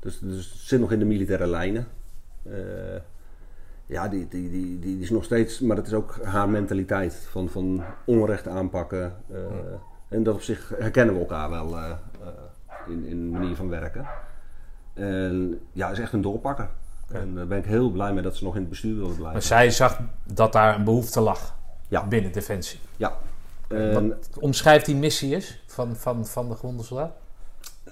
dus, 0.00 0.18
dus 0.18 0.50
ze 0.60 0.66
zit 0.66 0.80
nog 0.80 0.92
in 0.92 0.98
de 0.98 1.04
militaire 1.04 1.46
lijnen. 1.46 1.86
Ja, 3.86 4.08
die, 4.08 4.28
die, 4.28 4.50
die, 4.50 4.78
die, 4.78 5.00
is 5.00 5.10
nog 5.10 5.24
steeds, 5.24 5.60
maar 5.60 5.76
dat 5.76 5.86
is 5.86 5.92
ook 5.92 6.18
haar 6.22 6.48
mentaliteit 6.48 7.14
van, 7.14 7.48
van 7.48 7.82
onrecht 8.04 8.48
aanpakken. 8.48 9.12
En 10.08 10.22
dat 10.22 10.34
op 10.34 10.42
zich 10.42 10.72
herkennen 10.78 11.14
we 11.14 11.20
elkaar 11.20 11.50
wel 11.50 11.76
in, 12.88 13.04
in 13.04 13.30
manier 13.30 13.56
van 13.56 13.68
werken. 13.68 14.06
En 14.94 15.60
ja, 15.72 15.90
is 15.90 15.98
echt 15.98 16.12
een 16.12 16.20
doorpakker. 16.20 16.68
En 17.12 17.34
daar 17.34 17.46
ben 17.46 17.58
ik 17.58 17.64
heel 17.64 17.90
blij 17.90 18.12
mee 18.12 18.22
dat 18.22 18.36
ze 18.36 18.44
nog 18.44 18.54
in 18.54 18.60
het 18.60 18.68
bestuur 18.70 18.94
wilde 18.94 19.12
blijven. 19.12 19.32
Maar 19.32 19.42
zij 19.42 19.70
zag 19.70 19.98
dat 20.32 20.52
daar 20.52 20.74
een 20.74 20.84
behoefte 20.84 21.20
lag 21.20 21.54
Ja. 21.88 22.06
binnen 22.06 22.32
Defensie. 22.32 22.78
Ja. 22.96 23.16
En, 23.68 24.08
Wat 24.08 24.28
omschrijft 24.40 24.86
die 24.86 24.96
missie 24.96 25.36
is 25.36 25.62
van, 25.66 25.96
van, 25.96 26.26
van 26.26 26.48
de 26.48 26.54
gewonde 26.54 26.82
soldaat? 26.82 27.12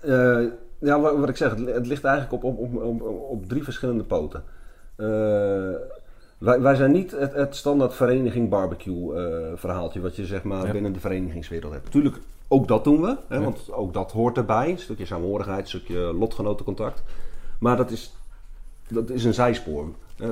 Eh, 0.02 0.40
ja, 0.78 1.00
wat, 1.00 1.16
wat 1.18 1.28
ik 1.28 1.36
zeg, 1.36 1.50
het, 1.50 1.58
li- 1.58 1.72
het 1.72 1.86
ligt 1.86 2.04
eigenlijk 2.04 2.44
op, 2.44 2.58
op, 2.58 2.74
op, 2.82 3.02
op, 3.30 3.46
drie 3.48 3.64
verschillende 3.64 4.04
poten. 4.04 4.42
Eh, 4.96 5.06
wij, 6.38 6.60
wij 6.60 6.74
zijn 6.74 6.92
niet 6.92 7.10
het, 7.10 7.34
het 7.34 7.56
standaard 7.56 7.94
vereniging 7.94 8.48
barbecue 8.48 9.14
eh, 9.14 9.52
verhaaltje 9.54 10.00
wat 10.00 10.16
je 10.16 10.26
zeg 10.26 10.42
maar 10.42 10.66
Ja. 10.66 10.72
binnen 10.72 10.92
de 10.92 11.00
verenigingswereld 11.00 11.72
hebt. 11.72 11.90
Tuurlijk, 11.90 12.16
ook 12.48 12.68
dat 12.68 12.84
doen 12.84 13.00
we, 13.00 13.16
hè, 13.28 13.36
Ja. 13.36 13.42
want 13.42 13.72
ook 13.72 13.92
dat 13.92 14.12
hoort 14.12 14.36
erbij. 14.36 14.70
Een 14.70 14.78
stukje 14.78 15.06
samenhorigheid, 15.06 15.60
een 15.60 15.66
stukje 15.66 15.98
lotgenotencontact. 15.98 17.02
Maar 17.60 17.76
dat 17.76 17.90
is, 17.90 18.16
dat 18.88 19.10
is 19.10 19.24
een 19.24 19.34
zijspoor. 19.34 19.88
Eh, 20.16 20.30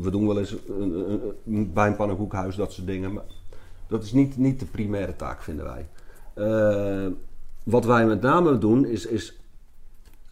we, 0.00 0.08
doen 0.10 0.26
wel 0.26 0.38
eens 0.38 0.56
een, 0.68 1.72
bij 1.72 1.96
een 1.98 2.18
dat 2.56 2.72
soort 2.72 2.86
dingen. 2.86 3.12
Maar 3.12 3.24
dat 3.86 4.02
is 4.02 4.12
niet, 4.12 4.36
niet 4.36 4.60
de 4.60 4.66
primaire 4.66 5.16
taak, 5.16 5.42
vinden 5.42 5.64
wij. 5.64 5.86
Eh, 6.34 7.12
wat 7.62 7.84
wij 7.84 8.06
met 8.06 8.20
name 8.20 8.58
doen, 8.58 8.86
is, 8.86 9.06
is 9.06 9.38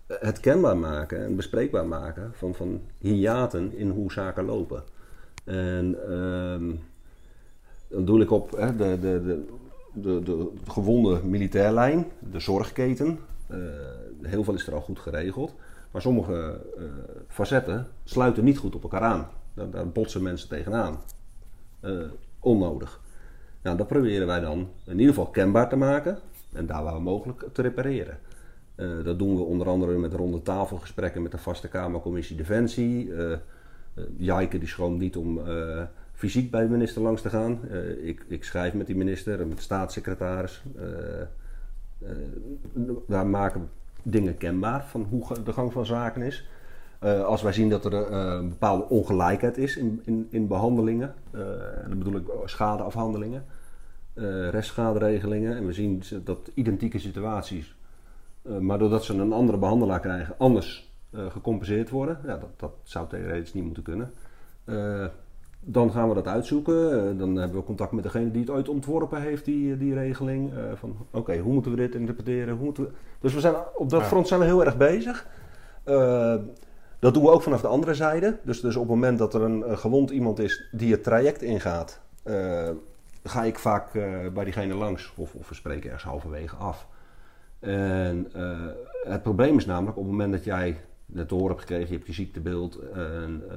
het 0.06 0.40
kenbaar 0.40 0.77
maken 0.77 1.24
en 1.24 1.36
bespreekbaar 1.36 1.86
maken 1.86 2.31
van, 2.35 2.55
van 2.55 2.81
hiaten 2.98 3.77
in 3.77 3.90
hoe 3.90 4.12
zaken 4.12 4.44
lopen. 4.44 4.82
En 5.44 5.97
ehm, 6.09 6.70
dan 7.89 8.05
doe 8.05 8.20
ik 8.20 8.31
op 8.31 8.51
hè, 8.51 8.77
de, 8.77 8.98
de, 9.01 9.23
de, 9.23 9.44
de, 9.93 10.23
de 10.23 10.51
gewonde 10.66 11.20
militairlijn, 11.24 12.06
de 12.32 12.40
zorgketen. 12.40 13.19
Eh, 13.47 13.59
heel 14.23 14.44
veel 14.44 14.55
is 14.55 14.66
er 14.66 14.74
al 14.74 14.81
goed 14.81 14.98
geregeld. 14.98 15.55
Maar 15.93 16.02
sommige 16.02 16.60
eh, 16.77 16.85
facetten 17.28 17.86
sluiten 18.05 18.44
niet 18.44 18.59
goed 18.59 18.74
op 18.74 18.82
elkaar 18.82 19.01
aan. 19.01 19.28
Daar, 19.55 19.89
botsen 19.89 20.23
mensen 20.23 20.48
tegenaan. 20.48 20.98
Eh, 21.81 21.93
onnodig. 22.39 23.01
Nou, 23.62 23.77
dat 23.77 23.86
proberen 23.86 24.27
wij 24.27 24.40
dan 24.40 24.69
in 24.85 24.98
ieder 24.98 25.14
geval 25.14 25.31
kenbaar 25.31 25.69
te 25.69 25.77
maken 25.77 26.19
en 26.52 26.66
daar 26.66 26.82
waar 26.82 27.02
mogelijk 27.02 27.44
te 27.52 27.62
repareren. 27.62 28.19
Eh, 28.74 29.05
dat 29.05 29.19
doen 29.19 29.36
we 29.36 29.43
onder 29.43 29.69
andere 29.69 29.98
met 29.98 30.12
ronde 30.12 30.43
tafelgesprekken 30.43 31.23
met 31.23 31.31
de 31.31 31.39
Vaste 31.39 31.69
Kamercommissie 31.69 32.36
Defensie. 32.36 33.12
Jijke 34.16 34.59
die 34.59 34.69
schroomt 34.69 34.98
niet 34.98 35.16
om 35.16 35.40
fysiek 36.12 36.51
bij 36.51 36.62
de 36.62 36.69
minister 36.69 37.02
langs 37.02 37.23
te 37.23 37.31
gaan. 37.31 37.60
Ik, 38.02 38.24
ik 38.28 38.44
schrijf 38.44 38.74
met 38.74 38.86
die 38.86 38.97
minister 38.97 39.40
en 39.40 39.48
met 39.48 39.56
de 39.56 39.62
staatssecretaris. 39.62 40.62
Daar 43.06 43.27
maken 43.27 43.60
we 43.60 43.66
dingen 44.02 44.36
kenbaar 44.36 44.84
van 44.84 45.06
hoe 45.10 45.42
de 45.44 45.52
gang 45.52 45.72
van 45.72 45.86
zaken 45.86 46.22
is. 46.22 46.46
Eh, 46.98 47.24
als 47.24 47.42
wij 47.42 47.52
zien 47.52 47.68
dat 47.68 47.84
er 47.84 47.94
eh, 47.94 48.32
een 48.38 48.48
bepaalde 48.48 48.88
ongelijkheid 48.88 49.58
is 49.58 49.76
in, 49.76 50.02
in, 50.04 50.26
in 50.30 50.46
behandelingen, 50.46 51.14
eh, 51.30 51.40
en 51.82 51.88
dan 51.88 51.98
bedoel 51.98 52.16
ik 52.16 52.26
schadeafhandelingen, 52.44 53.44
restschaderegelingen, 54.50 55.56
en 55.56 55.66
we 55.66 55.72
zien 55.72 56.02
dat 56.24 56.50
identieke 56.54 56.98
situaties, 56.98 57.74
maar 58.60 58.78
doordat 58.78 59.04
ze 59.04 59.14
een 59.14 59.32
andere 59.32 59.58
behandelaar 59.58 60.00
krijgen, 60.00 60.34
anders 60.38 60.92
gecompenseerd 61.12 61.90
worden, 61.90 62.18
ja, 62.26 62.36
dat, 62.36 62.50
dat 62.56 62.72
zou 62.82 63.08
theoretisch 63.08 63.54
niet 63.54 63.64
moeten 63.64 63.82
kunnen. 63.82 64.12
Eh, 65.66 65.72
dan 65.72 65.90
gaan 65.93 66.09
we 66.09 66.14
dat 66.14 66.26
uitzoeken. 66.26 66.93
Eh, 67.10 67.18
dan 67.18 67.36
hebben 67.36 67.59
we 67.59 67.64
contact 67.64 67.93
met 67.93 68.02
degene 68.05 68.30
die 68.30 68.40
het 68.40 68.51
ooit 68.51 68.68
ontworpen 68.68 69.20
heeft, 69.22 69.44
die, 69.44 69.76
die 69.76 69.94
regeling. 69.94 70.52
Eh, 70.55 70.59
van 70.74 70.97
oké, 71.10 71.39
hoe 71.39 71.52
moeten 71.52 71.70
we 71.70 71.76
dit 71.76 71.94
interpreteren? 71.94 72.55
Hoe 72.55 72.64
moeten 72.64 72.84
we... 72.84 72.90
Dus 73.20 73.34
we 73.34 73.40
zijn, 73.40 73.55
op 73.74 73.90
dat 73.90 74.01
Ja. 74.01 74.06
front 74.06 74.28
zijn 74.28 74.40
we 74.40 74.47
heel 74.47 74.64
erg 74.64 74.76
bezig. 74.76 75.26
Eh, 75.84 76.34
dat 76.98 77.14
doen 77.14 77.22
we 77.22 77.30
ook 77.30 77.43
vanaf 77.43 77.60
de 77.60 77.66
andere 77.66 77.94
zijde. 77.94 78.39
Dus, 78.43 78.60
dus 78.60 78.74
op 78.76 78.82
het 78.82 78.90
moment 78.90 79.18
dat 79.18 79.34
er 79.34 79.43
een, 79.43 79.64
eh, 79.64 79.76
gewond 79.76 80.10
iemand 80.10 80.39
is 80.39 80.68
die 80.72 80.93
het 80.93 81.02
traject 81.05 81.43
ingaat, 81.43 82.01
eh, 82.22 82.68
ga 83.24 83.44
ik 83.44 83.59
vaak 83.59 83.94
eh, 83.94 84.05
bij 84.34 84.44
diegene 84.44 84.74
langs 84.74 85.12
of, 85.16 85.34
of 85.34 85.48
we 85.48 85.55
spreken 85.55 85.84
ergens 85.84 86.05
halverwege 86.10 86.56
af. 86.56 86.86
En 87.60 88.28
eh, 88.32 88.51
het 89.02 89.22
probleem 89.22 89.56
is 89.56 89.66
namelijk 89.66 89.97
op 89.97 90.02
het 90.02 90.12
moment 90.12 90.32
dat 90.32 90.44
jij 90.44 90.76
het 91.14 91.28
te 91.28 91.34
horen 91.34 91.48
hebt 91.51 91.60
gekregen, 91.60 91.86
je 91.89 91.94
hebt 91.94 92.06
je 92.06 92.12
ziektebeeld 92.12 92.78
en 92.94 93.43
eh, 93.51 93.56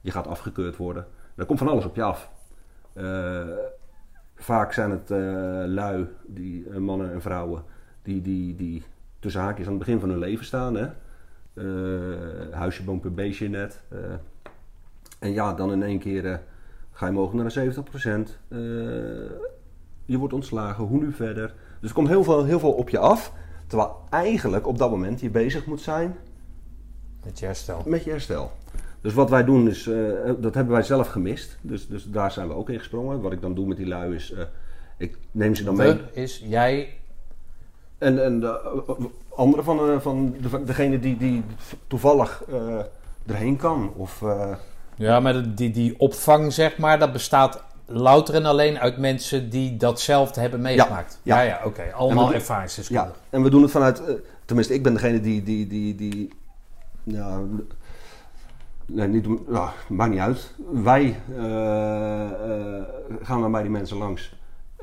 je 0.00 0.10
gaat 0.10 0.26
afgekeurd 0.26 0.76
worden, 0.76 1.06
dan 1.36 1.46
komt 1.46 1.58
van 1.58 1.68
alles 1.68 1.84
op 1.84 1.96
je 1.96 2.02
af. 2.02 2.30
Eh, 2.92 3.46
vaak 4.34 4.72
zijn 4.72 4.90
het 4.90 5.10
eh, 5.10 5.18
lui, 5.66 6.06
die, 6.26 6.68
eh, 6.70 6.76
mannen 6.76 7.12
en 7.12 7.22
vrouwen, 7.22 7.62
die, 8.02 8.22
die, 8.22 8.56
die 8.56 8.82
tussen 9.18 9.40
haakjes 9.40 9.66
aan 9.66 9.72
het 9.72 9.84
begin 9.84 10.00
van 10.00 10.08
hun 10.08 10.18
leven 10.18 10.44
staan. 10.44 10.74
Hè? 10.74 10.88
Huisje, 12.50 12.84
boompje, 12.84 13.10
beestje 13.10 13.48
net. 13.48 13.82
En 15.18 15.32
ja, 15.32 15.54
dan 15.54 15.72
in 15.72 15.82
één 15.82 15.98
keer 15.98 16.40
ga 16.96 17.06
je 17.06 17.12
mogelijk 17.12 17.54
naar 17.54 17.64
de 17.64 18.28
70%. 18.28 18.38
Eh, 18.48 18.58
je 20.04 20.18
wordt 20.18 20.34
ontslagen, 20.34 20.84
hoe 20.84 21.00
nu 21.00 21.12
verder? 21.12 21.54
Dus 21.80 21.88
er 21.88 21.94
komt 21.94 22.08
heel 22.08 22.24
veel, 22.24 22.44
heel 22.44 22.58
veel 22.58 22.72
op 22.72 22.88
je 22.88 22.98
af. 22.98 23.32
Terwijl 23.66 23.96
eigenlijk 24.10 24.66
op 24.66 24.78
dat 24.78 24.90
moment 24.90 25.20
je 25.20 25.30
bezig 25.30 25.66
moet 25.66 25.80
zijn 25.80 26.16
Met 27.24 27.38
je 27.38 27.46
herstel. 27.46 27.82
met 27.86 28.04
je 28.04 28.10
herstel. 28.10 28.52
Dus 29.06 29.14
wat 29.14 29.30
wij 29.30 29.44
doen 29.44 29.68
is, 29.68 29.86
eh, 29.86 29.96
dat 30.38 30.54
hebben 30.54 30.72
wij 30.72 30.82
zelf 30.82 31.08
gemist. 31.08 31.58
Dus, 31.60 31.88
dus 31.88 32.04
daar 32.04 32.32
zijn 32.32 32.48
we 32.48 32.54
ook 32.54 32.70
in 32.70 32.78
gesprongen. 32.78 33.20
Wat 33.20 33.32
ik 33.32 33.40
dan 33.40 33.54
doe 33.54 33.66
met 33.66 33.76
die 33.76 33.86
lui 33.86 34.14
is, 34.14 34.32
eh, 34.32 34.42
ik 34.96 35.16
neem 35.30 35.54
ze 35.54 35.64
dan 35.64 35.76
mee. 35.76 36.00
Is 36.12 36.42
jij. 36.44 36.94
En, 37.98 38.24
en 38.24 38.40
de 38.40 38.60
andere 39.34 39.62
van, 39.62 39.90
eh, 39.90 40.00
van 40.00 40.34
de, 40.40 40.64
degene 40.64 40.98
die, 40.98 41.16
die 41.16 41.44
toevallig 41.86 42.42
eh, 42.52 42.78
erheen 43.26 43.56
kan. 43.56 43.92
Of, 43.96 44.22
eh, 44.22 44.54
Ja, 44.94 45.20
maar 45.20 45.54
die, 45.54 45.70
die 45.70 45.98
opvang, 45.98 46.52
zeg 46.52 46.78
maar, 46.78 46.98
dat 46.98 47.12
bestaat 47.12 47.62
louter 47.86 48.34
en 48.34 48.44
alleen 48.44 48.78
uit 48.78 48.96
mensen 48.98 49.50
die 49.50 49.76
datzelfde 49.76 50.40
hebben 50.40 50.60
meegemaakt. 50.60 51.20
ja. 51.22 51.42
Ja, 51.42 51.48
ja, 51.48 51.60
oké. 51.64 51.92
Allemaal 51.92 52.34
ervaringsdeskundigen. 52.34 53.12
ja, 53.12 53.36
en 53.36 53.42
we 53.42 53.50
doen 53.50 53.62
het 53.62 53.70
vanuit, 53.70 54.04
eh, 54.04 54.14
tenminste 54.44 54.74
ik 54.74 54.82
ben 54.82 54.92
degene 54.92 55.20
die, 55.20 55.42
die, 55.42 55.66
die, 55.66 55.94
die 55.94 56.30
ja, 57.02 57.40
nee, 58.86 59.08
niet, 59.08 59.48
maakt 59.88 60.10
niet 60.10 60.20
uit. 60.20 60.54
Wij 60.72 61.20
eh, 61.36 62.22
eh, 62.22 62.84
gaan 63.22 63.40
dan 63.40 63.52
bij 63.52 63.62
die 63.62 63.70
mensen 63.70 63.96
langs. 63.96 64.34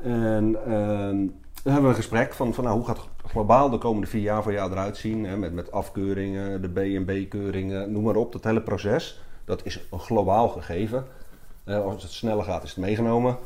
En 0.02 0.56
ehm, 0.66 1.26
dan 1.62 1.72
hebben 1.72 1.82
we 1.82 1.88
een 1.88 1.94
gesprek 1.94 2.34
van, 2.34 2.54
van 2.54 2.64
nou, 2.64 2.76
hoe 2.76 2.86
gaat 2.86 3.08
globaal 3.26 3.70
de 3.70 3.78
komende 3.78 4.06
vier 4.06 4.22
jaar 4.22 4.42
voor 4.42 4.52
jou 4.52 4.70
eruit 4.70 4.96
zien. 4.96 5.24
Hè, 5.24 5.36
met, 5.36 5.52
met 5.52 5.72
afkeuringen, 5.72 6.62
de 6.62 6.68
B&B-keuringen, 6.68 7.92
noem 7.92 8.02
maar 8.02 8.16
op. 8.16 8.32
Dat 8.32 8.44
hele 8.44 8.62
proces, 8.62 9.20
dat 9.44 9.64
is 9.64 9.86
een 9.90 10.00
globaal 10.00 10.48
gegeven. 10.48 11.04
Eh, 11.64 11.84
als 11.84 12.02
het 12.02 12.12
sneller 12.12 12.44
gaat, 12.44 12.62
is 12.62 12.70
het 12.70 12.84
meegenomen. 12.84 13.36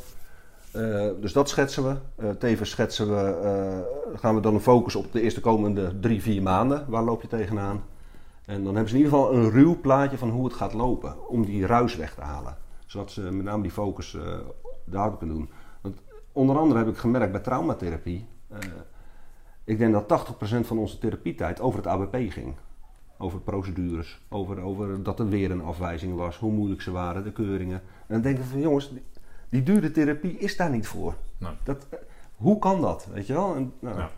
Dus 1.21 1.33
dat 1.33 1.49
schetsen 1.49 1.85
we. 2.17 2.35
Tevens 2.39 2.71
schetsen 2.71 3.09
we, 3.09 4.15
gaan 4.15 4.35
we 4.35 4.41
dan 4.41 4.55
een 4.55 4.61
focus 4.61 4.95
op 4.95 5.13
de 5.13 5.21
eerste 5.21 5.41
komende 5.41 6.01
drie, 6.01 6.23
vier 6.23 6.43
maanden. 6.43 6.85
Waar 6.89 7.03
loop 7.03 7.23
je 7.23 7.29
tegenaan? 7.29 7.83
En 8.49 8.65
dan 8.65 8.75
hebben 8.75 8.89
ze 8.91 8.97
in 8.99 9.05
ieder 9.05 9.19
geval 9.19 9.35
een 9.35 9.51
ruw 9.51 9.81
plaatje 9.81 10.19
van 10.19 10.31
hoe 10.31 10.45
het 10.45 10.55
gaat 10.55 10.73
lopen. 10.73 11.29
Om 11.29 11.45
die 11.45 11.67
ruis 11.67 11.97
weg 11.97 12.15
te 12.15 12.21
halen. 12.21 12.57
Zodat 12.87 13.11
ze 13.11 13.21
met 13.21 13.45
name 13.45 13.63
die 13.63 13.71
focus 13.71 14.15
eh 14.15 14.39
daarop 14.85 15.19
kunnen 15.19 15.37
doen. 15.37 15.51
Want 15.81 16.01
onder 16.33 16.57
andere 16.59 16.79
heb 16.81 16.89
ik 16.89 16.97
gemerkt 16.97 17.33
bij 17.33 17.41
traumatherapie. 17.41 18.27
eh, 18.49 18.59
Ik 19.65 19.79
denk 19.79 19.93
dat 19.93 20.09
80% 20.09 20.67
van 20.67 20.79
onze 20.79 20.99
therapietijd 20.99 21.61
over 21.61 21.79
het 21.79 21.87
ABP 21.89 22.17
ging. 22.31 22.55
Over 23.19 23.41
procedures, 23.41 24.21
over, 24.29 24.61
over 24.61 25.03
dat 25.03 25.19
er 25.19 25.29
weer 25.29 25.51
een 25.51 25.63
afwijzing 25.63 26.15
was, 26.17 26.39
hoe 26.39 26.53
moeilijk 26.53 26.83
ze 26.83 26.91
waren, 26.91 27.25
de 27.25 27.33
keuringen. 27.33 27.81
En 27.81 28.07
dan 28.15 28.21
denk 28.21 28.39
ik 28.39 28.45
van 28.45 28.61
jongens, 28.61 28.91
die, 28.91 29.03
die 29.49 29.63
dure 29.63 29.91
therapie 29.91 30.39
is 30.39 30.57
daar 30.57 30.71
niet 30.71 30.87
voor. 30.87 31.15
Nee. 31.39 31.53
Dat, 31.65 31.87
eh, 31.91 31.99
hoe 32.37 32.59
kan 32.59 32.81
dat, 32.81 33.09
weet 33.13 33.27
je 33.27 33.33
wel? 33.33 33.55
En, 33.55 33.73
nou, 33.79 33.97
Ja. 33.99 34.11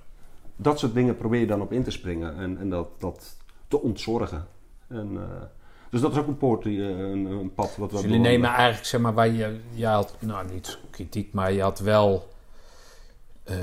Dat 0.56 0.78
soort 0.78 0.94
dingen 0.94 1.16
probeer 1.16 1.40
je 1.40 1.46
dan 1.46 1.60
op 1.60 1.72
in 1.72 1.82
te 1.82 1.90
springen 1.90 2.36
en, 2.36 2.58
en 2.58 2.70
dat, 2.70 2.88
dat 3.00 3.36
te 3.70 3.80
ontzorgen. 3.80 4.46
En, 4.88 5.10
eh, 5.14 5.42
dus 5.90 6.00
dat 6.00 6.12
is 6.12 6.18
ook 6.18 6.26
een, 6.26 6.36
poort, 6.36 6.62
die, 6.62 6.82
eh, 6.82 6.88
een, 6.88 7.24
een 7.26 7.54
pad 7.54 7.76
wat 7.76 7.90
we 7.90 7.96
Dus 7.96 8.04
jullie 8.04 8.20
nemen 8.20 8.50
eigenlijk, 8.50 8.86
zeg 8.86 9.00
maar, 9.00 9.14
waar 9.14 9.28
je, 9.28 9.60
je 9.72 9.86
had, 9.86 10.14
nou 10.18 10.50
niet 10.52 10.78
kritiek, 10.90 11.32
maar 11.32 11.52
je 11.52 11.62
had 11.62 11.78
wel 11.78 12.28
eh, 13.44 13.56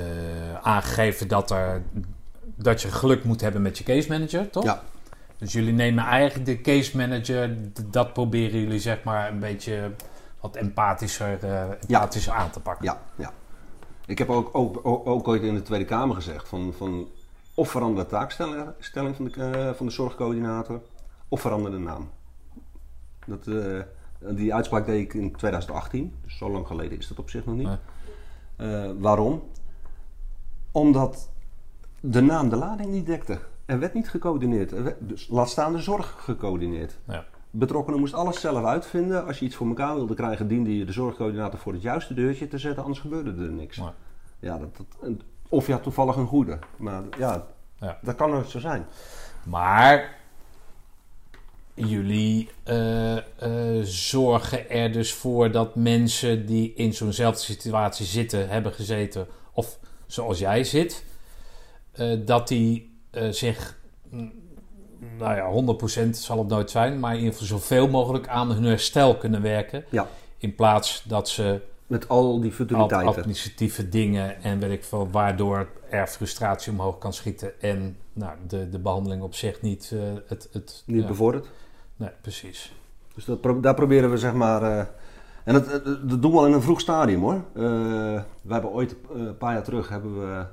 aangegeven 0.62 1.28
dat, 1.28 1.50
er, 1.50 1.82
dat 2.54 2.82
je 2.82 2.88
geluk 2.88 3.24
moet 3.24 3.40
hebben 3.40 3.62
met 3.62 3.78
je 3.78 3.84
case 3.84 4.08
manager, 4.08 4.50
toch? 4.50 4.64
Ja, 4.64 4.82
Dus 5.38 5.52
jullie 5.52 5.72
nemen 5.72 6.04
eigenlijk 6.04 6.46
de 6.46 6.60
case 6.60 6.96
manager, 6.96 7.56
dat 7.86 8.12
proberen 8.12 8.60
jullie 8.60 8.80
zeg 8.80 9.02
maar 9.02 9.30
een 9.30 9.40
beetje 9.40 9.90
wat 10.40 10.56
empathischer, 10.56 11.38
empathischer 11.80 12.32
aan 12.32 12.50
te 12.50 12.60
pakken. 12.60 12.84
ja, 12.84 13.00
ja. 13.16 13.32
Ik 14.06 14.18
heb 14.18 14.30
ook, 14.30 14.50
ook, 14.52 14.80
ook, 14.82 15.06
ook 15.06 15.28
ooit 15.28 15.42
in 15.42 15.54
de 15.54 15.62
Tweede 15.62 15.84
Kamer 15.84 16.14
gezegd 16.14 16.48
van, 16.48 16.74
van 16.76 17.08
of 17.58 17.70
verander 17.70 18.04
de 18.04 18.10
taakstelling 18.10 18.66
stelling 18.78 19.16
van, 19.16 19.24
de, 19.24 19.30
eh, 19.30 19.72
van 19.72 19.86
de 19.86 19.92
zorgcoördinator 19.92 20.80
of 21.28 21.40
verander 21.40 21.70
de 21.70 21.78
naam. 21.78 22.10
Dat, 23.26 23.46
eh, 23.46 23.80
die 24.18 24.54
uitspraak 24.54 24.86
deed 24.86 25.04
ik 25.04 25.14
in 25.14 25.36
2018, 25.36 26.14
dus 26.24 26.36
zo 26.36 26.50
lang 26.50 26.66
geleden 26.66 26.98
is 26.98 27.08
dat 27.08 27.18
op 27.18 27.30
zich 27.30 27.44
nog 27.44 27.54
niet. 27.54 27.66
Nee. 27.66 27.76
Eh, 28.56 28.90
waarom? 28.98 29.42
Omdat 30.72 31.30
de 32.00 32.20
naam 32.20 32.48
de 32.48 32.56
lading 32.56 32.90
niet 32.90 33.06
dekte. 33.06 33.38
Er 33.64 33.78
werd 33.78 33.94
niet 33.94 34.10
gecoördineerd. 34.10 34.72
Er 34.72 34.84
werd, 34.84 34.96
dus 35.00 35.28
laat 35.28 35.48
staan 35.48 35.72
de 35.72 35.78
zorg 35.78 36.14
gecoördineerd. 36.18 36.98
Ja. 37.04 37.24
Betrokkenen 37.50 38.00
moest 38.00 38.14
alles 38.14 38.40
zelf 38.40 38.64
uitvinden. 38.64 39.26
Als 39.26 39.38
je 39.38 39.44
iets 39.44 39.56
voor 39.56 39.68
elkaar 39.68 39.94
wilde 39.94 40.14
krijgen, 40.14 40.48
diende 40.48 40.78
je 40.78 40.84
de 40.84 40.92
zorgcoördinator 40.92 41.58
voor 41.58 41.72
het 41.72 41.82
juiste 41.82 42.14
deurtje 42.14 42.48
te 42.48 42.58
zetten, 42.58 42.82
anders 42.82 43.00
gebeurde 43.00 43.44
er 43.44 43.52
niks. 43.52 43.76
Nee. 43.76 43.90
Ja, 44.38 44.58
dat, 44.58 44.76
dat, 44.76 45.10
of 45.48 45.66
je 45.66 45.72
had 45.72 45.82
toevallig 45.82 46.16
een 46.16 46.26
goede. 46.26 46.58
Maar 46.76 47.02
ja, 47.18 47.46
Ja. 47.80 47.98
dat 48.02 48.14
kan 48.16 48.30
nooit 48.30 48.48
zo 48.48 48.58
zijn. 48.58 48.86
Maar 49.44 50.16
jullie 51.74 52.50
eh, 52.62 53.16
eh, 53.16 53.82
zorgen 53.84 54.70
er 54.70 54.92
dus 54.92 55.12
voor 55.12 55.50
dat 55.50 55.74
mensen 55.74 56.46
die 56.46 56.72
in 56.74 56.92
zo'nzelfde 56.94 57.40
situatie 57.42 58.06
zitten, 58.06 58.48
hebben 58.48 58.72
gezeten, 58.72 59.26
of 59.52 59.78
zoals 60.06 60.38
jij 60.38 60.64
zit, 60.64 61.04
eh, 61.92 62.16
dat 62.24 62.48
die 62.48 62.96
zich, 63.30 63.78
mm, 64.10 64.32
nou 65.18 65.36
ja, 65.36 65.50
100% 65.50 66.16
zal 66.16 66.38
het 66.38 66.48
nooit 66.48 66.70
zijn, 66.70 67.00
maar 67.00 67.12
in 67.12 67.18
ieder 67.18 67.32
geval 67.32 67.58
zoveel 67.58 67.88
mogelijk 67.88 68.28
aan 68.28 68.52
hun 68.52 68.64
herstel 68.64 69.16
kunnen 69.16 69.42
werken. 69.42 69.84
Ja, 69.90 70.08
In 70.38 70.54
plaats 70.54 71.02
dat 71.04 71.28
ze 71.28 71.60
met 71.88 72.08
al 72.08 72.40
die 72.40 72.52
futiliteiten. 72.52 73.08
administratieve 73.08 73.88
dingen 73.88 74.42
en 74.42 74.58
weet 74.58 74.70
ik 74.70 74.84
veel, 74.84 75.10
waardoor 75.10 75.68
er 75.90 76.06
frustratie 76.06 76.72
omhoog 76.72 76.98
kan 76.98 77.12
schieten 77.12 77.60
en 77.60 77.96
nou, 78.12 78.36
de, 78.48 78.68
de 78.68 78.78
behandeling 78.78 79.22
op 79.22 79.34
zich 79.34 79.62
niet 79.62 79.92
eh, 79.94 80.00
het. 80.26 80.48
het 80.52 80.82
Niet 80.86 81.00
ja. 81.02 81.06
bevorderd. 81.06 81.50
Nee, 81.96 82.10
precies. 82.20 82.74
Dus 83.14 83.24
dat, 83.24 83.40
pro- 83.40 83.60
daar 83.60 83.74
proberen 83.74 84.10
we 84.10 84.18
zeg 84.18 84.32
maar. 84.34 84.62
eh, 84.62 84.86
en 85.44 85.54
dat, 85.54 85.68
dat, 86.04 86.22
doen 86.22 86.32
we 86.32 86.38
al 86.38 86.46
in 86.46 86.52
een 86.52 86.62
vroeg 86.62 86.80
stadium 86.80 87.20
hoor. 87.20 87.34
Eh, 87.54 87.62
we 88.42 88.52
hebben 88.52 88.70
ooit 88.70 88.96
eh, 89.14 89.20
een 89.20 89.36
paar 89.36 89.52
jaar 89.52 89.62
terug 89.62 89.88
hebben 89.88 90.20
we 90.20 90.44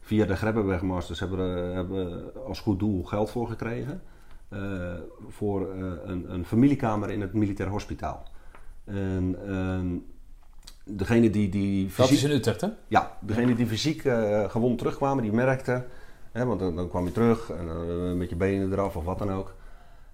via 0.00 0.24
de 0.26 0.36
Grebbenwegmasters 0.36 1.20
hebben 1.20 1.38
we, 1.68 1.72
hebben 1.74 2.30
als 2.46 2.60
goed 2.60 2.78
doel 2.78 3.02
geld 3.04 3.30
voor 3.30 3.48
gekregen. 3.48 4.02
eh, 4.48 4.92
voor 5.28 5.72
eh, 5.74 5.82
een, 6.04 6.32
een 6.32 6.44
familiekamer 6.44 7.10
in 7.10 7.20
het 7.20 7.32
militair 7.32 7.68
hospitaal. 7.68 8.22
En 8.84 9.36
ehm, 9.48 9.86
degene 10.84 11.30
die, 11.30 11.48
die 11.48 11.84
Dat 11.84 11.92
fysiek, 11.92 12.16
is 12.16 12.24
in 12.24 12.30
Utrecht, 12.30 12.60
hè? 12.60 12.68
ja, 12.88 13.16
degene 13.20 13.54
die 13.54 13.66
fysiek 13.66 14.04
eh, 14.04 14.50
gewond 14.50 14.78
terugkwamen, 14.78 15.22
die 15.22 15.32
merkten. 15.32 15.84
Hè, 16.32 16.46
want 16.46 16.60
dan, 16.60 16.76
dan 16.76 16.88
kwam 16.88 17.04
je 17.04 17.12
terug 17.12 17.50
en 17.50 17.66
dan 17.66 18.18
met 18.18 18.30
je 18.30 18.36
benen 18.36 18.72
eraf 18.72 18.96
of 18.96 19.04
wat 19.04 19.18
dan 19.18 19.32
ook. 19.32 19.54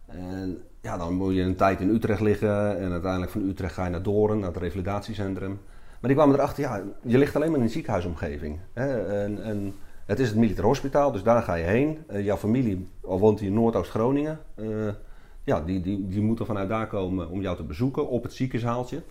En 0.06 0.62
ja, 0.80 0.96
dan 0.96 1.14
moet 1.14 1.34
je 1.34 1.42
een 1.42 1.56
tijd 1.56 1.80
in 1.80 1.88
Utrecht 1.88 2.20
liggen. 2.20 2.78
En 2.78 2.92
uiteindelijk 2.92 3.32
van 3.32 3.48
Utrecht 3.48 3.74
ga 3.74 3.84
je 3.84 3.90
naar 3.90 4.02
Doorn, 4.02 4.38
naar 4.38 4.48
het 4.52 4.62
revalidatiecentrum. 4.62 5.60
Maar 6.00 6.10
die 6.10 6.14
kwamen 6.14 6.34
erachter, 6.34 6.62
ja, 6.62 6.82
je 7.02 7.18
ligt 7.18 7.36
alleen 7.36 7.50
maar 7.50 7.58
in 7.58 7.64
een 7.64 7.70
ziekenhuisomgeving. 7.70 8.58
Hè, 8.72 9.06
en, 9.22 9.42
en 9.42 9.74
het 10.06 10.18
is 10.18 10.28
het 10.28 10.36
militair 10.36 10.66
hospitaal, 10.66 11.12
dus 11.12 11.22
daar 11.22 11.42
ga 11.42 11.54
je 11.54 11.64
heen. 11.64 11.98
Eh, 12.06 12.24
jouw 12.24 12.36
familie, 12.36 12.88
al 13.02 13.18
woont 13.18 13.38
hij 13.38 13.48
in 13.48 13.54
Noordoost-Groningen, 13.54 14.38
eh, 14.54 14.66
ja, 15.44 15.60
die, 15.60 15.80
die, 15.80 16.08
die 16.08 16.22
moeten 16.22 16.46
vanuit 16.46 16.68
daar 16.68 16.86
komen 16.86 17.30
om 17.30 17.40
jou 17.40 17.56
te 17.56 17.62
bezoeken 17.62 18.08
op 18.08 18.22
het 18.22 18.32
ziekenshaaltje. 18.32 19.02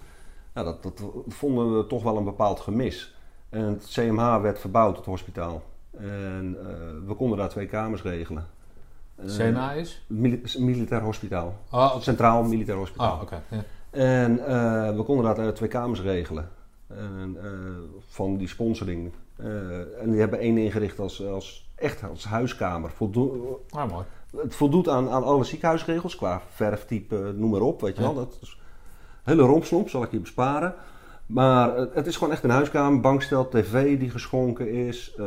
Nou, 0.53 0.65
dat, 0.67 0.83
dat 0.83 1.03
vonden 1.27 1.77
we 1.77 1.87
toch 1.87 2.03
wel 2.03 2.17
een 2.17 2.23
bepaald 2.23 2.59
gemis. 2.59 3.15
En 3.49 3.63
het 3.63 3.85
CMH 3.89 4.41
werd 4.41 4.59
verbouwd, 4.59 4.97
het 4.97 5.05
hospitaal. 5.05 5.61
En 5.97 6.57
eh, 6.59 7.07
we 7.07 7.13
konden 7.13 7.37
daar 7.37 7.49
twee 7.49 7.65
kamers 7.65 8.01
regelen. 8.01 8.47
Eh, 9.15 9.25
CMA 9.25 9.71
is? 9.71 10.05
mili- 10.07 10.41
militair 10.57 11.01
hospitaal. 11.01 11.55
Oh, 11.71 11.91
oké. 11.93 12.03
Centraal 12.03 12.43
Militair 12.43 12.77
Hospitaal. 12.77 13.15
Oh, 13.15 13.21
oké. 13.21 13.41
Ja. 13.49 13.63
En 13.89 14.45
eh, 14.45 14.95
we 14.95 15.03
konden 15.03 15.35
daar 15.35 15.53
twee 15.53 15.69
kamers 15.69 16.01
regelen. 16.01 16.49
En, 16.87 17.37
van 18.07 18.37
die 18.37 18.47
sponsoring. 18.47 19.11
En 19.99 20.11
die 20.11 20.19
hebben 20.19 20.39
één 20.39 20.57
ingericht 20.57 20.99
als, 20.99 21.25
als 21.25 21.69
echt 21.75 22.03
als 22.03 22.25
huiskamer. 22.25 22.89
Voldo- 22.91 23.63
Ah, 23.69 23.89
mooi. 23.91 24.05
het 24.37 24.55
voldoet 24.55 24.87
aan, 24.89 25.09
aan 25.09 25.23
alle 25.23 25.43
ziekenhuisregels 25.43 26.15
qua 26.15 26.41
verftype, 26.49 27.33
noem 27.35 27.49
maar 27.49 27.61
op. 27.61 27.81
Weet 27.81 27.95
je 27.95 28.01
wel. 28.01 28.13
Dat 28.13 28.37
is 28.41 28.58
hele 29.23 29.41
rompslomp, 29.41 29.89
zal 29.89 30.03
ik 30.03 30.11
je 30.11 30.19
besparen. 30.19 30.73
Maar 31.25 31.75
eh, 31.75 31.85
het 31.93 32.07
is 32.07 32.17
gewoon 32.17 32.33
echt 32.33 32.43
een 32.43 32.49
huiskamer. 32.49 32.99
Bankstel, 33.01 33.47
tv 33.47 33.99
die 33.99 34.09
geschonken 34.09 34.71
is. 34.71 35.13
eh, 35.17 35.25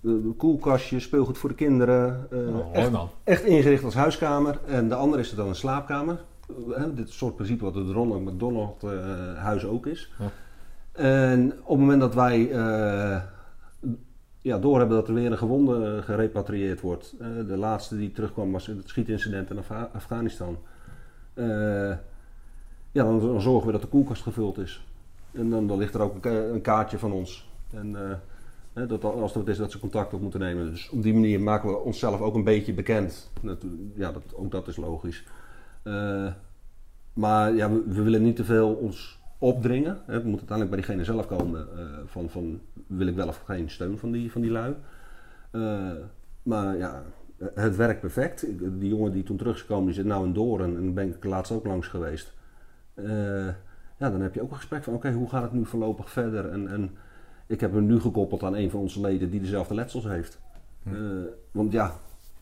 de- 0.00 0.34
koelkastje, 0.36 1.00
speelgoed 1.00 1.38
voor 1.38 1.48
de 1.48 1.54
kinderen. 1.54 2.26
eh, 2.30 2.38
Oh, 2.38 2.52
mooi 2.54 3.08
echt, 3.24 3.44
ingericht 3.44 3.84
als 3.84 3.94
huiskamer. 3.94 4.58
En 4.66 4.88
de 4.88 4.94
andere 4.94 5.22
is 5.22 5.30
er 5.30 5.36
dan 5.36 5.48
een 5.48 5.54
slaapkamer. 5.54 6.18
Dit 6.94 7.10
soort 7.10 7.34
principe 7.36 7.64
wat 7.64 7.74
het 7.74 7.90
Ronald 7.90 8.24
McDonald 8.24 8.82
huis 9.36 9.64
ook 9.64 9.86
is. 9.86 10.12
Ja. 10.18 10.30
En 11.02 11.52
op 11.52 11.68
het 11.68 11.78
moment 11.78 12.00
dat 12.00 12.14
wij 12.14 12.38
ja, 14.40 14.58
doorhebben 14.58 14.96
dat 14.96 15.08
er 15.08 15.14
weer 15.14 15.30
een 15.30 15.38
gewonde 15.38 16.02
gerepatrieerd 16.02 16.80
wordt. 16.80 17.14
de 17.46 17.56
laatste 17.56 17.96
die 17.96 18.12
terugkwam 18.12 18.52
was 18.52 18.66
het 18.66 18.88
schietincident 18.88 19.50
in 19.50 19.58
Afghanistan. 19.92 20.58
Ja, 22.96 23.04
dan, 23.04 23.40
zorgen 23.40 23.66
we 23.66 23.72
dat 23.72 23.80
de 23.80 23.88
koelkast 23.88 24.22
gevuld 24.22 24.58
is. 24.58 24.84
En 25.32 25.50
dan, 25.50 25.76
ligt 25.76 25.94
er 25.94 26.00
ook 26.00 26.14
een, 26.14 26.20
ka- 26.20 26.44
een 26.44 26.60
kaartje 26.60 26.98
van 26.98 27.12
ons. 27.12 27.48
En 27.70 27.96
eh, 28.74 28.88
dat 28.88 29.04
als 29.04 29.32
wat 29.32 29.48
is 29.48 29.56
dat 29.56 29.70
ze 29.70 29.78
contact 29.78 30.14
op 30.14 30.20
moeten 30.20 30.40
nemen. 30.40 30.70
Dus 30.70 30.88
op 30.88 31.02
die 31.02 31.14
manier 31.14 31.40
maken 31.40 31.68
we 31.68 31.76
onszelf 31.76 32.20
ook 32.20 32.34
een 32.34 32.44
beetje 32.44 32.74
bekend. 32.74 33.30
Dat, 33.42 33.64
ja, 33.94 34.12
dat, 34.12 34.22
ook 34.34 34.50
dat 34.50 34.68
is 34.68 34.76
logisch. 34.76 35.24
Eh, 35.82 36.32
maar 37.12 37.54
ja, 37.54 37.70
we, 37.70 38.02
willen 38.02 38.22
niet 38.22 38.36
te 38.36 38.44
veel 38.44 38.74
ons 38.74 39.18
opdringen. 39.38 39.98
Het 40.06 40.24
moet 40.24 40.38
uiteindelijk 40.38 40.70
bij 40.70 40.78
diegene 40.78 41.04
zelf 41.04 41.26
komen 41.26 41.68
eh, 41.78 41.84
van, 42.06 42.30
van 42.30 42.60
wil 42.86 43.06
ik 43.06 43.14
wel 43.14 43.28
of 43.28 43.42
geen 43.44 43.70
steun 43.70 43.98
van 43.98 44.10
die, 44.10 44.32
van 44.32 44.40
die 44.40 44.50
lui. 44.50 44.74
Maar 46.42 46.76
ja, 46.76 47.02
het 47.54 47.76
werkt 47.76 48.00
perfect. 48.00 48.46
Die 48.80 48.88
jongen 48.88 49.12
die 49.12 49.22
toen 49.22 49.36
terug 49.36 49.54
is 49.54 49.60
gekomen, 49.60 49.84
die 49.84 49.94
zit 49.94 50.04
nou 50.04 50.26
in 50.26 50.32
Doorn 50.32 50.76
en 50.76 50.94
ben 50.94 51.08
ik 51.08 51.24
laatst 51.24 51.52
ook 51.52 51.66
langs 51.66 51.86
geweest. 51.86 52.34
Eh, 52.96 53.46
ja, 53.98 54.10
dan 54.10 54.20
heb 54.20 54.34
je 54.34 54.42
ook 54.42 54.50
een 54.50 54.56
gesprek 54.56 54.84
van 54.84 54.94
oké, 54.94 55.12
hoe 55.12 55.28
gaat 55.28 55.42
het 55.42 55.52
nu 55.52 55.64
voorlopig 55.66 56.10
verder? 56.10 56.48
En, 56.50 56.68
en 56.68 56.96
ik 57.46 57.60
heb 57.60 57.72
hem 57.72 57.86
nu 57.86 58.00
gekoppeld 58.00 58.42
aan 58.42 58.54
een 58.54 58.70
van 58.70 58.80
onze 58.80 59.00
leden 59.00 59.30
die 59.30 59.40
dezelfde 59.40 59.74
letsels 59.74 60.04
heeft. 60.04 60.40
Eh, 60.84 60.92
want 61.50 61.72
ja, 61.72 61.92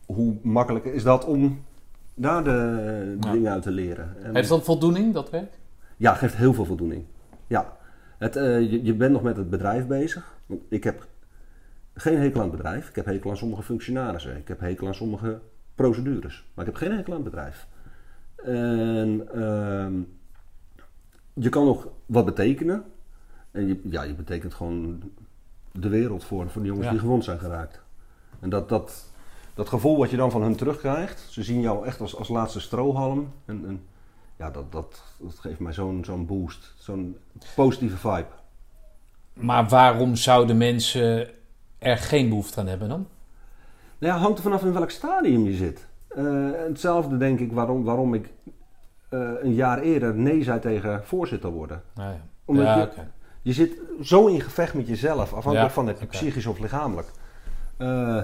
hoe 0.05 0.35
makkelijk 0.41 0.85
is 0.85 1.03
dat 1.03 1.25
om 1.25 1.63
daar 2.13 2.43
de 2.43 3.17
Ja. 3.21 3.31
dingen 3.31 3.51
uit 3.51 3.63
te 3.63 3.71
leren? 3.71 4.15
En- 4.23 4.35
Heeft 4.35 4.49
dat 4.49 4.63
voldoening, 4.63 5.13
dat 5.13 5.29
werk? 5.29 5.53
ja, 5.97 6.13
geeft 6.13 6.35
heel 6.35 6.53
veel 6.53 6.65
voldoening. 6.65 7.03
Ja. 7.47 7.77
Het, 8.17 8.35
eh, 8.35 8.59
je, 8.71 8.83
je 8.83 8.93
bent 8.93 9.11
nog 9.11 9.21
met 9.23 9.37
het 9.37 9.49
bedrijf 9.49 9.87
bezig. 9.87 10.37
Want 10.45 10.61
ik 10.69 10.83
heb 10.83 11.07
geen 11.93 12.17
hekel 12.17 12.41
aan 12.41 12.47
het 12.47 12.55
bedrijf. 12.57 12.89
Ik 12.89 12.95
heb 12.95 13.05
hekel 13.05 13.29
aan 13.29 13.37
sommige 13.37 13.61
functionarissen. 13.63 14.37
Ik 14.37 14.47
heb 14.47 14.59
hekel 14.59 14.87
aan 14.87 14.95
sommige 14.95 15.39
procedures. 15.75 16.45
Maar 16.53 16.65
ik 16.67 16.71
heb 16.71 16.81
geen 16.81 16.97
hekel 16.97 17.13
aan 17.13 17.21
het 17.21 17.29
bedrijf. 17.29 17.67
En 18.43 19.27
ehm, 19.33 19.93
je 21.39 21.49
kan 21.49 21.65
nog 21.65 21.87
wat 22.05 22.25
betekenen. 22.25 22.83
En 23.51 23.67
je, 23.67 23.81
ja, 23.83 24.03
je 24.03 24.13
betekent 24.13 24.53
gewoon 24.53 25.01
de 25.71 25.89
wereld 25.89 26.23
voor, 26.23 26.49
voor 26.49 26.61
de 26.61 26.67
jongens 26.67 26.85
Ja. 26.85 26.91
die 26.91 26.99
gewond 27.01 27.23
zijn 27.23 27.39
geraakt. 27.39 27.81
En 28.39 28.49
dat, 28.49 28.69
dat, 28.69 29.05
dat 29.53 29.69
gevoel 29.69 29.97
wat 29.97 30.09
je 30.09 30.17
dan 30.17 30.31
van 30.31 30.41
hun 30.41 30.55
terugkrijgt. 30.55 31.19
Ze 31.29 31.43
zien 31.43 31.61
jou 31.61 31.85
echt 31.85 32.01
als, 32.01 32.15
als 32.15 32.27
laatste 32.27 32.59
strohalm. 32.59 33.31
En, 33.45 33.63
en 33.67 33.81
ja, 34.35 34.51
dat, 34.51 34.71
dat, 34.71 35.03
dat 35.19 35.39
geeft 35.39 35.59
mij 35.59 35.73
zo'n 35.73 36.03
zo'n 36.05 36.25
boost. 36.25 36.73
Zo'n 36.77 37.17
positieve 37.55 37.97
vibe. 37.97 38.27
Maar 39.33 39.67
waarom 39.67 40.15
zouden 40.15 40.57
mensen 40.57 41.29
er 41.77 41.97
geen 41.97 42.29
behoefte 42.29 42.59
aan 42.59 42.67
hebben 42.67 42.89
dan? 42.89 43.07
Nou 43.97 44.13
ja, 44.13 44.19
hangt 44.19 44.37
er 44.37 44.43
vanaf 44.43 44.63
in 44.63 44.73
welk 44.73 44.89
stadium 44.89 45.45
je 45.45 45.55
zit. 45.55 45.87
Eh, 46.07 46.49
hetzelfde 46.67 47.17
denk 47.17 47.39
ik 47.39 47.51
waarom, 47.51 47.83
waarom 47.83 48.13
ik 48.13 48.29
een 49.41 49.53
jaar 49.53 49.79
eerder 49.79 50.15
nee 50.15 50.43
zei 50.43 50.59
tegen 50.59 51.03
voorzitter 51.03 51.49
worden. 51.49 51.81
Nou 51.95 52.09
ja. 52.09 52.21
Omdat 52.45 52.65
ja, 52.65 52.77
je-. 52.77 53.01
Je 53.41 53.53
zit 53.53 53.77
zo 54.01 54.27
in 54.27 54.41
gevecht 54.41 54.73
met 54.73 54.87
jezelf, 54.87 55.33
afhankelijk 55.33 55.67
Ja, 55.67 55.69
van 55.69 55.87
het 55.87 56.09
psychisch 56.09 56.45
of 56.45 56.59
lichamelijk. 56.59 57.07
Eh, 57.77 58.21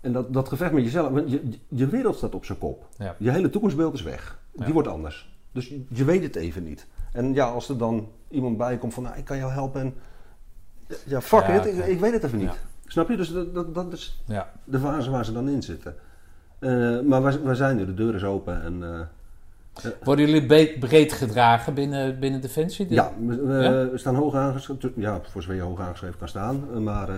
en 0.00 0.12
dat, 0.12 0.32
dat 0.32 0.48
gevecht 0.48 0.72
met 0.72 0.84
jezelf, 0.84 1.10
want 1.10 1.30
je, 1.30 1.48
je- 1.68 1.86
wereld 1.86 2.16
staat 2.16 2.34
op 2.34 2.44
zijn 2.44 2.58
kop. 2.58 2.86
Je 3.18 3.30
hele 3.30 3.50
toekomstbeeld 3.50 3.94
is 3.94 4.02
weg. 4.02 4.38
Die 4.52 4.72
wordt 4.72 4.88
anders. 4.88 5.36
Dus 5.52 5.68
je, 5.68 5.84
je 5.88 6.04
weet 6.04 6.22
het 6.22 6.36
even 6.36 6.64
niet. 6.64 6.86
En 7.12 7.34
ja, 7.34 7.46
als 7.46 7.68
er 7.68 7.78
dan 7.78 8.08
iemand 8.28 8.56
bij 8.56 8.78
komt 8.78 8.94
van, 8.94 9.02
nou, 9.02 9.16
ik 9.16 9.24
kan 9.24 9.36
jou 9.36 9.52
helpen. 9.52 9.80
En, 9.80 9.94
ja, 11.04 11.20
fuck 11.20 11.46
it, 11.46 11.66
ik, 11.66 11.86
ik 11.86 12.00
weet 12.00 12.12
het 12.12 12.24
even 12.24 12.38
niet. 12.38 12.58
Snap 12.86 13.08
je? 13.08 13.16
Dus 13.16 13.32
dat, 13.32 13.54
dat, 13.54 13.74
dat 13.74 13.92
is 13.92 14.22
de 14.64 14.78
fase 14.78 15.10
waar 15.10 15.24
ze 15.24 15.32
dan 15.32 15.48
in 15.48 15.62
zitten. 15.62 15.94
Eh, 16.58 17.00
maar 17.00 17.22
wij, 17.22 17.42
wij 17.42 17.54
zijn 17.54 17.78
er, 17.78 17.86
de 17.86 17.94
deur 17.94 18.14
is 18.14 18.24
open. 18.24 18.62
En, 18.62 18.82
eh, 18.82 19.00
Worden 20.04 20.30
jullie 20.30 20.78
breed 20.78 21.12
gedragen 21.12 21.74
binnen, 21.74 22.18
binnen 22.20 22.40
Defensie? 22.40 22.86
Ja, 22.88 23.12
we, 23.26 23.36
we- 23.44 23.52
Ja? 23.62 23.90
we 23.90 23.98
staan 23.98 24.14
hoog 24.14 24.34
aangeschreven. 24.34 24.92
Ja, 24.96 25.20
voor 25.30 25.42
zover 25.42 25.56
je 25.56 25.62
hoog 25.62 25.80
aangeschreven 25.80 26.18
kan 26.18 26.28
staan. 26.28 26.64
Eh, 26.74 26.78
Maar 26.80 27.08
eh, 27.08 27.14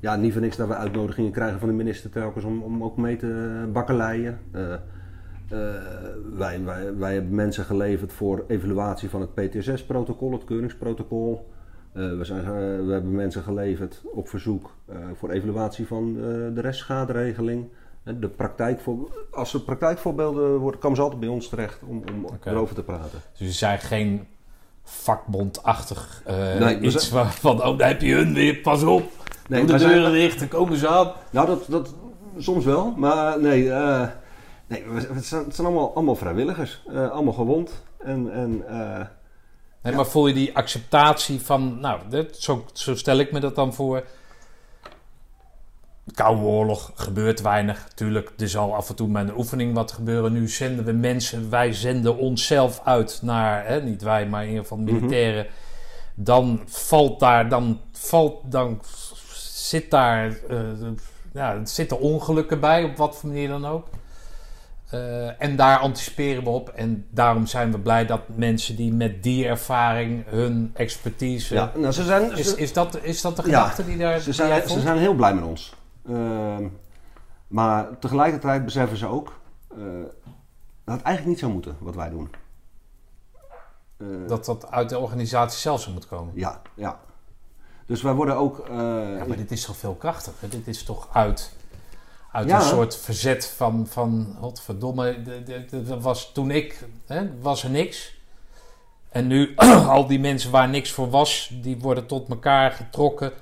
ja, 0.00 0.16
niet 0.16 0.32
voor 0.32 0.40
niks 0.42 0.56
dat 0.56 0.68
we 0.68 0.74
uitnodigingen 0.74 1.30
krijgen 1.32 1.58
van 1.58 1.68
de 1.68 1.74
minister 1.74 2.10
telkens 2.10 2.44
om, 2.44 2.62
om 2.62 2.84
ook 2.84 2.96
mee 2.96 3.16
te 3.16 3.64
bakkeleien. 3.72 4.38
Eh, 4.52 4.72
eh, 4.72 4.78
wij, 6.36 6.64
wij, 6.64 6.96
wij 6.96 7.12
hebben 7.14 7.34
mensen 7.34 7.64
geleverd 7.64 8.12
voor 8.12 8.44
evaluatie 8.48 9.08
van 9.10 9.20
het 9.20 9.34
PTSS-protocol, 9.34 10.32
het 10.32 10.44
keuringsprotocol. 10.44 11.48
Eh, 11.92 12.16
we, 12.16 12.24
zijn, 12.24 12.40
eh, 12.44 12.46
we 12.86 12.92
hebben 12.92 13.14
mensen 13.14 13.42
geleverd 13.42 14.02
op 14.04 14.28
verzoek 14.28 14.74
eh, 14.88 14.96
voor 15.14 15.30
evaluatie 15.30 15.86
van 15.86 16.16
eh, 16.16 16.22
de 16.54 16.60
restschaderegeling. 16.60 17.66
De 18.02 18.28
praktijkvoor, 18.28 19.26
als 19.30 19.54
er 19.54 19.60
praktijkvoorbeelden 19.60 20.56
worden, 20.56 20.80
komen 20.80 20.96
ze 20.96 21.02
altijd 21.02 21.20
bij 21.20 21.28
ons 21.28 21.48
terecht 21.48 21.78
om, 21.88 22.02
om 22.14 22.26
erover 22.44 22.74
te 22.74 22.82
praten. 22.82 23.10
Dus 23.30 23.38
jullie 23.38 23.54
zijn 23.54 23.78
geen 23.78 24.26
vakbondachtig 24.84 26.22
eh, 26.24 26.36
Nee, 26.58 26.78
we 26.78 26.86
iets 26.86 27.08
zijn- 27.08 27.14
waarvan, 27.22 27.64
oh, 27.64 27.78
daar 27.78 27.88
heb 27.88 28.00
je 28.00 28.14
hun 28.14 28.34
weer, 28.34 28.54
pas 28.56 28.82
op. 28.82 29.02
Nee, 29.48 29.58
Doe 29.58 29.66
de 29.66 29.72
wij 29.72 29.78
zijn- 29.80 29.92
deuren 29.92 30.12
dicht, 30.12 30.38
dan 30.38 30.48
komen 30.48 30.76
ze 30.76 30.88
aan. 30.88 31.12
Nou, 31.30 31.46
dat, 31.46 31.64
dat 31.68 31.94
soms 32.38 32.64
wel, 32.64 32.94
maar 32.96 33.40
nee, 33.40 33.70
eh, 33.72 34.08
nee 34.66 34.84
we- 34.88 35.08
het 35.14 35.24
zijn, 35.26 35.44
het 35.44 35.54
zijn 35.54 35.66
allemaal, 35.66 35.94
allemaal 35.94 36.16
vrijwilligers, 36.16 36.82
eh, 36.88 37.10
allemaal 37.10 37.32
gewond. 37.32 37.82
En, 37.98 38.32
en 38.32 38.64
Maar 39.94 40.06
voel 40.06 40.26
je 40.26 40.34
die 40.34 40.56
acceptatie 40.56 41.40
van, 41.40 41.80
nou, 41.80 42.00
dit, 42.08 42.36
zo, 42.36 42.64
zo 42.72 42.94
stel 42.94 43.18
ik 43.18 43.32
me 43.32 43.40
dat 43.40 43.54
dan 43.54 43.74
voor. 43.74 44.04
Koude 46.14 46.42
oorlog 46.42 46.92
gebeurt 46.94 47.40
weinig. 47.40 47.88
Tuurlijk, 47.94 48.32
er 48.38 48.48
zal 48.48 48.74
af 48.74 48.88
en 48.88 48.94
toe 48.94 49.08
met 49.08 49.28
een 49.28 49.36
oefening 49.36 49.74
wat 49.74 49.92
gebeuren. 49.92 50.32
Nu 50.32 50.48
zenden 50.48 50.84
we 50.84 50.92
mensen, 50.92 51.50
wij 51.50 51.72
zenden 51.72 52.16
onszelf 52.16 52.80
uit 52.84 53.18
naar, 53.22 53.66
hè, 53.66 53.82
niet 53.82 54.02
wij, 54.02 54.26
maar 54.26 54.42
in 54.42 54.48
ieder 54.48 54.62
geval 54.62 54.78
militairen. 54.78 55.46
Dan 56.14 56.60
valt 56.66 57.20
daar, 57.20 57.48
dan 57.48 57.80
valt, 57.92 58.52
dan 58.52 58.80
zit 59.54 59.90
daar, 59.90 60.26
eh, 60.48 60.58
ja, 61.32 61.64
zitten 61.64 62.00
ongelukken 62.00 62.60
bij, 62.60 62.84
op 62.84 62.96
wat 62.96 63.16
voor 63.16 63.28
manier 63.28 63.48
dan 63.48 63.66
ook. 63.66 63.86
Eh, 64.90 65.42
en 65.42 65.56
daar 65.56 65.78
anticiperen 65.78 66.44
we 66.44 66.50
op. 66.50 66.68
En 66.68 67.06
daarom 67.10 67.46
zijn 67.46 67.72
we 67.72 67.78
blij 67.78 68.06
dat 68.06 68.20
mensen 68.34 68.76
die 68.76 68.92
met 68.92 69.22
die 69.22 69.46
ervaring 69.46 70.24
hun 70.26 70.70
expertise. 70.74 71.54
ja, 71.54 71.72
nou, 71.76 71.92
ze 71.92 72.04
zijn, 72.04 72.36
Is, 72.36 72.48
ze, 72.48 72.56
is, 72.56 72.72
dat, 72.72 72.98
is 73.02 73.20
dat 73.20 73.36
de 73.36 73.42
Ja, 73.42 73.48
gedachte 73.48 73.84
die 73.84 73.96
daar. 73.96 74.20
ze, 74.20 74.32
zijn, 74.32 74.68
ze 74.68 74.80
zijn 74.80 74.98
heel 74.98 75.14
blij 75.14 75.34
met 75.34 75.44
ons. 75.44 75.72
Ehm, 76.10 76.68
maar 77.46 77.98
tegelijkertijd 77.98 78.64
beseffen 78.64 78.96
ze 78.98 79.06
ook 79.06 79.40
eh, 79.70 79.76
dat 80.84 80.94
het 80.94 81.02
eigenlijk 81.04 81.26
niet 81.26 81.38
zou 81.38 81.52
moeten 81.52 81.76
wat 81.78 81.94
wij 81.94 82.10
doen. 82.10 82.30
Eh, 83.96 84.06
Dat 84.26 84.44
dat 84.44 84.70
uit 84.70 84.88
de 84.88 84.98
organisatie 84.98 85.58
zelf 85.58 85.80
zou 85.80 85.92
moeten 85.92 86.10
komen. 86.10 86.32
Ja, 86.36 86.60
ja. 86.74 87.00
Dus 87.86 88.02
wij 88.02 88.12
worden 88.12 88.36
ook. 88.36 88.58
eh, 88.58 88.76
Ja, 89.16 89.24
maar 89.26 89.36
dit 89.36 89.50
is 89.50 89.64
toch 89.64 89.76
veel 89.76 89.94
krachtiger? 89.94 90.50
Dit 90.50 90.66
is 90.68 90.82
toch 90.82 91.08
uit, 91.12 91.52
uit 92.32 92.48
Ja. 92.48 92.56
een 92.56 92.62
soort 92.62 92.96
verzet 92.96 93.46
van, 93.46 93.86
van 93.86 94.36
godverdomme, 94.40 95.22
dat 95.70 96.02
was 96.02 96.32
toen 96.32 96.50
ik, 96.50 96.84
hè, 97.06 97.40
was 97.40 97.64
er 97.64 97.70
niks. 97.70 98.18
En 99.08 99.26
nu, 99.26 99.54
al 99.86 100.06
die 100.06 100.20
mensen 100.20 100.50
waar 100.50 100.68
niks 100.68 100.92
voor 100.92 101.10
was, 101.10 101.50
die 101.62 101.78
worden 101.78 102.06
tot 102.06 102.28
elkaar 102.28 102.72
getrokken, 102.72 103.32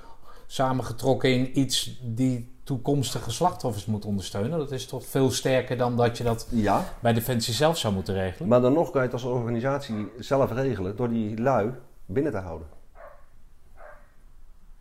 samengetrokken 0.47 1.29
in 1.33 1.59
iets 1.59 1.99
die 2.01 2.58
toekomstige 2.69 3.31
slachtoffers 3.31 3.85
moet 3.85 4.05
ondersteunen. 4.05 4.57
Dat 4.57 4.71
is 4.71 4.85
toch 4.85 5.05
veel 5.05 5.31
sterker 5.31 5.77
dan 5.77 5.97
dat 5.97 6.17
je 6.17 6.23
dat 6.23 6.47
ja, 6.49 6.83
bij 6.99 7.13
Defensie 7.13 7.53
zelf 7.53 7.77
zou 7.77 7.93
moeten 7.93 8.13
regelen. 8.13 8.47
maar 8.47 8.61
dan 8.61 8.73
nog 8.73 8.89
kan 8.91 9.01
je 9.01 9.07
het 9.07 9.13
als 9.13 9.23
organisatie 9.23 10.11
zelf 10.19 10.51
regelen 10.51 10.95
door 10.95 11.09
die 11.09 11.41
lui 11.41 11.71
binnen 12.05 12.31
te 12.31 12.37
houden. 12.37 12.67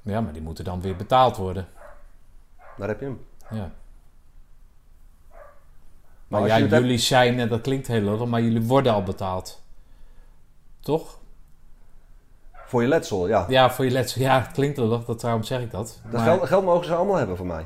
Ja, 0.03 0.21
maar 0.21 0.33
die 0.33 0.43
moeten 0.43 0.65
dan 0.65 0.81
weer 0.81 0.97
betaald 0.97 1.37
worden. 1.37 1.67
Daar 2.77 2.89
heb 2.89 3.01
je 3.01 3.07
hem. 3.07 3.25
Ja. 3.51 3.71
Maar 6.29 6.47
ja, 6.47 6.59
hebt- 6.59 6.71
jullie 6.71 6.99
zijn, 6.99 7.41
en 7.41 7.49
dat 7.49 7.61
klinkt 7.61 7.87
heel 7.87 8.01
lullig, 8.03 8.27
maar 8.29 8.43
jullie 8.43 8.63
worden 8.63 8.93
al 8.93 9.03
betaald. 9.03 9.63
Toch? 10.81 11.19
Voor 12.53 12.83
je 12.83 12.89
letsel, 12.89 13.29
ja. 13.29 13.45
Ja, 13.49 13.71
voor 13.71 13.85
je 13.85 13.91
letsel. 13.91 14.21
Ja, 14.21 14.41
het 14.41 14.53
klinkt 14.53 14.79
lullig, 14.79 15.05
dat, 15.05 15.21
daarom 15.21 15.43
zeg 15.43 15.61
ik 15.61 15.71
dat. 15.71 16.01
Dat 16.03 16.13
Maar 16.13 16.23
geld, 16.23 16.47
geld 16.47 16.65
mogen 16.65 16.87
ze 16.87 16.95
allemaal 16.95 17.17
hebben 17.17 17.37
van 17.37 17.47
mij. 17.47 17.65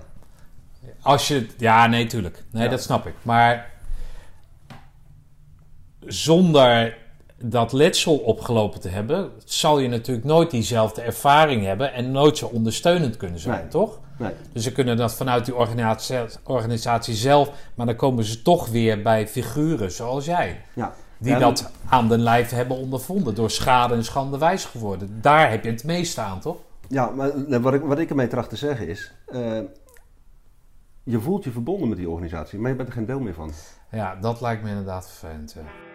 Als 1.03 1.29
je... 1.29 1.47
Ja, 1.57 1.87
nee, 1.87 2.07
tuurlijk. 2.07 2.45
Nee, 2.51 2.63
Ja. 2.65 2.69
dat 2.69 2.83
snap 2.83 3.07
ik. 3.07 3.15
Maar 3.23 3.71
zonder 6.01 6.97
dat 7.45 7.73
letsel 7.73 8.17
opgelopen 8.17 8.81
te 8.81 8.89
hebben... 8.89 9.31
zal 9.45 9.79
je 9.79 9.89
natuurlijk 9.89 10.27
nooit 10.27 10.51
diezelfde 10.51 11.01
ervaring 11.03 11.65
hebben... 11.65 11.93
en 11.93 12.11
nooit 12.11 12.39
zo 12.39 12.47
ondersteunend 12.47 13.17
kunnen 13.17 13.39
zijn, 13.41 13.61
Nee. 13.61 13.69
toch? 13.69 14.01
Nee. 14.17 14.31
Dus 14.53 14.63
ze 14.63 14.73
kunnen 14.73 14.97
dat 14.97 15.15
vanuit 15.15 15.45
die 15.45 15.55
organisatie, 15.55 16.19
organisatie 16.45 17.15
zelf... 17.15 17.51
maar 17.75 17.87
dan 17.87 17.97
komen 17.97 18.25
ze 18.25 18.43
toch 18.43 18.69
weer 18.69 19.03
bij 19.03 19.29
figuren 19.29 19.93
zoals 19.93 20.25
jij... 20.25 20.61
Ja. 20.75 20.93
Die 21.19 21.33
Ja, 21.33 21.39
dat 21.39 21.71
aan 21.89 22.09
de 22.09 22.19
lijf 22.19 22.51
hebben 22.51 22.77
ondervonden. 22.77 23.35
Door 23.35 23.51
schade 23.51 23.95
en 23.95 24.05
schande 24.05 24.39
wijs 24.39 24.65
geworden. 24.65 25.19
Daar 25.21 25.51
heb 25.51 25.65
je 25.65 25.71
het 25.71 25.85
meeste 25.85 26.21
aan, 26.21 26.41
toch? 26.41 26.57
Ja, 26.89 27.07
maar 27.11 27.61
wat 27.61 27.75
ik, 27.75 27.83
wat 27.83 27.99
ik 27.99 28.11
ermee 28.11 28.27
tracht 28.29 28.49
te 28.49 28.57
zeggen 28.57 28.89
is... 28.89 29.13
eh, 29.27 29.59
je 31.05 31.21
voelt 31.21 31.45
je 31.45 31.51
verbonden 31.51 31.89
met 31.89 31.99
die 31.99 32.09
organisatie, 32.09 32.59
maar 32.59 32.71
je 32.71 32.77
bent 32.77 32.89
er 32.89 32.95
geen 32.95 33.07
deel 33.07 33.21
meer 33.21 33.35
van. 33.35 33.51
Ja, 33.91 34.17
dat 34.17 34.41
lijkt 34.41 34.63
me 34.63 34.69
inderdaad 34.69 35.11
vervelend. 35.11 35.53
ja. 35.53 35.92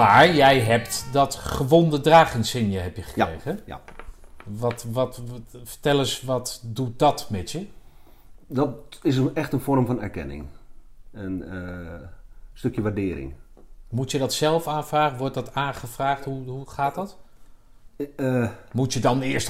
Maar 0.00 0.34
jij 0.34 0.60
hebt 0.60 1.06
dat 1.12 1.34
gewonde 1.34 2.00
draaginsigne 2.00 2.78
heb 2.78 2.96
je 2.96 3.02
gekregen. 3.02 3.60
Ja. 3.64 3.80
Wat, 4.44 4.86
wat, 4.92 5.22
wat- 5.30 5.60
vertel 5.64 5.98
eens, 5.98 6.22
wat 6.22 6.60
doet 6.64 6.98
dat 6.98 7.26
met 7.30 7.50
je? 7.50 7.66
Dat 8.46 8.74
is 9.02 9.16
een, 9.16 9.30
echt 9.34 9.52
een 9.52 9.60
vorm 9.60 9.86
van 9.86 10.00
erkenning. 10.02 10.46
Een 11.12 11.44
eh, 11.44 12.06
stukje 12.52 12.82
waardering. 12.82 13.32
Moet 13.88 14.10
je 14.10 14.18
dat 14.18 14.32
zelf 14.32 14.66
aanvragen? 14.66 15.18
Wordt 15.18 15.34
dat 15.34 15.54
aangevraagd? 15.54 16.24
Hoe, 16.24 16.48
hoe 16.48 16.70
gaat 16.70 16.94
dat? 16.94 17.16
Eh, 18.16 18.48
Moet 18.72 18.92
je 18.92 19.00
dan 19.00 19.20
eerst 19.20 19.48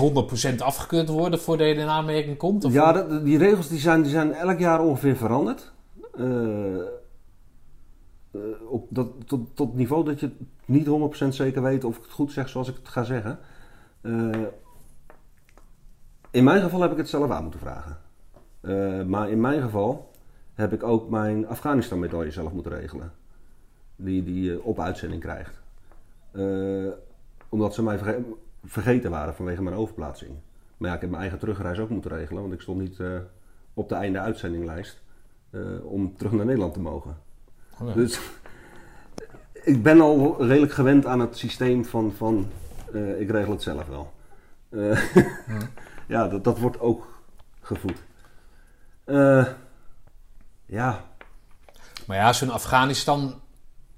100% 0.52 0.56
afgekeurd 0.58 1.08
worden 1.08 1.40
voordat 1.40 1.66
je 1.66 1.74
in 1.74 1.88
aanmerking 1.88 2.36
komt? 2.36 2.64
Of 2.64 2.72
ja, 2.72 2.92
dat, 2.92 3.24
die 3.24 3.38
regels 3.38 3.68
die 3.68 3.78
zijn, 3.78 4.02
die 4.02 4.10
zijn 4.10 4.34
elk 4.34 4.58
jaar 4.58 4.80
ongeveer 4.80 5.16
veranderd. 5.16 5.72
Eh, 6.18 6.24
eh, 8.30 9.00
tot, 9.26 9.56
tot 9.56 9.74
niveau 9.74 10.04
dat 10.04 10.20
je 10.20 10.30
niet 10.64 10.86
100% 11.24 11.28
zeker 11.28 11.62
weet 11.62 11.84
of 11.84 11.96
ik 11.96 12.02
het 12.02 12.12
goed 12.12 12.32
zeg 12.32 12.48
zoals 12.48 12.68
ik 12.68 12.76
het 12.76 12.88
ga 12.88 13.04
zeggen. 13.04 13.38
Eh, 14.00 14.42
in 16.30 16.44
mijn 16.44 16.62
geval 16.62 16.80
heb 16.80 16.90
ik 16.90 16.96
het 16.96 17.08
zelf 17.08 17.30
aan 17.30 17.42
moeten 17.42 17.60
vragen. 17.60 17.98
Eh, 18.60 19.02
maar 19.02 19.30
in 19.30 19.40
mijn 19.40 19.62
geval 19.62 20.10
heb 20.54 20.72
ik 20.72 20.82
ook 20.82 21.10
mijn 21.10 21.46
Afghanistan-medaille 21.46 22.30
zelf 22.30 22.52
moeten 22.52 22.72
regelen. 22.72 23.12
Die 23.96 24.22
die 24.22 24.42
je 24.42 24.62
op 24.62 24.80
uitzending 24.80 25.22
krijgt. 25.22 25.60
Omdat 27.48 27.74
ze 27.74 27.82
mij 27.82 27.98
verge- 27.98 28.24
vergeten 28.64 29.10
waren 29.10 29.34
vanwege 29.34 29.62
mijn 29.62 29.76
overplaatsing. 29.76 30.30
Maar 30.76 30.88
ja, 30.88 30.94
ik 30.94 31.00
heb 31.00 31.10
mijn 31.10 31.22
eigen 31.22 31.38
terugreis 31.40 31.78
ook 31.78 31.88
moeten 31.90 32.10
regelen, 32.10 32.42
want 32.42 32.54
ik 32.54 32.60
stond 32.60 32.80
niet 32.80 33.00
op 33.74 33.88
de 33.88 33.94
einde 33.94 34.18
uitzendinglijst 34.18 35.02
om 35.82 36.16
terug 36.16 36.32
naar 36.32 36.44
Nederland 36.44 36.72
te 36.72 36.80
mogen. 36.80 37.16
Ja. 37.86 37.92
Dus 37.92 38.20
ik 39.62 39.82
ben 39.82 40.00
al 40.00 40.36
redelijk 40.38 40.72
gewend 40.72 41.06
aan 41.06 41.20
het 41.20 41.38
systeem 41.38 41.84
van, 41.84 42.12
van 42.16 42.48
eh, 42.92 43.20
ik 43.20 43.30
regel 43.30 43.52
het 43.52 43.62
zelf 43.62 43.86
wel. 43.86 44.12
Eh, 44.70 45.02
ja, 46.06 46.28
dat, 46.28 46.44
dat 46.44 46.58
wordt 46.58 46.80
ook 46.80 47.22
gevoed. 47.60 48.02
Eh, 49.04 49.46
ja, 50.66 51.04
Maar 52.06 52.16
ja, 52.16 52.32
zo'n 52.32 52.50
Afghanistan, 52.50 53.34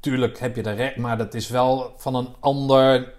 tuurlijk 0.01 0.39
heb 0.39 0.57
je 0.57 0.63
de 0.63 0.71
recht, 0.73 0.97
maar 0.97 1.19
dat 1.19 1.35
is 1.35 1.49
wel 1.49 1.95
van 1.97 2.15
een 2.15 2.29
ander, 2.41 3.13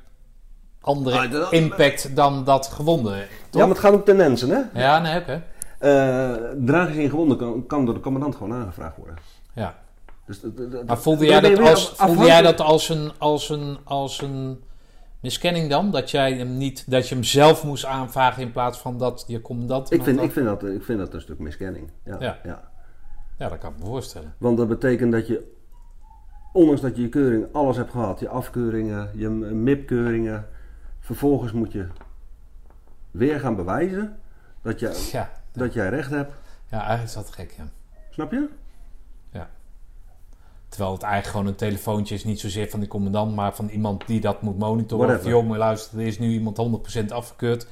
andere 0.82 1.20
Ah, 1.20 1.32
dat- 1.32 1.52
impact 1.52 2.16
dan 2.16 2.44
dat 2.44 2.68
gewonde. 2.68 3.10
ja, 3.16 3.26
Toch? 3.50 3.62
maar 3.62 3.70
het 3.70 3.80
gaat 3.80 3.94
om 3.94 4.04
tendensen, 4.04 4.50
hè? 4.50 4.82
Ja, 4.82 5.00
nee, 5.00 5.20
oké. 5.20 5.44
Eh 5.80 6.34
dragers 6.66 6.96
in 6.96 7.10
gewonden 7.10 7.38
kan, 7.38 7.66
kan 7.68 7.86
door 7.86 7.94
de 7.94 8.00
commandant 8.00 8.36
gewoon 8.36 8.54
aangevraagd 8.54 8.98
worden. 8.98 9.16
Ja. 9.54 9.82
Dus, 10.26 10.42
dat- 10.42 10.58
dat- 10.58 10.72
dat- 10.72 10.86
Maar 10.86 10.98
voelde 10.98 11.26
jij 11.26 11.40
dat 11.40 11.60
als, 11.60 11.94
voelde 11.96 12.26
jij 12.26 12.42
dat 12.42 12.60
als 12.62 12.90
een, 12.90 13.12
als 13.18 13.50
een, 13.50 13.78
als 13.84 14.22
een 14.22 14.64
miskenning 15.20 15.70
dan? 15.70 15.92
Dat 15.92 16.12
jij 16.12 16.34
hem 16.34 16.58
niet, 16.58 16.92
dat 16.92 17.08
je 17.10 17.16
hem 17.16 17.24
zelf 17.24 17.64
moest 17.64 17.86
aanvragen 17.86 18.42
in 18.42 18.52
plaats 18.52 18.78
van 18.80 18.98
dat 18.98 19.24
je 19.28 19.42
commandant. 19.42 19.90
hem 19.90 20.00
Ik 20.00 20.06
vind, 20.06 20.22
ik, 20.22 20.32
vind 20.32 20.46
dat, 20.46 20.64
ik 20.64 20.84
vind 20.84 21.00
dat 21.00 21.14
een 21.14 21.22
stuk 21.22 21.40
miskenning. 21.40 21.92
Ja, 22.06 22.16
Ja. 22.20 22.40
ja. 22.44 22.72
Ja, 23.38 23.50
dat 23.50 23.58
kan 23.58 23.72
ik 23.72 23.80
me 23.80 23.86
voorstellen. 23.86 24.34
Want 24.38 24.58
dat 24.58 24.68
betekent 24.68 25.12
dat 25.12 25.28
je, 25.28 25.52
ondanks 26.54 26.82
dat 26.82 26.96
je 26.96 27.02
je 27.02 27.10
keuring 27.10 27.46
alles 27.54 27.78
hebt 27.78 27.92
gehad, 27.92 28.20
je 28.20 28.30
afkeuringen, 28.30 29.10
je 29.16 29.30
MIP-keuringen, 29.30 30.48
vervolgens 31.00 31.52
moet 31.52 31.72
je 31.72 31.88
weer 33.12 33.40
gaan 33.40 33.56
bewijzen 33.56 34.20
dat, 34.62 34.80
je, 34.80 35.10
Ja, 35.12 35.32
dat 35.52 35.74
jij 35.74 35.90
recht 35.90 36.10
hebt. 36.12 36.34
ja 36.70 36.78
eigenlijk 36.78 37.04
is 37.04 37.14
dat 37.14 37.32
gek, 37.32 37.52
ja. 37.58 37.64
Snap 38.10 38.32
je? 38.32 38.50
Terwijl 40.74 40.94
het 40.94 41.04
eigenlijk 41.04 41.36
gewoon 41.36 41.52
een 41.52 41.60
telefoontje 41.60 42.16
is, 42.16 42.24
niet 42.24 42.40
zozeer 42.40 42.70
van 42.70 42.80
die 42.80 42.90
commandant, 42.90 43.36
maar 43.36 43.56
van 43.56 43.68
iemand 43.68 44.08
die 44.08 44.22
dat 44.22 44.42
moet 44.42 44.58
monitoren. 44.58 45.08
Whatever. 45.08 45.36
Of 45.36 45.46
maar 45.46 45.58
luister, 45.58 46.00
er 46.00 46.06
is 46.06 46.20
nu 46.20 46.32
iemand 46.32 46.84
100% 47.02 47.06
afgekeurd. 47.08 47.68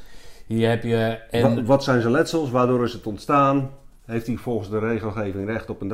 Hier 0.48 0.70
heb 0.70 0.84
je... 0.84 0.98
En, 1.32 1.56
Wat, 1.56 1.66
wat 1.66 1.84
zijn 1.84 2.02
zijn 2.02 2.14
letsels? 2.14 2.50
Waardoor 2.50 2.84
is 2.84 2.94
het 2.94 3.08
ontstaan? 3.08 3.70
Heeft 4.06 4.28
hij 4.28 4.36
volgens 4.36 4.70
de 4.70 4.80
regelgeving 4.80 5.48
recht 5.48 5.70
op 5.70 5.82
een? 5.82 5.88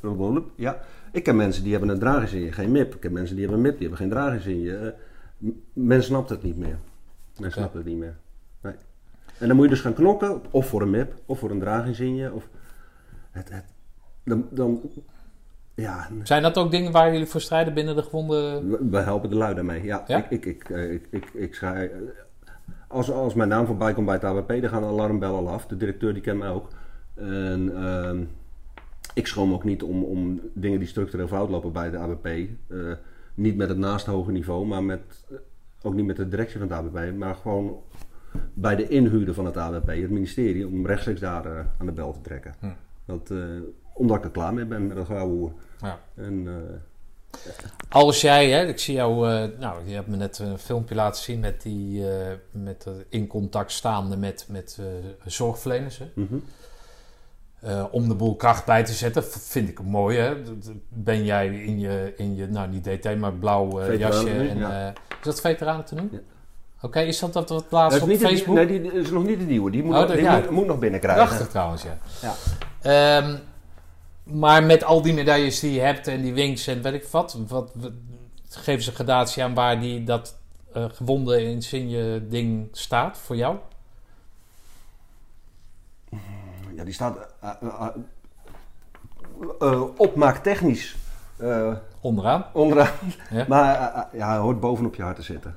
Blablabla. 0.00 0.42
Ja. 0.54 0.80
Ik 1.12 1.22
ken 1.22 1.36
mensen 1.36 1.62
die 1.62 1.72
hebben 1.72 1.90
een 1.90 1.98
draginsigne, 1.98 2.52
geen 2.52 2.72
MIP. 2.72 2.94
Ik 2.94 3.00
ken 3.00 3.12
mensen 3.12 3.36
die 3.36 3.46
hebben 3.46 3.64
een 3.64 3.70
MIP, 3.70 3.78
die 3.78 3.88
hebben 3.88 4.06
geen 4.06 4.18
draginsigne. 4.18 4.94
Eh, 5.38 5.48
Men 5.72 6.02
snapt 6.02 6.28
het 6.28 6.42
niet 6.42 6.56
meer. 6.56 6.78
Men 7.38 7.52
snapt 7.52 7.74
het 7.74 7.84
niet 7.84 7.98
meer. 7.98 8.16
Nee. 8.60 8.74
En 9.38 9.46
dan 9.46 9.56
moet 9.56 9.64
je 9.64 9.70
dus 9.70 9.80
gaan 9.80 9.94
knokken, 9.94 10.40
of 10.50 10.68
voor 10.68 10.82
een 10.82 10.90
MIP, 10.90 11.14
of 11.26 11.38
voor 11.38 11.50
een 11.50 11.60
draginsigne. 11.60 12.32
Of 12.32 12.48
het, 13.30 13.50
het, 13.50 13.64
dan, 14.24 14.46
dan, 14.50 14.80
ja, 15.82 16.08
Zijn 16.22 16.42
dat 16.42 16.56
ook 16.56 16.70
dingen 16.70 16.92
waar 16.92 17.12
jullie 17.12 17.26
voor 17.26 17.40
strijden 17.40 17.74
binnen 17.74 17.96
de 17.96 18.02
gewonden... 18.02 18.70
we, 18.70 18.88
we 18.90 18.98
helpen 18.98 19.30
de 19.30 19.36
lui 19.36 19.54
daarmee. 19.54 19.84
Ja, 19.84 20.04
Ja? 20.06 20.16
Ik, 20.16 20.30
ik, 20.30 20.44
ik, 20.44 20.70
eh, 20.70 20.92
ik, 20.92 21.06
ik, 21.10 21.30
ik 21.34 21.54
schrijf, 21.54 21.90
als, 22.88 23.10
als 23.10 23.34
mijn 23.34 23.48
naam 23.48 23.66
voorbij 23.66 23.94
komt 23.94 24.06
bij 24.06 24.14
het 24.14 24.24
AWP, 24.24 24.48
dan 24.48 24.68
gaan 24.68 24.82
de 24.82 24.88
alarmbellen 24.88 25.36
al 25.36 25.48
af. 25.48 25.66
De 25.66 25.76
directeur 25.76 26.12
die 26.12 26.22
kent 26.22 26.38
mij 26.38 26.50
ook. 26.50 26.68
En 27.14 27.84
ehm, 27.84 28.24
ik 29.14 29.26
schroom 29.26 29.52
ook 29.52 29.64
niet 29.64 29.82
om, 29.82 30.04
om 30.04 30.40
dingen 30.54 30.78
die 30.78 30.88
structureel 30.88 31.28
fout 31.28 31.50
lopen 31.50 31.72
bij 31.72 31.90
de 31.90 31.98
AWP. 31.98 32.26
eh, 32.26 32.46
niet 33.34 33.56
met 33.56 33.68
het 33.68 33.78
naast 33.78 34.06
hoge 34.06 34.32
niveau, 34.32 34.66
maar 34.66 34.82
met, 34.84 35.24
eh, 35.30 35.36
ook 35.82 35.94
niet 35.94 36.06
met 36.06 36.16
de 36.16 36.28
directie 36.28 36.58
van 36.58 36.68
het 36.68 36.78
AWP. 36.78 37.16
Maar 37.16 37.34
gewoon 37.34 37.82
bij 38.54 38.76
de 38.76 38.88
inhuurder 38.88 39.34
van 39.34 39.46
het 39.46 39.56
AWP, 39.56 39.86
het 39.86 40.10
ministerie, 40.10 40.66
om 40.66 40.86
rechtstreeks 40.86 41.20
daar 41.20 41.66
aan 41.78 41.86
de 41.86 41.92
bel 41.92 42.12
te 42.12 42.20
trekken. 42.20 42.54
Hm. 42.60 42.66
Dat, 43.04 43.30
eh, 43.30 43.38
omdat 43.98 44.16
ik 44.16 44.24
er 44.24 44.30
klaar 44.30 44.54
mee 44.54 44.64
ben 44.64 44.86
met 44.86 44.96
dat 44.96 45.06
gouden. 45.06 45.52
Ja. 45.80 45.98
En, 46.14 46.46
eh, 46.46 47.42
Als 47.88 48.20
jij, 48.20 48.50
hè, 48.50 48.66
ik 48.66 48.78
zie 48.78 48.94
jou, 48.94 49.30
eh, 49.30 49.48
nou, 49.58 49.88
je 49.88 49.94
hebt 49.94 50.06
me 50.06 50.16
net 50.16 50.38
een 50.38 50.58
filmpje 50.58 50.94
laten 50.94 51.22
zien 51.22 51.40
met 51.40 51.62
die, 51.62 52.10
eh, 52.10 52.26
met 52.50 52.86
in 53.08 53.26
contact 53.26 53.72
staande 53.72 54.16
met, 54.16 54.46
met 54.48 54.78
zorgverleners. 55.24 55.98
Hè? 55.98 56.10
mhm. 56.14 56.36
Om 57.90 58.08
de 58.08 58.14
boel 58.14 58.36
kracht 58.36 58.64
bij 58.64 58.84
te 58.84 58.92
zetten, 58.92 59.24
vind 59.24 59.68
ik 59.68 59.82
mooi. 59.82 60.18
Hè? 60.18 60.36
Ben 60.88 61.24
jij 61.24 61.46
in 61.48 61.78
je, 61.78 62.12
in 62.16 62.36
je, 62.36 62.46
nou 62.46 62.68
niet 62.68 62.84
DT, 62.84 63.16
maar 63.16 63.32
blauw 63.32 63.92
jasje. 63.92 64.30
En, 64.30 64.58
ja. 64.58 64.88
is 64.88 64.94
dat 65.22 65.40
veteranen 65.40 65.84
tenue? 65.84 66.08
Ja. 66.10 66.18
Oké, 66.82 67.00
is 67.00 67.18
dat 67.18 67.32
dat 67.32 67.48
wat 67.48 67.64
laatst 67.70 68.02
op 68.02 68.08
Facebook? 68.10 68.54
nee, 68.54 68.66
die 68.66 68.92
is 68.92 69.10
nog 69.10 69.24
niet 69.24 69.38
de 69.38 69.44
nieuwe. 69.44 69.70
Die 69.70 69.82
moet, 69.82 69.94
Oh, 69.94 70.00
dat- 70.00 70.10
die 70.10 70.22
ja. 70.22 70.38
moet, 70.38 70.50
moet 70.50 70.66
nog 70.66 70.78
binnenkrijgen. 70.78 71.26
Prachtig 71.26 71.48
trouwens, 71.48 71.82
ja. 71.82 71.98
Ja. 72.22 72.34
Ehm, 72.80 73.36
maar 74.32 74.62
met 74.62 74.84
al 74.84 75.02
die 75.02 75.14
medailles 75.14 75.60
die 75.60 75.72
je 75.72 75.80
hebt 75.80 76.06
en 76.06 76.22
die 76.22 76.34
wings 76.34 76.66
en 76.66 76.82
weet 76.82 76.94
ik 76.94 77.04
wat, 77.04 77.38
wat, 77.48 77.70
wat 77.74 77.92
geven 78.50 78.82
ze 78.82 78.92
gradatie 78.94 79.42
aan 79.42 79.54
waar 79.54 79.80
die, 79.80 80.04
dat 80.04 80.36
eh 80.72 80.84
gewonde 80.92 81.44
insigne 81.44 82.28
ding 82.28 82.68
staat 82.72 83.18
voor 83.18 83.36
jou? 83.36 83.56
Ja, 86.74 86.84
die 86.84 86.92
staat 86.92 87.16
eh, 87.40 87.50
eh, 89.60 89.82
opmaaktechnisch 89.96 90.96
Onderaan. 92.00 92.44
onderaan. 92.52 92.92
Ja. 93.30 93.44
Maar 93.48 94.06
ja, 94.12 94.28
hij 94.28 94.38
hoort 94.38 94.60
bovenop 94.60 94.94
je 94.94 95.02
hart 95.02 95.16
te 95.16 95.22
zitten. 95.22 95.56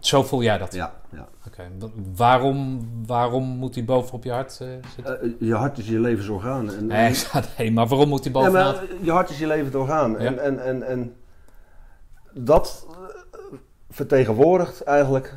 Zo 0.00 0.22
voel 0.22 0.42
jij 0.42 0.58
dat? 0.58 0.72
Ja, 0.74 0.92
ja. 1.10 1.28
Oké. 1.46 1.62
wa- 1.78 1.88
Waarom, 2.16 2.88
waarom 3.06 3.44
moet 3.44 3.74
die 3.74 3.84
bovenop 3.84 4.24
je 4.24 4.30
hart 4.32 4.58
eh, 4.60 4.68
zitten? 4.94 5.20
Eh, 5.22 5.30
je 5.38 5.54
hart 5.54 5.78
is 5.78 5.88
je 5.88 6.00
levensorgaan. 6.00 6.72
En, 6.72 6.86
nee, 6.86 7.14
nee, 7.58 7.72
maar 7.72 7.86
waarom 7.86 8.08
moet 8.08 8.22
die 8.22 8.32
Ja, 8.32 8.38
bovenop? 8.38 8.74
maar 8.74 8.84
je 9.02 9.10
hart 9.10 9.30
is 9.30 9.38
je 9.38 9.46
levend 9.46 9.74
orgaan. 9.74 10.18
En, 10.18 10.34
Ja. 10.34 10.40
en, 10.40 10.64
en, 10.64 10.82
en 10.82 11.14
dat 12.32 12.86
eh, 12.90 12.96
vertegenwoordigt 13.90 14.82
eigenlijk 14.82 15.34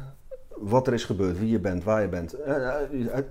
wat 0.58 0.88
er 0.88 0.94
is 0.94 1.04
gebeurd, 1.04 1.40
wie 1.40 1.50
je 1.50 1.60
bent, 1.60 1.84
waar 1.84 2.02
je 2.02 2.08
bent. 2.08 2.34
Eh, 2.34 3.18
eh, 3.18 3.24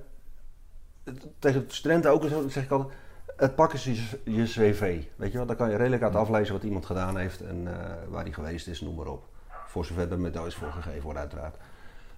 tegen 1.39 1.65
studenten 1.67 2.11
ook 2.11 2.25
zeg 2.49 2.65
ik 2.65 2.71
altijd, 2.71 2.93
het 3.37 3.55
pak 3.55 3.73
is 3.73 3.85
je, 3.85 3.95
je 4.25 4.43
cv. 4.45 5.03
Weet 5.17 5.33
je 5.33 5.37
wel, 5.39 5.47
daar 5.47 5.57
kan 5.57 5.71
je 5.71 5.77
redelijk 5.77 6.03
uit 6.03 6.15
aflezen 6.15 6.55
wat 6.55 6.63
iemand 6.63 6.87
gedaan 6.87 7.17
heeft 7.17 7.41
en 7.41 7.67
eh, 7.67 7.75
waar 8.09 8.23
hij 8.23 8.33
geweest 8.33 8.67
is, 8.67 8.81
noem 8.81 8.95
maar 8.95 9.07
op. 9.07 9.29
Voor 9.75 9.85
zover 9.85 10.13
er 10.13 10.19
medailles 10.19 10.55
voor 10.55 10.73
gegeven 10.73 11.03
worden 11.03 11.23
uiteraard. 11.23 11.57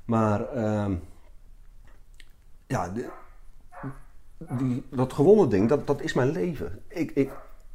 Maar 0.04 0.48
ehm, 0.48 0.96
ja, 2.66 2.92
die, 4.48 4.84
dat 4.90 5.12
gewonnen 5.12 5.48
ding, 5.48 5.68
dat, 5.68 5.86
dat 5.86 6.00
is 6.00 6.12
mijn 6.12 6.30
leven. 6.30 6.82
Ik, 6.88 7.10
ik, 7.10 7.32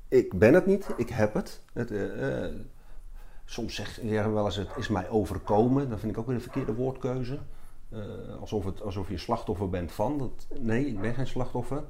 ik 0.07 0.39
ben 0.39 0.53
het 0.53 0.65
niet, 0.65 0.89
ik 0.97 1.09
heb 1.09 1.33
het. 1.33 1.61
het 1.73 1.91
eh, 1.91 2.45
eh, 2.45 2.55
soms 3.45 3.75
zeggen 3.75 4.29
we 4.29 4.29
wel 4.29 4.45
eens, 4.45 4.55
het 4.55 4.77
is 4.77 4.87
mij 4.87 5.09
overkomen. 5.09 5.89
Dat 5.89 5.99
vind 5.99 6.11
ik 6.11 6.17
ook 6.17 6.25
weer 6.25 6.35
een 6.35 6.41
verkeerde 6.41 6.73
woordkeuze. 6.73 7.39
Eh, 7.89 7.99
alsof, 8.39 8.65
het, 8.65 8.81
alsof 8.81 9.09
je 9.09 9.17
slachtoffer 9.17 9.69
bent 9.69 9.91
van. 9.91 10.17
Dat, 10.17 10.47
nee, 10.59 10.85
ik 10.87 11.01
ben 11.01 11.13
geen 11.13 11.27
slachtoffer. 11.27 11.83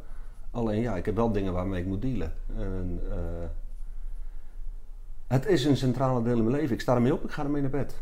Alleen 0.51 0.81
ja, 0.81 0.95
ik 0.95 1.05
heb 1.05 1.15
wel 1.15 1.31
dingen 1.31 1.53
waarmee 1.53 1.81
ik 1.81 1.87
moet 1.87 2.01
dealen. 2.01 2.33
En, 2.57 3.01
het 5.32 5.45
is 5.45 5.66
een 5.66 5.77
centrale 5.77 6.24
deel 6.24 6.38
in 6.38 6.43
mijn 6.43 6.56
leven. 6.56 6.74
Ik 6.76 6.82
sta 6.82 6.95
ermee 6.95 7.14
op, 7.14 7.24
ik 7.24 7.32
ga 7.32 7.43
ermee 7.43 7.61
naar 7.61 7.72
bed. 7.72 7.95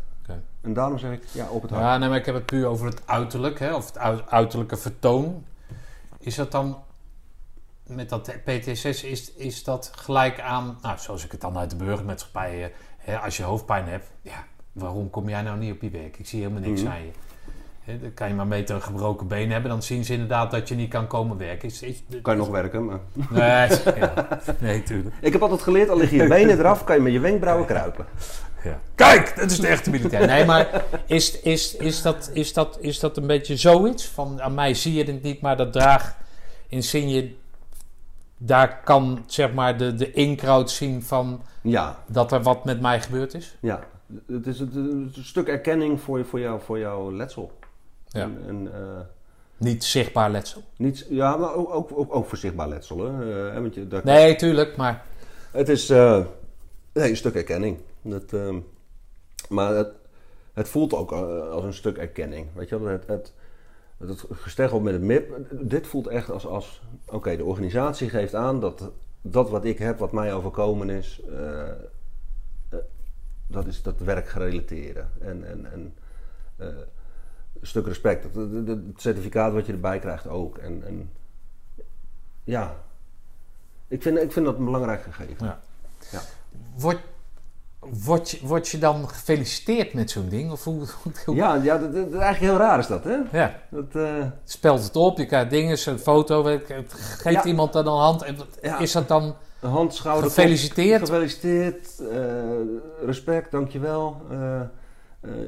En 0.60 0.72
daarom 0.72 0.98
zeg 0.98 1.12
ik, 1.12 1.22
ja, 1.32 1.48
op 1.48 1.62
het 1.62 1.70
hart. 1.70 1.82
Ja, 1.82 1.98
nee, 1.98 2.08
maar 2.08 2.18
ik 2.18 2.26
heb 2.26 2.34
het 2.34 2.46
puur 2.46 2.66
over 2.66 2.86
het 2.86 3.02
uiterlijk, 3.06 3.58
hè, 3.58 3.74
of 3.74 3.86
het 3.86 3.98
ui- 3.98 4.22
uiterlijke 4.28 4.76
vertoon. 4.76 5.44
Is 6.18 6.34
dat 6.34 6.50
dan 6.52 6.78
met 7.86 8.08
dat 8.08 8.32
PTSS, 8.44 9.02
is, 9.04 9.32
is 9.32 9.64
dat 9.64 9.92
gelijk 9.94 10.40
aan, 10.40 10.78
nou, 10.82 10.98
zoals 10.98 11.24
ik 11.24 11.32
het 11.32 11.40
dan 11.40 11.58
uit 11.58 11.70
de 11.70 11.76
burgermaatschappij 11.76 12.64
eh, 12.64 12.70
hè, 12.98 13.18
als 13.18 13.36
je 13.36 13.42
hoofdpijn 13.42 13.86
hebt, 13.88 14.10
ja, 14.22 14.44
waarom 14.72 15.10
kom 15.10 15.28
jij 15.28 15.42
nou 15.42 15.58
niet 15.58 15.72
op 15.72 15.80
je 15.82 15.90
werk? 15.90 16.18
Ik 16.18 16.26
zie 16.26 16.40
helemaal 16.42 16.62
niks 16.68 16.82
Mhm. 16.82 16.90
aan 16.92 17.02
je. 17.02 17.10
Dan 17.84 18.14
kan 18.14 18.28
je 18.28 18.34
maar 18.34 18.48
beter 18.48 18.74
een 18.74 18.82
gebroken 18.82 19.26
been 19.26 19.50
hebben, 19.50 19.70
dan 19.70 19.82
zien 19.82 20.04
ze 20.04 20.12
inderdaad 20.12 20.50
dat 20.50 20.68
je 20.68 20.74
niet 20.74 20.90
kan 20.90 21.06
komen 21.06 21.36
werken. 21.38 21.68
Is, 21.68 21.82
is, 21.82 22.02
Kan 22.22 22.34
je 22.34 22.40
nog 22.40 22.48
werken, 22.50 22.84
maar... 22.84 22.98
Nee, 23.30 23.68
ja. 24.00 24.28
nee, 24.58 24.82
tuurlijk. 24.82 25.14
Ik 25.20 25.32
heb 25.32 25.42
altijd 25.42 25.62
geleerd, 25.62 25.88
al 25.88 25.96
liggen 25.96 26.16
je 26.18 26.28
benen 26.28 26.58
eraf, 26.58 26.84
kan 26.84 26.96
je 26.96 27.02
met 27.02 27.12
je 27.12 27.20
wenkbrauwen 27.20 27.66
kruipen. 27.66 28.06
Ja. 28.64 28.80
Kijk, 28.94 29.36
dat 29.36 29.50
is 29.50 29.58
de 29.60 29.66
echte 29.66 29.90
militair. 29.90 30.26
Nee, 30.26 30.44
maar 30.44 30.84
is, 31.06 31.40
is, 31.40 31.76
is, 31.76 32.02
dat, 32.02 32.30
is, 32.32 32.52
dat, 32.52 32.78
is 32.80 32.98
dat 33.00 33.16
een 33.16 33.26
beetje 33.26 33.56
zoiets? 33.56 34.06
Van 34.06 34.42
aan 34.42 34.54
mij 34.54 34.74
zie 34.74 34.94
je 34.94 35.04
het 35.04 35.22
niet, 35.22 35.40
maar 35.40 35.56
dat 35.56 35.72
draag 35.72 36.16
insigne. 36.68 37.32
Daar 38.36 38.80
kan 38.84 39.22
zeg 39.26 39.52
maar 39.52 39.76
de, 39.76 39.94
de 39.94 40.12
inkraut 40.12 40.70
zien 40.70 41.02
van 41.02 41.42
Ja, 41.62 41.98
dat 42.06 42.32
er 42.32 42.42
wat 42.42 42.64
met 42.64 42.80
mij 42.80 43.00
gebeurd 43.00 43.34
is. 43.34 43.56
ja. 43.60 43.80
Het 44.26 44.46
is 44.46 44.58
het 44.58 44.70
is 44.70 44.76
een 44.76 45.12
stuk 45.12 45.48
erkenning 45.48 46.00
voor, 46.00 46.24
voor, 46.24 46.40
jou, 46.40 46.60
voor 46.60 46.78
jouw 46.78 47.12
letsel. 47.12 47.52
Ja. 48.10 48.22
En, 48.22 48.38
en, 48.46 48.72
eh, 48.74 49.00
Niet 49.56 49.84
zichtbaar 49.84 50.30
letsel. 50.30 50.62
niet, 50.76 51.06
ja, 51.08 51.36
maar 51.36 51.54
ook, 51.54 51.74
ook, 51.74 51.90
ook, 51.94 52.14
ook 52.14 52.26
voor 52.26 52.38
zichtbaar 52.38 52.68
letsel. 52.68 52.98
Hè? 52.98 53.48
Eh, 53.48 53.60
want 53.60 53.74
je, 53.74 53.88
dat, 53.88 54.04
Nee, 54.04 54.36
tuurlijk, 54.36 54.76
maar 54.76 55.04
Het 55.50 55.68
is 55.68 55.90
eh, 55.90 56.24
nee, 56.92 57.10
een 57.10 57.16
stuk 57.16 57.34
erkenning. 57.34 57.78
Dat, 58.02 58.32
ehm, 58.32 58.58
maar 59.48 59.74
het, 59.74 59.92
het 60.52 60.68
voelt 60.68 60.94
ook 60.94 61.12
als 61.12 61.64
een 61.64 61.74
stuk 61.74 61.96
erkenning. 61.96 62.46
Weet 62.54 62.68
je 62.68 62.80
wel? 62.80 62.92
Het, 62.92 63.06
het, 63.06 63.32
gesteggel 64.30 64.80
met 64.80 64.92
het 64.92 65.02
MIP, 65.02 65.36
dit 65.50 65.86
voelt 65.86 66.06
echt 66.06 66.30
als, 66.30 66.46
als 66.46 66.82
oké, 67.06 67.36
de 67.36 67.44
organisatie 67.44 68.08
geeft 68.08 68.34
aan 68.34 68.60
dat 68.60 68.90
dat 69.22 69.50
wat 69.50 69.64
ik 69.64 69.78
heb, 69.78 69.98
wat 69.98 70.12
mij 70.12 70.34
overkomen 70.34 70.90
is, 70.90 71.20
dat 73.50 73.66
is 73.66 73.82
dat 73.82 74.00
werkgerelateerde. 74.00 75.04
En, 75.20 75.46
en, 75.46 75.72
en 75.72 75.94
eh, 76.56 76.66
een 77.60 77.66
stuk 77.66 77.86
respect. 77.86 78.24
Het, 78.34 78.78
certificaat 78.96 79.52
wat 79.52 79.66
je 79.66 79.72
erbij 79.72 79.98
krijgt 79.98 80.28
ook. 80.28 80.58
En, 80.58 80.82
en 80.86 81.10
ja, 82.44 82.74
ik 83.88 84.02
vind, 84.02 84.18
ik 84.18 84.32
vind 84.32 84.46
dat 84.46 84.58
een 84.58 84.64
belangrijk 84.64 85.02
gegeven. 85.02 85.58
word, 86.76 86.98
word, 87.80 88.30
je, 88.30 88.46
word 88.46 88.68
je 88.68 88.78
dan 88.78 89.08
gefeliciteerd 89.08 89.92
met 89.92 90.10
zo'n 90.10 90.28
ding? 90.28 90.50
Of 90.50 90.64
hoe, 90.64 90.84
hoe 91.26 91.34
Ja, 91.34 91.54
ja 91.54 91.78
dat, 91.78 91.92
dat- 91.94 92.04
eigenlijk 92.12 92.38
heel 92.38 92.56
raar 92.56 92.78
is 92.78 92.86
dat, 92.86 93.04
hè? 93.04 93.16
ja, 93.32 93.60
Dat, 93.70 93.94
eh, 93.94 94.24
spelt 94.44 94.82
het 94.84 94.96
op, 94.96 95.18
je 95.18 95.26
krijgt 95.26 95.50
dingen, 95.50 95.78
een 95.86 95.98
foto, 95.98 96.42
weet 96.42 96.60
ik, 96.60 96.68
het 96.68 96.92
geeft 96.92 97.42
Ja. 97.42 97.44
iemand 97.44 97.72
dan 97.72 97.86
een 97.86 97.92
hand. 97.92 98.22
En 98.22 98.36
Ja. 98.62 98.78
Is 98.78 98.92
dat 98.92 99.08
dan 99.08 99.34
een 99.60 99.70
hand, 99.70 99.94
schouder, 99.94 100.28
gefeliciteerd? 100.30 101.00
Gefeliciteerd, 101.00 101.98
eh, 101.98 102.26
respect, 103.04 103.50
dankjewel. 103.50 104.22
eh 104.30 104.60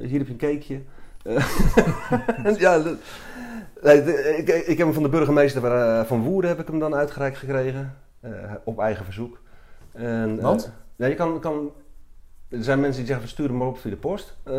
hier 0.02 0.18
heb 0.18 0.26
je 0.26 0.32
een 0.32 0.36
cakeje. 0.36 0.82
Eh, 1.23 2.57
ja, 2.65 2.78
dat- 2.78 2.97
ik, 4.36 4.49
ik 4.49 4.78
heb 4.78 4.86
hem 4.86 4.92
van 4.92 5.02
de 5.02 5.09
burgemeester 5.09 5.65
eh, 5.65 6.05
van 6.05 6.23
Woerden 6.23 6.51
heb 6.51 6.60
ik 6.60 6.67
hem 6.67 6.78
dan 6.78 6.94
uitgereikt 6.94 7.39
gekregen. 7.39 7.97
eh, 8.20 8.31
op 8.65 8.78
eigen 8.78 9.05
verzoek. 9.05 9.41
En, 9.92 10.34
eh, 10.39 10.44
Want? 10.44 10.73
ja, 10.97 11.07
je 11.07 11.15
kan, 11.15 11.41
kan, 11.41 11.70
er 12.49 12.65
zijn 12.65 12.81
mensen 12.81 13.02
die 13.05 13.12
zeggen, 13.12 13.28
stuur 13.28 13.47
hem 13.49 13.57
maar 13.57 13.67
op 13.68 13.78
via 13.78 13.91
de 13.91 13.97
post. 13.97 14.36
Eh, 14.42 14.55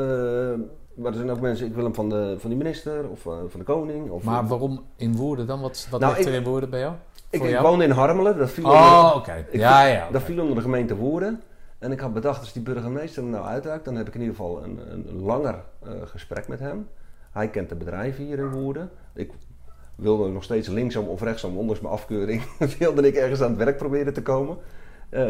maar 0.95 1.11
er 1.11 1.17
zijn 1.17 1.31
ook 1.31 1.39
mensen, 1.39 1.65
ik 1.65 1.73
wil 1.73 1.83
hem 1.83 1.93
van 1.95 2.09
de, 2.09 2.35
van 2.39 2.49
de 2.49 2.55
minister 2.55 3.09
of 3.09 3.25
eh, 3.25 3.33
van 3.47 3.59
de 3.59 3.65
koning. 3.65 4.09
Of, 4.09 4.23
Maar 4.23 4.47
waarom 4.47 4.83
in 4.97 5.15
Woerden 5.15 5.47
dan? 5.47 5.61
Wat, 5.61 5.87
wat 5.89 5.99
Nou, 5.99 6.13
ligt 6.15 6.27
er 6.27 6.33
ik- 6.33 6.39
in 6.39 6.45
Woerden 6.49 6.69
bij 6.69 6.79
jou? 6.79 6.93
ik, 7.29 7.59
woon 7.59 7.81
in 7.81 7.91
Harmelen, 7.91 8.37
dat 8.37 8.49
viel 8.51 8.65
Oh, 8.65 9.13
onder- 9.15 9.37
ik- 9.37 9.59
Ja, 9.59 9.85
ja. 9.85 10.07
Dat 10.11 10.21
viel 10.23 10.39
onder 10.41 10.55
de 10.55 10.61
gemeente 10.61 10.95
Woerden. 10.95 11.41
En 11.83 11.91
ik 11.91 11.99
had 11.99 12.13
bedacht, 12.13 12.39
als 12.39 12.53
die 12.53 12.61
burgemeester 12.61 13.23
nou 13.23 13.45
uitraakt, 13.45 13.85
dan 13.85 13.95
heb 13.95 14.07
ik 14.07 14.13
in 14.13 14.19
ieder 14.19 14.35
geval 14.35 14.63
een, 14.63 14.79
een 14.91 15.21
langer 15.21 15.63
eh, 15.83 15.91
gesprek 16.05 16.47
met 16.47 16.59
hem. 16.59 16.87
Hij 17.31 17.49
kent 17.49 17.69
de 17.69 17.75
bedrijven 17.75 18.25
hier 18.25 18.37
in 18.37 18.49
Woerden. 18.49 18.89
Ik 19.13 19.31
wilde 19.95 20.29
nog 20.29 20.43
steeds 20.43 20.67
linksom 20.67 21.07
of 21.07 21.21
rechtsom, 21.21 21.57
ondanks 21.57 21.81
mijn 21.81 21.93
afkeuring, 21.93 22.41
wilde 22.79 23.07
ik 23.07 23.15
ergens 23.15 23.41
aan 23.41 23.49
het 23.49 23.57
werk 23.57 23.77
proberen 23.77 24.13
te 24.13 24.21
komen. 24.21 24.57
Eh, 25.09 25.21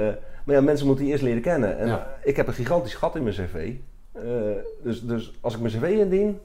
maar 0.46 0.56
ja, 0.56 0.62
mensen 0.62 0.86
moeten 0.86 1.04
die 1.04 1.14
eerst 1.14 1.26
leren 1.26 1.42
kennen. 1.42 1.78
En 1.78 1.88
Ja. 1.88 2.08
ik 2.24 2.36
heb 2.36 2.48
een 2.48 2.54
gigantisch 2.54 2.96
gat 2.96 3.16
in 3.16 3.24
mijn 3.24 3.36
cv. 3.36 3.74
Eh, 4.12 4.24
dus, 4.84 5.02
dus 5.02 5.34
als 5.42 5.54
ik 5.54 5.60
mijn 5.62 5.74
cv 5.74 5.84
indien, 6.00 6.40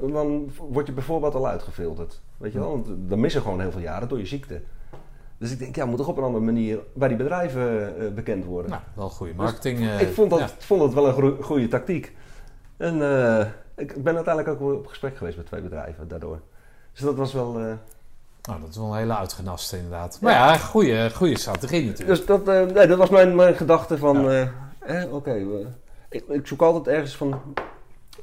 dan 0.00 0.50
word 0.70 0.86
je 0.86 0.92
bijvoorbeeld 0.92 1.34
al 1.34 1.48
uitgefilterd. 1.48 2.20
Weet 2.36 2.52
je 2.52 2.58
wel? 2.58 2.70
Want 2.70 2.88
dan 3.08 3.20
missen 3.20 3.42
gewoon 3.42 3.60
heel 3.60 3.70
veel 3.72 3.80
jaren 3.80 4.08
door 4.08 4.18
je 4.18 4.26
ziekte. 4.26 4.60
Dus 5.42 5.50
ik 5.52 5.58
denk, 5.58 5.76
ja, 5.76 5.84
moet 5.84 5.96
toch 5.98 6.08
op 6.08 6.16
een 6.16 6.22
andere 6.24 6.44
manier 6.44 6.78
bij 6.92 7.08
die 7.08 7.16
bedrijven 7.16 7.96
eh, 7.98 8.08
bekend 8.12 8.44
worden. 8.44 8.70
Nou, 8.70 8.82
wel 8.94 9.08
goede 9.10 9.34
marketing. 9.34 9.78
eh, 9.80 10.00
ik 10.00 10.14
vond 10.14 10.30
dat, 10.30 10.38
ja. 10.38 10.48
vond 10.58 10.80
dat 10.80 10.94
wel 10.94 11.06
een 11.08 11.42
goede 11.42 11.68
tactiek. 11.68 12.12
En 12.76 13.02
eh, 13.02 13.46
ik 13.76 14.02
ben 14.02 14.14
uiteindelijk 14.14 14.54
ook 14.54 14.68
wel 14.68 14.76
op 14.76 14.86
gesprek 14.86 15.16
geweest 15.16 15.36
met 15.36 15.46
twee 15.46 15.60
bedrijven 15.60 16.08
daardoor. 16.08 16.38
Dus 16.92 17.00
dat 17.00 17.14
was 17.16 17.32
wel... 17.32 17.58
eh, 17.58 17.64
Nou, 18.42 18.60
dat 18.60 18.68
is 18.70 18.76
wel 18.76 18.86
een 18.92 18.96
hele 18.98 19.16
uitgenaste 19.16 19.76
inderdaad. 19.76 20.18
Maar 20.20 20.32
ja, 20.32 20.56
goede, 20.56 21.10
goede 21.14 21.38
strategie 21.38 21.86
natuurlijk. 21.86 22.08
dus 22.18 22.26
dat, 22.26 22.48
eh, 22.48 22.74
nee, 22.74 22.86
dat 22.86 22.98
was 22.98 23.10
mijn, 23.10 23.34
mijn 23.34 23.54
gedachte 23.54 23.98
van... 23.98 24.28
eh, 24.30 24.42
eh, 24.78 25.14
Oké, 25.14 25.42
ik, 26.08 26.24
ik 26.28 26.46
zoek 26.46 26.62
altijd 26.62 26.96
ergens 26.96 27.16
van... 27.16 27.40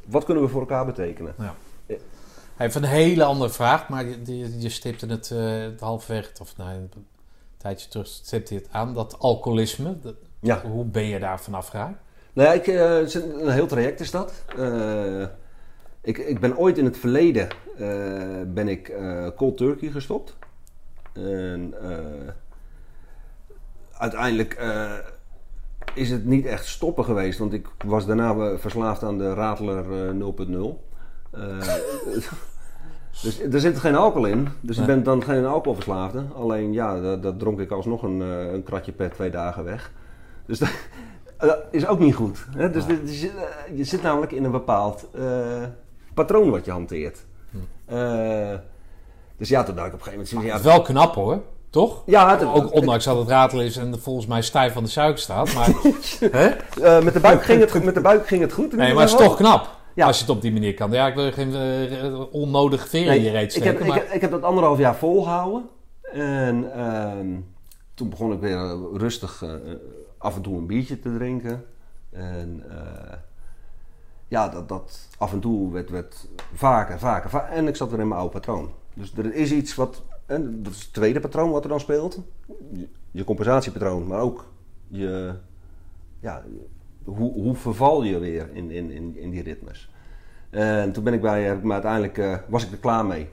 Wat 0.06 0.26
kunnen 0.26 0.44
we 0.44 0.50
voor 0.50 0.60
elkaar 0.62 0.86
betekenen? 0.86 1.34
Even 2.60 2.84
een 2.84 2.90
hele 2.90 3.24
andere 3.24 3.50
vraag, 3.50 3.90
maar 3.90 4.06
je, 4.06 4.18
je, 4.26 4.60
je 4.60 4.70
stipte 4.70 5.06
het, 5.06 5.32
eh 5.32 5.62
het 5.62 5.80
halfweg, 5.80 6.32
of 6.42 6.58
nou, 6.58 6.70
een 6.72 6.92
tijdje 7.58 7.90
terug 7.90 8.08
stipte 8.08 8.54
je 8.54 8.60
het 8.60 8.70
aan, 8.72 8.94
dat 8.94 9.20
alcoholisme. 9.20 10.00
Dat- 10.00 10.16
Ja. 10.40 10.62
Hoe 10.62 10.86
ben 10.86 11.04
je 11.06 11.20
daar 11.20 11.40
vanaf 11.40 11.68
geraakt? 11.68 12.00
Nou 12.34 12.48
ja, 12.48 12.54
ik, 12.54 12.68
eh, 12.68 13.14
een 13.42 13.50
heel 13.50 13.68
traject 13.68 14.00
is 14.00 14.12
dat. 14.12 14.44
Eh, 14.58 15.24
ik, 16.02 16.18
ik 16.18 16.40
ben 16.40 16.58
ooit 16.58 16.78
in 16.78 16.86
het 16.86 16.98
verleden 16.98 17.48
ben 18.54 18.68
ik 18.68 18.94
cold 19.36 19.58
turkey 19.58 19.90
gestopt. 19.90 20.36
En 21.14 21.74
uiteindelijk 23.98 24.62
is 25.94 26.10
het 26.10 26.26
niet 26.26 26.46
echt 26.46 26.66
stoppen 26.66 27.06
geweest, 27.06 27.40
want 27.40 27.54
ik 27.54 27.68
was 27.86 28.06
daarna 28.06 28.58
verslaafd 28.58 29.04
aan 29.04 29.18
de 29.18 29.34
Radler 29.34 30.08
eh, 30.10 30.14
0.0. 30.14 30.88
Eh, 31.32 31.74
dus 33.22 33.40
er 33.42 33.60
zit 33.60 33.78
geen 33.80 33.96
alcohol 33.96 34.26
in, 34.28 34.48
dus 34.62 34.78
Nee. 34.78 34.86
ik 34.88 34.94
ben 34.94 35.04
dan 35.04 35.24
geen 35.24 35.46
alcoholverslaafde. 35.46 36.24
Alleen 36.36 36.74
ja, 36.74 37.00
dat, 37.02 37.24
dat 37.24 37.40
dronk 37.40 37.60
ik 37.60 37.72
alsnog 37.72 38.04
een, 38.04 38.22
eh, 38.22 38.54
een 38.54 38.64
kratje 38.64 38.92
per 38.92 39.12
twee 39.12 39.30
dagen 39.30 39.64
weg. 39.64 39.92
Dus 40.46 40.60
dat, 40.60 40.70
dat 41.38 41.58
is 41.72 41.88
ook 41.88 42.00
niet 42.00 42.16
goed. 42.16 42.46
Hè? 42.58 42.70
Dus 42.72 42.86
dit- 42.86 43.20
je, 43.20 43.28
eh, 43.30 43.78
je 43.78 43.84
zit 43.84 44.02
namelijk 44.02 44.32
in 44.32 44.44
een 44.44 44.52
bepaald 44.52 45.08
eh, 45.16 45.22
patroon 46.14 46.50
wat 46.50 46.66
je 46.66 46.72
hanteert. 46.72 47.26
Eh, 47.86 48.54
dus 49.38 49.50
ja, 49.50 49.64
toen 49.64 49.76
dacht 49.76 49.88
ik 49.88 49.94
op 49.94 50.00
een 50.00 50.06
gegeven 50.06 50.36
moment... 50.36 50.54
Dat 50.54 50.64
Ja, 50.64 50.70
is 50.72 50.76
wel 50.76 50.86
knap 50.86 51.16
hoor, 51.16 51.42
toch? 51.70 52.02
ja 52.06 52.30
het- 52.38 52.44
Ook 52.46 52.74
ondanks 52.74 53.06
dat 53.06 53.18
het 53.18 53.28
ratelen 53.28 53.66
is 53.66 53.78
en 53.78 54.00
volgens 54.02 54.26
mij 54.28 54.42
stijf 54.42 54.74
van 54.74 54.84
de 54.84 54.90
suiker 54.90 55.20
staat. 55.20 55.54
Maar, 55.54 55.70
hè? 56.82 57.02
met, 57.02 57.14
de 57.14 57.20
buik 57.20 57.44
ging 57.44 57.60
het, 57.62 57.72
goed- 57.72 57.84
met 57.84 57.94
de 57.96 58.02
buik 58.02 58.28
ging 58.28 58.42
het 58.42 58.54
goed. 58.54 58.76
Nee, 58.76 58.94
maar 58.94 59.04
het 59.04 59.20
is 59.20 59.26
toch 59.26 59.36
knap. 59.36 59.78
Ja. 60.00 60.06
Als 60.06 60.18
je 60.20 60.26
het 60.26 60.36
op 60.36 60.42
die 60.42 60.52
manier 60.52 60.74
kan. 60.74 60.92
Ja, 60.92 61.08
ik 61.08 61.16
wil 61.16 61.32
geen 61.32 61.56
eh, 61.56 62.34
onnodige 62.34 62.88
veren 62.88 63.08
Nee, 63.08 63.18
in 63.18 63.24
je 63.24 63.32
reet 63.32 63.56
ik, 63.56 63.64
heb, 63.64 63.80
ik, 63.80 63.88
maar, 63.88 63.98
heb, 63.98 64.10
ik 64.12 64.22
heb 64.22 64.32
dat 64.32 64.44
anderhalf 64.44 64.78
jaar 64.78 64.96
volgehouden. 64.96 65.70
En 66.14 66.74
ehm, 66.74 67.28
toen 67.94 68.10
begon 68.10 68.32
ik 68.34 68.40
weer 68.40 68.58
eh, 68.58 68.80
rustig 68.94 69.44
eh, 69.44 69.50
af 70.18 70.36
en 70.36 70.42
toe 70.42 70.58
een 70.58 70.66
biertje 70.66 71.00
te 71.00 71.16
drinken. 71.18 71.66
En 72.12 72.64
ja, 74.28 74.50
dat, 74.50 74.70
dat 74.70 75.08
af 75.18 75.32
en 75.34 75.40
toe 75.40 75.72
werd, 75.72 75.90
werd 75.90 76.28
vaker, 76.54 77.00
vaker, 77.00 77.30
va- 77.30 77.50
En 77.50 77.68
ik 77.68 77.76
zat 77.76 77.90
weer 77.90 78.00
in 78.00 78.08
mijn 78.08 78.20
oude 78.20 78.34
patroon. 78.34 78.70
Dus 78.94 79.14
er 79.18 79.34
is 79.34 79.52
iets 79.52 79.76
wat... 79.76 80.02
En 80.26 80.64
dat 80.64 80.74
is 80.74 80.82
het 80.82 80.94
tweede 80.94 81.20
patroon 81.20 81.52
wat 81.52 81.64
er 81.64 81.70
dan 81.70 81.80
speelt. 81.80 82.20
Je, 82.74 82.88
je 83.12 83.24
compensatiepatroon, 83.24 84.08
maar 84.08 84.20
ook 84.20 84.46
je... 84.88 85.34
Ja, 86.20 86.44
hoe, 87.16 87.34
hoe 87.34 87.56
verval 87.56 88.04
je 88.04 88.20
weer 88.20 88.50
in, 88.54 88.72
in, 88.72 88.92
in, 88.92 89.18
in 89.18 89.30
die 89.30 89.44
ritmes. 89.44 89.90
En 90.50 90.92
toen 90.92 91.04
ben 91.04 91.14
ik 91.14 91.22
bij, 91.22 91.58
me 91.58 91.74
uiteindelijk 91.74 92.18
eh, 92.18 92.38
was 92.48 92.66
ik 92.66 92.72
er 92.72 92.78
klaar 92.78 93.06
mee. 93.06 93.30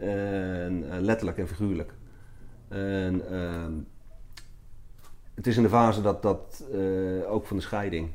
En, 0.00 0.84
eh, 0.90 1.00
letterlijk 1.00 1.38
en 1.38 1.48
figuurlijk. 1.48 1.92
En 2.68 3.30
ehm, 3.30 3.72
het 5.34 5.46
is 5.46 5.56
in 5.56 5.62
de 5.62 5.68
fase 5.68 6.02
dat, 6.02 6.22
dat 6.22 6.64
eh, 6.72 7.32
ook 7.32 7.46
van 7.46 7.56
de 7.56 7.62
scheiding. 7.62 8.10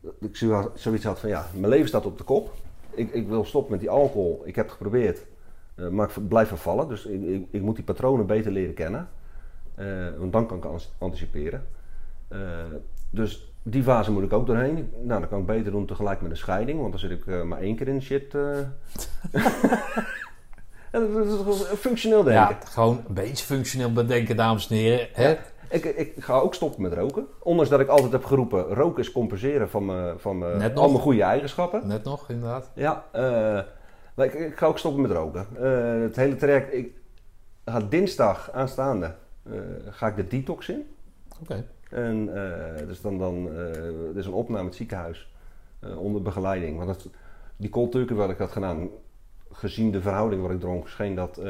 dat 0.00 0.14
ik 0.20 0.36
zo- 0.36 0.72
zoiets 0.74 1.04
had 1.04 1.18
van 1.20 1.28
ja, 1.28 1.46
mijn 1.54 1.68
leven 1.68 1.88
staat 1.88 2.06
op 2.06 2.18
de 2.18 2.24
kop. 2.24 2.54
Ik, 2.90 3.12
ik 3.12 3.28
wil 3.28 3.44
stoppen 3.44 3.70
met 3.70 3.80
die 3.80 3.90
alcohol. 3.90 4.42
Ik 4.44 4.54
heb 4.54 4.64
het 4.64 4.74
geprobeerd. 4.74 5.26
maar 5.90 6.10
ik 6.16 6.28
blijf 6.28 6.48
vervallen. 6.48 6.88
Dus 6.88 7.06
ik, 7.06 7.22
ik, 7.22 7.46
ik 7.50 7.62
moet 7.62 7.76
die 7.76 7.84
patronen 7.84 8.26
beter 8.26 8.52
leren 8.52 8.74
kennen. 8.74 9.08
Want 10.18 10.32
dan 10.32 10.46
kan 10.46 10.56
ik 10.56 10.82
anticiperen. 10.98 11.66
Dus 13.12 13.52
die 13.62 13.82
fase 13.82 14.12
moet 14.12 14.22
ik 14.22 14.32
ook 14.32 14.46
doorheen. 14.46 14.90
Nou, 15.02 15.20
dan 15.20 15.28
kan 15.28 15.40
ik 15.40 15.46
beter 15.46 15.72
doen 15.72 15.86
tegelijk 15.86 16.20
met 16.20 16.30
een 16.30 16.36
scheiding, 16.36 16.78
want 16.80 16.90
dan 16.90 17.00
zit 17.00 17.10
ik 17.10 17.26
eh, 17.26 17.42
maar 17.42 17.60
één 17.60 17.76
keer 17.76 17.88
in 17.88 18.02
shit. 18.02 18.34
En 20.90 21.12
dat 21.12 21.54
is 21.54 21.62
functioneel 21.62 22.22
denken. 22.22 22.56
ja, 22.60 22.66
gewoon 22.66 23.04
een 23.08 23.14
beetje 23.14 23.44
functioneel 23.44 23.92
bedenken, 23.92 24.36
dames 24.36 24.70
en 24.70 24.76
heren. 24.76 25.08
Hè? 25.12 25.36
Ik, 25.68 25.84
ik 25.84 26.12
ga 26.18 26.34
ook 26.38 26.54
stoppen 26.54 26.82
met 26.82 26.92
roken. 26.92 27.26
Ondanks 27.38 27.70
dat 27.70 27.80
ik 27.80 27.88
altijd 27.88 28.12
heb 28.12 28.24
geroepen, 28.24 28.64
roken 28.64 29.02
is 29.02 29.12
compenseren 29.12 29.70
van, 29.70 29.86
mijn, 29.86 30.18
van 30.18 30.38
Net 30.38 30.76
al 30.76 30.88
mijn 30.88 31.02
goede 31.02 31.22
eigenschappen. 31.22 31.86
Net 31.86 32.04
nog, 32.04 32.30
inderdaad. 32.30 32.70
Ja, 32.74 33.04
eh, 33.12 33.22
maar 34.14 34.26
ik, 34.26 34.34
ik 34.34 34.56
ga 34.56 34.66
ook 34.66 34.78
stoppen 34.78 35.02
met 35.02 35.10
roken. 35.10 35.46
Het 36.02 36.16
hele 36.16 36.36
traject, 36.36 36.74
ik 36.74 36.96
ga 37.64 37.80
dinsdag 37.80 38.50
aanstaande, 38.50 39.14
ga 39.90 40.06
ik 40.06 40.16
de 40.16 40.26
detox 40.26 40.68
in. 40.68 40.86
Oké. 41.42 41.64
En 41.92 42.28
eh, 42.34 42.86
dus 42.86 43.00
dan, 43.00 43.18
dan 43.18 43.48
eh, 43.48 44.08
er 44.08 44.16
is 44.16 44.26
een 44.26 44.32
opname 44.32 44.60
in 44.60 44.66
het 44.66 44.74
ziekenhuis 44.74 45.32
eh, 45.80 45.98
onder 45.98 46.22
begeleiding. 46.22 46.76
Want 46.76 46.88
dat, 46.88 47.08
die 47.56 47.70
cold 47.70 47.92
turkey 47.92 48.16
wat 48.16 48.30
ik 48.30 48.38
had 48.38 48.50
gedaan, 48.50 48.88
gezien 49.52 49.90
de 49.90 50.00
verhouding 50.00 50.42
wat 50.42 50.50
ik 50.50 50.60
dronk, 50.60 50.88
scheen 50.88 51.14
dat 51.14 51.40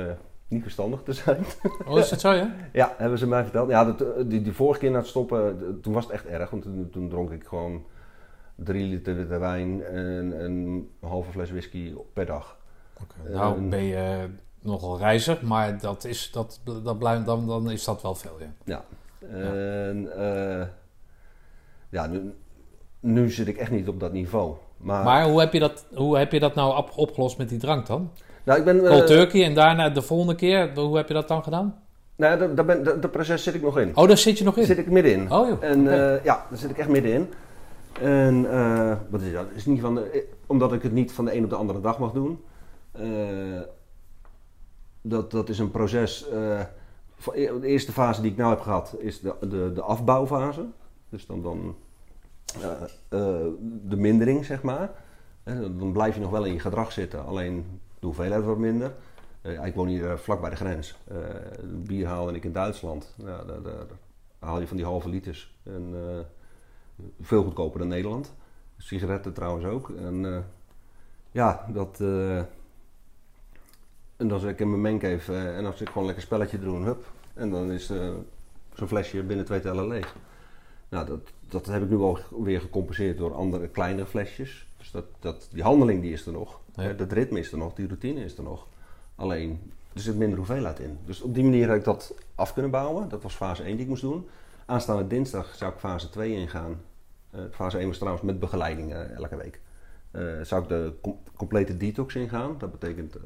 niet 0.49 0.63
verstandig 0.63 1.03
te 1.03 1.13
zijn. 1.13 1.45
Oh, 1.89 1.99
is 1.99 2.11
het 2.11 2.21
zo, 2.21 2.33
ja? 2.33 2.55
ja, 2.73 2.95
hebben 2.97 3.19
ze 3.19 3.27
mij 3.27 3.43
verteld. 3.43 3.71
Ja, 3.71 3.85
dat, 3.85 4.31
die, 4.31 4.43
die 4.43 4.53
vorige 4.53 4.81
keer 4.81 4.91
na 4.91 4.99
het 4.99 5.07
stoppen, 5.07 5.79
toen 5.83 5.93
was 5.93 6.05
het 6.05 6.13
echt 6.13 6.27
erg. 6.27 6.51
Want 6.51 6.63
toen, 6.63 6.89
toen 6.91 7.09
dronk 7.09 7.31
ik 7.31 7.45
gewoon 7.45 7.85
drie 8.55 8.87
liter 8.87 9.17
witte 9.17 9.39
wijn 9.39 9.85
en, 9.85 10.39
en 10.39 10.51
een 10.51 10.91
halve 11.01 11.31
fles 11.31 11.51
whisky 11.51 11.95
per 12.13 12.27
dag. 12.27 12.57
Nou, 13.29 13.69
ben 13.69 13.83
je 13.83 14.29
nogal 14.61 14.99
reizer, 14.99 15.39
maar 15.43 15.81
dat 15.81 16.05
is, 16.05 16.31
dat, 16.31 16.61
dat 16.65 16.99
blijft, 16.99 17.27
dan, 17.27 17.47
dan 17.47 17.71
is 17.71 17.85
dat 17.85 18.03
wel 18.03 18.15
veel, 18.15 18.37
ja. 18.41 18.53
Ja. 18.65 18.85
En 19.31 20.09
eh, 20.17 20.67
ja, 21.89 22.07
nu, 22.07 22.35
nu 23.01 23.31
zit 23.31 23.49
ik 23.49 23.57
echt 23.57 23.71
niet 23.71 23.89
op 23.89 24.01
dat 24.01 24.13
niveau. 24.13 24.55
Maar, 24.77 25.05
Maar 25.05 25.25
hoe 25.29 25.41
heb 25.41 25.53
je 25.53 25.59
dat, 25.59 25.87
hoe 25.95 26.19
heb 26.19 26.33
je 26.33 26.41
dat 26.41 26.55
nou 26.55 26.77
op- 26.77 26.93
opgelost 26.97 27.39
met 27.39 27.49
die 27.49 27.59
drank 27.59 27.87
dan? 27.87 28.11
nou, 28.45 28.59
ik 28.59 28.65
ben, 28.65 28.85
eh, 28.85 28.91
Cold 28.91 29.07
turkey 29.07 29.45
en 29.45 29.55
daarna 29.55 29.89
de 29.91 30.03
volgende 30.03 30.35
keer, 30.35 30.71
hoe 30.75 30.97
heb 30.97 31.09
je 31.09 31.15
dat 31.15 31.29
dan 31.29 31.43
gedaan? 31.43 31.83
Nou, 32.17 32.39
daar, 32.39 32.55
daar 32.55 32.65
ben, 32.65 32.85
dat, 32.85 33.03
dat 33.03 33.11
proces 33.11 33.43
zit 33.43 33.55
ik 33.55 33.63
nog 33.63 33.79
in. 33.79 33.97
Oh, 33.97 34.09
daar 34.09 34.19
zit 34.19 34.39
je 34.39 34.45
nog 34.45 34.57
in? 34.57 34.65
zit 34.65 34.79
ik 34.79 34.91
middenin. 34.91 35.33
Oh 35.33 35.49
joh, 35.49 35.63
En 35.65 35.81
oké. 35.81 35.91
eh, 36.15 36.25
ja, 36.25 36.47
daar 36.51 36.59
zit 36.59 36.71
ik 36.71 36.79
echt 36.79 36.89
middenin. 36.89 37.29
En 38.01 38.47
eh, 38.51 38.97
wat 39.09 39.21
is 39.21 39.33
dat? 39.33 39.47
Is 39.55 39.67
niet 39.67 39.81
van 39.81 39.95
de, 39.95 40.01
eh, 40.11 40.21
omdat 40.47 40.73
ik 40.73 40.83
het 40.83 40.93
niet 40.93 41.13
van 41.13 41.25
de 41.25 41.35
een 41.37 41.45
op 41.45 41.51
de 41.51 41.57
andere 41.57 41.81
dag 41.81 41.99
mag 41.99 42.13
doen. 42.13 42.45
Eh, 42.93 43.03
dat, 45.03 45.31
dat 45.31 45.49
is 45.49 45.59
een 45.59 45.71
proces. 45.71 46.25
Van- 47.23 47.35
de 47.35 47.67
eerste 47.67 47.93
fase 47.93 48.21
die 48.21 48.31
ik 48.31 48.37
nou 48.37 48.51
heb 48.51 48.61
gehad 48.61 48.95
is 48.99 49.21
de, 49.21 49.35
de, 49.41 49.73
de 49.75 49.83
afbouwfase. 49.83 50.65
Dus 51.09 51.27
dan, 51.27 51.43
dan 51.43 51.75
eh, 52.61 52.71
eh, 53.09 53.47
de 53.83 53.97
mindering, 53.97 54.45
zeg 54.45 54.63
maar. 54.63 54.91
Eh, 55.43 55.61
dan 55.61 55.93
blijf 55.93 56.15
je 56.15 56.21
nog 56.21 56.31
wel 56.31 56.45
in 56.45 56.53
je 56.53 56.61
gedrag 56.61 56.93
zitten, 56.93 57.25
alleen 57.27 57.81
de 57.99 58.07
hoeveelheid 58.07 58.45
wordt 58.45 58.61
minder. 58.61 58.95
Eh, 59.43 59.65
ik 59.67 59.75
woon 59.75 59.87
hier 59.87 60.19
vlak 60.19 60.41
bij 60.41 60.51
de 60.51 60.57
grens. 60.57 60.99
Bier 61.65 62.07
haalde 62.07 62.33
ik 62.33 62.45
in 62.45 62.53
Duitsland. 62.53 63.15
Daar, 63.17 63.47
daar- 63.47 63.87
haal 64.39 64.61
je 64.61 64.67
van 64.67 64.77
die 64.77 64.87
halve 64.87 65.09
liters. 65.09 65.55
En, 65.63 65.95
veel 67.21 67.43
goedkoper 67.43 67.79
dan 67.79 67.89
Nederland. 67.89 68.33
Sigaretten 68.77 69.33
trouwens 69.33 69.65
ook. 69.67 69.91
En 69.91 70.45
ja, 71.31 71.67
dat. 71.73 72.01
En 74.23 74.29
dan 74.29 74.41
zit 74.41 74.51
ik 74.51 74.61
in 74.61 74.69
mijn 74.71 74.81
mengcave 74.81 75.33
eh, 75.33 75.57
en 75.57 75.67
als 75.67 75.81
ik 75.81 75.89
gewoon 75.89 76.05
lekker 76.05 76.23
spelletje 76.23 76.59
doen, 76.59 76.85
hup. 76.85 77.05
En 77.35 77.51
dan 77.51 77.71
is 77.71 77.91
eh, 77.91 78.11
zo'n 78.75 78.89
flesje 78.89 79.23
binnen 79.23 79.45
twee 79.45 79.61
tellen 79.61 79.89
leeg. 79.89 80.15
Nou, 80.89 81.07
dat, 81.07 81.21
dat 81.49 81.67
heb 81.67 81.83
ik 81.83 81.89
nu 81.89 81.97
al 81.97 82.19
weer 82.31 82.61
gecompenseerd 82.61 83.19
door 83.19 83.35
andere 83.35 83.69
kleinere 83.69 84.07
flesjes. 84.07 84.67
Dus 84.79 84.91
dat, 84.91 85.05
dat, 85.21 85.49
die 85.53 85.63
handeling 85.63 86.03
die 86.03 86.13
is 86.13 86.27
er 86.27 86.33
nog. 86.33 86.61
Ja. 86.75 86.89
Eh, 86.89 86.99
Dat 86.99 87.13
ritme 87.13 87.39
is 87.39 87.53
er 87.53 87.59
nog, 87.59 87.75
die 87.75 87.87
routine 87.87 88.25
is 88.25 88.37
er 88.37 88.43
nog. 88.43 88.67
Alleen, 89.15 89.73
er 89.95 90.01
zit 90.01 90.17
minder 90.17 90.39
hoeveelheid 90.39 90.79
in. 90.79 90.99
Dus 91.05 91.21
op 91.21 91.35
die 91.35 91.45
manier 91.45 91.69
heb 91.69 91.77
ik 91.79 91.85
dat 91.85 92.15
af 92.35 92.53
kunnen 92.53 92.71
bouwen. 92.71 93.09
Dat 93.09 93.23
was 93.23 93.35
fase 93.35 93.63
1 93.63 93.73
die 93.73 93.83
ik 93.83 93.89
moest 93.89 94.03
doen. 94.03 94.29
Aanstaande 94.67 95.07
dinsdag 95.07 95.55
zou 95.55 95.73
ik 95.73 95.79
fase 95.79 96.11
2 96.11 96.33
ingaan. 96.33 96.81
Fase 97.51 97.79
1 97.79 97.87
was 97.87 97.97
trouwens 97.99 98.25
met 98.25 98.41
begeleiding 98.41 98.95
elke 98.95 99.37
week. 99.37 99.61
Zou 100.43 100.63
ik 100.63 100.69
de 100.69 100.93
com- 101.03 101.19
complete 101.37 101.77
detox 101.77 102.15
ingaan. 102.15 102.55
Dat 102.59 102.71
betekent 102.71 103.17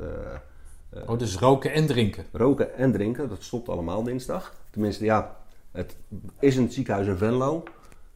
Oh, 1.07 1.19
dus 1.19 1.37
roken 1.37 1.73
en 1.73 1.87
drinken. 1.87 2.25
roken 2.33 2.77
en 2.77 2.93
drinken. 2.93 3.29
Dat 3.29 3.43
stopt 3.43 3.69
allemaal 3.69 4.03
dinsdag. 4.03 4.55
Tenminste, 4.71 5.05
ja, 5.05 5.37
het 5.73 5.97
is 6.41 6.57
in 6.57 6.63
het 6.63 6.73
ziekenhuis 6.73 7.07
in 7.07 7.17
Venlo. 7.17 7.63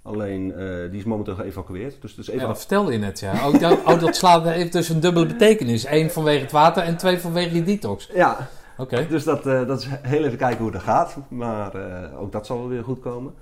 Alleen, 0.03 0.53
eh, 0.53 0.91
die 0.91 0.99
is 0.99 1.05
momenteel 1.05 1.35
geëvacueerd. 1.35 2.03
Dus 2.03 2.11
het 2.11 2.21
is 2.21 2.29
even 2.29 2.41
Ja, 2.41 2.47
dat 2.47 2.59
vertelde 2.59 2.93
je 2.93 2.99
net, 2.99 3.21
ja. 3.21 3.49
Oh, 3.49 3.61
dat, 3.61 3.79
oh, 3.85 4.01
dat 4.01 4.17
slaat 4.17 4.45
heeft 4.45 4.73
dus 4.73 4.89
een 4.89 5.01
dubbele 5.01 5.27
betekenis. 5.35 5.87
Eén 5.87 6.11
vanwege 6.11 6.43
het 6.43 6.53
water 6.53 6.83
en 6.83 6.97
twee 6.97 7.19
vanwege 7.19 7.53
die 7.53 7.63
detox. 7.63 8.11
Ja, 8.15 8.49
Oké. 8.77 9.07
Dus 9.09 9.25
dat, 9.25 9.47
eh, 9.47 9.67
dat 9.67 9.81
is 9.81 9.89
heel 10.03 10.25
even 10.25 10.39
kijken 10.39 10.63
hoe 10.63 10.71
dat 10.71 10.83
gaat. 10.83 11.17
Maar 11.29 11.75
eh, 11.75 12.21
ook 12.21 12.33
dat 12.33 12.47
zal 12.47 12.59
wel 12.59 12.69
weer 12.69 12.85
goed 12.85 13.01
komen. 13.01 13.35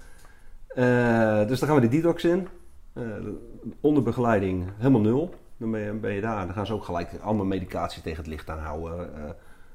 Dus 1.48 1.58
dan 1.58 1.68
gaan 1.68 1.74
we 1.74 1.80
de 1.80 1.88
detox 1.88 2.24
in. 2.24 2.48
Onder 3.80 4.02
begeleiding 4.02 4.64
helemaal 4.76 5.00
nul. 5.00 5.34
Dan 5.58 5.70
ben 5.70 5.80
je, 5.80 5.92
ben 5.92 6.12
je 6.12 6.20
daar. 6.20 6.44
Dan 6.46 6.54
gaan 6.54 6.66
ze 6.66 6.72
ook 6.72 6.84
gelijk 6.84 7.10
allemaal 7.22 7.44
medicatie 7.46 8.02
tegen 8.02 8.18
het 8.18 8.26
licht 8.26 8.50
aanhouden. 8.50 9.14
eh 9.14 9.30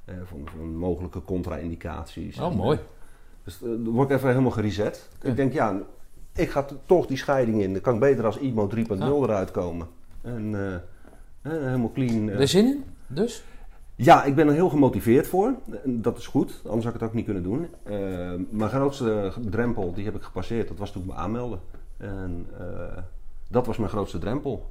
eh, 0.06 0.16
van, 0.24 0.42
van 0.58 0.76
mogelijke 0.76 1.24
contra-indicaties. 1.24 2.40
Oh, 2.40 2.52
En, 2.52 2.58
mooi. 2.58 2.78
eh, 2.78 2.84
dus 3.44 3.60
dan 3.60 3.90
word 3.90 4.10
ik 4.10 4.16
even 4.16 4.30
helemaal 4.30 4.52
gereset. 4.52 5.10
Ja. 5.22 5.30
Ik 5.30 5.36
denk, 5.36 5.54
ja, 5.54 5.80
ik 6.36 6.50
ga 6.50 6.66
toch 6.86 7.06
die 7.06 7.18
scheiding 7.18 7.62
in. 7.62 7.74
Dan 7.74 7.82
kan 7.82 7.94
ik 7.94 8.00
beter 8.00 8.26
als 8.26 8.38
IMO 8.38 8.68
3.0 8.76 8.98
Ja. 8.98 9.06
eruit 9.06 9.52
komen. 9.52 9.88
En 10.22 10.54
helemaal 11.42 11.92
clean. 11.92 12.30
Er 12.30 12.48
zin 12.48 12.66
in? 12.66 12.84
Dus? 13.08 13.44
ja, 13.96 14.24
ik 14.24 14.36
ben 14.36 14.48
er 14.48 14.54
heel 14.54 14.70
gemotiveerd 14.70 15.28
voor. 15.28 15.54
Dat 15.86 16.18
is 16.18 16.28
goed, 16.28 16.62
anders 16.66 16.86
had 16.86 16.94
ik 16.94 17.00
het 17.00 17.10
ook 17.10 17.16
niet 17.16 17.26
kunnen 17.26 17.44
doen. 17.44 17.68
Mijn 18.50 18.70
grootste 18.70 19.32
drempel, 19.50 19.94
die 19.94 20.06
heb 20.06 20.16
ik 20.16 20.22
gepasseerd, 20.22 20.68
dat 20.68 20.78
was 20.78 20.92
toen 20.92 21.02
ik 21.02 21.08
me 21.08 21.14
aanmelden. 21.14 21.60
En 21.98 22.48
dat 23.50 23.66
was 23.66 23.78
mijn 23.78 23.90
grootste 23.90 24.18
drempel. 24.20 24.70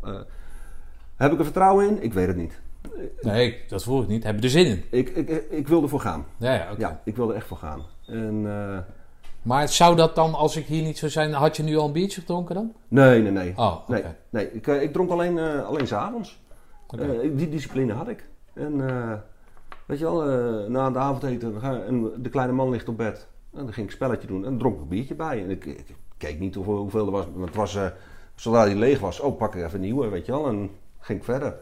Heb 1.17 1.33
ik 1.33 1.39
er 1.39 1.45
vertrouwen 1.45 1.89
in? 1.89 2.03
Ik 2.03 2.13
weet 2.13 2.27
het 2.27 2.37
niet. 2.37 2.61
Nee, 3.21 3.59
dat 3.69 3.83
voel 3.83 4.03
ik 4.03 4.09
niet. 4.09 4.25
Heb 4.25 4.37
je 4.37 4.43
er 4.43 4.51
zin 4.51 4.67
in? 4.67 4.85
Ik, 4.91 5.09
ik, 5.09 5.29
ik 5.51 5.69
wil 5.69 5.83
ervoor 5.83 6.01
gaan. 6.01 6.25
Ja, 6.37 6.53
ja. 6.53 6.69
Ja, 6.79 7.01
ik 7.05 7.17
wil 7.17 7.31
er 7.31 7.37
echt 7.37 7.47
voor 7.47 7.57
gaan. 7.57 7.83
En, 8.07 8.43
eh, 8.47 8.79
Maar 9.43 9.69
zou 9.69 9.97
dat 9.97 10.15
dan, 10.15 10.35
als 10.35 10.57
ik 10.57 10.67
hier 10.67 10.83
niet 10.83 10.99
zou 10.99 11.11
zijn, 11.11 11.33
had 11.33 11.57
je 11.57 11.63
nu 11.63 11.77
al 11.77 11.87
een 11.87 11.93
biertje 11.93 12.21
gedronken 12.21 12.55
dan? 12.55 12.73
nee, 12.89 13.23
nee, 13.23 13.33
nee. 13.33 13.53
Oh, 13.57 13.77
oké. 13.83 13.93
Nee, 13.93 14.03
nee 14.31 14.53
ik, 14.53 14.67
eh, 14.67 14.83
ik 14.83 14.93
dronk 14.93 15.11
alleen, 15.11 15.39
eh 15.39 15.67
alleen 15.67 15.87
s'avonds. 15.87 16.41
Die 17.35 17.49
discipline 17.49 17.93
had 17.93 18.09
ik. 18.09 18.29
En 18.55 18.77
weet 19.87 19.99
je 19.99 20.05
wel, 20.05 20.23
na 20.69 20.91
de 20.91 20.99
avondeten 20.99 21.63
en 21.87 22.11
de 22.23 22.29
kleine 22.29 22.53
man 22.53 22.71
ligt 22.71 22.89
op 22.89 22.97
bed. 22.97 23.27
En 23.53 23.65
dan 23.65 23.73
ging 23.73 23.87
ik 23.87 23.93
een 23.93 23.99
spelletje 23.99 24.27
doen 24.27 24.45
en 24.45 24.59
dronk 24.59 24.81
een 24.81 24.89
biertje 24.89 25.15
bij. 25.15 25.43
En 25.43 25.51
ik, 25.51 25.65
ik 25.65 25.97
keek 26.17 26.39
niet 26.39 26.55
hoeveel, 26.55 27.07
er 27.07 27.11
was. 27.11 27.27
Maar 27.35 27.47
het 27.47 27.57
was, 27.57 27.79
zodra 28.35 28.65
die 28.65 28.77
leeg 28.77 29.01
was, 29.01 29.21
oh 29.21 29.37
pak 29.39 29.55
ik 29.55 29.63
even 29.63 29.75
een 29.75 29.81
nieuwe, 29.81 30.09
weet 30.09 30.27
je 30.27 30.33
wel. 30.33 30.47
En 30.47 30.71
ging 31.03 31.19
ik 31.19 31.25
verder. 31.25 31.55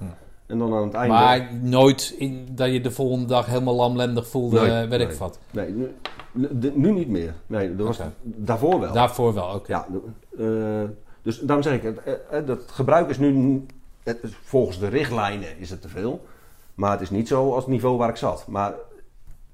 En 0.47 0.59
dan 0.59 0.75
aan 0.75 0.83
het 0.83 0.95
einde... 0.95 1.15
Maar 1.15 1.49
nooit 1.63 2.15
in, 2.19 2.49
dat 2.51 2.73
je 2.73 2.81
de 2.81 2.91
volgende 2.91 3.27
dag 3.27 3.47
helemaal 3.47 3.75
lamlendig 3.75 4.29
voelde, 4.29 4.61
Nee, 4.61 4.71
eh, 4.83 4.89
weet 4.89 5.01
ik 5.01 5.09
nee. 5.09 5.19
wat. 5.19 5.39
Nee, 5.51 5.71
nu, 5.71 5.95
nu- 6.33 6.73
nu 6.75 6.93
niet 6.93 7.09
meer. 7.09 7.35
Nee, 7.47 7.77
dat 7.77 7.87
was 7.87 8.01
daarvoor 8.23 8.81
wel. 8.81 8.93
Daarvoor 8.93 9.35
wel, 9.35 9.55
oké. 9.55 9.73
Ja, 9.73 9.87
eh, 10.39 10.83
dus 11.23 11.39
daarom 11.39 11.63
zeg 11.65 11.75
ik, 11.75 11.83
het, 11.83 11.99
eh, 12.31 12.47
dat 12.47 12.61
gebruik 12.71 13.09
is 13.09 13.19
nu, 13.19 13.67
het, 14.03 14.19
volgens 14.43 14.79
de 14.79 14.89
richtlijnen 14.89 15.59
is 15.59 15.71
het 15.71 15.83
te 15.83 15.89
veel. 15.89 16.25
Maar 16.75 16.91
het 16.91 17.01
is 17.01 17.11
niet 17.11 17.29
zo 17.29 17.53
als 17.55 17.63
het 17.65 17.73
niveau 17.73 17.97
waar 17.99 18.09
ik 18.09 18.17
zat. 18.17 18.45
Maar 18.49 18.75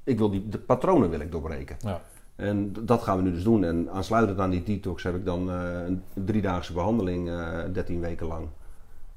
ik 0.05 0.18
wil 0.18 0.31
die, 0.31 0.48
de 0.48 0.58
patronen 0.58 1.10
wil 1.10 1.20
ik 1.20 1.32
doorbreken. 1.32 1.76
Ja. 1.81 2.00
En 2.36 2.73
dat 2.81 3.02
gaan 3.02 3.16
we 3.16 3.23
nu 3.23 3.32
dus 3.32 3.42
doen. 3.44 3.65
En 3.65 3.89
aansluitend 3.92 4.39
aan 4.39 4.50
die 4.50 4.62
detox 4.62 5.02
heb 5.02 5.15
ik 5.15 5.24
dan 5.24 5.50
eh, 5.50 5.56
een 5.86 6.02
driedaagse 6.15 6.73
behandeling, 6.73 7.28
eh 7.31 7.58
13 7.73 8.00
weken 8.00 8.26
lang. 8.26 8.47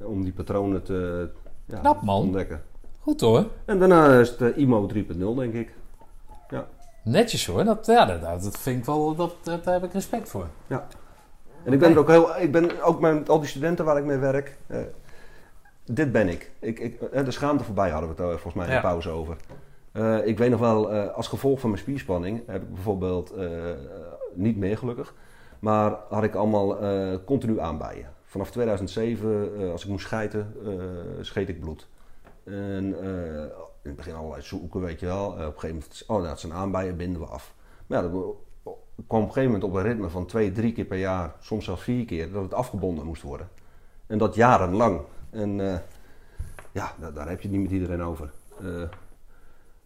Om 0.04 0.24
die 0.24 0.34
patronen 0.34 0.84
te 0.84 1.30
ja, 1.66 1.80
Knap, 1.80 2.02
man. 2.02 2.22
ontdekken. 2.22 2.62
Goed 3.00 3.22
hoor. 3.22 3.46
En 3.66 3.80
daarna 3.80 4.20
is 4.20 4.30
het 4.30 4.42
eh, 4.42 4.58
IMO 4.58 4.90
3.0 4.94 5.18
denk 5.18 5.54
ik. 5.54 5.74
Netjes 7.04 7.46
hoor. 7.46 7.64
Dat, 7.64 7.86
ja, 7.86 8.06
dat, 8.06 8.22
dat 8.44 8.58
vind 8.58 8.80
ik 8.80 8.86
wel, 8.86 9.16
dat, 9.16 9.36
dat, 9.44 9.64
daar 9.64 9.74
heb 9.74 9.84
ik 9.84 9.94
respect 9.94 10.30
voor. 10.30 10.48
En 11.64 11.74
ik 11.74 11.80
ben 11.80 11.92
er 11.92 11.98
ook 12.00 12.08
heel, 12.08 12.38
ik 12.40 12.52
ben 12.52 12.82
ook 12.84 13.00
met 13.00 13.30
al 13.30 13.40
die 13.40 13.50
studenten 13.50 13.86
waar 13.86 13.98
ik 13.98 14.04
mee 14.06 14.18
werk. 14.18 14.58
eh, 14.68 14.80
dit 15.86 16.12
ben 16.12 16.28
ik. 16.30 16.52
ik, 16.60 16.80
ik 16.80 17.02
eh, 17.02 17.26
de 17.26 17.32
schaamte 17.32 17.64
voorbij 17.64 17.90
hadden 17.90 18.16
we 18.16 18.22
het 18.24 18.32
volgens 18.32 18.54
mij 18.54 18.66
in 18.68 18.72
Ja. 18.74 18.82
pauze 18.82 19.10
over. 19.10 19.36
Ik 20.24 20.38
weet 20.38 20.50
nog 20.50 20.60
wel, 20.60 20.92
als 20.92 21.28
gevolg 21.28 21.60
van 21.60 21.70
mijn 21.70 21.82
spierspanning 21.82 22.42
heb 22.48 22.62
ik 22.62 22.74
bijvoorbeeld, 22.74 23.34
niet 24.34 24.58
meer 24.58 24.78
gelukkig, 24.78 25.14
maar 25.60 25.96
had 26.10 26.24
ik 26.24 26.36
allemaal 26.36 26.78
continu 27.26 27.60
aanbijen. 27.60 28.06
Vanaf 28.30 28.52
2007, 28.52 29.60
eh, 29.60 29.72
als 29.72 29.84
ik 29.84 29.90
moest 29.90 30.06
schijten, 30.06 30.54
eh, 30.66 31.24
scheet 31.24 31.50
ik 31.50 31.60
bloed. 31.60 31.88
En 32.44 33.02
eh, 33.02 33.44
in 33.82 33.90
het 33.90 33.96
begin 33.96 34.14
allerlei 34.14 34.42
zoeken, 34.42 34.82
weet 34.82 35.00
je 35.00 35.06
wel. 35.06 35.28
Op 35.28 35.38
een 35.38 35.44
gegeven 35.44 35.68
moment, 35.68 36.04
oh, 36.08 36.24
dat 36.24 36.40
zijn 36.40 36.54
aanbijen, 36.54 36.98
binden 36.98 37.22
we 37.22 37.28
af. 37.28 37.54
Maar 37.88 38.04
ja, 38.04 38.10
dat 38.10 38.12
kwam 39.08 39.22
op 39.22 39.28
een 39.28 39.34
gegeven 39.34 39.44
moment 39.44 39.64
op 39.64 39.74
een 39.74 39.82
ritme 39.82 40.10
van 40.10 40.26
twee, 40.26 40.52
drie 40.52 40.74
keer 40.74 40.86
per 40.86 40.98
jaar, 40.98 41.36
soms 41.40 41.66
zelfs 41.66 41.84
vier 41.84 42.06
keer, 42.06 42.32
dat 42.32 42.44
het 42.44 42.54
afgebonden 42.54 43.06
moest 43.06 43.22
worden. 43.22 43.50
En 44.08 44.18
dat 44.18 44.36
jarenlang. 44.36 45.02
En 45.30 45.58
ja, 46.72 46.94
daar, 47.14 47.30
heb 47.30 47.42
je 47.42 47.48
het 47.48 47.58
niet 47.58 47.62
met 47.62 47.72
iedereen 47.72 48.02
over. 48.02 48.32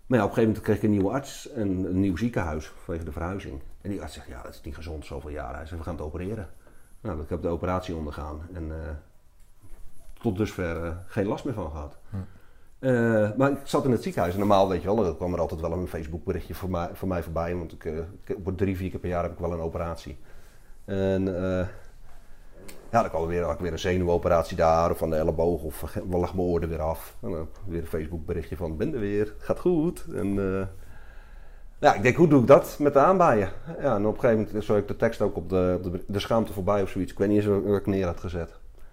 Maar 0.05 0.19
ja, 0.19 0.23
op 0.23 0.29
een 0.29 0.35
gegeven 0.35 0.43
moment 0.43 0.61
kreeg 0.61 0.77
ik 0.77 0.83
een 0.83 0.89
nieuwe 0.89 1.11
arts 1.11 1.49
en 1.49 1.67
een 1.67 1.99
nieuw 1.99 2.17
ziekenhuis 2.17 2.71
vanwege 2.83 3.05
de 3.05 3.11
verhuizing. 3.11 3.61
En 3.81 3.89
die 3.89 4.01
arts 4.01 4.13
zegt, 4.13 4.27
ja, 4.27 4.41
dat 4.41 4.53
is 4.53 4.61
niet 4.61 4.75
gezond, 4.75 5.05
zoveel 5.05 5.29
jaar. 5.29 5.55
Hij 5.55 5.65
zegt, 5.65 5.77
we 5.77 5.83
gaan 5.83 5.95
het 5.95 6.05
opereren. 6.05 6.49
Nou, 7.03 7.21
ik 7.21 7.29
heb 7.29 7.41
de 7.41 7.47
operatie 7.47 7.95
ondergaan. 7.95 8.41
En 8.53 8.71
eh, 8.71 8.89
tot 10.21 10.37
dusver 10.37 10.83
eh, 10.83 10.95
geen 11.05 11.25
last 11.25 11.45
meer 11.45 11.53
van 11.53 11.71
gehad. 11.71 11.97
Eh, 12.79 13.29
maar 13.37 13.51
ik 13.51 13.57
zat 13.63 13.85
in 13.85 13.91
het 13.91 14.03
ziekenhuis 14.03 14.33
en 14.33 14.39
normaal 14.39 14.69
weet 14.69 14.81
je 14.81 14.95
wel, 14.95 15.05
er 15.05 15.15
kwam 15.15 15.33
er 15.33 15.39
altijd 15.39 15.61
wel 15.61 15.71
een 15.71 15.87
Facebook 15.87 16.23
berichtje 16.23 16.53
voor 16.53 16.69
mij, 16.69 16.89
voor 16.93 17.07
mij 17.07 17.23
voorbij. 17.23 17.55
Want 17.55 17.71
ik, 17.71 17.83
ik 18.25 18.37
drie, 18.55 18.77
vier 18.77 18.89
keer 18.89 18.99
per 18.99 19.09
jaar 19.09 19.23
heb 19.23 19.31
ik 19.31 19.39
wel 19.39 19.53
een 19.53 19.59
operatie. 19.59 20.17
En 20.85 21.25
ja, 22.91 23.01
dan 23.01 23.09
kwam 23.09 23.21
er 23.21 23.27
weer, 23.27 23.43
had 23.43 23.53
ik 23.53 23.59
weer 23.59 23.71
een 23.71 23.79
zenuwoperatie 23.79 24.57
daar 24.57 24.91
of 24.91 24.97
van 24.97 25.09
de 25.09 25.15
elleboog 25.15 25.63
of 25.63 25.95
lag 26.09 26.33
mijn 26.33 26.47
oor 26.47 26.61
er 26.61 26.69
weer 26.69 26.81
af. 26.81 27.17
En 27.21 27.31
dan 27.31 27.47
weer 27.65 27.81
een 27.81 27.87
Facebook 27.87 28.25
berichtje 28.25 28.57
van 28.57 28.77
ben 28.77 28.93
er 28.93 28.99
weer, 28.99 29.33
gaat 29.37 29.59
goed. 29.59 30.05
En 30.13 30.35
ja, 31.83 31.93
ik 31.93 32.03
denk 32.03 32.15
hoe 32.15 32.27
doe 32.27 32.41
ik 32.41 32.47
dat 32.47 32.75
met 32.79 32.93
de 32.93 32.99
aanbaaien? 32.99 33.49
Ja, 33.81 33.95
en 33.95 34.05
op 34.05 34.13
een 34.13 34.19
gegeven 34.19 34.45
moment 34.45 34.65
zag 34.65 34.77
ik 34.77 34.87
de 34.87 34.95
tekst 34.95 35.21
ook 35.21 35.35
op 35.35 35.49
de, 35.49 35.79
op 35.83 35.91
de, 35.91 36.03
de 36.07 36.19
schaamte 36.19 36.53
voorbij 36.53 36.81
of 36.81 36.89
zoiets. 36.89 37.11
Ik 37.11 37.17
weet 37.17 37.27
niet 37.27 37.45
eens 37.45 37.63
waar 37.63 37.77
ik 37.77 37.85
neer 37.85 38.05
had 38.05 38.19
gezet. 38.19 38.49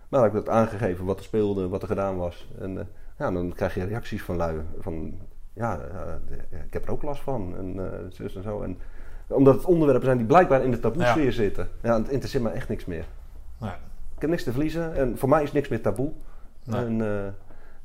Maar 0.08 0.20
dan 0.20 0.22
heb 0.22 0.38
ik 0.38 0.44
dat 0.46 0.54
aangegeven 0.54 1.04
wat 1.04 1.18
er 1.18 1.24
speelde, 1.24 1.68
wat 1.68 1.82
er 1.82 1.88
gedaan 1.88 2.16
was. 2.16 2.48
En 2.58 2.78
eh, 2.78 2.84
ja, 3.18 3.30
dan 3.30 3.52
krijg 3.52 3.74
je 3.74 3.84
reacties 3.84 4.22
van 4.22 4.36
lui. 4.36 4.60
Van, 4.78 5.14
ja, 5.52 5.78
eh, 5.78 6.38
ik 6.66 6.72
heb 6.72 6.84
er 6.84 6.90
ook 6.90 7.02
last 7.02 7.22
van. 7.22 7.54
En 7.56 7.76
uh, 8.20 8.42
zo. 8.42 8.62
En, 8.62 8.78
omdat 9.26 9.54
het 9.54 9.64
onderwerpen 9.64 10.04
zijn 10.04 10.16
die 10.16 10.26
blijkbaar 10.26 10.64
in 10.64 10.70
de 10.70 10.80
taboe-sfeer 10.80 11.24
Ja. 11.24 11.30
zitten. 11.30 11.68
Ja, 11.82 11.98
het 11.98 12.08
interesseert 12.08 12.42
me 12.42 12.50
echt 12.50 12.68
niks 12.68 12.84
meer. 12.84 13.04
Nee. 13.58 13.72
Ik 14.14 14.20
heb 14.20 14.30
niks 14.30 14.44
te 14.44 14.50
verliezen. 14.50 14.94
En 14.94 15.18
voor 15.18 15.28
mij 15.28 15.42
is 15.42 15.52
niks 15.52 15.68
meer 15.68 15.80
taboe. 15.80 16.12
Nee. 16.64 16.84
En 16.84 17.00
eh, 17.00 17.32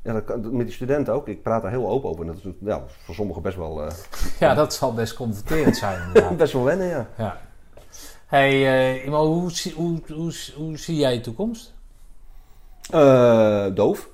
ja, 0.06 0.12
dat 0.12 0.24
kan- 0.24 0.56
met 0.56 0.66
die 0.66 0.74
studenten 0.74 1.12
ook. 1.14 1.28
Ik 1.28 1.42
praat 1.42 1.62
daar 1.62 1.70
heel 1.70 1.88
open 1.88 2.08
over. 2.10 2.20
En 2.20 2.26
dat 2.26 2.36
is 2.36 2.52
ja, 2.60 2.82
voor 3.04 3.14
sommigen 3.14 3.42
best 3.42 3.56
wel, 3.56 3.82
eh, 3.82 3.90
Ja, 4.40 4.54
dat 4.54 4.74
zal 4.74 4.94
best 4.94 5.14
confronterend 5.14 5.76
zijn 5.76 6.00
best 6.36 6.52
wel 6.52 6.64
wennen, 6.64 6.86
ja. 6.86 7.06
Ja. 7.18 7.40
Hey, 8.26 8.50
eh, 8.50 9.04
Imo, 9.06 9.26
hoe, 9.26 9.50
zie- 9.50 9.72
hoe, 9.74 10.00
hoe, 10.12 10.32
hoe 10.56 10.76
zie 10.78 10.96
jij 10.96 11.14
je 11.14 11.20
toekomst? 11.20 11.74
Eh, 12.90 13.66
doof. 13.74 14.08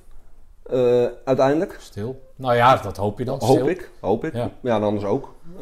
Uiteindelijk. 1.25 1.77
Stil. 1.79 2.21
Nou 2.35 2.55
ja, 2.55 2.77
dat 2.77 2.97
hoop 2.97 3.19
je 3.19 3.25
dan. 3.25 3.39
Hoop 3.39 3.55
stil. 3.57 3.67
ik. 3.67 3.89
Hoop 3.99 4.25
ik. 4.25 4.33
Ja. 4.33 4.49
Ja, 4.61 4.75
en 4.75 4.83
anders 4.83 5.05
ook. 5.05 5.35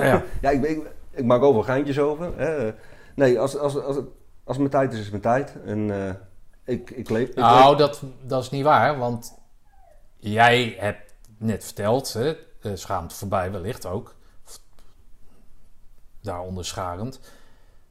Ja. 0.00 0.22
ja, 0.42 0.50
ik, 0.50 0.62
ik, 0.64 0.80
ik 1.10 1.24
maak 1.24 1.42
overal 1.42 1.62
geintjes 1.64 1.98
over. 1.98 2.30
Nee, 3.14 3.40
als, 3.40 3.58
als, 3.58 3.82
als, 3.82 3.96
als 4.44 4.56
mijn 4.58 4.70
tijd 4.70 4.92
is, 4.92 4.98
is 5.00 5.10
mijn 5.10 5.22
tijd. 5.22 5.54
En 5.66 5.90
ik, 6.64 6.90
ik 6.90 7.08
leef. 7.08 7.28
Ik 7.28 7.34
Nou, 7.34 7.76
dat, 7.76 8.02
dat 8.22 8.42
is 8.42 8.50
niet 8.50 8.64
waar, 8.64 8.98
want 8.98 9.34
jij 10.18 10.74
hebt 10.78 11.12
net 11.38 11.64
verteld, 11.64 12.12
hè, 12.12 12.36
schaamte 12.76 13.14
voorbij 13.14 13.50
wellicht 13.52 13.86
ook, 13.86 14.14
daaronder 16.22 16.64
scharend, 16.64 17.20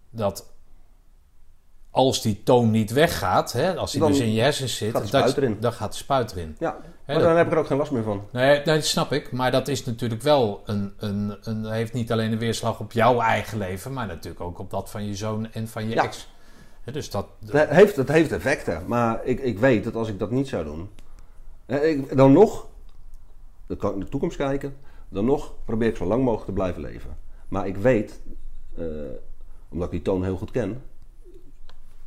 dat 0.09 0.51
als 1.91 2.21
die 2.21 2.43
toon 2.43 2.71
niet 2.71 2.91
weggaat, 2.91 3.51
hè, 3.51 3.75
als 3.75 3.91
die 3.91 3.99
Dan 4.01 4.11
dus 4.11 4.19
in 4.19 4.33
je 4.33 4.41
hersens 4.41 4.77
zit, 4.77 4.91
gaat 4.91 5.11
dat- 5.11 5.61
dan 5.61 5.73
gaat 5.73 5.91
de 5.91 5.97
spuit 5.97 6.31
erin. 6.31 6.55
Ja, 6.59 6.77
maar 7.05 7.15
dat- 7.15 7.23
dan 7.23 7.37
heb 7.37 7.45
ik 7.45 7.51
er 7.51 7.57
ook 7.57 7.67
geen 7.67 7.77
last 7.77 7.91
meer 7.91 8.03
van. 8.03 8.27
Nee, 8.31 8.55
nee, 8.55 8.63
dat 8.75 8.85
snap 8.85 9.11
ik. 9.11 9.31
Maar 9.31 9.51
dat 9.51 9.67
is 9.67 9.85
natuurlijk 9.85 10.21
wel 10.21 10.61
een, 10.65 10.93
een, 10.97 11.37
een. 11.41 11.65
heeft 11.65 11.93
niet 11.93 12.11
alleen 12.11 12.31
een 12.31 12.37
weerslag 12.39 12.79
op 12.79 12.91
jouw 12.91 13.19
eigen 13.19 13.57
leven, 13.57 13.93
maar 13.93 14.07
natuurlijk 14.07 14.43
ook 14.43 14.59
op 14.59 14.69
dat 14.69 14.89
van 14.89 15.05
je 15.05 15.15
zoon 15.15 15.51
en 15.51 15.67
van 15.67 15.89
je 15.89 15.95
Ja. 15.95 16.03
ex. 16.03 16.27
Dus 16.91 17.09
dat. 17.09 17.27
Heeft, 17.51 17.95
het 17.95 18.07
heeft 18.07 18.31
effecten, 18.31 18.83
maar 18.87 19.25
ik, 19.25 19.39
ik 19.39 19.59
weet 19.59 19.83
dat 19.83 19.95
als 19.95 20.09
ik 20.09 20.19
dat 20.19 20.31
niet 20.31 20.47
zou 20.47 20.63
doen, 20.63 20.89
ik, 21.65 22.17
dan 22.17 22.31
nog, 22.31 22.67
dan 23.67 23.77
kan 23.77 23.89
ik 23.89 23.95
in 23.95 24.01
de 24.01 24.09
toekomst 24.09 24.37
kijken, 24.37 24.75
dan 25.09 25.25
nog 25.25 25.53
probeer 25.65 25.87
ik 25.87 25.95
zo 25.95 26.05
lang 26.05 26.23
mogelijk 26.23 26.45
te 26.45 26.53
blijven 26.53 26.81
leven. 26.81 27.17
Maar 27.47 27.67
ik 27.67 27.77
weet, 27.77 28.19
eh, 28.75 28.85
omdat 29.69 29.85
ik 29.85 29.91
die 29.91 30.01
toon 30.01 30.23
heel 30.23 30.37
goed 30.37 30.51
ken, 30.51 30.81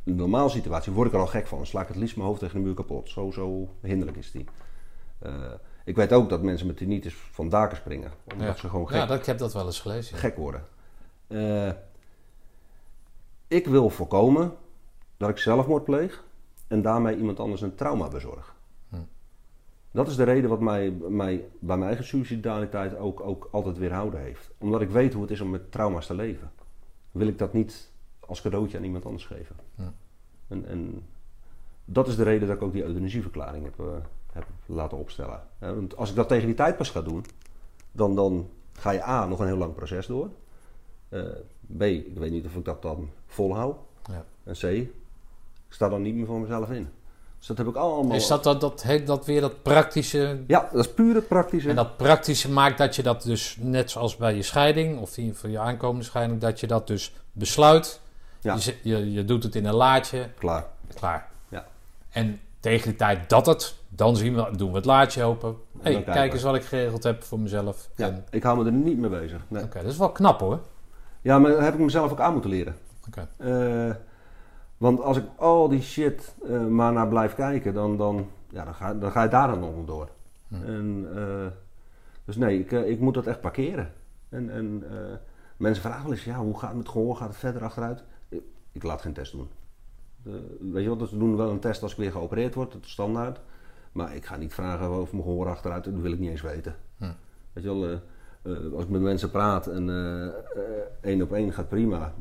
in 0.03 0.13
een 0.13 0.15
normale 0.15 0.49
situatie 0.49 0.91
word 0.91 1.07
ik 1.07 1.13
er 1.13 1.19
al 1.19 1.27
gek 1.27 1.47
van. 1.47 1.57
Dan 1.57 1.67
sla 1.67 1.81
ik 1.81 1.87
het 1.87 1.97
liefst 1.97 2.15
mijn 2.15 2.27
hoofd 2.27 2.39
tegen 2.39 2.59
de 2.59 2.65
muur 2.65 2.73
kapot. 2.73 3.09
Zo, 3.09 3.31
zo 3.31 3.69
hinderlijk 3.81 4.17
is 4.17 4.31
die. 4.31 4.45
Eh, 5.19 5.31
ik 5.85 5.95
weet 5.95 6.13
ook 6.13 6.29
dat 6.29 6.41
mensen 6.41 6.67
met 6.67 6.77
tinnitus 6.77 7.15
van 7.31 7.49
daken 7.49 7.77
springen, 7.77 8.11
omdat 8.31 8.47
ja. 8.47 8.55
ze 8.55 8.69
gewoon 8.69 8.87
gek 8.87 8.97
ja, 8.97 9.05
dat, 9.05 9.19
ik 9.19 9.25
heb 9.25 9.37
dat 9.37 9.53
wel 9.53 9.65
eens 9.65 9.79
gelezen. 9.79 10.15
ja. 10.15 10.21
gek 10.21 10.35
worden. 10.37 10.65
Eh, 11.27 11.71
ik 13.47 13.67
wil 13.67 13.89
voorkomen 13.89 14.53
dat 15.17 15.29
ik 15.29 15.37
zelfmoord 15.37 15.83
pleeg 15.83 16.23
en 16.67 16.81
daarmee 16.81 17.17
iemand 17.17 17.39
anders 17.39 17.61
een 17.61 17.75
trauma 17.75 18.07
bezorg. 18.07 18.55
Hm. 18.89 18.95
Dat 19.91 20.07
is 20.07 20.15
de 20.15 20.23
reden 20.23 20.49
wat 20.49 20.59
mij, 20.59 20.91
mij 20.91 21.49
bij 21.59 21.77
mijn 21.77 21.89
eigen 21.89 22.05
suicidaliteit 22.05 22.97
ook, 22.97 23.19
ook 23.19 23.49
altijd 23.51 23.77
weerhouden 23.77 24.19
heeft. 24.19 24.51
Omdat 24.57 24.81
ik 24.81 24.89
weet 24.89 25.13
hoe 25.13 25.21
het 25.21 25.31
is 25.31 25.41
om 25.41 25.49
met 25.49 25.71
trauma's 25.71 26.05
te 26.05 26.15
leven. 26.15 26.51
Wil 27.11 27.27
ik 27.27 27.37
dat 27.37 27.53
niet 27.53 27.91
als 28.19 28.41
cadeautje 28.41 28.77
aan 28.77 28.83
iemand 28.83 29.05
anders 29.05 29.25
geven. 29.25 29.55
Hm. 29.75 29.81
En, 30.47 30.65
en 30.65 31.05
dat 31.85 32.07
is 32.07 32.15
de 32.15 32.23
reden 32.23 32.47
dat 32.47 32.57
ik 32.57 32.63
ook 32.63 32.73
die 32.73 32.83
euthanasieverklaring 32.83 33.63
heb, 33.63 33.79
eh, 33.79 33.85
heb 34.31 34.47
laten 34.65 34.97
opstellen. 34.97 35.41
Want 35.59 35.97
als 35.97 36.09
ik 36.09 36.15
dat 36.15 36.27
tegen 36.27 36.45
die 36.45 36.55
tijd 36.55 36.77
pas 36.77 36.89
ga 36.89 37.01
doen, 37.01 37.25
dan, 37.91 38.15
dan 38.15 38.49
ga 38.73 38.91
je 38.91 39.03
A, 39.03 39.25
nog 39.25 39.39
een 39.39 39.47
heel 39.47 39.57
lang 39.57 39.73
proces 39.73 40.07
door. 40.07 40.29
Eh, 41.09 41.21
B, 41.77 41.81
ik 41.81 42.17
weet 42.17 42.31
niet 42.31 42.45
of 42.45 42.55
ik 42.55 42.65
dat 42.65 42.81
dan 42.81 43.09
volhoud. 43.25 43.77
Ja. 44.09 44.25
En 44.43 44.53
C, 44.53 44.89
ik 45.67 45.73
sta 45.73 45.89
dan 45.89 46.01
niet 46.01 46.15
meer 46.15 46.25
voor 46.25 46.39
mezelf 46.39 46.69
in. 46.69 46.89
Dus 47.37 47.47
dat 47.47 47.57
heb 47.57 47.67
ik 47.67 47.75
allemaal... 47.75 48.15
Is 48.15 48.27
dat, 48.27 48.43
dat, 48.43 48.61
dat, 48.61 48.83
heet 48.83 49.07
dat 49.07 49.25
weer 49.25 49.41
dat 49.41 49.61
praktische. 49.61 50.43
Ja, 50.47 50.69
dat 50.71 50.85
is 50.85 50.93
puur 50.93 51.15
het 51.15 51.27
praktische. 51.27 51.69
En 51.69 51.75
dat 51.75 51.97
praktische 51.97 52.51
maakt 52.51 52.77
dat 52.77 52.95
je 52.95 53.03
dat 53.03 53.23
dus, 53.23 53.57
net 53.59 53.91
zoals 53.91 54.15
bij 54.15 54.35
je 54.35 54.41
scheiding, 54.41 54.99
of 54.99 55.13
die 55.13 55.33
voor 55.33 55.49
je 55.49 55.59
aankomende 55.59 56.03
scheiding, 56.05 56.41
dat 56.41 56.59
je 56.59 56.67
dat 56.67 56.87
dus 56.87 57.13
besluit. 57.31 57.99
Ja. 58.41 58.57
Je, 58.59 58.75
je, 58.81 59.11
je 59.11 59.25
doet 59.25 59.43
het 59.43 59.55
in 59.55 59.65
een 59.65 59.73
laadje, 59.73 60.29
Klaar. 60.37 60.65
klaar. 60.95 61.27
Ja. 61.49 61.65
En 62.09 62.39
tegen 62.59 62.87
die 62.87 62.97
tijd 62.97 63.29
dat 63.29 63.45
het, 63.45 63.75
dan 63.89 64.15
zien 64.15 64.35
we, 64.35 64.57
doen 64.57 64.69
we 64.69 64.75
het 64.75 64.85
laadje 64.85 65.23
open. 65.23 65.55
hey, 65.81 65.93
kijken 65.93 66.13
kijk 66.13 66.33
eens 66.33 66.43
wat 66.43 66.55
ik 66.55 66.63
geregeld 66.63 67.03
heb 67.03 67.23
voor 67.23 67.39
mezelf. 67.39 67.89
Ja, 67.95 68.07
En- 68.07 68.25
ik 68.29 68.43
hou 68.43 68.57
me 68.57 68.65
er 68.65 68.71
niet 68.71 68.97
mee 68.97 69.09
bezig. 69.09 69.41
Nee. 69.47 69.63
Oké, 69.63 69.81
dat 69.81 69.91
is 69.91 69.97
wel 69.97 70.11
knap 70.11 70.39
hoor. 70.39 70.59
Ja, 71.21 71.39
maar 71.39 71.51
dat 71.51 71.59
heb 71.59 71.73
ik 71.73 71.79
mezelf 71.79 72.11
ook 72.11 72.19
aan 72.19 72.31
moeten 72.33 72.49
leren. 72.49 72.75
Oké. 73.07 73.27
Eh, 73.37 73.95
want 74.77 75.01
als 75.01 75.17
ik 75.17 75.25
al 75.35 75.69
die 75.69 75.81
shit 75.81 76.35
eh, 76.47 76.65
maar 76.65 76.93
naar 76.93 77.07
blijf 77.07 77.35
kijken, 77.35 77.73
dan, 77.73 77.97
dan, 77.97 78.29
ja, 78.49 78.63
dan, 78.63 78.75
ga, 78.75 78.93
dan 78.93 79.11
ga 79.11 79.23
je 79.23 79.29
daar 79.29 79.47
dan 79.47 79.59
nog 79.59 79.85
door. 79.85 80.09
Hm. 80.47 80.55
En, 80.55 81.07
eh, 81.15 81.47
dus 82.25 82.35
nee, 82.35 82.59
ik, 82.59 82.71
eh, 82.71 82.89
ik 82.89 82.99
moet 82.99 83.13
dat 83.13 83.27
echt 83.27 83.41
parkeren. 83.41 83.93
En, 84.29 84.49
en 84.49 84.83
mensen 85.57 85.83
vragen 85.83 86.03
wel 86.03 86.11
eens, 86.11 86.23
ja, 86.23 86.37
hoe 86.37 86.59
gaat 86.59 86.69
het 86.69 86.77
met 86.77 86.89
gehoor? 86.89 87.15
Gaat 87.15 87.27
het 87.27 87.37
verder 87.37 87.63
achteruit? 87.63 88.03
Ik, 88.29 88.41
ik 88.71 88.83
laat 88.83 89.01
geen 89.01 89.13
test 89.13 89.31
doen. 89.31 89.49
Weet 90.59 90.83
je 90.83 90.89
wel, 90.89 90.97
dus 90.97 91.11
we 91.11 91.17
doen 91.17 91.37
wel 91.37 91.49
een 91.49 91.59
test 91.59 91.83
als 91.83 91.91
ik 91.91 91.97
weer 91.97 92.11
geopereerd 92.11 92.55
word, 92.55 92.71
dat 92.71 92.83
is 92.83 92.91
standaard. 92.91 93.39
Maar 93.91 94.15
ik 94.15 94.25
ga 94.25 94.35
niet 94.35 94.53
vragen 94.53 95.01
of 95.01 95.11
mijn 95.11 95.23
gehoor 95.23 95.49
achteruit, 95.49 95.83
dat 95.83 95.93
wil 95.93 96.11
ik 96.11 96.19
niet 96.19 96.29
eens 96.29 96.41
weten. 96.41 96.75
Hm. 96.97 97.11
Weet 97.53 97.63
je 97.63 97.79
wel, 97.79 97.99
eh, 98.47 98.73
als 98.73 98.83
ik 98.83 98.89
met 98.89 99.01
mensen 99.01 99.31
praat 99.31 99.67
en 99.67 99.89
eh, 99.89 100.25
eh, 100.25 100.31
één 101.01 101.21
op 101.21 101.33
één 101.33 101.53
gaat 101.53 101.69
prima. 101.69 102.13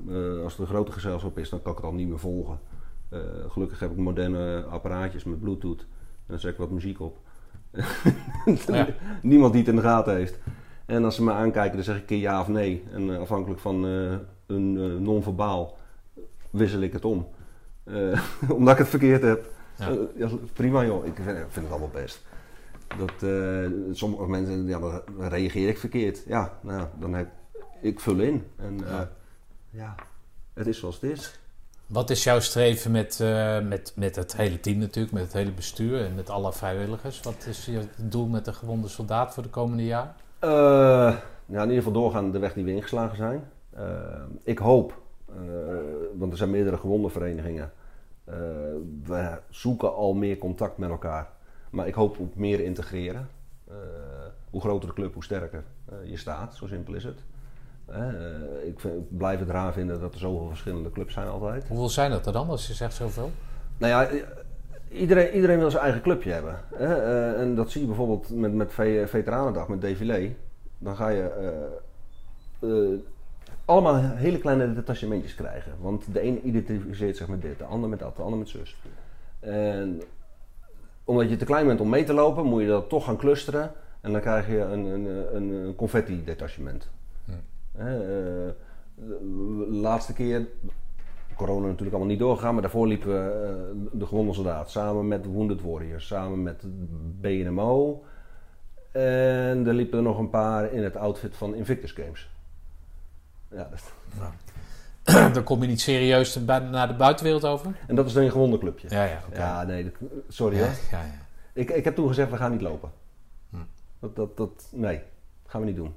Als 0.42 0.52
het 0.52 0.60
een 0.60 0.66
grote 0.66 0.92
gezelschap 0.92 1.38
is, 1.38 1.50
dan 1.50 1.62
kan 1.62 1.72
ik 1.72 1.78
het 1.78 1.86
al 1.86 1.92
niet 1.92 2.08
meer 2.08 2.18
volgen. 2.18 2.58
Gelukkig 3.48 3.80
heb 3.80 3.90
ik 3.90 3.96
moderne 3.96 4.64
apparaatjes 4.64 5.24
met 5.24 5.40
bluetooth. 5.40 5.80
En 5.80 5.86
dan 6.26 6.38
zet 6.38 6.52
ik 6.52 6.58
wat 6.58 6.70
muziek 6.70 7.00
op. 7.00 7.18
Ja. 8.66 8.86
Niemand 9.22 9.52
die 9.52 9.60
het 9.60 9.70
in 9.70 9.76
de 9.76 9.82
gaten 9.82 10.14
heeft. 10.14 10.38
En 10.86 11.04
als 11.04 11.14
ze 11.14 11.22
me 11.22 11.32
aankijken, 11.32 11.74
dan 11.74 11.84
zeg 11.84 11.94
ik 11.94 12.00
een 12.00 12.06
keer 12.06 12.18
ja 12.18 12.40
of 12.40 12.48
nee. 12.48 12.84
En 12.92 13.18
afhankelijk 13.18 13.60
van 13.60 13.82
een 14.46 15.02
non-verbaal 15.02 15.76
wissel 16.50 16.80
ik 16.80 16.92
het 16.92 17.04
om. 17.04 17.26
Omdat 18.56 18.72
ik 18.72 18.78
het 18.78 18.88
verkeerd 18.88 19.22
heb. 19.22 19.50
Ja. 20.16 20.28
Prima 20.52 20.84
joh, 20.84 21.06
ik 21.06 21.14
vind, 21.14 21.28
ik 21.28 21.46
vind 21.48 21.64
het 21.64 21.70
allemaal 21.70 22.02
best. 22.02 22.25
Dat, 22.98 23.22
eh, 23.22 23.70
sommige 23.92 24.26
mensen, 24.28 24.66
ja, 24.66 24.78
dan 24.78 25.00
reageer 25.18 25.68
ik 25.68 25.78
verkeerd. 25.78 26.22
Ja, 26.26 26.58
nou, 26.62 26.86
dan 27.00 27.14
heb 27.14 27.28
ik 27.80 28.00
vul 28.00 28.18
in. 28.20 28.44
En 28.56 28.84
eh, 28.84 28.90
Ja. 28.90 29.08
ja, 29.70 29.94
het 30.54 30.66
is 30.66 30.78
zoals 30.78 31.00
het 31.00 31.10
is. 31.10 31.38
Wat 31.86 32.10
is 32.10 32.24
jouw 32.24 32.40
streven 32.40 32.90
met, 32.90 33.20
eh, 33.20 33.60
met, 33.60 33.92
met 33.96 34.16
het 34.16 34.36
hele 34.36 34.60
team 34.60 34.78
natuurlijk, 34.78 35.14
met 35.14 35.22
het 35.22 35.32
hele 35.32 35.52
bestuur 35.52 36.04
en 36.04 36.14
met 36.14 36.30
alle 36.30 36.52
vrijwilligers? 36.52 37.20
Wat 37.20 37.46
is 37.48 37.64
je 37.66 37.80
doel 37.96 38.26
met 38.26 38.44
de 38.44 38.52
gewonde 38.52 38.88
soldaat 38.88 39.34
voor 39.34 39.42
de 39.42 39.48
komende 39.48 39.84
jaar? 39.84 40.14
Eh, 40.38 40.50
ja, 41.46 41.62
in 41.62 41.68
ieder 41.68 41.76
geval 41.76 41.92
doorgaan 41.92 42.30
de 42.32 42.38
weg 42.38 42.52
die 42.54 42.64
we 42.64 42.70
ingeslagen 42.74 43.16
zijn. 43.16 43.44
Ik 44.42 44.58
hoop, 44.58 45.00
eh, 45.28 45.34
want 46.14 46.32
er 46.32 46.38
zijn 46.38 46.50
meerdere 46.50 46.76
gewonde 46.76 47.08
verenigingen. 47.08 47.72
eh, 48.24 48.34
we 49.04 49.38
zoeken 49.50 49.94
al 49.94 50.14
meer 50.14 50.38
contact 50.38 50.78
met 50.78 50.90
elkaar. 50.90 51.28
Maar 51.70 51.86
ik 51.86 51.94
hoop 51.94 52.18
op 52.18 52.34
meer 52.36 52.60
integreren. 52.60 53.28
Eh, 53.68 53.74
hoe 54.50 54.60
groter 54.60 54.88
de 54.88 54.94
club, 54.94 55.14
hoe 55.14 55.24
sterker 55.24 55.64
eh, 55.88 56.10
je 56.10 56.16
staat. 56.16 56.54
Zo 56.54 56.66
simpel 56.66 56.94
is 56.94 57.04
het. 57.04 57.18
Eh, 57.86 57.98
ik, 58.66 58.80
vind- 58.80 58.94
ik 59.10 59.16
blijf 59.18 59.38
het 59.38 59.48
raar 59.50 59.72
vinden 59.72 60.00
dat 60.00 60.14
er 60.14 60.20
zoveel 60.20 60.48
verschillende 60.48 60.90
clubs 60.90 61.12
zijn 61.14 61.28
altijd. 61.28 61.68
Hoeveel 61.68 61.88
zijn 61.88 62.10
dat 62.10 62.26
er 62.26 62.32
dan, 62.32 62.48
als 62.48 62.66
je 62.66 62.74
zegt 62.74 62.94
zoveel? 62.94 63.30
Nou 63.78 63.92
ja, 63.92 64.24
iedereen, 64.90 65.34
iedereen 65.34 65.58
wil 65.58 65.70
zijn 65.70 65.82
eigen 65.82 66.02
clubje 66.02 66.32
hebben. 66.32 66.56
En 67.38 67.54
dat 67.54 67.70
zie 67.70 67.80
je 67.80 67.86
bijvoorbeeld 67.86 68.30
met, 68.30 68.54
met 68.54 68.72
Ve- 68.72 69.04
Veteranendag, 69.06 69.68
met 69.68 69.80
Défilé. 69.80 70.34
Dan 70.78 70.96
ga 70.96 71.08
je... 71.08 71.30
allemaal 73.64 74.00
hele 74.00 74.38
kleine 74.38 74.74
detachementjes 74.74 75.34
krijgen. 75.34 75.72
Want 75.80 76.04
de 76.12 76.22
een 76.24 76.46
identificeert 76.46 77.16
zich 77.16 77.28
met 77.28 77.42
dit, 77.42 77.58
de 77.58 77.64
ander 77.64 77.88
met 77.88 77.98
dat, 77.98 78.16
de 78.16 78.22
ander 78.22 78.38
met 78.38 78.48
zus. 78.48 78.76
En 79.40 80.02
omdat 81.06 81.30
je 81.30 81.36
te 81.36 81.44
klein 81.44 81.66
bent 81.66 81.80
om 81.80 81.88
mee 81.88 82.04
te 82.04 82.12
lopen, 82.12 82.44
moet 82.44 82.62
je 82.62 82.68
dat 82.68 82.88
toch 82.88 83.04
gaan 83.04 83.16
clusteren. 83.16 83.72
En 84.00 84.12
dan 84.12 84.20
krijg 84.20 84.48
je 84.48 84.58
een, 84.58 84.84
een, 84.84 85.36
een, 85.36 85.48
een 85.50 85.74
confetti-detachement. 85.74 86.88
Eh, 87.72 88.48
laatste 89.68 90.12
keer, 90.12 90.46
corona 91.34 91.66
natuurlijk 91.66 91.90
allemaal 91.90 92.10
niet 92.10 92.18
doorgegaan, 92.18 92.52
maar 92.52 92.62
daarvoor 92.62 92.86
liepen 92.86 93.08
we 93.08 93.30
eh, 93.30 93.98
de 93.98 94.06
gewonde 94.06 94.32
soldaat 94.32 94.70
samen 94.70 95.08
met 95.08 95.26
Wounded 95.26 95.62
Warriors, 95.62 96.06
samen 96.06 96.42
met 96.42 96.62
BNMO. 97.20 98.04
En 98.92 99.66
er 99.66 99.74
liepen 99.74 99.98
er 99.98 100.04
nog 100.04 100.18
een 100.18 100.30
paar 100.30 100.72
in 100.72 100.82
het 100.82 100.96
outfit 100.96 101.36
van 101.36 101.54
Invictus 101.54 101.92
Games. 101.92 102.30
Ja, 103.50 103.68
dat, 103.70 103.92
Daar 105.34 105.42
kom 105.42 105.60
je 105.62 105.68
niet 105.68 105.80
serieus 105.80 106.38
naar 106.70 106.88
de 106.88 106.94
buitenwereld 106.94 107.44
over? 107.44 107.76
en 107.86 107.94
dat 107.94 108.06
is 108.06 108.12
dan 108.12 108.22
een 108.22 108.30
gewonde 108.30 108.58
clubje. 108.58 108.86
Ja, 108.90 109.04
ja. 109.04 109.20
Ja, 109.34 109.62
nee, 109.62 109.84
dat- 109.84 110.10
sorry 110.28 110.56
ja, 110.56 110.62
hoor. 110.64 110.72
ja, 110.90 110.98
ja. 110.98 111.24
Ik, 111.52 111.70
ik 111.70 111.84
heb 111.84 111.94
toen 111.94 112.08
gezegd, 112.08 112.30
we 112.30 112.36
gaan 112.36 112.50
niet 112.50 112.60
lopen. 112.60 112.90
Hm. 113.50 113.56
Dat, 114.00 114.16
dat, 114.16 114.36
dat, 114.36 114.68
nee, 114.72 115.00
gaan 115.46 115.60
we 115.60 115.66
niet 115.66 115.76
doen. 115.76 115.94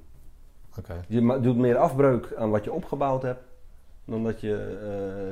Oké. 0.78 0.94
Je 1.08 1.38
doet 1.42 1.56
meer 1.56 1.76
afbreuk 1.76 2.34
aan 2.38 2.50
wat 2.50 2.64
je 2.64 2.72
opgebouwd 2.72 3.22
hebt, 3.22 3.40
dan 4.04 4.24
dat 4.24 4.40
je 4.40 4.78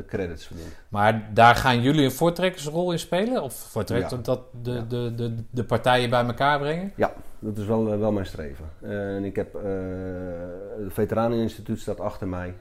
eh, 0.01 0.07
credits 0.09 0.47
verdient. 0.47 0.77
Maar 0.89 1.31
daar 1.35 1.55
gaan 1.57 1.81
jullie 1.83 2.05
een 2.05 2.13
voortrekkersrol 2.13 2.93
in 2.93 2.99
spelen? 2.99 3.43
Of 3.43 3.55
voortrek, 3.55 4.11
Ja. 4.11 4.17
dat 4.17 4.41
de, 4.63 4.71
Ja. 4.73 4.81
de, 4.89 5.13
de, 5.15 5.35
de 5.51 5.65
partijen 5.65 6.11
bij 6.11 6.25
elkaar 6.25 6.59
brengen? 6.59 6.93
Ja, 6.97 7.13
dat 7.39 7.59
is 7.59 7.67
wel, 7.67 7.93
eh, 7.93 7.99
wel 7.99 8.13
mijn 8.13 8.27
streven. 8.27 8.65
en 8.81 9.25
ik 9.25 9.37
heb, 9.37 9.55
eh 9.55 9.63
het 10.85 10.93
Veteraneninstituut 10.93 11.81
staat 11.81 12.01
achter 12.01 12.29
mij. 12.29 12.55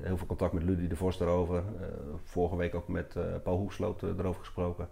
Heel 0.00 0.16
veel 0.16 0.26
contact 0.26 0.52
met 0.52 0.62
Ludie 0.62 0.88
de 0.88 0.96
Vos 0.96 1.18
daarover. 1.18 1.56
Eh, 1.56 1.86
vorige 2.24 2.56
week 2.56 2.74
ook 2.74 2.88
met 2.88 3.16
eh, 3.16 3.22
Paul 3.42 3.56
Hoefsloot 3.56 4.02
eh, 4.02 4.08
erover 4.18 4.40
gesproken. 4.40 4.88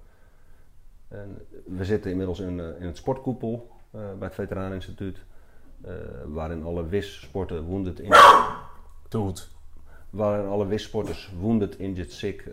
En 1.08 1.46
we 1.66 1.84
zitten 1.84 2.10
inmiddels 2.10 2.40
in, 2.40 2.60
in 2.60 2.86
het 2.86 2.96
sportkoepel 2.96 3.70
bij 3.90 4.14
het 4.18 4.34
Veteraneninstituut. 4.34 5.24
waarin 6.26 6.64
alle 6.64 6.86
WIS-sporten 6.86 7.64
wounded 7.64 8.00
in, 8.00 8.12
Doet. 9.08 9.50
waarin 10.10 10.46
alle 10.46 10.66
WIS-sporters 10.66 11.32
wounded, 11.40 11.78
injured, 11.78 12.12
sick, 12.12 12.50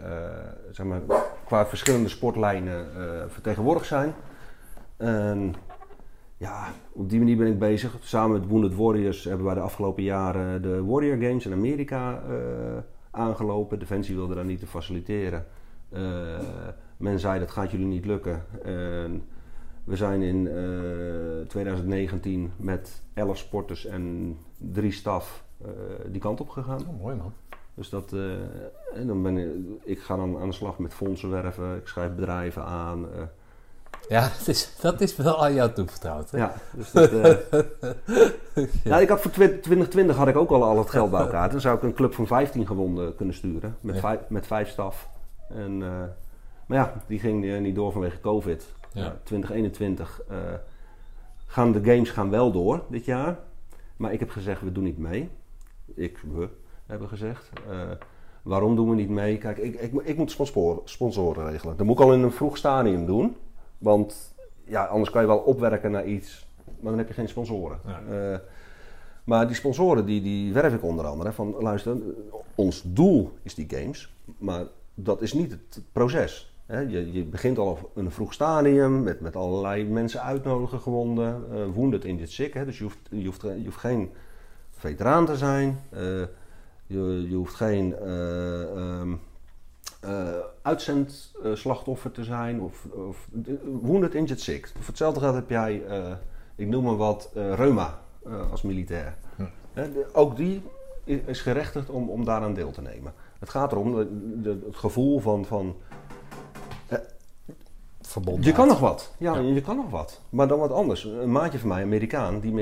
zeg 0.71 0.85
maar, 0.85 1.01
qua 1.45 1.65
verschillende 1.65 2.09
sportlijnen 2.09 2.87
vertegenwoordigd 3.31 3.87
zijn. 3.87 4.13
En 4.97 5.55
ja, 6.41 6.73
op 6.91 7.09
die 7.09 7.19
manier 7.19 7.37
ben 7.37 7.47
ik 7.47 7.59
bezig. 7.59 7.97
Samen 7.99 8.39
met 8.39 8.49
Wounded 8.49 8.75
Warriors 8.75 9.23
hebben 9.23 9.45
wij 9.45 9.55
de 9.55 9.61
afgelopen 9.61 10.03
jaren 10.03 10.61
de 10.61 10.83
Warrior 10.83 11.17
Games 11.17 11.45
in 11.45 11.53
Amerika 11.53 12.23
eh, 12.29 12.77
aangelopen. 13.11 13.79
Defensie 13.79 14.15
wilde 14.15 14.35
dat 14.35 14.45
niet 14.45 14.59
te 14.59 14.67
faciliteren. 14.67 15.45
Eh, 15.89 16.01
men 16.97 17.19
zei 17.19 17.39
dat 17.39 17.51
gaat 17.51 17.71
jullie 17.71 17.85
niet 17.85 18.05
lukken. 18.05 18.45
En 18.63 19.23
we 19.83 19.95
zijn 19.95 20.21
in 20.21 20.47
eh, 20.47 21.47
2019 21.47 22.51
met 22.57 23.01
11 23.13 23.37
sporters 23.37 23.85
en 23.85 24.37
drie 24.57 24.91
staf 24.91 25.43
eh, 25.61 25.69
die 26.07 26.21
kant 26.21 26.41
op 26.41 26.49
gegaan. 26.49 26.81
Oh, 26.87 27.01
mooi 27.01 27.15
man. 27.15 27.33
Dus 27.73 27.89
dat, 27.89 28.13
eh, 28.13 28.31
en 28.93 29.07
dan 29.07 29.23
ben 29.23 29.37
ik, 29.37 29.49
ik 29.83 29.99
ga 29.99 30.15
dan 30.15 30.37
aan 30.37 30.49
de 30.49 30.55
slag 30.55 30.79
met 30.79 30.93
fondsen 30.93 31.29
werven, 31.29 31.75
ik 31.75 31.87
schrijf 31.87 32.15
bedrijven 32.15 32.65
aan. 32.65 33.07
Ja, 34.11 34.21
dat 34.37 34.47
is, 34.47 34.75
dat 34.81 35.01
is 35.01 35.15
wel 35.15 35.43
aan 35.43 35.53
jou 35.53 35.71
toevertrouwd. 35.71 36.31
Hè? 36.31 36.37
ja, 36.37 36.53
dus 36.73 36.91
dat, 36.91 37.11
eh, 37.11 37.35
ja, 38.83 38.99
ik 38.99 39.09
had 39.09 39.21
voor 39.21 39.31
twi- 39.31 39.59
2020 39.59 40.15
had 40.15 40.27
ik 40.27 40.35
ook 40.35 40.49
al 40.51 40.63
al 40.63 40.77
het 40.77 40.89
geld 40.89 41.11
bij 41.11 41.19
elkaar. 41.21 41.49
Dan 41.51 41.61
zou 41.61 41.77
ik 41.77 41.83
een 41.83 41.93
club 41.93 42.13
van 42.13 42.27
15 42.27 42.67
gewonden 42.67 43.15
kunnen 43.15 43.35
sturen, 43.35 43.77
met, 43.81 43.95
Ja. 43.95 44.01
vijf, 44.01 44.19
met 44.27 44.47
vijf 44.47 44.69
staf. 44.69 45.09
En, 45.49 45.81
eh, 45.81 45.89
maar 46.65 46.77
ja, 46.77 46.93
die 47.07 47.19
ging 47.19 47.45
eh, 47.45 47.59
niet 47.59 47.75
door 47.75 47.91
vanwege 47.91 48.19
COVID. 48.19 48.73
Ja. 48.93 49.03
Ja, 49.03 49.17
2021 49.23 50.21
eh, 50.29 50.37
gaan 51.45 51.71
de 51.71 51.83
games 51.83 52.09
gaan 52.09 52.29
wel 52.29 52.51
door 52.51 52.83
dit 52.89 53.05
jaar. 53.05 53.37
Maar 53.97 54.13
ik 54.13 54.19
heb 54.19 54.29
gezegd, 54.29 54.61
we 54.61 54.71
doen 54.71 54.83
niet 54.83 54.97
mee. 54.97 55.29
Ik, 55.95 56.17
we 56.33 56.49
hebben 56.85 57.07
gezegd. 57.07 57.49
Waarom 58.41 58.75
doen 58.75 58.89
we 58.89 58.95
niet 58.95 59.09
mee? 59.09 59.37
Kijk, 59.37 59.57
ik, 59.57 59.75
ik, 59.75 59.93
ik 60.03 60.17
moet 60.17 60.37
sponsoren 60.83 61.49
regelen. 61.49 61.77
Dat 61.77 61.85
moet 61.85 61.99
ik 61.99 62.05
al 62.05 62.13
in 62.13 62.21
een 62.23 62.31
vroeg 62.31 62.57
stadium 62.57 63.05
doen. 63.05 63.35
Want 63.81 64.33
ja, 64.63 64.85
anders 64.85 65.09
kan 65.09 65.21
je 65.21 65.27
wel 65.27 65.37
opwerken 65.37 65.91
naar 65.91 66.05
iets, 66.05 66.47
maar 66.65 66.91
dan 66.91 66.97
heb 66.97 67.07
je 67.07 67.13
geen 67.13 67.27
sponsoren. 67.27 67.79
Ja. 67.85 68.01
Eh, 68.09 68.39
maar 69.23 69.47
die 69.47 69.55
sponsoren, 69.55 70.05
die, 70.05 70.21
die 70.21 70.53
werf 70.53 70.73
ik 70.73 70.83
onder 70.83 71.05
andere. 71.05 71.31
Van 71.31 71.55
luister, 71.59 71.97
ons 72.55 72.83
doel 72.85 73.31
is 73.41 73.55
die 73.55 73.69
games, 73.69 74.13
maar 74.37 74.65
dat 74.93 75.21
is 75.21 75.33
niet 75.33 75.51
het 75.51 75.81
proces. 75.91 76.53
Hè, 76.65 76.79
je, 76.79 77.11
je 77.11 77.23
begint 77.23 77.57
al 77.57 77.67
op 77.67 77.91
een 77.93 78.11
vroeg 78.11 78.33
stadium 78.33 79.03
met, 79.03 79.21
met 79.21 79.35
allerlei 79.35 79.85
mensen 79.85 80.21
uitnodigen, 80.21 80.79
gewonden, 80.79 81.43
eh 81.51 81.65
wounded 81.73 82.05
in 82.05 82.17
dit 82.17 82.31
sick. 82.31 82.53
Hè, 82.53 82.65
dus 82.65 82.77
je 82.77 82.83
hoeft, 82.83 82.99
je, 83.09 83.25
hoeft, 83.25 83.41
je 83.41 83.63
hoeft 83.63 83.77
geen 83.77 84.11
veteraan 84.69 85.25
te 85.25 85.37
zijn, 85.37 85.79
eh, 85.89 86.01
je, 86.87 87.25
je 87.29 87.35
hoeft 87.35 87.55
geen 87.55 87.95
eh, 87.95 88.61
ehm, 88.61 89.11
eh, 89.11 89.17
uitzendslachtoffer 90.61 92.11
te 92.11 92.23
zijn 92.23 92.61
of, 92.61 92.85
of 92.91 93.27
wounded 93.81 94.13
injured 94.15 94.41
sick. 94.41 94.67
Voor 94.67 94.85
hetzelfde 94.85 95.19
geld 95.19 95.35
heb 95.35 95.49
jij, 95.49 95.83
eh, 95.87 96.11
ik 96.55 96.67
noem 96.67 96.83
maar 96.83 96.97
wat, 96.97 97.31
eh, 97.35 97.53
reuma 97.53 97.99
eh, 98.25 98.51
als 98.51 98.61
militair. 98.61 99.17
Hm. 99.35 99.43
Ook 100.13 100.35
die 100.35 100.61
is, 101.03 101.41
gerechtigd 101.41 101.89
om, 101.89 102.09
om 102.09 102.25
daaraan 102.25 102.53
deel 102.53 102.71
te 102.71 102.81
nemen. 102.81 103.13
Het 103.39 103.49
gaat 103.49 103.71
erom, 103.71 103.95
de, 103.95 104.07
de- 104.41 104.63
het 104.65 104.75
gevoel 104.75 105.19
van, 105.19 105.45
van 105.45 105.75
Verbonden. 108.01 108.43
je 108.45 108.51
kan 108.51 108.67
nog 108.67 108.79
wat. 108.79 109.13
Ja, 109.17 109.37
je 109.37 109.61
kan 109.61 109.75
nog 109.75 109.89
wat. 109.89 110.21
Maar 110.29 110.47
dan 110.47 110.59
wat 110.59 110.71
anders. 110.71 111.03
Een 111.03 111.31
maatje 111.31 111.59
van 111.59 111.67
mij, 111.69 111.83
Amerikaan, 111.83 112.39
die, 112.39 112.59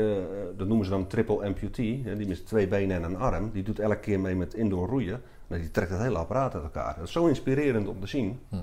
eh, 0.00 0.16
dat 0.56 0.66
noemen 0.68 0.84
ze 0.86 0.90
dan 0.90 1.06
triple 1.06 1.44
amputee. 1.44 2.14
Die 2.16 2.28
met 2.28 2.46
twee 2.46 2.68
benen 2.68 2.96
en 2.96 3.02
een 3.02 3.16
arm. 3.16 3.50
Die 3.52 3.62
doet 3.62 3.78
elke 3.78 3.98
keer 3.98 4.20
mee 4.20 4.34
met 4.36 4.54
indoor 4.54 4.88
roeien. 4.88 5.22
Die 5.58 5.70
trekt 5.70 5.90
het 5.90 6.00
hele 6.00 6.18
apparaat 6.18 6.54
uit 6.54 6.62
elkaar. 6.62 6.94
Dat 6.98 7.06
is 7.06 7.12
zo 7.12 7.26
inspirerend 7.26 7.88
om 7.88 8.00
te 8.00 8.06
zien. 8.06 8.40
Hm. 8.48 8.56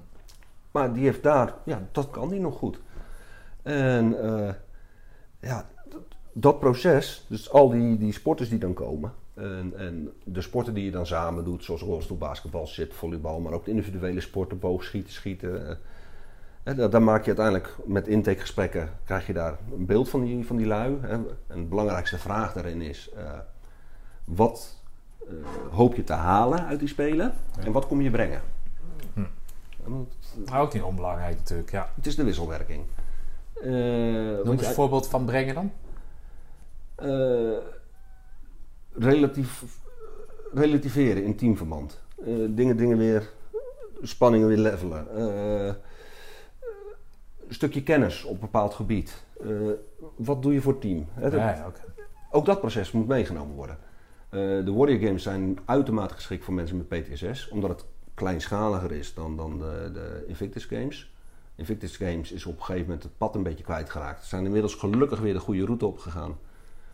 Maar 0.72 0.94
die 0.94 1.04
heeft 1.04 1.24
daar, 1.24 1.54
ja, 1.66 1.82
dat 1.92 2.10
kan 2.10 2.30
die 2.30 2.40
nog 2.40 2.58
goed. 2.58 2.80
En 3.62 4.22
eh, 4.24 4.54
ja, 5.40 5.66
dat, 5.90 6.02
dat 6.34 6.60
proces, 6.60 7.26
dus 7.30 7.50
al 7.52 7.70
die, 7.70 7.98
die 7.98 8.12
sporters 8.14 8.50
die 8.50 8.60
dan 8.60 8.74
komen. 8.74 9.14
En, 9.34 9.74
en 9.78 10.12
de 10.24 10.42
sporten 10.42 10.74
die 10.74 10.86
je 10.86 10.92
dan 10.92 11.06
samen 11.06 11.44
doet, 11.44 11.64
zoals 11.64 11.82
rolstoel, 11.82 12.18
basketbal, 12.18 12.68
zit, 12.68 12.94
volleybal, 12.94 13.40
maar 13.40 13.54
ook 13.54 13.66
de 13.66 13.72
individuele 13.72 14.22
sporten, 14.22 14.60
boogschieten, 14.60 15.14
schieten. 15.14 15.70
eh, 15.70 15.76
Hè, 16.64 16.76
da- 16.76 16.88
daar 16.88 17.02
maak 17.04 17.22
je 17.22 17.28
uiteindelijk 17.28 17.76
met 17.86 18.08
intakegesprekken 18.08 18.90
krijg 19.04 19.28
je 19.28 19.34
daar 19.34 19.58
een 19.74 19.86
beeld 19.86 20.10
van 20.10 20.22
die, 20.22 20.46
van 20.46 20.56
die 20.56 20.66
lui. 20.66 20.98
Hè. 21.02 21.08
En 21.08 21.26
de 21.48 21.62
belangrijkste 21.62 22.18
vraag 22.18 22.54
daarin 22.54 22.82
is: 22.82 23.10
eh, 23.16 23.32
wat 24.24 24.77
hoop 25.72 25.96
je 25.96 26.04
te 26.04 26.14
halen 26.14 26.66
uit 26.66 26.80
die 26.80 26.88
spelen 26.88 27.34
en 27.60 27.72
wat 27.72 27.88
kom 27.88 28.02
je 28.02 28.10
brengen? 28.10 28.42
Hm. 29.14 29.22
Maar 30.50 30.62
ook 30.62 30.74
niet 30.74 30.84
onbelangrijk 30.84 31.38
natuurlijk, 31.38 31.72
ja. 31.72 31.90
Het 31.96 32.06
is 32.06 32.16
de 32.16 32.24
wisselwerking. 32.24 32.84
Eh, 33.54 33.70
Noem 33.72 34.52
eens 34.52 34.62
je- 34.62 34.68
een 34.68 34.74
voorbeeld 34.74 35.08
van 35.08 35.26
brengen 35.26 35.56
dan. 35.56 35.72
eh, 36.96 37.58
relatief, 38.94 39.64
relativeren 40.54 41.24
in 41.24 41.36
teamverband. 41.36 42.00
Eh, 42.26 42.34
dingen, 42.50 42.78
dingen 42.78 42.98
weer, 42.98 43.30
spanningen 44.02 44.48
weer 44.48 44.58
levelen. 44.58 45.08
Eh, 45.16 45.66
een 47.48 47.54
stukje 47.54 47.84
kennis 47.84 48.24
op 48.24 48.34
een 48.34 48.40
bepaald 48.40 48.74
gebied. 48.74 49.24
Eh, 49.42 49.50
wat 50.16 50.42
doe 50.42 50.54
je 50.54 50.62
voor 50.62 50.72
het 50.72 50.82
team? 50.82 51.08
Hè, 51.14 51.30
dat- 51.30 51.40
Ja, 51.40 51.56
ja, 51.56 51.68
oké. 51.68 51.82
Ook 52.32 52.46
dat 52.46 52.60
proces 52.60 52.92
moet 52.92 53.08
meegenomen 53.08 53.56
worden. 53.56 53.78
Eh, 54.30 54.40
de 54.40 54.74
Warrior 54.74 55.00
Games 55.00 55.24
zijn 55.24 55.60
uitermate 55.66 56.14
geschikt 56.14 56.44
voor 56.44 56.54
mensen 56.54 56.78
met 56.78 56.88
PTSS, 56.88 57.50
omdat 57.50 57.70
het 57.70 57.86
kleinschaliger 58.14 58.92
is 58.92 59.14
dan, 59.14 59.38
dan 59.38 59.60
de, 59.60 59.90
de 59.94 60.24
Invictus 60.28 60.66
Games. 60.66 61.12
Invictus 61.56 61.98
Games 61.98 62.32
is 62.32 62.46
op 62.46 62.58
een 62.58 62.64
gegeven 62.64 62.86
moment 62.86 63.04
het 63.04 63.18
pad 63.18 63.36
een 63.36 63.44
beetje 63.44 63.64
kwijtgeraakt. 63.64 64.22
Ze 64.22 64.28
zijn 64.28 64.46
inmiddels 64.46 64.76
gelukkig 64.76 65.20
weer 65.20 65.34
de 65.34 65.40
goede 65.40 65.66
route 65.66 65.86
opgegaan. 65.86 66.38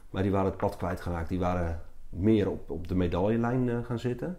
Maar 0.10 0.22
die 0.24 0.32
waren 0.32 0.46
het 0.50 0.58
pad 0.58 0.78
kwijtgeraakt. 0.78 1.30
Die 1.30 1.40
waren 1.40 1.82
meer 2.10 2.50
op, 2.50 2.70
op 2.70 2.88
de 2.88 2.96
medaillelijn 2.96 3.70
eh, 3.70 3.78
gaan 3.84 4.00
zitten. 4.00 4.38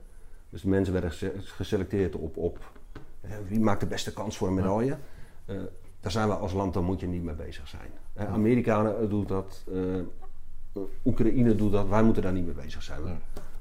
Dus 0.50 0.62
de 0.62 0.68
mensen 0.68 0.92
werden 0.92 1.10
gese- 1.10 1.32
geselecteerd 1.36 2.14
op, 2.14 2.36
op 2.36 2.58
eh, 3.20 3.30
wie 3.48 3.60
maakt 3.60 3.80
de 3.80 3.86
beste 3.86 4.12
kans 4.12 4.36
voor 4.36 4.48
een 4.48 4.54
medaille. 4.54 4.96
Daar 6.00 6.12
zijn 6.12 6.28
we 6.28 6.34
als 6.34 6.52
land, 6.52 6.74
dan 6.74 6.84
moet 6.84 7.00
je 7.00 7.06
niet 7.06 7.22
mee 7.22 7.34
bezig 7.34 7.68
zijn. 7.68 8.28
Amerikanen 8.28 9.08
doen 9.08 9.26
dat, 9.26 9.64
Oekraïne 11.04 11.54
doet 11.54 11.72
dat, 11.72 11.88
wij 11.88 12.02
moeten 12.02 12.22
daar 12.22 12.32
niet 12.32 12.44
mee 12.44 12.54
bezig 12.54 12.82
zijn. 12.82 13.00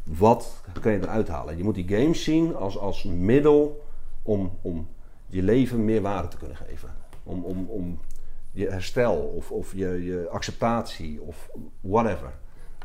Wat 0.03 0.63
kan 0.81 0.91
je 0.91 1.01
eruit 1.01 1.27
halen? 1.27 1.57
Je 1.57 1.63
moet 1.63 1.75
die 1.75 1.87
games 1.87 2.23
zien 2.23 2.55
als, 2.55 2.77
als 2.77 3.03
middel 3.03 3.85
om, 4.21 4.57
om 4.61 4.87
je 5.27 5.43
leven 5.43 5.85
meer 5.85 6.01
waarde 6.01 6.27
te 6.27 6.37
kunnen 6.37 6.57
geven. 6.57 6.95
Om, 7.23 7.43
om, 7.43 7.65
om 7.69 7.99
je 8.51 8.69
herstel 8.69 9.15
of, 9.15 9.51
of 9.51 9.73
je, 9.73 10.03
je 10.03 10.29
acceptatie 10.29 11.21
of 11.21 11.49
whatever. 11.81 12.33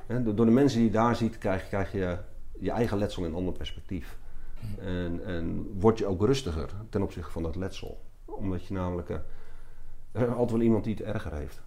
Door 0.07 0.47
de 0.47 0.52
mensen 0.52 0.78
die 0.78 0.86
je 0.86 0.94
daar 0.94 1.16
ziet, 1.16 1.39
krijg, 1.39 1.68
krijg 1.68 1.92
je 1.92 2.18
je 2.58 2.70
eigen 2.70 2.98
letsel 2.98 3.23
in 3.23 3.28
een 3.28 3.36
ander 3.36 3.52
perspectief. 3.52 4.18
En, 4.78 5.24
en 5.24 5.70
word 5.78 5.98
je 5.98 6.07
ook 6.07 6.23
rustiger 6.23 6.70
ten 6.90 7.02
opzichte 7.02 7.31
van 7.31 7.42
dat 7.42 7.57
letsel. 7.57 8.00
Omdat 8.24 8.66
je 8.66 8.74
namelijk... 8.74 9.10
eh, 9.10 9.16
er 10.12 10.23
is 10.23 10.28
altijd 10.28 10.50
wel 10.50 10.60
iemand 10.60 10.84
die 10.84 10.94
het 10.94 11.02
erger 11.02 11.32
heeft. 11.32 11.60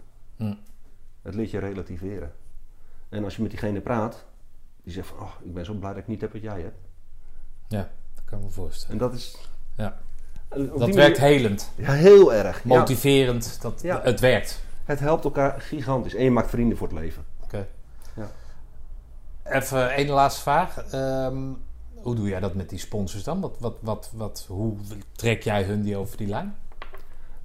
Het 1.22 1.34
leert 1.34 1.50
je 1.50 1.58
relativeren. 1.58 2.32
En 3.12 3.24
als 3.24 3.36
je 3.36 3.42
met 3.42 3.50
diegene 3.50 3.80
praat, 3.80 4.24
die 4.82 4.92
zegt 4.92 5.08
van... 5.08 5.18
Oh, 5.18 5.30
ik 5.42 5.54
ben 5.54 5.64
zo 5.64 5.74
blij 5.74 5.90
dat 5.92 6.02
ik 6.02 6.06
niet 6.08 6.20
heb 6.20 6.32
wat 6.32 6.42
jij 6.42 6.60
hebt. 6.60 6.78
Ja, 7.68 7.88
dat 8.14 8.24
kan 8.24 8.38
ik 8.38 8.44
me 8.44 8.50
voorstellen. 8.50 8.92
En 8.92 8.98
dat 9.08 9.14
is... 9.14 9.36
Ja. 9.76 9.98
Dat 10.48 10.78
werkt 10.94 10.96
manier- 10.96 11.36
helend, 11.36 11.70
Ja, 11.76 11.92
heel 11.92 12.34
erg. 12.34 12.62
Ja, 12.64 12.68
motiverend, 12.78 13.58
dat, 13.62 13.82
Ja. 13.82 14.00
het 14.02 14.20
werkt. 14.20 14.62
het 14.84 15.00
helpt 15.00 15.24
elkaar 15.24 15.60
gigantisch. 15.60 16.14
En 16.14 16.24
je 16.24 16.30
maakt 16.30 16.50
vrienden 16.50 16.78
voor 16.78 16.88
het 16.88 16.96
leven. 16.98 17.24
Oké. 17.42 17.66
Ja. 18.16 18.30
Even 19.42 19.90
één 19.94 20.08
laatste 20.08 20.40
vraag. 20.42 20.78
Ehm, 20.90 21.42
hoe 21.94 22.14
doe 22.14 22.28
jij 22.28 22.40
dat 22.40 22.54
met 22.54 22.68
die 22.68 22.78
sponsors 22.78 23.24
dan? 23.24 23.40
Wat, 23.40 23.56
wat, 23.58 23.76
wat, 23.80 24.10
wat, 24.14 24.44
hoe 24.48 24.76
trek 25.12 25.42
jij 25.42 25.62
hun 25.64 25.82
die 25.82 25.96
over 25.96 26.16
die 26.16 26.28
lijn? 26.28 26.54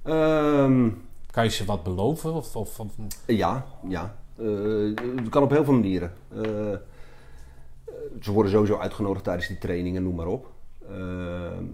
Ehm, 0.02 0.88
Kan 1.30 1.44
je 1.44 1.50
ze 1.50 1.64
wat 1.64 1.82
beloven? 1.82 2.32
Of, 2.34 2.56
of, 2.56 2.80
of- 2.80 2.92
ja, 3.26 3.64
ja. 3.88 4.14
Eh, 4.38 5.16
het 5.16 5.28
kan 5.28 5.42
op 5.42 5.50
heel 5.50 5.64
veel 5.64 5.72
manieren. 5.72 6.12
Eh, 6.28 6.42
ze 8.20 8.32
worden 8.32 8.52
sowieso 8.52 8.76
uitgenodigd 8.76 9.24
tijdens 9.24 9.46
die 9.48 9.58
trainingen, 9.58 10.02
noem 10.02 10.14
maar 10.14 10.26
op. 10.26 10.50
Ehm, 10.88 11.64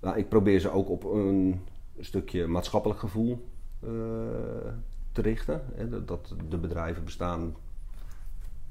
nou, 0.00 0.16
ik 0.16 0.28
probeer 0.28 0.60
ze 0.60 0.70
ook 0.70 0.88
op 0.90 1.04
een 1.04 1.60
stukje 2.00 2.46
maatschappelijk 2.46 3.00
gevoel 3.00 3.44
eh, 3.80 3.88
te 5.12 5.20
richten. 5.22 5.62
Hè, 5.74 6.04
dat- 6.04 6.34
de 6.48 6.56
bedrijven 6.58 7.04
bestaan 7.04 7.54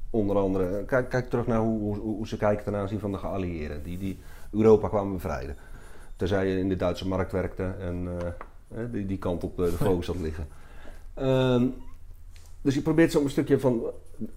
onder 0.10 0.38
andere... 0.38 0.84
Kijk, 0.86 1.10
kijk 1.10 1.30
terug 1.30 1.48
naar 1.48 1.60
hoe, 1.60 1.98
hoe, 1.98 2.28
ze 2.28 2.38
kijken 2.38 2.64
ten 2.64 2.76
aanzien 2.76 3.00
van 3.00 3.12
de 3.12 3.18
geallieerden. 3.18 3.84
Die, 3.84 3.98
die 3.98 4.20
Europa 4.52 4.88
kwamen 4.88 5.14
bevrijden. 5.14 5.56
Terzij 6.16 6.48
je 6.48 6.60
in 6.60 6.70
de 6.70 6.76
Duitse 6.76 7.08
markt 7.08 7.32
werkte 7.32 7.64
en 7.64 8.08
eh, 8.20 8.80
die, 8.92 9.06
die 9.06 9.18
kant 9.18 9.44
op 9.44 9.60
eh, 9.60 9.66
de 9.66 9.72
focus 9.72 10.08
had 10.08 10.20
liggen. 10.20 10.48
Ehm, 11.14 11.68
dus 12.66 12.74
je 12.76 12.82
probeert 12.82 13.11
zo 13.11 13.22
een 13.24 13.30
stukje 13.30 13.60
van 13.60 13.84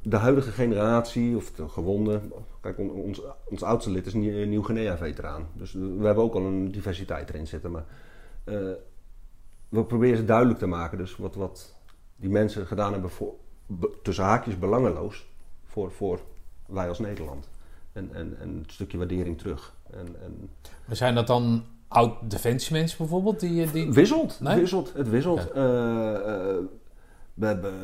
de 0.02 0.16
huidige 0.16 0.50
generatie, 0.50 1.36
of 1.36 1.50
de 1.52 1.68
gewonde. 1.68 2.20
Kijk, 2.60 2.78
on- 2.78 2.90
ons, 2.90 3.20
ons 3.44 3.62
oudste 3.62 3.90
lid 3.90 4.06
is 4.06 4.12
een 4.14 4.20
Nieuw- 4.20 4.46
Nieuw-Guinea-veteraan. 4.46 5.46
Dus 5.52 5.72
we 5.72 6.04
hebben 6.04 6.24
ook 6.24 6.34
al 6.34 6.44
een 6.44 6.70
diversiteit 6.70 7.28
erin 7.28 7.46
zitten. 7.46 7.70
Maar 7.70 7.84
eh, 8.44 8.54
we 9.68 9.84
proberen 9.84 10.16
ze 10.16 10.24
duidelijk 10.24 10.58
te 10.58 10.66
maken. 10.66 10.98
Dus 10.98 11.16
wat, 11.16 11.34
wat 11.34 11.74
die 12.16 12.30
mensen 12.30 12.66
gedaan 12.66 12.92
hebben, 12.92 13.10
voor, 13.10 13.34
be- 13.66 13.90
tussen 14.02 14.24
haakjes 14.24 14.58
belangeloos, 14.58 15.26
voor, 15.64 15.92
voor 15.92 16.20
wij 16.66 16.88
als 16.88 16.98
Nederland. 16.98 17.48
En, 17.92 18.10
en, 18.12 18.36
en 18.40 18.48
een 18.48 18.64
stukje 18.66 18.98
waardering 18.98 19.38
terug. 19.38 19.74
En, 19.90 20.06
en 20.22 20.50
Maar 20.86 20.96
zijn 20.96 21.14
dat 21.14 21.26
dan 21.26 21.64
oud-defensiemensen 21.88 22.98
bijvoorbeeld? 22.98 23.40
Die, 23.40 23.70
die... 23.70 23.92
Wisselt, 23.92 24.40
Nee? 24.40 24.56
wisselt, 24.60 24.92
het 24.92 25.08
wisselt. 25.08 25.50
Eh, 25.50 26.14
eh, 26.14 26.56
we 27.38 27.46
hebben 27.46 27.74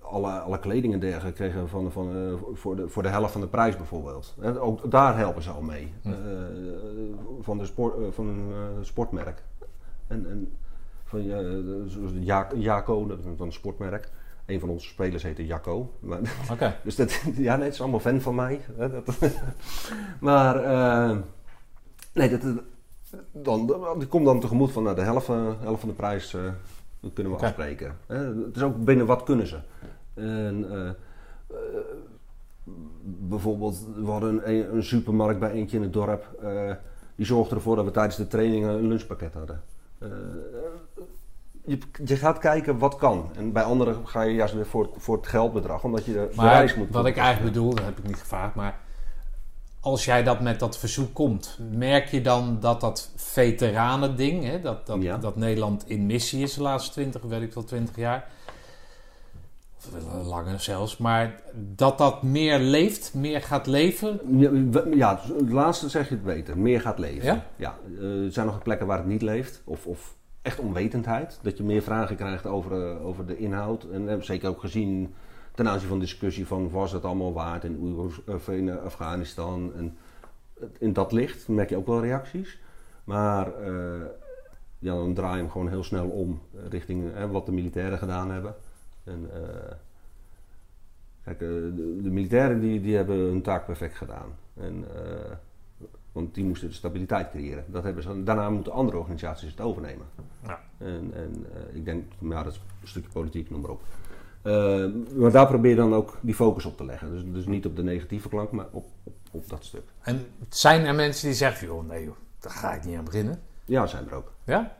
alle, 0.00 0.30
alle 0.30 0.58
kleding 0.58 0.92
en 0.94 1.00
dergelijke 1.00 1.38
kregen 1.38 1.68
van, 1.68 1.92
van, 1.92 2.16
eh, 2.16 2.32
voor, 2.56 2.76
de, 2.76 2.88
voor 2.88 3.02
de 3.02 3.08
helft 3.08 3.32
van 3.32 3.40
de 3.40 3.46
prijs 3.48 3.76
bijvoorbeeld. 3.76 4.34
En 4.40 4.58
ook 4.58 4.90
daar 4.90 5.16
helpen 5.16 5.42
ze 5.42 5.50
al 5.50 5.62
mee. 5.62 5.92
Hm. 6.02 6.08
Eh, 6.08 6.16
van, 7.40 7.58
de 7.58 7.66
sport, 7.66 7.94
eh, 7.98 8.02
van 8.10 8.26
een 8.28 8.50
eh, 8.52 8.82
sportmerk. 8.84 9.42
En, 10.06 10.26
en 10.30 10.52
van 11.04 11.20
eh, 11.20 12.22
Ja- 12.24 12.48
Jaco, 12.54 13.06
dat 13.06 13.18
is 13.18 13.24
dan 13.24 13.46
een 13.46 13.52
sportmerk. 13.52 14.10
Een 14.46 14.60
van 14.60 14.68
onze 14.68 14.88
spelers 14.88 15.22
heette 15.22 15.46
Jacco. 15.46 15.92
Maar, 16.00 16.18
Oké. 16.52 16.76
dus 16.84 16.96
dat, 16.96 17.10
ja, 17.36 17.56
nee, 17.56 17.64
het 17.64 17.74
is 17.74 17.80
allemaal 17.80 18.00
fan 18.00 18.20
van 18.20 18.34
mij. 18.34 18.60
hè, 18.76 18.90
dat- 18.90 19.18
maar, 20.20 20.56
eh, 20.64 21.16
nee, 22.12 22.30
dat, 22.38 22.40
dan, 23.32 23.66
dat 23.66 24.08
komt 24.08 24.24
dan 24.24 24.40
tegemoet 24.40 24.72
van 24.72 24.82
nou, 24.82 24.96
de 24.96 25.02
helft, 25.02 25.28
eh, 25.28 25.46
helft 25.60 25.80
van 25.80 25.88
de 25.88 25.94
prijs 25.94 26.34
eh, 26.34 26.40
dat 27.02 27.12
kunnen 27.12 27.32
we 27.32 27.38
Oké. 27.38 27.46
afspreken. 27.46 27.96
Het 28.06 28.56
is 28.56 28.62
ook 28.62 28.84
binnen 28.84 29.06
wat 29.06 29.22
kunnen 29.22 29.46
ze. 29.46 29.58
En, 30.14 30.66
eh, 30.70 30.88
eh, 30.88 30.94
bijvoorbeeld, 33.04 33.86
we 33.96 34.10
hadden 34.10 34.48
een, 34.50 34.74
een 34.76 34.84
supermarkt 34.84 35.40
bij 35.40 35.50
eentje 35.50 35.76
in 35.76 35.82
het 35.82 35.92
dorp. 35.92 36.26
eh, 36.42 36.70
die 37.14 37.26
zorgde 37.26 37.54
ervoor 37.54 37.76
dat 37.76 37.84
we 37.84 37.90
tijdens 37.90 38.16
de 38.16 38.26
trainingen 38.26 38.68
een 38.70 38.88
lunchpakket 38.88 39.34
hadden. 39.34 39.62
Je, 41.64 41.78
je 42.04 42.16
gaat 42.16 42.38
kijken 42.38 42.78
wat 42.78 42.96
kan. 42.96 43.30
En 43.36 43.52
bij 43.52 43.62
anderen 43.62 44.06
ga 44.08 44.22
je 44.22 44.34
juist 44.34 44.54
weer 44.54 44.66
voor, 44.66 44.82
het- 44.82 44.92
voor 44.96 45.16
het 45.16 45.26
geldbedrag, 45.26 45.84
omdat 45.84 46.04
je 46.04 46.12
de, 46.12 46.26
de 46.30 46.36
Maar 46.36 46.52
reis 46.54 46.74
moet 46.74 46.88
wat 46.90 47.06
ik 47.06 47.16
eigenlijk 47.16 47.52
bedoel, 47.54 47.74
dat 47.74 47.84
heb 47.84 47.98
ik 47.98 48.06
niet 48.06 48.16
gevraagd, 48.16 48.54
maar 48.54 48.78
als 49.80 50.04
jij 50.04 50.22
dat 50.22 50.40
met 50.40 50.58
dat 50.58 50.78
verzoek 50.78 51.14
komt, 51.14 51.58
merk 51.76 52.06
je 52.08 52.20
dan 52.20 52.56
dat 52.60 52.80
dat 52.80 53.10
veteranen 53.32 54.16
ding, 54.16 54.44
hè, 54.44 54.60
dat, 54.60 54.86
dat, 54.86 55.02
Ja. 55.02 55.16
dat 55.16 55.36
Nederland 55.36 55.88
in 55.88 56.06
missie 56.06 56.42
is 56.42 56.54
de 56.54 56.62
laatste 56.62 56.92
20, 56.92 57.22
weet 57.22 57.42
ik 57.42 57.52
wel, 57.52 57.64
20 57.64 57.96
jaar, 57.96 58.28
of 59.76 60.12
wel 60.12 60.24
langer 60.24 60.60
zelfs, 60.60 60.96
maar 60.96 61.40
dat 61.54 61.98
dat 61.98 62.22
meer 62.22 62.58
leeft, 62.58 63.14
meer 63.14 63.42
gaat 63.42 63.66
leven? 63.66 64.20
Ja, 64.38 64.50
Ja, 64.94 65.20
het 65.38 65.50
laatste 65.52 65.88
zeg 65.88 66.08
je 66.08 66.14
het 66.14 66.24
beter. 66.24 66.58
Meer 66.58 66.80
gaat 66.80 66.98
leven. 66.98 67.42
Ja? 67.56 67.78
eh, 67.98 68.24
er 68.24 68.32
zijn 68.32 68.46
nog 68.46 68.62
plekken 68.62 68.86
waar 68.86 68.98
het 68.98 69.06
niet 69.06 69.22
leeft. 69.22 69.62
Of, 69.64 69.86
of 69.86 70.14
echt 70.42 70.58
onwetendheid. 70.58 71.38
Dat 71.42 71.56
je 71.56 71.62
meer 71.62 71.82
vragen 71.82 72.16
krijgt 72.16 72.46
over, 72.46 72.88
eh, 72.90 73.06
over 73.06 73.26
de 73.26 73.38
inhoud. 73.38 73.82
En 73.84 74.02
we 74.02 74.08
hebben 74.08 74.26
zeker 74.26 74.48
ook 74.48 74.60
gezien 74.60 75.14
ten 75.54 75.68
aanzien 75.68 75.88
van 75.88 75.98
discussie 75.98 76.46
van 76.46 76.70
was 76.70 76.92
het 76.92 77.04
allemaal 77.04 77.32
waard 77.32 77.64
in, 77.64 77.96
of 78.26 78.48
in 78.48 78.68
eh, 78.68 78.84
Afghanistan. 78.84 79.72
En 79.76 79.96
in 80.78 80.92
dat 80.92 81.12
licht 81.12 81.48
merk 81.48 81.68
je 81.68 81.76
ook 81.76 81.86
wel 81.86 82.00
reacties. 82.00 82.58
Maar 83.04 83.60
eh, 83.60 84.06
ja, 84.78 84.94
dan 84.94 85.14
draai 85.14 85.34
je 85.34 85.42
hem 85.42 85.50
gewoon 85.50 85.68
heel 85.68 85.84
snel 85.84 86.08
om 86.08 86.40
eh, 86.54 86.60
richting 86.68 87.12
eh, 87.12 87.30
wat 87.30 87.46
de 87.46 87.52
militairen 87.52 87.98
gedaan 87.98 88.30
hebben. 88.30 88.54
En, 89.04 89.30
Kijk, 91.24 91.38
de, 91.38 92.00
de 92.02 92.10
militairen 92.10 92.60
die, 92.60 92.80
die 92.80 92.96
hebben 92.96 93.16
hun 93.16 93.42
taak 93.42 93.66
perfect 93.66 93.96
gedaan. 93.96 94.36
En, 94.54 94.84
want 96.12 96.34
die 96.34 96.44
moesten 96.44 96.68
de 96.68 96.74
stabiliteit 96.74 97.30
creëren. 97.30 97.64
Dat 97.66 97.82
hebben 97.82 98.02
ze, 98.02 98.22
daarna 98.22 98.50
moeten 98.50 98.72
andere 98.72 98.98
organisaties 98.98 99.50
het 99.50 99.60
overnemen. 99.60 100.06
Ja. 100.46 100.60
En, 100.78 101.12
en 101.14 101.46
ik 101.72 101.84
denk, 101.84 102.04
ja, 102.18 102.42
dat 102.42 102.52
is 102.52 102.60
een 102.80 102.88
stukje 102.88 103.10
politiek, 103.10 103.50
noem 103.50 103.60
maar 103.60 103.70
op. 103.70 103.82
Maar 105.16 105.30
daar 105.30 105.46
probeer 105.46 105.70
je 105.70 105.76
dan 105.76 105.94
ook 105.94 106.18
die 106.20 106.34
focus 106.34 106.64
op 106.64 106.76
te 106.76 106.84
leggen. 106.84 107.10
Dus, 107.10 107.22
dus 107.24 107.46
niet 107.46 107.66
op 107.66 107.76
de 107.76 107.82
negatieve 107.82 108.28
klank, 108.28 108.50
maar 108.50 108.66
op, 108.70 108.86
op, 109.02 109.14
op 109.30 109.48
dat 109.48 109.64
stuk. 109.64 109.84
En 110.00 110.26
zijn 110.48 110.84
er 110.84 110.94
mensen 110.94 111.26
die 111.26 111.36
zeggen, 111.36 111.66
joh, 111.66 111.88
nee 111.88 112.04
joh, 112.04 112.16
daar 112.42 112.52
ga 112.52 112.72
ik 112.72 112.84
niet 112.84 112.96
aan 112.96 113.04
beginnen? 113.04 113.42
Ja, 113.64 113.86
zijn 113.86 114.08
er 114.08 114.14
ook. 114.14 114.32
Ja? 114.44 114.76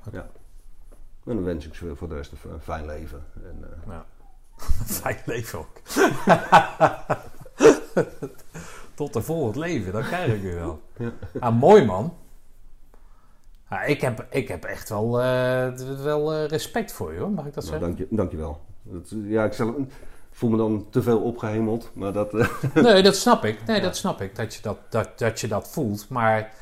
En 1.25 1.35
dan 1.35 1.45
wens 1.45 1.67
ik 1.67 1.75
ze 1.75 1.97
voor 1.97 2.09
de 2.09 2.15
rest 2.15 2.33
een 2.33 2.61
fijn 2.61 2.87
leven. 2.87 3.25
En, 3.35 3.65
eh, 3.65 3.93
Ja. 3.93 4.05
Fijn 5.01 5.19
leven 5.25 5.59
ook. 5.59 5.81
Tot 8.95 9.15
een 9.15 9.23
volgend 9.23 9.57
leven, 9.57 9.93
dat 9.93 10.07
krijg 10.07 10.35
ik 10.35 10.43
nu 10.43 10.55
wel. 10.55 10.81
Ja. 10.97 11.13
Ah, 11.41 11.59
mooi 11.59 11.85
man. 11.85 12.17
Ja, 13.71 13.83
ik, 13.83 14.01
heb, 14.01 14.27
ik 14.31 14.49
heb 14.49 14.65
echt 14.65 14.89
wel, 14.89 15.21
eh, 15.21 15.73
wel 16.03 16.33
eh, 16.33 16.47
respect 16.47 16.93
voor 16.93 17.13
je 17.13 17.19
hoor, 17.19 17.31
mag 17.31 17.47
ik 17.47 17.55
dat 17.55 17.65
nou, 17.65 17.79
zeggen? 17.79 17.97
dank, 17.97 18.11
je, 18.11 18.17
dank 18.17 18.31
je 18.31 18.37
wel. 18.37 18.61
Dat, 18.83 19.13
ja, 19.25 19.45
ik 19.45 19.53
zelf, 19.53 19.75
voel 20.31 20.51
me 20.51 20.57
dan 20.57 20.87
te 20.91 21.03
veel 21.03 21.21
opgehemeld, 21.21 21.91
maar 21.95 22.13
dat... 22.13 22.33
Nee, 22.75 23.03
dat 23.03 23.17
snap 23.17 23.45
ik. 23.45 23.67
Nee, 23.67 23.81
dat 23.81 23.97
snap 23.97 24.21
ik, 24.21 24.37
dat 24.37 24.55
je 24.55 24.63
dat, 24.63 24.79
dat, 24.89 25.19
dat, 25.19 25.41
je 25.41 25.49
dat 25.49 25.69
voelt. 25.69 26.09
Maar 26.09 26.53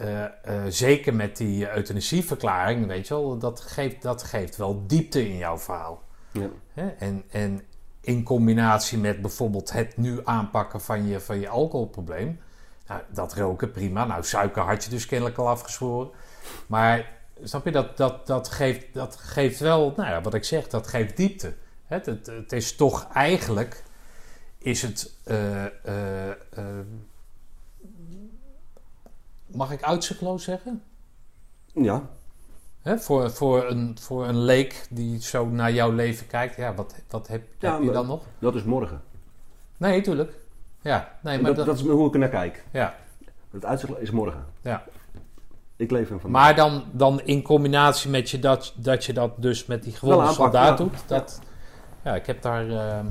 eh, 0.00 0.24
eh, 0.24 0.62
zeker 0.68 1.14
met 1.14 1.36
die 1.36 1.74
euthanasieverklaring, 1.74 2.86
weet 2.86 3.08
je 3.08 3.14
wel, 3.14 3.38
dat 3.38 3.60
geeft, 3.60 4.02
dat 4.02 4.22
geeft 4.22 4.56
wel 4.56 4.86
diepte 4.86 5.28
in 5.28 5.36
jouw 5.36 5.58
verhaal. 5.58 6.02
ja. 6.30 6.48
Hè? 6.72 6.88
En, 6.88 7.24
en 7.30 7.62
in 8.00 8.22
combinatie 8.22 8.98
met 8.98 9.20
bijvoorbeeld 9.20 9.72
het 9.72 9.96
nu 9.96 10.20
aanpakken 10.24 10.80
van 10.80 11.06
je, 11.06 11.20
van 11.20 11.40
je 11.40 11.48
alcoholprobleem. 11.48 12.40
Nou, 12.86 13.00
dat 13.08 13.34
roken 13.34 13.70
prima. 13.70 14.04
Nou, 14.04 14.24
suiker 14.24 14.62
had 14.62 14.84
je 14.84 14.90
dus 14.90 15.06
kennelijk 15.06 15.38
al 15.38 15.48
afgezworen. 15.48 16.10
Maar 16.66 17.12
snap 17.42 17.64
je, 17.64 17.70
dat, 17.70 17.96
dat, 17.96 18.26
dat, 18.26 18.48
geeft, 18.48 18.94
dat 18.94 19.16
geeft 19.16 19.60
wel, 19.60 19.92
nou 19.96 20.08
ja, 20.08 20.20
wat 20.20 20.34
ik 20.34 20.44
zeg, 20.44 20.68
dat 20.68 20.86
geeft 20.86 21.16
diepte. 21.16 21.54
Het, 21.86 22.06
het, 22.06 22.26
het 22.26 22.52
is 22.52 22.76
toch 22.76 23.08
eigenlijk, 23.12 23.82
is 24.58 24.82
het, 24.82 25.12
eh, 25.24 25.64
mag 29.52 29.72
ik 29.72 29.82
uitzichtloos 29.82 30.44
zeggen? 30.44 30.82
ja, 31.74 32.08
Hè, 32.82 32.98
voor, 32.98 33.30
voor, 33.30 33.70
een, 33.70 33.96
voor 34.00 34.26
een 34.28 34.38
leek 34.38 34.86
die 34.90 35.22
zo 35.22 35.46
naar 35.46 35.72
jouw 35.72 35.90
leven 35.92 36.26
kijkt, 36.26 36.56
ja, 36.56 36.74
wat, 36.74 36.94
wat 37.10 37.28
heb, 37.28 37.42
Ja, 37.58 37.72
heb 37.72 37.82
je 37.82 37.90
dan 37.90 38.06
nog? 38.06 38.22
dat 38.38 38.54
is 38.54 38.62
morgen. 38.64 39.02
Nee, 39.76 40.00
tuurlijk. 40.00 40.38
Ja, 40.80 41.18
nee, 41.22 41.36
maar 41.40 41.46
dat, 41.46 41.56
dat, 41.56 41.66
dat 41.66 41.76
is 41.76 41.90
hoe 41.92 42.06
ik 42.06 42.12
er 42.12 42.18
naar 42.18 42.28
kijk. 42.28 42.64
ja, 42.72 42.94
Het 43.50 43.64
uitzicht 43.64 43.98
is 43.98 44.10
morgen. 44.10 44.44
ja. 44.62 44.84
Ik 45.76 45.90
leef 45.90 46.10
in 46.10 46.20
vandaag. 46.20 46.42
Maar 46.42 46.54
dan, 46.56 46.84
dan 46.92 47.20
in 47.20 47.42
combinatie 47.42 48.10
met 48.10 48.30
je 48.30 48.38
dat, 48.38 48.72
dat 48.76 49.04
je 49.04 49.12
dat 49.12 49.32
dus 49.36 49.66
met 49.66 49.82
die 49.82 49.92
gewone 49.92 50.32
soldaat 50.32 50.78
ja. 50.78 50.84
doet. 50.84 50.94
Dat, 51.06 51.40
ja. 52.04 52.14
ik 52.14 52.26
heb 52.26 52.42
daar, 52.42 52.68
eh, 52.70 53.04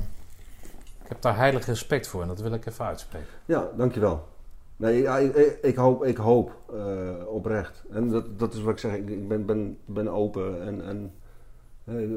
ik 1.02 1.08
heb 1.08 1.22
daar 1.22 1.36
heilig 1.36 1.66
respect 1.66 2.08
voor 2.08 2.22
en 2.22 2.28
dat 2.28 2.40
wil 2.40 2.52
ik 2.52 2.66
even 2.66 2.84
uitspreken. 2.84 3.28
Ja, 3.44 3.68
dankjewel. 3.76 4.28
Nee, 4.80 5.02
ja, 5.02 5.18
ik, 5.18 5.58
ik, 5.62 5.76
hoop, 5.76 6.04
ik 6.04 6.16
hoop 6.16 6.62
eh, 6.72 7.26
oprecht. 7.26 7.84
En 7.90 8.08
dat, 8.08 8.38
dat 8.38 8.54
is 8.54 8.62
wat 8.62 8.72
ik 8.72 8.78
zeg, 8.78 8.94
ik, 8.94 9.28
ben, 9.28 9.46
ben, 9.46 9.78
ben 9.84 10.08
open 10.08 10.62
en, 10.62 10.84
en 10.84 11.12
eh, 11.84 12.16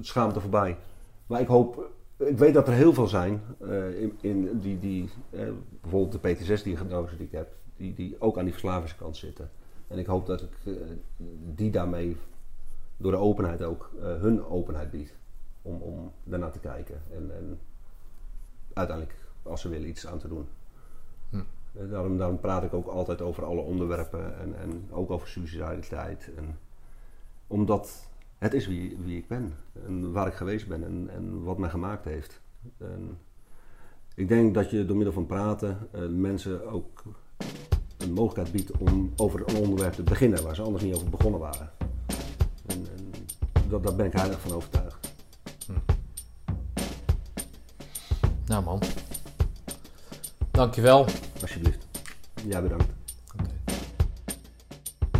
schaamte 0.00 0.40
voorbij. 0.40 0.76
Maar 1.26 1.40
ik 1.40 1.46
hoop, 1.46 1.90
ik 2.16 2.38
weet 2.38 2.54
dat 2.54 2.68
er 2.68 2.74
heel 2.74 2.94
veel 2.94 3.06
zijn, 3.06 3.42
eh, 3.60 4.00
in, 4.00 4.18
in 4.20 4.58
die, 4.60 4.78
die 4.78 5.08
bijvoorbeeld 5.80 6.22
de 6.22 6.28
PTSS-diagnose 6.28 7.16
die 7.16 7.26
ik 7.26 7.32
heb, 7.32 7.52
die, 7.76 7.94
die 7.94 8.16
ook 8.18 8.38
aan 8.38 8.44
die 8.44 8.52
verslavingskant 8.52 9.16
zitten. 9.16 9.50
En 9.86 9.98
ik 9.98 10.06
hoop 10.06 10.26
dat 10.26 10.42
ik 10.42 10.76
die 11.54 11.70
daarmee, 11.70 12.16
door 12.96 13.12
de 13.12 13.18
openheid 13.18 13.62
ook, 13.62 13.90
hun 13.98 14.44
openheid 14.44 14.90
bied. 14.90 15.18
Om, 15.62 15.82
om 15.82 16.12
daarnaar 16.24 16.52
te 16.52 16.58
kijken. 16.58 17.02
En, 17.12 17.30
en 17.36 17.58
uiteindelijk, 18.72 19.16
als 19.42 19.60
ze 19.60 19.68
willen, 19.68 19.88
iets 19.88 20.06
aan 20.06 20.18
te 20.18 20.28
doen. 20.28 20.46
Hm. 21.30 21.40
Eh, 21.72 21.90
Daarom, 21.90 22.18
daarom 22.18 22.40
praat 22.40 22.64
ik 22.64 22.74
ook 22.74 22.86
altijd 22.86 23.20
over 23.20 23.44
alle 23.44 23.60
onderwerpen 23.60 24.38
en, 24.38 24.58
en 24.58 24.88
ook 24.90 25.10
over 25.10 25.28
suicidaliteit. 25.28 26.30
En, 26.36 26.58
omdat 27.46 28.08
het 28.38 28.54
is 28.54 28.66
wie, 28.66 28.96
wie 29.04 29.16
ik 29.16 29.28
ben 29.28 29.54
en 29.86 30.12
waar 30.12 30.26
ik 30.26 30.34
geweest 30.34 30.68
ben 30.68 30.84
en, 30.84 31.08
en 31.12 31.42
wat 31.42 31.58
mij 31.58 31.70
gemaakt 31.70 32.04
heeft. 32.04 32.40
Ik 34.14 34.28
denk 34.28 34.54
dat 34.54 34.70
je 34.70 34.84
door 34.84 34.96
middel 34.96 35.14
van 35.14 35.26
praten 35.26 35.88
eh, 35.90 36.06
mensen 36.06 36.70
ook 36.70 37.02
een 37.98 38.12
mogelijkheid 38.12 38.52
biedt 38.52 38.78
om 38.78 39.12
over 39.16 39.42
een 39.46 39.56
onderwerp 39.56 39.92
te 39.92 40.02
beginnen 40.02 40.42
waar 40.42 40.54
ze 40.54 40.62
anders 40.62 40.84
niet 40.84 40.94
over 40.94 41.10
begonnen 41.10 41.40
waren. 41.40 41.70
En, 42.66 42.86
en 42.96 43.12
dat, 43.68 43.82
daar 43.82 43.96
ben 43.96 44.06
ik 44.06 44.12
heilig 44.12 44.40
van 44.40 44.52
overtuigd. 44.52 45.14
Nou 48.46 48.64
man. 48.64 48.80
Dankjewel. 50.60 51.06
Alsjeblieft. 51.40 51.86
Ja, 52.44 52.62
bedankt. 52.62 52.84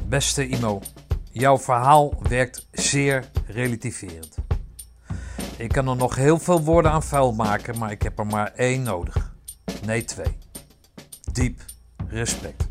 Beste 0.09 0.49
Imo, 0.49 0.81
jouw 1.31 1.59
verhaal 1.59 2.23
werkt 2.28 2.69
zeer 2.73 3.31
relativerend. 3.47 4.35
Ik 5.57 5.69
kan 5.69 5.89
er 5.89 5.97
nog 5.97 6.15
heel 6.15 6.39
veel 6.39 6.62
woorden 6.62 6.91
aan 6.91 7.02
vuil 7.02 7.33
maken, 7.33 7.78
maar 7.78 7.91
ik 7.91 8.02
heb 8.02 8.19
er 8.19 8.27
maar 8.27 8.52
één 8.55 8.83
nodig. 8.83 9.35
Nee, 9.85 10.05
twee. 10.05 10.39
Diep 11.33 11.60
respect. 12.09 12.69